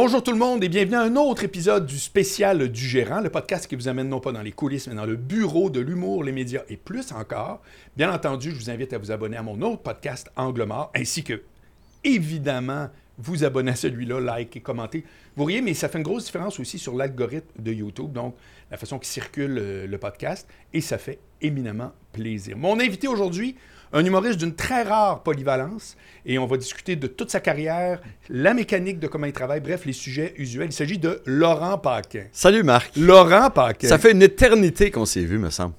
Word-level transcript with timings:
Bonjour 0.00 0.22
tout 0.22 0.30
le 0.30 0.38
monde 0.38 0.62
et 0.62 0.68
bienvenue 0.68 0.94
à 0.94 1.02
un 1.02 1.16
autre 1.16 1.42
épisode 1.42 1.84
du 1.84 1.98
spécial 1.98 2.68
du 2.68 2.86
gérant, 2.86 3.18
le 3.18 3.30
podcast 3.30 3.66
qui 3.66 3.74
vous 3.74 3.88
amène 3.88 4.08
non 4.08 4.20
pas 4.20 4.30
dans 4.30 4.42
les 4.42 4.52
coulisses, 4.52 4.86
mais 4.86 4.94
dans 4.94 5.04
le 5.04 5.16
bureau 5.16 5.70
de 5.70 5.80
l'humour, 5.80 6.22
les 6.22 6.30
médias 6.30 6.62
et 6.68 6.76
plus 6.76 7.10
encore. 7.10 7.60
Bien 7.96 8.12
entendu, 8.12 8.52
je 8.52 8.54
vous 8.54 8.70
invite 8.70 8.92
à 8.92 8.98
vous 8.98 9.10
abonner 9.10 9.36
à 9.36 9.42
mon 9.42 9.60
autre 9.60 9.82
podcast 9.82 10.30
Angle 10.36 10.66
mort, 10.66 10.92
ainsi 10.94 11.24
que, 11.24 11.42
évidemment, 12.04 12.90
vous 13.18 13.42
abonner 13.42 13.72
à 13.72 13.74
celui-là, 13.74 14.20
like 14.20 14.56
et 14.56 14.60
commenter. 14.60 15.02
Vous 15.34 15.42
voyez, 15.42 15.62
mais 15.62 15.74
ça 15.74 15.88
fait 15.88 15.98
une 15.98 16.04
grosse 16.04 16.26
différence 16.26 16.60
aussi 16.60 16.78
sur 16.78 16.94
l'algorithme 16.94 17.60
de 17.60 17.72
YouTube, 17.72 18.12
donc 18.12 18.36
la 18.70 18.76
façon 18.76 19.00
qui 19.00 19.08
circule 19.08 19.58
euh, 19.58 19.86
le 19.88 19.98
podcast, 19.98 20.48
et 20.72 20.80
ça 20.80 20.98
fait 20.98 21.18
éminemment 21.42 21.90
plaisir. 22.12 22.56
Mon 22.56 22.78
invité 22.78 23.08
aujourd'hui, 23.08 23.56
un 23.92 24.04
humoriste 24.04 24.38
d'une 24.38 24.54
très 24.54 24.82
rare 24.82 25.22
polyvalence, 25.22 25.96
et 26.26 26.38
on 26.38 26.46
va 26.46 26.56
discuter 26.56 26.96
de 26.96 27.06
toute 27.06 27.30
sa 27.30 27.40
carrière, 27.40 28.00
la 28.28 28.54
mécanique 28.54 28.98
de 28.98 29.06
comment 29.06 29.26
il 29.26 29.32
travaille, 29.32 29.60
bref, 29.60 29.84
les 29.86 29.92
sujets 29.92 30.34
usuels. 30.36 30.68
Il 30.68 30.72
s'agit 30.72 30.98
de 30.98 31.22
Laurent 31.24 31.78
Paquin. 31.78 32.24
Salut 32.32 32.62
Marc. 32.62 32.96
Laurent 32.96 33.50
Paquin. 33.50 33.88
Ça 33.88 33.98
fait 33.98 34.12
une 34.12 34.22
éternité 34.22 34.90
qu'on 34.90 35.06
s'est 35.06 35.24
vu, 35.24 35.38
me 35.38 35.50
semble. 35.50 35.74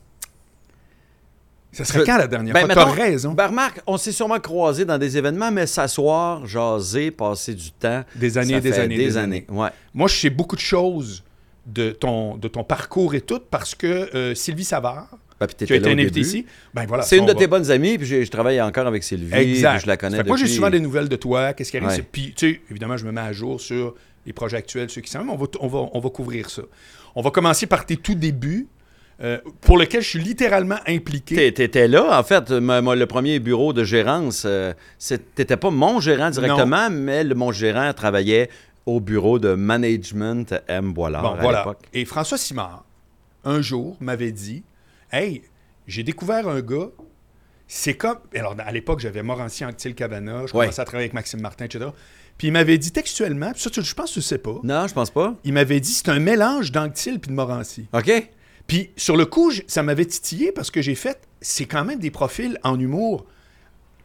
Ça 1.72 1.86
serait 1.86 2.04
quand 2.04 2.18
la 2.18 2.26
dernière 2.26 2.54
Ben, 2.56 2.66
fois? 2.66 2.74
T'as 2.74 2.92
raison. 2.92 3.34
Ben, 3.34 3.48
remarque, 3.48 3.80
on 3.86 3.98
s'est 3.98 4.12
sûrement 4.12 4.40
croisés 4.40 4.86
dans 4.86 4.98
des 4.98 5.18
événements, 5.18 5.52
mais 5.52 5.68
s'asseoir, 5.68 6.46
jaser, 6.48 7.12
passer 7.12 7.54
du 7.54 7.72
temps. 7.72 8.04
Des 8.16 8.40
années, 8.40 8.56
ça 8.56 8.60
des 8.60 8.72
fait 8.72 8.80
années, 8.82 8.98
Des, 8.98 9.06
des 9.06 9.18
années. 9.18 9.46
Ouais. 9.50 9.70
Moi, 9.94 10.08
je 10.08 10.16
sais 10.16 10.30
beaucoup 10.32 10.56
de 10.56 10.62
choses 10.62 11.24
de 11.68 11.92
ton, 11.92 12.38
de 12.38 12.48
ton 12.48 12.64
parcours 12.64 13.14
et 13.14 13.22
tout, 13.22 13.40
parce 13.52 13.76
que 13.76 13.86
euh, 14.16 14.34
Sylvie 14.34 14.64
Savard, 14.64 15.10
Ben, 15.40 15.48
qui 15.48 15.72
a 15.74 15.76
été 15.78 15.90
invité 15.92 16.10
début. 16.10 16.20
ici, 16.20 16.46
ben 16.74 16.86
voilà. 16.86 17.04
C'est 17.04 17.18
une 17.18 17.26
de 17.26 17.34
tes 17.34 17.48
bonnes 17.48 17.72
amies, 17.72 17.98
puis 17.98 18.06
je 18.08 18.30
travaille 18.30 18.62
encore 18.62 18.88
avec 18.88 19.04
Sylvie. 19.04 19.34
Exact. 19.34 19.72
puis 19.76 19.82
Je 19.84 19.88
la 19.88 19.98
connais 19.98 20.18
Fait 20.18 20.24
que 20.24 20.28
moi, 20.28 20.36
j'ai 20.38 20.44
depuis- 20.44 20.56
souvent 20.56 20.70
des 20.70 20.80
nouvelles 20.82 21.08
de 21.10 21.16
toi, 21.16 21.54
qu'est-ce 21.54 21.72
qui 21.72 21.78
arrive? 21.78 21.90
Ouais. 21.90 22.06
Puis, 22.12 22.34
tu 22.36 22.54
sais, 22.54 22.62
évidemment, 22.70 22.98
je 22.98 23.06
me 23.06 23.12
mets 23.12 23.22
à 23.22 23.32
jour 23.32 23.62
sur 23.62 23.96
les 24.26 24.34
projets 24.34 24.58
actuels, 24.58 24.90
ceux 24.90 25.02
qui 25.02 25.10
sont. 25.10 25.20
On 25.30 25.36
va, 25.38 25.46
on, 25.62 25.68
va, 25.68 25.90
on 25.94 26.00
va 26.00 26.10
couvrir 26.10 26.50
ça. 26.50 26.64
On 27.16 27.22
va 27.22 27.32
commencer 27.32 27.68
par 27.68 27.86
tes 27.86 27.96
tout 27.98 28.16
débuts, 28.16 28.68
euh, 29.22 29.38
pour 29.62 29.78
lesquels 29.78 30.02
je 30.02 30.08
suis 30.10 30.20
littéralement 30.20 30.80
impliqué. 30.88 31.36
T'é- 31.36 31.54
T'étais 31.54 31.88
là, 31.88 32.20
en 32.20 32.24
fait. 32.24 32.50
Le 32.52 33.06
premier 33.06 33.40
bureau 33.40 33.72
de 33.74 33.84
gérance, 33.84 34.44
euh, 34.46 34.74
t'étais 35.36 35.58
pas 35.58 35.72
mon 35.72 36.00
gérant 36.02 36.30
directement, 36.30 36.90
mais 36.90 37.24
le, 37.24 37.34
mon 37.36 37.52
gérant 37.52 37.92
travaillait 37.94 38.50
au 38.86 39.00
bureau 39.00 39.40
de 39.40 39.54
management 39.54 40.54
M. 40.68 40.94
Boilard 40.94 41.22
Bon, 41.22 41.34
à 41.34 41.42
voilà. 41.42 41.60
l'époque. 41.60 41.80
Et 41.94 42.06
François 42.06 42.38
Simard, 42.38 42.84
un 43.46 43.62
jour, 43.62 43.98
m'avait 44.00 44.32
dit 44.32 44.64
Hey, 45.12 45.42
j'ai 45.88 46.04
découvert 46.04 46.48
un 46.48 46.62
gars. 46.62 46.90
C'est 47.68 47.94
comme. 47.96 48.18
Alors, 48.36 48.56
à 48.60 48.72
l'époque, 48.72 49.00
j'avais 49.00 49.22
Morancy 49.24 49.64
Anctil 49.64 49.94
Cabana, 49.96 50.46
je 50.48 50.54
Ouais. 50.56 50.66
commençais 50.66 50.82
à 50.82 50.86
travailler 50.86 51.06
avec 51.06 51.14
Maxime 51.14 51.42
Martin, 51.42 51.66
etc. 51.66 51.86
Puis 52.38 52.48
il 52.48 52.52
m'avait 52.52 52.78
dit 52.78 52.92
textuellement, 52.92 53.52
puis 53.52 53.62
ça, 53.62 53.70
tu- 53.70 53.84
je 53.84 53.94
pense 53.94 54.10
que 54.10 54.14
tu 54.14 54.20
le 54.20 54.24
sais 54.24 54.38
pas. 54.38 54.56
Non, 54.64 54.88
je 54.88 54.94
pense 54.94 55.12
pas. 55.12 55.36
Il 55.44 55.54
m'avait 55.54 55.80
dit 55.80 55.92
c'est 55.92 56.10
un 56.10 56.20
mélange 56.20 56.72
d'Anctil 56.72 57.20
puis 57.20 57.30
de 57.30 57.36
Morancy. 57.36 57.88
OK? 57.94 58.30
Puis 58.66 58.92
sur 58.96 59.18
le 59.18 59.26
coup, 59.26 59.52
ça 59.68 59.84
m'avait 59.84 60.06
titillé 60.06 60.52
parce 60.52 60.72
que 60.72 60.82
j'ai 60.82 60.96
fait, 60.96 61.20
c'est 61.42 61.66
quand 61.66 61.84
même 61.86 62.00
des 62.00 62.12
profils 62.12 62.58
en 62.64 62.80
humour 62.80 63.26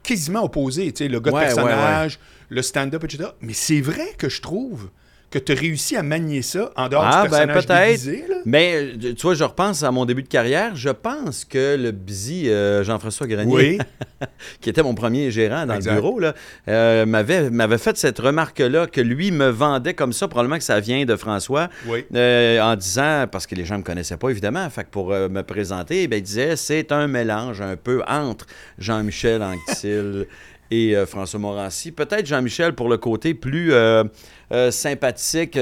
quasiment 0.03 0.43
opposés. 0.45 0.91
Tu 0.93 1.05
sais, 1.05 1.09
le 1.09 1.21
gars 1.21 1.31
de 1.31 1.37
Ouais, 1.37 1.43
personnage, 1.45 2.19
le 2.49 2.61
stand-up, 2.63 3.05
etc. 3.05 3.31
Mais 3.41 3.53
c'est 3.53 3.81
vrai 3.81 4.15
que 4.19 4.29
je 4.29 4.43
trouve 4.43 4.91
que 5.35 5.39
tu 5.45 5.53
as 5.53 5.55
réussi 5.57 5.97
à 5.97 6.03
manier 6.03 6.43
ça 6.43 6.71
en 6.77 6.89
dehors 6.89 7.03
Ah, 7.05 7.25
du 7.25 7.31
ben, 7.31 7.47
personnage 7.49 7.67
peut-être. 7.67 7.87
déguisé. 8.05 8.25
Là? 8.29 8.37
Mais 8.45 8.75
euh, 8.77 9.15
tu 9.15 9.23
vois, 9.23 9.35
je 9.35 9.45
repense 9.45 9.83
à 9.83 9.91
mon 9.91 10.05
début 10.05 10.23
de 10.23 10.29
carrière. 10.29 10.77
Je 10.77 10.91
pense 10.91 11.45
que 11.45 11.77
le 11.77 11.91
busy 11.91 12.49
euh, 12.49 12.85
Jean-François 12.85 13.27
Grenier, 13.27 13.53
Oui. 13.55 13.79
qui 14.61 14.71
était 14.71 14.83
mon 14.83 14.95
premier 14.95 15.31
gérant 15.31 15.67
dans 15.67 15.75
Exact. 15.75 15.91
le 15.95 16.01
bureau, 16.01 16.21
euh, 16.69 17.05
m'avait, 17.07 17.51
m'avait 17.51 17.79
fait 17.79 17.97
cette 17.97 18.19
remarque-là 18.19 18.87
que 18.87 19.01
lui 19.01 19.31
me 19.33 19.49
vendait 19.49 19.95
comme 19.95 20.13
ça. 20.13 20.29
Probablement 20.29 20.59
que 20.59 20.65
ça 20.65 20.79
vient 20.81 21.05
de 21.05 21.17
François. 21.17 21.69
Oui. 21.87 22.05
euh, 22.15 22.61
en 22.61 22.77
disant, 22.77 23.27
parce 23.31 23.47
que 23.47 23.55
les 23.55 23.65
gens 23.65 23.75
ne 23.75 23.81
me 23.81 23.85
connaissaient 23.85 24.17
pas 24.17 24.31
évidemment, 24.31 24.69
fait 24.71 24.85
que 24.85 24.91
pour 24.91 25.09
me 25.11 25.43
présenter, 25.43 26.07
ben, 26.09 26.19
il 26.19 26.23
disait 26.23 26.57
c'est 26.57 26.93
un 26.93 27.07
mélange 27.09 27.61
un 27.61 27.77
peu 27.77 28.03
entre 28.07 28.47
Jean-Michel 28.79 29.43
Anctil 29.43 30.27
et 30.75 30.97
euh, 30.97 31.07
François 31.07 31.39
Morancy. 31.41 31.93
Peut-être 31.93 32.27
Jean-Michel 32.27 32.75
pour 32.75 32.89
le 32.89 32.97
côté 32.97 33.35
plus 33.35 33.73
euh, 33.73 34.05
euh, 34.53 34.71
sympathique. 34.71 35.53
Tu 35.53 35.59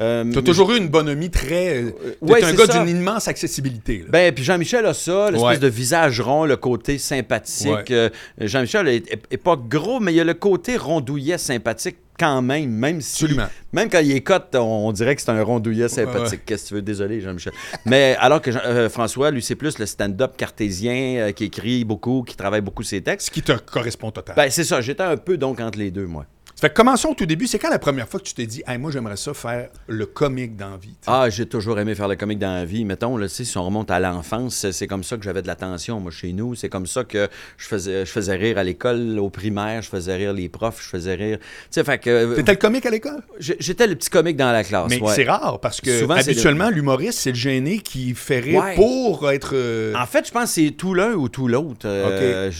as 0.00 0.42
toujours 0.44 0.72
eu 0.72 0.78
une 0.78 0.88
bonhomie 0.88 1.30
très. 1.30 1.84
Ouais, 2.20 2.44
un 2.44 2.52
gars 2.52 2.66
d'une 2.66 2.88
immense 2.88 3.28
accessibilité. 3.28 3.98
là. 3.98 4.04
Ben, 4.10 4.34
puis 4.34 4.44
Jean-Michel 4.44 4.84
a 4.86 4.94
ça, 4.94 5.30
l'espèce 5.30 5.42
Ouais. 5.48 5.58
de 5.58 5.68
visage 5.68 6.20
rond, 6.20 6.44
le 6.44 6.56
côté 6.56 6.98
sympathique. 6.98 7.90
Ouais. 7.90 8.10
Jean-Michel 8.40 8.88
est, 8.88 9.12
est- 9.12 9.22
est 9.30 9.36
pas 9.36 9.56
gros, 9.56 10.00
mais 10.00 10.12
il 10.14 10.20
a 10.20 10.24
le 10.24 10.34
côté 10.34 10.76
rondouillet 10.76 11.38
sympathique 11.38 11.96
quand 12.18 12.42
même, 12.42 12.70
même 12.70 13.00
si... 13.00 13.24
Absolument. 13.24 13.48
Même 13.72 13.88
quand 13.90 14.00
il 14.00 14.12
est 14.12 14.20
cote, 14.20 14.54
on, 14.54 14.88
on 14.88 14.92
dirait 14.92 15.14
que 15.16 15.22
c'est 15.22 15.30
un 15.30 15.42
rondouillet 15.42 15.88
sympathique. 15.88 16.40
ouais. 16.40 16.42
Qu'est-ce 16.46 16.64
que 16.64 16.68
tu 16.68 16.74
veux? 16.74 16.82
Désolé, 16.82 17.20
Jean-Michel. 17.20 17.52
mais 17.84 18.16
alors 18.20 18.40
que 18.40 18.50
euh, 18.50 18.88
François, 18.88 19.30
lui, 19.30 19.42
c'est 19.42 19.54
plus 19.54 19.78
le 19.78 19.86
stand-up 19.86 20.36
cartésien 20.36 21.16
euh, 21.18 21.32
qui 21.32 21.44
écrit 21.44 21.84
beaucoup, 21.84 22.22
qui 22.26 22.36
travaille 22.36 22.60
beaucoup 22.60 22.82
ses 22.82 23.02
textes. 23.02 23.26
Ce 23.26 23.30
qui 23.30 23.42
te 23.42 23.52
correspond 23.52 24.10
totalement. 24.10 24.42
Ben, 24.42 24.50
c'est 24.50 24.64
ça. 24.64 24.80
J'étais 24.80 25.02
un 25.02 25.16
peu 25.16 25.36
donc 25.36 25.60
entre 25.60 25.78
les 25.78 25.90
deux, 25.90 26.06
moi. 26.06 26.26
Ça 26.56 26.62
fait 26.62 26.70
que 26.70 26.74
commençons 26.76 27.10
au 27.10 27.14
tout 27.14 27.26
début. 27.26 27.46
C'est 27.46 27.58
quand 27.58 27.68
la 27.68 27.78
première 27.78 28.08
fois 28.08 28.18
que 28.18 28.24
tu 28.24 28.32
t'es 28.32 28.46
dit, 28.46 28.62
hey, 28.66 28.78
moi, 28.78 28.90
j'aimerais 28.90 29.18
ça 29.18 29.34
faire 29.34 29.68
le 29.88 30.06
comique 30.06 30.56
d'envie. 30.56 30.94
Ah, 31.06 31.28
j'ai 31.28 31.44
toujours 31.44 31.78
aimé 31.78 31.94
faire 31.94 32.08
le 32.08 32.16
comique 32.16 32.38
dans 32.38 32.54
la 32.54 32.64
vie. 32.64 32.86
Mettons, 32.86 33.18
là, 33.18 33.28
si 33.28 33.58
on 33.58 33.64
remonte 33.66 33.90
à 33.90 34.00
l'enfance, 34.00 34.66
c'est- 34.70 34.86
comme 34.86 35.04
ça 35.04 35.18
que 35.18 35.22
j'avais 35.22 35.42
de 35.42 35.48
l'attention, 35.48 36.00
moi, 36.00 36.10
chez 36.10 36.32
nous. 36.32 36.54
C'est 36.54 36.70
comme 36.70 36.86
ça 36.86 37.04
que 37.04 37.28
je 37.58 37.66
faisais, 37.66 38.06
je 38.06 38.10
faisais 38.10 38.34
rire 38.36 38.56
à 38.56 38.64
l'école, 38.64 39.18
au 39.18 39.28
primaire, 39.28 39.82
je 39.82 39.90
faisais 39.90 40.16
rire 40.16 40.32
les 40.32 40.48
profs, 40.48 40.82
je 40.82 40.88
faisais 40.88 41.14
rire. 41.14 41.38
Tu 41.40 41.44
sais, 41.72 41.84
fait 41.84 41.98
que. 41.98 42.34
T'étais 42.36 42.52
le 42.52 42.58
comique 42.58 42.86
à 42.86 42.90
l'école? 42.90 43.20
J'étais 43.38 43.86
le 43.86 43.94
petit 43.94 44.08
comique 44.08 44.38
dans 44.38 44.50
la 44.50 44.64
classe. 44.64 44.88
Mais 44.88 44.98
ouais. 45.02 45.12
c'est 45.14 45.24
rare 45.24 45.60
parce 45.60 45.82
que 45.82 45.98
Souvent, 46.00 46.14
habituellement, 46.14 46.70
l'humoriste, 46.70 47.18
c'est 47.18 47.32
le 47.32 47.36
gêné 47.36 47.80
qui 47.80 48.14
fait 48.14 48.40
rire 48.40 48.62
Ouais. 48.62 48.74
pour 48.76 49.30
être. 49.30 49.50
euh, 49.52 49.92
En 49.94 50.06
fait, 50.06 50.26
je 50.26 50.32
pense 50.32 50.44
que 50.44 50.48
c'est 50.62 50.70
tout 50.70 50.94
l'un 50.94 51.12
ou 51.12 51.28
tout 51.28 51.48
l'autre. 51.48 51.84
Euh, 51.84 52.50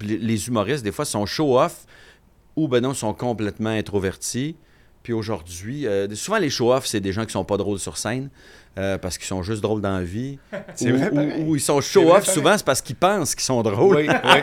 les 0.00 0.48
humoristes, 0.48 0.82
des 0.82 0.90
fois, 0.90 1.04
sont 1.04 1.24
show-off 1.24 1.86
ou 2.56 2.68
ben 2.68 2.80
non, 2.80 2.94
sont 2.94 3.14
complètement 3.14 3.70
introvertis. 3.70 4.56
Puis 5.02 5.12
aujourd'hui, 5.12 5.86
euh, 5.86 6.08
souvent 6.14 6.38
les 6.38 6.48
show-off, 6.48 6.86
c'est 6.86 7.00
des 7.00 7.12
gens 7.12 7.26
qui 7.26 7.32
sont 7.32 7.44
pas 7.44 7.58
drôles 7.58 7.78
sur 7.78 7.98
scène 7.98 8.30
euh, 8.78 8.96
parce 8.96 9.18
qu'ils 9.18 9.26
sont 9.26 9.42
juste 9.42 9.60
drôles 9.60 9.82
dans 9.82 9.98
la 9.98 10.02
vie. 10.04 10.38
Ou- 10.80 10.96
vrai, 10.96 11.42
ou, 11.42 11.56
ils 11.56 11.60
sont 11.60 11.80
show-off, 11.82 12.24
souvent, 12.24 12.56
c'est 12.56 12.64
parce 12.64 12.80
qu'ils 12.80 12.96
pensent 12.96 13.34
qu'ils 13.34 13.44
sont 13.44 13.62
drôles. 13.62 13.96
Oui, 13.96 14.08
oui. 14.08 14.40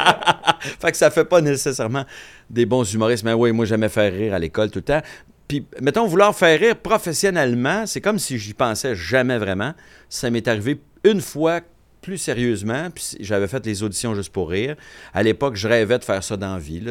fait 0.59 0.91
que 0.91 0.97
ça 0.97 1.09
fait 1.09 1.25
pas 1.25 1.41
nécessairement 1.41 2.05
des 2.47 2.67
bons 2.67 2.83
humoristes. 2.93 3.23
Mais 3.23 3.33
oui, 3.33 3.51
moi, 3.51 3.65
j'aimais 3.65 3.89
faire 3.89 4.13
rire 4.13 4.35
à 4.35 4.39
l'école 4.39 4.69
tout 4.69 4.79
le 4.79 4.83
temps. 4.83 5.01
Puis, 5.47 5.65
mettons, 5.81 6.05
vouloir 6.05 6.35
faire 6.35 6.59
rire 6.59 6.75
professionnellement, 6.77 7.85
c'est 7.87 7.99
comme 7.99 8.19
si 8.19 8.37
j'y 8.37 8.53
pensais 8.53 8.95
jamais 8.95 9.39
vraiment. 9.39 9.73
Ça 10.09 10.29
m'est 10.29 10.47
arrivé 10.47 10.79
une 11.03 11.21
fois 11.21 11.61
plus 12.01 12.17
sérieusement, 12.17 12.89
puis 12.93 13.15
j'avais 13.19 13.47
fait 13.47 13.65
les 13.65 13.83
auditions 13.83 14.15
juste 14.15 14.31
pour 14.31 14.49
rire. 14.49 14.75
À 15.13 15.21
l'époque, 15.23 15.55
je 15.55 15.67
rêvais 15.67 15.99
de 15.99 16.03
faire 16.03 16.23
ça 16.23 16.35
dans 16.37 16.53
la 16.55 16.59
vie, 16.59 16.81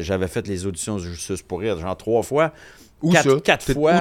J'avais 0.00 0.28
fait 0.28 0.46
les 0.48 0.66
auditions 0.66 0.98
juste 0.98 1.42
pour 1.44 1.60
rire, 1.60 1.78
genre 1.78 1.96
trois 1.96 2.22
fois. 2.22 2.52
Où 3.00 3.12
Quatre- 3.12 3.34
ça? 3.36 3.40
quatre 3.44 3.72
fois. 3.72 3.92
Où 3.92 3.94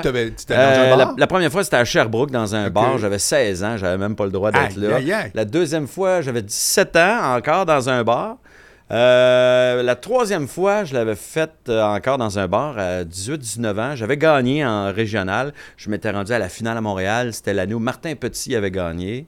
Euh, 0.49 0.95
la, 1.17 1.27
première 1.27 1.51
fois, 1.51 1.63
c'était 1.63 1.75
à 1.77 1.85
Sherbrooke, 1.85 2.31
dans 2.31 2.55
un 2.55 2.69
bar. 2.71 2.97
J'avais 2.97 3.19
16 3.19 3.63
ans, 3.63 3.77
j'avais 3.77 3.97
même 3.99 4.15
pas 4.15 4.25
le 4.25 4.31
droit 4.31 4.51
d'être 4.51 4.75
là. 4.75 4.95
aïe, 4.95 5.13
aïe. 5.13 5.31
La 5.35 5.45
deuxième 5.45 5.87
fois, 5.87 6.21
j'avais 6.21 6.41
17 6.41 6.95
ans, 6.95 7.35
encore 7.35 7.65
dans 7.67 7.89
un 7.89 8.03
bar. 8.03 8.37
Euh, 8.89 9.83
la 9.83 9.95
troisième 9.95 10.47
fois, 10.47 10.83
je 10.85 10.93
l'avais 10.93 11.15
faite 11.15 11.51
euh, 11.69 11.83
encore 11.83 12.17
dans 12.17 12.39
un 12.39 12.47
bar 12.47 12.77
à 12.79 13.03
18-19 13.03 13.79
ans. 13.79 13.95
J'avais 13.95 14.17
gagné 14.17 14.65
en 14.65 14.91
régional. 14.93 15.53
Je 15.75 15.89
m'étais 15.89 16.09
rendu 16.09 16.31
à 16.31 16.39
la 16.39 16.49
finale 16.49 16.77
à 16.77 16.81
Montréal. 16.81 17.33
C'était 17.33 17.53
l'année 17.53 17.73
où 17.73 17.79
Martin 17.79 18.15
Petit 18.15 18.55
avait 18.55 18.71
gagné. 18.71 19.27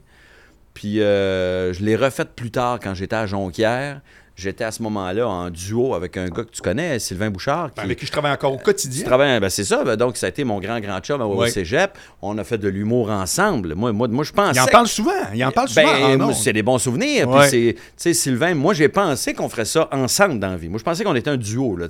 Puis 0.73 1.01
euh, 1.01 1.73
je 1.73 1.83
l'ai 1.83 1.95
refaite 1.95 2.33
plus 2.35 2.51
tard 2.51 2.79
quand 2.81 2.93
j'étais 2.93 3.15
à 3.15 3.25
Jonquière. 3.25 4.01
J'étais 4.39 4.63
à 4.63 4.71
ce 4.71 4.81
moment-là 4.83 5.27
en 5.27 5.49
duo 5.49 5.93
avec 5.93 6.15
un 6.15 6.27
gars 6.29 6.43
que 6.45 6.49
tu 6.51 6.61
connais, 6.61 6.97
Sylvain 6.99 7.29
Bouchard. 7.29 7.67
Ben, 7.67 7.73
Qui, 7.75 7.79
avec 7.81 7.99
qui 7.99 8.05
je 8.05 8.11
travaille 8.11 8.31
encore 8.31 8.53
au 8.53 8.57
quotidien. 8.57 9.03
travailles, 9.05 9.39
ben 9.41 9.49
c'est 9.49 9.65
ça. 9.65 9.83
Ben 9.83 9.97
donc, 9.97 10.15
ça 10.15 10.27
a 10.27 10.29
été 10.29 10.45
mon 10.45 10.59
grand, 10.61 10.79
grand 10.79 10.99
chum 11.01 11.21
au 11.21 11.35
Ouais. 11.35 11.49
cégep. 11.49 11.97
On 12.21 12.37
a 12.37 12.43
fait 12.45 12.57
de 12.57 12.69
l'humour 12.69 13.09
ensemble. 13.11 13.75
Moi, 13.75 13.91
moi, 13.91 14.07
moi 14.07 14.23
je 14.23 14.31
pensais. 14.31 14.57
Il 14.57 14.61
en 14.61 14.67
parle 14.67 14.87
souvent. 14.87 15.11
Il 15.33 15.43
en 15.43 15.51
parle 15.51 15.67
souvent. 15.67 15.83
Ben, 16.17 16.33
c'est 16.33 16.53
des 16.53 16.63
bons 16.63 16.77
souvenirs. 16.79 17.27
Ouais. 17.29 17.49
c'est, 17.49 17.75
tu 17.75 17.81
sais, 17.97 18.13
Sylvain, 18.13 18.53
moi, 18.55 18.73
j'ai 18.73 18.87
pensé 18.89 19.33
qu'on 19.33 19.49
ferait 19.49 19.65
ça 19.65 19.89
ensemble 19.91 20.39
dans 20.39 20.51
la 20.51 20.57
vie. 20.57 20.69
Moi, 20.69 20.79
je 20.79 20.83
pensais 20.85 21.03
qu'on 21.03 21.15
était 21.15 21.29
un 21.29 21.37
duo, 21.37 21.75
là. 21.75 21.87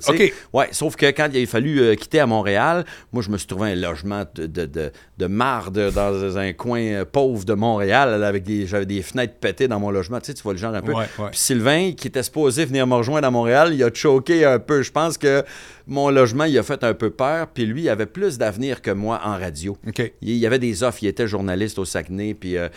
Ouais, 0.52 0.68
sauf 0.72 0.96
que 0.96 1.06
quand 1.06 1.28
il 1.32 1.42
a 1.42 1.46
fallu 1.46 1.80
euh, 1.80 1.94
quitter 1.94 2.20
à 2.20 2.26
Montréal, 2.26 2.84
moi, 3.12 3.22
je 3.22 3.30
me 3.30 3.38
suis 3.38 3.46
trouvé 3.46 3.70
un 3.70 3.74
logement 3.76 4.24
de, 4.34 4.46
de, 4.46 4.66
de, 4.66 4.90
de 5.18 5.26
marde 5.26 5.92
dans 5.94 6.36
un 6.36 6.52
coin 6.52 6.80
euh, 6.80 7.04
pauvre 7.04 7.44
de 7.44 7.54
Montréal, 7.54 8.20
là, 8.20 8.26
avec 8.26 8.42
des, 8.42 8.66
j'avais 8.66 8.86
des 8.86 9.02
fenêtres 9.02 9.34
pétées 9.40 9.68
dans 9.68 9.78
mon 9.78 9.90
logement. 9.90 10.18
Tu 10.20 10.26
sais, 10.26 10.34
tu 10.34 10.42
vois 10.42 10.52
le 10.52 10.58
genre 10.58 10.74
un 10.74 10.82
peu. 10.82 10.92
Puis 11.30 11.38
Sylvain, 11.38 11.92
qui 11.96 12.08
était 12.08 12.22
supposé 12.40 12.64
venir 12.64 12.86
me 12.86 12.94
rejoindre 12.94 13.26
à 13.26 13.30
Montréal, 13.30 13.72
il 13.74 13.82
a 13.84 13.90
choqué 13.92 14.44
un 14.44 14.58
peu. 14.58 14.82
Je 14.82 14.90
pense 14.90 15.18
que 15.18 15.42
mon 15.86 16.08
logement, 16.10 16.44
il 16.44 16.56
a 16.58 16.62
fait 16.62 16.82
un 16.84 16.94
peu 16.94 17.10
peur. 17.10 17.48
Puis 17.48 17.66
lui, 17.66 17.82
il 17.82 17.88
avait 17.88 18.06
plus 18.06 18.38
d'avenir 18.38 18.80
que 18.82 18.90
moi 18.90 19.20
en 19.24 19.32
radio. 19.38 19.76
Il 20.22 20.36
y 20.36 20.46
avait 20.46 20.58
des 20.58 20.82
offres. 20.82 20.98
Il 21.02 21.08
était 21.08 21.26
journaliste 21.26 21.78
au 21.78 21.84
Saguenay. 21.84 22.34
Puis 22.34 22.56
euh, 22.56 22.68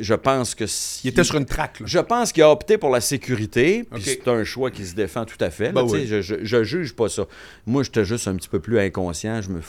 je 0.00 0.14
pense 0.14 0.54
que. 0.54 0.66
si- 0.66 1.06
Il 1.06 1.10
était 1.10 1.24
sur 1.24 1.36
une 1.36 1.44
traque. 1.46 1.80
là. 1.80 1.86
Je 1.86 1.98
pense 1.98 2.32
qu'il 2.32 2.42
a 2.42 2.50
opté 2.50 2.78
pour 2.78 2.90
la 2.90 3.00
sécurité. 3.00 3.84
Puis 3.92 4.02
c'est 4.04 4.28
un 4.28 4.44
choix 4.44 4.70
qui 4.70 4.86
se 4.86 4.94
défend 4.94 5.24
tout 5.24 5.36
à 5.42 5.50
fait. 5.50 5.66
là, 5.66 5.72
Ben 5.72 5.84
tu 5.84 5.90
sais, 5.90 5.96
oui. 5.96 6.06
je, 6.06 6.20
je, 6.22 6.34
je 6.42 6.62
juge 6.64 6.94
pas 6.94 7.08
ça. 7.08 7.26
Moi, 7.66 7.82
j'étais 7.82 8.04
juste 8.04 8.26
un 8.28 8.34
petit 8.36 8.48
peu 8.48 8.60
plus 8.60 8.78
inconscient. 8.78 9.42
Je 9.42 9.50
me, 9.50 9.60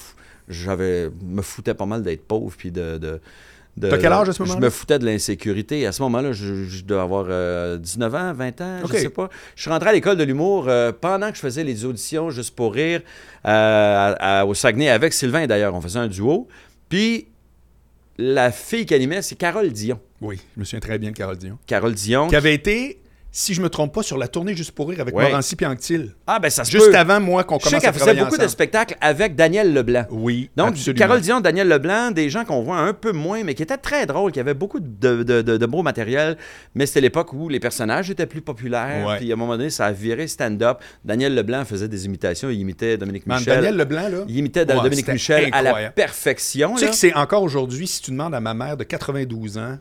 j'avais 0.47 1.09
me 1.24 1.42
foutais 1.42 1.74
pas 1.74 1.86
mal 1.86 2.04
d'être 2.04 2.25
pauvre 2.25 2.54
puis 2.57 2.71
de. 2.71 2.97
de 2.97 3.19
de- 3.77 3.89
T'as 3.89 3.97
quel 3.97 4.12
âge 4.12 4.29
à 4.29 4.33
ce 4.33 4.38
Je 4.44 4.44
moment-là? 4.50 4.65
me 4.65 4.69
foutais 4.69 5.00
de 5.00 5.06
l'insécurité. 5.06 5.85
À 5.88 5.91
ce 5.91 6.01
moment-là, 6.03 6.33
je, 6.33 6.65
je 6.65 6.83
devais 6.83 7.00
avoir 7.00 7.25
euh, 7.29 7.77
19 7.77 8.15
ans, 8.15 8.33
20 8.33 8.62
ans, 8.62 8.77
OK. 8.83 8.91
je 8.94 8.97
sais 9.00 9.09
pas. 9.09 9.29
Je 9.56 9.62
suis 9.62 9.71
rentré 9.71 9.89
à 9.89 9.94
l'école 9.94 10.18
de 10.18 10.23
l'humour 10.23 10.65
euh, 10.68 10.91
pendant 10.91 11.29
que 11.31 11.35
je 11.38 11.41
faisais 11.41 11.63
les 11.63 11.85
auditions 11.85 12.29
juste 12.31 12.56
pour 12.56 12.73
rire 12.73 13.01
euh, 13.45 13.50
à- 13.50 14.39
à- 14.41 14.45
au 14.45 14.53
Saguenay 14.53 14.89
avec 14.89 15.13
Sylvain 15.13 15.47
d'ailleurs. 15.47 15.73
On 15.73 15.81
faisait 15.81 16.00
un 16.00 16.07
duo. 16.07 16.47
Puis 16.89 17.27
la 18.18 18.51
fille 18.51 18.85
qui 18.85 18.94
animait, 18.94 19.21
c'est 19.21 19.35
Carole 19.35 19.69
Dion. 19.71 20.00
Oui, 20.19 20.39
je 20.56 20.59
me 20.59 20.65
souviens 20.65 20.79
très 20.81 21.00
bien 21.00 21.12
de 21.12 21.15
Carole 21.15 21.38
Dion. 21.38 21.57
Carole 21.65 21.94
Dion. 21.94 22.27
Qui 22.27 22.35
avait 22.35 22.53
été, 22.53 23.00
si 23.31 23.54
je 23.54 23.62
me 23.62 23.69
trompe 23.69 23.94
pas, 23.94 24.04
sur 24.04 24.18
la 24.18 24.28
tournée 24.28 24.56
Juste 24.56 24.72
pour 24.72 24.89
rire 24.89 25.00
avec 25.00 25.16
Ouais. 25.16 25.30
Morancy 25.30 25.56
et 25.60 25.66
Anctil. 25.66 26.13
Ah, 26.28 26.39
ben 26.39 26.50
ça 26.50 26.63
se 26.66 26.72
Juste 26.72 26.92
peut. 26.92 26.98
avant, 26.98 27.19
moi, 27.19 27.44
qu'on 27.44 27.57
Je 27.60 27.63
sais 27.63 27.69
commence 27.69 27.83
à 27.83 27.86
qu'elle 27.86 27.94
faisait 27.94 28.06
travailler 28.06 28.25
beaucoup 28.25 28.38
de 28.42 28.48
spectacles 28.48 28.95
avec 29.00 29.36
Daniel 29.36 29.74
Leblanc. 29.74 30.06
Oui, 30.12 30.50
Donc, 30.57 30.69
absolument. 30.69 30.98
Carole 31.00 31.22
Dion, 31.22 31.39
Daniel 31.42 31.68
Leblanc, 31.69 32.12
des 32.12 32.30
gens 32.30 32.44
qu'on 32.45 32.62
voit 32.62 32.78
un 32.80 32.94
peu 32.94 33.12
moins, 33.13 33.44
mais 33.44 33.54
qui 33.56 33.63
étaient 33.63 33.78
très 33.78 34.06
drôles, 34.06 34.31
qui 34.31 34.39
avaient 34.39 34.54
beaucoup 34.54 34.80
de, 34.80 35.24
de, 35.24 35.42
de- 35.42 35.57
de 35.57 35.66
beau 35.66 35.81
matériel. 35.81 36.38
Mais 36.75 36.86
c'était 36.86 37.01
l'époque 37.01 37.31
où 37.33 37.48
les 37.50 37.60
personnages 37.60 38.10
étaient 38.10 38.25
plus 38.25 38.42
populaires. 38.42 39.07
Ouais. 39.07 39.18
Puis 39.18 39.31
à 39.31 39.33
un 39.33 39.38
moment 39.38 39.56
donné, 39.57 39.69
ça 39.69 39.86
a 39.86 39.92
viré 39.92 40.28
stand-up. 40.28 40.80
Daniel 41.06 41.33
Leblanc 41.33 41.63
faisait 41.66 41.88
des 41.88 42.06
imitations. 42.06 42.50
Il 42.50 42.60
imitait 42.60 42.98
Dominique 42.98 43.28
Man, 43.28 43.39
Michel. 43.39 43.56
Daniel 43.56 43.78
Leblanc, 43.78 44.10
là? 44.10 44.18
Il 44.28 44.38
imitait 44.38 44.66
Ouais, 44.69 44.83
Dominique 44.83 45.07
Michel 45.07 45.50
à 45.54 45.62
la 45.62 45.89
perfection. 45.92 46.74
Tu 46.74 46.80
sais 46.80 46.86
là. 46.86 46.92
que 46.92 46.98
c'est 46.98 47.13
encore 47.13 47.44
aujourd'hui, 47.44 47.88
si 47.88 48.01
tu 48.01 48.12
demandes 48.12 48.36
à 48.36 48.39
ma 48.39 48.54
mère 48.54 48.75
de 48.78 48.83
92 48.83 49.57
ans, 49.57 49.78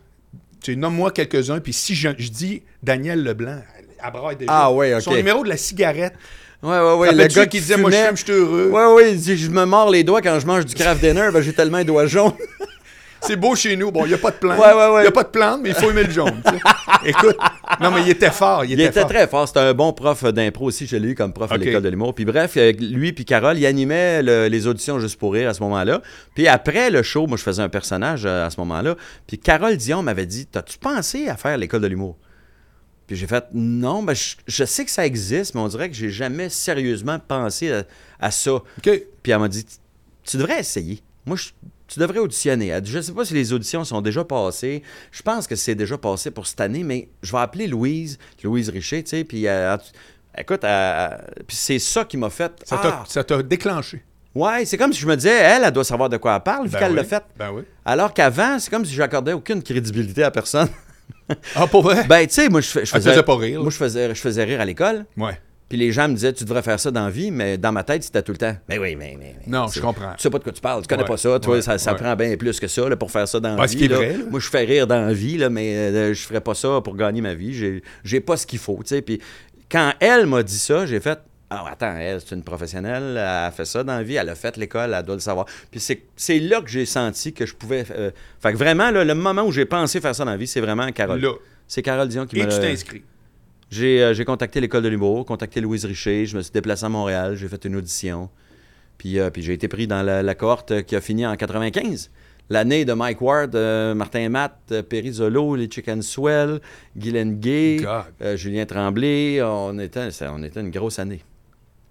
tu 0.61 0.73
sais, 0.73 0.77
nomme-moi 0.77 1.11
quelques-uns, 1.11 1.59
puis 1.59 1.73
si 1.73 1.95
je, 1.95 2.09
je 2.17 2.29
dis 2.29 2.61
Daniel 2.83 3.23
Leblanc, 3.23 3.61
elle 4.03 4.11
braille 4.11 4.35
déjà. 4.35 4.51
Ah 4.53 4.71
ouais, 4.71 4.93
ok. 4.93 5.01
Son 5.01 5.13
numéro 5.15 5.43
de 5.43 5.49
la 5.49 5.57
cigarette. 5.57 6.13
Ouais, 6.63 6.79
ouais, 6.79 6.93
ouais. 6.93 7.11
Le 7.11 7.27
gars 7.27 7.47
qui 7.47 7.59
disait, 7.59 7.77
moi, 7.77 7.89
je 7.89 8.15
suis 8.15 8.31
heureux? 8.31 8.69
Ouais, 8.69 8.93
ouais, 8.93 9.11
il 9.13 9.19
dit, 9.19 9.35
je 9.35 9.49
me 9.49 9.65
mords 9.65 9.89
les 9.89 10.03
doigts 10.03 10.21
quand 10.21 10.39
je 10.39 10.45
mange 10.45 10.65
du 10.65 10.75
craft 10.75 11.01
dinner, 11.01 11.29
ben 11.33 11.41
j'ai 11.41 11.53
tellement 11.53 11.79
les 11.79 11.85
doigts 11.85 12.05
jaunes. 12.05 12.33
C'est 13.21 13.35
beau 13.35 13.55
chez 13.55 13.75
nous. 13.77 13.91
Bon, 13.91 14.05
il 14.05 14.09
n'y 14.09 14.13
a 14.13 14.17
pas 14.17 14.31
de 14.31 14.37
plante. 14.37 14.57
Ouais, 14.59 14.73
ouais, 14.73 14.87
ouais. 14.93 14.99
Il 14.99 15.03
n'y 15.03 15.07
a 15.07 15.11
pas 15.11 15.23
de 15.23 15.29
plante, 15.29 15.61
mais 15.61 15.69
il 15.69 15.75
faut 15.75 15.89
aimer 15.91 16.03
le 16.03 16.11
jaune. 16.11 16.41
tu 16.45 16.51
sais. 16.51 16.59
Écoute, 17.09 17.37
non, 17.79 17.91
mais 17.91 18.01
il 18.01 18.09
était 18.09 18.31
fort. 18.31 18.65
Il 18.65 18.71
Il 18.71 18.81
était, 18.81 18.99
fort. 19.01 19.09
très 19.09 19.27
fort. 19.27 19.47
C'était 19.47 19.59
un 19.59 19.73
bon 19.73 19.93
prof 19.93 20.23
d'impro 20.25 20.65
aussi. 20.65 20.87
Je 20.87 20.95
l'ai 20.97 21.09
eu 21.09 21.15
comme 21.15 21.31
prof 21.31 21.51
à 21.51 21.57
l'école 21.57 21.83
de 21.83 21.89
l'humour. 21.89 22.15
Puis 22.15 22.25
bref, 22.25 22.53
euh, 22.57 22.71
lui 22.73 23.13
puis 23.13 23.23
Carole, 23.25 23.57
ils 23.59 23.65
animaient 23.65 24.23
le- 24.23 24.47
les 24.47 24.67
auditions 24.67 24.99
juste 24.99 25.17
pour 25.19 25.33
rire 25.33 25.49
à 25.49 25.53
ce 25.53 25.61
moment-là. 25.63 26.01
Puis 26.35 26.47
après 26.47 26.89
le 26.89 27.03
show, 27.03 27.27
moi, 27.27 27.37
je 27.37 27.43
faisais 27.43 27.61
un 27.61 27.69
personnage 27.69 28.25
euh, 28.25 28.45
à 28.45 28.49
ce 28.49 28.59
moment-là. 28.59 28.95
Puis 29.27 29.37
Carole 29.37 29.77
Dion 29.77 30.01
m'avait 30.03 30.25
dit 30.25 30.45
T'as-tu 30.47 30.77
pensé 30.79 31.27
à 31.29 31.37
faire 31.37 31.57
l'école 31.57 31.81
de 31.81 31.87
l'humour? 31.87 32.17
Puis 33.07 33.15
j'ai 33.17 33.27
fait 33.27 33.45
Non, 33.53 34.03
ben, 34.03 34.13
je, 34.15 34.35
je 34.47 34.63
sais 34.63 34.85
que 34.85 34.91
ça 34.91 35.05
existe, 35.05 35.53
mais 35.53 35.61
on 35.61 35.67
dirait 35.67 35.89
que 35.89 35.95
j'ai 35.95 36.09
jamais 36.09 36.49
sérieusement 36.49 37.19
pensé 37.19 37.71
à, 37.71 37.83
à 38.19 38.31
ça. 38.31 38.51
Puis 38.81 39.01
elle 39.31 39.37
m'a 39.39 39.47
dit 39.47 39.65
Tu 40.23 40.37
devrais 40.37 40.59
essayer. 40.59 41.01
Moi, 41.25 41.35
je- 41.37 41.49
tu 41.93 41.99
devrais 41.99 42.19
auditionner. 42.19 42.67
Elle 42.67 42.81
dit, 42.81 42.91
Je 42.91 42.97
ne 42.97 43.01
sais 43.03 43.11
pas 43.13 43.25
si 43.25 43.33
les 43.33 43.51
auditions 43.53 43.83
sont 43.83 44.01
déjà 44.01 44.23
passées. 44.23 44.81
Je 45.11 45.21
pense 45.21 45.47
que 45.47 45.55
c'est 45.55 45.75
déjà 45.75 45.97
passé 45.97 46.31
pour 46.31 46.47
cette 46.47 46.61
année, 46.61 46.83
mais 46.83 47.09
je 47.21 47.31
vais 47.31 47.39
appeler 47.39 47.67
Louise, 47.67 48.17
Louise 48.43 48.69
Richer, 48.69 49.03
tu 49.03 49.09
sais. 49.09 49.23
Puis, 49.23 49.47
euh, 49.47 49.75
écoute, 50.37 50.63
elle- 50.63 51.25
puis 51.47 51.55
c'est 51.57 51.79
ça 51.79 52.05
qui 52.05 52.17
m'a 52.17 52.29
fait. 52.29 52.51
Ça 52.65 52.77
t'a 52.77 52.99
Ah! 53.01 53.03
ça 53.07 53.23
t'a 53.23 53.41
déclenché. 53.43 54.03
Ouais, 54.33 54.63
c'est 54.63 54.77
comme 54.77 54.93
si 54.93 55.01
je 55.01 55.07
me 55.07 55.15
disais, 55.15 55.29
elle, 55.37 55.63
elle 55.65 55.71
doit 55.71 55.83
savoir 55.83 56.07
de 56.07 56.15
quoi 56.15 56.35
elle 56.37 56.41
parle, 56.43 56.65
vu 56.67 56.71
Ben 56.71 56.79
qu'elle 56.79 56.91
oui. 56.91 56.95
l'a 56.97 57.03
fait. 57.03 57.23
Ben 57.37 57.51
oui. 57.51 57.63
Alors 57.83 58.13
qu'avant, 58.13 58.57
c'est 58.59 58.69
comme 58.69 58.85
si 58.85 58.93
j'accordais 58.93 59.33
aucune 59.33 59.61
crédibilité 59.61 60.23
à 60.23 60.31
personne. 60.31 60.69
Ah, 61.55 61.67
pour 61.67 61.81
vrai? 61.83 62.05
ben, 62.07 62.25
tu 62.27 62.33
sais, 62.33 62.47
moi, 62.49 62.61
je, 62.61 62.79
Elle 62.79 62.85
faisais. 62.85 63.09
faisait 63.11 63.23
pas 63.23 63.35
rire. 63.37 63.61
Moi, 63.61 63.69
je 63.71 63.75
faisais, 63.77 64.15
je 64.15 64.19
faisais 64.21 64.43
rire 64.45 64.61
à 64.61 64.65
l'école. 64.65 65.05
Ouais. 65.17 65.37
Puis 65.71 65.77
les 65.79 65.91
gens 65.93 66.09
me 66.09 66.15
disaient, 66.15 66.33
tu 66.33 66.43
devrais 66.43 66.61
faire 66.61 66.77
ça 66.79 66.91
dans 66.91 67.05
la 67.05 67.09
vie, 67.09 67.31
mais 67.31 67.57
dans 67.57 67.71
ma 67.71 67.83
tête, 67.85 68.03
c'était 68.03 68.21
tout 68.21 68.33
le 68.33 68.37
temps. 68.37 68.55
Mais 68.67 68.77
oui, 68.77 68.95
mais. 68.97 69.15
mais, 69.17 69.35
mais 69.39 69.43
Non, 69.51 69.67
je 69.67 69.79
comprends. 69.79 70.11
Tu 70.17 70.23
sais 70.23 70.29
pas 70.29 70.37
de 70.39 70.43
quoi 70.43 70.51
tu 70.51 70.59
parles, 70.59 70.81
tu 70.81 70.87
connais 70.89 71.03
Ouais, 71.03 71.07
pas 71.07 71.15
ça, 71.17 71.39
toi, 71.39 71.55
ouais, 71.55 71.61
ça, 71.61 71.77
ça 71.77 71.93
ouais. 71.93 71.97
prend 71.97 72.13
bien 72.17 72.35
plus 72.35 72.59
que 72.59 72.67
ça 72.67 72.89
là, 72.89 72.97
pour 72.97 73.09
faire 73.09 73.25
ça 73.27 73.39
dans 73.39 73.55
la 73.55 73.65
vie. 73.65 73.75
qui 73.77 73.85
est 73.85 73.87
là. 73.87 73.95
vrai, 73.95 74.17
là. 74.17 74.23
Moi, 74.29 74.39
je 74.41 74.49
fais 74.49 74.65
rire 74.65 74.85
dans 74.85 74.99
la 75.05 75.13
vie, 75.13 75.37
là, 75.37 75.49
mais 75.49 75.73
euh, 75.75 76.13
je 76.13 76.21
ferais 76.23 76.41
pas 76.41 76.53
ça 76.55 76.81
pour 76.83 76.95
gagner 76.97 77.21
ma 77.21 77.33
vie. 77.33 77.53
J'ai, 77.53 77.81
j'ai 78.03 78.19
pas 78.19 78.35
ce 78.35 78.45
qu'il 78.45 78.59
faut, 78.59 78.77
tu 78.81 78.87
sais. 78.95 79.01
Puis 79.01 79.21
quand 79.71 79.93
elle 80.01 80.25
m'a 80.25 80.43
dit 80.43 80.59
ça, 80.59 80.85
j'ai 80.85 80.99
fait. 80.99 81.17
Ah, 81.49 81.65
attends, 81.71 81.95
elle, 81.97 82.19
c'est 82.19 82.35
une 82.35 82.43
professionnelle, 82.43 83.03
elle 83.11 83.17
a 83.17 83.51
fait 83.51 83.65
ça 83.65 83.83
dans 83.83 83.95
la 83.95 84.03
vie, 84.03 84.15
elle 84.15 84.29
a 84.29 84.35
fait 84.35 84.55
l'école, 84.57 84.93
elle 84.93 85.03
doit 85.05 85.15
le 85.15 85.21
savoir. 85.21 85.45
Puis 85.69 85.79
c'est, 85.81 86.01
c'est 86.15 86.39
là 86.39 86.61
que 86.61 86.69
j'ai 86.69 86.85
senti 86.85 87.33
que 87.33 87.45
je 87.45 87.53
pouvais. 87.55 87.83
euh, 87.91 88.11
fait 88.41 88.53
que 88.53 88.57
vraiment, 88.57 88.89
là, 88.91 89.03
le 89.03 89.15
moment 89.15 89.43
où 89.43 89.51
j'ai 89.51 89.65
pensé 89.65 89.99
faire 89.99 90.15
ça 90.15 90.23
dans 90.25 90.31
la 90.31 90.37
vie, 90.37 90.47
c'est 90.47 90.61
vraiment 90.61 90.89
Carole. 90.91 91.19
Là. 91.19 91.31
C'est 91.67 91.81
Carole 91.81 92.07
Dion 92.09 92.25
qui 92.25 92.37
Et 92.39 92.43
m'a. 92.43 92.49
tu 92.49 92.59
t'es 92.59 92.71
inscrit. 92.71 93.03
J'ai, 93.71 94.03
euh, 94.03 94.13
j'ai 94.13 94.25
contacté 94.25 94.59
l'école 94.61 94.83
de 94.83 94.89
l'humour, 94.89 95.25
contacté 95.25 95.61
Louise 95.61 95.85
Richer, 95.85 96.25
je 96.27 96.37
me 96.37 96.41
suis 96.41 96.51
déplacé 96.51 96.85
à 96.85 96.89
Montréal, 96.89 97.35
j'ai 97.35 97.47
fait 97.47 97.63
une 97.65 97.75
audition. 97.77 98.29
Puis, 98.97 99.17
euh, 99.19 99.29
puis 99.29 99.41
j'ai 99.41 99.53
été 99.53 99.67
pris 99.67 99.87
dans 99.87 100.03
la, 100.03 100.21
la 100.21 100.35
cohorte 100.35 100.83
qui 100.83 100.95
a 100.95 101.01
fini 101.01 101.25
en 101.25 101.35
95. 101.35 102.11
L'année 102.49 102.83
de 102.83 102.91
Mike 102.93 103.21
Ward, 103.21 103.55
euh, 103.55 103.93
Martin 103.95 104.27
Matt, 104.27 104.73
Perry 104.89 105.13
Zolo, 105.13 105.55
les 105.55 105.69
Chicken 105.71 106.01
Swell, 106.01 106.59
Guylaine 106.97 107.39
Gay, 107.39 107.77
Julien 108.35 108.65
Tremblay. 108.65 109.41
On 109.41 109.79
était, 109.79 110.11
ça- 110.11 110.33
on 110.35 110.43
était 110.43 110.59
une 110.59 110.69
grosse 110.69 110.99
année. 110.99 111.23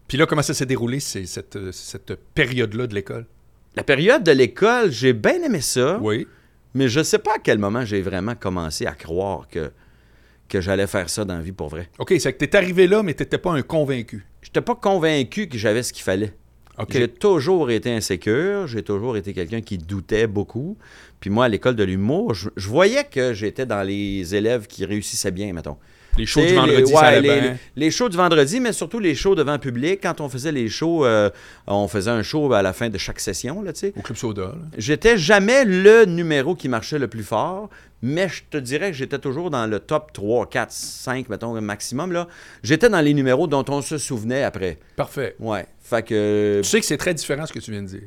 Puis 0.07 0.19
là, 0.19 0.27
comment 0.27 0.43
ça 0.43 0.53
s'est 0.53 0.67
déroulé, 0.67 1.01
cette, 1.01 1.71
cette 1.73 2.15
période-là 2.35 2.87
de 2.89 2.95
l'école? 2.95 3.25
La 3.75 3.85
période 3.85 4.23
de 4.23 4.33
l'école, 4.33 4.91
j'ai 4.91 5.15
bien 5.15 5.41
aimé 5.43 5.61
ça, 5.63 5.99
Oui. 6.03 6.27
mais 6.75 6.89
je 6.89 7.03
sais 7.03 7.21
pas 7.21 7.37
à 7.37 7.39
quel 7.43 7.59
moment 7.59 7.85
j'ai 7.87 8.03
vraiment 8.03 8.35
commencé 8.35 8.85
à 8.85 8.93
croire 8.93 9.49
que, 9.49 9.71
que 10.51 10.61
j'allais 10.61 10.87
faire 10.87 11.09
ça 11.09 11.25
dans 11.25 11.37
la 11.37 11.41
vie 11.43 11.53
pour 11.53 11.69
vrai. 11.69 11.89
OK, 11.99 12.13
c'est 12.19 12.33
que 12.35 12.45
t'es 12.45 12.55
arrivé 12.57 12.87
là, 12.87 13.03
mais 13.03 13.15
t'étais 13.15 13.39
pas 13.39 13.53
un 13.53 13.63
convaincu. 13.63 14.27
J'étais 14.43 14.61
pas 14.61 14.75
convaincu 14.75 15.49
que 15.49 15.57
j'avais 15.57 15.83
ce 15.83 15.93
qu'il 15.95 16.03
fallait. 16.03 16.35
J'ai 16.89 17.09
toujours 17.09 17.71
été 17.71 17.93
insécure, 17.93 18.67
j'ai 18.67 18.83
toujours 18.83 19.17
été 19.19 19.35
quelqu'un 19.35 19.61
qui 19.61 19.77
doutait 19.77 20.27
beaucoup. 20.27 20.79
Puis 21.21 21.29
moi, 21.29 21.45
à 21.45 21.49
l'école 21.49 21.77
de 21.77 21.85
l'humour, 21.85 22.33
je, 22.33 22.49
je 22.57 22.69
voyais 22.69 23.05
que 23.05 23.35
j'étais 23.35 23.67
dans 23.67 23.83
les 23.83 24.35
élèves 24.35 24.67
qui 24.67 24.87
réussissaient 24.87 25.31
bien, 25.31 25.53
mettons. 25.53 25.77
Les 26.17 26.25
shows 26.27 26.41
Tu 26.41 26.49
du 26.49 26.55
vendredi, 26.55 26.83
les, 26.91 26.93
ouais, 26.93 27.05
allait 27.05 27.21
les, 27.21 27.41
bien. 27.41 27.51
les- 27.77 27.85
les 27.85 27.91
shows 27.91 28.09
du 28.09 28.17
vendredi, 28.17 28.59
mais 28.61 28.73
surtout 28.73 28.99
les 28.99 29.15
shows 29.15 29.35
devant 29.35 29.59
public. 29.59 30.01
Quand 30.03 30.21
on 30.23 30.29
faisait 30.31 30.51
les 30.53 30.69
shows, 30.69 31.05
euh, 31.05 31.29
on 31.67 31.87
faisait 31.87 32.11
un 32.11 32.23
show 32.23 32.51
à 32.53 32.63
la 32.63 32.73
fin 32.73 32.89
de 32.89 32.99
chaque 32.99 33.21
session, 33.21 33.63
là, 33.63 33.73
tu 33.75 33.81
sais. 33.81 33.93
Au 33.97 34.01
Club 34.01 34.17
Soda. 34.17 34.55
J'étais 34.79 35.19
jamais 35.19 35.65
le 35.67 36.07
numéro 36.07 36.55
qui 36.57 36.69
marchait 36.69 36.99
le 36.99 37.07
plus 37.09 37.23
fort, 37.23 37.69
mais 38.03 38.29
je 38.29 38.43
te 38.49 38.57
dirais 38.57 38.91
que 38.91 38.97
j'étais 38.97 39.19
toujours 39.19 39.51
dans 39.51 39.67
le 39.67 39.79
top 39.81 40.13
3, 40.13 40.49
4, 40.49 40.71
5, 40.73 41.29
mettons, 41.29 41.61
maximum, 41.61 42.13
là. 42.13 42.29
J'étais 42.63 42.89
dans 42.89 43.01
les 43.01 43.15
numéros 43.15 43.47
dont 43.47 43.65
on 43.69 43.83
se 43.83 43.99
souvenait 43.99 44.43
après. 44.45 44.79
Parfait. 44.97 45.37
Ouais. 45.39 45.67
Fait 45.81 46.03
que 46.03 46.61
Tu 46.63 46.69
sais 46.69 46.81
que 46.81 46.87
c'est 46.87 46.97
très 46.97 47.15
différent 47.15 47.47
ce 47.47 47.53
que 47.53 47.59
tu 47.59 47.71
viens 47.71 47.83
de 47.83 47.89
dire. 47.89 48.03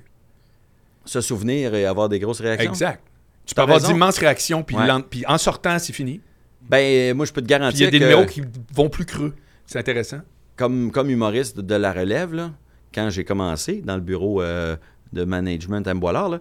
se 1.06 1.20
souvenir 1.22 1.76
et 1.76 1.86
avoir 1.86 2.08
des 2.10 2.18
grosses 2.20 2.40
réactions. 2.42 2.72
Exact. 2.72 3.02
Tu 3.46 3.54
peux 3.54 3.62
avoir 3.62 3.82
d'immenses 3.82 4.18
réactions, 4.20 4.64
puis, 4.64 4.78
Ouais. 4.78 4.88
l'en- 4.88 5.02
puis 5.02 5.26
en 5.28 5.38
sortant, 5.38 5.78
c'est 5.78 5.92
fini. 5.94 6.22
Ben, 6.62 7.14
moi, 7.14 7.26
je 7.26 7.34
peux 7.34 7.42
te 7.42 7.46
Puis 7.46 7.54
il 7.56 7.60
garantir 7.60 7.82
y 7.82 7.88
a 7.88 7.92
des 7.92 8.00
que, 8.00 8.04
numéros 8.06 8.26
qui 8.26 8.42
vont 8.74 8.88
plus 8.90 9.06
creux. 9.06 9.34
C'est 9.66 9.80
intéressant. 9.80 10.20
comme, 10.56 10.92
comme 10.92 11.10
humoriste 11.10 11.60
de 11.60 11.76
la 11.76 11.92
relève, 11.92 12.34
là, 12.34 12.52
quand 12.94 13.10
j'ai 13.10 13.26
commencé 13.26 13.82
dans 13.82 13.96
le 13.96 14.02
bureau 14.02 14.42
euh, 14.42 14.78
de 15.12 15.26
management 15.26 15.86
à 15.88 15.94
Boilard, 15.94 16.30
là, 16.30 16.40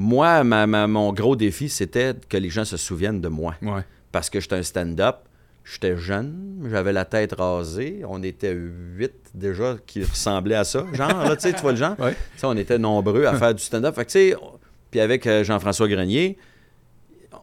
moi, 0.00 0.44
ma- 0.44 0.68
ma- 0.68 0.86
mon 0.86 1.12
gros 1.12 1.34
défi, 1.34 1.68
c'était 1.68 2.14
que 2.28 2.36
les 2.36 2.50
gens 2.50 2.64
se 2.64 2.76
souviennent 2.76 3.20
de 3.20 3.26
moi. 3.26 3.56
Ouais. 3.62 3.82
Parce 4.12 4.30
que 4.30 4.38
j'étais 4.38 4.54
un 4.54 4.62
stand-up, 4.62 5.16
j'étais 5.64 5.96
jeune, 5.96 6.68
j'avais 6.70 6.92
la 6.92 7.04
tête 7.04 7.32
rasée, 7.36 8.02
on 8.08 8.22
était 8.22 8.54
huit 8.54 9.12
déjà 9.34 9.76
qui 9.86 10.04
ressemblaient 10.04 10.54
à 10.54 10.62
ça. 10.62 10.86
Genre, 10.92 11.08
là, 11.24 11.34
tu 11.34 11.42
sais, 11.42 11.52
tu 11.52 11.60
vois 11.62 11.72
le 11.72 11.78
genre? 11.78 11.98
Ouais. 11.98 12.16
On 12.44 12.56
était 12.56 12.78
nombreux 12.78 13.24
à 13.26 13.34
faire 13.34 13.52
du 13.54 13.62
stand-up. 13.62 13.94
Fait 13.96 14.04
que, 14.04 14.10
tu 14.12 14.18
sais, 14.30 14.36
on- 14.40 14.58
puis 14.92 15.00
avec 15.00 15.26
euh, 15.26 15.42
Jean-François 15.42 15.88
Grenier, 15.88 16.38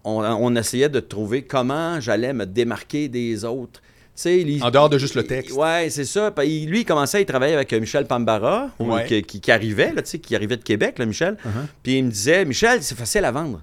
on, 0.06 0.22
on 0.24 0.56
essayait 0.56 0.90
de 0.90 1.00
trouver 1.02 1.44
comment 1.44 2.00
j'allais 2.00 2.32
me 2.34 2.46
démarquer 2.46 3.10
des 3.10 3.44
autres. 3.44 3.82
Il- 4.24 4.64
En 4.64 4.72
dehors 4.72 4.90
de 4.90 4.98
juste 4.98 5.16
le 5.16 5.24
texte. 5.24 5.52
Ouais, 5.56 5.88
c'est 5.90 6.06
ça. 6.06 6.32
Puis 6.32 6.66
lui, 6.66 6.82
il 6.82 6.86
commençait, 6.86 7.22
il 7.22 7.26
travaillait 7.26 7.56
avec 7.56 7.72
euh, 7.74 7.80
Michel 7.80 8.06
Pambara, 8.06 8.70
Ouais. 8.80 9.06
qui, 9.06 9.22
qui- 9.24 9.42
qui 9.42 9.52
arrivait, 9.52 9.92
là, 9.94 10.02
qui 10.02 10.36
arrivait 10.36 10.58
de 10.58 10.64
Québec, 10.64 10.98
là, 11.00 11.06
Michel. 11.06 11.36
Uh-huh. 11.46 11.50
Puis 11.84 11.98
il 11.98 12.06
me 12.06 12.12
disait, 12.12 12.46
Michel, 12.46 12.82
c'est 12.82 12.98
facile 12.98 13.26
à 13.26 13.32
vendre. 13.32 13.62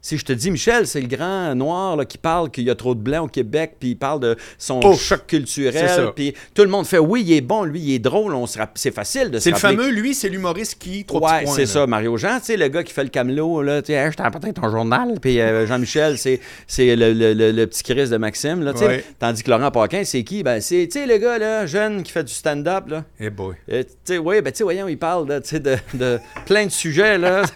Si 0.00 0.16
je 0.16 0.24
te 0.24 0.32
dis, 0.32 0.50
Michel, 0.52 0.86
c'est 0.86 1.00
le 1.00 1.08
grand 1.08 1.54
noir 1.56 1.96
là, 1.96 2.04
qui 2.04 2.18
parle 2.18 2.50
qu'il 2.50 2.64
y 2.64 2.70
a 2.70 2.74
trop 2.76 2.94
de 2.94 3.00
blanc 3.00 3.24
au 3.24 3.28
Québec, 3.28 3.74
puis 3.80 3.90
il 3.90 3.96
parle 3.96 4.20
de 4.20 4.36
son 4.56 4.80
choc 4.96 5.26
culturel, 5.26 5.74
puis 6.14 6.34
tout 6.54 6.62
le 6.62 6.68
monde 6.68 6.86
fait 6.86 6.98
oui, 6.98 7.22
il 7.26 7.32
est 7.32 7.40
bon, 7.40 7.64
lui, 7.64 7.80
il 7.80 7.94
est 7.94 7.98
drôle, 7.98 8.32
on 8.32 8.46
se 8.46 8.58
c'est 8.76 8.94
facile 8.94 9.30
de 9.30 9.38
se 9.38 9.44
C'est 9.44 9.50
le 9.50 9.56
fameux, 9.56 9.90
lui, 9.90 10.14
c'est 10.14 10.28
l'humoriste 10.28 10.76
qui. 10.78 11.04
Ouais, 11.12 11.44
c'est 11.56 11.66
ça, 11.66 11.86
Mario 11.86 12.16
Jean, 12.16 12.38
tu 12.38 12.44
sais, 12.46 12.56
le 12.56 12.68
gars 12.68 12.82
qui 12.84 12.92
fait 12.92 13.02
le 13.02 13.08
camelot, 13.10 13.62
là, 13.62 13.82
tu 13.82 13.88
sais, 13.88 13.94
Hey, 13.94 14.12
je 14.12 14.16
t'ai 14.16 14.22
apporté 14.22 14.52
ton 14.52 14.70
journal, 14.70 15.18
puis 15.20 15.40
euh, 15.40 15.66
Jean-Michel, 15.66 16.16
c'est, 16.16 16.40
le, 16.78 17.12
le- 17.12 17.34
le- 17.34 17.50
le 17.50 17.66
petit 17.66 17.82
Chris 17.82 18.08
de 18.08 18.16
Maxime, 18.16 18.62
là, 18.62 18.72
tu 18.72 18.78
sais. 18.78 18.86
Ouais. 18.86 19.04
Tandis 19.18 19.42
que 19.42 19.50
Laurent 19.50 19.70
Paquin, 19.72 20.02
c'est 20.04 20.22
qui? 20.22 20.42
Ben, 20.44 20.60
c'est, 20.60 20.88
tu 20.90 21.00
sais, 21.00 21.06
le 21.06 21.18
gars, 21.18 21.38
là, 21.38 21.66
jeune, 21.66 22.02
qui 22.04 22.12
fait 22.12 22.22
du 22.24 22.32
stand-up, 22.32 22.84
là. 22.88 23.04
Eh 23.18 23.30
boy. 23.30 23.56
Euh, 23.72 23.82
tu 23.82 23.88
sais, 24.04 24.18
oui, 24.18 24.40
ben, 24.42 24.52
tu 24.52 24.58
sais, 24.58 24.64
voyons, 24.64 24.86
il 24.86 24.96
parle 24.98 25.26
de, 25.26 25.58
de, 25.58 25.76
de 25.94 26.18
plein 26.46 26.66
de 26.66 26.70
sujets, 26.70 27.18
là. 27.18 27.42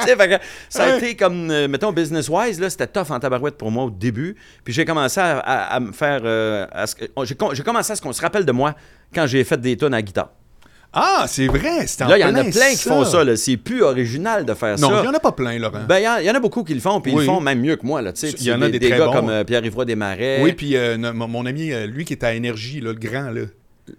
Tu 0.00 0.06
sais, 0.06 0.40
ça 0.68 0.84
a 0.84 0.96
été 0.96 1.14
comme, 1.14 1.50
euh, 1.52 1.68
mettons, 1.68 1.92
business-wise, 1.92 2.58
là, 2.60 2.68
c'était 2.70 2.86
tough 2.86 3.10
en 3.10 3.20
tabarouette 3.20 3.56
pour 3.56 3.70
moi 3.70 3.84
au 3.84 3.90
début. 3.90 4.34
Puis 4.64 4.72
j'ai 4.74 4.84
commencé 4.84 5.20
à, 5.20 5.38
à- 5.38 5.74
à 5.76 5.80
me 5.80 5.92
faire... 5.92 6.20
euh, 6.24 6.66
que- 6.98 7.24
j'ai, 7.24 7.34
com- 7.34 7.50
j'ai 7.52 7.62
commencé 7.62 7.92
à 7.92 7.96
ce 7.96 8.02
qu'on 8.02 8.12
se 8.12 8.20
rappelle 8.22 8.44
de 8.44 8.52
moi 8.52 8.74
quand 9.14 9.26
j'ai 9.26 9.44
fait 9.44 9.60
des 9.60 9.76
tonnes 9.76 9.94
à 9.94 10.02
guitare. 10.02 10.30
Ah, 10.94 11.24
c'est 11.26 11.46
vrai, 11.46 11.86
c'est 11.86 12.02
en 12.04 12.08
Là, 12.08 12.18
il 12.18 12.20
y 12.20 12.24
en 12.24 12.34
a 12.34 12.44
plein 12.44 12.70
qui 12.72 12.76
font 12.86 13.04
ça. 13.06 13.24
là. 13.24 13.34
C'est 13.36 13.56
plus 13.56 13.82
original 13.82 14.44
de 14.44 14.52
faire 14.52 14.78
Non, 14.78 14.90
il 14.90 14.94
ça. 14.96 15.02
n'y 15.02 15.08
en 15.08 15.14
a 15.14 15.20
pas 15.20 15.32
plein, 15.32 15.58
Laurent. 15.58 15.80
Ben, 15.88 15.98
il 16.00 16.02
y 16.04 16.08
en- 16.08 16.18
y, 16.18 16.28
a 16.28 16.38
beaucoup 16.40 16.64
qui 16.64 16.74
le 16.74 16.80
font, 16.80 17.00
puis 17.00 17.12
ils 17.12 17.18
le 17.18 17.24
font 17.24 17.40
même 17.40 17.60
mieux 17.60 17.76
que 17.76 17.86
moi. 17.86 18.02
Là, 18.02 18.12
tu 18.12 18.20
sais. 18.28 18.30
Il 18.38 18.44
y 18.44 18.52
en 18.52 18.60
a 18.60 18.68
des 18.68 18.78
des 18.78 18.90
très 18.90 18.98
gars 18.98 19.06
bons. 19.06 19.12
comme 19.12 19.30
euh, 19.30 19.42
Pierre-Yves 19.42 19.84
Desmarais. 19.86 20.40
oui, 20.42 20.52
puis 20.52 20.76
euh, 20.76 20.98
mon, 20.98 21.46
ami, 21.46 21.72
lui 21.86 22.04
qui 22.04 22.12
est 22.12 22.22
à 22.24 22.34
Énergie, 22.34 22.80
là, 22.82 22.90
le 22.92 22.98
grand, 22.98 23.30
là. 23.30 23.40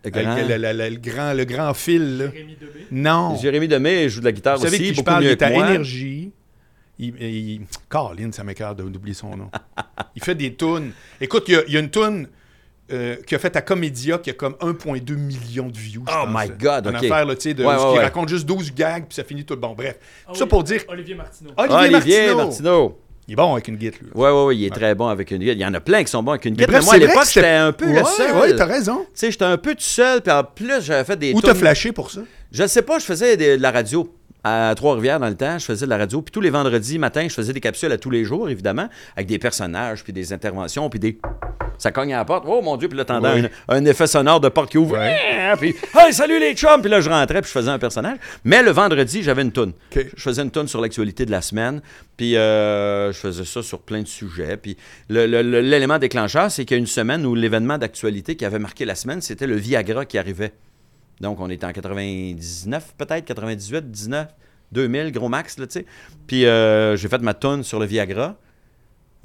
le 0.05 0.09
grand- 0.11 0.35
le, 0.35 0.55
le- 0.55 0.71
le- 0.71 0.89
le 0.91 0.95
grand, 0.97 1.33
le 1.33 1.45
grand 1.45 1.73
fil, 1.73 2.17
là. 2.19 2.25
Jérémy 2.31 2.57
Demé. 2.61 2.85
Non. 2.91 3.37
Jérémy 3.41 3.67
Demé 3.67 4.07
joue 4.07 4.19
de 4.19 4.25
la 4.25 4.31
guitare 4.31 4.57
Vous 4.57 4.63
savez 4.65 4.75
aussi, 4.77 4.83
qui 4.85 4.89
je 4.91 4.95
beaucoup 4.97 5.05
parle, 5.05 5.23
il 5.23 5.27
mieux 5.27 5.31
est 5.31 5.41
à 5.41 5.49
moi. 5.49 5.67
Énergie. 5.67 6.31
Il, 7.07 7.23
il... 7.23 7.61
Caroline, 7.89 8.31
ça 8.33 8.43
m'écarte 8.43 8.77
de- 8.77 8.83
d'oublier 8.89 9.13
son 9.15 9.35
nom. 9.35 9.49
il 10.15 10.23
fait 10.23 10.35
des 10.35 10.53
tunes. 10.55 10.91
Écoute, 11.19 11.45
il 11.47 11.53
y 11.53 11.57
a, 11.57 11.61
il 11.67 11.73
y 11.73 11.77
a 11.77 11.79
une 11.79 11.89
tune 11.89 12.27
euh, 12.91 13.15
qui 13.25 13.33
a 13.35 13.39
fait 13.39 13.55
à 13.55 13.61
Comédia 13.61 14.17
qui 14.17 14.29
a 14.29 14.33
comme 14.33 14.53
1,2 14.53 15.15
million 15.15 15.67
de 15.67 15.77
views. 15.77 16.03
Oh 16.07 16.25
pense, 16.25 16.27
my. 16.43 16.49
God, 16.59 16.87
Une 16.87 16.95
ok. 16.97 17.03
affaire, 17.03 17.25
là, 17.25 17.35
tu 17.35 17.41
sais, 17.41 17.53
de, 17.53 17.63
Ouais, 17.65 17.75
ouais. 17.75 17.99
raconte 18.03 18.29
juste 18.29 18.45
12 18.45 18.73
gags, 18.73 19.05
puis 19.07 19.15
ça 19.15 19.23
finit 19.23 19.45
tout. 19.45 19.55
Bon, 19.55 19.73
bref. 19.73 19.97
Ah 20.27 20.31
Tout 20.31 20.37
ça 20.39 20.43
oui, 20.43 20.49
pour 20.49 20.63
dire. 20.63 20.81
Olivier 20.89 21.15
Martineau. 21.15 21.51
Olivier, 21.57 21.77
Ah, 21.77 21.81
Olivier 21.81 22.19
Martineau. 22.27 22.37
Martineau. 22.45 22.99
Il 23.25 23.31
est 23.31 23.35
bon 23.37 23.53
avec 23.53 23.69
une 23.69 23.77
guitare, 23.77 23.99
lui. 24.01 24.09
Ouais, 24.13 24.29
ouais, 24.29 24.43
ouais, 24.47 24.57
il 24.57 24.65
est 24.65 24.69
très 24.69 24.93
bon 24.95 25.07
avec 25.07 25.31
une 25.31 25.37
guitare. 25.37 25.55
Il 25.55 25.61
y 25.61 25.65
en 25.65 25.73
a 25.73 25.79
plein 25.79 26.03
qui 26.03 26.11
sont 26.11 26.21
bons 26.21 26.31
avec 26.31 26.43
une 26.43 26.55
Mais 26.57 26.65
guitare. 26.65 26.81
bref, 26.81 26.81
Mais 26.81 26.85
moi, 26.85 26.93
à 26.93 26.97
c'est 26.97 27.05
vrai 27.05 27.13
l'époque, 27.15 27.31
j'étais 27.33 27.47
un 27.47 27.71
peu 27.71 27.85
Ouais, 27.85 27.99
le 27.99 28.05
seul. 28.05 28.35
ouais, 28.41 28.55
t'as 28.57 28.65
raison. 28.65 28.97
Tu 29.05 29.09
sais, 29.13 29.31
j'étais 29.31 29.45
un 29.45 29.57
peu 29.57 29.75
tout 29.75 29.81
seul, 29.81 30.21
puis 30.21 30.31
en 30.33 30.43
plus, 30.43 30.81
j'avais 30.81 31.05
fait 31.05 31.15
des 31.15 31.31
Où 31.33 31.39
t'as 31.41 31.55
flashé 31.55 31.93
pour 31.93 32.11
ça? 32.11 32.19
Je 32.51 32.67
sais 32.67 32.81
pas, 32.81 32.99
je 32.99 33.05
faisais 33.05 33.37
des- 33.37 33.55
de 33.57 33.61
la 33.61 33.71
radio 33.71 34.13
à 34.43 34.73
Trois-Rivières 34.75 35.19
dans 35.19 35.29
le 35.29 35.35
temps. 35.35 35.57
Je 35.59 35.65
faisais 35.65 35.85
de 35.85 35.89
la 35.89 35.97
radio. 35.97 36.21
Puis 36.21 36.31
tous 36.31 36.41
les 36.41 36.49
vendredis 36.49 36.99
matin, 36.99 37.25
je 37.29 37.33
faisais 37.33 37.53
des 37.53 37.59
capsules 37.61 37.91
à 37.91 37.97
tous 37.97 38.09
les 38.09 38.23
jours, 38.25 38.49
évidemment, 38.49 38.89
avec 39.15 39.27
des 39.27 39.39
personnages, 39.39 40.03
puis 40.03 40.13
des 40.13 40.33
interventions, 40.33 40.89
puis 40.89 40.99
des. 40.99 41.17
Ça 41.79 41.91
cogne 41.91 42.13
à 42.13 42.17
la 42.17 42.25
porte. 42.25 42.45
Oh 42.47 42.61
mon 42.61 42.77
Dieu, 42.77 42.87
puis 42.87 42.97
là, 42.97 43.03
t'entends 43.03 43.33
Oui. 43.33 43.45
un, 43.67 43.75
un 43.77 43.85
effet 43.85 44.05
sonore 44.07 44.39
de 44.39 44.47
porte 44.49 44.69
qui 44.69 44.77
ouvre. 44.77 44.95
Ouais. 44.97 45.17
Puis, 45.59 45.75
hey, 45.95 46.13
salut 46.13 46.39
les 46.39 46.53
chums! 46.55 46.81
Puis 46.81 46.89
là, 46.89 46.99
je 47.01 47.09
rentrais, 47.09 47.41
puis 47.41 47.47
je 47.47 47.59
faisais 47.59 47.69
un 47.69 47.77
personnage. 47.77 48.17
Mais 48.43 48.63
le 48.63 48.71
vendredi, 48.71 49.21
j'avais 49.21 49.41
une 49.43 49.51
toune. 49.51 49.73
Je 49.93 50.01
faisais 50.17 50.41
une 50.41 50.49
toune 50.51 50.67
sur 50.67 50.81
l'actualité 50.81 51.25
de 51.25 51.31
la 51.31 51.41
semaine. 51.41 51.81
Puis 52.17 52.37
euh, 52.37 53.11
je 53.11 53.17
faisais 53.17 53.45
ça 53.45 53.61
sur 53.61 53.79
plein 53.81 54.01
de 54.01 54.07
sujets. 54.07 54.57
Puis 54.57 54.77
l'élément 55.09 55.99
déclencheur, 55.99 56.49
c'est 56.51 56.65
qu'il 56.65 56.75
y 56.75 56.77
a 56.77 56.79
une 56.79 56.87
semaine 56.87 57.25
où 57.25 57.35
l'événement 57.35 57.77
d'actualité 57.77 58.35
qui 58.35 58.45
avait 58.45 58.59
marqué 58.59 58.85
la 58.85 58.95
semaine, 58.95 59.21
c'était 59.21 59.47
le 59.47 59.55
Viagra 59.55 60.05
qui 60.05 60.17
arrivait. 60.17 60.53
Donc, 61.21 61.39
on 61.39 61.49
était 61.49 61.65
en 61.65 61.71
99, 61.71 62.93
peut-être, 62.97 63.25
98, 63.25 63.89
19, 63.91 64.27
2000, 64.71 65.11
gros 65.11 65.29
max, 65.29 65.57
là, 65.57 65.67
tu 65.67 65.79
sais. 65.79 65.85
Puis, 66.27 66.45
euh, 66.45 66.95
j'ai 66.97 67.07
fait 67.07 67.21
ma 67.21 67.33
tonne 67.33 67.63
sur 67.63 67.79
le 67.79 67.85
Viagra, 67.85 68.35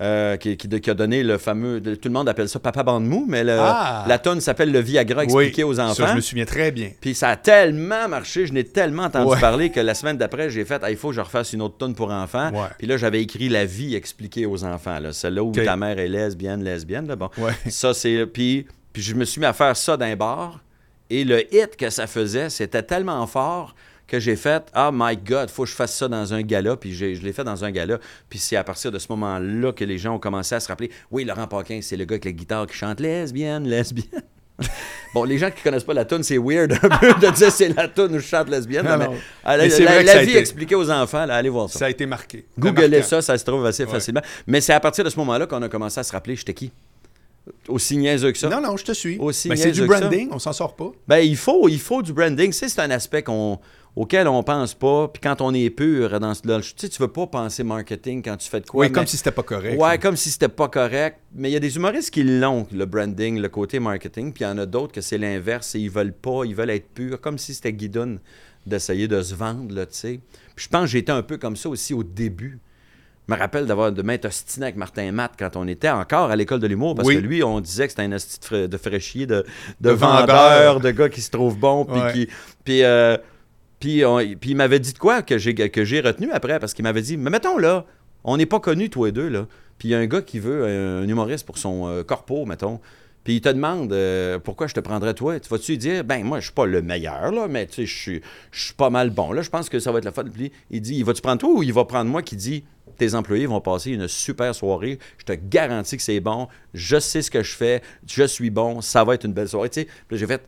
euh, 0.00 0.36
qui, 0.36 0.56
qui- 0.56 0.68
qui 0.80 0.90
a 0.90 0.94
donné 0.94 1.24
le 1.24 1.38
fameux... 1.38 1.80
Tout 1.82 1.98
le 2.08 2.10
monde 2.12 2.28
appelle 2.28 2.48
ça 2.48 2.60
Papa 2.60 2.84
Bande 2.84 3.04
Mou, 3.06 3.24
mais 3.26 3.42
le- 3.42 3.56
Ah! 3.58 4.04
la 4.06 4.18
tonne 4.20 4.40
s'appelle 4.40 4.70
le 4.70 4.78
Viagra 4.78 5.24
expliqué 5.24 5.64
Oui, 5.64 5.70
aux 5.70 5.80
enfants. 5.80 5.94
Ça, 5.94 6.06
je 6.08 6.14
me 6.14 6.20
souviens 6.20 6.44
très 6.44 6.70
bien. 6.70 6.92
Puis 7.00 7.14
ça 7.16 7.30
a 7.30 7.36
tellement 7.36 8.06
marché, 8.08 8.46
je 8.46 8.52
n'ai 8.52 8.62
tellement 8.62 9.04
entendu 9.04 9.32
Ouais. 9.32 9.40
parler 9.40 9.70
que 9.70 9.80
la 9.80 9.94
semaine 9.94 10.16
d'après, 10.16 10.50
j'ai 10.50 10.64
fait, 10.64 10.80
Ah, 10.84 10.90
il 10.92 10.96
faut 10.96 11.08
que 11.08 11.16
je 11.16 11.20
refasse 11.20 11.52
une 11.52 11.62
autre 11.62 11.78
tonne 11.78 11.96
pour 11.96 12.12
enfants. 12.12 12.52
Ouais. 12.52 12.68
Puis 12.78 12.86
là, 12.86 12.96
j'avais 12.96 13.20
écrit 13.22 13.48
la 13.48 13.64
vie 13.64 13.96
expliquée 13.96 14.46
aux 14.46 14.62
enfants. 14.62 15.00
Là. 15.00 15.12
Celle-là 15.12 15.42
où 15.42 15.50
ta 15.50 15.74
mère 15.76 15.98
est 15.98 16.06
lesbienne, 16.08 16.62
lesbienne. 16.62 17.08
Là. 17.08 17.16
Bon. 17.16 17.30
Ouais. 17.38 17.52
Ça, 17.68 17.92
c'est. 17.92 18.24
Puis, 18.26 18.66
puis 18.92 19.02
je 19.02 19.14
me 19.16 19.24
suis 19.24 19.40
mis 19.40 19.46
à 19.46 19.52
faire 19.52 19.76
ça 19.76 19.96
d'un 19.96 20.14
bar. 20.14 20.60
Et 21.10 21.24
le 21.24 21.42
hit 21.54 21.76
que 21.76 21.90
ça 21.90 22.06
faisait, 22.06 22.50
c'était 22.50 22.82
tellement 22.82 23.26
fort 23.26 23.74
que 24.06 24.18
j'ai 24.20 24.36
fait 24.36 24.62
Ah 24.72 24.90
my 24.92 25.16
God, 25.16 25.50
faut 25.50 25.64
que 25.64 25.68
je 25.70 25.74
fasse 25.74 25.94
ça 25.94 26.08
dans 26.08 26.32
un 26.34 26.42
gala. 26.42 26.76
Puis 26.76 26.94
je 26.94 27.04
l'ai 27.06 27.32
fait 27.32 27.44
dans 27.44 27.64
un 27.64 27.70
gala. 27.70 27.98
Puis 28.28 28.38
c'est 28.38 28.56
à 28.56 28.64
partir 28.64 28.90
de 28.92 28.98
ce 28.98 29.06
moment-là 29.10 29.72
que 29.72 29.84
les 29.84 29.98
gens 29.98 30.14
ont 30.14 30.18
commencé 30.18 30.54
à 30.54 30.60
se 30.60 30.68
rappeler 30.68 30.90
Oui, 31.10 31.24
Laurent 31.24 31.46
Paquin, 31.46 31.80
c'est 31.82 31.96
le 31.96 32.04
gars 32.04 32.14
avec 32.14 32.24
la 32.24 32.32
guitare 32.32 32.66
qui 32.66 32.76
chante 32.76 33.00
lesbienne, 33.00 33.66
lesbienne. 33.68 34.22
Bon, 35.14 35.24
les 35.24 35.38
gens 35.38 35.50
qui 35.50 35.62
connaissent 35.62 35.84
pas 35.84 35.94
la 35.94 36.04
tune, 36.04 36.22
c'est 36.22 36.36
weird 36.36 36.72
un 36.82 36.98
peu 36.98 37.14
de 37.14 37.30
dire 37.34 37.50
c'est 37.50 37.68
la 37.74 37.88
tune 37.88 38.14
où 38.14 38.18
je 38.18 38.26
chante 38.26 38.50
lesbienne. 38.50 38.84
Non, 38.84 38.98
mais 38.98 39.06
non. 39.06 39.14
La, 39.46 39.56
Mais 39.56 39.68
vie 39.68 40.30
été- 40.30 40.36
expliquée 40.38 40.74
aux 40.74 40.90
enfants, 40.90 41.24
là, 41.24 41.36
allez 41.36 41.48
voir 41.48 41.70
ça. 41.70 41.78
Ça 41.78 41.84
a 41.86 41.90
été 41.90 42.04
marqué. 42.04 42.44
Googlez 42.58 43.02
ça, 43.02 43.22
ça 43.22 43.38
se 43.38 43.44
trouve 43.44 43.64
assez 43.64 43.84
Ouais. 43.84 43.90
facilement. 43.90 44.20
Mais 44.46 44.60
c'est 44.60 44.74
à 44.74 44.80
partir 44.80 45.04
de 45.04 45.10
ce 45.10 45.16
moment-là 45.20 45.46
qu'on 45.46 45.62
a 45.62 45.68
commencé 45.70 45.98
à 46.00 46.02
se 46.02 46.12
rappeler 46.12 46.36
j'étais 46.36 46.52
qui? 46.52 46.70
Aussi 47.68 47.96
niaiseux 47.96 48.32
que 48.32 48.38
ça. 48.38 48.48
Non, 48.48 48.60
non, 48.60 48.76
je 48.76 48.84
te 48.84 48.92
suis. 48.92 49.18
Aussi 49.18 49.48
Ben, 49.48 49.56
c'est 49.56 49.72
du 49.72 49.86
branding, 49.86 50.28
on 50.32 50.38
s'en 50.38 50.52
sort 50.52 50.74
pas. 50.76 50.90
Ben, 51.06 51.18
il 51.18 51.36
faut, 51.36 51.68
il 51.68 51.80
faut 51.80 52.02
du 52.02 52.12
branding. 52.12 52.50
Tu 52.50 52.52
sais, 52.52 52.68
c'est 52.68 52.80
un 52.80 52.90
aspect 52.90 53.22
qu'on, 53.22 53.58
auquel 53.96 54.28
on 54.28 54.42
pense 54.42 54.74
pas. 54.74 55.08
Puis 55.08 55.20
quand 55.20 55.40
on 55.40 55.52
est 55.52 55.70
pur 55.70 56.20
dans 56.20 56.34
ce 56.34 56.46
là, 56.46 56.60
tu 56.60 56.72
sais, 56.76 56.88
tu 56.88 57.02
veux 57.02 57.08
pas 57.08 57.26
penser 57.26 57.64
marketing 57.64 58.22
quand 58.22 58.36
tu 58.36 58.48
fais 58.48 58.60
de 58.60 58.66
quoi. 58.66 58.86
Oui, 58.86 58.92
comme 58.92 59.06
si 59.06 59.16
c'était 59.16 59.32
pas 59.32 59.42
correct. 59.42 59.78
Ouais, 59.78 59.88
là. 59.88 59.98
comme 59.98 60.16
si 60.16 60.30
c'était 60.30 60.48
pas 60.48 60.68
correct. 60.68 61.18
Mais 61.34 61.50
il 61.50 61.52
y 61.52 61.56
a 61.56 61.60
des 61.60 61.76
humoristes 61.76 62.10
qui 62.10 62.22
l'ont, 62.22 62.66
le 62.72 62.86
branding, 62.86 63.40
le 63.40 63.48
côté 63.48 63.80
marketing. 63.80 64.32
Puis 64.32 64.44
il 64.44 64.46
y 64.46 64.50
en 64.50 64.58
a 64.58 64.66
d'autres 64.66 64.92
que 64.92 65.00
c'est 65.00 65.18
l'inverse. 65.18 65.74
Et 65.74 65.80
ils 65.80 65.90
veulent 65.90 66.12
pas, 66.12 66.44
ils 66.44 66.54
veulent 66.54 66.70
être 66.70 66.88
purs. 66.88 67.20
Comme 67.20 67.38
si 67.38 67.54
c'était 67.54 67.72
guidoune 67.72 68.20
d'essayer 68.66 69.08
de 69.08 69.20
se 69.22 69.34
vendre, 69.34 69.74
là, 69.74 69.86
tu 69.86 69.96
sais. 69.96 70.20
Puis 70.54 70.64
je 70.64 70.68
pense 70.68 70.82
que 70.82 70.90
j'étais 70.90 71.12
un 71.12 71.22
peu 71.22 71.36
comme 71.36 71.56
ça 71.56 71.68
aussi 71.68 71.94
au 71.94 72.04
début. 72.04 72.60
Je 73.28 73.34
me 73.34 73.38
rappelle 73.38 73.66
d'avoir 73.66 73.92
de 73.92 74.00
m'être 74.00 74.24
ostiné 74.24 74.64
avec 74.66 74.76
Martin 74.76 75.12
Matt 75.12 75.32
quand 75.38 75.54
on 75.56 75.68
était 75.68 75.90
encore 75.90 76.30
à 76.30 76.36
l'école 76.36 76.60
de 76.60 76.66
l'humour, 76.66 76.94
parce 76.94 77.06
Oui. 77.06 77.16
que 77.16 77.20
lui, 77.20 77.42
on 77.42 77.60
disait 77.60 77.84
que 77.86 77.90
c'était 77.90 78.02
un 78.02 78.12
esti 78.12 78.40
de 78.40 78.44
fra- 78.44 78.66
de 78.66 78.76
fraîchier, 78.78 79.26
de, 79.26 79.44
de 79.82 79.88
De 79.88 79.90
vendeur, 79.90 80.26
vendeur. 80.74 80.80
de 80.80 80.90
gars 80.92 81.08
qui 81.10 81.20
se 81.20 81.30
trouvent 81.30 81.58
bons, 81.58 81.84
puis 81.84 82.00
Ouais. 82.00 82.12
qui... 82.14 82.28
Puis, 82.64 82.82
euh, 82.84 83.18
puis, 83.80 84.02
on- 84.06 84.16
puis 84.40 84.50
il 84.50 84.56
m'avait 84.56 84.80
dit 84.80 84.94
de 84.94 84.98
quoi 84.98 85.20
que 85.20 85.36
j'ai, 85.36 85.54
que 85.54 85.84
j'ai 85.84 86.00
retenu 86.00 86.30
après, 86.32 86.58
parce 86.58 86.72
qu'il 86.72 86.84
m'avait 86.84 87.02
dit, 87.02 87.18
mais 87.18 87.28
mettons 87.28 87.58
là, 87.58 87.84
on 88.24 88.38
n'est 88.38 88.46
pas 88.46 88.60
connus 88.60 88.88
tous 88.88 89.04
les 89.04 89.12
deux, 89.12 89.28
là. 89.28 89.46
Puis 89.78 89.88
il 89.88 89.90
y 89.90 89.94
a 89.94 89.98
un 89.98 90.06
gars 90.06 90.22
qui 90.22 90.38
veut 90.38 90.64
un, 90.64 91.02
un 91.04 91.08
humoriste 91.08 91.44
pour 91.44 91.58
son 91.58 91.86
euh, 91.86 92.02
corpo, 92.04 92.46
mettons. 92.46 92.80
Puis 93.24 93.34
il 93.36 93.40
te 93.42 93.50
demande 93.50 93.92
euh, 93.92 94.38
pourquoi 94.38 94.68
je 94.68 94.74
te 94.74 94.80
prendrais 94.80 95.12
toi? 95.12 95.38
Tu 95.38 95.50
vas-tu 95.50 95.76
dire, 95.76 96.02
ben 96.02 96.24
moi, 96.24 96.40
je 96.40 96.44
suis 96.46 96.54
pas 96.54 96.64
le 96.64 96.80
meilleur, 96.80 97.30
là, 97.30 97.46
mais 97.46 97.66
tu 97.66 97.74
sais, 97.74 97.84
je 97.86 97.94
suis- 97.94 98.20
je 98.52 98.64
suis 98.64 98.74
pas 98.74 98.88
mal 98.88 99.10
bon. 99.10 99.32
Là, 99.32 99.42
je 99.42 99.50
pense 99.50 99.68
que 99.68 99.78
ça 99.80 99.92
va 99.92 99.98
être 99.98 100.06
la 100.06 100.12
fun. 100.12 100.24
Puis 100.24 100.50
il 100.70 100.80
dit, 100.80 100.94
il 100.96 101.04
va-tu 101.04 101.20
prendre 101.20 101.38
toi 101.38 101.50
ou 101.50 101.62
il 101.62 101.74
va 101.74 101.84
prendre 101.84 102.10
moi 102.10 102.22
qui 102.22 102.36
dit, 102.36 102.64
tes 102.98 103.14
employés 103.14 103.46
vont 103.46 103.60
passer 103.60 103.92
une 103.92 104.08
super 104.08 104.54
soirée. 104.54 104.98
Je 105.18 105.24
te 105.24 105.32
garantis 105.32 105.96
que 105.96 106.02
c'est 106.02 106.20
bon. 106.20 106.48
Je 106.74 106.98
sais 106.98 107.22
ce 107.22 107.30
que 107.30 107.42
je 107.42 107.54
fais. 107.56 107.82
Je 108.06 108.24
suis 108.24 108.50
bon. 108.50 108.80
Ça 108.80 109.04
va 109.04 109.14
être 109.14 109.24
une 109.24 109.32
belle 109.32 109.48
soirée. 109.48 109.70
Tu 109.70 109.82
sais, 109.82 109.88
j'ai 110.12 110.26
fait, 110.26 110.42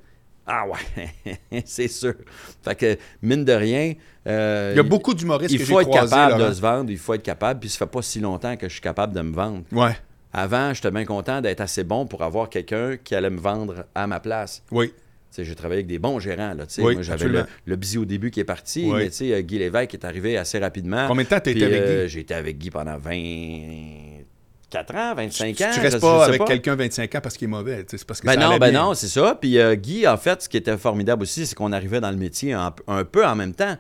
ah 0.47 0.65
ouais, 0.67 1.33
c'est 1.65 1.89
sûr. 1.89 2.15
Fait 2.63 2.75
que, 2.75 2.99
mine 3.23 3.45
de 3.45 3.53
rien. 3.53 3.95
euh, 4.27 4.73
Il 4.75 4.77
y 4.77 4.81
a 4.81 4.83
beaucoup 4.83 5.15
d'humoristes 5.15 5.53
il 5.53 5.59
que 5.61 5.65
faut 5.65 5.81
être 5.81 5.91
capable 5.91 6.39
de 6.49 6.53
se 6.53 6.61
vendre, 6.61 6.91
il 6.91 6.99
faut 6.99 7.15
être 7.15 7.23
capable, 7.23 7.61
puis 7.61 7.69
ça 7.69 7.79
fait 7.79 7.87
pas 7.91 8.03
si 8.03 8.21
longtemps 8.21 8.57
que 8.57 8.69
je 8.69 8.73
suis 8.73 8.81
capable 8.81 9.15
de 9.15 9.21
me 9.21 9.33
vendre. 9.33 9.63
Ouais, 9.73 9.97
Avant, 10.33 10.75
j'étais 10.75 10.91
bien 10.91 11.05
content 11.05 11.41
d'être 11.41 11.61
assez 11.61 11.85
bon 11.85 12.07
pour 12.07 12.23
avoir 12.23 12.49
quelqu'un 12.49 12.97
qui 13.03 13.15
allait 13.15 13.31
me 13.31 13.39
vendre 13.41 13.85
à 13.95 14.07
ma 14.07 14.19
place. 14.21 14.63
oui. 14.73 14.93
J'ai 15.39 15.55
travaillé 15.55 15.79
avec 15.79 15.87
des 15.87 15.99
bons 15.99 16.19
gérants. 16.19 16.55
Là. 16.55 16.65
Oui, 16.79 16.95
Moi, 16.95 17.03
j'avais 17.03 17.29
le, 17.29 17.45
le 17.65 17.77
Bzi 17.77 17.99
au 17.99 18.05
début 18.05 18.31
qui 18.31 18.41
est 18.41 18.45
parti, 18.45 18.85
Oui. 18.87 18.99
mais 18.99 19.11
tu 19.11 19.17
sais, 19.17 19.33
euh, 19.33 19.41
Guy 19.43 19.59
Lévesque 19.59 19.95
est 19.95 20.05
arrivé 20.05 20.37
assez 20.37 20.59
rapidement. 20.59 21.07
Combien 21.09 21.25
de 21.25 21.29
temps 21.29 21.37
été 21.39 21.65
avec 21.65 21.81
euh, 21.83 22.05
Guy? 22.05 22.09
J'ai 22.11 22.21
été 22.21 22.35
avec 22.35 22.59
Guy 22.59 22.71
pendant 22.71 22.99
24 22.99 24.95
ans, 24.97 25.15
25 25.15 25.57
Tu, 25.57 25.65
ans. 25.65 25.71
tu 25.73 25.81
restes 25.81 26.01
pas 26.01 26.25
avec 26.27 26.45
quelqu'un 26.45 26.75
25 26.77 27.15
ans 27.15 27.21
parce 27.23 27.37
qu'il 27.37 27.47
est 27.47 27.51
mauvais. 27.51 27.85
C'est 27.89 28.05
parce 28.05 28.21
que 28.21 28.27
Ben 28.27 28.35
ça 28.35 28.41
non, 28.41 28.59
ben 28.59 28.71
bien. 28.71 28.83
non, 28.83 28.95
c'est 28.95 29.09
ça. 29.09 29.37
Puis 29.41 29.59
euh, 29.59 29.75
Guy, 29.75 30.07
en 30.07 30.17
fait, 30.17 30.43
ce 30.43 30.49
qui 30.49 30.57
était 30.57 30.77
formidable 30.77 31.23
aussi, 31.23 31.47
c'est 31.47 31.55
qu'on 31.55 31.73
arrivait 31.73 32.01
dans 32.01 32.11
le 32.11 32.17
métier 32.17 32.53
un 32.53 32.73
peu 33.05 33.25
en 33.27 33.37
même 33.37 33.55
temps. 33.55 33.77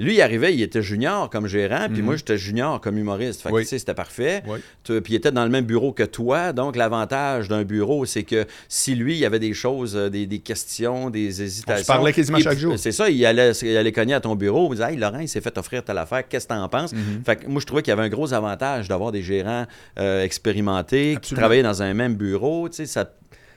Lui, 0.00 0.14
il 0.14 0.22
arrivait, 0.22 0.54
il 0.54 0.62
était 0.62 0.82
junior 0.82 1.30
comme 1.30 1.46
gérant, 1.46 1.86
puis 1.92 2.02
moi, 2.02 2.16
j'étais 2.16 2.38
junior 2.38 2.80
comme 2.80 2.98
humoriste. 2.98 3.42
Fait 3.42 3.48
que, 3.50 3.54
Mhm. 3.54 3.56
Oui. 3.58 3.62
tu 3.64 3.68
sais, 3.68 3.78
c'était 3.78 3.94
parfait. 3.94 4.42
Oui. 4.46 4.58
Puis 4.84 5.12
il 5.12 5.14
était 5.14 5.30
dans 5.30 5.44
le 5.44 5.50
même 5.50 5.64
bureau 5.64 5.92
que 5.92 6.02
toi. 6.02 6.52
Donc, 6.52 6.74
l'avantage 6.76 7.48
d'un 7.48 7.62
bureau, 7.64 8.04
c'est 8.06 8.22
que 8.24 8.46
si 8.68 8.94
lui, 8.94 9.14
il 9.14 9.18
y 9.18 9.24
avait 9.26 9.38
des 9.38 9.52
choses, 9.54 9.94
euh, 9.96 10.08
des, 10.08 10.26
des 10.26 10.38
questions, 10.38 11.10
des 11.10 11.42
hésitations. 11.42 11.84
parlait 11.92 12.12
quasiment 12.12 12.38
chaque 12.38 12.58
jour. 12.58 12.78
C'est 12.78 12.92
ça, 12.92 13.08
il 13.10 13.24
allait, 13.26 13.52
il 13.52 13.76
allait 13.76 13.92
cogner 13.92 14.14
à 14.14 14.20
ton 14.20 14.34
bureau. 14.36 14.68
Il 14.72 14.76
disait 14.76 14.92
Hey, 14.92 14.96
Laurent, 14.96 15.18
il 15.20 15.28
s'est 15.28 15.40
fait 15.40 15.56
offrir 15.58 15.84
telle 15.84 15.98
affaire, 15.98 16.26
qu'est-ce 16.28 16.46
que 16.46 16.54
t'en 16.54 16.68
penses? 16.68 16.92
Mhm. 16.92 17.22
Fait 17.26 17.36
que 17.36 17.46
moi, 17.46 17.60
je 17.60 17.66
trouvais 17.66 17.82
qu'il 17.82 17.90
y 17.90 17.92
avait 17.92 18.02
un 18.04 18.08
gros 18.08 18.32
avantage 18.32 18.88
d'avoir 18.88 19.12
des 19.12 19.22
gérants 19.22 19.66
euh, 19.98 20.24
expérimentés 20.24 21.18
qui 21.20 21.34
travaillaient 21.34 21.62
dans 21.62 21.82
un 21.82 21.94
même 21.94 22.14
bureau. 22.14 22.68
Tu 22.68 22.76
sais, 22.76 22.86
ça 22.86 23.10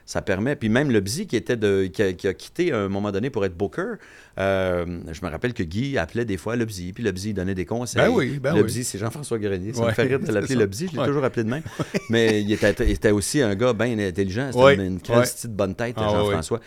ça 0.05 0.21
permet. 0.21 0.55
Puis 0.55 0.69
même 0.69 0.91
le 0.91 0.99
Bzi 0.99 1.27
qui 1.27 1.35
était 1.35 1.55
de 1.55 1.85
qui 1.85 2.01
a, 2.01 2.13
qui 2.13 2.27
a 2.27 2.33
quitté 2.33 2.71
à 2.71 2.77
un 2.79 2.89
moment 2.89 3.11
donné 3.11 3.29
pour 3.29 3.45
être 3.45 3.55
booker, 3.55 3.95
euh, 4.39 4.85
je 5.11 5.25
me 5.25 5.29
rappelle 5.31 5.53
que 5.53 5.63
Guy 5.63 5.97
appelait 5.97 6.25
des 6.25 6.37
fois 6.37 6.55
le 6.55 6.65
Bzi, 6.65 6.93
puis 6.93 7.03
le 7.03 7.11
Bzi 7.11 7.33
donnait 7.33 7.55
des 7.55 7.65
conseils. 7.65 8.01
Ben 8.01 8.09
oui, 8.09 8.39
ben 8.39 8.53
le 8.55 8.61
oui. 8.61 8.67
Bzi, 8.67 8.83
c'est 8.83 8.97
Jean-François 8.97 9.39
Grenier. 9.39 9.73
Ça 9.73 9.81
me 9.81 9.85
Ouais, 9.87 9.93
fait 9.93 10.03
rire 10.03 10.19
de 10.19 10.31
l'appeler 10.31 10.55
le 10.55 10.65
Bzi, 10.65 10.87
je 10.87 10.93
l'ai 10.93 10.99
Ouais. 10.99 11.05
toujours 11.07 11.23
appelé 11.23 11.43
de 11.43 11.49
même. 11.49 11.63
Mais 12.09 12.41
il 12.41 12.51
était, 12.51 12.75
il 12.79 12.91
était 12.91 13.11
aussi 13.11 13.41
un 13.41 13.55
gars 13.55 13.73
bien 13.73 13.97
intelligent. 13.99 14.49
C'était 14.51 14.75
une, 14.75 14.81
une 14.81 14.99
petite 14.99 15.51
bonne 15.53 15.75
tête, 15.75 15.95
Ah, 15.97 16.07
Jean-François. 16.09 16.59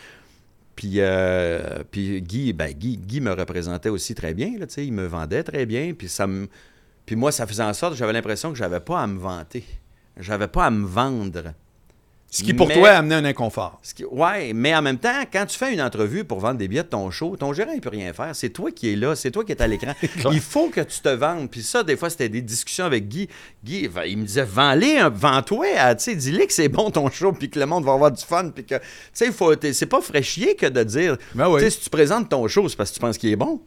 Puis, 0.74 0.94
euh, 0.96 1.82
puis 1.90 2.20
Guy, 2.20 2.52
ben, 2.52 2.70
Guy, 2.72 2.98
Guy 2.98 3.20
me 3.22 3.32
représentait 3.32 3.88
aussi 3.88 4.14
très 4.14 4.34
bien. 4.34 4.52
Là, 4.58 4.66
il 4.76 4.92
me 4.92 5.06
vendait 5.06 5.42
très 5.42 5.64
bien. 5.64 5.94
Puis, 5.96 6.08
ça 6.08 6.26
me... 6.26 6.48
puis 7.06 7.16
moi, 7.16 7.32
ça 7.32 7.46
faisait 7.46 7.62
en 7.62 7.72
sorte 7.72 7.92
que 7.94 7.98
j'avais 7.98 8.12
l'impression 8.12 8.50
que 8.52 8.58
j'avais 8.58 8.80
pas 8.80 9.00
à 9.02 9.06
me 9.06 9.18
vanter. 9.18 9.64
J'avais 10.18 10.48
pas 10.48 10.66
à 10.66 10.70
me 10.70 10.86
vendre. 10.86 11.54
Ce 12.28 12.42
qui, 12.42 12.52
pour 12.52 12.66
Mais- 12.68 12.74
toi, 12.74 12.88
a 12.90 12.98
amené 12.98 13.14
un 13.14 13.24
inconfort. 13.24 13.78
Ce 13.82 13.94
qui- 13.94 14.04
ouais, 14.04 14.52
mais 14.52 14.74
en 14.74 14.82
même 14.82 14.98
temps, 14.98 15.22
quand 15.32 15.46
tu 15.46 15.56
fais 15.56 15.72
une 15.72 15.80
entrevue 15.80 16.24
pour 16.24 16.40
vendre 16.40 16.58
des 16.58 16.68
billets 16.68 16.82
de 16.82 16.88
ton 16.88 17.10
show, 17.10 17.34
ton 17.36 17.52
gérant, 17.52 17.70
il 17.72 17.80
peut 17.80 17.88
rien 17.88 18.12
faire. 18.12 18.34
C'est 18.34 18.50
toi 18.50 18.70
qui 18.72 18.92
es 18.92 18.96
là, 18.96 19.14
c'est 19.14 19.30
toi 19.30 19.44
qui 19.44 19.52
es 19.52 19.62
à 19.62 19.66
l'écran. 19.66 19.94
il 20.32 20.40
faut 20.40 20.68
que 20.68 20.80
tu 20.80 21.00
te 21.00 21.08
vendes. 21.08 21.48
Puis 21.50 21.62
ça, 21.62 21.82
des 21.82 21.96
fois, 21.96 22.10
c'était 22.10 22.28
des 22.28 22.42
discussions 22.42 22.84
avec 22.84 23.08
Guy. 23.08 23.28
Guy, 23.64 23.88
il 24.06 24.18
me 24.18 24.24
disait, 24.26 24.42
vends-les, 24.44 24.98
hein, 24.98 25.08
vends-toi, 25.14 25.66
ah, 25.78 25.94
tu 25.94 26.04
sais, 26.04 26.14
dis-les 26.16 26.46
que 26.46 26.52
c'est 26.52 26.68
bon 26.68 26.90
ton 26.90 27.08
show, 27.10 27.32
puis 27.32 27.48
que 27.48 27.58
le 27.58 27.66
monde 27.66 27.84
va 27.84 27.92
avoir 27.92 28.10
du 28.10 28.22
fun, 28.22 28.50
puis 28.50 28.64
que, 28.66 28.74
tu 28.74 28.82
sais, 29.14 29.72
c'est 29.72 29.86
pas 29.86 30.00
fraîchier 30.02 30.56
que 30.56 30.66
de 30.66 30.82
dire, 30.82 31.16
Ben 31.34 31.48
oui. 31.48 31.60
tu 31.60 31.66
sais, 31.66 31.70
si 31.70 31.80
tu 31.84 31.90
présentes 31.90 32.28
ton 32.28 32.46
show, 32.48 32.68
c'est 32.68 32.76
parce 32.76 32.90
que 32.90 32.94
tu 32.96 33.00
penses 33.00 33.16
qu'il 33.18 33.30
est 33.30 33.36
bon. 33.36 33.62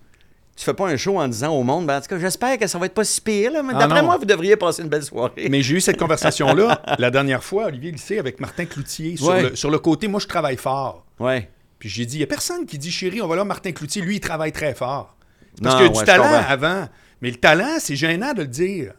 Tu 0.60 0.66
fais 0.66 0.74
pas 0.74 0.88
un 0.90 0.98
show 0.98 1.18
en 1.18 1.26
disant 1.30 1.54
au 1.56 1.64
monde, 1.64 1.88
ben, 1.88 2.00
en 2.00 2.02
tout 2.02 2.08
cas, 2.08 2.20
j'espère 2.20 2.58
que 2.58 2.68
ça 2.68 2.78
va 2.78 2.88
être 2.88 2.94
pas 2.94 3.06
si 3.06 3.22
pire, 3.22 3.50
là, 3.54 3.64
mais 3.64 3.72
Ah 3.78 3.80
d'après 3.80 4.04
moi, 4.04 4.18
vous 4.18 4.26
devriez 4.26 4.58
passer 4.58 4.82
une 4.82 4.90
belle 4.90 5.04
soirée. 5.04 5.48
Mais 5.50 5.62
j'ai 5.62 5.76
eu 5.76 5.80
cette 5.80 5.96
conversation-là 5.98 6.82
la 7.00 7.10
dernière 7.10 7.42
fois, 7.46 7.68
Olivier 7.68 7.92
Lycée, 7.94 8.20
avec 8.20 8.42
Martin 8.42 8.66
Cloutier, 8.66 9.16
sur, 9.16 9.28
Ouais. 9.28 9.42
le, 9.52 9.56
sur 9.56 9.72
le 9.72 9.80
côté, 9.80 10.10
moi, 10.10 10.20
je 10.20 10.28
travaille 10.28 10.58
fort. 10.58 11.06
Ouais. 11.18 11.50
Puis 11.80 11.88
j'ai 11.88 12.06
dit, 12.06 12.16
il 12.16 12.20
n'y 12.20 12.24
a 12.26 12.28
personne 12.28 12.66
qui 12.66 12.78
dit, 12.78 12.92
chérie, 12.92 13.22
on 13.22 13.28
va 13.30 13.38
là, 13.38 13.46
Martin 13.46 13.72
Cloutier, 13.72 14.02
lui, 14.02 14.18
il 14.18 14.20
travaille 14.20 14.52
très 14.52 14.74
fort. 14.74 15.16
Parce 15.64 15.76
qu'il 15.78 15.86
y 15.86 15.90
a 15.90 15.94
du 15.94 16.04
talent 16.04 16.44
avant. 16.50 16.90
Mais 17.22 17.32
le 17.32 17.38
talent, 17.38 17.78
c'est 17.80 17.96
gênant 17.96 18.34
de 18.34 18.42
le 18.42 18.48
dire. 18.48 18.92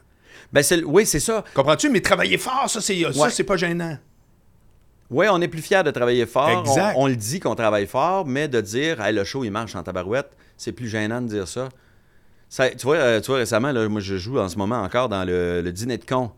Ben, 0.54 0.62
c'est, 0.62 0.82
oui, 0.82 1.04
c'est 1.04 1.20
ça. 1.20 1.44
Comprends-tu? 1.54 1.90
Mais 1.90 2.00
travailler 2.00 2.38
fort, 2.38 2.70
ça, 2.70 2.80
c'est, 2.80 3.02
ça, 3.12 3.20
Ouais. 3.20 3.28
c'est 3.28 3.44
pas 3.44 3.58
gênant. 3.58 3.98
Oui, 5.10 5.26
on 5.30 5.42
est 5.42 5.48
plus 5.48 5.60
fiers 5.60 5.82
de 5.82 5.90
travailler 5.90 6.24
fort. 6.24 6.60
Exact. 6.66 6.94
On, 6.96 7.02
on 7.02 7.06
le 7.06 7.16
dit 7.16 7.38
qu'on 7.38 7.54
travaille 7.54 7.86
fort, 7.86 8.24
mais 8.26 8.48
de 8.48 8.62
dire 8.62 9.00
hey, 9.04 9.12
le 9.14 9.24
show, 9.24 9.44
il 9.44 9.50
marche 9.50 9.74
en 9.74 9.82
tabarouette, 9.82 10.30
c'est 10.60 10.72
plus 10.72 10.88
gênant 10.88 11.22
de 11.22 11.28
dire 11.28 11.48
ça. 11.48 11.68
Ça- 12.48 12.68
tu, 12.70 12.84
vois, 12.86 12.96
euh, 12.96 13.20
tu 13.20 13.28
vois, 13.28 13.38
récemment, 13.38 13.72
là, 13.72 13.88
moi, 13.88 14.00
je 14.00 14.16
joue 14.16 14.38
en 14.38 14.48
ce 14.48 14.56
moment 14.58 14.82
encore 14.82 15.08
dans 15.08 15.24
le, 15.24 15.62
le 15.62 15.72
dîner 15.72 15.96
de 15.98 16.04
con. 16.04 16.30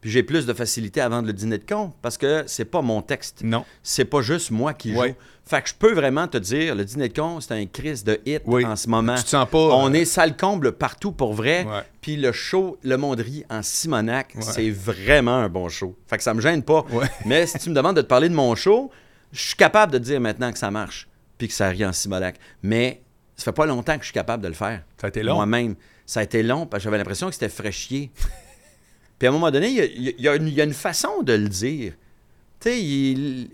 Puis 0.00 0.10
j'ai 0.10 0.24
plus 0.24 0.46
de 0.46 0.52
facilité 0.52 1.00
à 1.00 1.08
vendre 1.08 1.28
le 1.28 1.32
dîner 1.32 1.58
de 1.58 1.64
con 1.64 1.92
parce 2.02 2.18
que 2.18 2.42
c'est 2.48 2.64
pas 2.64 2.82
mon 2.82 3.02
texte. 3.02 3.42
Non. 3.44 3.64
C'est 3.84 4.04
pas 4.04 4.20
juste 4.20 4.50
moi 4.50 4.74
qui 4.74 4.92
Ouais. 4.96 5.10
joue. 5.10 5.14
Fait 5.44 5.62
que 5.62 5.68
je 5.68 5.74
peux 5.74 5.92
vraiment 5.92 6.26
te 6.26 6.36
dire, 6.38 6.74
le 6.74 6.84
dîner 6.84 7.08
de 7.08 7.14
con, 7.14 7.40
c'est 7.40 7.54
un 7.54 7.66
crise 7.66 8.02
de 8.02 8.20
hit 8.26 8.42
Oui. 8.46 8.66
en 8.66 8.74
ce 8.74 8.88
moment. 8.88 9.14
Tu 9.14 9.22
te 9.22 9.28
sens 9.28 9.48
pas, 9.48 9.58
On 9.58 9.90
euh, 9.90 9.94
est 9.94 10.04
salle 10.04 10.36
comble 10.36 10.72
partout 10.72 11.12
pour 11.12 11.32
vrai. 11.34 11.64
Ouais. 11.64 11.82
Puis 12.00 12.16
le 12.16 12.32
show, 12.32 12.76
le 12.82 12.96
Mondry 12.96 13.44
en 13.48 13.62
Simonac, 13.62 14.32
Ouais. 14.34 14.42
c'est 14.42 14.70
vraiment 14.70 15.36
un 15.36 15.48
bon 15.48 15.68
show. 15.68 15.96
Fait 16.08 16.16
que 16.16 16.24
ça 16.24 16.34
me 16.34 16.40
gêne 16.40 16.64
pas. 16.64 16.84
Mais 17.24 17.46
si 17.46 17.58
tu 17.60 17.70
me 17.70 17.74
demandes 17.76 17.94
de 17.96 18.02
te 18.02 18.06
parler 18.08 18.28
de 18.28 18.34
mon 18.34 18.56
show, 18.56 18.90
je 19.30 19.40
suis 19.40 19.56
capable 19.56 19.92
de 19.92 19.98
te 19.98 20.02
dire 20.02 20.20
maintenant 20.20 20.50
que 20.50 20.58
ça 20.58 20.72
marche, 20.72 21.06
puis 21.38 21.46
que 21.46 21.54
ça 21.54 21.68
rit 21.68 21.86
en 21.86 21.92
Simonac. 21.92 22.34
Mais 22.64 23.02
ça 23.36 23.44
fait 23.44 23.52
pas 23.52 23.66
longtemps 23.66 23.94
que 23.94 24.00
je 24.00 24.06
suis 24.06 24.14
capable 24.14 24.42
de 24.42 24.48
le 24.48 24.54
faire. 24.54 24.82
Ça 25.00 25.06
a 25.06 25.08
été 25.08 25.22
long. 25.22 25.36
Moi-même. 25.36 25.74
Ça 26.06 26.20
a 26.20 26.22
été 26.22 26.42
long, 26.42 26.66
parce 26.66 26.82
que 26.82 26.84
j'avais 26.84 26.98
l'impression 26.98 27.28
que 27.28 27.34
c'était 27.34 27.48
fraîchier. 27.48 28.10
puis 29.18 29.26
à 29.26 29.30
un 29.30 29.32
moment 29.32 29.50
donné, 29.50 29.68
il 29.68 29.74
y 29.74 29.80
a, 29.80 29.84
il 29.84 30.20
y 30.20 30.28
a 30.28 30.36
une, 30.36 30.48
il 30.48 30.54
y 30.54 30.60
a 30.60 30.64
une 30.64 30.74
façon 30.74 31.22
de 31.22 31.32
le 31.32 31.48
dire. 31.48 31.92
Tu 32.60 32.68
sais, 32.68 32.82
il, 32.82 33.48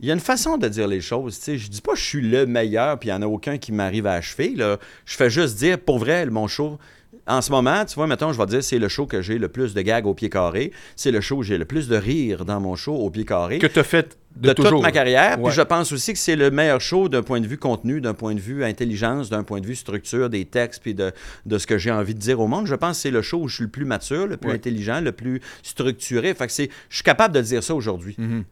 il 0.00 0.06
y 0.06 0.10
a 0.10 0.14
une 0.14 0.20
façon 0.20 0.56
de 0.58 0.68
dire 0.68 0.86
les 0.86 1.00
choses. 1.00 1.38
Tu 1.38 1.44
sais, 1.44 1.58
je 1.58 1.68
dis 1.68 1.80
pas 1.80 1.92
que 1.92 1.98
je 1.98 2.04
suis 2.04 2.22
le 2.22 2.46
meilleur, 2.46 2.98
puis 2.98 3.08
il 3.08 3.12
n'y 3.12 3.18
en 3.18 3.22
a 3.22 3.26
aucun 3.26 3.58
qui 3.58 3.72
m'arrive 3.72 4.06
à 4.06 4.12
achever. 4.12 4.54
Là. 4.54 4.78
Je 5.04 5.16
fais 5.16 5.30
juste 5.30 5.56
dire, 5.56 5.78
pour 5.78 5.98
vrai, 5.98 6.24
mon 6.26 6.46
show, 6.46 6.78
en 7.28 7.42
ce 7.42 7.50
moment, 7.52 7.84
tu 7.84 7.94
vois, 7.94 8.06
mettons, 8.06 8.32
je 8.32 8.38
vais 8.38 8.44
te 8.46 8.50
dire, 8.50 8.64
c'est 8.64 8.78
le 8.78 8.88
show 8.88 9.06
que 9.06 9.20
j'ai 9.22 9.38
le 9.38 9.48
plus 9.48 9.74
de 9.74 9.82
gags 9.82 10.06
au 10.06 10.14
pied 10.14 10.30
carré. 10.30 10.72
C'est 10.96 11.10
le 11.10 11.20
show 11.20 11.36
où 11.36 11.42
j'ai 11.42 11.58
le 11.58 11.64
plus 11.66 11.86
de 11.88 11.96
rire 11.96 12.44
dans 12.44 12.58
mon 12.60 12.74
show 12.74 12.94
au 12.94 13.10
pied 13.10 13.24
carré 13.24 13.58
Que 13.58 13.66
tu 13.66 13.78
as 13.78 13.84
fait 13.84 14.16
de, 14.36 14.52
toute 14.52 14.70
ma 14.80 14.90
carrière. 14.92 15.38
Ouais. 15.38 15.44
Puis 15.50 15.54
je 15.56 15.62
pense 15.62 15.92
aussi 15.92 16.12
que 16.12 16.18
c'est 16.18 16.36
le 16.36 16.50
meilleur 16.50 16.80
show 16.80 17.08
d'un 17.08 17.22
point 17.22 17.40
de 17.40 17.46
vue 17.46 17.58
contenu, 17.58 18.00
d'un 18.00 18.14
point 18.14 18.34
de 18.34 18.40
vue 18.40 18.64
intelligence, 18.64 19.28
d'un 19.30 19.42
point 19.42 19.60
de 19.60 19.66
vue 19.66 19.74
structure 19.76 20.30
des 20.30 20.44
textes, 20.46 20.80
puis 20.82 20.94
de, 20.94 21.12
de 21.44 21.58
ce 21.58 21.66
que 21.66 21.76
j'ai 21.76 21.90
envie 21.90 22.14
de 22.14 22.20
dire 22.20 22.40
au 22.40 22.46
monde. 22.46 22.66
Je 22.66 22.74
pense 22.74 22.96
que 22.96 23.02
c'est 23.02 23.10
le 23.10 23.22
show 23.22 23.38
où 23.42 23.48
je 23.48 23.56
suis 23.56 23.64
le 23.64 23.70
plus 23.70 23.84
mature, 23.84 24.26
le 24.26 24.36
plus 24.36 24.48
Ouais. 24.50 24.56
intelligent, 24.56 25.00
le 25.00 25.12
plus 25.12 25.40
structuré. 25.62 26.32
Fait 26.34 26.46
que 26.46 26.52
c'est, 26.52 26.70
je 26.88 26.94
suis 26.96 27.04
capable 27.04 27.34
de 27.34 27.40
dire 27.42 27.62
ça 27.62 27.74
aujourd'hui. 27.74 28.14
Mhm. 28.16 28.44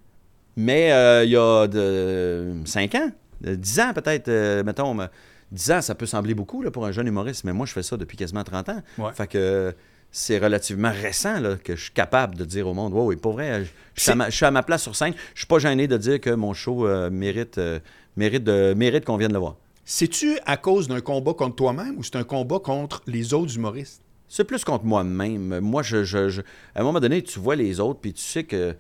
Mais 0.57 0.93
euh, 0.93 1.25
il 1.25 1.31
y 1.31 1.37
a 1.37 1.67
de 1.67 2.53
5 2.65 2.95
ans, 2.95 3.11
de 3.43 3.55
10 3.55 3.81
ans 3.81 3.93
peut-être, 3.95 4.29
euh, 4.29 4.63
mettons, 4.65 4.95
me- 4.95 5.07
10 5.53 5.71
ans, 5.73 5.81
ça 5.83 5.95
peut 5.95 6.07
sembler 6.07 6.35
beaucoup 6.35 6.63
là, 6.63 6.71
pour 6.71 6.85
un 6.87 6.93
jeune 6.93 7.07
humoriste, 7.07 7.45
mais 7.45 7.53
moi, 7.53 7.67
je 7.67 7.73
fais 7.73 7.83
ça 7.83 7.97
depuis 7.97 8.17
quasiment 8.17 8.45
30 8.45 8.69
ans. 8.71 8.83
Ouais. 8.99 9.13
Fait 9.13 9.27
que 9.27 9.75
c'est 10.11 10.39
relativement 10.39 10.91
récent 10.91 11.41
là, 11.41 11.57
que 11.57 11.77
je 11.77 11.83
suis 11.85 11.93
capable 11.93 12.37
de 12.37 12.45
dire 12.45 12.67
au 12.67 12.75
monde, 12.75 12.93
ouais, 12.95 13.03
oui, 13.03 13.17
pour 13.17 13.33
vrai, 13.33 13.65
je, 13.95 14.03
suis 14.03 14.11
à 14.11 14.15
ma, 14.15 14.31
je 14.31 14.37
suis 14.37 14.47
à 14.47 14.51
ma 14.51 14.63
place 14.63 14.83
sur 14.83 14.97
scène. 14.97 15.15
Je 15.35 15.41
suis 15.41 15.47
pas 15.47 15.59
gêné 15.59 15.87
de 15.89 15.97
dire 15.97 16.21
que 16.21 16.31
mon 16.31 16.55
show 16.55 16.87
euh, 16.87 17.11
mérite, 17.11 17.59
euh, 17.59 17.79
mérite, 18.17 18.45
de, 18.45 18.75
mérite 18.75 19.05
qu'on 19.05 19.17
vienne 19.17 19.33
le 19.33 19.39
voir. 19.39 19.57
C'est-tu 19.85 20.39
à 20.47 20.57
cause 20.57 20.89
d'un 20.89 21.01
combat 21.01 21.33
contre 21.35 21.55
toi-même 21.57 21.97
ou 21.99 22.03
c'est 22.03 22.17
un 22.17 22.25
combat 22.25 22.59
contre 22.59 23.03
les 23.07 23.35
autres 23.35 23.55
humoristes? 23.57 24.03
C'est 24.29 24.43
plus 24.45 24.65
contre 24.65 24.85
moi-même. 24.85 25.61
Moi, 25.61 25.83
je, 25.85 26.03
je- 26.03 26.29
je- 26.29 26.41
à 26.75 26.81
un 26.81 26.83
moment 26.83 26.99
donné, 26.99 27.23
tu 27.23 27.39
vois 27.39 27.55
les 27.55 27.79
autres, 27.79 28.01
puis 28.01 28.13
tu 28.13 28.23
sais 28.23 28.43
que. 28.43 28.75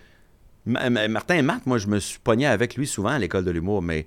Ma- 0.64 0.90
Ma- 0.90 1.06
Martin 1.06 1.40
Matt, 1.42 1.64
moi, 1.66 1.78
je 1.78 1.86
me 1.86 2.00
suis 2.00 2.18
pogné 2.18 2.46
avec 2.46 2.74
lui 2.74 2.88
souvent 2.88 3.10
à 3.10 3.18
l'école 3.20 3.44
de 3.44 3.52
l'humour, 3.52 3.82
mais 3.82 4.06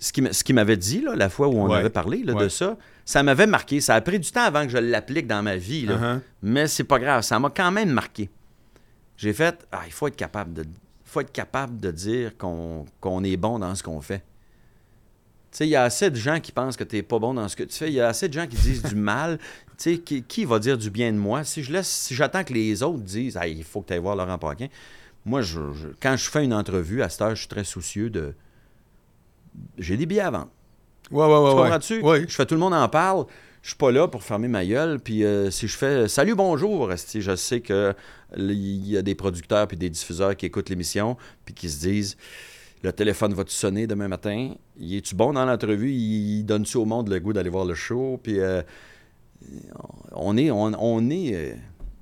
ce 0.00 0.12
qu'il 0.44 0.54
m'avait 0.54 0.76
dit, 0.76 1.00
là, 1.00 1.14
la 1.14 1.28
fois 1.28 1.48
où 1.48 1.52
on 1.58 1.68
Ouais. 1.68 1.78
avait 1.78 1.90
parlé 1.90 2.22
là, 2.22 2.34
Ouais. 2.34 2.44
de 2.44 2.48
ça, 2.48 2.76
ça 3.04 3.22
m'avait 3.22 3.46
marqué. 3.46 3.80
Ça 3.80 3.94
a 3.94 4.00
pris 4.00 4.18
du 4.18 4.30
temps 4.30 4.42
avant 4.44 4.62
que 4.64 4.70
je 4.70 4.78
l'applique 4.78 5.26
dans 5.26 5.42
ma 5.42 5.56
vie, 5.56 5.86
là. 5.86 5.96
Uh-huh. 6.16 6.20
mais 6.42 6.66
c'est 6.66 6.84
pas 6.84 6.98
grave. 6.98 7.22
Ça 7.22 7.38
m'a 7.38 7.50
quand 7.50 7.70
même 7.70 7.90
marqué. 7.90 8.30
J'ai 9.16 9.32
fait, 9.32 9.66
ah, 9.72 9.82
il 9.86 9.92
faut 9.92 10.08
être 10.08 10.16
capable 10.16 10.52
de, 10.52 10.64
faut 11.04 11.20
être 11.20 11.32
capable 11.32 11.78
de 11.78 11.90
dire 11.90 12.36
qu'on 12.38 12.84
est 13.24 13.36
bon 13.36 13.58
dans 13.58 13.74
ce 13.74 13.82
qu'on 13.82 14.00
fait. 14.00 14.18
Tu 15.50 15.58
sais, 15.58 15.66
il 15.66 15.70
y 15.70 15.76
a 15.76 15.82
assez 15.82 16.08
de 16.10 16.16
gens 16.16 16.40
qui 16.40 16.50
pensent 16.50 16.78
que 16.78 16.84
tu 16.84 16.96
n'es 16.96 17.02
pas 17.02 17.18
bon 17.18 17.34
dans 17.34 17.46
ce 17.46 17.54
que 17.56 17.62
tu 17.64 17.76
fais. 17.76 17.88
Il 17.88 17.92
y 17.94 18.00
a 18.00 18.08
assez 18.08 18.26
de 18.26 18.32
gens 18.32 18.46
qui 18.46 18.56
disent 18.56 18.82
du 18.82 18.94
mal. 18.94 19.38
Tu 19.78 19.94
sais, 19.94 19.98
qui, 19.98 20.22
qui 20.22 20.44
va 20.44 20.58
dire 20.60 20.78
du 20.78 20.90
bien 20.90 21.12
de 21.12 21.18
moi? 21.18 21.42
Si 21.44 21.62
je 21.62 21.72
laisse, 21.72 21.88
si 21.88 22.14
j'attends 22.14 22.44
que 22.44 22.52
les 22.52 22.82
autres 22.84 23.00
disent, 23.02 23.36
Ah, 23.36 23.48
il 23.48 23.64
faut 23.64 23.80
que 23.80 23.88
tu 23.88 23.92
ailles 23.94 23.98
voir 23.98 24.14
Laurent 24.14 24.38
Paquin. 24.38 24.68
Moi, 25.24 25.42
je, 25.42 25.60
je- 25.72 25.88
quand 26.00 26.16
je 26.16 26.30
fais 26.30 26.44
une 26.44 26.54
entrevue, 26.54 27.02
à 27.02 27.08
cette 27.08 27.22
heure, 27.22 27.30
je 27.34 27.40
suis 27.40 27.48
très 27.48 27.64
soucieux 27.64 28.08
de. 28.08 28.32
J'ai 29.78 29.96
des 29.96 30.06
billets 30.06 30.20
à 30.20 30.30
vendre. 30.30 30.50
Ouais, 31.10 31.26
ouais, 31.26 31.30
ouais. 31.30 31.50
Tu 31.50 31.56
ouais. 31.56 31.62
comprends-tu? 31.62 32.00
Oui. 32.02 32.24
Je 32.28 32.34
fais 32.34 32.46
tout 32.46 32.54
le 32.54 32.60
monde 32.60 32.74
en 32.74 32.88
parle. 32.88 33.26
Je 33.62 33.68
suis 33.68 33.76
pas 33.76 33.92
là 33.92 34.08
pour 34.08 34.22
fermer 34.22 34.48
ma 34.48 34.64
gueule. 34.64 34.98
Puis 34.98 35.24
euh, 35.24 35.50
si 35.50 35.68
je 35.68 35.76
fais 35.76 36.08
salut, 36.08 36.34
bonjour, 36.34 36.90
esti, 36.92 37.20
je 37.20 37.36
sais 37.36 37.60
que 37.60 37.94
il 38.36 38.88
y 38.88 38.96
a 38.96 39.02
des 39.02 39.14
producteurs 39.14 39.68
puis 39.68 39.76
des 39.76 39.90
diffuseurs 39.90 40.36
qui 40.36 40.46
écoutent 40.46 40.70
l'émission 40.70 41.16
puis 41.44 41.54
qui 41.54 41.68
se 41.68 41.80
disent 41.86 42.16
le 42.82 42.92
téléphone 42.92 43.34
va-tu 43.34 43.54
sonner 43.54 43.86
demain 43.86 44.08
matin? 44.08 44.54
Il 44.76 44.96
est-tu 44.96 45.14
bon 45.14 45.32
dans 45.32 45.44
l'entrevue? 45.44 45.92
Il 45.92 46.42
donne-tu 46.44 46.76
au 46.78 46.84
monde 46.84 47.08
le 47.08 47.20
goût 47.20 47.32
d'aller 47.32 47.50
voir 47.50 47.64
le 47.64 47.74
show? 47.74 48.18
Puis 48.20 48.40
euh, 48.40 48.62
on 50.12 50.36
est, 50.36 50.50
on, 50.50 50.72
on 50.78 51.10
est, 51.10 51.34
euh, 51.34 51.54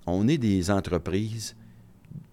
on 0.07 0.27
est 0.29 0.39
des 0.39 0.71
entreprises. 0.71 1.57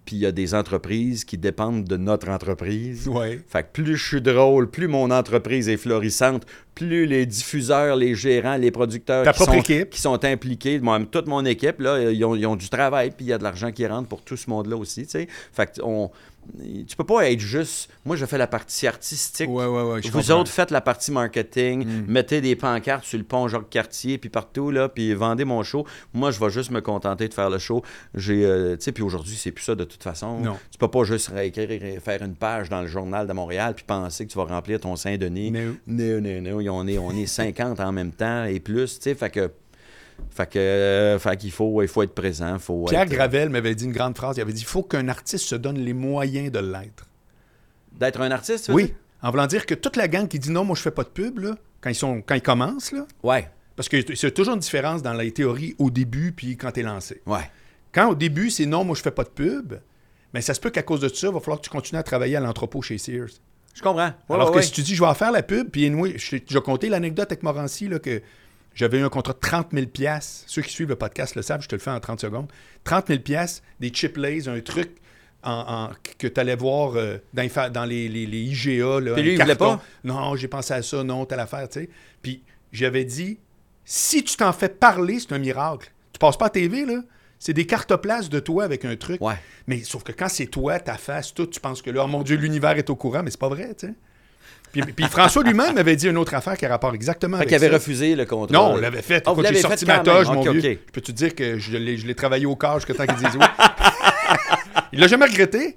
Puis 0.08 0.16
il 0.16 0.20
y 0.20 0.26
a 0.26 0.32
des 0.32 0.56
entreprises 0.56 1.26
qui 1.26 1.38
dépendent 1.38 1.84
de 1.84 1.98
notre 1.98 2.30
entreprise. 2.30 3.10
Ouais. 3.10 3.42
Fait 3.46 3.64
que 3.64 3.68
plus 3.74 3.98
je 3.98 4.08
suis 4.08 4.22
drôle, 4.22 4.70
plus 4.70 4.88
mon 4.88 5.12
entreprise 5.12 5.68
est 5.68 5.76
florissante, 5.76 6.46
plus 6.76 7.06
les 7.06 7.26
diffuseurs, 7.26 7.98
les 7.98 8.16
gérants, 8.16 8.56
les 8.56 8.72
producteurs 8.72 9.30
qui 9.34 9.44
sont, 9.44 9.62
qui 9.62 10.02
sont 10.02 10.24
impliqués, 10.24 10.80
moi, 10.80 10.98
toute 11.12 11.28
mon 11.28 11.44
équipe, 11.44 11.82
là, 11.82 12.10
ils, 12.10 12.24
ont, 12.24 12.36
ils 12.36 12.48
ont 12.48 12.56
du 12.56 12.70
travail, 12.70 13.12
puis 13.12 13.26
il 13.26 13.28
y 13.28 13.34
a 13.34 13.38
de 13.38 13.44
l'argent 13.44 13.74
qui 13.74 13.86
rentre 13.86 14.08
pour 14.08 14.22
tout 14.22 14.38
ce 14.38 14.50
monde-là 14.50 14.78
aussi. 14.78 15.06
Fait 15.06 15.28
que 15.66 15.82
on, 15.84 16.10
tu 16.88 16.96
peux 16.96 17.04
pas 17.04 17.30
être 17.30 17.40
juste. 17.40 17.90
Moi, 18.06 18.16
je 18.16 18.26
fais 18.26 18.38
la 18.38 18.48
partie 18.48 18.88
artistique. 18.88 19.50
Ouais, 19.50 19.66
ouais, 19.66 19.82
ouais. 19.84 20.02
je 20.02 20.10
Vous 20.12 20.20
comprends. 20.20 20.40
autres, 20.42 20.52
faites 20.52 20.72
la 20.72 20.82
partie 20.82 21.12
marketing, 21.12 21.86
Mm. 21.86 22.06
mettez 22.08 22.42
des 22.42 22.56
pancartes 22.56 23.04
sur 23.06 23.18
le 23.18 23.24
pont 23.24 23.48
Jacques-Cartier, 23.48 24.18
puis 24.18 24.30
partout, 24.30 24.72
là, 24.72 24.90
puis 24.90 25.14
vendez 25.14 25.46
mon 25.46 25.64
show. 25.64 25.86
Moi, 26.14 26.32
je 26.32 26.40
vais 26.40 26.50
juste 26.50 26.72
me 26.72 26.82
contenter 26.82 27.28
de 27.28 27.34
faire 27.34 27.50
le 27.50 27.58
show. 27.58 27.82
J'ai, 28.16 28.46
euh, 28.46 28.76
tu 28.78 28.84
sais, 28.84 28.92
puis 28.92 29.04
aujourd'hui, 29.04 29.36
c'est 29.36 29.52
plus 29.52 29.64
ça 29.64 29.76
de 29.76 29.84
toute 29.84 30.04
façon. 30.04 30.40
Non. 30.40 30.58
Tu 30.72 30.78
peux 30.78 30.88
pas 30.88 31.04
juste 31.04 31.30
réécrire, 31.30 32.02
faire 32.02 32.22
une 32.22 32.36
page 32.36 32.70
dans 32.70 32.82
le 32.82 32.88
journal 32.88 33.28
de 33.28 33.34
Montréal, 33.34 33.74
puis 33.76 33.86
penser 33.86 34.26
que 34.26 34.32
tu 34.32 34.38
vas 34.38 34.46
remplir 34.46 34.80
ton 34.80 34.96
Saint-Denis. 34.96 35.52
No. 35.52 35.74
Non, 35.88 36.22
non, 36.22 36.42
non. 36.42 36.76
On 36.76 36.88
est, 36.88 36.98
on 36.98 37.12
est 37.12 37.26
50 37.38 37.80
en 37.80 37.92
même 37.92 38.12
temps 38.12 38.46
et 38.46 38.60
plus, 38.60 38.98
tu 38.98 39.04
sais, 39.04 39.16
fait 39.16 39.30
que... 39.30 39.52
Fait 40.30 40.50
que, 40.50 40.60
euh, 40.60 41.20
fait 41.20 41.36
qu'il 41.38 41.52
faut, 41.52 41.82
il 41.82 41.88
faut 41.88 42.04
être 42.04 42.14
présent, 42.14 42.60
faut 42.60 42.86
Pierre 42.86 43.02
être- 43.04 43.10
Gravel 43.10 43.50
m'avait 43.50 43.74
dit 43.76 43.86
une 43.86 43.92
grande 43.92 44.16
phrase. 44.16 44.38
Il 44.38 44.42
avait 44.42 44.54
dit 44.54 44.62
il 44.62 44.66
faut 44.68 44.84
qu'un 44.84 45.08
artiste 45.08 45.46
se 45.46 45.56
donne 45.56 45.78
les 45.80 45.94
moyens 45.94 46.52
de 46.52 46.60
l'être. 46.60 47.08
D'être 48.00 48.22
un 48.22 48.32
artiste, 48.32 48.70
Oui. 48.74 48.94
En 49.24 49.32
voulant 49.32 49.48
dire 49.48 49.66
que 49.66 49.74
toute 49.74 49.96
la 49.96 50.08
gang 50.08 50.28
qui 50.28 50.38
dit 50.38 50.52
non, 50.52 50.64
moi 50.64 50.76
je 50.76 50.82
fais 50.84 50.92
pas 50.92 51.04
de 51.04 51.10
pub, 51.10 51.40
là, 51.40 51.56
quand, 51.82 51.90
ils 51.90 51.96
sont, 51.96 52.22
quand 52.22 52.36
ils 52.36 52.42
commencent, 52.42 52.92
là, 52.92 53.08
Ouais, 53.24 53.50
parce 53.76 53.90
que 53.90 53.98
c'est 54.16 54.32
toujours 54.32 54.54
une 54.54 54.60
différence 54.60 55.02
dans 55.02 55.14
la 55.14 55.30
théorie 55.32 55.76
au 55.80 55.90
début 55.90 56.32
puis 56.32 56.56
quand 56.56 56.72
tu 56.72 56.82
es 56.82 56.84
lancé. 56.84 57.22
ouais. 57.26 57.50
Quand 57.94 58.10
au 58.10 58.16
début 58.16 58.52
c'est 58.52 58.68
non, 58.68 58.84
moi 58.84 58.96
je 58.96 59.02
fais 59.02 59.10
pas 59.12 59.24
de 59.24 59.30
pub, 59.30 59.74
mais 60.34 60.42
ça 60.42 60.54
se 60.54 60.60
peut 60.60 60.70
qu'à 60.70 60.84
cause 60.84 61.00
de 61.00 61.08
ça, 61.08 61.28
il 61.28 61.34
va 61.34 61.40
falloir 61.40 61.58
que 61.60 61.64
tu 61.64 61.72
continues 61.72 61.98
à 61.98 62.04
travailler 62.04 62.36
à 62.36 62.40
l'entrepôt 62.40 62.82
chez 62.84 63.00
Sears. 63.00 63.30
Je 63.74 63.82
comprends. 63.82 64.06
Ouais, 64.30 64.36
Alors 64.36 64.50
ouais, 64.52 64.58
que 64.58 64.62
si 64.62 64.72
tu 64.72 64.82
dis 64.82 64.94
je 64.94 65.02
vais 65.02 65.08
en 65.08 65.14
faire 65.16 65.32
la 65.32 65.42
pub, 65.42 65.70
puis 65.72 65.86
anyway, 65.88 66.14
je 66.18 66.36
déjà 66.38 66.60
conté 66.62 66.90
l'anecdote 66.90 67.32
avec 67.32 67.42
Morancy, 67.42 67.88
là, 67.88 67.98
que 67.98 68.22
j'avais 68.78 69.00
eu 69.00 69.04
un 69.04 69.10
contrat 69.10 69.34
de 69.34 69.40
30 69.40 69.70
000 69.74 69.88
Ceux 70.22 70.62
qui 70.62 70.72
suivent 70.72 70.90
le 70.90 70.96
podcast 70.96 71.34
le 71.36 71.42
savent, 71.42 71.62
je 71.64 71.68
te 71.68 71.76
le 71.76 71.82
fais 71.82 71.90
en 71.90 72.00
30 72.00 72.22
secondes. 72.22 72.48
30 72.84 73.08
000 73.08 73.20
des 73.80 73.90
chip 73.92 74.18
lays, 74.18 74.48
un 74.48 74.60
truc 74.62 74.92
en, 75.44 75.52
en- 75.52 75.90
que 76.20 76.28
tu 76.28 76.40
allais 76.40 76.56
voir 76.56 76.94
euh, 76.96 77.18
dans, 77.34 77.42
les 77.42 77.70
dans 77.72 77.86
les, 77.86 78.08
les- 78.08 78.28
les 78.28 78.42
IGA. 78.44 79.00
Là, 79.00 79.16
lui, 79.16 79.34
il 79.34 79.42
voulait 79.42 79.56
pas? 79.56 79.82
Non, 80.04 80.36
j'ai 80.36 80.48
pensé 80.48 80.74
à 80.76 80.84
ça, 80.84 81.04
non, 81.04 81.26
telle 81.26 81.40
affaire, 81.40 81.68
tu 81.68 81.80
sais. 81.82 81.90
Puis 82.22 82.44
j'avais 82.72 83.04
dit, 83.04 83.40
si 83.84 84.24
tu 84.24 84.36
t'en 84.38 84.54
fais 84.54 84.70
parler, 84.70 85.20
c'est 85.20 85.34
un 85.34 85.40
miracle. 85.40 85.92
Tu 86.14 86.20
passes 86.20 86.38
pas 86.38 86.46
à 86.46 86.50
TV, 86.52 86.86
là. 86.86 87.02
C'est 87.40 87.54
des 87.54 87.66
cartoplastes 87.66 88.32
de 88.32 88.40
toi 88.40 88.64
avec 88.64 88.86
un 88.86 88.96
truc. 88.96 89.20
Ouais. 89.22 89.36
Mais 89.68 89.82
sauf 89.84 90.04
que 90.04 90.12
quand 90.12 90.30
c'est 90.30 90.48
toi, 90.48 90.80
ta 90.80 90.98
face, 90.98 91.34
tout, 91.34 91.46
tu 91.48 91.60
penses 91.60 91.82
que 91.82 91.90
là, 91.90 92.04
oh 92.04 92.08
mon 92.08 92.22
Dieu, 92.24 92.36
l'univers 92.38 92.78
est 92.78 92.90
au 92.92 92.96
courant, 92.96 93.24
mais 93.24 93.32
c'est 93.32 93.40
pas 93.40 93.50
vrai, 93.50 93.74
tu 93.76 93.88
sais. 93.88 93.94
Puis, 94.72 94.82
puis 94.82 95.06
François 95.06 95.44
lui-même 95.44 95.78
avait 95.78 95.96
dit 95.96 96.08
une 96.08 96.18
autre 96.18 96.34
affaire 96.34 96.58
qui 96.58 96.66
a 96.66 96.70
rapport 96.70 96.94
exactement 96.94 97.38
Fait 97.38 97.44
avec 97.44 97.50
qu'il 97.50 97.56
avait 97.56 97.68
ça. 97.68 97.74
refusé 97.74 98.16
le 98.16 98.26
contrat. 98.26 98.54
Non, 98.58 98.74
on 98.74 98.78
l'avait 98.78 99.02
fait. 99.02 99.24
Ah, 99.26 99.32
vous 99.32 99.38
j'ai 99.42 99.44
l'avez 99.44 99.62
sorti 99.62 99.86
fait 99.86 99.92
ma 99.92 100.00
quand 100.00 100.06
même. 100.14 100.24
toge, 100.26 100.28
mon 100.36 100.42
Ok, 100.42 100.50
vieux. 100.56 100.72
ok. 100.72 100.80
Je 100.88 100.92
peux 100.92 101.02
te 101.02 101.12
dire 101.12 101.34
que 101.36 101.58
je 101.58 101.78
l'ai, 101.78 101.98
je 101.98 102.06
l'ai 102.06 102.16
travaillé 102.16 102.46
au 102.46 102.56
corps 102.56 102.76
jusqu'à 102.80 102.94
temps 102.94 103.06
qu'il 103.06 103.16
dise 103.16 103.38
oui? 103.40 103.46
Il 104.94 105.00
l'a 105.00 105.08
jamais 105.08 105.26
regretté? 105.26 105.76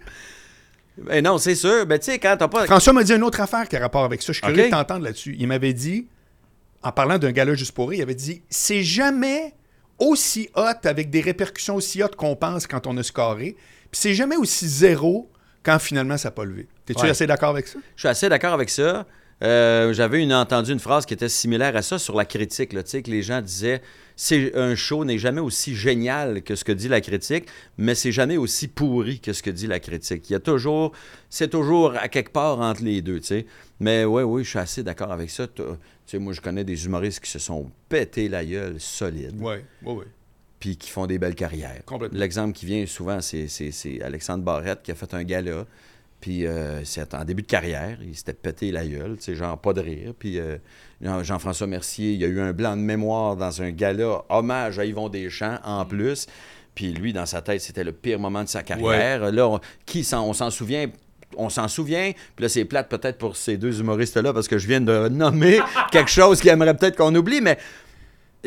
Ben 0.98 1.24
non, 1.24 1.38
c'est 1.38 1.54
sûr. 1.54 1.86
Ben, 1.86 1.98
tu 1.98 2.06
sais, 2.06 2.18
quand 2.18 2.36
t'as 2.38 2.48
pas. 2.48 2.66
François 2.66 2.92
m'a 2.92 3.02
dit 3.04 3.12
une 3.12 3.22
autre 3.22 3.40
affaire 3.40 3.68
qui 3.68 3.76
a 3.76 3.80
rapport 3.80 4.04
avec 4.04 4.20
ça. 4.22 4.32
Je 4.32 4.38
suis 4.38 4.42
curieux 4.42 4.64
Ok. 4.64 4.66
de 4.66 4.70
t'entendre 4.70 5.04
là-dessus. 5.04 5.36
Il 5.38 5.46
m'avait 5.48 5.72
dit, 5.72 6.08
en 6.82 6.92
parlant 6.92 7.16
d'un 7.18 7.32
gala 7.32 7.54
juste 7.54 7.72
pour 7.72 7.88
rire, 7.90 8.00
il 8.00 8.02
avait 8.02 8.14
dit 8.14 8.42
c'est 8.50 8.82
jamais 8.82 9.54
aussi 9.98 10.48
hot 10.56 10.62
avec 10.84 11.10
des 11.10 11.20
répercussions 11.20 11.76
aussi 11.76 12.02
hot 12.02 12.08
qu'on 12.16 12.36
pense 12.36 12.66
quand 12.66 12.86
on 12.86 12.96
a 12.98 13.02
scoré. 13.02 13.56
Puis 13.90 14.00
c'est 14.00 14.14
jamais 14.14 14.36
aussi 14.36 14.68
zéro 14.68 15.30
quand 15.62 15.78
finalement 15.78 16.16
ça 16.16 16.28
n'a 16.28 16.32
pas 16.32 16.44
levé. 16.44 16.66
T'es-tu 16.86 17.02
Ouais. 17.02 17.10
assez 17.10 17.26
d'accord 17.26 17.50
avec 17.50 17.66
ça? 17.66 17.78
Je 17.96 18.00
suis 18.00 18.08
assez 18.08 18.28
d'accord 18.28 18.52
avec 18.54 18.70
ça. 18.70 19.06
Euh, 19.42 19.94
J'avais 19.94 20.22
une, 20.22 20.34
entendu 20.34 20.72
une 20.72 20.78
phrase 20.80 21.06
qui 21.06 21.14
était 21.14 21.28
similaire 21.30 21.74
à 21.74 21.80
ça 21.82 21.98
sur 21.98 22.14
la 22.16 22.24
critique. 22.26 22.72
Là, 22.74 22.82
que 22.82 23.10
les 23.10 23.22
gens 23.22 23.40
disaient 23.40 23.80
c'est 24.16 24.54
un 24.54 24.74
show 24.74 25.06
n'est 25.06 25.16
jamais 25.16 25.40
aussi 25.40 25.74
génial 25.74 26.42
que 26.42 26.54
ce 26.54 26.62
que 26.62 26.72
dit 26.72 26.88
la 26.88 27.00
critique, 27.00 27.46
mais 27.78 27.94
c'est 27.94 28.12
jamais 28.12 28.36
aussi 28.36 28.68
pourri 28.68 29.18
que 29.18 29.32
ce 29.32 29.42
que 29.42 29.48
dit 29.48 29.66
la 29.66 29.80
critique. 29.80 30.28
Il 30.28 30.34
y 30.34 30.36
a 30.36 30.40
toujours, 30.40 30.92
c'est 31.30 31.48
toujours 31.48 31.94
à 31.96 32.08
quelque 32.08 32.30
part 32.32 32.60
entre 32.60 32.82
les 32.84 33.00
deux. 33.00 33.20
tu 33.20 33.26
sais. 33.28 33.46
Mais 33.80 34.04
oui, 34.04 34.22
oui, 34.24 34.44
je 34.44 34.50
suis 34.50 34.58
assez 34.58 34.82
d'accord 34.82 35.10
avec 35.10 35.30
ça. 35.30 35.46
T'as- 35.46 35.62
Tu 36.06 36.16
sais, 36.16 36.18
moi, 36.18 36.32
je 36.34 36.40
connais 36.42 36.64
des 36.64 36.84
humoristes 36.84 37.20
qui 37.20 37.30
se 37.30 37.38
sont 37.38 37.70
pété 37.88 38.28
la 38.28 38.44
gueule 38.44 38.78
solide, 38.78 39.36
Oui, 39.38 39.54
oui, 39.84 39.94
oui. 40.00 40.04
Puis 40.60 40.76
qui 40.76 40.90
font 40.90 41.06
des 41.06 41.18
belles 41.18 41.34
carrières. 41.34 41.80
L'exemple 42.12 42.52
qui 42.52 42.66
vient 42.66 42.86
souvent, 42.86 43.20
c'est- 43.20 44.00
Alexandre 44.02 44.44
Barrette 44.44 44.82
qui 44.82 44.92
a 44.92 44.94
fait 44.94 45.12
un 45.14 45.24
gala. 45.24 45.64
Puis 46.20 46.46
euh, 46.46 46.84
c'est 46.84 47.14
en 47.14 47.24
début 47.24 47.40
de 47.40 47.46
carrière, 47.46 47.96
il 48.02 48.14
s'était 48.14 48.34
pété 48.34 48.70
la 48.70 48.86
gueule, 48.86 49.16
tu 49.16 49.22
sais, 49.24 49.34
genre 49.34 49.58
pas 49.58 49.72
de 49.72 49.80
rire. 49.80 50.12
Puis 50.18 50.38
euh, 50.38 50.58
Jean- 51.00 51.22
Jean-François 51.24 51.66
Mercier, 51.66 52.12
il 52.12 52.20
y 52.20 52.24
a 52.26 52.28
eu 52.28 52.40
un 52.40 52.52
blanc 52.52 52.76
de 52.76 52.82
mémoire 52.82 53.36
dans 53.36 53.62
un 53.62 53.70
gala, 53.70 54.22
hommage 54.28 54.78
à 54.78 54.84
Yvon 54.84 55.08
Deschamps 55.08 55.58
en 55.64 55.86
plus. 55.86 56.26
Puis 56.74 56.92
lui, 56.92 57.14
dans 57.14 57.24
sa 57.24 57.40
tête, 57.40 57.62
c'était 57.62 57.84
le 57.84 57.92
pire 57.92 58.18
moment 58.18 58.44
de 58.44 58.48
sa 58.50 58.62
carrière. 58.62 59.32
Là, 59.32 59.48
on, 59.48 59.60
qui 59.86 60.04
s'en- 60.04 60.26
on 60.28 60.34
s'en 60.34 60.50
souvient 60.50 60.86
on 61.36 61.48
s'en 61.48 61.68
souvient, 61.68 62.10
puis 62.34 62.42
là, 62.42 62.48
c'est 62.48 62.64
plate 62.64 62.88
peut-être 62.88 63.16
pour 63.16 63.36
ces 63.36 63.56
deux 63.56 63.78
humoristes-là, 63.78 64.32
parce 64.34 64.48
que 64.48 64.58
je 64.58 64.66
viens 64.66 64.80
de 64.80 65.08
nommer 65.08 65.60
quelque 65.92 66.10
chose 66.10 66.40
qu'ils 66.40 66.50
aimeraient 66.50 66.76
peut-être 66.76 66.96
qu'on 66.96 67.14
oublie, 67.14 67.40
mais... 67.40 67.56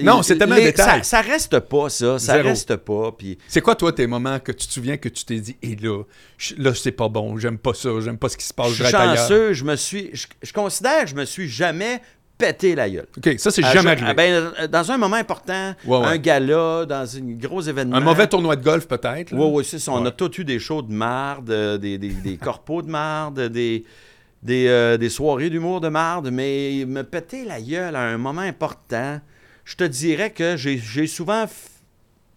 Non, 0.01 0.23
c'est 0.23 0.38
tellement 0.38 0.56
un 0.56 0.60
Les- 0.60 0.65
détail. 0.65 1.03
Ça, 1.03 1.21
ça 1.21 1.21
reste 1.21 1.60
pas, 1.60 1.89
ça. 1.89 2.17
Ça 2.17 2.34
Zéro. 2.36 2.47
reste 2.49 2.75
pas, 2.77 3.12
puis... 3.12 3.38
C'est 3.47 3.62
quoi, 3.62 3.75
toi, 3.75 3.91
tes 3.93 4.08
moments 4.08 4.39
que 4.39 4.51
tu 4.51 4.65
te 4.67 4.73
souviens 4.73 4.97
que 4.97 5.10
tu 5.10 5.23
t'es 5.25 5.39
dit, 5.39 5.56
et 5.62 5.75
là, 5.75 6.01
je- 6.38 6.56
là, 6.58 6.73
c'est 6.73 6.91
pas 6.91 7.10
bon, 7.10 7.38
j'aime 7.38 7.58
pas 7.60 7.73
ça, 7.75 7.89
j'aime 7.99 8.17
pas 8.17 8.29
ce 8.29 8.38
qui 8.38 8.45
se 8.45 8.53
passe, 8.53 8.71
Je 8.71 8.84
suis 8.84 8.91
chanceux, 8.91 9.53
je 9.53 9.63
me 9.63 9.75
suis. 9.75 10.10
Je, 10.13 10.25
je 10.41 10.51
considère 10.53 11.03
que 11.03 11.10
je 11.10 11.15
me 11.15 11.25
suis 11.25 11.47
jamais 11.47 12.01
pété 12.36 12.73
la 12.73 12.89
gueule. 12.89 13.06
OK, 13.15 13.36
ça, 13.38 13.51
c'est 13.51 13.62
jamais 13.62 13.82
je- 13.95 14.03
arrivé. 14.03 14.08
ah, 14.10 14.13
ben, 14.15 14.34
euh, 14.62 14.67
dans 14.67 14.91
un 14.91 14.97
moment 14.97 15.15
important, 15.17 15.75
Ouais, 15.86 15.97
ouais. 15.99 16.06
un 16.08 16.17
gala, 16.17 16.86
dans 16.88 17.15
un 17.15 17.21
gros 17.38 17.62
événement. 17.62 17.95
Un 17.95 17.99
mauvais 18.01 18.25
tournoi 18.27 18.56
de 18.56 18.63
golf, 18.63 18.88
peut-être. 18.88 19.32
Oui, 19.32 19.45
oui, 19.53 19.63
c'est 19.63 19.77
ça. 19.77 19.91
On 19.91 20.01
Ouais. 20.01 20.08
a 20.08 20.12
tous 20.12 20.39
eu 20.39 20.43
des 20.43 20.58
shows 20.58 20.82
de 20.82 20.91
marde, 20.91 21.51
euh, 21.51 21.77
des, 21.77 21.99
des, 21.99 22.10
des 22.10 22.38
corpos 22.43 22.82
de 22.82 22.89
marde, 22.89 23.39
des, 23.49 23.86
des, 24.41 24.65
euh, 24.67 24.97
des 24.97 25.10
soirées 25.10 25.51
d'humour 25.51 25.79
de 25.82 25.89
marde, 25.89 26.32
mais 26.32 26.84
me 26.88 27.03
péter 27.03 27.45
la 27.45 27.62
gueule 27.62 27.95
à 27.95 28.01
un 28.01 28.17
moment 28.17 28.41
important, 28.41 29.19
je 29.65 29.76
te 29.76 29.84
dirais 29.84 30.32
que 30.32 30.56
j'ai 30.58 31.08
souvent 31.08 31.45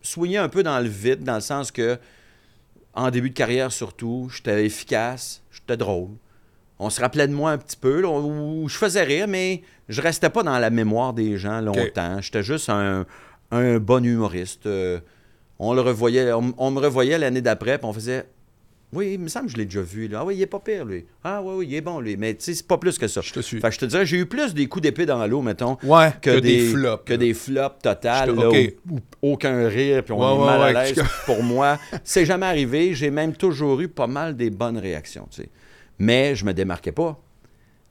soigné 0.02 0.38
un 0.38 0.48
peu 0.48 0.62
dans 0.62 0.78
le 0.80 0.88
vide, 0.88 1.24
dans 1.24 1.34
le 1.36 1.40
sens 1.40 1.72
que, 1.72 1.98
en 2.94 3.10
début 3.10 3.30
de 3.30 3.34
carrière 3.34 3.72
surtout, 3.72 4.30
j'étais 4.34 4.64
efficace, 4.64 5.42
j'étais 5.50 5.76
drôle. 5.76 6.10
On 6.78 6.90
se 6.90 7.00
rappelait 7.00 7.26
de 7.26 7.32
moi 7.32 7.52
un 7.52 7.58
petit 7.58 7.76
peu, 7.76 8.00
là, 8.02 8.08
où 8.08 8.68
je 8.68 8.76
faisais 8.76 9.02
rire, 9.02 9.26
mais 9.28 9.62
je 9.88 10.00
restais 10.02 10.30
pas 10.30 10.42
dans 10.42 10.58
la 10.58 10.70
mémoire 10.70 11.12
des 11.14 11.36
gens 11.38 11.60
longtemps. 11.60 12.20
J'étais 12.20 12.42
juste 12.42 12.68
un, 12.68 13.06
un 13.50 13.78
bon 13.78 14.04
humoriste. 14.04 14.66
euh, 14.66 15.00
on 15.58 15.72
le 15.72 15.80
revoyait, 15.80 16.32
on, 16.32 16.54
on 16.58 16.70
me 16.70 16.80
revoyait 16.80 17.18
l'année 17.18 17.40
d'après, 17.40 17.78
puis 17.78 17.86
on 17.86 17.92
faisait 17.94 18.26
Oui, 18.92 19.12
il 19.14 19.18
me 19.20 19.28
semble 19.28 19.46
que 19.46 19.52
je 19.52 19.56
l'ai 19.56 19.64
déjà 19.64 19.82
vu. 19.82 20.06
Là. 20.08 20.20
Ah 20.20 20.24
oui, 20.24 20.36
il 20.36 20.42
est 20.42 20.46
pas 20.46 20.60
pire, 20.60 20.84
lui. 20.84 21.04
Ah 21.24 21.42
oui, 21.42 21.54
oui, 21.58 21.66
il 21.68 21.74
est 21.74 21.80
bon, 21.80 21.98
lui. 22.00 22.16
Mais 22.16 22.34
tu 22.34 22.44
sais, 22.44 22.54
c'est 22.54 22.66
pas 22.66 22.78
plus 22.78 22.96
que 22.98 23.08
ça. 23.08 23.20
Je 23.20 23.32
te 23.32 23.40
suis. 23.40 23.60
Fait 23.60 23.68
que 23.68 23.74
je 23.74 23.80
te 23.80 23.84
dirais, 23.84 24.06
j'ai 24.06 24.18
eu 24.18 24.26
plus 24.26 24.54
des 24.54 24.66
coups 24.68 24.82
d'épée 24.84 25.06
dans 25.06 25.26
l'eau, 25.26 25.42
mettons, 25.42 25.76
Ouais, 25.82 26.12
que, 26.22 26.38
des, 26.38 26.60
flops. 26.60 27.04
que 27.04 27.12
là. 27.12 27.16
des 27.18 27.34
flops 27.34 27.82
totales, 27.82 28.30
Je 28.30 28.34
te- 28.34 28.40
là, 28.40 28.48
ok. 28.48 28.72
où, 28.90 28.94
où 29.26 29.32
aucun 29.32 29.68
rire, 29.68 30.04
puis 30.04 30.12
on 30.12 30.18
Ouais, 30.20 30.34
est 30.36 30.38
ouais, 30.38 30.46
mal 30.58 30.76
à 30.76 30.84
l'aise. 30.84 31.02
Pour 31.26 31.42
moi, 31.42 31.78
c'est 32.04 32.24
jamais 32.24 32.46
arrivé. 32.46 32.94
J'ai 32.94 33.10
même 33.10 33.34
toujours 33.34 33.80
eu 33.80 33.88
pas 33.88 34.06
mal 34.06 34.36
des 34.36 34.50
bonnes 34.50 34.78
réactions, 34.78 35.26
tu 35.30 35.42
sais. 35.42 35.48
Mais 35.98 36.34
je 36.34 36.44
me 36.44 36.52
démarquais 36.54 36.92
pas. 36.92 37.20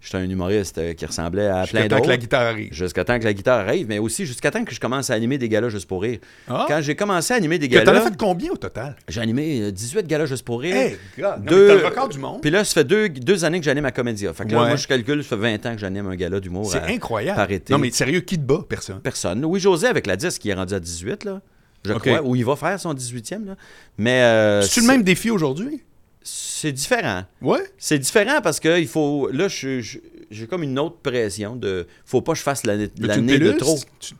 J'étais 0.01 0.17
un 0.17 0.29
humoriste 0.29 0.77
euh, 0.77 0.93
qui 0.93 1.03
ressemblait 1.05 1.47
à 1.47 1.63
Jusqu'à 1.63 1.79
plein 1.79 1.87
temps 1.87 1.95
que 2.03 2.07
la 2.09 2.13
d'autres. 2.15 2.21
guitare 2.21 2.41
arrive. 2.43 2.71
Jusqu'à 2.71 3.03
temps 3.03 3.17
que 3.17 3.23
la 3.23 3.33
guitare 3.33 3.59
arrive, 3.67 3.87
mais 3.87 3.97
aussi 3.97 4.27
jusqu'à 4.27 4.51
temps 4.51 4.63
que 4.63 4.71
je 4.71 4.79
commence 4.79 5.09
à 5.09 5.15
animer 5.15 5.39
des 5.39 5.49
galas 5.49 5.69
juste 5.69 5.87
pour 5.87 6.03
rire. 6.03 6.19
Ah. 6.47 6.65
Quand 6.67 6.79
j'ai 6.81 6.95
commencé 6.95 7.33
à 7.33 7.37
animer 7.37 7.57
des 7.57 7.67
Que 7.69 7.75
T'en 7.77 7.81
as 7.81 7.85
galas, 7.85 8.01
fait 8.01 8.17
combien 8.17 8.51
au 8.51 8.57
total? 8.57 8.95
j'ai 9.07 9.21
animé 9.21 9.61
euh, 9.61 9.71
18 9.71 10.05
galas 10.05 10.27
juste 10.27 10.45
pour 10.45 10.61
rire. 10.61 10.75
Hey, 10.75 10.97
God, 11.17 11.39
non, 11.39 11.45
Deux- 11.45 11.67
mais 11.69 11.81
le 11.81 11.85
record 11.87 12.09
du 12.09 12.19
monde. 12.19 12.39
Puis 12.41 12.51
là, 12.51 12.63
ça 12.63 12.73
fait 12.75 12.83
deux, 12.83 13.09
deux 13.09 13.45
années 13.45 13.57
que 13.59 13.65
j'anime 13.65 13.85
à 13.85 13.91
Comédia. 13.91 14.31
Fait 14.33 14.45
que 14.45 14.51
là, 14.51 14.61
Ouais. 14.61 14.67
moi, 14.67 14.75
je 14.75 14.85
calcule, 14.87 15.23
ça 15.23 15.29
fait 15.29 15.35
20 15.37 15.65
ans 15.65 15.73
que 15.73 15.79
j'anime 15.81 16.05
un 16.07 16.15
gala 16.15 16.39
d'humour. 16.39 16.69
C'est 16.71 16.77
à- 16.77 16.85
incroyable. 16.85 17.37
par 17.37 17.49
été. 17.51 17.73
Non, 17.73 17.79
mais 17.79 17.89
sérieux, 17.89 18.19
qui 18.19 18.37
te 18.37 18.43
bat? 18.43 18.59
Personne. 18.69 18.99
Personne. 19.01 19.43
Oui, 19.43 19.59
José 19.59 19.87
avec 19.87 20.05
la 20.05 20.17
10 20.17 20.37
qui 20.37 20.49
est 20.49 20.53
rendu 20.53 20.75
à 20.75 20.79
18, 20.79 21.23
là. 21.23 21.41
Je 21.83 21.93
crois. 21.93 22.21
Ou 22.23 22.35
il 22.35 22.45
va 22.45 22.55
faire 22.55 22.79
son 22.79 22.93
18e, 22.93 23.45
là. 23.47 23.55
Mais. 23.97 24.21
euh, 24.21 24.61
C'est-tu 24.61 24.81
le 24.81 24.87
même 24.87 25.01
défi 25.03 25.31
aujourd'hui? 25.31 25.81
C'est 26.27 26.71
différent. 26.71 27.23
Ouais. 27.41 27.59
C'est 27.77 27.99
différent 27.99 28.41
parce 28.41 28.59
que 28.59 28.79
il 28.79 28.87
faut. 28.87 29.29
Là, 29.31 29.47
je- 29.47 29.79
je- 29.81 29.99
j'ai 30.31 30.47
comme 30.47 30.63
une 30.63 30.79
autre 30.79 30.97
pression 30.97 31.55
de. 31.55 31.85
Faut 32.03 32.21
pas 32.21 32.31
que 32.33 32.39
je 32.39 32.43
fasse 32.43 32.65
l'année 32.65 32.87
de 32.87 33.07
pilule? 33.21 33.57
trop. 33.57 33.77
Tu, 33.99 34.15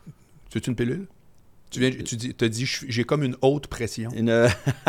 tu 0.50 0.58
veux 0.58 0.68
une 0.68 0.76
pilule? 0.76 1.06
Tu 1.68 1.80
viens, 1.80 1.90
tu 1.90 2.14
dis, 2.14 2.32
t'as 2.32 2.46
dit, 2.46 2.64
j'ai 2.64 3.02
comme 3.02 3.24
une 3.24 3.36
haute 3.42 3.66
pression. 3.66 4.08
Une, 4.16 4.26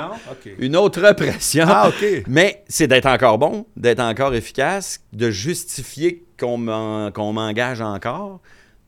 non? 0.00 0.10
OK. 0.30 0.50
une 0.58 0.76
autre 0.76 1.12
pression. 1.12 1.64
Ah, 1.68 1.88
OK. 1.90 2.24
Mais 2.26 2.64
c'est 2.68 2.86
d'être 2.86 3.06
encore 3.06 3.36
bon, 3.38 3.66
d'être 3.76 4.00
encore 4.00 4.34
efficace, 4.34 5.00
de 5.12 5.30
justifier 5.30 6.24
qu'on 6.40 6.56
m'en- 6.56 7.10
qu'on 7.12 7.32
m'engage 7.34 7.80
encore. 7.82 8.40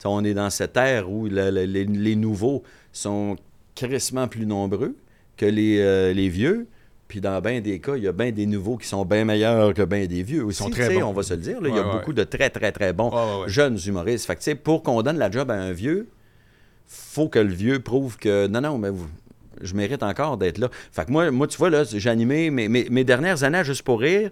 On 0.05 0.23
est 0.23 0.33
dans 0.33 0.49
cette 0.49 0.75
ère 0.77 1.09
où 1.11 1.27
le- 1.27 1.51
le- 1.51 1.65
les, 1.65 1.85
les 1.85 2.15
nouveaux 2.15 2.63
sont 2.93 3.35
crissement 3.75 4.27
plus 4.27 4.45
nombreux 4.45 4.95
que 5.37 5.45
les, 5.45 5.79
euh, 5.79 6.13
les 6.13 6.29
vieux. 6.29 6.67
Puis 7.09 7.19
dans 7.21 7.41
bien 7.41 7.59
des 7.59 7.79
cas, 7.79 7.95
il 7.97 8.03
y 8.03 8.07
a 8.07 8.11
bien 8.13 8.31
des 8.31 8.45
nouveaux 8.45 8.77
qui 8.77 8.87
sont 8.87 9.03
bien 9.03 9.25
meilleurs 9.25 9.73
que 9.73 9.81
bien 9.81 10.05
des 10.05 10.21
vieux 10.23 10.45
aussi. 10.45 10.59
sont 10.63 10.69
très 10.69 10.93
bons. 10.93 11.03
On 11.07 11.11
va 11.11 11.23
se 11.23 11.33
le 11.33 11.41
dire. 11.41 11.59
là. 11.59 11.67
il 11.67 11.75
y 11.75 11.79
a 11.79 11.81
Ouais, 11.85 11.91
beaucoup 11.91 12.13
de 12.13 12.23
très, 12.23 12.49
très, 12.51 12.71
très 12.71 12.93
bons 12.93 13.09
Ouais, 13.09 13.49
jeunes 13.49 13.77
humoristes. 13.85 14.25
Fait 14.27 14.35
que, 14.35 14.39
tu 14.39 14.45
sais, 14.45 14.55
pour 14.55 14.83
qu'on 14.83 15.01
donne 15.01 15.17
la 15.17 15.29
job 15.31 15.49
à 15.51 15.55
un 15.55 15.71
vieux, 15.71 16.07
faut 16.87 17.27
que 17.27 17.39
le 17.39 17.51
vieux 17.53 17.79
prouve 17.79 18.17
que 18.17 18.45
non, 18.47 18.61
non, 18.61 18.77
mais 18.77 18.89
vous- 18.91 19.09
je 19.61 19.73
mérite 19.73 20.03
encore 20.03 20.37
d'être 20.37 20.57
là. 20.59 20.69
Fait 20.91 21.05
que 21.05 21.11
moi, 21.11 21.31
moi 21.31 21.47
tu 21.47 21.57
vois, 21.57 21.69
là, 21.71 21.83
j'ai 21.83 22.09
animé 22.09 22.49
mes, 22.51 22.69
mes- 22.69 22.87
mes 22.89 23.03
dernières 23.03 23.43
années 23.43 23.57
à 23.57 23.63
Juste 23.63 23.81
pour 23.81 23.99
rire, 23.99 24.29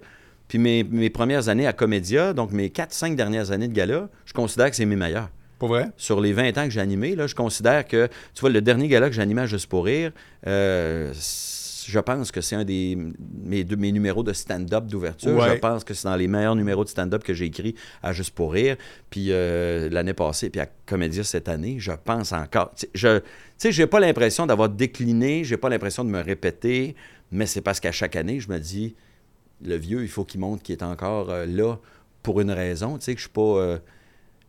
puis 0.47 0.57
mes, 0.59 0.83
mes 0.83 1.09
premières 1.09 1.49
années 1.49 1.67
à 1.67 1.73
Comédia, 1.73 2.33
donc 2.33 2.51
mes 2.51 2.69
4-5 2.69 3.15
dernières 3.15 3.51
années 3.51 3.67
de 3.67 3.73
gala, 3.73 4.07
je 4.25 4.33
considère 4.33 4.69
que 4.69 4.75
c'est 4.75 4.85
mes 4.85 4.95
meilleurs. 4.95 5.29
Pour 5.59 5.69
vrai? 5.69 5.87
Sur 5.97 6.21
les 6.21 6.31
20 6.33 6.55
ans 6.59 6.65
que 6.65 6.69
j'ai 6.69 6.79
animé, 6.79 7.15
là, 7.15 7.25
je 7.25 7.33
considère 7.33 7.87
que, 7.87 8.07
tu 8.35 8.41
vois, 8.41 8.51
le 8.51 8.61
dernier 8.61 8.87
gala 8.87 9.09
que 9.09 9.15
j'ai 9.15 9.23
animé 9.23 9.41
à 9.41 9.45
Juste 9.47 9.65
pour 9.67 9.85
rire, 9.85 10.11
euh, 10.45 11.11
c- 11.13 11.55
je 11.87 11.99
pense 11.99 12.31
que 12.31 12.41
c'est 12.41 12.55
un 12.55 12.63
des 12.65 12.97
mes, 13.43 13.63
deux- 13.63 13.75
mes 13.75 13.91
numéros 13.91 14.23
de 14.23 14.33
stand-up 14.33 14.85
d'ouverture. 14.87 15.35
Ouais. 15.35 15.55
Je 15.55 15.59
pense 15.59 15.83
que 15.83 15.93
c'est 15.93 16.07
dans 16.07 16.15
les 16.15 16.27
meilleurs 16.27 16.55
numéros 16.55 16.83
de 16.83 16.89
stand-up 16.89 17.23
que 17.23 17.33
j'ai 17.33 17.45
écrit 17.45 17.75
à 18.03 18.13
Juste 18.13 18.31
pour 18.35 18.53
rire. 18.53 18.75
Puis 19.09 19.27
euh, 19.31 19.89
l'année 19.89 20.13
passée, 20.13 20.49
puis 20.49 20.59
à 20.61 20.67
Comédia 20.85 21.23
cette 21.23 21.47
année, 21.49 21.77
je 21.79 21.91
pense 21.91 22.33
encore. 22.33 22.71
Tu 22.75 22.81
sais, 22.85 22.89
je, 22.93 23.19
sais, 23.57 23.71
j'ai 23.71 23.87
pas 23.87 23.99
l'impression 23.99 24.45
d'avoir 24.45 24.69
décliné, 24.69 25.43
j'ai 25.43 25.57
pas 25.57 25.69
l'impression 25.69 26.03
de 26.03 26.09
me 26.09 26.21
répéter, 26.21 26.95
mais 27.31 27.45
c'est 27.45 27.61
parce 27.61 27.79
qu'à 27.79 27.91
chaque 27.91 28.15
année, 28.15 28.39
je 28.39 28.49
me 28.49 28.59
dis, 28.59 28.95
le 29.63 29.75
vieux, 29.75 30.03
il 30.03 30.09
faut 30.09 30.23
qu'il 30.25 30.39
montre 30.39 30.61
qu'il 30.63 30.73
est 30.73 30.83
encore 30.83 31.29
euh, 31.29 31.45
là 31.45 31.77
pour 32.23 32.41
une 32.41 32.51
raison. 32.51 32.97
Tu 32.97 33.05
sais, 33.05 33.13
que 33.13 33.19
je 33.19 33.25
suis 33.25 33.33
pas. 33.33 33.41
euh, 33.41 33.77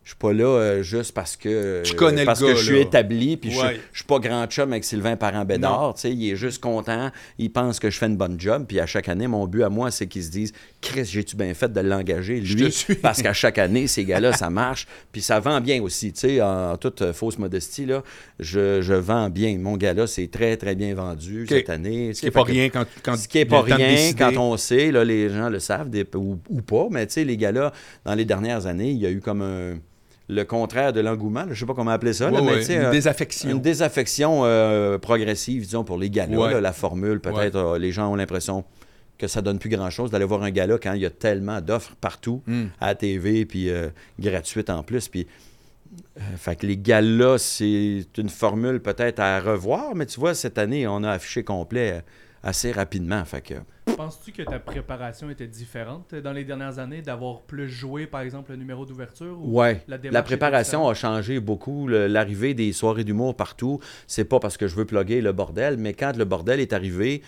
je 0.09 0.15
suis 0.15 0.17
pas 0.17 0.33
là 0.33 0.45
euh, 0.45 0.81
juste 0.81 1.11
parce 1.13 1.37
que 1.37 1.83
Tu 1.85 1.93
connais 1.93 2.21
le 2.21 2.25
parce 2.25 2.41
gars, 2.41 2.47
que 2.53 2.55
je 2.55 2.63
suis 2.63 2.73
là. 2.77 2.81
établi 2.81 3.37
puis 3.37 3.51
je, 3.51 3.59
Ouais. 3.59 3.79
je 3.93 3.99
suis 3.99 4.07
pas 4.07 4.17
grand 4.17 4.47
chum 4.47 4.71
avec 4.71 4.83
Sylvain 4.83 5.15
Parent. 5.15 5.45
Bédard, 5.45 5.93
tu 5.93 6.01
sais, 6.01 6.11
il 6.11 6.31
est 6.31 6.35
juste 6.35 6.63
content, 6.63 7.11
il 7.37 7.51
pense 7.51 7.79
que 7.79 7.91
je 7.91 7.97
fais 7.99 8.07
une 8.07 8.17
bonne 8.17 8.39
job 8.39 8.65
puis 8.67 8.79
à 8.79 8.87
chaque 8.87 9.07
année 9.07 9.27
mon 9.27 9.45
but 9.45 9.61
à 9.61 9.69
moi 9.69 9.91
c'est 9.91 10.07
qu'ils 10.07 10.23
se 10.23 10.31
disent 10.31 10.51
Chris, 10.81 11.05
j'ai-tu 11.05 11.35
bien 11.35 11.53
fait 11.53 11.71
de 11.71 11.79
l'engager 11.79 12.41
Je 12.43 12.57
lui? 12.57 12.71
suis. 12.71 12.95
parce 13.03 13.21
qu'à 13.21 13.33
chaque 13.33 13.59
année 13.59 13.85
ces 13.85 14.03
gars-là 14.03 14.33
ça 14.33 14.49
marche 14.63 14.87
puis 15.11 15.21
ça 15.21 15.39
vend 15.39 15.61
bien 15.61 15.79
aussi, 15.83 16.11
tu 16.11 16.21
sais, 16.21 16.41
en 16.41 16.75
toute 16.77 17.03
euh, 17.03 17.13
fausse 17.13 17.37
modestie 17.37 17.85
là, 17.85 18.01
je, 18.39 18.81
je 18.81 18.95
vends 18.95 19.29
bien, 19.29 19.59
mon 19.59 19.77
gars-là 19.77 20.07
c'est 20.07 20.31
très 20.31 20.57
très 20.57 20.73
bien 20.73 20.95
vendu 20.95 21.45
cette 21.47 21.69
année, 21.69 22.15
Ce 22.15 22.21
qui 22.21 22.25
n'est 22.25 22.31
pas 22.31 22.41
rien 22.43 22.69
quand, 22.69 22.85
quand 23.03 23.15
ce 23.15 23.27
qui 23.27 23.41
a 23.41 23.45
pas 23.45 23.61
rien 23.61 24.11
quand 24.17 24.35
on 24.37 24.57
sait, 24.57 24.91
là, 24.91 25.03
les 25.05 25.29
gens 25.29 25.49
le 25.49 25.59
savent, 25.59 25.91
des- 25.91 26.07
ou, 26.15 26.39
ou 26.49 26.61
pas, 26.63 26.87
mais 26.89 27.05
tu 27.05 27.13
sais, 27.13 27.23
les 27.25 27.37
gars-là, 27.37 27.71
dans 28.05 28.15
les 28.15 28.25
dernières 28.25 28.65
années, 28.65 28.89
il 28.89 28.97
y 28.97 29.05
a 29.05 29.11
eu 29.11 29.19
comme 29.19 29.41
un, 29.43 29.75
le 30.31 30.43
contraire 30.43 30.93
de 30.93 30.99
l'engouement. 31.01 31.45
Je 31.49 31.59
sais 31.59 31.65
pas 31.65 31.73
comment 31.73 31.91
appeler 31.91 32.13
ça. 32.13 32.29
là, 32.29 32.41
Ouais, 32.41 32.57
mais 32.57 32.65
une 32.75 32.81
euh, 32.85 32.91
désaffection. 32.91 33.49
une 33.49 33.61
désaffection 33.61 34.41
euh, 34.45 34.97
progressive, 34.99 35.63
disons, 35.63 35.83
pour 35.83 35.97
les 35.97 36.09
galas. 36.09 36.37
Ouais. 36.37 36.53
là, 36.53 36.61
la 36.61 36.71
formule, 36.71 37.19
peut-être, 37.19 37.55
euh, 37.55 37.77
les 37.79 37.91
gens 37.91 38.11
ont 38.11 38.15
l'impression 38.15 38.63
que 39.17 39.27
ça 39.27 39.41
donne 39.41 39.59
plus 39.59 39.69
grand-chose 39.69 40.11
d'aller 40.11 40.25
voir 40.25 40.43
un 40.43 40.51
gala 40.51 40.77
quand 40.77 40.93
il 40.93 41.01
y 41.01 41.05
a 41.05 41.09
tellement 41.09 41.59
d'offres 41.61 41.95
partout 41.99 42.41
Hmm. 42.47 42.67
à 42.79 42.87
la 42.87 42.95
TV, 42.95 43.45
puis 43.45 43.69
euh, 43.69 43.89
gratuites 44.19 44.69
en 44.69 44.83
plus. 44.83 45.07
Puis, 45.09 45.27
fait 46.37 46.55
que 46.55 46.65
les 46.67 46.77
galas, 46.77 47.37
c'est 47.39 48.05
une 48.17 48.29
formule 48.29 48.79
peut-être 48.79 49.19
à 49.19 49.39
revoir, 49.39 49.95
mais 49.95 50.05
tu 50.05 50.19
vois, 50.19 50.35
cette 50.35 50.57
année, 50.57 50.87
on 50.87 51.03
a 51.03 51.11
affiché 51.11 51.43
complet 51.43 52.01
assez 52.43 52.71
rapidement. 52.71 53.23
Fait 53.25 53.41
que, 53.41 53.55
Penses-tu 53.97 54.31
que 54.31 54.43
ta 54.43 54.59
préparation 54.59 55.29
était 55.29 55.47
différente 55.47 56.15
dans 56.15 56.31
les 56.31 56.45
dernières 56.45 56.79
années, 56.79 57.01
d'avoir 57.01 57.41
plus 57.41 57.67
joué, 57.69 58.07
par 58.07 58.21
exemple, 58.21 58.51
le 58.51 58.57
numéro 58.57 58.85
d'ouverture 58.85 59.37
ou 59.41 59.59
Ouais. 59.59 59.81
la 59.87 60.23
préparation 60.23 60.87
a 60.87 60.93
changé 60.93 61.39
beaucoup. 61.39 61.87
L'arrivée 61.87 62.53
des 62.53 62.71
soirées 62.71 63.03
d'humour 63.03 63.35
partout, 63.35 63.79
c'est 64.07 64.23
pas 64.25 64.39
parce 64.39 64.55
que 64.57 64.67
je 64.67 64.75
veux 64.75 64.85
plugger 64.85 65.21
le 65.21 65.33
bordel, 65.33 65.77
mais 65.77 65.93
quand 65.93 66.15
le 66.15 66.23
bordel 66.23 66.59
est 66.61 66.71
arrivé, 66.71 67.23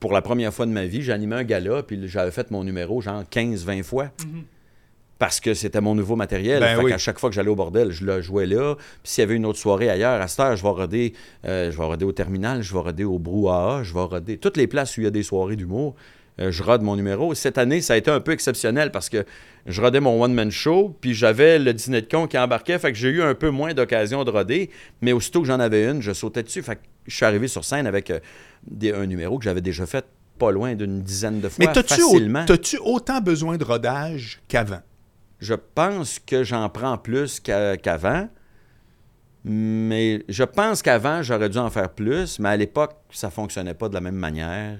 pour 0.00 0.12
la 0.12 0.22
première 0.22 0.52
fois 0.52 0.66
de 0.66 0.72
ma 0.72 0.86
vie, 0.86 1.02
j'animais 1.02 1.36
un 1.36 1.44
gala, 1.44 1.82
puis 1.84 2.08
j'avais 2.08 2.30
fait 2.32 2.50
mon 2.50 2.64
numéro 2.64 3.00
genre 3.00 3.22
15-20 3.30 3.82
fois. 3.84 4.10
Mhm. 4.26 4.44
Parce 5.20 5.38
que 5.38 5.54
c'était 5.54 5.80
mon 5.82 5.94
nouveau 5.94 6.16
matériel. 6.16 6.58
Ben 6.60 6.76
fait 6.78 6.82
oui. 6.82 6.90
qu'à 6.90 6.98
chaque 6.98 7.18
fois 7.20 7.28
que 7.30 7.36
j'allais 7.36 7.50
au 7.50 7.54
bordel, 7.54 7.92
je 7.92 8.04
le 8.04 8.20
jouais 8.22 8.46
là. 8.46 8.74
Puis 9.04 9.12
s'il 9.12 9.22
y 9.22 9.24
avait 9.24 9.36
une 9.36 9.46
autre 9.46 9.58
soirée 9.58 9.88
ailleurs, 9.90 10.20
à 10.20 10.26
cette 10.26 10.40
heure, 10.40 10.56
je 10.56 10.62
vais 10.64 10.68
roder, 10.70 11.12
euh, 11.44 11.70
je 11.70 11.76
vais 11.76 11.84
roder 11.84 12.04
au 12.06 12.12
terminal, 12.12 12.62
je 12.62 12.72
vais 12.72 12.80
roder 12.80 13.04
au 13.04 13.18
brouhaha, 13.18 13.82
je 13.84 13.94
vais 13.94 14.00
roder 14.00 14.38
toutes 14.38 14.56
les 14.56 14.66
places 14.66 14.96
où 14.96 15.02
il 15.02 15.04
y 15.04 15.06
a 15.06 15.10
des 15.10 15.22
soirées 15.22 15.54
d'humour. 15.56 15.94
euh, 16.40 16.50
je 16.50 16.62
rode 16.62 16.80
mon 16.82 16.96
numéro. 16.96 17.34
Cette 17.34 17.58
année, 17.58 17.82
ça 17.82 17.92
a 17.92 17.96
été 17.98 18.10
un 18.10 18.18
peu 18.20 18.32
exceptionnel 18.32 18.90
parce 18.92 19.10
que 19.10 19.24
je 19.66 19.82
rodais 19.82 20.00
mon 20.00 20.22
one-man 20.22 20.50
show, 20.50 20.96
puis 21.02 21.12
j'avais 21.12 21.58
le 21.58 21.74
dîner 21.74 22.00
de 22.00 22.08
con 22.10 22.26
qui 22.26 22.38
embarquait, 22.38 22.78
fait 22.78 22.90
que 22.90 22.96
j'ai 22.96 23.10
eu 23.10 23.20
un 23.22 23.34
peu 23.34 23.50
moins 23.50 23.74
d'occasion 23.74 24.24
de 24.24 24.30
roder, 24.30 24.70
mais 25.02 25.12
aussitôt 25.12 25.42
que 25.42 25.46
j'en 25.48 25.60
avais 25.60 25.84
une, 25.86 26.00
je 26.00 26.12
sautais 26.12 26.42
dessus. 26.42 26.62
Fait 26.62 26.76
que 26.76 26.80
je 27.06 27.14
suis 27.14 27.26
arrivé 27.26 27.46
sur 27.46 27.62
scène 27.62 27.86
avec 27.86 28.08
euh, 28.10 28.20
des- 28.66 28.92
un 28.94 29.04
numéro 29.04 29.36
que 29.38 29.44
j'avais 29.44 29.60
déjà 29.60 29.84
fait 29.84 30.06
pas 30.38 30.50
loin 30.50 30.74
d'une 30.74 31.02
dizaine 31.02 31.40
de 31.40 31.48
fois 31.50 31.66
Mais 31.66 31.70
t'as-tu 32.46 32.78
autant 32.82 33.20
besoin 33.20 33.58
de 33.58 33.64
rodage 33.64 34.40
qu'avant? 34.48 34.80
Je 35.40 35.54
pense 35.54 36.18
que 36.18 36.44
j'en 36.44 36.68
prends 36.68 36.98
plus 36.98 37.40
qu'a- 37.40 37.76
qu'avant. 37.76 38.28
Mais 39.44 40.22
je 40.28 40.44
pense 40.44 40.82
qu'avant, 40.82 41.22
j'aurais 41.22 41.48
dû 41.48 41.58
en 41.58 41.70
faire 41.70 41.90
plus. 41.90 42.38
Mais 42.38 42.50
à 42.50 42.56
l'époque, 42.56 42.94
ça 43.10 43.30
fonctionnait 43.30 43.74
pas 43.74 43.88
de 43.88 43.94
la 43.94 44.00
même 44.00 44.14
manière. 44.16 44.78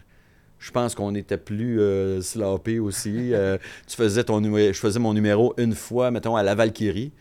Je 0.59 0.71
pense 0.71 0.95
qu'on 0.95 1.15
était 1.15 1.39
plus 1.39 1.81
euh, 1.81 2.21
sloppy 2.21 2.79
aussi. 2.79 3.33
Euh, 3.33 3.57
tu 3.87 3.97
faisais 3.97 4.25
ton 4.25 4.43
je 4.43 4.73
faisais 4.75 4.99
mon 4.99 5.15
numéro 5.15 5.55
une 5.57 5.75
fois, 5.75 6.11
mettons, 6.11 6.37
à 6.37 6.43
la 6.43 6.55
Valkyrie, 6.55 7.13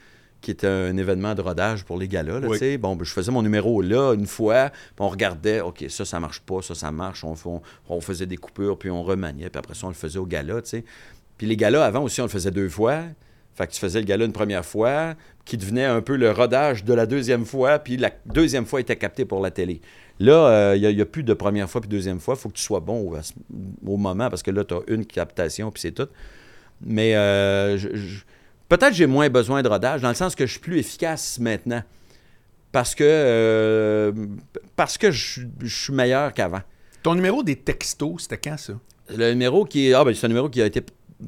qui 0.41 0.52
était 0.52 0.67
un 0.67 0.97
événement 0.97 1.34
de 1.36 1.41
rodage 1.41 1.86
pour 1.86 1.97
les 1.97 2.10
galas. 2.10 2.41
là, 2.41 2.49
Oui. 2.49 2.78
Bon, 2.78 2.97
ben, 2.97 3.06
je 3.06 3.13
faisais 3.13 3.32
mon 3.32 3.41
numéro 3.41 3.82
là 3.82 4.13
une 4.13 4.25
fois, 4.28 4.69
puis 4.71 4.82
on 4.99 5.08
regardait, 5.08 5.62
OK, 5.62 5.86
ça, 5.88 6.04
ça 6.04 6.19
marche 6.19 6.41
pas, 6.41 6.62
ça, 6.62 6.75
ça 6.75 6.91
marche. 6.91 7.23
On, 7.23 7.36
on- 7.45 7.62
on 7.88 8.02
faisait 8.02 8.25
des 8.25 8.36
coupures, 8.38 8.78
puis 8.78 8.89
on 8.89 9.04
remaniait, 9.04 9.49
puis 9.49 9.60
après 9.60 9.75
ça, 9.75 9.86
on 9.88 9.89
le 9.89 9.95
faisait 9.95 10.19
au 10.19 10.25
gala. 10.25 10.60
Puis 11.38 11.47
les 11.47 11.56
galas, 11.56 11.86
avant 11.86 12.04
aussi, 12.04 12.19
on 12.19 12.25
le 12.25 12.30
faisait 12.30 12.52
deux 12.52 12.67
fois. 12.67 13.04
Fait 13.56 13.68
que 13.68 13.74
tu 13.74 13.80
faisais 13.80 14.00
le 14.00 14.06
gala 14.06 14.26
une 14.26 14.32
première 14.32 14.66
fois, 14.66 15.16
qui 15.46 15.58
devenait 15.58 15.86
un 15.86 16.02
peu 16.02 16.16
le 16.16 16.32
rodage 16.32 16.86
de 16.86 16.94
la 16.94 17.06
deuxième 17.06 17.46
fois, 17.46 17.80
puis 17.80 17.98
la 17.98 18.12
deuxième 18.26 18.66
fois 18.66 18.80
était 18.80 18.96
captée 18.96 19.26
pour 19.26 19.42
la 19.42 19.52
télé. 19.52 19.82
Là, 20.20 20.76
il 20.76 20.96
n'y 20.96 21.02
a, 21.02 21.06
plus 21.06 21.24
de 21.24 21.34
première 21.34 21.70
fois 21.70 21.82
puis 21.82 21.90
deuxième 21.90 22.20
fois. 22.20 22.36
Il 22.38 22.42
faut 22.42 22.50
que 22.50 22.56
tu 22.56 22.64
sois 22.64 22.80
bon 22.82 23.14
au, 23.86 23.98
moment, 23.98 24.30
parce 24.30 24.44
que 24.44 24.52
là, 24.52 24.64
tu 24.64 24.74
as 24.74 24.80
une 24.88 25.06
captation, 25.06 25.72
puis 25.72 25.82
c'est 25.82 25.92
tout. 25.92 26.08
Mais 26.82 27.16
euh, 27.16 27.78
je- 27.78 27.96
je- 27.96 28.20
peut-être 28.70 28.94
j'ai 28.94 29.08
moins 29.08 29.30
besoin 29.30 29.62
de 29.62 29.68
rodage, 29.70 30.02
dans 30.02 30.10
le 30.10 30.16
sens 30.16 30.36
que 30.36 30.46
je 30.46 30.52
suis 30.52 30.60
plus 30.60 30.78
efficace 30.78 31.40
maintenant. 31.40 31.84
Parce 32.72 32.94
que, 32.96 33.04
euh, 33.04 34.12
parce 34.76 34.98
que 34.98 35.10
je, 35.12 35.42
je 35.62 35.84
suis 35.84 35.94
meilleur 35.94 36.34
qu'avant. 36.34 36.62
Ton 37.02 37.16
numéro 37.16 37.42
des 37.44 37.56
textos, 37.56 38.24
c'était 38.24 38.38
quand 38.38 38.58
ça? 38.58 38.74
Le 39.10 39.32
numéro 39.32 39.66
qui 39.66 39.88
est. 39.90 39.94
Ah, 39.94 40.04
ben, 40.04 40.14
c'est 40.14 40.26
un 40.26 40.30
numéro 40.30 40.50
qui 40.50 40.62
a 40.62 40.66
été 40.66 40.84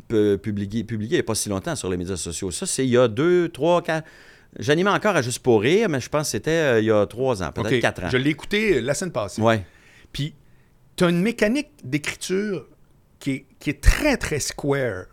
publié, 0.08 0.84
publié 0.84 1.12
il 1.12 1.14
n'y 1.16 1.20
a 1.20 1.24
pas 1.24 1.36
si 1.36 1.50
longtemps 1.50 1.76
sur 1.76 1.90
les 1.90 1.98
médias 1.98 2.16
sociaux. 2.18 2.52
Ça, 2.52 2.66
c'est 2.66 2.86
il 2.86 2.92
y 2.92 2.98
a 2.98 3.08
deux, 3.08 3.50
trois, 3.50 3.82
quatre. 3.82 4.08
J'animais 4.60 4.90
encore 4.90 5.16
à 5.16 5.22
Juste 5.22 5.40
pour 5.40 5.62
rire, 5.62 5.88
mais 5.90 6.00
je 6.02 6.10
pense 6.10 6.28
que 6.28 6.32
c'était 6.32 6.52
euh, 6.52 6.80
il 6.82 6.86
y 6.86 6.92
a 6.92 7.06
trois 7.06 7.42
ans, 7.42 7.52
peut-être 7.52 7.80
quatre 7.80 8.04
ans. 8.04 8.10
Je 8.10 8.18
l'ai 8.18 8.30
écouté 8.32 8.78
euh, 8.78 8.82
la 8.82 8.94
semaine 8.94 9.12
passée. 9.14 9.42
Ouais. 9.42 9.66
Puis, 10.12 10.36
tu 10.98 11.06
as 11.06 11.10
une 11.10 11.22
mécanique 11.22 11.70
d'écriture 11.84 12.68
qui 13.20 13.32
est, 13.32 13.46
qui 13.60 13.70
est 13.70 13.82
très, 13.82 14.18
très 14.18 14.40
square. 14.40 15.06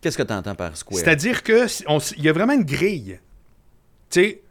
Qu'est-ce 0.00 0.16
que 0.18 0.22
tu 0.22 0.32
entends 0.32 0.54
par 0.54 0.76
square? 0.76 0.98
C'est-à-dire 0.98 1.42
que 1.42 1.66
il 2.16 2.24
y 2.24 2.28
a 2.28 2.32
vraiment 2.32 2.54
une 2.54 2.64
grille. 2.64 3.20
Tu 4.10 4.20
sais, 4.22 4.42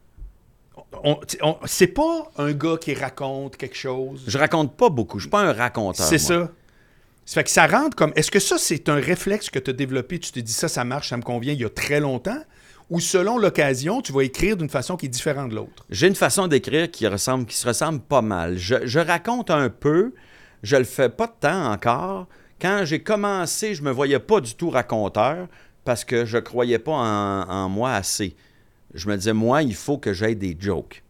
on- 1.03 1.19
c'est 1.65 1.87
pas 1.87 2.31
un 2.37 2.53
gars 2.53 2.77
qui 2.79 2.93
raconte 2.93 3.57
quelque 3.57 3.75
chose. 3.75 4.23
Je 4.27 4.37
raconte 4.37 4.77
pas 4.77 4.89
beaucoup. 4.89 5.19
Je 5.19 5.23
suis 5.23 5.29
pas 5.29 5.41
un 5.41 5.53
raconteur. 5.53 6.05
C'est 6.05 6.17
ça. 6.17 6.49
Ça 7.29 7.35
fait 7.35 7.43
que 7.43 7.51
ça 7.51 7.67
rentre 7.67 7.95
comme. 7.95 8.11
Est-ce 8.15 8.31
que 8.31 8.39
ça, 8.39 8.57
c'est 8.57 8.89
un 8.89 8.95
réflexe 8.95 9.51
que 9.51 9.59
tu 9.59 9.69
as 9.69 9.73
développé? 9.73 10.17
Tu 10.17 10.31
t'es 10.31 10.41
dit 10.41 10.51
ça, 10.51 10.67
ça 10.67 10.83
marche, 10.83 11.09
ça 11.09 11.17
me 11.17 11.21
convient 11.21 11.53
il 11.53 11.59
y 11.59 11.63
a 11.63 11.69
très 11.69 11.99
longtemps? 11.99 12.41
Ou 12.89 12.99
selon 12.99 13.37
l'occasion, 13.37 14.01
tu 14.01 14.11
vas 14.11 14.23
écrire 14.23 14.57
d'une 14.57 14.67
façon 14.67 14.97
qui 14.97 15.05
est 15.05 15.09
différente 15.09 15.51
de 15.51 15.55
l'autre? 15.55 15.85
J'ai 15.91 16.07
une 16.07 16.15
façon 16.15 16.47
d'écrire 16.47 16.89
qui, 16.89 17.05
ressemble, 17.05 17.45
qui 17.45 17.55
se 17.55 17.67
ressemble 17.67 17.99
pas 17.99 18.23
mal. 18.23 18.57
Je, 18.57 18.97
raconte 18.97 19.51
un 19.51 19.69
peu, 19.69 20.15
je 20.63 20.75
le 20.75 20.85
fais 20.85 21.09
pas 21.09 21.27
de 21.27 21.33
temps 21.39 21.71
encore. 21.71 22.25
Quand 22.59 22.81
j'ai 22.83 23.03
commencé, 23.03 23.75
je 23.75 23.83
me 23.83 23.91
voyais 23.91 24.17
pas 24.17 24.41
du 24.41 24.55
tout 24.55 24.71
raconteur 24.71 25.47
parce 25.85 26.03
que 26.03 26.25
je 26.25 26.39
croyais 26.39 26.79
pas 26.79 26.93
en, 26.93 27.47
en 27.47 27.69
moi 27.69 27.93
assez. 27.93 28.35
Je 28.95 29.07
me 29.07 29.15
disais, 29.15 29.33
moi, 29.33 29.61
il 29.61 29.75
faut 29.75 29.99
que 29.99 30.13
j'aie 30.13 30.33
des 30.33 30.57
jokes. 30.59 31.03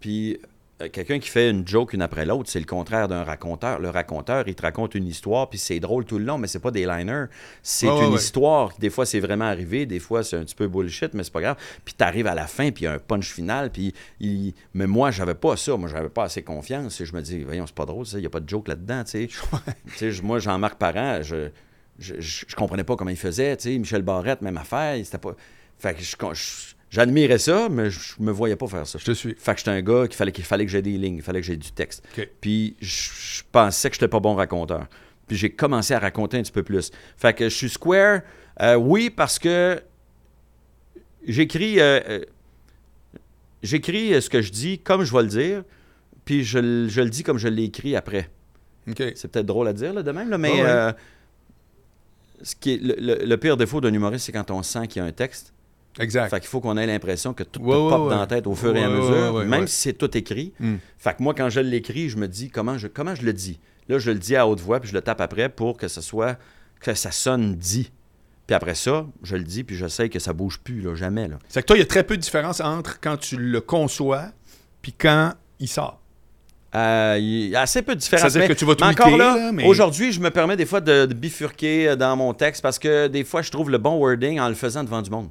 Puis, 0.00 0.38
quelqu'un 0.88 1.18
qui 1.18 1.28
fait 1.28 1.50
une 1.50 1.66
joke 1.66 1.92
une 1.92 2.02
après 2.02 2.24
l'autre, 2.24 2.48
c'est 2.48 2.58
le 2.58 2.64
contraire 2.66 3.08
d'un 3.08 3.24
raconteur. 3.24 3.78
Le 3.78 3.90
raconteur, 3.90 4.48
il 4.48 4.54
te 4.54 4.62
raconte 4.62 4.94
une 4.94 5.06
histoire, 5.06 5.48
puis 5.50 5.58
c'est 5.58 5.80
drôle 5.80 6.04
tout 6.04 6.18
le 6.18 6.24
long, 6.24 6.38
mais 6.38 6.46
c'est 6.46 6.60
pas 6.60 6.70
des 6.70 6.86
liners. 6.86 7.26
C'est 7.62 7.86
une 7.86 8.10
ouais. 8.10 8.16
histoire. 8.16 8.72
Des 8.78 8.90
fois, 8.90 9.06
c'est 9.06 9.20
vraiment 9.20 9.44
arrivé. 9.44 9.86
Des 9.86 9.98
fois, 9.98 10.22
c'est 10.22 10.36
un 10.36 10.44
petit 10.44 10.54
peu 10.54 10.68
bullshit, 10.68 11.14
mais 11.14 11.24
c'est 11.24 11.32
pas 11.32 11.40
grave. 11.40 11.56
Puis 11.84 11.94
t'arrives 11.94 12.26
à 12.26 12.34
la 12.34 12.46
fin, 12.46 12.70
puis 12.70 12.82
il 12.82 12.84
y 12.84 12.88
a 12.88 12.92
un 12.92 12.98
punch 12.98 13.32
final, 13.32 13.70
puis 13.70 13.92
il... 14.20 14.54
Mais 14.74 14.86
moi, 14.86 15.10
j'avais 15.10 15.34
pas 15.34 15.56
ça. 15.56 15.76
Moi, 15.76 15.88
j'avais 15.88 16.08
pas 16.08 16.24
assez 16.24 16.42
confiance. 16.42 17.00
Et 17.00 17.06
je 17.06 17.14
me 17.14 17.20
dis, 17.22 17.44
voyons, 17.44 17.66
c'est 17.66 17.74
pas 17.74 17.86
drôle, 17.86 18.06
ça. 18.06 18.18
Il 18.18 18.22
y 18.24 18.26
a 18.26 18.30
pas 18.30 18.40
de 18.40 18.48
joke 18.48 18.68
là-dedans, 18.68 19.04
tu 19.04 19.28
sais. 19.28 20.20
Moi, 20.22 20.38
Jean-Marc 20.38 20.76
Parent, 20.76 21.22
je, 21.22 21.48
je, 21.98 22.14
je, 22.18 22.44
je 22.48 22.56
comprenais 22.56 22.84
pas 22.84 22.96
comment 22.96 23.10
il 23.10 23.16
faisait, 23.16 23.56
tu 23.56 23.70
sais. 23.72 23.78
Michel 23.78 24.02
Barrette, 24.02 24.42
même 24.42 24.56
affaire. 24.56 24.96
C'était 25.04 25.18
pas... 25.18 25.34
Fait 25.78 25.94
que 25.94 26.02
je- 26.02 26.16
je- 26.34 26.74
j'admirais 26.92 27.38
ça, 27.38 27.68
mais 27.70 27.88
je 27.90 28.12
me 28.20 28.30
voyais 28.30 28.54
pas 28.54 28.66
faire 28.68 28.86
ça. 28.86 28.98
Je 28.98 29.04
te 29.06 29.12
suis. 29.12 29.34
Fait 29.36 29.52
que 29.54 29.58
j'étais 29.58 29.70
un 29.70 29.80
gars 29.80 30.06
qu'il 30.06 30.14
fallait 30.16 30.30
qu'il 30.30 30.44
fallait 30.44 30.66
que 30.66 30.70
j'ai 30.70 30.82
des 30.82 30.98
lignes, 30.98 31.16
il 31.16 31.22
fallait 31.22 31.40
que 31.40 31.46
j'ai 31.46 31.56
du 31.56 31.72
texte. 31.72 32.04
Puis 32.40 32.76
je, 32.80 33.42
pensais 33.50 33.88
que 33.88 33.94
j'étais 33.96 34.08
pas 34.08 34.20
bon 34.20 34.34
raconteur. 34.34 34.86
Puis 35.26 35.36
j'ai 35.36 35.50
commencé 35.50 35.94
à 35.94 35.98
raconter 35.98 36.36
un 36.38 36.42
petit 36.42 36.52
peu 36.52 36.62
plus. 36.62 36.90
Fait 37.16 37.32
que 37.34 37.48
je 37.48 37.54
suis 37.56 37.70
square, 37.70 38.20
euh, 38.60 38.74
oui, 38.76 39.08
parce 39.08 39.38
que 39.38 39.80
j'écris 41.26 41.80
euh, 41.80 42.00
euh, 42.08 42.24
j'écris 43.62 44.20
ce 44.20 44.28
que 44.28 44.42
je 44.42 44.52
dis 44.52 44.78
comme 44.78 45.04
je 45.04 45.12
vais 45.14 45.22
le 45.22 45.28
dire, 45.28 45.64
puis 46.26 46.44
je, 46.44 46.58
le- 46.58 46.88
je 46.88 47.00
le 47.00 47.08
dis 47.10 47.22
comme 47.22 47.38
je 47.38 47.48
l'ai 47.48 47.64
écrit 47.64 47.96
après. 47.96 48.28
C'est 48.96 49.28
peut-être 49.28 49.46
drôle 49.46 49.68
à 49.68 49.72
dire 49.72 49.94
là, 49.94 50.02
de 50.02 50.10
même, 50.10 50.28
là, 50.28 50.36
mais 50.38 50.62
ouais. 50.62 50.92
ce 52.42 52.54
qui 52.56 52.72
est, 52.74 52.82
le, 52.82 52.96
le- 52.98 53.24
le 53.24 53.36
pire 53.36 53.56
défaut 53.56 53.80
d'un 53.80 53.94
humoriste, 53.94 54.26
c'est 54.26 54.32
quand 54.32 54.50
on 54.50 54.62
sent 54.62 54.88
qu'il 54.88 55.00
y 55.00 55.04
a 55.04 55.08
un 55.08 55.12
texte. 55.12 55.54
Exact. 55.98 56.30
Fait 56.30 56.40
qu'il 56.40 56.48
faut 56.48 56.60
qu'on 56.60 56.76
ait 56.76 56.86
l'impression 56.86 57.34
que 57.34 57.42
tout 57.42 57.60
te 57.60 57.64
Ouais, 57.64 57.74
pop 57.74 58.04
ouais. 58.04 58.10
dans 58.10 58.20
la 58.20 58.26
tête 58.26 58.46
au 58.46 58.54
fur 58.54 58.74
et 58.76 58.82
à 58.82 58.88
mesure, 58.88 59.44
même 59.44 59.66
si 59.66 59.76
c'est 59.82 59.92
tout 59.92 60.16
écrit. 60.16 60.52
Mm. 60.58 60.76
Fait 60.98 61.16
que 61.16 61.22
moi, 61.22 61.34
quand 61.34 61.50
je 61.50 61.60
l'écris, 61.60 62.08
je 62.08 62.16
me 62.16 62.28
dis 62.28 62.48
comment 62.50 62.78
je, 62.78 62.86
comment 62.88 63.14
je 63.14 63.22
le 63.22 63.32
dis? 63.32 63.60
Là, 63.88 63.98
je 63.98 64.10
le 64.10 64.18
dis 64.18 64.36
à 64.36 64.46
haute 64.46 64.60
voix, 64.60 64.80
puis 64.80 64.88
je 64.88 64.94
le 64.94 65.02
tape 65.02 65.20
après 65.20 65.48
pour 65.48 65.76
que 65.76 65.88
ça 65.88 66.00
soit 66.00 66.38
que 66.80 66.94
ça 66.94 67.10
sonne 67.10 67.54
dit. 67.56 67.90
Puis 68.46 68.54
après 68.54 68.74
ça, 68.74 69.06
je 69.22 69.36
le 69.36 69.44
dis, 69.44 69.64
puis 69.64 69.76
je 69.76 69.86
sais 69.86 70.08
que 70.08 70.18
ça 70.18 70.32
bouge 70.32 70.58
plus, 70.60 70.80
là, 70.80 70.94
jamais. 70.94 71.28
Là. 71.28 71.38
C'est 71.48 71.60
que 71.62 71.66
toi, 71.66 71.76
il 71.76 71.80
y 71.80 71.82
a 71.82 71.86
très 71.86 72.02
peu 72.04 72.16
de 72.16 72.22
différence 72.22 72.60
entre 72.60 72.98
quand 73.00 73.16
tu 73.16 73.36
le 73.36 73.60
conçois 73.60 74.26
puis 74.80 74.92
quand 74.92 75.34
il 75.60 75.68
sort. 75.68 76.00
Euh, 76.74 77.16
il 77.20 77.50
y 77.50 77.56
a 77.56 77.60
assez 77.60 77.82
peu 77.82 77.94
de 77.94 78.00
différence. 78.00 78.30
C'est-à-dire 78.32 78.48
que 78.48 78.58
tu 78.58 78.64
vas 78.64 78.74
tweaker, 78.74 79.06
encore 79.06 79.18
là, 79.18 79.36
là, 79.36 79.52
mais- 79.52 79.66
aujourd'hui, 79.66 80.10
je 80.10 80.20
me 80.20 80.30
permets 80.30 80.56
des 80.56 80.64
fois 80.64 80.80
de, 80.80 81.04
de 81.06 81.12
bifurquer 81.14 81.90
euh, 81.90 81.96
dans 81.96 82.16
mon 82.16 82.32
texte 82.32 82.62
parce 82.62 82.78
que 82.78 83.08
des 83.08 83.24
fois, 83.24 83.42
je 83.42 83.50
trouve 83.50 83.70
le 83.70 83.76
bon 83.78 83.96
wording 83.98 84.40
en 84.40 84.48
le 84.48 84.54
faisant 84.54 84.82
devant 84.82 85.02
du 85.02 85.10
monde. 85.10 85.28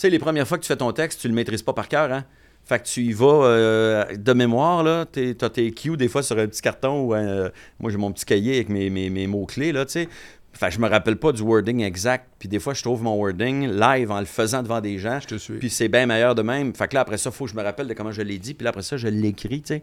Tu 0.00 0.06
sais, 0.06 0.10
les 0.10 0.18
premières 0.18 0.48
fois 0.48 0.56
que 0.56 0.62
tu 0.62 0.68
fais 0.68 0.76
ton 0.78 0.92
texte, 0.92 1.20
tu 1.20 1.28
le 1.28 1.34
maîtrises 1.34 1.60
pas 1.60 1.74
par 1.74 1.86
cœur, 1.86 2.10
hein? 2.10 2.24
Fait 2.64 2.78
que 2.78 2.86
tu 2.88 3.02
y 3.02 3.12
vas 3.12 3.44
euh, 3.44 4.04
de 4.16 4.32
mémoire, 4.32 4.82
là. 4.82 5.04
Tu 5.12 5.36
as 5.38 5.50
tes 5.50 5.70
cues 5.72 5.98
des 5.98 6.08
fois 6.08 6.22
sur 6.22 6.38
un 6.38 6.46
petit 6.46 6.62
carton 6.62 7.02
ou 7.02 7.12
un- 7.12 7.50
moi 7.78 7.90
j'ai 7.90 7.98
mon 7.98 8.10
petit 8.10 8.24
cahier 8.24 8.54
avec 8.54 8.70
mes, 8.70 8.88
mes- 8.88 9.10
mes 9.10 9.26
mots-clés, 9.26 9.72
là, 9.72 9.84
tu 9.84 9.92
sais. 9.92 10.08
Fait 10.54 10.68
que 10.68 10.72
je 10.72 10.78
me 10.80 10.88
rappelle 10.88 11.16
pas 11.16 11.32
du 11.32 11.42
wording 11.42 11.82
exact. 11.82 12.28
Puis 12.38 12.48
des 12.48 12.58
fois, 12.60 12.72
je 12.72 12.80
trouve 12.82 13.02
mon 13.02 13.14
wording 13.14 13.68
live 13.68 14.10
en 14.10 14.20
le 14.20 14.24
faisant 14.24 14.62
devant 14.62 14.80
des 14.80 14.96
gens. 14.98 15.20
Je 15.20 15.26
te 15.26 15.34
suis. 15.34 15.58
Puis 15.58 15.68
c'est 15.68 15.88
bien 15.88 16.06
meilleur 16.06 16.34
de 16.34 16.40
même. 16.40 16.74
Fait 16.74 16.88
que 16.88 16.94
là, 16.94 17.02
après 17.02 17.18
ça, 17.18 17.28
il 17.28 17.36
faut 17.36 17.44
que 17.44 17.50
je 17.50 17.56
me 17.56 17.62
rappelle 17.62 17.86
de 17.86 17.92
comment 17.92 18.10
je 18.10 18.22
l'ai 18.22 18.38
dit. 18.38 18.54
Puis 18.54 18.64
là, 18.64 18.70
après 18.70 18.82
ça, 18.82 18.96
je 18.96 19.06
l'écris, 19.06 19.60
tu 19.60 19.74
sais. 19.74 19.82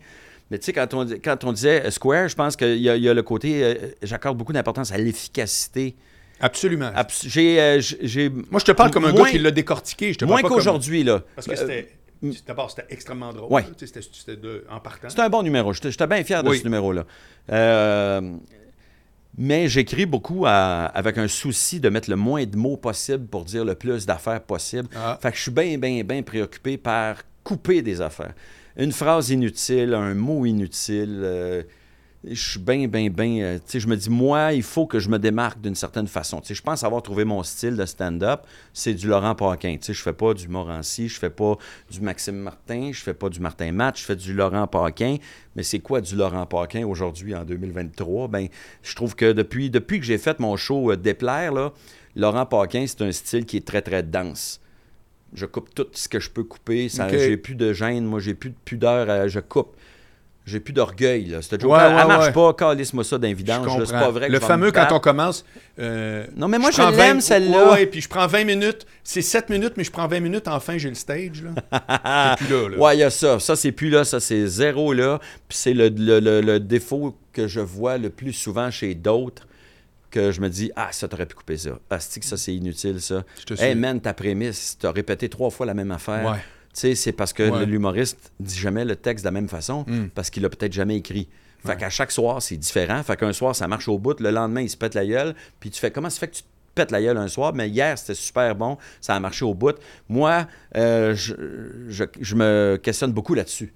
Mais 0.50 0.58
tu 0.58 0.66
sais, 0.66 0.74
quand 0.74 0.92
on, 0.96 1.06
quand 1.24 1.44
on 1.44 1.52
disait 1.52 1.86
euh, 1.86 1.92
Square, 1.92 2.28
je 2.30 2.36
pense 2.36 2.56
qu'il 2.56 2.78
y, 2.78 2.82
y 2.86 3.08
a 3.10 3.14
le 3.14 3.22
côté. 3.24 3.64
euh, 3.64 3.76
J'accorde 4.02 4.36
beaucoup 4.36 4.54
d'importance 4.54 4.92
à 4.92 4.98
l'efficacité 4.98 5.96
Absolument. 6.40 6.92
Abs- 6.96 7.28
j'ai, 7.28 7.60
euh, 7.60 7.82
Moi, 8.52 8.60
je 8.60 8.66
te 8.66 8.72
parle 8.72 8.92
comme 8.92 9.06
un 9.06 9.12
Moins- 9.12 9.24
gars 9.26 9.30
qui 9.32 9.40
l'a 9.40 9.52
décortiqué. 9.52 10.14
Je 10.14 10.18
te 10.20 10.26
moins 10.26 10.42
comme- 10.42 10.52
qu'aujourd'hui, 10.52 11.04
là. 11.04 11.22
Parce 11.36 11.48
que 11.48 11.54
Euh, 11.54 11.56
c'était. 11.56 11.90
D'abord, 12.48 12.72
c'était 12.72 12.86
extrêmement 12.90 13.32
drôle. 13.32 13.52
Ouais. 13.52 13.64
C'était 13.78 14.02
c'était 14.02 14.40
en 14.72 14.80
partant. 14.80 15.08
C'est 15.10 15.20
un 15.20 15.30
bon 15.30 15.44
numéro. 15.44 15.72
J'étais 15.74 15.92
j'étais 15.92 16.08
bien 16.08 16.24
fier 16.24 16.44
de 16.44 16.50
Oui. 16.50 16.58
ce 16.60 16.64
numéro-là. 16.64 17.06
Euh, 17.52 18.22
mais 19.38 19.68
j'écris 19.68 20.06
beaucoup 20.08 20.46
à- 20.48 20.86
avec 20.86 21.18
un 21.20 21.28
souci 21.28 21.80
de 21.80 21.90
mettre 21.90 22.10
le 22.10 22.16
moins 22.16 22.44
de 22.46 22.58
mots 22.58 22.78
possible 22.78 23.28
pour 23.28 23.46
dire 23.46 23.64
le 23.64 23.76
plus 23.76 24.06
d'affaires 24.08 24.42
possible. 24.42 24.90
Ah. 24.96 25.18
Fait 25.22 25.32
que 25.32 25.38
je 25.38 25.44
suis 25.44 25.52
bien, 25.52 25.78
bien, 25.78 26.04
bien 26.04 26.24
préoccupé 26.24 26.78
par 26.78 27.18
couper 27.44 27.82
des 27.84 28.02
affaires. 28.02 28.34
Une 28.78 28.92
phrase 28.92 29.30
inutile, 29.30 29.94
un 29.94 30.14
mot 30.16 30.46
inutile. 30.46 31.20
Je 32.30 32.50
suis 32.52 32.60
bien, 32.60 32.88
bien, 32.88 33.10
bien. 33.10 33.42
euh, 33.42 33.56
tu 33.58 33.64
sais, 33.72 33.80
je 33.80 33.88
me 33.88 33.96
dis, 33.96 34.10
moi, 34.10 34.54
il 34.54 34.64
faut 34.64 34.86
que 34.86 35.00
je 35.00 35.10
me 35.10 35.20
démarque 35.20 35.62
d'une 35.62 35.76
certaine 35.76 36.08
façon. 36.08 36.42
Tu 36.42 36.48
sais, 36.48 36.56
je 36.56 36.62
pense 36.62 36.84
avoir 36.84 37.02
trouvé 37.02 37.26
mon 37.26 37.44
style 37.44 37.76
de 37.76 37.86
stand-up. 37.86 38.42
C'est 38.74 38.94
du 38.94 39.08
Laurent 39.08 39.36
Paquin. 39.36 39.78
Tu 39.80 39.88
sais, 39.88 39.94
je 39.94 40.02
fais 40.02 40.14
pas 40.14 40.34
du 40.34 40.48
Morancy, 40.48 41.08
je 41.08 41.20
fais 41.20 41.30
pas 41.30 41.56
du 41.90 42.02
Maxime 42.02 42.36
Martin, 42.38 42.92
je 42.94 43.02
fais 43.02 43.14
pas 43.14 43.30
du 43.30 43.40
Martin 43.40 43.72
Matt, 43.72 43.98
je 44.00 44.04
fais 44.04 44.16
du 44.16 44.34
Laurent 44.34 44.68
Paquin. 44.68 45.18
Mais 45.56 45.64
c'est 45.64 45.80
quoi 45.80 46.02
du 46.02 46.16
Laurent 46.16 46.46
Paquin 46.46 46.86
aujourd'hui, 46.86 47.34
en 47.36 47.44
2023? 47.46 48.28
Ben, 48.28 48.48
je 48.84 48.96
trouve 48.96 49.16
que 49.16 49.32
depuis, 49.32 49.70
depuis 49.70 50.00
que 50.00 50.06
j'ai 50.06 50.18
fait 50.18 50.40
mon 50.40 50.56
show 50.58 50.92
euh, 50.92 50.98
Déplaire, 50.98 51.54
là, 51.54 51.72
Laurent 52.16 52.46
Paquin, 52.46 52.86
c'est 52.88 53.02
un 53.02 53.12
style 53.12 53.46
qui 53.46 53.58
est 53.58 53.66
très, 53.66 53.82
très 53.82 54.04
dense. 54.04 54.60
Je 55.34 55.46
coupe 55.46 55.74
tout 55.76 55.88
ce 55.94 56.10
que 56.10 56.20
je 56.20 56.30
peux 56.30 56.44
couper. 56.44 56.90
Ça, 56.90 57.06
Ok. 57.08 57.14
J'ai 57.14 57.38
plus 57.38 57.56
de 57.56 57.74
gêne, 57.74 58.06
moi, 58.06 58.20
j'ai 58.20 58.34
plus 58.34 58.50
de 58.50 58.56
pudeur. 58.66 59.28
je 59.28 59.40
coupe. 59.40 59.77
J'ai 60.48 60.62
plus 60.62 60.72
d'orgueil. 60.74 61.26
Là. 61.26 61.42
Cette 61.42 61.60
joke 61.62 61.72
Ouais, 61.74 61.78
ouais, 61.78 61.84
elle 62.02 62.08
marche 62.08 62.28
ouais. 62.28 62.32
pas. 62.32 62.54
Calisse-moi 62.54 63.04
ça 63.04 63.18
C'est 63.86 63.92
pas 63.92 64.10
vrai. 64.12 64.28
que 64.28 64.32
Le 64.32 64.40
fameux, 64.40 64.72
quand 64.72 64.88
on 64.92 65.00
commence. 65.02 65.44
euh, 65.78 66.26
Non, 66.38 66.48
mais 66.48 66.58
moi, 66.58 66.72
je 66.72 66.82
l'aime, 66.82 67.18
20 67.18 67.20
celle-là. 67.22 67.74
Ouais, 67.74 67.86
puis 67.86 68.00
je 68.00 68.08
prends 68.08 68.26
20 68.28 68.46
minutes. 68.46 68.86
C'est 69.04 69.22
7 69.22 69.50
minutes, 69.50 69.74
mais 69.76 69.84
je 69.84 69.92
prends 69.92 70.08
20 70.08 70.22
minutes. 70.22 70.48
Enfin, 70.48 70.78
j'ai 70.78 70.88
le 70.90 70.96
stage. 70.96 71.44
Là. 71.44 72.36
C'est 72.40 72.46
plus 72.48 72.56
là. 72.56 72.70
là. 72.70 72.78
Ouais, 72.82 72.96
il 72.96 73.00
y 73.02 73.04
a 73.04 73.10
ça. 73.10 73.40
Ça, 73.40 73.56
c'est 73.58 73.74
plus 73.74 73.90
là. 73.90 74.06
Ça, 74.06 74.20
c'est 74.22 74.48
zéro 74.48 74.94
là. 74.94 75.20
Puis 75.50 75.58
c'est 75.58 75.74
le, 75.74 75.90
le- 75.90 76.20
le- 76.22 76.40
le 76.42 76.60
défaut 76.62 77.16
que 77.34 77.46
je 77.48 77.60
vois 77.60 77.98
le 77.98 78.10
plus 78.10 78.32
souvent 78.34 78.72
chez 78.72 78.96
d'autres 78.96 79.46
que 80.10 80.32
je 80.32 80.40
me 80.40 80.48
dis, 80.50 80.72
ah, 80.78 80.88
ça, 80.92 81.10
t'aurais 81.10 81.26
pu 81.26 81.36
couper 81.36 81.58
ça. 81.58 81.72
Ah, 81.90 81.98
que 81.98 82.26
ça, 82.26 82.38
c'est 82.38 82.56
inutile, 82.56 83.02
ça? 83.02 83.24
Je 83.42 83.44
te 83.54 83.62
Hey, 83.62 83.76
man, 83.76 84.00
ta 84.00 84.14
prémisse, 84.14 84.78
t'as 84.80 84.92
répété 84.94 85.28
trois 85.28 85.50
fois 85.50 85.66
la 85.66 85.74
même 85.74 85.92
affaire. 85.92 86.26
Ouais. 86.26 86.38
C'est 86.96 87.12
parce 87.12 87.34
que 87.34 87.50
Ouais. 87.50 87.66
l'humoriste 87.66 88.32
dit 88.40 88.58
jamais 88.58 88.86
le 88.86 88.96
texte 88.96 89.24
de 89.24 89.28
la 89.28 89.32
même 89.32 89.50
façon 89.50 89.84
Mm. 89.88 90.10
parce 90.14 90.30
qu'il 90.30 90.44
l'a 90.44 90.50
peut-être 90.50 90.74
jamais 90.74 90.96
écrit. 90.98 91.28
Fait 91.66 91.76
qu'à 91.76 91.90
chaque 91.90 92.12
soir, 92.12 92.42
c'est 92.42 92.56
différent. 92.56 93.02
Fait 93.04 93.18
qu'un 93.18 93.34
soir, 93.34 93.56
ça 93.56 93.68
marche 93.68 93.88
au 93.88 93.98
bout. 93.98 94.20
Le 94.22 94.30
lendemain, 94.30 94.62
il 94.62 94.70
se 94.70 94.78
pète 94.78 94.94
la 94.94 95.06
gueule. 95.06 95.34
Puis 95.60 95.70
tu 95.72 95.80
fais 95.82 95.92
comment 95.92 96.10
ça 96.10 96.20
fait 96.20 96.28
que 96.30 96.36
tu 96.36 96.44
te 96.44 96.48
pètes 96.76 96.92
la 96.92 97.02
gueule 97.02 97.18
un 97.18 97.28
soir? 97.28 97.52
Mais 97.54 97.68
hier, 97.68 97.98
c'était 97.98 98.14
super 98.14 98.56
bon. 98.56 98.78
Ça 99.02 99.16
a 99.16 99.20
marché 99.20 99.44
au 99.44 99.54
bout. 99.54 99.76
Moi, 100.08 100.48
euh, 100.78 101.14
je, 101.16 101.34
je- 101.90 102.04
je 102.22 102.36
me 102.36 102.78
questionne 102.82 103.12
beaucoup 103.12 103.34
là-dessus. 103.34 103.74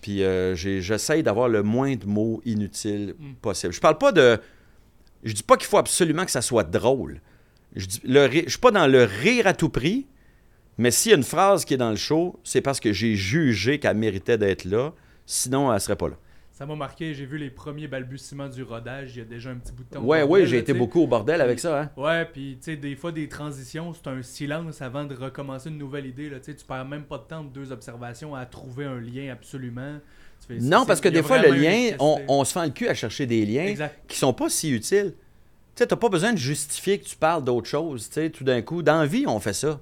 Puis 0.00 0.24
euh, 0.24 0.56
j'ai- 0.56 0.80
j'essaye 0.80 1.22
d'avoir 1.22 1.48
le 1.48 1.62
moins 1.62 1.94
de 1.94 2.06
mots 2.06 2.40
inutiles 2.44 3.14
Mm. 3.18 3.34
possible. 3.42 3.72
Je 3.72 3.80
parle 3.80 3.98
pas 3.98 4.10
de. 4.10 4.40
Je 5.22 5.32
dis 5.34 5.42
pas 5.44 5.56
qu'il 5.56 5.66
faut 5.68 5.78
absolument 5.78 6.24
que 6.24 6.30
ça 6.32 6.42
soit 6.42 6.64
drôle. 6.64 7.20
Je 7.76 7.86
dis, 7.86 8.00
le 8.04 8.28
je 8.32 8.48
suis 8.48 8.58
pas 8.58 8.72
dans 8.72 8.86
le 8.88 9.04
rire 9.04 9.46
à 9.46 9.52
tout 9.54 9.68
prix, 9.68 10.06
mais 10.78 10.90
s'il 10.90 11.10
y 11.10 11.14
a 11.14 11.16
une 11.18 11.22
phrase 11.24 11.64
qui 11.64 11.74
est 11.74 11.78
dans 11.78 11.90
le 11.90 11.96
show, 11.96 12.38
c'est 12.44 12.60
parce 12.60 12.80
que 12.80 12.92
j'ai 12.92 13.14
jugé 13.14 13.78
qu'elle 13.78 13.96
méritait 13.96 14.38
d'être 14.38 14.64
là. 14.64 14.92
Sinon, 15.26 15.72
elle 15.72 15.80
serait 15.80 15.96
pas 15.96 16.08
là. 16.08 16.16
Ça 16.50 16.66
m'a 16.66 16.76
marqué, 16.76 17.14
j'ai 17.14 17.24
vu 17.26 17.38
les 17.38 17.50
premiers 17.50 17.88
balbutiements 17.88 18.48
du 18.48 18.62
rodage 18.62 19.12
il 19.16 19.18
y 19.18 19.22
a 19.22 19.24
déjà 19.24 19.50
un 19.50 19.56
petit 19.56 19.72
bout 19.72 19.84
de 19.84 19.88
temps. 19.88 20.02
Ouais, 20.02 20.22
ouais, 20.22 20.46
j'ai 20.46 20.58
été 20.58 20.72
beaucoup 20.74 21.00
au 21.00 21.06
bordel 21.06 21.40
avec 21.40 21.58
ça. 21.58 21.80
Hein? 21.80 21.90
Ouais, 21.96 22.24
puis 22.26 22.56
tu 22.58 22.64
sais, 22.72 22.76
des 22.76 22.94
fois, 22.94 23.10
des 23.10 23.26
transitions, 23.28 23.92
c'est 23.94 24.08
un 24.08 24.22
silence 24.22 24.80
avant 24.82 25.04
de 25.04 25.14
recommencer 25.14 25.70
une 25.70 25.78
nouvelle 25.78 26.06
idée. 26.06 26.28
Là, 26.28 26.38
tu 26.40 26.52
perds 26.66 26.84
même 26.84 27.04
pas 27.04 27.18
de 27.18 27.22
temps 27.24 27.42
de 27.42 27.48
deux 27.48 27.72
observations 27.72 28.34
à 28.34 28.44
trouver 28.46 28.84
un 28.84 29.00
lien 29.00 29.32
absolument. 29.32 29.98
Fais- 30.46 30.58
Non, 30.58 30.84
parce 30.86 31.00
que 31.00 31.08
des 31.08 31.22
fois, 31.22 31.38
le 31.38 31.52
lien, 31.52 31.96
on, 31.98 32.20
on 32.28 32.44
se 32.44 32.52
fend 32.52 32.64
le 32.64 32.70
cul 32.70 32.86
à 32.88 32.94
chercher 32.94 33.26
des 33.26 33.44
liens 33.46 33.64
Exact. 33.66 33.98
qui 34.06 34.18
sont 34.18 34.32
pas 34.34 34.48
si 34.48 34.70
utiles. 34.72 35.14
Tu 35.74 35.82
sais, 35.82 35.86
t'as 35.86 35.96
pas 35.96 36.10
besoin 36.10 36.32
de 36.32 36.38
justifier 36.38 36.98
que 36.98 37.04
tu 37.06 37.16
parles 37.16 37.42
d'autre 37.44 37.66
chose. 37.68 38.08
Tu 38.08 38.14
sais, 38.14 38.30
tout 38.30 38.44
d'un 38.44 38.60
coup, 38.60 38.82
dans 38.82 39.00
la 39.00 39.06
vie, 39.06 39.24
on 39.26 39.40
fait 39.40 39.52
ça. 39.54 39.80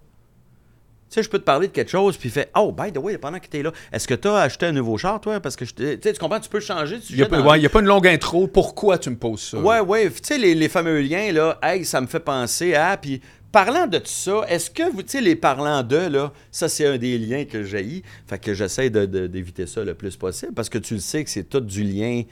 Tu 1.11 1.15
sais, 1.17 1.23
je 1.25 1.29
peux 1.29 1.41
te 1.41 1.45
parler 1.45 1.67
de 1.67 1.73
quelque 1.73 1.91
chose, 1.91 2.17
puis 2.17 2.31
fait 2.31 2.51
Oh, 2.57 2.71
by 2.71 2.93
the 2.93 2.99
way, 2.99 3.19
pendant 3.19 3.41
que 3.41 3.49
t'es 3.49 3.63
là, 3.65 3.73
est-ce 3.93 4.07
que 4.07 4.15
t'as 4.15 4.43
acheté 4.43 4.67
un 4.67 4.73
nouveau 4.73 4.97
char, 4.97 5.21
toi? 5.21 5.41
Parce 5.41 5.57
que 5.57 5.65
tu 5.65 5.73
sais, 5.85 5.99
tu 5.99 6.13
comprends, 6.21 6.39
tu 6.39 6.49
peux 6.49 6.61
changer 6.61 6.99
de 6.99 7.03
Il 7.11 7.17
n'y 7.17 7.23
a, 7.23 7.27
pas- 7.27 7.39
dans 7.39 7.45
la 7.45 7.51
ouais, 7.51 7.59
il 7.59 7.63
y 7.63 7.67
a 7.67 7.69
pas 7.69 7.81
une 7.81 7.87
longue 7.87 8.07
intro. 8.07 8.47
Pourquoi 8.47 8.97
tu 8.97 9.11
me 9.11 9.17
poses 9.17 9.41
ça? 9.43 9.59
Ouais, 9.59 9.81
ouais. 9.81 10.09
Tu 10.09 10.19
sais, 10.23 10.39
les, 10.39 10.55
les 10.55 10.69
fameux 10.69 11.01
liens, 11.01 11.33
là, 11.33 11.59
hey, 11.63 11.85
ça 11.85 12.01
me 12.01 12.07
fait 12.07 12.21
penser 12.21 12.75
à. 12.75 12.97
Puis, 12.97 13.21
parlant 13.51 13.89
de 13.89 13.99
tout 13.99 14.07
ça, 14.07 14.45
est-ce 14.49 14.71
que, 14.71 14.89
vous, 14.93 15.03
tu 15.03 15.09
sais, 15.09 15.21
les 15.21 15.35
parlant 15.35 15.83
de, 15.83 15.97
là, 15.97 16.33
ça, 16.53 16.69
c'est 16.69 16.87
un 16.87 16.97
des 16.97 17.19
liens 17.19 17.45
que 17.45 17.65
j'ai. 17.65 18.05
Fait 18.29 18.39
que 18.39 18.55
j'essaie 18.55 18.89
de- 18.91 19.07
de- 19.07 19.27
d'éviter 19.27 19.67
ça 19.67 19.83
le 19.83 19.95
plus 19.95 20.17
possible 20.17 20.53
parce 20.55 20.69
que 20.69 20.79
tu 20.79 20.95
le 20.95 21.01
sais 21.01 21.25
que 21.25 21.31
c'est 21.31 21.43
tout 21.43 21.59
du 21.61 21.83
lien 21.83 22.23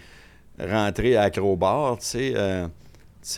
rentré 0.60 1.16
à 1.16 1.22
acrobar, 1.22 1.98
tu 1.98 2.06
sais. 2.06 2.32
euh, 2.36 2.66
tu 2.66 2.70
sais, 2.70 2.87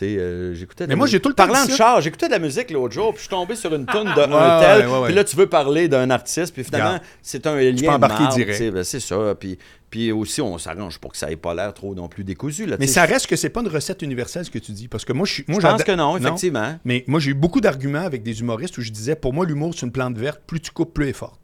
euh, 0.03 0.53
j'écoutais 0.53 0.85
de 0.85 0.89
Mais 0.89 0.93
la 0.93 0.97
moi, 0.97 1.07
j'ai 1.07 1.19
tout 1.19 1.29
le 1.29 1.35
temps 1.35 1.47
Parlant 1.47 1.65
de 1.65 1.71
char, 1.71 1.99
j'écoutais 2.01 2.27
de 2.27 2.31
la 2.31 2.39
musique 2.39 2.71
l'autre 2.71 2.93
jour, 2.93 3.09
puis 3.09 3.17
je 3.17 3.21
suis 3.23 3.29
tombé 3.29 3.55
sur 3.55 3.73
une 3.73 3.85
tonne 3.85 4.07
de 4.07 4.19
Ouais, 4.19 4.35
un 4.35 4.59
tel. 4.59 4.85
ouais, 4.87 4.91
ouais, 4.91 4.99
ouais. 4.99 5.05
Puis 5.07 5.15
là, 5.15 5.23
tu 5.23 5.35
veux 5.35 5.47
parler 5.47 5.87
d'un 5.87 6.09
artiste, 6.09 6.53
puis 6.53 6.63
finalement, 6.63 6.99
c'est 7.21 7.45
un 7.47 7.55
lien 7.59 7.73
peux 7.75 7.89
embarquer 7.89 8.27
direct. 8.35 8.57
tu 8.57 8.71
ben, 8.71 8.83
c'est 8.83 8.99
ça. 8.99 9.35
Puis, 9.39 9.57
puis 9.89 10.11
aussi, 10.11 10.41
on 10.41 10.57
s'arrange 10.57 10.99
pour 10.99 11.11
que 11.11 11.17
ça 11.17 11.29
ait 11.31 11.35
pas 11.35 11.53
l'air 11.53 11.73
trop 11.73 11.93
non 11.93 12.07
plus 12.07 12.23
décousu. 12.23 12.65
Là, 12.65 12.77
Mais 12.79 12.87
tu 12.87 12.93
ça 12.93 13.03
reste 13.03 13.27
que 13.27 13.35
c'est 13.35 13.49
pas 13.49 13.61
une 13.61 13.67
recette 13.67 14.01
universelle 14.01 14.45
ce 14.45 14.51
que 14.51 14.59
tu 14.59 14.71
dis. 14.71 14.87
Parce 14.87 15.03
que 15.03 15.11
moi, 15.13 15.25
je 15.25 15.33
suis. 15.33 15.45
Moi, 15.47 15.59
Je 15.61 15.67
pense 15.67 15.83
que 15.83 15.91
non, 15.91 16.15
effectivement. 16.17 16.77
Mais 16.85 17.03
moi, 17.07 17.19
j'ai 17.19 17.31
eu 17.31 17.35
beaucoup 17.35 17.59
d'arguments 17.59 18.05
avec 18.05 18.23
des 18.23 18.39
humoristes 18.39 18.77
où 18.77 18.81
je 18.81 18.91
disais, 18.91 19.15
pour 19.15 19.33
moi, 19.33 19.45
l'humour, 19.45 19.73
c'est 19.75 19.85
une 19.85 19.91
plante 19.91 20.17
verte. 20.17 20.41
Plus 20.47 20.61
tu 20.61 20.71
coupes, 20.71 20.93
plus 20.93 21.03
elle 21.05 21.09
est 21.09 21.13
forte. 21.13 21.39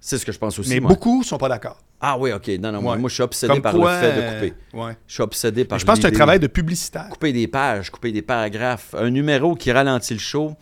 C'est 0.00 0.18
ce 0.18 0.26
que 0.26 0.32
je 0.32 0.38
pense 0.38 0.58
aussi. 0.58 0.70
Mais 0.70 0.80
moi. 0.80 0.88
beaucoup 0.88 1.22
sont 1.22 1.38
pas 1.38 1.48
d'accord. 1.48 1.78
Ah 2.00 2.16
oui, 2.18 2.32
ok. 2.32 2.48
Non, 2.60 2.72
non, 2.72 2.82
moi, 2.82 2.92
Ouais. 2.94 2.98
moi, 2.98 3.08
je 3.08 3.14
suis 3.14 3.22
obsédé 3.22 3.52
Comme 3.54 3.62
par 3.62 3.72
quoi, 3.74 3.94
le 3.94 4.00
fait 4.06 4.12
de 4.16 4.20
euh, 4.20 4.34
couper. 4.40 4.54
ouais. 4.74 4.92
Je 5.06 5.14
suis 5.14 5.22
obsédé 5.22 5.64
par 5.64 5.78
Je 5.78 5.84
pense 5.86 5.96
que 5.96 6.02
c'est 6.02 6.08
un 6.08 6.10
travail 6.10 6.38
de 6.38 6.46
publicitaire. 6.46 7.08
Couper 7.10 7.32
des 7.32 7.48
pages, 7.48 7.90
couper 7.90 8.12
des 8.12 8.22
paragraphes. 8.22 8.94
Un 8.98 9.10
numéro 9.10 9.54
qui 9.54 9.72
ralentit 9.72 10.12
le 10.14 10.20
show, 10.20 10.52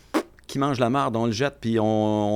qui 0.46 0.58
mange 0.58 0.78
la 0.78 0.90
marde, 0.90 1.16
on 1.16 1.26
le 1.26 1.32
jette, 1.32 1.54
puis 1.60 1.80
on, 1.80 1.84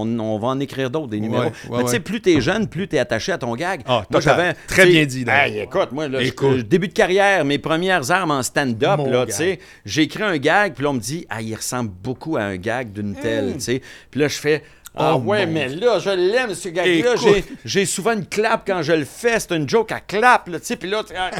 on- 0.00 0.18
on 0.18 0.38
va 0.38 0.48
en 0.48 0.58
écrire 0.58 0.90
d'autres, 0.90 1.08
des 1.08 1.20
numéros. 1.20 1.44
ouais, 1.44 1.50
Mais 1.78 1.84
tu 1.84 1.90
sais, 1.90 2.00
plus 2.00 2.20
t'es 2.20 2.40
jeune, 2.40 2.66
plus 2.66 2.88
t'es 2.88 2.98
attaché 2.98 3.30
à 3.32 3.38
ton 3.38 3.54
gag. 3.54 3.82
Ah, 3.86 4.02
moi, 4.10 4.20
j'avais... 4.20 4.54
Très 4.66 4.86
bien 4.86 5.04
dit. 5.04 5.24
Hey, 5.28 5.60
écoute, 5.60 5.92
moi, 5.92 6.08
là, 6.08 6.20
Écoute. 6.22 6.66
début 6.68 6.88
de 6.88 6.92
carrière, 6.94 7.44
mes 7.44 7.58
premières 7.58 8.10
armes 8.10 8.30
en 8.32 8.42
stand-up, 8.42 8.98
là, 9.06 9.26
tu 9.26 9.32
sais, 9.32 9.58
j'ai 9.84 10.02
écrit 10.02 10.22
un 10.24 10.38
gag, 10.38 10.72
puis 10.74 10.82
là, 10.84 10.90
on 10.90 10.94
me 10.94 11.00
dit, 11.00 11.26
ah, 11.28 11.40
il 11.42 11.54
ressemble 11.54 11.90
beaucoup 12.02 12.36
à 12.36 12.42
un 12.42 12.56
gag 12.56 12.90
d'une 12.92 13.14
telle, 13.14 13.52
tu 13.54 13.60
sais. 13.60 13.82
Puis 14.10 14.20
là, 14.20 14.26
je 14.26 14.38
fais... 14.38 14.64
Ah 15.00 15.14
Oh, 15.16 15.20
ouais, 15.20 15.46
mais 15.46 15.68
là, 15.68 15.98
je 15.98 16.10
l'aime, 16.10 16.54
ce 16.54 16.68
gag-là. 16.68 17.16
J'ai- 17.16 17.44
J'ai 17.64 17.86
souvent 17.86 18.12
une 18.12 18.26
clap 18.26 18.66
quand 18.66 18.82
je 18.82 18.92
le 18.92 19.04
fais. 19.04 19.38
C'est 19.38 19.52
une 19.56 19.68
joke 19.68 19.92
à 19.92 20.00
clap, 20.00 20.48
là, 20.48 20.58
tu 20.58 20.66
sais. 20.66 20.76
Puis 20.76 20.90
là, 20.90 21.02
ah, 21.16 21.30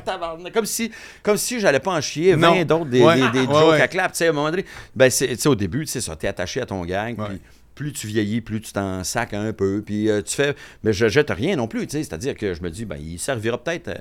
comme 0.55 0.65
si, 0.67 0.91
comme 1.23 1.37
si 1.37 1.59
j'allais 1.61 1.81
pas 1.81 1.93
en 1.93 2.01
chier 2.01 2.35
20 2.35 2.59
Non. 2.59 2.65
d'autres 2.65 2.91
des, 2.91 3.03
Ouais. 3.03 3.17
des- 3.33 3.45
jokes 3.45 3.71
ouais. 3.71 3.81
à 3.81 3.89
clap, 3.89 4.13
tu 4.13 4.19
sais. 4.19 4.27
À 4.27 4.31
un 4.31 4.33
moment 4.33 4.51
donné, 4.51 4.65
ben, 4.95 5.11
tu 5.11 5.35
sais, 5.37 5.49
au 5.49 5.55
début, 5.55 5.81
tu 5.85 5.93
sais 5.93 6.01
ça, 6.01 6.15
t'es 6.17 6.29
attaché 6.29 6.61
à 6.61 6.67
ton. 6.67 6.83
Ouais. 6.85 7.15
Puis 7.15 7.41
plus 7.75 7.93
tu 7.93 8.07
vieillis, 8.07 8.41
plus 8.41 8.61
tu 8.61 8.73
t'en 8.73 9.05
sacs 9.05 9.35
un 9.35 9.53
peu. 9.53 9.83
Puis 9.85 10.09
euh, 10.11 10.23
tu 10.23 10.35
fais, 10.35 10.55
mais 10.83 10.93
je 10.93 11.09
jette 11.09 11.31
rien 11.31 11.57
non 11.57 11.69
plus, 11.69 11.87
tu 11.87 11.97
sais. 11.97 12.05
C'est-à-dire 12.05 12.35
que 12.35 12.55
je 12.55 12.63
me 12.63 12.71
dis, 12.71 12.85
ben, 12.85 12.97
il 13.01 13.19
servira 13.19 13.63
peut-être. 13.63 13.89
euh, 13.89 13.95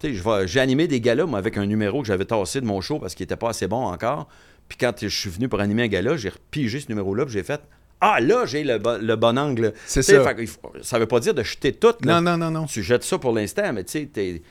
tu 0.00 0.16
sais, 0.16 0.46
j'ai 0.46 0.60
animé 0.60 0.86
des 0.86 1.00
galas, 1.00 1.26
moi, 1.26 1.38
avec 1.40 1.56
un 1.56 1.66
numéro 1.66 2.02
que 2.02 2.06
j'avais 2.06 2.24
tassé 2.24 2.60
de 2.60 2.66
mon 2.66 2.80
show 2.80 2.98
parce 3.00 3.14
qu'il 3.16 3.24
était 3.24 3.36
pas 3.36 3.50
assez 3.50 3.66
bon 3.66 3.84
encore. 3.84 4.28
Puis 4.68 4.76
quand 4.78 4.92
je 5.00 5.08
suis 5.08 5.30
venu 5.30 5.48
pour 5.48 5.60
animer 5.60 5.84
un 5.84 5.88
gala, 5.88 6.16
j'ai 6.16 6.28
repigé 6.28 6.78
ce 6.78 6.88
numéro-là, 6.88 7.24
puis 7.24 7.32
j'ai 7.34 7.42
fait 7.42 7.60
Ah, 8.00 8.20
là, 8.20 8.46
j'ai 8.46 8.62
le, 8.64 8.78
bon- 8.78 9.00
le 9.02 9.16
bon 9.16 9.36
angle. 9.38 9.72
C'est 9.86 10.02
ça. 10.02 10.22
fait 10.34 10.48
ça 10.82 10.98
veut 10.98 11.06
pas 11.06 11.18
dire 11.20 11.34
de 11.34 11.42
jeter 11.42 11.72
tout. 11.72 11.94
là. 12.04 12.20
Non, 12.20 12.30
non, 12.32 12.38
non, 12.38 12.50
non. 12.60 12.66
Tu 12.66 12.82
jettes 12.82 13.02
ça 13.04 13.18
pour 13.18 13.32
l'instant, 13.32 13.72
mais 13.72 13.82
tu 13.84 14.08
sais, 14.14 14.42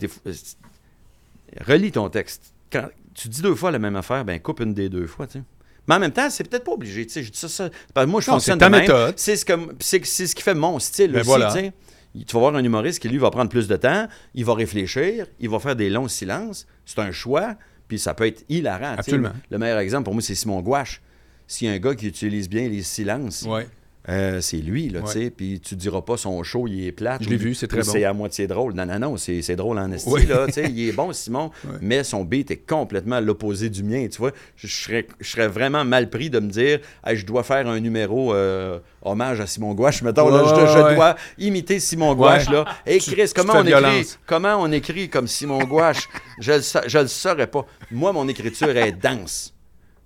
euh, 0.00 0.04
relis 1.66 1.92
ton 1.92 2.08
texte. 2.08 2.52
Quand 2.70 2.88
tu 3.14 3.28
dis 3.28 3.42
deux 3.42 3.54
fois 3.54 3.70
la 3.70 3.78
même 3.78 3.96
affaire, 3.96 4.24
ben 4.24 4.40
coupe 4.40 4.60
une 4.60 4.74
des 4.74 4.88
deux 4.88 5.06
fois, 5.06 5.26
tu 5.26 5.38
sais. 5.38 5.44
Mais 5.88 5.96
en 5.96 5.98
même 5.98 6.12
temps, 6.12 6.30
c'est 6.30 6.48
peut-être 6.48 6.64
pas 6.64 6.72
obligé. 6.72 7.04
Tu 7.06 7.12
sais, 7.12 7.22
je 7.24 7.30
dis 7.30 7.38
ça, 7.38 7.48
ça- 7.48 7.68
moi, 8.06 8.20
je 8.20 8.30
Non, 8.30 8.36
fonctionne 8.36 8.54
c'est 8.54 8.58
ta 8.60 8.66
de 8.66 8.70
même. 8.70 8.80
méthode. 8.82 9.14
C'est 9.18 9.36
ce, 9.36 9.44
que- 9.44 10.32
qui 10.34 10.42
fait 10.42 10.54
mon 10.54 10.78
style 10.78 11.10
Ben 11.12 11.20
aussi. 11.20 11.26
voilà. 11.28 11.52
tu 11.52 11.58
sais. 11.58 11.72
Tu 12.26 12.32
vas 12.34 12.40
voir 12.40 12.54
un 12.54 12.62
humoriste 12.62 13.00
qui, 13.00 13.08
lui, 13.08 13.18
va 13.18 13.30
prendre 13.30 13.50
plus 13.50 13.66
de 13.68 13.76
temps, 13.76 14.06
il 14.34 14.44
va 14.44 14.54
réfléchir, 14.54 15.26
il 15.40 15.48
va 15.48 15.58
faire 15.58 15.74
des 15.74 15.88
longs 15.90 16.08
silences. 16.08 16.66
C'est 16.84 16.98
un 17.00 17.10
choix, 17.10 17.54
puis 17.88 17.98
ça 17.98 18.14
peut 18.14 18.26
être 18.26 18.44
hilarant. 18.48 18.90
tu 18.90 18.94
sais. 18.94 18.98
Absolument. 18.98 19.32
Le 19.50 19.58
meilleur 19.58 19.78
exemple, 19.78 20.04
pour 20.04 20.12
moi, 20.14 20.22
c'est 20.22 20.34
Simon 20.34 20.60
Gouache. 20.60 21.00
S'il 21.52 21.68
y 21.68 21.70
a 21.70 21.74
un 21.74 21.78
gars 21.78 21.94
qui 21.94 22.06
utilise 22.06 22.48
bien 22.48 22.66
les 22.66 22.82
silences, 22.82 23.42
Ouais. 23.42 23.66
Euh, 24.08 24.40
c'est 24.40 24.56
lui, 24.56 24.88
là, 24.88 25.00
Ouais. 25.00 25.06
tu 25.06 25.12
sais. 25.12 25.30
Puis 25.30 25.60
tu 25.60 25.76
diras 25.76 26.00
pas 26.00 26.16
son 26.16 26.42
show, 26.42 26.66
il 26.66 26.86
est 26.86 26.92
plate. 26.92 27.22
Je 27.22 27.28
l'ai 27.28 27.36
vu, 27.36 27.54
c'est 27.54 27.68
très 27.68 27.82
bon. 27.82 27.92
C'est 27.92 28.02
à 28.04 28.12
moitié 28.14 28.46
drôle. 28.48 28.72
Non, 28.72 28.84
non, 28.86 28.98
non, 28.98 29.16
c'est 29.18 29.54
drôle 29.54 29.78
en 29.78 29.92
esti, 29.92 30.08
Ouais. 30.08 30.24
là. 30.24 30.46
Tu 30.46 30.54
sais, 30.54 30.64
il 30.64 30.88
est 30.88 30.92
bon, 30.92 31.12
Simon, 31.12 31.50
mais 31.82 32.02
son 32.04 32.24
beat 32.24 32.50
est 32.50 32.66
complètement 32.66 33.16
à 33.16 33.20
l'opposé 33.20 33.68
du 33.68 33.84
mien, 33.84 34.08
tu 34.10 34.16
vois. 34.18 34.32
Je, 34.56 34.66
serais, 34.66 35.06
je 35.20 35.28
serais 35.30 35.46
vraiment 35.46 35.84
mal 35.84 36.08
pris 36.08 36.30
de 36.30 36.40
me 36.40 36.48
dire, 36.48 36.80
Hey, 37.06 37.16
je 37.18 37.26
dois 37.26 37.42
faire 37.44 37.68
un 37.68 37.78
numéro 37.80 38.34
euh, 38.34 38.80
hommage 39.02 39.38
à 39.40 39.46
Simon 39.46 39.74
Gouache, 39.74 40.02
mettons, 40.02 40.30
là, 40.30 40.42
je, 40.46 40.94
dois 40.94 41.16
imiter 41.38 41.78
Simon 41.78 42.14
Gouache, 42.14 42.48
là. 42.48 42.64
Hey, 42.86 42.98
Chris, 42.98 43.28
tu 43.28 43.34
comment 43.34 43.58
on 43.58 43.64
écrit? 43.66 44.16
Comment 44.26 44.56
on 44.58 44.72
écrit 44.72 45.08
comme 45.10 45.28
Simon 45.28 45.62
Gouache? 45.64 46.08
je, 46.40 46.52
le 46.52 46.88
je 46.88 46.98
le 46.98 47.08
saurais 47.08 47.46
pas. 47.46 47.66
Moi, 47.90 48.10
mon 48.12 48.26
écriture 48.26 48.74
est 48.76 48.92
dense. 48.92 49.54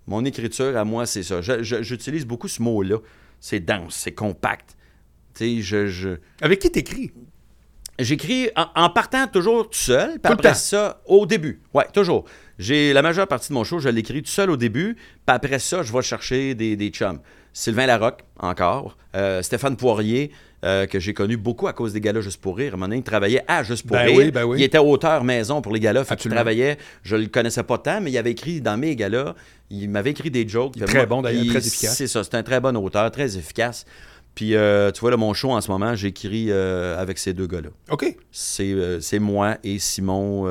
Mon 0.07 0.25
écriture, 0.25 0.77
à 0.77 0.85
moi, 0.85 1.07
c'est 1.07 1.23
ça. 1.23 1.41
J'utilise 1.41 2.25
beaucoup 2.27 2.49
ce 2.49 2.63
mot-là. 2.63 2.99
C'est 3.41 3.61
dense, 3.61 3.95
c'est 3.97 4.13
compact. 4.13 4.77
Je... 5.39 5.87
je... 5.87 6.19
Avec 6.41 6.61
qui 6.61 6.71
t'écris? 6.71 7.13
J'écris 7.99 8.51
en, 8.57 8.67
en 8.75 8.91
partant 8.91 9.27
toujours 9.27 9.71
tout 9.71 9.79
seul, 9.79 10.19
puis 10.21 10.33
après 10.33 10.55
ça, 10.55 11.01
au 11.07 11.27
début. 11.27 11.63
Ouais, 11.73 11.87
toujours. 11.93 12.25
J'ai 12.59 12.93
la 12.93 13.03
majeure 13.03 13.27
partie 13.27 13.49
de 13.49 13.55
mon 13.55 13.65
show, 13.65 13.79
je 13.79 13.89
l'écris 13.89 14.23
tout 14.23 14.31
seul 14.31 14.51
au 14.51 14.57
début, 14.57 14.95
puis 14.95 15.35
après 15.35 15.59
ça, 15.59 15.83
je 15.83 15.93
vais 15.93 16.03
chercher 16.03 16.55
des, 16.55 16.77
des 16.77 16.89
chums. 16.89 17.21
Sylvain 17.53 17.87
Larocque, 17.87 18.23
encore. 18.39 18.99
Euh, 19.15 19.43
Stéphane 19.43 19.77
Poirier, 19.77 20.31
euh, 20.65 20.87
que 20.87 20.99
j'ai 20.99 21.13
connu 21.15 21.37
beaucoup 21.37 21.69
à 21.69 21.73
cause 21.73 21.93
des 21.93 22.01
galas 22.01 22.21
Juste 22.23 22.41
pour 22.41 22.57
rire. 22.57 22.73
À 22.73 22.75
un 22.75 22.77
moment 22.77 22.87
donné, 22.89 22.99
il 22.99 23.03
travaillait 23.03 23.43
à 23.47 23.63
Juste 23.63 23.87
pour 23.87 23.97
Ben 23.97 24.07
rire. 24.07 24.17
oui, 24.17 24.31
ben 24.31 24.45
oui. 24.45 24.59
Il 24.61 24.65
était 24.65 24.79
auteur 24.79 25.23
maison 25.25 25.61
pour 25.61 25.73
les 25.73 25.81
galas. 25.81 26.05
Fait 26.05 26.17
qu'il 26.17 26.31
travaillait. 26.31 26.79
Je 27.03 27.17
le 27.17 27.27
connaissais 27.27 27.63
pas 27.63 27.79
tant, 27.79 28.01
mais 28.01 28.11
il 28.11 28.19
avait 28.19 28.31
écrit 28.33 28.61
dans 28.61 28.77
mes 28.77 28.97
galas. 28.97 29.35
Il 29.71 29.91
m'avait 29.91 30.11
écrit 30.11 30.31
des 30.31 30.49
jokes. 30.49 30.73
Il 30.77 30.85
très 30.85 30.99
moi- 30.99 31.07
bon, 31.07 31.23
d'ailleurs, 31.23 31.45
très 31.47 31.67
efficace. 31.67 31.97
C'est 31.97 32.07
ça, 32.07 32.25
c'est 32.25 32.35
un 32.35 32.43
très 32.43 32.61
bon 32.61 32.77
auteur, 32.77 33.11
très 33.11 33.37
efficace. 33.37 33.85
Puis, 34.35 34.55
euh, 34.55 34.91
tu 34.93 35.01
vois, 35.01 35.11
là, 35.11 35.17
mon 35.17 35.33
show 35.33 35.51
en 35.53 35.61
ce 35.63 35.71
moment, 35.71 35.95
j'écris 35.95 36.49
euh, 36.51 37.01
avec 37.01 37.17
ces 37.19 37.33
deux 37.33 37.47
gars-là. 37.47 37.71
OK. 37.91 38.17
C'est 38.31 38.71
euh, 38.73 39.01
c'est 39.01 39.19
moi 39.19 39.57
et 39.65 39.79
Simon, 39.79 40.45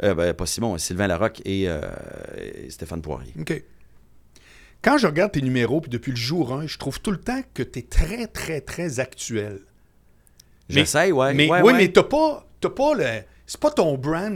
ben, 0.00 0.34
pas 0.34 0.46
Simon, 0.46 0.76
Sylvain 0.78 1.06
Larocque 1.06 1.40
et, 1.44 1.62
et 1.64 2.70
Stéphane 2.70 3.00
Poirier. 3.00 3.32
OK. 3.40 3.62
Quand 4.82 4.98
je 4.98 5.06
regarde 5.06 5.32
tes 5.32 5.42
numéros, 5.42 5.80
puis 5.80 5.90
depuis 5.90 6.10
le 6.10 6.16
jour 6.16 6.52
1, 6.52 6.66
je 6.66 6.76
trouve 6.76 7.00
tout 7.00 7.12
le 7.12 7.20
temps 7.20 7.40
que 7.54 7.62
tu 7.62 7.78
es 7.78 7.82
très, 7.82 8.26
très, 8.26 8.60
très 8.60 8.98
actuel. 8.98 9.60
J'essaye, 10.68 11.12
ouais. 11.12 11.34
mais 11.34 11.48
ouais, 11.48 11.60
oui, 11.60 11.72
ouais. 11.72 11.78
mais 11.78 11.88
t'as 11.88 12.02
pas, 12.02 12.46
t'as 12.60 12.70
pas 12.70 12.94
le. 12.94 13.04
C'est 13.52 13.60
pas 13.60 13.70
ton 13.70 13.98
brand, 13.98 14.32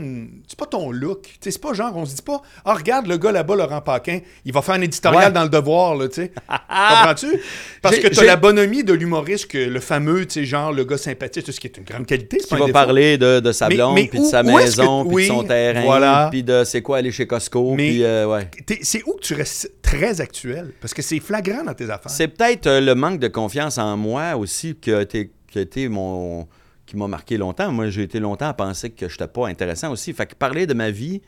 c'est 0.47 0.59
pas 0.59 0.67
ton 0.67 0.91
look. 0.91 1.27
C'est 1.41 1.59
pas 1.59 1.73
genre, 1.73 1.91
on 1.97 2.05
se 2.05 2.13
dit 2.13 2.21
pas, 2.21 2.39
ah, 2.63 2.75
regarde 2.75 3.07
le 3.07 3.17
gars 3.17 3.31
là-bas, 3.31 3.55
Laurent 3.55 3.81
Paquin, 3.81 4.19
il 4.45 4.53
va 4.53 4.61
faire 4.61 4.75
un 4.75 4.81
éditorial 4.81 5.25
Ouais. 5.25 5.31
dans 5.31 5.41
le 5.41 5.49
devoir, 5.49 5.95
là, 5.95 6.07
tu 6.07 6.21
sais. 6.21 6.31
Comprends-tu? 6.47 7.41
Parce 7.81 7.97
que 7.97 8.09
t'as 8.09 8.23
la 8.23 8.35
bonhomie 8.35 8.83
de 8.83 8.93
l'humoriste, 8.93 9.47
que 9.47 9.57
le 9.57 9.79
fameux, 9.79 10.27
tu 10.27 10.33
sais, 10.41 10.45
genre, 10.45 10.71
le 10.71 10.83
gars 10.85 10.99
sympathique, 10.99 11.45
tout 11.45 11.51
ce 11.51 11.59
qui 11.59 11.65
est 11.65 11.75
une 11.77 11.83
grande 11.83 12.05
qualité, 12.05 12.37
qui 12.37 12.47
va 12.51 12.57
défaut. 12.57 12.71
parler 12.73 13.17
de, 13.17 13.39
de 13.39 13.51
sa 13.51 13.69
blonde, 13.69 13.95
puis 14.07 14.19
de 14.19 14.23
sa 14.23 14.43
maison, 14.43 15.03
puis 15.03 15.15
oui, 15.15 15.23
de 15.23 15.27
son 15.33 15.43
terrain, 15.45 15.81
voilà. 15.83 16.27
puis 16.29 16.43
de 16.43 16.63
c'est 16.63 16.83
quoi 16.83 16.97
aller 16.97 17.11
chez 17.11 17.25
Costco, 17.25 17.73
Mais- 17.73 17.87
puis 17.89 18.03
euh, 18.03 18.27
ouais. 18.27 18.47
C'est 18.83 19.01
où 19.07 19.13
que 19.13 19.21
tu 19.21 19.33
restes 19.33 19.71
très 19.81 20.21
actuel? 20.21 20.73
Parce 20.79 20.93
que 20.93 21.01
c'est 21.01 21.19
flagrant 21.19 21.63
dans 21.63 21.73
tes 21.73 21.85
affaires. 21.89 22.11
C'est 22.11 22.27
peut-être 22.27 22.67
euh, 22.67 22.81
le 22.81 22.93
manque 22.93 23.17
de 23.19 23.29
confiance 23.29 23.79
en 23.79 23.97
moi 23.97 24.35
aussi 24.35 24.75
qui 24.75 24.93
a 24.93 25.01
été, 25.01 25.31
qui 25.51 25.57
a 25.57 25.61
été 25.63 25.87
mon 25.89 26.47
qui 26.87 26.97
m'a 26.97 27.07
marqué 27.07 27.37
longtemps. 27.37 27.71
Moi, 27.71 27.89
j'ai 27.89 28.01
été 28.01 28.19
longtemps 28.19 28.47
à 28.47 28.53
penser 28.53 28.89
que 28.89 29.07
je 29.07 29.13
n'étais 29.13 29.27
pas 29.27 29.47
intéressant 29.47 29.91
aussi. 29.91 30.13
Fait 30.13 30.25
que 30.25 30.33
parler 30.33 30.65
de 30.65 30.73
ma 30.73 30.89
vie, 30.89 31.21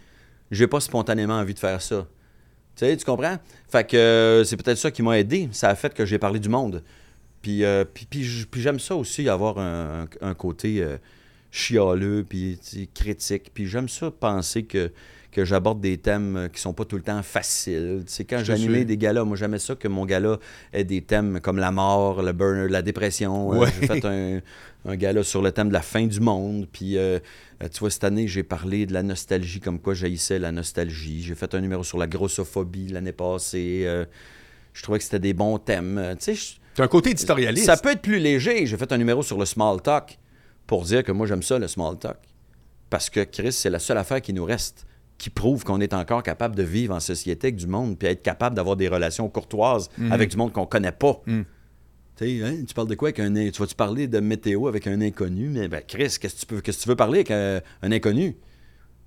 j'ai 0.50 0.66
pas 0.66 0.80
spontanément 0.80 1.36
envie 1.36 1.54
de 1.54 1.60
faire 1.60 1.82
ça. 1.82 2.08
Tu 2.76 2.86
sais, 2.86 2.98
tu 2.98 3.06
comprends? 3.06 3.38
Fait 3.70 3.86
que 3.86 3.98
euh, 3.98 4.44
c'est 4.46 4.58
peut-être 4.58 4.78
ça 4.78 4.90
qui 4.90 5.04
m'a 5.04 5.20
aidé. 5.20 5.50
Ça 5.52 5.70
a 5.70 5.76
fait 5.76 5.94
que 5.94 6.06
j'ai 6.06 6.18
parlé 6.18 6.40
du 6.40 6.50
monde. 6.50 6.82
Puis, 7.42 7.64
euh, 7.64 7.84
puis, 7.86 8.24
j'aime 8.56 8.80
ça 8.80 8.96
aussi, 8.96 9.30
avoir 9.30 9.60
un, 9.60 10.34
côté 10.34 10.82
euh, 10.82 10.98
chialeux, 11.52 12.26
puis 12.28 12.60
critique. 12.94 13.52
Puis 13.54 13.68
j'aime 13.68 13.90
ça 13.90 14.12
penser 14.12 14.64
que, 14.64 14.92
que 15.32 15.46
j'aborde 15.46 15.80
des 15.80 15.98
thèmes 15.98 16.36
euh, 16.36 16.48
qui 16.48 16.60
sont 16.60 16.74
pas 16.74 16.86
tout 16.86 16.96
le 16.96 17.04
temps 17.04 17.22
faciles. 17.22 18.04
Tu 18.06 18.14
sais, 18.14 18.26
quand 18.26 18.44
j'animais 18.44 18.86
des 18.86 18.98
galas, 18.98 19.24
moi 19.24 19.38
j'aimais 19.38 19.60
ça 19.60 19.76
que 19.76 19.88
mon 19.88 20.06
gala 20.06 20.38
ait 20.74 20.84
des 20.84 21.02
thèmes 21.02 21.40
comme 21.42 21.58
la 21.58 21.72
mort, 21.72 22.22
le 22.22 22.32
burner, 22.34 22.68
la 22.68 22.82
dépression. 22.82 23.54
Euh, 23.54 23.68
j'ai 23.80 23.88
fait 23.88 24.06
un, 24.06 24.42
un 24.86 24.96
gala 24.96 25.24
sur 25.24 25.42
le 25.42 25.52
thème 25.52 25.70
de 25.70 25.74
la 25.74 25.82
fin 25.82 26.06
du 26.06 26.20
monde. 26.20 26.68
Puis 26.72 26.98
euh, 26.98 27.20
tu 27.60 27.80
vois, 27.80 27.90
cette 27.90 28.04
année, 28.04 28.28
j'ai 28.28 28.44
parlé 28.44 28.86
de 28.86 28.94
la 28.94 29.04
nostalgie, 29.04 29.60
comme 29.60 29.80
quoi 29.80 29.94
j'haïssais 29.94 30.40
la 30.40 30.52
nostalgie. 30.52 31.22
J'ai 31.22 31.36
fait 31.36 31.54
un 31.54 31.62
numéro 31.62 31.84
sur 31.84 31.98
la 31.98 32.08
grossophobie 32.08 32.88
l'année 32.88 33.12
passée. 33.12 33.84
Euh, 33.86 34.06
je 34.74 34.84
trouvais 34.84 34.98
que 34.98 35.04
c'était 35.04 35.20
des 35.20 35.34
bons 35.34 35.58
thèmes. 35.58 36.16
Tu 36.20 36.36
sais, 36.36 36.56
un 36.78 36.88
côté 36.88 37.12
éditorialiste. 37.12 37.66
ça 37.66 37.76
peut 37.76 37.90
être 37.90 38.02
plus 38.02 38.20
léger. 38.20 38.66
J'ai 38.66 38.78
fait 38.78 38.92
un 38.94 38.98
numéro 38.98 39.22
sur 39.22 39.38
le 39.38 39.46
small 39.46 39.82
talk 39.82 40.18
pour 40.66 40.84
dire 40.84 41.04
que 41.04 41.12
moi, 41.12 41.28
j'aime 41.28 41.44
ça, 41.44 41.60
le 41.60 41.68
small 41.68 41.98
talk. 41.98 42.18
Parce 42.90 43.10
que, 43.10 43.24
Chris, 43.24 43.52
c'est 43.52 43.70
la 43.70 43.80
seule 43.80 43.98
affaire 43.98 44.22
qui 44.22 44.34
nous 44.34 44.46
reste, 44.46 44.86
qui 45.20 45.30
prouve 45.30 45.64
qu'on 45.64 45.80
est 45.82 45.94
encore 45.94 46.24
capable 46.24 46.56
de 46.56 46.64
vivre 46.64 46.96
en 46.96 47.00
société 47.00 47.48
avec 47.48 47.58
du 47.58 47.68
monde, 47.68 48.00
puis 48.00 48.08
être 48.08 48.24
capable 48.24 48.56
d'avoir 48.56 48.76
des 48.76 48.88
relations 48.88 49.30
courtoises 49.30 49.90
avec 50.10 50.30
du 50.32 50.38
monde 50.38 50.52
qu'on 50.52 50.66
connaît 50.66 50.92
pas. 50.92 51.22
Tu 51.28 51.46
sais, 52.16 52.44
hein, 52.44 52.64
tu 52.68 52.74
parles 52.74 52.88
de 52.88 52.96
quoi 52.96 53.10
avec 53.10 53.20
un... 53.20 53.34
Tu 53.34 53.60
vas-tu 53.62 53.76
parler 53.76 54.08
de 54.08 54.20
météo 54.20 54.68
avec 54.68 54.88
un 54.88 55.00
inconnu? 55.00 55.48
Mais 55.50 55.68
ben, 55.70 55.82
Chris, 55.88 56.16
qu'est-ce 56.20 56.36
que 56.36 56.40
tu, 56.40 56.46
peux, 56.46 56.60
qu'est-ce 56.62 56.80
que 56.80 56.84
tu 56.84 56.90
veux 56.90 56.96
parler 56.98 57.20
avec 57.20 57.32
un, 57.32 57.62
un 57.82 57.92
inconnu? 57.94 58.36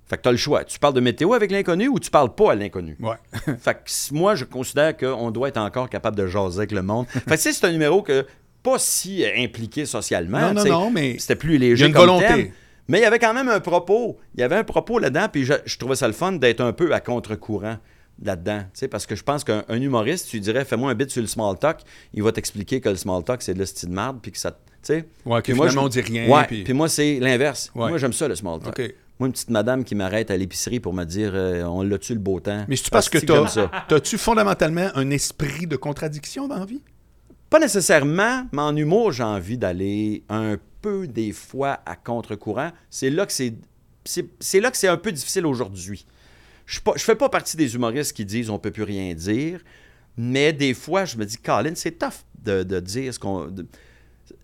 Fait 0.05 0.17
que 0.17 0.21
tu 0.23 0.29
as 0.29 0.31
le 0.31 0.37
choix. 0.37 0.63
Tu 0.63 0.79
parles 0.79 0.93
de 0.95 0.99
météo 0.99 1.33
avec 1.33 1.51
l'inconnu 1.51 1.87
ou 1.89 1.99
tu 1.99 2.09
parles 2.09 2.33
pas 2.33 2.53
à 2.53 2.55
l'inconnu? 2.55 2.97
Ouais. 2.99 3.15
Fait 3.59 3.73
que 3.75 3.81
s- 3.87 4.09
moi, 4.11 4.35
je 4.35 4.45
considère 4.45 4.97
qu'on 4.97 5.29
doit 5.31 5.47
être 5.47 5.57
encore 5.57 5.89
capable 5.89 6.17
de 6.17 6.25
jaser 6.27 6.57
avec 6.59 6.71
le 6.71 6.81
monde. 6.81 7.05
Fait 7.09 7.23
que 7.35 7.37
c'est 7.37 7.63
un 7.65 7.71
numéro 7.71 8.01
que 8.01 8.25
pas 8.63 8.79
si 8.79 9.23
euh, 9.23 9.29
impliqué 9.37 9.85
socialement. 9.85 10.53
non, 10.53 10.63
non, 10.63 10.65
non, 10.65 10.91
mais 10.91 11.17
C'était 11.19 11.35
plus 11.35 11.55
il 11.55 11.63
y 11.63 11.69
léger 11.69 11.85
a 11.85 11.87
une 11.87 11.93
comme 11.93 12.01
volonté. 12.07 12.25
thème. 12.27 12.51
Mais 12.87 12.99
il 12.99 13.01
y 13.01 13.05
avait 13.05 13.19
quand 13.19 13.33
même 13.33 13.47
un 13.49 13.59
propos. 13.59 14.17
Il 14.35 14.41
y 14.41 14.43
avait 14.43 14.55
un 14.57 14.63
propos 14.63 14.99
là-dedans, 14.99 15.27
puis 15.31 15.45
je, 15.45 15.53
je 15.65 15.77
trouvais 15.77 15.95
ça 15.95 16.07
le 16.07 16.13
fun 16.13 16.33
d'être 16.33 16.61
un 16.61 16.73
peu 16.73 16.93
à 16.93 16.99
contre-courant 16.99 17.77
là-dedans. 18.21 18.63
tu 18.77 18.87
Parce 18.87 19.05
que 19.05 19.15
je 19.15 19.23
pense 19.23 19.43
qu'un 19.43 19.63
un 19.69 19.81
humoriste, 19.81 20.27
tu 20.29 20.39
dirais, 20.39 20.65
fais-moi 20.65 20.91
un 20.91 20.95
bit 20.95 21.09
sur 21.09 21.21
le 21.21 21.27
small 21.27 21.57
talk, 21.57 21.79
il 22.13 22.21
va 22.23 22.31
t'expliquer 22.31 22.81
que 22.81 22.89
le 22.89 22.95
small 22.95 23.23
talk, 23.23 23.41
c'est 23.41 23.53
de 23.53 23.59
la 23.59 23.65
style 23.65 23.89
de 23.89 23.93
marde, 23.93 24.19
puis 24.21 24.31
que 24.31 24.37
ça. 24.37 24.57
Tu. 24.85 25.05
Ouais, 25.25 25.41
que 25.41 25.53
moi, 25.53 25.69
je- 25.69 25.77
on 25.79 25.87
dit 25.87 26.01
rien. 26.01 26.27
Ouais, 26.29 26.43
puis- 26.45 26.63
puis 26.65 26.73
moi, 26.73 26.89
c'est 26.89 27.19
l'inverse. 27.21 27.71
Ouais. 27.73 27.87
Moi, 27.87 27.97
j'aime 27.97 28.11
ça, 28.13 28.27
le 28.27 28.35
small 28.35 28.59
talk. 28.59 28.77
Moi, 29.19 29.27
une 29.27 29.31
petite 29.33 29.49
madame 29.51 29.83
qui 29.85 29.95
m'arrête 29.95 30.29
à 30.31 30.35
l'épicerie 30.35 30.79
pour 30.81 30.91
me 30.93 31.05
dire, 31.05 31.31
euh, 31.33 31.63
on 31.63 31.83
l'a-tu 31.83 32.13
le 32.13 32.19
beau 32.19 32.39
temps? 32.41 32.65
Mais 32.67 32.75
c'est 32.75 32.89
parce 32.89 33.07
que 33.09 33.19
t'as, 33.19 33.83
t'as-tu 33.87 34.17
fondamentalement 34.17 34.89
un 34.95 35.09
esprit 35.11 35.67
de 35.67 35.75
contradiction 35.77 36.47
dans 36.49 36.57
la 36.59 36.65
vie? 36.65 36.81
Pas 37.49 37.59
nécessairement, 37.59 38.47
mais 38.51 38.61
en 38.61 38.75
humour, 38.75 39.11
j'ai 39.13 39.23
envie 39.23 39.57
d'aller 39.57 40.23
un 40.29 40.57
peu 40.57 40.61
des 40.91 41.31
fois 41.31 41.79
à 41.85 41.95
contre-courant. 41.95 42.71
C'est 42.89 43.09
là 43.09 43.25
que 43.25 43.31
c'est, 43.33 43.53
c'est, 44.05 44.25
c'est 44.39 44.59
là 44.59 44.69
que 44.71 44.77
c'est 44.77 44.87
un 44.87 44.97
peu 44.97 45.11
difficile 45.11 45.45
aujourd'hui. 45.45 46.05
Je 46.65 46.79
ne 46.85 46.97
fais 46.97 47.15
pas 47.15 47.29
partie 47.29 47.57
des 47.57 47.75
humoristes 47.75 48.13
qui 48.13 48.25
disent 48.25 48.49
on 48.49 48.59
peut 48.59 48.71
plus 48.71 48.83
rien 48.83 49.13
dire, 49.13 49.59
mais 50.17 50.53
des 50.53 50.73
fois, 50.73 51.05
je 51.05 51.17
me 51.17 51.25
dis, 51.25 51.37
Colin, 51.37 51.73
c'est 51.75 51.97
tough 51.99 52.23
de, 52.43 52.63
de 52.63 52.79
dire 52.79 53.13
ce 53.13 53.19
qu'on. 53.19 53.45
de- 53.47 53.65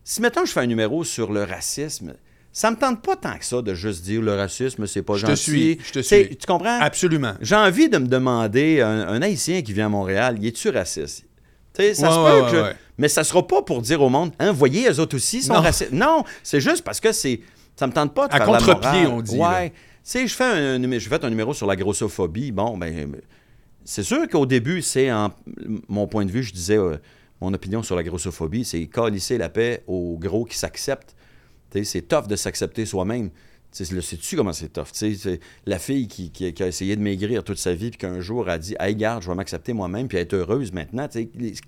Si 0.04 0.22
maintenant 0.22 0.46
je 0.46 0.52
fais 0.52 0.62
un 0.62 0.66
numéro 0.68 1.04
sur 1.04 1.32
le 1.32 1.44
racisme, 1.44 2.16
ça 2.52 2.72
me 2.72 2.76
tente 2.76 3.02
pas 3.04 3.16
tant 3.16 3.38
que 3.38 3.46
ça 3.46 3.62
de 3.62 3.74
juste 3.76 4.04
dire 4.04 4.22
le 4.22 4.34
racisme, 4.34 4.88
c'est 4.88 5.04
pas 5.04 5.16
Je 5.16 5.26
te 5.28 5.32
gentil. 5.32 5.42
suis, 5.44 5.80
je 5.86 5.92
te 5.94 6.00
suis. 6.02 6.36
Tu 6.36 6.46
comprends? 6.48 6.80
Absolument. 6.82 7.36
J'ai 7.42 7.56
envie 7.56 7.88
de 7.90 8.00
me 8.00 8.08
demander, 8.08 8.82
un, 8.82 9.08
un 9.08 9.22
Haïtien 9.22 9.62
qui 9.62 9.72
vient 9.72 9.86
à 9.86 9.90
Montréal, 9.90 10.38
il 10.42 10.48
est-tu 10.48 10.70
raciste? 10.70 11.26
Ça 11.74 11.84
Ouais, 11.84 11.94
se 11.94 12.04
ouais, 12.04 12.10
peut 12.32 12.46
ouais, 12.46 12.52
que 12.52 12.58
je- 12.58 12.62
ouais. 12.64 12.76
Mais 12.98 13.08
ça 13.08 13.24
sera 13.24 13.46
pas 13.48 13.62
pour 13.62 13.82
dire 13.82 14.02
au 14.02 14.10
monde, 14.10 14.32
hein, 14.40 14.52
voyez, 14.52 14.90
eux 14.90 15.00
autres 15.00 15.16
aussi 15.16 15.42
sont 15.42 15.54
racistes. 15.54 15.94
Non, 15.94 16.24
c'est 16.44 16.60
juste 16.60 16.84
parce 16.84 17.00
que 17.00 17.12
c'est, 17.14 17.40
ça 17.78 17.88
me 17.88 17.94
tente 17.94 18.14
pas 18.14 18.28
de 18.28 18.34
À 18.34 18.38
faire 18.38 18.46
contre-pied, 18.48 19.06
on 19.08 19.22
dit. 19.22 19.38
Ouais. 19.38 19.70
Tu 19.70 19.76
sais, 20.04 20.28
je 20.28 20.36
fais 20.36 20.44
un, 20.44 20.80
numé- 20.80 21.00
je 21.00 21.08
fais 21.08 21.24
un 21.24 21.30
numéro 21.30 21.54
sur 21.54 21.66
la 21.68 21.76
grossophobie. 21.78 22.52
Bon, 22.52 22.78
ben, 22.78 23.16
c'est 23.86 24.04
sûr 24.04 24.28
qu'au 24.28 24.46
début, 24.46 24.82
c'est 24.82 25.10
en 25.12 25.32
mon 25.88 26.08
point 26.08 26.26
de 26.26 26.32
vue, 26.32 26.44
je 26.44 26.52
disais, 26.52 26.78
euh, 26.78 26.98
mon 27.40 27.54
opinion 27.54 27.84
sur 27.84 27.96
la 27.96 28.04
grossophobie, 28.04 28.66
c'est 28.66 28.86
calisser 28.88 29.38
la 29.38 29.48
paix 29.50 29.84
aux 29.88 30.18
gros 30.20 30.44
qui 30.44 30.58
s'acceptent. 30.58 31.16
C'est 31.84 32.02
tough 32.08 32.28
de 32.28 32.36
s'accepter 32.36 32.86
soi-même. 32.86 33.30
Le 33.80 34.02
sais-tu 34.02 34.36
comment 34.36 34.52
c'est 34.52 34.74
tough? 34.74 34.88
C'est 34.94 35.40
la 35.66 35.78
fille 35.80 36.08
qui, 36.08 36.32
qui- 36.32 36.52
qui 36.54 36.64
a 36.64 36.68
essayé 36.68 36.96
de 36.96 37.02
maigrir 37.02 37.44
toute 37.44 37.60
sa 37.60 37.74
vie, 37.74 37.90
puis 37.92 38.00
qu'un 38.00 38.20
jour 38.20 38.50
a 38.50 38.58
dit 38.58 38.76
Hey, 38.80 38.96
garde, 38.96 39.22
je 39.24 39.30
vais 39.30 39.36
m'accepter 39.36 39.74
moi-même, 39.74 40.08
puis 40.08 40.18
être 40.18 40.34
heureuse 40.34 40.72
maintenant. 40.74 41.08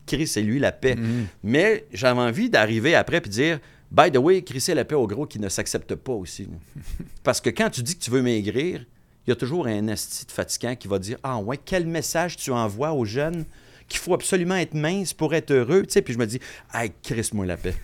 Chris, 0.08 0.28
c'est 0.28 0.42
lui 0.42 0.58
la 0.60 0.72
paix. 0.72 0.96
Mhm. 0.96 1.28
Mais 1.44 1.86
j'avais 1.94 2.20
envie 2.20 2.50
d'arriver 2.50 2.96
après 2.96 3.22
puis 3.22 3.30
dire 3.30 3.60
By 3.92 4.10
the 4.12 4.18
way, 4.18 4.42
crisser 4.42 4.74
la 4.74 4.84
paix 4.86 4.96
aux 4.96 5.06
gros 5.08 5.26
qui 5.28 5.38
ne 5.40 5.48
s'acceptent 5.50 5.96
pas 5.96 6.14
aussi. 6.14 6.48
Parce 7.24 7.40
que 7.42 7.50
quand 7.50 7.70
tu 7.70 7.84
dis 7.84 7.96
que 7.98 8.04
tu 8.04 8.10
veux 8.12 8.22
maigrir, 8.22 8.86
il 9.28 9.30
y 9.30 9.34
a 9.34 9.36
toujours 9.36 9.68
un 9.68 9.88
esti 9.88 10.26
de 10.26 10.32
fatigant 10.32 10.76
qui 10.76 10.88
va 10.88 10.98
dire 10.98 11.18
Ah 11.24 11.38
ouais, 11.38 11.60
quel 11.64 11.86
message 11.86 12.36
tu 12.36 12.52
envoies 12.52 12.92
aux 12.94 13.06
jeunes 13.06 13.46
qu'il 13.88 14.00
faut 14.00 14.14
absolument 14.16 14.56
être 14.56 14.74
mince 14.74 15.14
pour 15.14 15.34
être 15.36 15.52
heureux. 15.52 15.84
Tu 15.84 15.92
sais, 15.94 16.02
puis 16.02 16.14
je 16.14 16.20
me 16.20 16.26
dis 16.26 16.40
Hey, 16.74 16.92
crisse-moi 17.04 17.46
la 17.46 17.58
paix. 17.58 17.76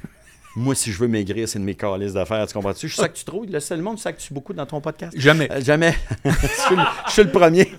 Moi, 0.59 0.73
si 0.73 0.91
je 0.91 0.97
veux 0.97 1.07
maigrir, 1.07 1.47
c'est 1.47 1.59
de 1.59 1.63
mes 1.63 1.75
calices 1.75 2.13
d'affaires. 2.13 2.47
Tu 2.47 2.53
comprends-tu? 2.55 2.87
Je 2.87 2.95
sais 2.95 3.07
que 3.07 3.13
tu 3.15 3.23
trouves. 3.23 3.45
Le 3.47 3.59
seul 3.59 3.79
monde, 3.79 3.97
tu 3.97 4.01
sais 4.01 4.11
que 4.11 4.19
tu 4.19 4.33
beaucoup 4.33 4.53
dans 4.53 4.65
ton 4.65 4.81
podcast? 4.81 5.13
Jamais. 5.15 5.47
Euh, 5.51 5.61
jamais. 5.61 5.93
je, 6.25 6.31
suis 6.31 6.75
le, 6.75 6.81
je 7.05 7.11
suis 7.11 7.23
le 7.23 7.29
premier. 7.29 7.71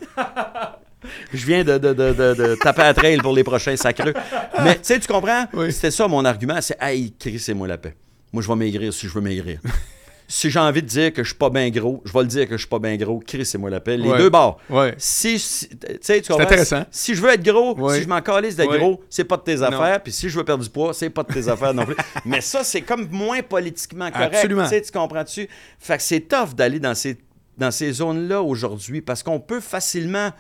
Je 1.35 1.45
viens 1.45 1.65
de, 1.65 1.77
de, 1.77 1.93
de, 1.93 2.13
de- 2.13 2.35
de 2.35 2.55
taper 2.55 2.83
à 2.83 2.95
trail 2.95 3.17
pour 3.19 3.33
les 3.33 3.43
prochains 3.43 3.77
sacreux. 3.77 4.15
Mais 4.63 4.75
tu 4.77 4.81
sais, 4.85 5.01
tu 5.01 5.09
comprends? 5.09 5.47
Oui. 5.55 5.73
C'était 5.73 5.91
ça 5.91 6.07
mon 6.07 6.25
argument. 6.25 6.61
C'est, 6.61 6.77
hey, 6.81 7.13
crissez-moi 7.19 7.67
la 7.67 7.79
paix. 7.79 7.97
Moi, 8.33 8.45
je 8.45 8.49
vais 8.49 8.55
maigrir 8.55 8.93
si 8.95 9.09
je 9.09 9.13
veux 9.13 9.21
maigrir. 9.23 9.59
Si 10.31 10.51
j'ai 10.51 10.59
envie 10.59 10.83
de 10.83 10.87
dire 10.87 11.11
que 11.13 11.23
je 11.25 11.29
suis 11.31 11.39
pas 11.39 11.49
bien 11.49 11.71
gros, 11.71 12.03
je 12.05 12.13
vais 12.13 12.21
le 12.21 12.27
dire 12.27 12.45
que 12.47 12.53
je 12.53 12.59
suis 12.59 12.69
pas 12.69 12.79
bien 12.79 12.95
gros. 12.97 13.19
Crissez-moi 13.19 13.71
la 13.71 13.81
paix. 13.81 13.97
Les 13.97 14.09
Ouais. 14.11 14.19
deux 14.19 14.29
bords. 14.29 14.59
Ouais. 14.69 14.95
Si, 14.99 15.39
si- 15.39 15.69
comprends? 16.29 16.41
intéressant. 16.41 16.85
Si 16.91 17.15
je 17.15 17.23
veux 17.23 17.31
être 17.31 17.43
gros, 17.43 17.75
si 17.95 18.03
je 18.03 18.09
m'en 18.09 18.21
calisse 18.21 18.55
d'être 18.55 18.77
gros, 18.77 19.03
c'est 19.09 19.25
pas 19.25 19.39
de 19.39 19.43
tes 19.43 19.63
affaires. 19.63 20.03
Puis 20.03 20.13
si 20.13 20.29
je 20.29 20.39
veux 20.39 20.45
perdre 20.45 20.63
du 20.63 20.69
poids, 20.71 20.93
c'est 20.93 21.09
pas 21.09 21.23
de 21.23 21.33
tes 21.33 21.49
affaires 21.49 21.73
non 21.73 21.87
plus. 21.87 21.97
Mais 22.27 22.43
ça, 22.43 22.63
c'est 22.63 22.83
comme 22.83 23.09
moins 23.11 23.41
politiquement 23.43 24.11
correct. 24.11 24.35
Absolument. 24.35 24.69
Tu 24.69 24.93
comprends-tu? 24.93 25.49
Fait 25.79 25.97
que 25.97 26.03
c'est 26.03 26.21
tough 26.21 26.55
d'aller 26.55 26.79
dans 26.79 26.95
ces, 26.95 27.17
dans 27.57 27.71
ces 27.71 27.91
zones-là 27.93 28.43
aujourd'hui 28.43 29.01
parce 29.01 29.23
qu'on 29.23 29.41
peut 29.41 29.61
facilement 29.61 30.31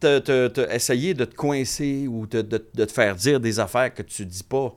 te, 0.00 0.18
te- 0.18 0.48
te- 0.48 0.72
essayer 0.74 1.14
de 1.14 1.24
te 1.24 1.34
coincer 1.34 2.06
ou 2.08 2.26
de, 2.26 2.42
de 2.42 2.84
te 2.84 2.92
faire 2.92 3.14
dire 3.16 3.40
des 3.40 3.58
affaires 3.60 3.92
que 3.94 4.02
tu 4.02 4.24
dis 4.26 4.42
pas. 4.44 4.74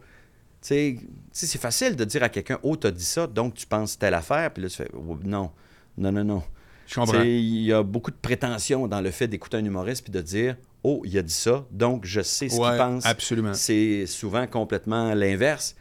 Sais, 0.61 0.97
c'est 1.31 1.59
facile 1.59 1.95
de 1.95 2.03
dire 2.03 2.21
à 2.23 2.29
quelqu'un, 2.29 2.59
oh, 2.61 2.75
t'as 2.75 2.91
dit 2.91 3.03
ça, 3.03 3.25
donc 3.25 3.55
tu 3.55 3.65
penses 3.65 3.97
telle 3.97 4.13
affaire, 4.13 4.51
puis 4.53 4.61
là, 4.63 4.69
tu 4.69 4.75
fais, 4.77 4.87
Oh, 4.93 5.17
non, 5.23 5.51
non, 5.97 6.11
non, 6.11 6.23
non. 6.23 6.43
Je 6.87 6.95
comprends. 6.95 7.21
Il 7.21 7.61
y 7.63 7.73
a 7.73 7.81
beaucoup 7.83 8.11
de 8.11 8.15
prétention 8.21 8.87
dans 8.87 9.01
le 9.01 9.09
fait 9.11 9.27
d'écouter 9.27 9.57
un 9.57 9.65
humoriste 9.65 10.03
puis 10.03 10.11
de 10.11 10.21
dire 10.21 10.57
Oh, 10.83 11.01
il 11.05 11.17
a 11.17 11.21
dit 11.23 11.33
ça, 11.33 11.65
donc 11.71 12.05
je 12.05 12.21
sais 12.21 12.49
ce 12.49 12.57
Ouais, 12.59 12.69
qu'il 12.69 12.77
pense. 12.77 13.05
absolument. 13.05 13.53
C'est 13.53 14.05
souvent 14.07 14.45
complètement 14.45 15.13
l'inverse. 15.13 15.75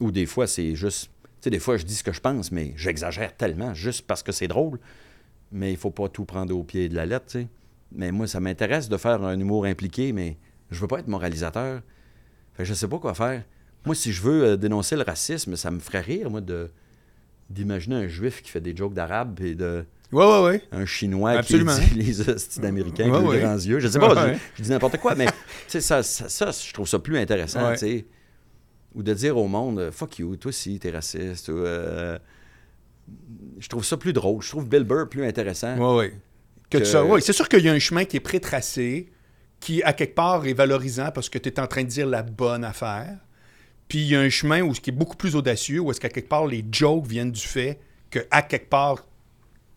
Ou 0.00 0.10
des 0.10 0.26
fois, 0.26 0.46
c'est 0.46 0.74
juste. 0.74 1.10
Tu 1.24 1.28
sais, 1.42 1.50
des 1.50 1.58
fois, 1.58 1.76
je 1.76 1.84
dis 1.84 1.94
ce 1.94 2.02
que 2.02 2.12
je 2.12 2.20
pense, 2.20 2.50
mais 2.52 2.72
j'exagère 2.76 3.36
tellement 3.36 3.74
juste 3.74 4.06
parce 4.06 4.22
que 4.22 4.32
c'est 4.32 4.48
drôle. 4.48 4.78
Mais 5.52 5.70
il 5.72 5.76
faut 5.76 5.90
pas 5.90 6.08
tout 6.08 6.24
prendre 6.24 6.56
au 6.56 6.64
pied 6.64 6.88
de 6.88 6.94
la 6.96 7.06
lettre, 7.06 7.26
tu 7.26 7.40
sais. 7.42 7.48
Mais 7.92 8.10
moi, 8.10 8.26
ça 8.26 8.40
m'intéresse 8.40 8.88
de 8.88 8.96
faire 8.96 9.22
un 9.22 9.38
humour 9.38 9.64
impliqué, 9.66 10.12
mais 10.12 10.36
je 10.70 10.80
veux 10.80 10.88
pas 10.88 10.98
être 10.98 11.06
moralisateur. 11.08 11.82
Fait 12.54 12.62
que 12.64 12.68
je 12.68 12.74
sais 12.74 12.88
pas 12.88 12.98
quoi 12.98 13.14
faire. 13.14 13.44
Moi, 13.86 13.94
si 13.94 14.12
je 14.12 14.20
veux 14.22 14.42
euh, 14.44 14.56
dénoncer 14.56 14.96
le 14.96 15.02
racisme, 15.02 15.56
ça 15.56 15.70
me 15.70 15.78
ferait 15.78 16.00
rire, 16.00 16.28
moi, 16.30 16.40
de 16.40 16.70
d'imaginer 17.48 17.94
un 17.94 18.08
juif 18.08 18.42
qui 18.42 18.50
fait 18.50 18.60
des 18.60 18.76
jokes 18.76 18.92
d'arabe 18.94 19.40
et 19.40 19.54
de 19.54 19.84
Ouais, 20.12 20.24
ouais, 20.26 20.42
ouais. 20.44 20.62
un 20.72 20.84
chinois 20.84 21.30
Absolument. 21.32 21.76
qui 21.76 21.94
dit 21.94 22.02
les 22.02 22.28
hosties 22.28 22.58
d'américains 22.60 23.08
Ouais, 23.08 23.18
ouais. 23.24 23.38
grands 23.40 23.54
yeux. 23.54 23.78
Je 23.78 23.86
sais 23.88 23.98
pas, 24.00 24.12
Ouais, 24.14 24.34
je- 24.34 24.38
je, 24.58 24.62
dis 24.64 24.70
n'importe 24.70 24.96
quoi, 24.98 25.14
mais 25.14 25.26
ça, 25.68 25.80
ça, 25.80 26.02
ça, 26.02 26.50
je 26.50 26.72
trouve 26.72 26.88
ça 26.88 26.98
plus 26.98 27.16
intéressant, 27.18 27.70
tu 27.72 27.78
sais. 27.78 28.06
Ou 28.96 29.02
de 29.04 29.14
dire 29.14 29.36
au 29.36 29.46
monde, 29.46 29.78
euh, 29.78 29.90
fuck 29.92 30.18
you, 30.18 30.34
toi 30.36 30.48
aussi, 30.48 30.78
t'es 30.80 30.90
raciste. 30.90 31.48
ou, 31.48 31.56
euh, 31.58 32.18
je 33.60 33.68
trouve 33.68 33.84
ça 33.84 33.96
plus 33.96 34.12
drôle. 34.12 34.42
Je 34.42 34.48
trouve 34.48 34.68
Bill 34.68 34.82
Burr 34.84 35.08
plus 35.08 35.24
intéressant. 35.24 35.76
Ouais, 35.76 35.96
ouais. 35.98 36.14
Que 36.70 36.78
Que- 36.78 37.02
ouais, 37.04 37.20
C'est 37.20 37.32
sûr 37.32 37.48
qu'il 37.48 37.64
y 37.64 37.68
a 37.68 37.72
un 37.72 37.78
chemin 37.78 38.04
qui 38.04 38.16
est 38.16 38.20
pré-tracé, 38.20 39.12
qui, 39.60 39.82
à 39.84 39.92
quelque 39.92 40.14
part, 40.14 40.44
est 40.46 40.52
valorisant 40.54 41.10
parce 41.12 41.28
que 41.28 41.38
tu 41.38 41.48
es 41.48 41.60
en 41.60 41.66
train 41.68 41.82
de 41.84 41.88
dire 41.88 42.06
la 42.08 42.22
bonne 42.22 42.64
affaire. 42.64 43.18
Puis 43.88 43.98
il 43.98 44.08
y 44.08 44.16
a 44.16 44.20
un 44.20 44.28
chemin 44.28 44.62
où, 44.62 44.72
qui 44.72 44.90
est 44.90 44.92
beaucoup 44.92 45.16
plus 45.16 45.36
audacieux, 45.36 45.80
où 45.80 45.90
est-ce 45.90 46.00
qu'à 46.00 46.08
quelque 46.08 46.28
part, 46.28 46.46
les 46.46 46.64
jokes 46.72 47.06
viennent 47.06 47.30
du 47.32 47.40
fait 47.46 47.78
que, 48.10 48.20
à 48.30 48.42
quelque 48.42 48.68
part, 48.68 49.04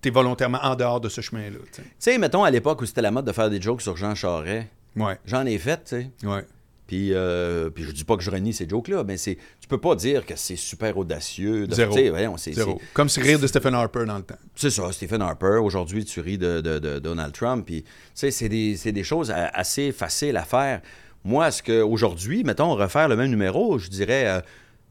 tu 0.01 0.07
es 0.09 0.11
volontairement 0.11 0.59
en 0.63 0.75
dehors 0.75 1.01
de 1.01 1.09
ce 1.09 1.21
chemin-là. 1.21 1.57
tu 1.73 1.81
sais. 1.99 2.17
Mettons 2.17 2.43
à 2.43 2.49
l'époque 2.51 2.81
où 2.81 2.85
c'était 2.85 3.01
la 3.01 3.11
mode 3.11 3.25
de 3.25 3.31
faire 3.31 3.49
des 3.49 3.61
jokes 3.61 3.81
sur 3.81 3.95
Jean 3.97 4.15
Charest, 4.15 4.67
Ouais, 4.95 5.17
j'en 5.25 5.45
ai 5.45 5.57
fait, 5.59 5.83
tu 5.83 5.89
sais. 5.95 6.11
ouais. 6.23 6.43
Puis, 6.87 7.13
euh, 7.13 7.69
puis 7.69 7.83
je 7.83 7.91
dis 7.91 8.03
pas 8.03 8.17
que 8.17 8.23
je 8.23 8.31
renie 8.31 8.51
ces 8.51 8.67
jokes-là, 8.67 9.03
mais 9.03 9.15
c'est, 9.17 9.35
tu 9.61 9.67
peux 9.67 9.77
pas 9.77 9.93
dire 9.95 10.25
que 10.25 10.35
c'est 10.35 10.55
super 10.55 10.97
audacieux. 10.97 11.67
De, 11.67 11.75
Zéro. 11.75 11.93
voyons, 12.09 12.35
Zéro. 12.37 12.81
Comme 12.95 13.09
si 13.09 13.21
rire 13.21 13.37
de 13.39 13.45
Stephen 13.45 13.75
Harper 13.75 14.05
dans 14.07 14.17
le 14.17 14.23
temps. 14.23 14.39
C'est 14.55 14.71
ça, 14.71 14.91
Stephen 14.91 15.21
Harper. 15.21 15.59
Aujourd'hui, 15.61 16.03
tu 16.03 16.19
ris 16.19 16.39
de, 16.39 16.61
de- 16.61 16.79
de 16.79 16.97
Donald 16.97 17.31
Trump. 17.31 17.63
Puis, 17.67 17.83
tu 17.83 17.89
sais, 18.15 18.31
c'est 18.31 18.49
des, 18.49 18.75
c'est 18.75 18.91
des 18.91 19.03
choses 19.03 19.31
assez 19.31 19.91
faciles 19.91 20.35
à 20.35 20.43
faire. 20.43 20.81
Moi, 21.23 21.51
ce 21.51 21.61
que 21.61 21.81
aujourd'hui, 21.81 22.43
mettons, 22.43 22.73
refaire 22.75 23.07
le 23.09 23.15
même 23.15 23.29
numéro, 23.29 23.77
je 23.77 23.89
dirais, 23.89 24.25
euh, 24.27 24.41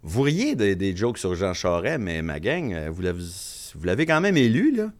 vous 0.02 0.22
riez 0.22 0.54
des, 0.54 0.76
des 0.76 0.94
jokes 0.96 1.18
sur 1.18 1.34
Jean 1.34 1.54
Charest, 1.54 1.98
mais 2.00 2.22
ma 2.22 2.38
gang, 2.40 2.72
euh, 2.72 2.88
vous 2.92 3.02
l'avez, 3.02 3.22
vous 3.74 3.84
l'avez 3.84 4.06
quand 4.06 4.20
même 4.20 4.36
élu, 4.36 4.74
là. 4.76 4.90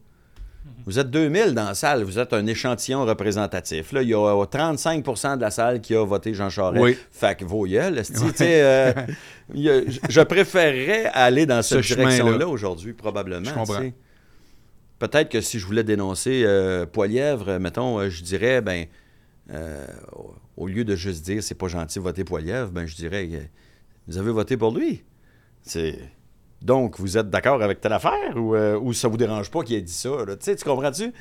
Vous 0.85 0.99
êtes 0.99 1.11
2000 1.11 1.55
dans 1.55 1.65
la 1.67 1.75
salle, 1.75 2.03
vous 2.03 2.19
êtes 2.19 2.33
un 2.33 2.47
échantillon 2.47 3.05
représentatif. 3.05 3.93
Là, 3.93 4.03
il 4.03 4.09
y 4.09 4.15
a 4.15 4.19
35% 4.45 5.37
de 5.37 5.41
la 5.41 5.51
salle 5.51 5.81
qui 5.81 5.95
a 5.95 6.05
voté 6.05 6.33
Jean 6.35 6.51
Charest. 6.51 6.83
Oui. 6.83 6.97
Fait 7.11 7.39
que 7.39 7.45
vos 7.45 7.67
gueules, 7.67 8.03
euh, 8.41 8.93
je- 9.55 10.21
préférerais 10.23 11.07
aller 11.13 11.47
dans 11.47 11.63
Ce 11.63 11.77
cette 11.77 11.83
chemin-là. 11.85 12.11
direction-là 12.11 12.49
aujourd'hui, 12.49 12.93
probablement. 12.95 13.45
Je 13.49 13.55
comprends. 13.55 13.91
Peut-être 14.99 15.29
que 15.31 15.41
si 15.41 15.59
je 15.59 15.67
voulais 15.67 15.85
dénoncer 15.85 16.43
euh, 16.45 16.85
Poilièvre, 16.87 17.49
euh, 17.51 17.59
mettons, 17.59 17.99
euh, 18.01 18.09
je 18.11 18.23
dirais, 18.23 18.61
ben, 18.61 18.87
euh, 19.53 19.87
au- 20.59 20.67
lieu 20.67 20.85
de 20.85 20.95
juste 20.97 21.25
dire 21.25 21.43
c'est 21.43 21.55
pas 21.55 21.69
gentil 21.69 21.99
de 21.99 22.05
voter 22.05 22.25
Poilièvre, 22.25 22.71
ben, 22.71 22.87
je 22.87 22.95
dirais, 22.95 23.29
euh, 23.33 23.41
vous 24.07 24.19
avez 24.19 24.31
voté 24.31 24.57
pour 24.57 24.77
lui. 24.77 25.03
C'est. 25.63 25.99
Donc, 26.61 26.99
vous 26.99 27.17
êtes 27.17 27.31
d'accord 27.31 27.63
avec 27.63 27.81
telle 27.81 27.93
affaire 27.93 28.37
ou, 28.37 28.57
euh, 28.57 28.77
ou 28.81 28.93
ça 28.93 29.07
vous 29.07 29.17
dérange 29.17 29.49
pas 29.49 29.63
qu'il 29.63 29.77
ait 29.77 29.81
dit 29.81 29.93
ça? 29.93 30.09
là? 30.27 30.35
Tu 30.37 30.45
sais, 30.47 30.57
tu 30.57 30.65
comprends-tu? 30.65 31.13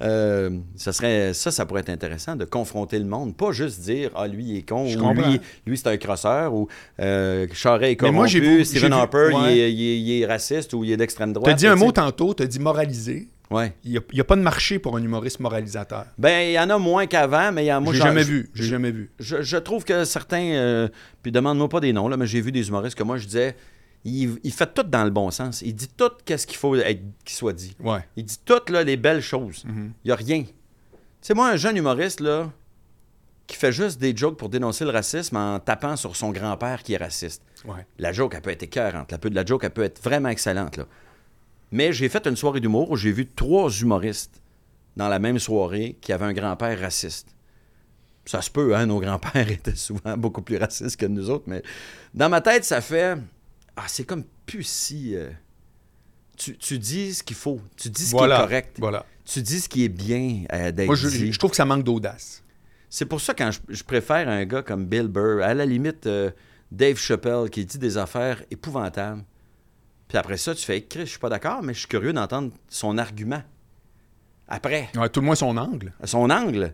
Euh, 0.00 0.58
ça, 0.74 0.92
serait, 0.94 1.34
ça, 1.34 1.50
ça 1.50 1.66
pourrait 1.66 1.82
être 1.82 1.90
intéressant 1.90 2.34
de 2.34 2.46
confronter 2.46 2.98
le 2.98 3.04
monde. 3.04 3.36
Pas 3.36 3.52
juste 3.52 3.80
dire, 3.80 4.10
ah, 4.14 4.26
lui, 4.26 4.42
il 4.44 4.56
est 4.56 4.62
con, 4.66 4.86
Je 4.86 4.96
ou 4.98 5.02
comprends. 5.02 5.28
lui, 5.30 5.38
lui 5.66 5.76
c'est 5.76 5.88
un 5.88 5.98
crosseur, 5.98 6.54
ou 6.54 6.68
euh, 7.00 7.46
Charest 7.52 7.82
est 7.84 7.88
Mais 7.90 7.96
corrompu, 7.96 8.14
moi, 8.16 8.26
j'ai 8.26 8.40
vu- 8.40 8.64
Stephen 8.64 8.80
j'ai 8.84 8.88
vu- 8.88 8.94
Harper, 8.94 9.30
il, 9.34 9.58
est, 9.58 9.72
il 9.72 9.82
est- 9.82 10.00
il 10.00 10.22
est 10.22 10.26
raciste 10.26 10.72
ou 10.72 10.82
il 10.82 10.90
est 10.92 10.96
d'extrême 10.96 11.34
droite. 11.34 11.46
Tu 11.46 11.52
as 11.52 11.56
dit 11.56 11.66
un 11.66 11.76
mot 11.76 11.92
tantôt, 11.92 12.32
tu 12.32 12.42
as 12.42 12.46
dit 12.46 12.58
moraliser. 12.58 13.28
Ouais. 13.50 13.74
Il 13.84 14.00
n'y 14.12 14.20
a, 14.20 14.24
pas 14.24 14.36
de 14.36 14.40
marché 14.42 14.78
pour 14.78 14.96
un 14.96 15.02
humoriste 15.02 15.40
moralisateur. 15.40 16.06
Ben, 16.18 16.48
il 16.48 16.52
y 16.52 16.58
en 16.58 16.68
a 16.68 16.78
moins 16.78 17.06
qu'avant, 17.06 17.52
mais 17.52 17.64
il 17.64 17.68
y 17.68 17.72
en 17.72 17.76
a 17.76 17.80
moi, 17.80 17.92
J'ai 17.92 18.00
jamais 18.00 18.22
je- 18.22 18.26
vu. 18.26 18.50
J'ai 18.54 18.64
jamais 18.64 18.90
vu. 18.90 19.10
Je, 19.20 19.42
je 19.42 19.56
trouve 19.56 19.84
que 19.84 20.04
certains, 20.04 20.42
euh, 20.54 20.88
puis 21.22 21.30
demande-moi 21.30 21.68
pas 21.68 21.80
des 21.80 21.92
noms, 21.92 22.08
là, 22.08 22.16
mais 22.16 22.26
j'ai 22.26 22.40
vu 22.40 22.50
des 22.50 22.68
humoristes 22.68 22.96
que 22.96 23.04
moi, 23.04 23.18
je 23.18 23.26
disais, 23.26 23.56
il, 24.04 24.38
il 24.42 24.52
fait 24.52 24.72
tout 24.72 24.82
dans 24.82 25.04
le 25.04 25.10
bon 25.10 25.30
sens. 25.30 25.62
Il 25.62 25.74
dit 25.74 25.88
tout 25.88 26.10
qu'est-ce 26.24 26.46
qu'il 26.46 26.56
faut 26.56 26.74
qu'il 26.74 27.36
soit 27.36 27.52
dit. 27.52 27.76
Ouais. 27.80 28.00
Il 28.16 28.24
dit 28.24 28.38
toutes 28.44 28.70
là, 28.70 28.82
les 28.82 28.96
belles 28.96 29.22
choses. 29.22 29.64
Mhm. 29.64 29.92
Il 30.04 30.08
n'y 30.08 30.12
a 30.12 30.16
rien. 30.16 30.42
Tu 30.42 30.48
sais, 31.20 31.34
moi, 31.34 31.48
un 31.50 31.56
jeune 31.56 31.76
humoriste, 31.76 32.20
là, 32.20 32.50
qui 33.46 33.56
fait 33.56 33.72
juste 33.72 34.00
des 34.00 34.16
jokes 34.16 34.36
pour 34.36 34.48
dénoncer 34.48 34.84
le 34.84 34.90
racisme 34.90 35.36
en 35.36 35.60
tapant 35.60 35.94
sur 35.96 36.16
son 36.16 36.30
grand-père 36.32 36.82
qui 36.82 36.94
est 36.94 36.98
raciste. 36.98 37.42
Ouais. 37.64 37.86
La 37.98 38.12
joke, 38.12 38.34
elle 38.34 38.42
peut 38.42 38.50
être 38.50 38.64
écœurante. 38.64 39.12
La, 39.12 39.18
la 39.30 39.44
joke, 39.44 39.62
elle 39.64 39.70
peut 39.70 39.84
être 39.84 40.02
vraiment 40.02 40.28
excellente. 40.30 40.76
Là. 40.76 40.86
Mais 41.76 41.92
j'ai 41.92 42.08
fait 42.08 42.26
une 42.26 42.36
soirée 42.36 42.60
d'humour 42.60 42.90
où 42.90 42.96
j'ai 42.96 43.12
vu 43.12 43.26
trois 43.26 43.70
humoristes 43.70 44.40
dans 44.96 45.08
la 45.08 45.18
même 45.18 45.38
soirée 45.38 45.98
qui 46.00 46.10
avaient 46.14 46.24
un 46.24 46.32
grand-père 46.32 46.80
raciste. 46.80 47.28
Ça 48.24 48.40
se 48.40 48.50
peut, 48.50 48.74
hein, 48.74 48.86
nos 48.86 48.98
grands-pères 48.98 49.50
étaient 49.58 49.76
souvent 49.76 50.16
beaucoup 50.16 50.40
plus 50.40 50.56
racistes 50.56 50.96
que 50.96 51.04
nous 51.04 51.28
autres, 51.28 51.44
mais 51.46 51.62
dans 52.14 52.30
ma 52.30 52.40
tête, 52.40 52.64
ça 52.64 52.80
fait... 52.80 53.16
Ah, 53.76 53.84
c'est 53.88 54.04
comme 54.04 54.24
plus 54.46 54.62
si... 54.66 55.14
euh, 55.14 55.28
Tu, 56.38 56.56
tu 56.56 56.78
dis 56.78 57.12
ce 57.12 57.22
qu'il 57.22 57.36
faut, 57.36 57.60
tu 57.76 57.90
dis 57.90 58.06
ce 58.06 58.12
Voilà. 58.12 58.36
qui 58.36 58.40
est 58.42 58.44
correct, 58.46 58.76
Voilà. 58.78 59.04
tu 59.26 59.42
dis 59.42 59.60
ce 59.60 59.68
qui 59.68 59.84
est 59.84 59.90
bien 59.90 60.44
euh, 60.54 60.72
d'être 60.72 60.86
Moi, 60.86 60.96
je, 60.96 61.08
dit. 61.08 61.30
je 61.32 61.38
trouve 61.38 61.50
que 61.50 61.56
ça 61.56 61.66
manque 61.66 61.84
d'audace. 61.84 62.42
C'est 62.88 63.04
pour 63.06 63.20
ça 63.20 63.34
quand 63.34 63.50
je, 63.50 63.60
je 63.68 63.82
préfère 63.84 64.28
un 64.30 64.44
gars 64.46 64.62
comme 64.62 64.86
Bill 64.86 65.08
Burr, 65.08 65.42
à 65.42 65.52
la 65.52 65.66
limite 65.66 66.06
euh, 66.06 66.30
Dave 66.72 66.96
Chappelle 66.96 67.50
qui 67.50 67.66
dit 67.66 67.78
des 67.78 67.98
affaires 67.98 68.42
épouvantables. 68.50 69.22
Puis 70.08 70.18
après 70.18 70.36
ça, 70.36 70.54
tu 70.54 70.64
fais 70.64 70.82
Chris, 70.82 71.00
je 71.00 71.04
suis 71.10 71.18
pas 71.18 71.28
d'accord, 71.28 71.62
mais 71.62 71.74
je 71.74 71.80
suis 71.80 71.88
curieux 71.88 72.12
d'entendre 72.12 72.50
son 72.68 72.96
argument. 72.98 73.42
Après, 74.48 74.88
Ouais, 74.96 75.08
tout 75.08 75.20
le 75.20 75.26
moins 75.26 75.34
son 75.34 75.56
angle. 75.56 75.92
son 76.04 76.30
angle. 76.30 76.72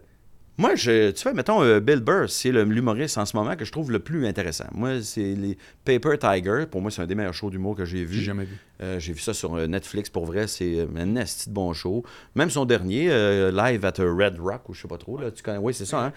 Moi, 0.58 0.74
je, 0.74 1.10
tu 1.12 1.22
vois, 1.22 1.32
mettons, 1.32 1.62
euh, 1.62 1.80
Bill 1.80 2.00
Burr, 2.00 2.28
c'est 2.28 2.52
le- 2.52 2.64
l'humoriste 2.64 3.16
en 3.16 3.24
ce 3.24 3.34
moment 3.34 3.56
que 3.56 3.64
je 3.64 3.72
trouve 3.72 3.90
le 3.90 4.00
plus 4.00 4.26
intéressant. 4.26 4.66
Moi, 4.72 5.00
c'est 5.02 5.34
les 5.34 5.56
Paper 5.86 6.18
Tiger. 6.18 6.66
Pour 6.70 6.82
moi, 6.82 6.90
c'est 6.90 7.00
un 7.00 7.06
des 7.06 7.14
meilleurs 7.14 7.32
shows 7.32 7.48
d'humour 7.48 7.74
que 7.74 7.86
j'ai 7.86 8.04
vu. 8.04 8.16
J'ai 8.18 8.24
jamais 8.24 8.44
vu. 8.44 8.58
Euh, 8.82 9.00
j'ai 9.00 9.14
vu 9.14 9.20
ça 9.20 9.32
sur 9.32 9.54
euh, 9.56 9.66
Netflix. 9.66 10.10
Pour 10.10 10.26
vrai, 10.26 10.46
c'est 10.46 10.86
un 10.94 11.16
esti 11.16 11.48
de 11.48 11.54
bon 11.54 11.72
show. 11.72 12.04
Même 12.34 12.50
son 12.50 12.66
dernier, 12.66 13.10
euh, 13.10 13.50
Live 13.50 13.82
at 13.86 13.94
a 13.98 14.02
Red 14.04 14.38
Rock, 14.38 14.68
ou 14.68 14.74
je 14.74 14.82
sais 14.82 14.88
pas 14.88 14.98
trop, 14.98 15.18
là, 15.18 15.30
tu 15.30 15.42
connais. 15.42 15.56
Oui, 15.58 15.72
c'est 15.72 15.86
ça, 15.86 16.04
hein? 16.04 16.12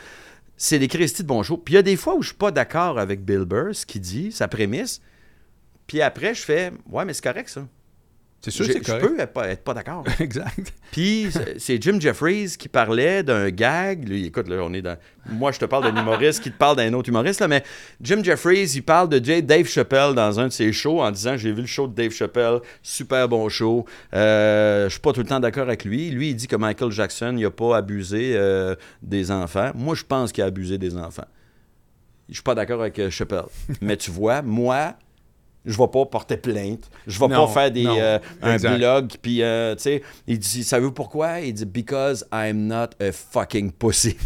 C'est 0.57 0.79
des 0.79 0.89
Christy 0.89 1.23
de 1.23 1.27
bon 1.29 1.41
show. 1.41 1.55
Puis 1.55 1.73
il 1.73 1.77
y 1.77 1.79
a 1.79 1.83
des 1.83 1.95
fois 1.95 2.15
où 2.15 2.21
je 2.21 2.27
suis 2.29 2.37
pas 2.37 2.51
d'accord 2.51 2.99
avec 2.99 3.23
Bill 3.23 3.45
Burr, 3.45 3.73
ce 3.73 3.85
qu'il 3.85 4.01
dit, 4.01 4.33
sa 4.33 4.49
prémisse. 4.49 5.01
Puis 5.87 6.01
après, 6.01 6.33
je 6.33 6.41
fais, 6.41 6.71
ouais, 6.89 7.05
mais 7.05 7.13
c'est 7.13 7.23
correct, 7.23 7.49
ça. 7.49 7.65
C'est 8.41 8.51
sûr, 8.51 8.65
J'ai- 8.65 8.73
c'est 8.73 8.79
Je 8.79 8.85
correct. 8.85 9.07
peux 9.07 9.19
être 9.19 9.33
pas, 9.33 9.47
être 9.49 9.63
pas 9.63 9.73
d'accord. 9.73 10.03
exact. 10.19 10.71
Puis 10.91 11.29
c'est- 11.57 11.81
Jim 11.81 11.97
Jeffries 11.99 12.53
qui 12.59 12.67
parlait 12.69 13.23
d'un 13.23 13.49
gag. 13.49 14.07
Lui, 14.07 14.25
écoute, 14.27 14.47
là, 14.47 14.57
on 14.61 14.71
est 14.71 14.83
dans. 14.83 14.97
Moi, 15.27 15.51
je 15.51 15.57
te 15.57 15.65
parle 15.65 15.83
d'un 15.91 15.99
humoriste 15.99 16.43
qui 16.43 16.51
te 16.51 16.57
parle 16.57 16.77
d'un 16.77 16.93
autre 16.93 17.09
humoriste, 17.09 17.39
là, 17.39 17.47
mais 17.47 17.63
Jim 18.01 18.21
Jeffries, 18.23 18.69
il 18.75 18.83
parle 18.83 19.09
de 19.09 19.17
Dave 19.17 19.65
Chappelle 19.65 20.13
dans 20.13 20.39
un 20.39 20.47
de 20.49 20.51
ses 20.53 20.71
shows 20.73 21.01
en 21.01 21.09
disant 21.09 21.37
J'ai 21.37 21.51
vu 21.53 21.61
le 21.61 21.67
show 21.67 21.87
de 21.87 21.95
Dave 21.95 22.11
Chappelle, 22.11 22.59
super 22.83 23.27
bon 23.27 23.49
show. 23.49 23.85
Euh, 24.13 24.85
je 24.85 24.89
suis 24.91 24.99
pas 25.01 25.11
tout 25.13 25.21
le 25.21 25.27
temps 25.27 25.39
d'accord 25.39 25.63
avec 25.63 25.83
lui. 25.83 26.11
Lui, 26.11 26.29
il 26.29 26.35
dit 26.35 26.45
que 26.47 26.55
Michael 26.55 26.91
Jackson, 26.91 27.33
il 27.35 27.45
a 27.45 27.51
pas 27.51 27.77
abusé 27.77 28.33
euh, 28.35 28.75
des 29.01 29.31
enfants. 29.31 29.71
Moi, 29.73 29.95
je 29.95 30.03
pense 30.03 30.31
qu'il 30.31 30.43
a 30.43 30.47
abusé 30.47 30.77
des 30.77 30.95
enfants. 30.97 31.25
Je 32.29 32.35
suis 32.35 32.43
pas 32.43 32.53
d'accord 32.53 32.81
avec 32.81 32.99
euh, 32.99 33.09
Chappelle. 33.09 33.45
mais 33.81 33.97
tu 33.97 34.11
vois, 34.11 34.43
moi, 34.43 34.93
Je 35.65 35.77
vais 35.77 35.87
pas 35.87 36.05
porter 36.05 36.37
plainte. 36.37 36.89
Je 37.07 37.19
vais 37.19 37.27
Non, 37.27 37.47
pas 37.47 37.53
faire 37.53 37.71
des, 37.71 37.85
euh, 37.87 38.19
un 38.41 38.57
blog. 38.57 39.13
Puis, 39.21 39.41
euh, 39.41 39.75
tu 39.75 39.81
sais, 39.81 40.03
il 40.27 40.37
dit, 40.37 40.63
savez-vous 40.63 40.91
pourquoi? 40.91 41.39
Il 41.39 41.53
dit, 41.53 41.65
because 41.65 42.25
I'm 42.31 42.67
not 42.67 42.89
a 42.99 43.11
fucking 43.11 43.71
pussy. 43.71 44.15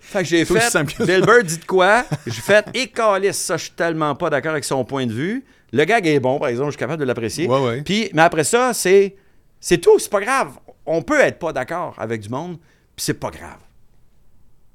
fait 0.00 0.22
que 0.22 0.28
j'ai 0.28 0.44
fait, 0.44 1.20
Burr 1.20 1.42
dit 1.44 1.58
de 1.58 1.64
quoi? 1.64 2.04
J'ai 2.26 2.42
fait, 2.42 2.66
et 2.74 2.88
calisse, 2.88 3.38
ça, 3.38 3.56
je 3.56 3.64
suis 3.64 3.72
tellement 3.72 4.14
pas 4.14 4.28
d'accord 4.28 4.52
avec 4.52 4.64
son 4.64 4.84
point 4.84 5.06
de 5.06 5.12
vue. 5.12 5.44
Le 5.72 5.84
gag 5.84 6.06
est 6.06 6.20
bon, 6.20 6.38
par 6.38 6.48
exemple, 6.48 6.68
je 6.68 6.72
suis 6.72 6.78
capable 6.80 7.00
de 7.00 7.04
l'apprécier. 7.04 7.46
Ouais, 7.48 7.60
ouais. 7.60 7.82
Puis, 7.82 8.10
mais 8.12 8.22
après 8.22 8.44
ça, 8.44 8.72
c'est, 8.74 9.16
c'est 9.60 9.78
tout, 9.78 9.98
c'est 9.98 10.10
pas 10.10 10.20
grave. 10.20 10.52
On 10.84 11.02
peut 11.02 11.20
être 11.20 11.38
pas 11.38 11.52
d'accord 11.52 11.94
avec 11.98 12.20
du 12.20 12.28
monde, 12.28 12.58
puis 12.94 13.04
c'est 13.04 13.14
pas 13.14 13.30
grave. 13.30 13.58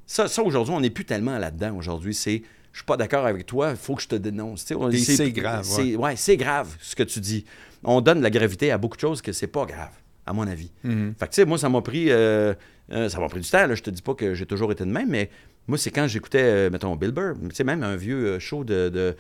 Ça, 0.06 0.28
ça 0.28 0.44
aujourd'hui, 0.44 0.74
on 0.74 0.82
n'est 0.82 0.90
plus 0.90 1.06
tellement 1.06 1.38
là-dedans. 1.38 1.76
Aujourd'hui, 1.78 2.14
c'est 2.14 2.42
je 2.72 2.80
suis 2.80 2.86
pas 2.86 2.98
d'accord 2.98 3.26
avec 3.26 3.46
toi, 3.46 3.72
il 3.72 3.78
faut 3.78 3.96
que 3.96 4.02
je 4.02 4.08
te 4.08 4.16
dénonce. 4.16 4.66
C'est 4.66 5.32
grave, 5.32 5.64
C'est, 5.64 5.96
ouais, 5.96 6.16
c'est 6.16 6.38
grave 6.38 6.76
ce 6.82 6.96
que 6.96 7.04
tu 7.04 7.20
dis. 7.20 7.46
On 7.84 8.02
donne 8.02 8.20
de 8.20 8.24
la 8.24 8.30
gravité 8.30 8.72
à 8.72 8.78
beaucoup 8.78 8.96
de 8.96 9.02
choses 9.02 9.22
que 9.22 9.32
c'est 9.32 9.48
pas 9.48 9.66
grave, 9.66 9.92
à 10.26 10.34
mon 10.34 10.48
avis. 10.48 10.72
Mhm. 10.84 11.16
Fait 11.20 11.26
que, 11.26 11.32
tu 11.32 11.36
sais, 11.36 11.46
moi, 11.46 11.58
ça 11.58 11.68
m'a 11.68 11.82
pris, 11.82 12.12
euh, 12.12 12.54
euh, 12.92 13.10
ça 13.10 13.20
m'a 13.20 13.28
pris 13.28 13.42
du 13.42 13.50
temps. 13.50 13.68
Là. 13.68 13.76
Je 13.76 13.82
te 13.82 13.90
dis 13.90 14.02
pas 14.02 14.14
que 14.14 14.34
j'ai 14.34 14.46
toujours 14.46 14.72
été 14.72 14.86
de 14.86 14.92
même, 14.92 15.10
mais 15.10 15.30
moi, 15.68 15.78
c'est 15.78 15.92
quand 15.92 16.08
j'écoutais, 16.08 16.44
euh, 16.44 16.70
mettons, 16.70 16.96
Bill 16.96 17.12
Burr, 17.12 17.36
tu 17.50 17.56
sais, 17.56 17.64
même 17.64 17.84
un 17.84 17.96
vieux 17.96 18.40
show 18.40 18.64
de, 18.64 18.90
de 18.90 19.16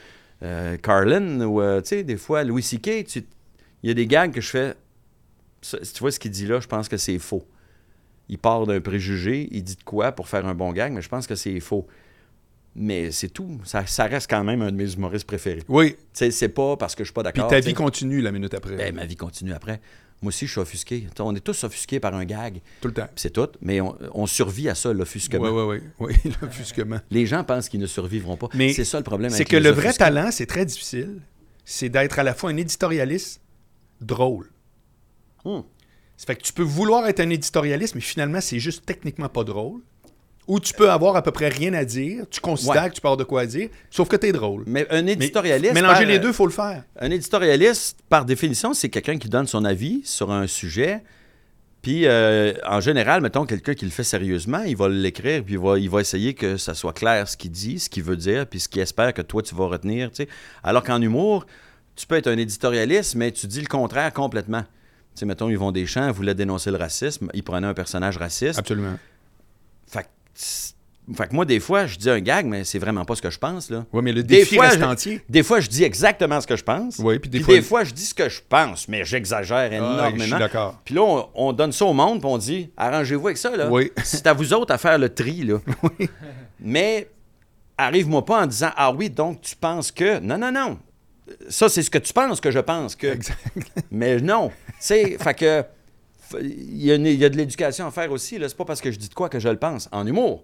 Carlin, 0.77 1.41
ou, 1.41 1.61
tu 1.81 1.87
sais, 1.87 2.03
des 2.03 2.17
fois, 2.17 2.43
Louis 2.43 2.63
C.K., 2.63 3.05
il 3.83 3.87
y 3.87 3.91
a 3.91 3.93
des 3.93 4.07
gags 4.07 4.31
que 4.31 4.41
je 4.41 4.49
fais. 4.49 4.75
si 5.61 5.93
tu 5.93 5.99
vois 5.99 6.11
ce 6.11 6.19
qu'il 6.19 6.31
dit 6.31 6.45
là, 6.45 6.59
je 6.59 6.67
pense 6.67 6.87
que 6.87 6.97
c'est 6.97 7.19
faux. 7.19 7.45
Il 8.29 8.37
part 8.37 8.65
d'un 8.65 8.79
préjugé, 8.79 9.49
il 9.51 9.63
dit 9.63 9.75
de 9.75 9.83
quoi 9.83 10.11
pour 10.13 10.29
faire 10.29 10.45
un 10.45 10.53
bon 10.53 10.71
gag, 10.71 10.93
mais 10.93 11.01
je 11.01 11.09
pense 11.09 11.27
que 11.27 11.35
c'est 11.35 11.59
faux. 11.59 11.87
Mais 12.75 13.11
c'est 13.11 13.29
tout. 13.29 13.59
Ça, 13.65 13.85
ça 13.85 14.05
reste 14.05 14.29
quand 14.29 14.43
même 14.43 14.61
un 14.61 14.71
de 14.71 14.77
mes 14.77 14.93
humoristes 14.93 15.27
préférés. 15.27 15.63
Oui. 15.67 15.97
C'est 16.13 16.49
pas 16.49 16.77
parce 16.77 16.95
que 16.95 17.03
je 17.03 17.09
suis 17.09 17.13
pas 17.13 17.23
Puis 17.23 17.33
d'accord. 17.33 17.49
ta 17.49 17.57
tu 17.57 17.63
sais. 17.63 17.69
vie 17.69 17.73
continue 17.73 18.21
la 18.21 18.31
minute 18.31 18.53
après. 18.53 18.75
Ben, 18.75 18.95
ma 18.95 19.05
vie 19.05 19.17
continue 19.17 19.53
après. 19.53 19.81
Moi 20.21 20.29
aussi, 20.29 20.45
je 20.45 20.51
suis 20.51 20.61
offusqué. 20.61 21.07
On 21.19 21.35
est 21.35 21.39
tous 21.39 21.63
offusqués 21.63 21.99
par 21.99 22.13
un 22.13 22.25
gag. 22.25 22.61
Tout 22.79 22.87
le 22.87 22.93
temps. 22.93 23.07
Puis 23.07 23.15
c'est 23.15 23.31
tout. 23.31 23.49
Mais 23.61 23.81
on, 23.81 23.97
on 24.13 24.27
survit 24.27 24.69
à 24.69 24.75
ça, 24.75 24.93
l'offusquement. 24.93 25.49
Oui, 25.49 25.79
oui, 25.79 25.81
oui. 25.99 26.15
Oui, 26.23 26.33
l'offusquement. 26.41 26.99
Les 27.09 27.25
gens 27.25 27.43
pensent 27.43 27.69
qu'ils 27.69 27.79
ne 27.79 27.87
survivront 27.87 28.37
pas. 28.37 28.47
Mais 28.53 28.71
c'est 28.71 28.85
ça 28.85 28.97
le 28.97 29.03
problème. 29.03 29.31
C'est 29.31 29.45
que 29.45 29.57
les 29.57 29.63
le 29.63 29.71
vrai 29.71 29.93
talent, 29.93 30.29
c'est 30.31 30.45
très 30.45 30.65
difficile. 30.65 31.21
C'est 31.65 31.89
d'être 31.89 32.19
à 32.19 32.23
la 32.23 32.33
fois 32.33 32.51
un 32.51 32.57
éditorialiste 32.57 33.41
drôle. 33.99 34.49
Hmm. 35.43 35.61
Ça 36.17 36.27
fait 36.27 36.35
que 36.35 36.43
tu 36.43 36.53
peux 36.53 36.61
vouloir 36.61 37.07
être 37.07 37.19
un 37.19 37.29
éditorialiste, 37.31 37.95
mais 37.95 38.01
finalement, 38.01 38.41
c'est 38.41 38.59
juste 38.59 38.85
techniquement 38.85 39.29
pas 39.29 39.43
drôle. 39.43 39.81
Ou 40.47 40.59
tu 40.59 40.73
peux 40.73 40.89
avoir 40.89 41.15
à 41.15 41.21
peu 41.21 41.31
près 41.31 41.49
rien 41.49 41.73
à 41.73 41.85
dire, 41.85 42.25
tu 42.29 42.41
considères 42.41 42.83
Ouais. 42.83 42.89
que 42.89 42.95
tu 42.95 43.01
peux 43.01 43.07
avoir 43.07 43.17
de 43.17 43.23
quoi 43.23 43.45
dire, 43.45 43.69
sauf 43.89 44.07
que 44.09 44.15
tu 44.15 44.27
es 44.27 44.31
drôle. 44.31 44.63
Mais 44.65 44.85
un 44.89 45.03
Mais 45.03 45.13
éditorialiste. 45.13 45.73
mélanger 45.73 45.93
par- 46.01 46.05
les 46.05 46.19
deux, 46.19 46.33
faut 46.33 46.45
le 46.47 46.51
faire. 46.51 46.83
Un 46.99 47.11
éditorialiste, 47.11 47.99
par 48.09 48.25
définition, 48.25 48.73
c'est 48.73 48.89
quelqu'un 48.89 49.17
qui 49.17 49.29
donne 49.29 49.47
son 49.47 49.63
avis 49.65 50.01
sur 50.03 50.31
un 50.31 50.47
sujet. 50.47 51.03
Puis, 51.81 52.05
euh, 52.05 52.53
en 52.67 52.79
général, 52.79 53.21
mettons, 53.21 53.45
quelqu'un 53.45 53.73
qui 53.73 53.85
le 53.85 53.91
fait 53.91 54.03
sérieusement, 54.03 54.61
il 54.63 54.75
va 54.75 54.87
l'écrire, 54.87 55.43
puis 55.43 55.53
il 55.55 55.59
va, 55.59 55.79
il 55.79 55.89
va 55.89 56.01
essayer 56.01 56.33
que 56.35 56.57
ça 56.57 56.73
soit 56.75 56.93
clair 56.93 57.27
ce 57.27 57.35
qu'il 57.37 57.51
dit, 57.51 57.79
ce 57.79 57.89
qu'il 57.89 58.03
veut 58.03 58.17
dire, 58.17 58.45
puis 58.45 58.59
ce 58.59 58.67
qu'il 58.67 58.81
espère 58.81 59.13
que 59.13 59.21
toi, 59.23 59.41
tu 59.41 59.55
vas 59.55 59.65
retenir. 59.65 60.09
tu 60.11 60.17
sais. 60.17 60.27
Alors 60.63 60.83
qu'en 60.83 61.01
humour, 61.01 61.45
tu 61.95 62.05
peux 62.05 62.15
être 62.15 62.27
un 62.27 62.37
éditorialiste, 62.37 63.15
mais 63.15 63.31
tu 63.31 63.47
dis 63.47 63.61
le 63.61 63.67
contraire 63.67 64.11
complètement. 64.13 64.61
Tu 64.61 65.19
sais, 65.21 65.25
mettons, 65.25 65.49
Yvon 65.49 65.71
Deschamps 65.71 66.11
voulait 66.11 66.35
dénoncer 66.35 66.71
le 66.71 66.77
racisme, 66.77 67.29
il 67.33 67.43
prenait 67.43 67.67
un 67.67 67.73
personnage 67.73 68.17
raciste. 68.17 68.59
Absolument. 68.59 68.97
Fait 70.33 71.27
que, 71.27 71.33
moi, 71.35 71.43
des 71.45 71.59
fois, 71.59 71.87
je 71.87 71.97
dis 71.97 72.09
un 72.09 72.19
gag, 72.19 72.45
mais 72.45 72.63
c'est 72.63 72.79
vraiment 72.79 73.03
pas 73.03 73.15
ce 73.15 73.21
que 73.21 73.29
je 73.31 73.37
pense, 73.39 73.69
là. 73.69 73.85
Oui, 73.91 74.01
mais 74.03 74.13
le 74.13 74.23
Des 74.23 74.37
défi 74.37 74.55
fois, 74.55 74.67
reste 74.67 74.79
je- 74.79 74.85
entier. 74.85 75.21
Des 75.27 75.43
fois, 75.43 75.59
je 75.59 75.67
dis 75.67 75.83
exactement 75.83 76.39
ce 76.39 76.47
que 76.47 76.55
je 76.55 76.63
pense. 76.63 76.99
Oui, 76.99 77.19
puis 77.19 77.29
des 77.29 77.39
Puis 77.39 77.45
fois- 77.45 77.53
des 77.55 77.61
fois, 77.61 77.83
je 77.83 77.91
dis 77.91 78.05
ce 78.05 78.13
que 78.13 78.29
je 78.29 78.39
pense, 78.47 78.87
mais 78.87 79.03
j'exagère 79.03 79.69
Ah, 79.71 79.75
énormément. 79.75 80.17
je 80.19 80.23
suis 80.29 80.31
d'accord. 80.39 80.79
Puis 80.85 80.95
là, 80.95 81.01
on, 81.01 81.27
on 81.35 81.53
donne 81.53 81.71
ça 81.73 81.85
au 81.85 81.93
monde, 81.93 82.19
puis 82.21 82.29
on 82.29 82.37
dit 82.37 82.69
arrangez-vous 82.77 83.27
avec 83.27 83.37
ça. 83.37 83.55
Là. 83.57 83.67
Oui. 83.69 83.91
C'est 84.03 84.25
à 84.27 84.33
vous 84.33 84.53
autres 84.53 84.73
à 84.73 84.77
faire 84.77 84.97
le 84.99 85.09
tri. 85.09 85.43
Là. 85.43 85.57
Mais 86.59 87.09
arrive-moi 87.77 88.23
pas 88.23 88.43
en 88.43 88.45
disant 88.47 88.69
ah 88.77 88.91
oui, 88.93 89.09
donc 89.09 89.41
tu 89.41 89.55
penses 89.55 89.91
que. 89.91 90.19
Non, 90.19 90.37
non, 90.37 90.51
non. 90.51 90.79
Ça, 91.49 91.69
c'est 91.69 91.81
ce 91.81 91.89
que 91.89 91.97
tu 91.97 92.11
penses 92.13 92.39
que 92.41 92.51
je 92.51 92.59
pense 92.59 92.95
que. 92.95 93.07
Exact. 93.07 93.37
Mais 93.89 94.17
non. 94.19 94.49
Tu 94.49 94.73
sais, 94.79 95.17
fait 95.19 95.33
que. 95.33 95.63
Il 96.41 96.83
y, 96.83 96.91
a 96.91 96.95
une- 96.95 97.05
il 97.05 97.15
y 97.19 97.25
a 97.25 97.29
de 97.29 97.37
l'éducation 97.37 97.87
à 97.87 97.91
faire 97.91 98.11
aussi. 98.11 98.37
là. 98.37 98.47
C'est 98.47 98.57
pas 98.57 98.65
parce 98.65 98.81
que 98.81 98.91
je 98.91 98.97
dis 98.97 99.09
de 99.09 99.13
quoi 99.13 99.29
que 99.29 99.39
je 99.39 99.49
le 99.49 99.57
pense. 99.57 99.89
En 99.91 100.05
humour. 100.05 100.43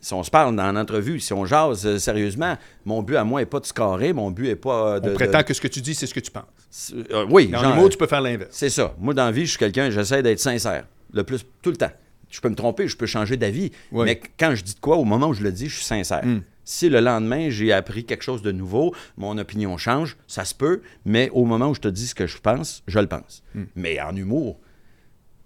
Si 0.00 0.12
on 0.12 0.22
se 0.22 0.30
parle 0.30 0.54
dans 0.56 0.70
l'entrevue, 0.72 1.20
si 1.20 1.32
on 1.32 1.44
jase 1.46 1.86
euh, 1.86 1.98
sérieusement, 1.98 2.56
mon 2.84 3.00
but 3.02 3.16
à 3.16 3.24
moi 3.24 3.40
n'est 3.40 3.46
pas 3.46 3.60
de 3.60 3.66
scorer, 3.66 4.12
mon 4.12 4.30
but 4.30 4.48
n'est 4.48 4.56
pas 4.56 4.94
euh, 4.96 5.00
de. 5.00 5.08
On 5.08 5.10
de- 5.12 5.14
prétend 5.14 5.42
que 5.44 5.54
ce 5.54 5.60
que 5.60 5.68
tu 5.68 5.80
dis, 5.80 5.94
c'est 5.94 6.06
ce 6.06 6.12
que 6.14 6.20
tu 6.20 6.30
penses. 6.32 6.92
euh, 7.12 7.24
oui, 7.30 7.46
Dans 7.48 7.62
l'humour, 7.62 7.88
tu 7.88 7.96
peux 7.96 8.06
faire 8.08 8.20
l'inverse. 8.20 8.50
c'est 8.52 8.70
ça. 8.70 8.94
Moi, 8.98 9.14
dans 9.14 9.24
la 9.26 9.30
vie, 9.32 9.44
je 9.46 9.50
suis 9.50 9.58
quelqu'un, 9.58 9.90
j'essaie 9.90 10.22
d'être 10.22 10.40
sincère. 10.40 10.84
Le 11.12 11.22
plus, 11.22 11.46
tout 11.62 11.70
le 11.70 11.76
temps. 11.76 11.92
Je 12.28 12.40
peux 12.40 12.48
me 12.48 12.56
tromper, 12.56 12.88
je 12.88 12.96
peux 12.96 13.06
changer 13.06 13.36
d'avis. 13.36 13.70
Oui. 13.92 14.04
Mais 14.06 14.20
quand 14.38 14.54
je 14.56 14.64
dis 14.64 14.74
de 14.74 14.80
quoi, 14.80 14.96
au 14.96 15.04
moment 15.04 15.28
où 15.28 15.34
je 15.34 15.42
le 15.44 15.52
dis, 15.52 15.68
je 15.68 15.76
suis 15.76 15.84
sincère. 15.84 16.26
Mm. 16.26 16.40
Si 16.64 16.88
le 16.88 17.00
lendemain, 17.00 17.50
j'ai 17.50 17.72
appris 17.72 18.04
quelque 18.04 18.22
chose 18.22 18.42
de 18.42 18.52
nouveau, 18.52 18.94
mon 19.16 19.36
opinion 19.38 19.76
change, 19.76 20.16
ça 20.26 20.44
se 20.44 20.54
peut, 20.54 20.80
mais 21.04 21.28
au 21.32 21.44
moment 21.44 21.68
où 21.68 21.74
je 21.74 21.80
te 21.80 21.88
dis 21.88 22.06
ce 22.06 22.14
que 22.14 22.26
je 22.26 22.38
pense, 22.38 22.82
je 22.86 22.98
le 22.98 23.06
pense. 23.06 23.42
Mm. 23.54 23.62
Mais 23.76 24.00
en 24.00 24.16
humour, 24.16 24.58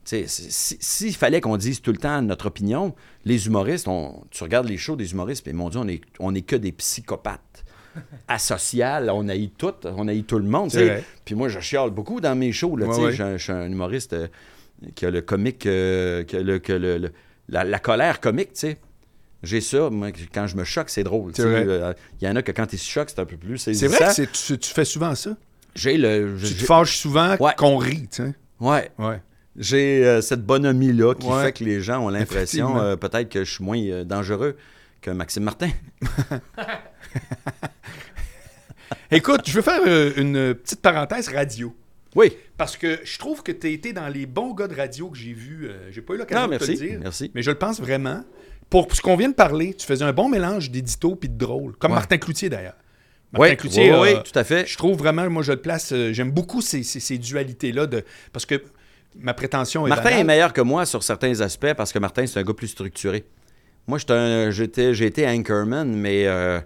tu 0.04 0.10
sais, 0.16 0.26
si- 0.26 0.50
si- 0.50 0.78
s'il 0.80 1.14
fallait 1.16 1.40
qu'on 1.40 1.56
dise 1.56 1.80
tout 1.82 1.92
le 1.92 1.98
temps 1.98 2.22
notre 2.22 2.46
opinion, 2.46 2.94
les 3.24 3.46
humoristes, 3.46 3.88
on- 3.88 4.24
tu 4.30 4.42
regardes 4.44 4.68
les 4.68 4.76
shows 4.78 4.96
des 4.96 5.10
humoristes, 5.12 5.46
et 5.48 5.52
mon 5.52 5.68
Dieu, 5.70 5.80
on 5.80 5.88
est, 5.88 6.00
on 6.20 6.34
est 6.34 6.42
que 6.42 6.56
des 6.56 6.72
psychopathes. 6.72 7.64
Asocial, 8.28 9.10
on 9.10 9.28
haït 9.28 9.50
tout, 9.58 9.74
on 9.84 10.06
haït 10.08 10.22
tout 10.24 10.38
le 10.38 10.44
monde. 10.48 10.70
Puis 11.24 11.34
moi, 11.34 11.48
je 11.48 11.58
chiale 11.60 11.90
beaucoup 11.90 12.20
dans 12.20 12.36
mes 12.36 12.52
shows. 12.52 12.76
Là, 12.76 12.86
Ouais, 12.86 12.94
tu 12.94 13.00
sais. 13.00 13.06
ouais. 13.06 13.32
Je, 13.32 13.38
je 13.38 13.42
suis 13.42 13.52
un 13.52 13.66
humoriste 13.70 14.12
euh, 14.12 14.28
qui 14.94 15.04
a 15.06 15.10
le 15.10 15.20
comique, 15.20 15.66
euh, 15.66 16.22
qui 16.24 16.36
a 16.36 16.42
le, 16.42 16.58
que 16.58 16.72
le- 16.72 16.98
le- 16.98 17.12
la, 17.48 17.64
la 17.64 17.78
colère 17.78 18.20
comique, 18.20 18.52
tu 18.52 18.60
sais. 18.60 18.76
J'ai 19.42 19.60
ça, 19.60 19.88
moi, 19.90 20.10
quand 20.34 20.46
je 20.48 20.56
me 20.56 20.64
choque, 20.64 20.90
c'est 20.90 21.04
drôle. 21.04 21.32
Euh, 21.38 21.92
Il 22.20 22.26
y 22.26 22.30
en 22.30 22.34
a 22.36 22.42
que 22.42 22.50
quand 22.52 22.72
ils 22.72 22.78
se 22.78 22.88
choquent, 22.90 23.10
c'est 23.10 23.20
un 23.20 23.24
peu 23.24 23.36
plus 23.36 23.56
C'est 23.58 23.86
vrai 23.86 24.08
que 24.16 24.22
tu, 24.24 24.58
tu 24.58 24.70
fais 24.74 24.84
souvent 24.84 25.14
ça? 25.14 25.36
J'ai 25.74 25.96
le... 25.96 26.36
Tu 26.42 26.54
te 26.54 26.64
fâches 26.64 26.96
souvent 26.96 27.36
Ouais. 27.38 27.52
qu'on 27.56 27.76
rit, 27.76 28.08
tu 28.10 28.22
sais? 28.24 28.34
Ouais. 28.58 28.90
Ouais. 28.98 29.22
J'ai 29.56 30.04
euh, 30.04 30.20
cette 30.22 30.44
bonhomie-là 30.44 31.14
qui 31.14 31.26
Ouais. 31.26 31.44
fait 31.44 31.52
que 31.52 31.64
les 31.64 31.80
gens 31.80 32.04
ont 32.04 32.08
l'impression 32.08 32.78
euh, 32.80 32.96
peut-être 32.96 33.28
que 33.28 33.44
je 33.44 33.52
suis 33.52 33.62
moins 33.64 34.04
dangereux 34.04 34.56
que 35.00 35.10
Maxime 35.12 35.44
Martin. 35.44 35.70
Écoute, 39.10 39.42
je 39.46 39.52
veux 39.52 39.62
faire 39.62 39.80
une 40.16 40.54
petite 40.54 40.80
parenthèse 40.82 41.28
radio. 41.28 41.74
Oui. 42.14 42.36
Parce 42.56 42.76
que 42.76 42.98
je 43.04 43.18
trouve 43.18 43.42
que 43.42 43.52
tu 43.52 43.66
as 43.66 43.70
été 43.70 43.92
dans 43.92 44.08
les 44.08 44.26
bons 44.26 44.54
gars 44.54 44.66
de 44.68 44.74
radio 44.74 45.08
que 45.08 45.16
j'ai 45.16 45.32
vus. 45.32 45.68
J'ai 45.90 46.00
pas 46.02 46.14
eu 46.14 46.18
l'occasion 46.18 46.48
de 46.48 46.56
te 46.58 46.64
le 46.64 46.74
dire. 46.74 46.98
Merci. 47.00 47.30
Mais 47.34 47.42
je 47.42 47.50
le 47.50 47.58
pense 47.58 47.80
vraiment. 47.80 48.24
Pour 48.70 48.94
ce 48.94 49.00
qu'on 49.00 49.16
vient 49.16 49.28
de 49.30 49.34
parler, 49.34 49.74
tu 49.74 49.86
faisais 49.86 50.04
un 50.04 50.12
bon 50.12 50.28
mélange 50.28 50.70
d'édito 50.70 51.14
puis 51.16 51.28
de 51.28 51.38
drôle. 51.38 51.74
Comme 51.76 51.92
Ouais. 51.92 51.96
Martin 51.98 52.18
Cloutier, 52.18 52.48
d'ailleurs. 52.50 52.76
Martin 53.32 53.50
Oui, 53.50 53.56
Cloutier, 53.56 53.92
oui, 53.92 53.98
oui, 54.00 54.08
euh, 54.16 54.22
tout 54.22 54.38
à 54.38 54.44
fait. 54.44 54.66
je 54.66 54.76
trouve 54.76 54.96
vraiment, 54.98 55.28
moi, 55.30 55.42
je 55.42 55.52
le 55.52 55.60
place. 55.60 55.92
euh, 55.92 56.12
J'aime 56.12 56.30
beaucoup 56.30 56.60
ces, 56.60 56.82
ces- 56.82 57.00
ces 57.00 57.18
dualités-là. 57.18 57.86
De, 57.86 58.04
parce 58.32 58.46
que 58.46 58.62
ma 59.16 59.34
prétention 59.34 59.86
est. 59.86 59.90
Martin 59.90 60.10
est 60.10 60.24
meilleur 60.24 60.52
que 60.52 60.60
moi 60.60 60.86
sur 60.86 61.02
certains 61.02 61.40
aspects 61.40 61.72
parce 61.76 61.92
que 61.92 61.98
Martin, 61.98 62.26
c'est 62.26 62.38
un 62.40 62.42
gars 62.42 62.54
plus 62.54 62.68
structuré. 62.68 63.24
Moi, 63.86 63.98
j'étais 63.98 64.12
un- 64.12 64.50
j'étais 64.50 64.92
j'ai 64.94 65.06
été 65.06 65.26
anchorman, 65.26 65.94
mais 65.94 66.26
euh, 66.26 66.60